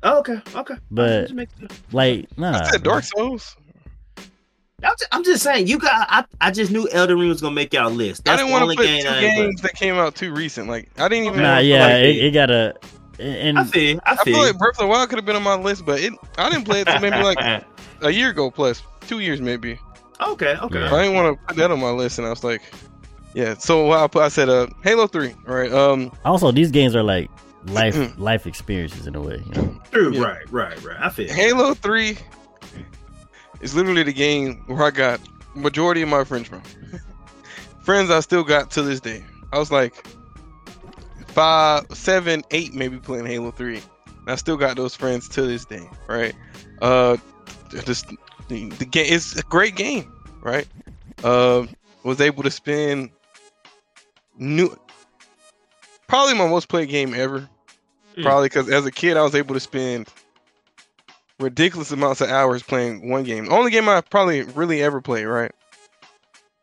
Oh, 0.03 0.19
okay, 0.19 0.41
okay. 0.55 0.75
But- 0.91 1.29
sure. 1.29 1.45
Like, 1.91 2.37
nah. 2.37 2.59
I 2.59 2.69
said 2.71 2.83
Dark 2.83 3.03
Souls. 3.03 3.55
I'm 4.81 4.93
just, 4.97 5.07
I'm 5.11 5.23
just 5.23 5.43
saying, 5.43 5.67
you 5.67 5.77
got. 5.77 6.07
I, 6.09 6.23
I 6.39 6.51
just 6.51 6.71
knew 6.71 6.87
Elden 6.91 7.19
Ring 7.19 7.29
was 7.29 7.41
gonna 7.41 7.53
make 7.53 7.73
y'all 7.73 7.91
list. 7.91 8.27
I 8.29 8.37
didn't 8.37 8.51
want 8.51 8.69
to 8.69 8.77
put 8.77 8.85
game 8.85 9.03
two 9.03 9.09
I 9.09 9.17
ain't 9.19 9.35
games 9.35 9.61
that 9.61 9.73
came 9.73 9.95
out 9.95 10.15
too 10.15 10.33
recent. 10.33 10.69
Like 10.69 10.89
I 10.97 11.09
didn't 11.09 11.25
even. 11.25 11.41
Nah, 11.41 11.55
wanna 11.55 11.61
yeah, 11.61 11.85
like, 11.85 12.03
it, 12.05 12.17
it 12.17 12.31
got 12.31 12.49
a. 12.49 12.75
And 13.19 13.59
I 13.59 13.65
feel. 13.65 13.99
I 14.05 14.13
I 14.13 14.15
feel. 14.23 14.35
feel 14.35 14.39
like 14.45 14.57
Breath 14.57 14.75
of 14.75 14.77
the 14.77 14.87
Wild 14.87 15.09
could 15.09 15.17
have 15.17 15.25
been 15.25 15.35
on 15.35 15.43
my 15.43 15.55
list, 15.55 15.85
but 15.85 15.99
it 15.99 16.13
I 16.37 16.49
didn't 16.49 16.63
play 16.63 16.81
it 16.81 16.87
till 16.87 16.99
maybe 17.01 17.17
like 17.17 17.39
a 18.01 18.09
year 18.09 18.29
ago 18.29 18.49
plus, 18.49 18.81
two 19.01 19.19
years 19.19 19.41
maybe. 19.41 19.77
okay, 20.21 20.55
okay. 20.61 20.79
Yeah. 20.79 20.95
I 20.95 21.01
didn't 21.03 21.15
want 21.15 21.37
to 21.37 21.45
put 21.45 21.57
that 21.57 21.71
on 21.71 21.79
my 21.81 21.91
list, 21.91 22.17
and 22.17 22.25
I 22.25 22.29
was 22.29 22.45
like, 22.45 22.61
yeah. 23.33 23.55
So 23.55 23.91
I 23.91 24.07
put, 24.07 24.23
I 24.23 24.29
said, 24.29 24.47
uh, 24.47 24.67
Halo 24.83 25.07
Three. 25.07 25.35
All 25.45 25.55
right. 25.55 25.73
Um, 25.73 26.11
also, 26.23 26.53
these 26.53 26.71
games 26.71 26.95
are 26.95 27.03
like 27.03 27.29
life 27.65 28.17
life 28.17 28.47
experiences 28.47 29.07
in 29.07 29.15
a 29.15 29.21
way. 29.21 29.41
You 29.45 29.61
know? 29.61 29.81
True. 29.91 30.13
Yeah. 30.13 30.21
Right, 30.21 30.51
right, 30.51 30.83
right. 30.83 30.97
I 30.99 31.09
feel. 31.09 31.31
Halo 31.31 31.73
Three 31.73 32.17
is 33.61 33.75
literally 33.75 34.03
the 34.03 34.13
game 34.13 34.63
where 34.67 34.83
I 34.83 34.91
got 34.91 35.19
majority 35.55 36.01
of 36.01 36.09
my 36.09 36.23
friends 36.23 36.47
from. 36.47 36.61
friends 37.83 38.09
I 38.09 38.19
still 38.21 38.43
got 38.43 38.71
to 38.71 38.81
this 38.81 38.99
day. 38.99 39.23
I 39.51 39.59
was 39.59 39.71
like 39.71 40.05
five, 41.27 41.85
seven, 41.91 42.43
eight, 42.51 42.73
maybe 42.73 42.97
playing 42.97 43.25
Halo 43.25 43.51
Three. 43.51 43.81
And 44.07 44.29
I 44.29 44.35
still 44.35 44.57
got 44.57 44.75
those 44.75 44.95
friends 44.95 45.27
to 45.29 45.43
this 45.43 45.65
day, 45.65 45.88
right? 46.07 46.35
Uh, 46.81 47.17
just 47.85 48.07
the, 48.47 48.69
the 48.69 48.85
game 48.85 49.05
it's 49.07 49.35
a 49.38 49.43
great 49.43 49.75
game, 49.75 50.11
right? 50.41 50.67
Uh, 51.23 51.65
was 52.03 52.21
able 52.21 52.43
to 52.43 52.51
spend 52.51 53.11
new, 54.38 54.75
probably 56.09 56.33
my 56.33 56.47
most 56.47 56.67
played 56.67 56.89
game 56.89 57.13
ever. 57.13 57.47
Mm. 58.17 58.23
Probably 58.23 58.49
because 58.49 58.67
as 58.69 58.85
a 58.85 58.91
kid 58.91 59.15
I 59.15 59.21
was 59.21 59.35
able 59.35 59.53
to 59.53 59.61
spend 59.61 60.09
ridiculous 61.39 61.91
amounts 61.91 62.19
of 62.19 62.29
hours 62.29 62.61
playing 62.61 63.07
one 63.09 63.23
game. 63.23 63.45
The 63.45 63.51
only 63.51 63.71
game 63.71 63.88
I 63.88 64.01
probably 64.01 64.41
really 64.41 64.83
ever 64.83 64.99
played, 64.99 65.25
right? 65.25 65.51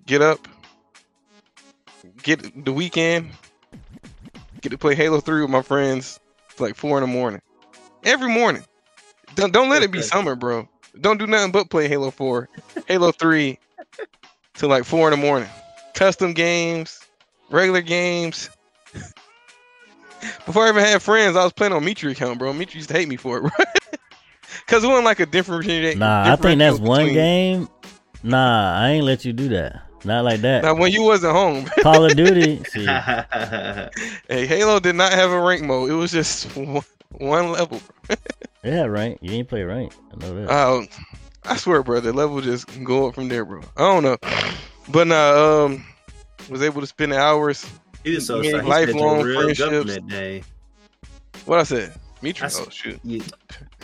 Get 0.05 0.21
up, 0.21 0.47
get 2.23 2.65
the 2.65 2.73
weekend, 2.73 3.31
get 4.61 4.71
to 4.71 4.79
play 4.79 4.95
Halo 4.95 5.21
3 5.21 5.41
with 5.41 5.51
my 5.51 5.63
friends. 5.63 6.21
It's 6.51 6.61
like 6.61 6.75
four 6.75 6.99
in 6.99 7.03
the 7.03 7.13
morning. 7.13 7.41
Every 8.05 8.29
morning. 8.29 8.65
Don't 9.35 9.53
don't 9.53 9.69
let 9.69 9.83
it 9.83 9.91
be 9.91 10.03
summer, 10.03 10.35
bro. 10.35 10.69
Don't 11.01 11.19
do 11.19 11.27
nothing 11.27 11.53
but 11.53 11.71
play 11.71 11.89
Halo 11.89 12.11
4, 12.11 12.49
Halo 12.87 13.13
3 13.13 13.59
till 14.55 14.69
like 14.69 14.85
four 14.85 15.13
in 15.13 15.19
the 15.19 15.25
morning. 15.25 15.49
Custom 15.95 16.33
games, 16.33 17.01
regular 17.51 17.83
games. 17.83 18.51
Before 20.45 20.65
I 20.65 20.69
even 20.71 20.83
had 20.83 21.03
friends, 21.03 21.37
I 21.37 21.45
was 21.45 21.53
playing 21.53 21.73
on 21.73 21.85
Mitri 21.85 22.13
account, 22.13 22.39
bro. 22.39 22.53
Mitri 22.53 22.79
used 22.79 22.89
to 22.91 22.95
hate 22.95 23.09
me 23.09 23.17
for 23.17 23.39
it, 23.39 23.41
bro. 23.43 23.51
Cause 24.67 24.83
it 24.83 24.87
wasn't 24.89 25.05
like 25.05 25.21
a 25.21 25.27
differentiate. 25.27 25.99
Nah, 25.99 26.23
I 26.23 26.37
think 26.37 26.59
that's 26.59 26.79
differential 26.79 26.87
one 26.87 27.13
game. 27.13 27.69
Nah, 28.23 28.77
I 28.81 28.91
ain't 28.91 29.05
let 29.05 29.25
you 29.25 29.33
do 29.33 29.49
that. 29.51 29.83
Not 30.05 30.25
like 30.25 30.41
that. 30.41 30.63
Now 30.63 30.75
when 30.75 30.93
you 30.93 31.03
wasn't 31.03 31.33
home, 31.33 31.65
Call 31.81 32.05
of 32.05 32.17
Duty. 32.17 32.63
See, 32.65 32.85
hey, 34.29 34.47
Halo 34.47 34.81
did 34.81 34.95
not 34.95 35.13
have 35.13 35.31
a 35.31 35.41
rank 35.41 35.63
mode. 35.63 35.91
It 35.91 35.95
was 35.95 36.11
just 36.11 36.57
one, 36.57 36.85
one 37.11 37.53
level. 37.53 37.81
yeah, 38.65 38.85
right. 38.85 39.19
You 39.21 39.33
ain't 39.33 39.49
play 39.49 39.63
right. 39.63 39.93
I 40.13 40.17
know 40.17 40.35
that. 40.35 40.51
Um, 40.51 40.89
I 41.45 41.57
swear, 41.57 41.83
bro, 41.83 42.01
the 42.01 42.13
level 42.13 42.41
just 42.41 42.83
go 42.85 43.09
up 43.09 43.15
from 43.15 43.29
there, 43.29 43.45
bro. 43.45 43.63
I 43.77 43.81
don't 43.81 44.03
know, 44.03 44.17
but 44.89 45.07
nah, 45.07 45.65
um, 45.65 45.85
was 46.49 46.63
able 46.63 46.81
to 46.81 46.87
spend 46.87 47.13
hours. 47.13 47.67
He 48.07 48.15
was 48.15 48.25
so 48.27 48.41
Yeah, 48.41 48.59
excited. 48.61 48.69
lifelong 48.95 49.17
He 49.17 49.23
said 49.23 49.27
your 49.27 49.27
real 49.27 49.55
friendships. 49.83 50.07
day. 50.09 50.43
What 51.45 51.59
I 51.59 51.63
said, 51.65 51.93
Mitri. 52.23 52.45
I 52.45 52.47
s- 52.47 52.61
Oh 52.65 52.71
shoot. 52.71 53.01
You- 53.03 53.23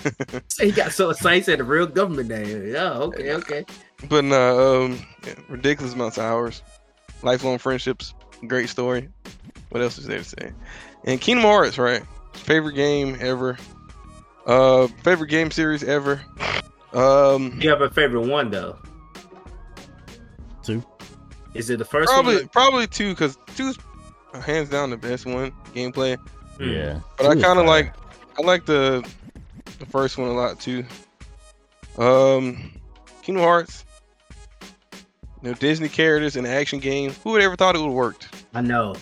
he 0.61 0.71
got 0.71 0.93
so 0.93 1.11
excited. 1.11 1.39
He 1.39 1.43
said 1.43 1.59
the 1.59 1.65
real 1.65 1.87
government 1.87 2.29
day. 2.29 2.71
Yeah. 2.71 2.93
Okay. 2.93 3.33
Okay. 3.35 3.65
But 4.09 4.23
nah, 4.25 4.83
um, 4.85 5.05
yeah, 5.27 5.35
ridiculous 5.49 5.95
amounts 5.95 6.19
of 6.19 6.25
hours, 6.25 6.63
lifelong 7.25 7.59
friendships, 7.59 8.15
great 8.47 8.69
story. 8.69 9.09
What 9.71 9.83
else 9.83 9.99
is 9.99 10.07
there 10.07 10.19
to 10.19 10.25
say? 10.25 10.53
And 11.05 11.21
Kingdom 11.21 11.45
Hearts, 11.45 11.77
right? 11.77 12.05
Favorite 12.35 12.75
game 12.75 13.17
ever. 13.21 13.57
Uh, 14.47 14.87
favorite 15.03 15.31
game 15.31 15.51
series 15.51 15.83
ever. 15.83 16.21
Um, 16.93 17.59
You 17.61 17.71
have 17.71 17.81
a 17.81 17.91
favorite 17.91 18.29
one 18.29 18.51
though. 18.53 18.79
Two. 20.63 20.85
Is 21.55 21.71
it 21.71 21.79
the 21.79 21.85
first 21.85 22.09
probably 22.13 22.37
one? 22.37 22.49
probably 22.49 22.87
two 22.87 23.11
because 23.11 23.37
two's 23.57 23.79
hands 24.41 24.69
down 24.69 24.91
the 24.91 24.97
best 24.97 25.27
one 25.27 25.53
gameplay. 25.75 26.17
Hmm. 26.57 26.65
Yeah. 26.69 27.01
But 27.19 27.27
I 27.27 27.41
kind 27.41 27.59
of 27.59 27.67
like 27.67 27.93
I 28.39 28.43
like 28.43 28.65
the 28.67 29.07
the 29.79 29.87
first 29.87 30.19
one 30.19 30.29
a 30.29 30.33
lot 30.33 30.61
too. 30.61 30.85
Um, 31.99 32.73
Kingdom 33.23 33.45
Hearts. 33.45 33.85
You 35.43 35.49
know, 35.51 35.55
Disney 35.55 35.89
characters 35.89 36.37
in 36.37 36.45
an 36.47 36.53
action 36.53 36.79
game. 36.79 37.13
Who 37.25 37.31
would 37.33 37.43
ever 37.43 37.57
thought 37.57 37.75
it 37.75 37.79
would 37.79 37.87
have 37.87 37.95
worked? 37.95 38.29
I 38.55 38.61
know. 38.61 38.95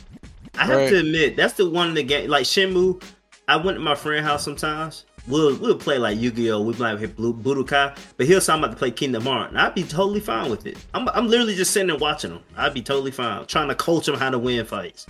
I 0.58 0.64
have 0.64 0.78
Right. 0.78 0.88
to 0.90 0.98
admit, 1.00 1.36
that's 1.36 1.52
the 1.54 1.68
one 1.68 1.88
of 1.90 1.94
the 1.94 2.02
game 2.02 2.30
like 2.30 2.44
Shenmue. 2.44 3.02
I 3.46 3.56
went 3.56 3.76
to 3.76 3.80
my 3.82 3.94
friend's 3.94 4.26
house 4.26 4.42
sometimes. 4.44 5.04
We'll 5.28 5.56
we'll 5.58 5.76
play 5.76 5.98
like 5.98 6.18
Yu-Gi-Oh. 6.18 6.62
We 6.62 6.74
might 6.74 6.98
hit 6.98 7.16
Blue 7.16 7.34
Budokai, 7.34 7.96
but 8.16 8.26
he'll 8.26 8.40
say 8.40 8.52
I'm 8.52 8.60
about 8.60 8.72
to 8.72 8.76
play 8.76 8.90
Kingdom 8.90 9.24
Hearts, 9.24 9.50
and 9.50 9.60
I'd 9.60 9.74
be 9.74 9.82
totally 9.82 10.20
fine 10.20 10.50
with 10.50 10.66
it. 10.66 10.78
I'm 10.94 11.08
I'm 11.10 11.28
literally 11.28 11.54
just 11.54 11.72
sitting 11.72 11.88
there 11.88 11.96
watching 11.96 12.32
him. 12.32 12.40
I'd 12.56 12.74
be 12.74 12.82
totally 12.82 13.10
fine, 13.10 13.46
trying 13.46 13.68
to 13.68 13.74
coach 13.74 14.08
him 14.08 14.14
how 14.14 14.30
to 14.30 14.38
win 14.38 14.64
fights. 14.64 15.06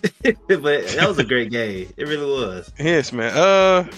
but 0.22 0.28
that 0.48 1.04
was 1.06 1.18
a 1.18 1.24
great 1.24 1.50
game. 1.50 1.92
It 1.96 2.08
really 2.08 2.26
was. 2.26 2.72
Yes, 2.78 3.12
man. 3.12 3.32
Uh, 3.36 3.90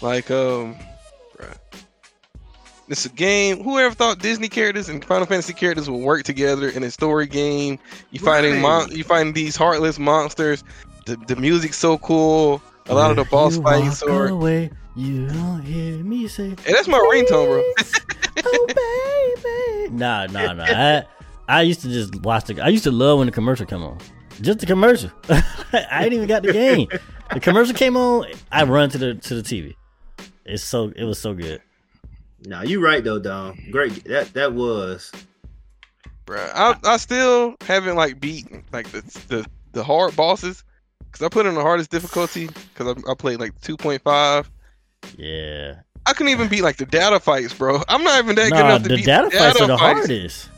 like 0.00 0.30
um, 0.30 0.76
bruh. 1.36 1.56
it's 2.88 3.04
a 3.04 3.10
game. 3.10 3.62
Whoever 3.62 3.94
thought 3.94 4.18
Disney 4.18 4.48
characters 4.48 4.88
and 4.88 5.04
Final 5.04 5.26
Fantasy 5.26 5.52
characters 5.52 5.90
would 5.90 6.00
work 6.00 6.24
together 6.24 6.68
in 6.68 6.82
a 6.82 6.90
story 6.90 7.26
game? 7.26 7.78
You 8.10 8.20
fighting 8.20 8.60
mon- 8.60 8.90
you 8.92 9.04
fighting 9.04 9.32
these 9.32 9.56
heartless 9.56 9.98
monsters. 9.98 10.64
The 11.06 11.16
the 11.16 11.36
music's 11.36 11.78
so 11.78 11.98
cool. 11.98 12.62
A 12.86 12.94
lot 12.94 13.10
of 13.10 13.16
the 13.16 13.24
boss 13.24 13.56
you 13.56 13.62
fights 13.62 14.02
walk 14.02 14.10
are. 14.10 14.26
away, 14.28 14.70
you 14.96 15.26
don't 15.28 15.62
hear 15.62 16.02
me 16.02 16.26
say, 16.28 16.50
Hey, 16.64 16.72
that's 16.72 16.88
my 16.88 16.98
ringtone, 16.98 17.46
bro. 17.46 18.42
"Oh 18.44 18.66
baby." 18.66 19.94
Nah, 19.94 20.26
nah, 20.26 20.52
nah. 20.54 20.64
I 20.64 21.04
I 21.48 21.62
used 21.62 21.82
to 21.82 21.88
just 21.88 22.16
watch 22.22 22.44
the. 22.46 22.60
I 22.62 22.68
used 22.68 22.84
to 22.84 22.90
love 22.90 23.18
when 23.18 23.26
the 23.26 23.32
commercial 23.32 23.66
come 23.66 23.82
on. 23.82 23.98
Just 24.40 24.60
the 24.60 24.66
commercial. 24.66 25.10
I 25.28 26.04
ain't 26.04 26.14
even 26.14 26.26
got 26.26 26.42
the 26.42 26.52
game. 26.52 26.88
The 27.32 27.40
commercial 27.40 27.74
came 27.74 27.96
on. 27.96 28.26
I 28.50 28.64
run 28.64 28.88
to 28.90 28.98
the 28.98 29.14
to 29.14 29.34
the 29.34 29.42
TV. 29.42 29.74
It's 30.46 30.64
so. 30.64 30.92
It 30.96 31.04
was 31.04 31.18
so 31.20 31.34
good. 31.34 31.60
No, 32.46 32.62
you 32.62 32.82
right 32.82 33.04
though, 33.04 33.18
Dom. 33.18 33.58
Great. 33.70 34.04
That 34.04 34.32
that 34.32 34.54
was. 34.54 35.12
Bruh, 36.26 36.50
I 36.54 36.76
I 36.84 36.96
still 36.96 37.56
haven't 37.60 37.96
like 37.96 38.18
beat 38.18 38.46
like 38.72 38.88
the 38.92 39.02
the, 39.28 39.46
the 39.72 39.84
hard 39.84 40.16
bosses 40.16 40.64
because 41.12 41.24
I 41.24 41.28
put 41.28 41.46
in 41.46 41.54
the 41.54 41.60
hardest 41.62 41.90
difficulty 41.90 42.46
because 42.48 42.96
I, 43.06 43.10
I 43.10 43.14
played 43.14 43.38
like 43.38 43.60
two 43.60 43.76
point 43.76 44.02
five. 44.02 44.50
Yeah. 45.16 45.74
I 46.06 46.12
couldn't 46.14 46.32
even 46.32 46.48
beat 46.48 46.62
like 46.62 46.78
the 46.78 46.86
data 46.86 47.20
fights, 47.20 47.54
bro. 47.54 47.80
I'm 47.88 48.02
not 48.02 48.24
even 48.24 48.34
that 48.36 48.50
good 48.50 48.58
Nah, 48.58 48.66
enough 48.66 48.82
to 48.84 48.88
the 48.88 48.96
beat 48.96 49.04
data 49.06 49.28
the 49.30 49.36
fights 49.38 49.52
data 49.54 49.64
are 49.64 49.66
the 49.68 49.78
fights. 49.78 49.98
hardest. 50.08 50.48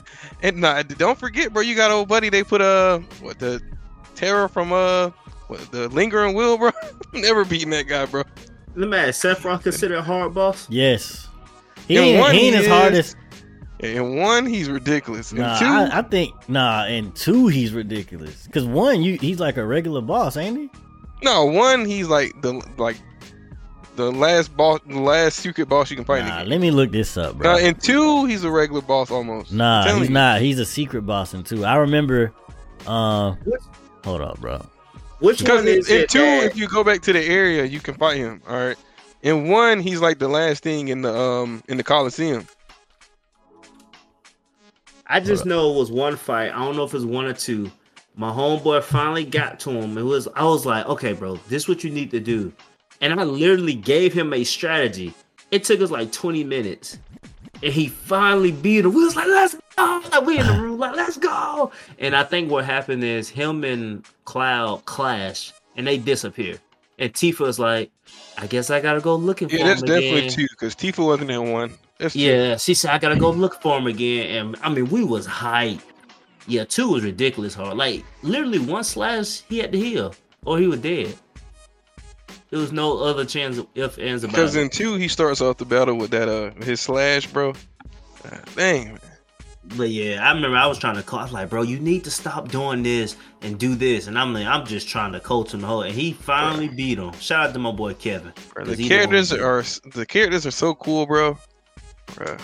And 0.42 0.56
nah, 0.60 0.82
don't 0.82 1.18
forget, 1.18 1.52
bro. 1.52 1.62
You 1.62 1.74
got 1.74 1.90
old 1.90 2.08
buddy. 2.08 2.28
They 2.30 2.42
put 2.44 2.60
uh 2.60 3.00
what 3.20 3.38
the 3.38 3.60
terror 4.14 4.48
from 4.48 4.72
uh 4.72 5.10
what, 5.48 5.60
the 5.72 5.88
lingering 5.88 6.34
will, 6.34 6.56
bro. 6.56 6.70
Never 7.12 7.44
beating 7.44 7.70
that 7.70 7.84
guy, 7.84 8.06
bro. 8.06 8.22
Let 8.74 8.88
me 8.88 8.96
ask, 8.96 9.22
Sephiroth 9.22 9.62
considered 9.62 9.98
a 9.98 10.02
hard 10.02 10.34
boss? 10.34 10.68
Yes. 10.70 11.28
He 11.86 11.96
And 11.96 12.04
ain't, 12.06 12.20
one 12.20 12.34
he 12.34 12.40
ain't 12.46 12.54
he 12.54 12.58
as 12.60 12.64
is- 12.64 12.70
hard 12.70 12.94
as 12.94 13.16
And 13.84 14.16
one, 14.16 14.46
he's 14.46 14.68
ridiculous. 14.70 15.30
And 15.32 15.40
Nah, 15.40 15.58
two, 15.58 15.64
I, 15.66 15.98
I 15.98 16.02
think 16.02 16.32
nah, 16.48 16.84
and 16.84 17.14
two 17.14 17.48
he's 17.48 17.72
ridiculous. 17.72 18.48
Cause 18.52 18.64
one, 18.64 19.02
you 19.02 19.18
he's 19.18 19.38
like 19.40 19.56
a 19.56 19.64
regular 19.66 20.00
boss, 20.00 20.36
ain't 20.36 20.58
he? 20.58 20.70
no, 21.22 21.44
one, 21.44 21.84
he's 21.84 22.08
like 22.08 22.40
the 22.42 22.54
like 22.76 22.96
the 23.96 24.10
last 24.10 24.56
boss, 24.56 24.80
the 24.86 24.98
last 24.98 25.36
secret 25.38 25.68
boss 25.68 25.90
you 25.90 25.96
can 25.96 26.04
fight. 26.04 26.20
in 26.20 26.26
the 26.26 26.30
Nah, 26.30 26.42
let 26.42 26.60
me 26.60 26.70
look 26.70 26.90
this 26.90 27.16
up, 27.16 27.36
bro. 27.38 27.52
Uh, 27.54 27.58
and 27.58 27.80
two, 27.80 28.24
he's 28.26 28.42
a 28.44 28.50
regular 28.50 28.82
boss 28.82 29.10
almost. 29.10 29.52
Nah, 29.52 29.84
telling 29.84 30.00
he's 30.00 30.08
you. 30.08 30.14
not. 30.14 30.40
He's 30.40 30.58
a 30.58 30.66
secret 30.66 31.02
boss 31.02 31.32
in 31.34 31.44
two. 31.44 31.64
I 31.64 31.76
remember. 31.76 32.32
Uh, 32.86 33.32
What? 33.44 33.60
hold 34.04 34.20
up, 34.20 34.40
bro. 34.40 34.64
Which 35.20 35.38
Because 35.38 35.60
one 35.64 35.68
is 35.68 35.88
in 35.88 36.00
it? 36.02 36.10
two, 36.10 36.18
that- 36.18 36.44
if 36.44 36.56
you 36.56 36.66
go 36.68 36.82
back 36.84 37.00
to 37.02 37.12
the 37.12 37.24
area, 37.24 37.64
you 37.64 37.80
can 37.80 37.94
fight 37.94 38.16
him. 38.16 38.42
All 38.48 38.56
right. 38.56 38.76
In 39.22 39.48
one, 39.48 39.80
he's 39.80 40.00
like 40.02 40.18
the 40.18 40.28
last 40.28 40.62
thing 40.62 40.88
in 40.88 41.00
the 41.02 41.16
um 41.16 41.62
in 41.68 41.76
the 41.78 41.82
Coliseum. 41.84 42.46
I 45.06 45.20
just 45.20 45.44
know 45.44 45.72
it 45.72 45.78
was 45.78 45.92
one 45.92 46.16
fight. 46.16 46.52
I 46.52 46.58
don't 46.58 46.76
know 46.76 46.84
if 46.84 46.94
it's 46.94 47.04
one 47.04 47.26
or 47.26 47.34
two. 47.34 47.70
My 48.16 48.30
homeboy 48.30 48.82
finally 48.82 49.24
got 49.24 49.60
to 49.60 49.70
him. 49.70 49.98
It 49.98 50.02
was 50.02 50.28
I 50.34 50.44
was 50.44 50.64
like, 50.64 50.86
okay, 50.86 51.12
bro, 51.12 51.36
this 51.48 51.64
is 51.64 51.68
what 51.68 51.84
you 51.84 51.90
need 51.90 52.10
to 52.12 52.20
do. 52.20 52.52
And 53.00 53.18
I 53.18 53.24
literally 53.24 53.74
gave 53.74 54.12
him 54.12 54.32
a 54.32 54.44
strategy. 54.44 55.12
It 55.50 55.64
took 55.64 55.80
us 55.80 55.90
like 55.90 56.12
20 56.12 56.44
minutes. 56.44 56.98
And 57.62 57.72
he 57.72 57.88
finally 57.88 58.52
beat 58.52 58.84
him. 58.84 58.94
We 58.94 59.04
was 59.04 59.16
like, 59.16 59.26
let's 59.26 59.56
go. 59.76 60.02
Like, 60.10 60.24
we 60.24 60.38
in 60.38 60.46
the 60.46 60.60
room, 60.60 60.78
like, 60.78 60.96
let's 60.96 61.16
go. 61.16 61.70
And 61.98 62.14
I 62.14 62.22
think 62.22 62.50
what 62.50 62.64
happened 62.64 63.04
is 63.04 63.28
him 63.28 63.64
and 63.64 64.04
Cloud 64.24 64.84
clash 64.84 65.52
and 65.76 65.86
they 65.86 65.98
disappear. 65.98 66.58
And 66.98 67.12
Tifa's 67.12 67.58
like, 67.58 67.90
I 68.36 68.46
guess 68.46 68.70
I 68.70 68.80
gotta 68.80 69.00
go 69.00 69.14
looking 69.16 69.48
for 69.48 69.56
him. 69.56 69.60
Yeah, 69.60 69.68
that's 69.68 69.82
definitely 69.82 70.18
again. 70.18 70.30
two 70.30 70.46
because 70.50 70.74
Tifa 70.74 71.04
wasn't 71.04 71.30
in 71.30 71.52
one. 71.52 71.72
That's 71.98 72.14
two. 72.14 72.20
Yeah, 72.20 72.56
she 72.56 72.74
said 72.74 72.90
I 72.90 72.98
gotta 72.98 73.16
go 73.16 73.30
look 73.30 73.60
for 73.62 73.78
him 73.78 73.86
again, 73.86 74.46
and 74.46 74.56
I 74.62 74.68
mean 74.68 74.88
we 74.90 75.04
was 75.04 75.26
hype. 75.26 75.80
Yeah, 76.46 76.64
two 76.64 76.88
was 76.88 77.04
ridiculous 77.04 77.54
hard. 77.54 77.76
Like 77.76 78.04
literally 78.22 78.58
one 78.58 78.84
slash, 78.84 79.42
he 79.48 79.58
had 79.58 79.72
to 79.72 79.78
heal, 79.78 80.14
or 80.44 80.58
he 80.58 80.66
was 80.66 80.80
dead. 80.80 81.14
There 82.50 82.60
was 82.60 82.72
no 82.72 82.98
other 82.98 83.24
chance 83.24 83.58
of 83.58 83.66
if 83.74 83.98
ands 83.98 84.24
about 84.24 84.36
Because 84.36 84.56
in 84.56 84.68
two, 84.68 84.94
he 84.94 85.08
starts 85.08 85.40
off 85.40 85.56
the 85.56 85.64
battle 85.64 85.96
with 85.96 86.10
that 86.10 86.28
uh 86.28 86.50
his 86.64 86.80
slash, 86.80 87.26
bro. 87.26 87.54
Ah, 88.24 88.40
dang, 88.54 88.88
man. 88.88 89.00
But 89.76 89.88
yeah, 89.90 90.26
I 90.28 90.32
remember 90.34 90.56
I 90.56 90.66
was 90.66 90.78
trying 90.78 90.96
to 90.96 91.02
call. 91.02 91.20
I 91.20 91.22
was 91.22 91.32
like, 91.32 91.48
bro, 91.48 91.62
you 91.62 91.78
need 91.80 92.04
to 92.04 92.10
stop 92.10 92.48
doing 92.48 92.82
this 92.82 93.16
and 93.40 93.58
do 93.58 93.74
this. 93.74 94.06
And 94.06 94.18
I'm 94.18 94.34
like, 94.34 94.46
I'm 94.46 94.66
just 94.66 94.88
trying 94.88 95.12
to 95.12 95.20
coach 95.20 95.54
him 95.54 95.62
the 95.62 95.66
whole. 95.66 95.82
And 95.82 95.94
he 95.94 96.12
finally 96.12 96.68
beat 96.68 96.98
him. 96.98 97.12
Shout 97.14 97.48
out 97.48 97.52
to 97.54 97.58
my 97.58 97.72
boy 97.72 97.94
Kevin. 97.94 98.32
Bro, 98.52 98.66
'cause 98.66 98.76
the 98.76 98.88
characters 98.88 99.32
one- 99.32 99.40
are 99.40 99.62
the 99.90 100.04
characters 100.06 100.46
are 100.46 100.50
so 100.50 100.74
cool, 100.74 101.06
bro. 101.06 101.38
Bro. 102.14 102.36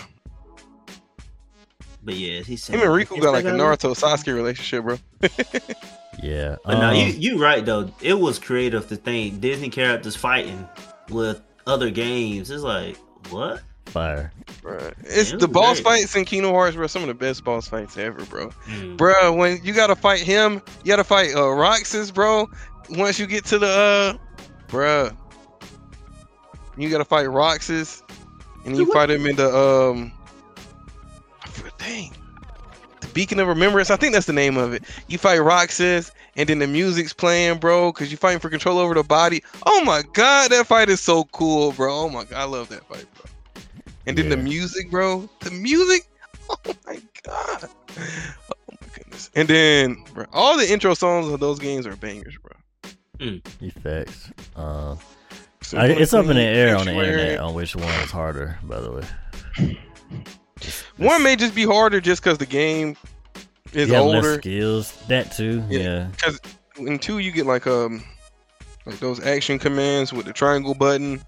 But 2.03 2.15
yeah, 2.15 2.41
he 2.41 2.57
said 2.57 2.77
Him 2.77 2.83
and 2.83 2.91
Riku 2.91 3.21
got 3.21 3.33
like 3.33 3.45
a 3.45 3.49
Naruto 3.49 3.95
Sasuke 3.95 4.35
relationship, 4.35 4.85
bro. 4.85 4.99
Yeah. 6.23 6.57
But 6.67 6.81
no, 6.81 6.89
um, 6.91 6.97
you 6.97 7.05
you 7.07 7.43
right 7.43 7.65
though. 7.65 7.91
It 8.03 8.13
was 8.19 8.39
creative 8.39 8.87
to 8.89 8.97
think 8.97 9.41
Disney 9.41 9.71
characters 9.71 10.17
fighting 10.17 10.69
with 11.09 11.41
other 11.67 11.89
games. 11.91 12.51
It's 12.51 12.63
like 12.63 12.97
what? 13.31 13.63
Fire. 13.91 14.33
Bro. 14.63 14.91
It's 15.05 15.31
Yeah, 15.31 15.37
it 15.37 15.41
the 15.41 15.49
boss 15.49 15.81
great. 15.81 16.01
fights 16.03 16.17
in 16.17 16.25
Kingdom 16.25 16.53
Hearts, 16.53 16.77
bro. 16.77 16.87
Some 16.87 17.03
of 17.03 17.09
the 17.09 17.15
best 17.15 17.45
boss 17.45 17.69
fights 17.69 17.97
ever, 17.97 18.25
bro. 18.27 18.51
Mm. 18.67 18.97
Bro, 18.97 19.35
when 19.35 19.61
you 19.65 19.73
gotta 19.73 19.97
fight 19.97 20.21
him, 20.21 20.63
you 20.85 20.89
gotta 20.89 21.05
fight 21.05 21.35
uh 21.35 21.51
Roxas, 21.51 22.11
bro. 22.11 22.49
Once 22.91 23.19
you 23.19 23.27
get 23.27 23.45
to 23.47 23.59
the 23.59 23.67
uh 23.69 24.13
bro. 24.69 25.11
You 26.77 26.89
gotta 26.89 27.05
fight 27.05 27.29
Roxas 27.31 28.03
and 28.65 28.75
you 28.77 28.83
Dude, 28.83 28.89
what- 28.89 28.95
fight 28.95 29.11
him 29.11 29.27
in 29.27 29.37
the 29.37 29.55
um 29.55 30.13
dang. 31.79 32.13
The 33.01 33.07
Beacon 33.09 33.41
of 33.41 33.49
Remembrance, 33.49 33.91
I 33.91 33.97
think 33.97 34.13
that's 34.13 34.27
the 34.27 34.33
name 34.33 34.57
of 34.57 34.73
it. 34.73 34.83
You 35.09 35.19
fight 35.19 35.39
Roxas 35.39 36.13
and 36.37 36.49
then 36.49 36.59
the 36.59 36.67
music's 36.67 37.13
playing, 37.13 37.59
bro, 37.59 37.93
because 37.93 38.11
you're 38.11 38.19
fighting 38.19 38.39
for 38.41 38.51
control 38.51 38.79
over 38.79 38.95
the 38.95 39.03
body. 39.03 39.43
Oh 39.67 39.83
my 39.85 40.03
god, 40.13 40.51
that 40.53 40.67
fight 40.67 40.89
is 40.89 41.01
so 41.01 41.25
cool, 41.25 41.73
bro. 41.73 41.93
Oh 41.95 42.09
my 42.09 42.25
god, 42.25 42.39
I 42.39 42.45
love 42.45 42.69
that 42.69 42.85
fight, 42.85 43.07
bro. 43.15 43.30
And 44.07 44.17
then 44.17 44.29
the 44.29 44.37
music, 44.37 44.91
bro. 44.91 45.29
The 45.41 45.51
music, 45.51 46.07
oh 46.51 46.57
my 46.87 47.01
god. 47.25 47.69
Oh 47.99 48.55
my 48.71 48.89
goodness. 48.95 49.31
And 49.35 49.47
then 49.49 50.03
bro, 50.15 50.25
all 50.33 50.57
the 50.57 50.71
intro 50.71 50.95
songs 50.95 51.29
of 51.33 51.39
those 51.41 51.59
games 51.59 51.87
are 51.87 51.95
bangers, 51.97 52.37
bro. 52.43 53.39
Effects. 53.61 54.31
Uh, 54.57 54.97
So 55.63 55.77
I, 55.79 55.87
it's 55.89 56.15
up 56.15 56.27
in 56.27 56.37
the 56.37 56.43
air 56.43 56.75
on 56.77 56.87
the 56.87 56.93
Sanctuary. 56.93 57.13
internet 57.21 57.41
on 57.41 57.55
which 57.55 57.77
one 57.77 57.89
is 58.01 58.11
harder. 58.11 58.59
By 58.63 58.81
the 58.81 58.91
way, 58.91 59.07
One 60.97 61.23
may 61.23 61.37
just 61.37 61.55
be 61.55 61.65
harder 61.65 62.01
just 62.01 62.23
because 62.23 62.39
the 62.39 62.47
game 62.47 62.97
is 63.73 63.89
you 63.89 63.95
have 63.95 64.07
less 64.07 64.25
older. 64.25 64.35
skills. 64.41 64.93
That 65.09 65.33
too. 65.33 65.63
Yeah. 65.69 66.09
Yeah. 66.25 66.33
In 66.79 66.99
two, 66.99 67.19
you 67.19 67.31
get 67.31 67.47
like 67.47 67.67
um 67.67 68.03
like 68.87 68.99
those 68.99 69.21
action 69.25 69.59
commands 69.59 70.13
with 70.13 70.27
the 70.27 70.33
triangle 70.33 70.75
button. 70.75 71.21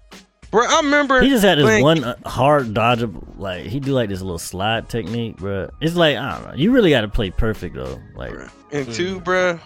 Bro, 0.53 0.67
I 0.67 0.81
remember 0.81 1.19
He 1.19 1.29
just 1.29 1.43
had 1.43 1.57
this 1.57 1.65
playing- 1.65 1.83
one 1.83 2.03
uh, 2.03 2.15
hard 2.29 2.75
dodgeable, 2.75 3.23
like 3.39 3.65
he 3.65 3.79
do 3.79 3.91
like 3.91 4.07
this 4.07 4.21
little 4.21 4.37
slide 4.37 4.87
technique, 4.87 5.37
bro. 5.37 5.67
It's 5.81 5.95
like 5.95 6.15
I 6.15 6.37
don't 6.37 6.47
know. 6.49 6.53
You 6.53 6.71
really 6.71 6.91
got 6.91 7.01
to 7.01 7.07
play 7.07 7.31
perfect 7.31 7.73
though, 7.75 7.99
like 8.15 8.31
Bruh. 8.33 8.51
in 8.71 8.85
two, 8.93 9.19
bro. 9.21 9.59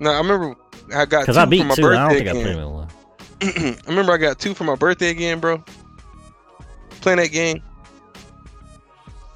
No, 0.00 0.10
I 0.10 0.16
remember 0.16 0.56
I 0.96 1.04
got 1.04 1.20
because 1.26 1.36
two 1.36 1.40
I 1.42 1.44
for 1.44 1.50
beat 1.50 1.66
my 1.66 1.74
two. 1.74 1.86
I 1.88 1.92
don't 1.92 2.08
birthday 2.08 2.24
think 2.24 2.28
I 2.28 2.32
played 2.32 2.46
again. 2.56 2.70
one. 2.70 2.88
I 3.42 3.88
remember 3.90 4.12
I 4.12 4.16
got 4.16 4.38
two 4.38 4.54
for 4.54 4.64
my 4.64 4.74
birthday 4.74 5.10
again, 5.10 5.38
bro. 5.38 5.62
Playing 7.02 7.18
that 7.18 7.30
game. 7.30 7.62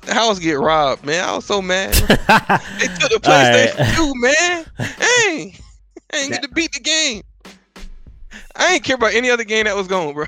The 0.02 0.14
house 0.14 0.38
get 0.38 0.54
robbed, 0.58 1.04
man. 1.04 1.28
I 1.28 1.34
was 1.36 1.44
so 1.44 1.60
mad. 1.60 1.92
They 2.78 2.86
took 2.88 3.10
the 3.10 3.20
All 3.24 3.32
right. 3.32 3.70
PlayStation 3.70 3.96
2, 3.96 4.12
man. 4.16 4.64
Hey, 4.78 5.54
I 6.12 6.16
ain't 6.16 6.30
get 6.32 6.42
to 6.42 6.48
beat 6.48 6.72
the 6.72 6.80
game. 6.80 7.22
I 8.56 8.74
ain't 8.74 8.84
care 8.84 8.96
about 8.96 9.12
any 9.14 9.28
other 9.30 9.44
game 9.44 9.64
that 9.64 9.76
was 9.76 9.86
going, 9.88 10.14
bro. 10.14 10.24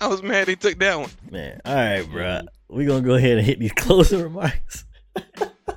I 0.00 0.06
was 0.08 0.22
mad 0.22 0.46
they 0.48 0.54
took 0.54 0.78
that 0.78 0.98
one. 0.98 1.10
Man, 1.30 1.60
all 1.64 1.74
right, 1.74 2.10
bro. 2.10 2.40
We 2.68 2.86
gonna 2.86 3.00
go 3.02 3.14
ahead 3.14 3.38
and 3.38 3.46
hit 3.46 3.58
these 3.58 3.72
closing 3.76 4.22
remarks. 4.22 4.84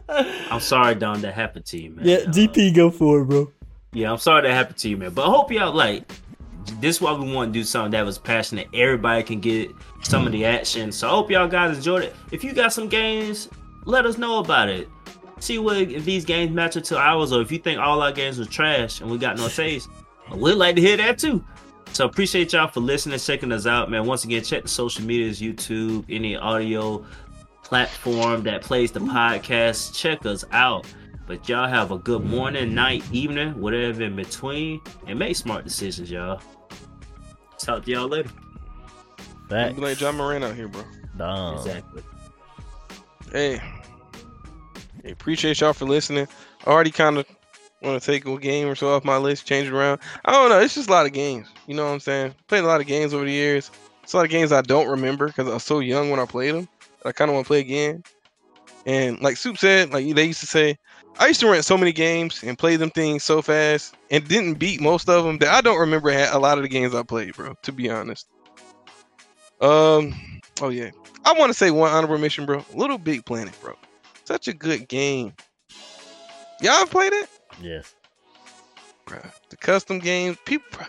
I'm 0.09 0.59
sorry, 0.59 0.95
Dom, 0.95 1.21
that 1.21 1.33
happened 1.33 1.65
to 1.67 1.81
you, 1.81 1.91
man. 1.91 2.05
Yeah, 2.05 2.17
Uh, 2.27 2.71
go 2.73 2.91
for 2.91 3.21
it, 3.21 3.25
bro. 3.25 3.51
Yeah, 3.93 4.11
I'm 4.11 4.17
sorry 4.17 4.43
that 4.43 4.53
happened 4.53 4.77
to 4.77 4.89
you, 4.89 4.97
man. 4.97 5.11
But 5.13 5.27
I 5.27 5.29
hope 5.29 5.51
y'all 5.51 5.73
like 5.73 6.07
this. 6.79 6.95
Is 6.97 7.01
why 7.01 7.13
we 7.13 7.31
want 7.33 7.53
to 7.53 7.59
do 7.59 7.63
something 7.63 7.91
that 7.91 8.05
was 8.05 8.17
passionate. 8.17 8.67
Everybody 8.73 9.23
can 9.23 9.39
get 9.39 9.71
some 10.03 10.25
of 10.25 10.31
the 10.31 10.45
action. 10.45 10.91
So 10.91 11.07
I 11.07 11.11
hope 11.11 11.31
y'all 11.31 11.47
guys 11.47 11.77
enjoyed 11.77 12.03
it. 12.03 12.15
If 12.31 12.43
you 12.43 12.53
got 12.53 12.73
some 12.73 12.87
games, 12.89 13.49
let 13.85 14.05
us 14.05 14.17
know 14.17 14.39
about 14.39 14.69
it. 14.69 14.87
See 15.39 15.57
what 15.59 15.77
if 15.77 16.05
these 16.05 16.25
games 16.25 16.51
match 16.51 16.77
up 16.77 16.83
to 16.85 16.97
ours, 16.97 17.33
or 17.33 17.41
if 17.41 17.51
you 17.51 17.57
think 17.59 17.79
all 17.79 18.01
our 18.01 18.11
games 18.11 18.39
were 18.39 18.45
trash 18.45 19.01
and 19.01 19.09
we 19.11 19.17
got 19.17 19.37
no 19.37 19.47
taste, 19.49 19.89
we'd 20.33 20.53
like 20.53 20.75
to 20.75 20.81
hear 20.81 20.97
that 20.97 21.17
too. 21.19 21.43
So 21.93 22.05
appreciate 22.05 22.53
y'all 22.53 22.67
for 22.67 22.79
listening, 22.79 23.19
checking 23.19 23.51
us 23.51 23.67
out, 23.67 23.91
man. 23.91 24.07
Once 24.07 24.23
again, 24.23 24.43
check 24.43 24.63
the 24.63 24.67
social 24.67 25.05
medias, 25.05 25.39
YouTube, 25.39 26.05
any 26.09 26.35
audio 26.35 27.05
platform 27.63 28.41
that 28.43 28.63
plays 28.63 28.91
the 28.91 28.99
podcast. 28.99 29.95
Check 29.95 30.25
us 30.25 30.43
out. 30.51 30.87
But 31.27 31.47
y'all 31.47 31.67
have 31.67 31.91
a 31.91 31.99
good 31.99 32.25
morning, 32.25 32.73
night, 32.73 33.03
evening, 33.11 33.61
whatever 33.61 34.01
in 34.01 34.15
between, 34.15 34.81
and 35.05 35.19
make 35.19 35.35
smart 35.35 35.65
decisions, 35.65 36.09
y'all. 36.09 36.41
Talk 37.59 37.85
to 37.85 37.91
y'all 37.91 38.07
later. 38.07 38.29
Facts. 39.47 39.75
Be 39.75 39.81
like 39.81 39.97
John 39.97 40.17
Moran 40.17 40.43
out 40.43 40.55
here, 40.55 40.67
bro. 40.67 40.83
Dumb. 41.15 41.57
Exactly. 41.57 42.01
Hey, 43.31 43.61
hey, 45.03 45.11
appreciate 45.11 45.61
y'all 45.61 45.73
for 45.73 45.85
listening. 45.85 46.27
I 46.65 46.71
already 46.71 46.91
kind 46.91 47.19
of 47.19 47.27
want 47.83 48.01
to 48.01 48.11
take 48.11 48.25
a 48.25 48.37
game 48.37 48.67
or 48.67 48.75
so 48.75 48.93
off 48.93 49.03
my 49.03 49.17
list, 49.17 49.45
change 49.45 49.67
it 49.67 49.73
around. 49.73 49.99
I 50.25 50.31
don't 50.31 50.49
know. 50.49 50.59
It's 50.59 50.75
just 50.75 50.89
a 50.89 50.91
lot 50.91 51.05
of 51.05 51.13
games. 51.13 51.47
You 51.67 51.75
know 51.75 51.85
what 51.85 51.91
I'm 51.91 51.99
saying? 51.99 52.33
Played 52.47 52.63
a 52.63 52.67
lot 52.67 52.81
of 52.81 52.87
games 52.87 53.13
over 53.13 53.25
the 53.25 53.31
years. 53.31 53.69
It's 54.03 54.13
a 54.13 54.17
lot 54.17 54.25
of 54.25 54.31
games 54.31 54.51
I 54.51 54.61
don't 54.61 54.87
remember 54.87 55.27
because 55.27 55.47
I 55.47 55.53
was 55.53 55.63
so 55.63 55.79
young 55.79 56.09
when 56.09 56.19
I 56.19 56.25
played 56.25 56.55
them. 56.55 56.67
I 57.05 57.11
kind 57.11 57.29
of 57.29 57.35
want 57.35 57.45
to 57.45 57.49
play 57.49 57.59
again. 57.59 58.03
And 58.85 59.21
like 59.21 59.37
Soup 59.37 59.57
said, 59.57 59.93
like 59.93 60.13
they 60.13 60.25
used 60.25 60.41
to 60.41 60.47
say, 60.47 60.77
I 61.19 61.27
used 61.27 61.39
to 61.41 61.49
rent 61.49 61.63
so 61.63 61.77
many 61.77 61.91
games 61.91 62.43
and 62.43 62.57
play 62.57 62.75
them 62.75 62.89
things 62.89 63.23
so 63.23 63.41
fast 63.41 63.95
and 64.09 64.27
didn't 64.27 64.55
beat 64.55 64.81
most 64.81 65.07
of 65.07 65.23
them 65.23 65.37
that 65.39 65.49
I 65.49 65.61
don't 65.61 65.79
remember 65.79 66.09
a 66.09 66.39
lot 66.39 66.57
of 66.57 66.63
the 66.63 66.69
games 66.69 66.93
I 66.93 67.03
played, 67.03 67.35
bro. 67.35 67.53
To 67.61 67.71
be 67.71 67.89
honest. 67.89 68.27
Um. 69.61 70.13
Oh 70.61 70.69
yeah. 70.69 70.91
I 71.25 71.33
want 71.33 71.49
to 71.49 71.53
say 71.53 71.71
one 71.71 71.91
honorable 71.91 72.17
mention, 72.17 72.45
bro. 72.45 72.65
Little 72.73 72.97
Big 72.97 73.25
Planet, 73.25 73.57
bro. 73.61 73.75
Such 74.25 74.47
a 74.47 74.53
good 74.53 74.87
game. 74.87 75.33
Y'all 76.61 76.85
played 76.85 77.13
it? 77.13 77.29
Yes. 77.61 77.93
Bro, 79.05 79.19
the 79.49 79.57
custom 79.57 79.99
games, 79.99 80.37
people. 80.45 80.79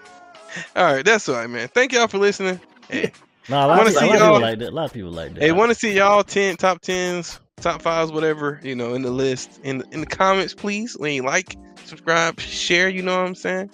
All 0.77 0.85
right, 0.85 1.05
that's 1.05 1.29
all 1.29 1.35
right, 1.37 1.51
man. 1.51 1.69
Thank 1.69 1.93
y'all 1.93 2.07
for 2.07 2.19
listening. 2.19 2.61
Hey, 2.89 3.11
No, 3.49 3.59
a 3.59 3.67
lot, 3.67 3.81
of, 3.81 3.87
people, 3.87 3.89
a 3.89 3.93
see 3.93 3.97
lot 3.97 4.05
of 4.07 4.13
people 4.13 4.27
y'all- 4.29 4.41
like 4.41 4.59
that. 4.61 4.69
A 4.69 4.71
lot 4.71 4.85
of 4.87 4.93
people 4.93 5.11
like 5.11 5.35
that. 5.35 5.43
hey, 5.43 5.53
want 5.53 5.71
to 5.71 5.75
see 5.75 5.93
y'all 5.95 6.23
ten 6.23 6.57
top 6.57 6.81
tens, 6.81 7.41
top 7.61 7.83
fives, 7.83 8.13
whatever 8.13 8.61
you 8.63 8.75
know 8.77 8.95
in 8.95 9.03
the 9.03 9.11
list 9.11 9.61
in 9.65 9.83
in 9.91 10.01
the 10.01 10.07
comments, 10.07 10.55
please. 10.55 10.97
Leave 10.97 11.25
like, 11.25 11.57
subscribe, 11.85 12.39
share. 12.41 12.89
You 12.89 13.03
know 13.03 13.19
what 13.21 13.27
I'm 13.27 13.35
saying? 13.35 13.71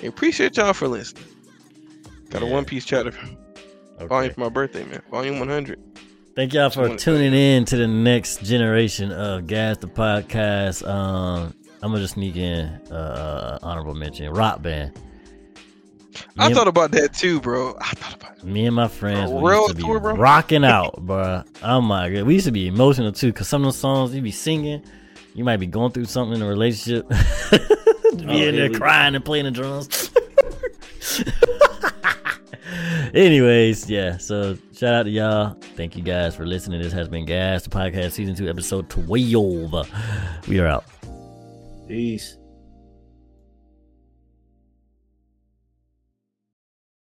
Hey, 0.00 0.06
appreciate 0.06 0.56
y'all 0.56 0.72
for 0.72 0.88
listening. 0.88 1.24
Got 2.30 2.42
a 2.42 2.46
One 2.46 2.64
Piece 2.64 2.84
chatter 2.86 3.10
Okay. 3.10 4.06
volume 4.06 4.32
for 4.32 4.40
my 4.40 4.48
birthday, 4.48 4.84
man. 4.84 5.02
Volume 5.10 5.38
100. 5.38 5.78
Thank 6.34 6.54
y'all 6.54 6.70
for 6.70 6.96
tuning 6.96 7.34
in 7.34 7.66
to 7.66 7.76
the 7.76 7.86
next 7.86 8.42
generation 8.42 9.12
of 9.12 9.46
Gas 9.46 9.76
the 9.78 9.86
Podcast. 9.86 10.88
Um, 10.88 11.54
I'm 11.82 11.90
gonna 11.90 12.00
just 12.00 12.14
sneak 12.14 12.36
in 12.36 12.66
uh, 12.92 13.58
honorable 13.62 13.94
mention 13.94 14.30
Rock 14.32 14.62
Band. 14.62 14.92
I 16.38 16.48
Me 16.48 16.54
thought 16.54 16.68
about 16.68 16.90
that 16.92 17.14
too, 17.14 17.40
bro. 17.40 17.74
I 17.80 17.90
thought 17.92 18.14
about 18.14 18.36
it. 18.38 18.44
me 18.44 18.66
and 18.66 18.76
my 18.76 18.86
friends 18.88 19.30
A 19.30 19.34
we 19.34 19.50
real 19.50 19.60
used 19.62 19.70
to 19.70 19.76
be 19.76 19.82
tour, 19.82 19.98
bro? 19.98 20.14
rocking 20.14 20.64
out, 20.64 20.96
bro. 21.04 21.42
Oh 21.62 21.80
my 21.80 22.10
god, 22.10 22.24
we 22.24 22.34
used 22.34 22.46
to 22.46 22.52
be 22.52 22.66
emotional 22.66 23.12
too. 23.12 23.32
Cause 23.32 23.48
some 23.48 23.64
of 23.64 23.72
the 23.72 23.78
songs 23.78 24.14
you 24.14 24.20
be 24.22 24.30
singing, 24.30 24.82
you 25.34 25.42
might 25.42 25.56
be 25.56 25.66
going 25.66 25.90
through 25.92 26.04
something 26.04 26.36
in 26.36 26.42
a 26.42 26.48
relationship, 26.48 27.08
be 27.10 27.16
Oh, 27.16 28.30
in 28.30 28.54
there 28.56 28.68
we 28.70 28.74
crying 28.76 29.14
and 29.14 29.24
playing 29.24 29.46
the 29.46 29.50
drums. 29.50 30.10
Anyways, 33.14 33.90
yeah. 33.90 34.16
So 34.18 34.56
shout 34.74 34.94
out 34.94 35.02
to 35.04 35.10
y'all. 35.10 35.56
Thank 35.76 35.96
you 35.96 36.02
guys 36.02 36.34
for 36.36 36.46
listening. 36.46 36.80
This 36.80 36.92
has 36.92 37.08
been 37.08 37.24
Gas, 37.24 37.64
the 37.64 37.70
podcast 37.70 38.12
season 38.12 38.34
two, 38.34 38.48
episode 38.48 38.88
twelve. 38.88 39.88
We 40.48 40.60
are 40.60 40.66
out. 40.66 40.84
Peace. 41.86 42.41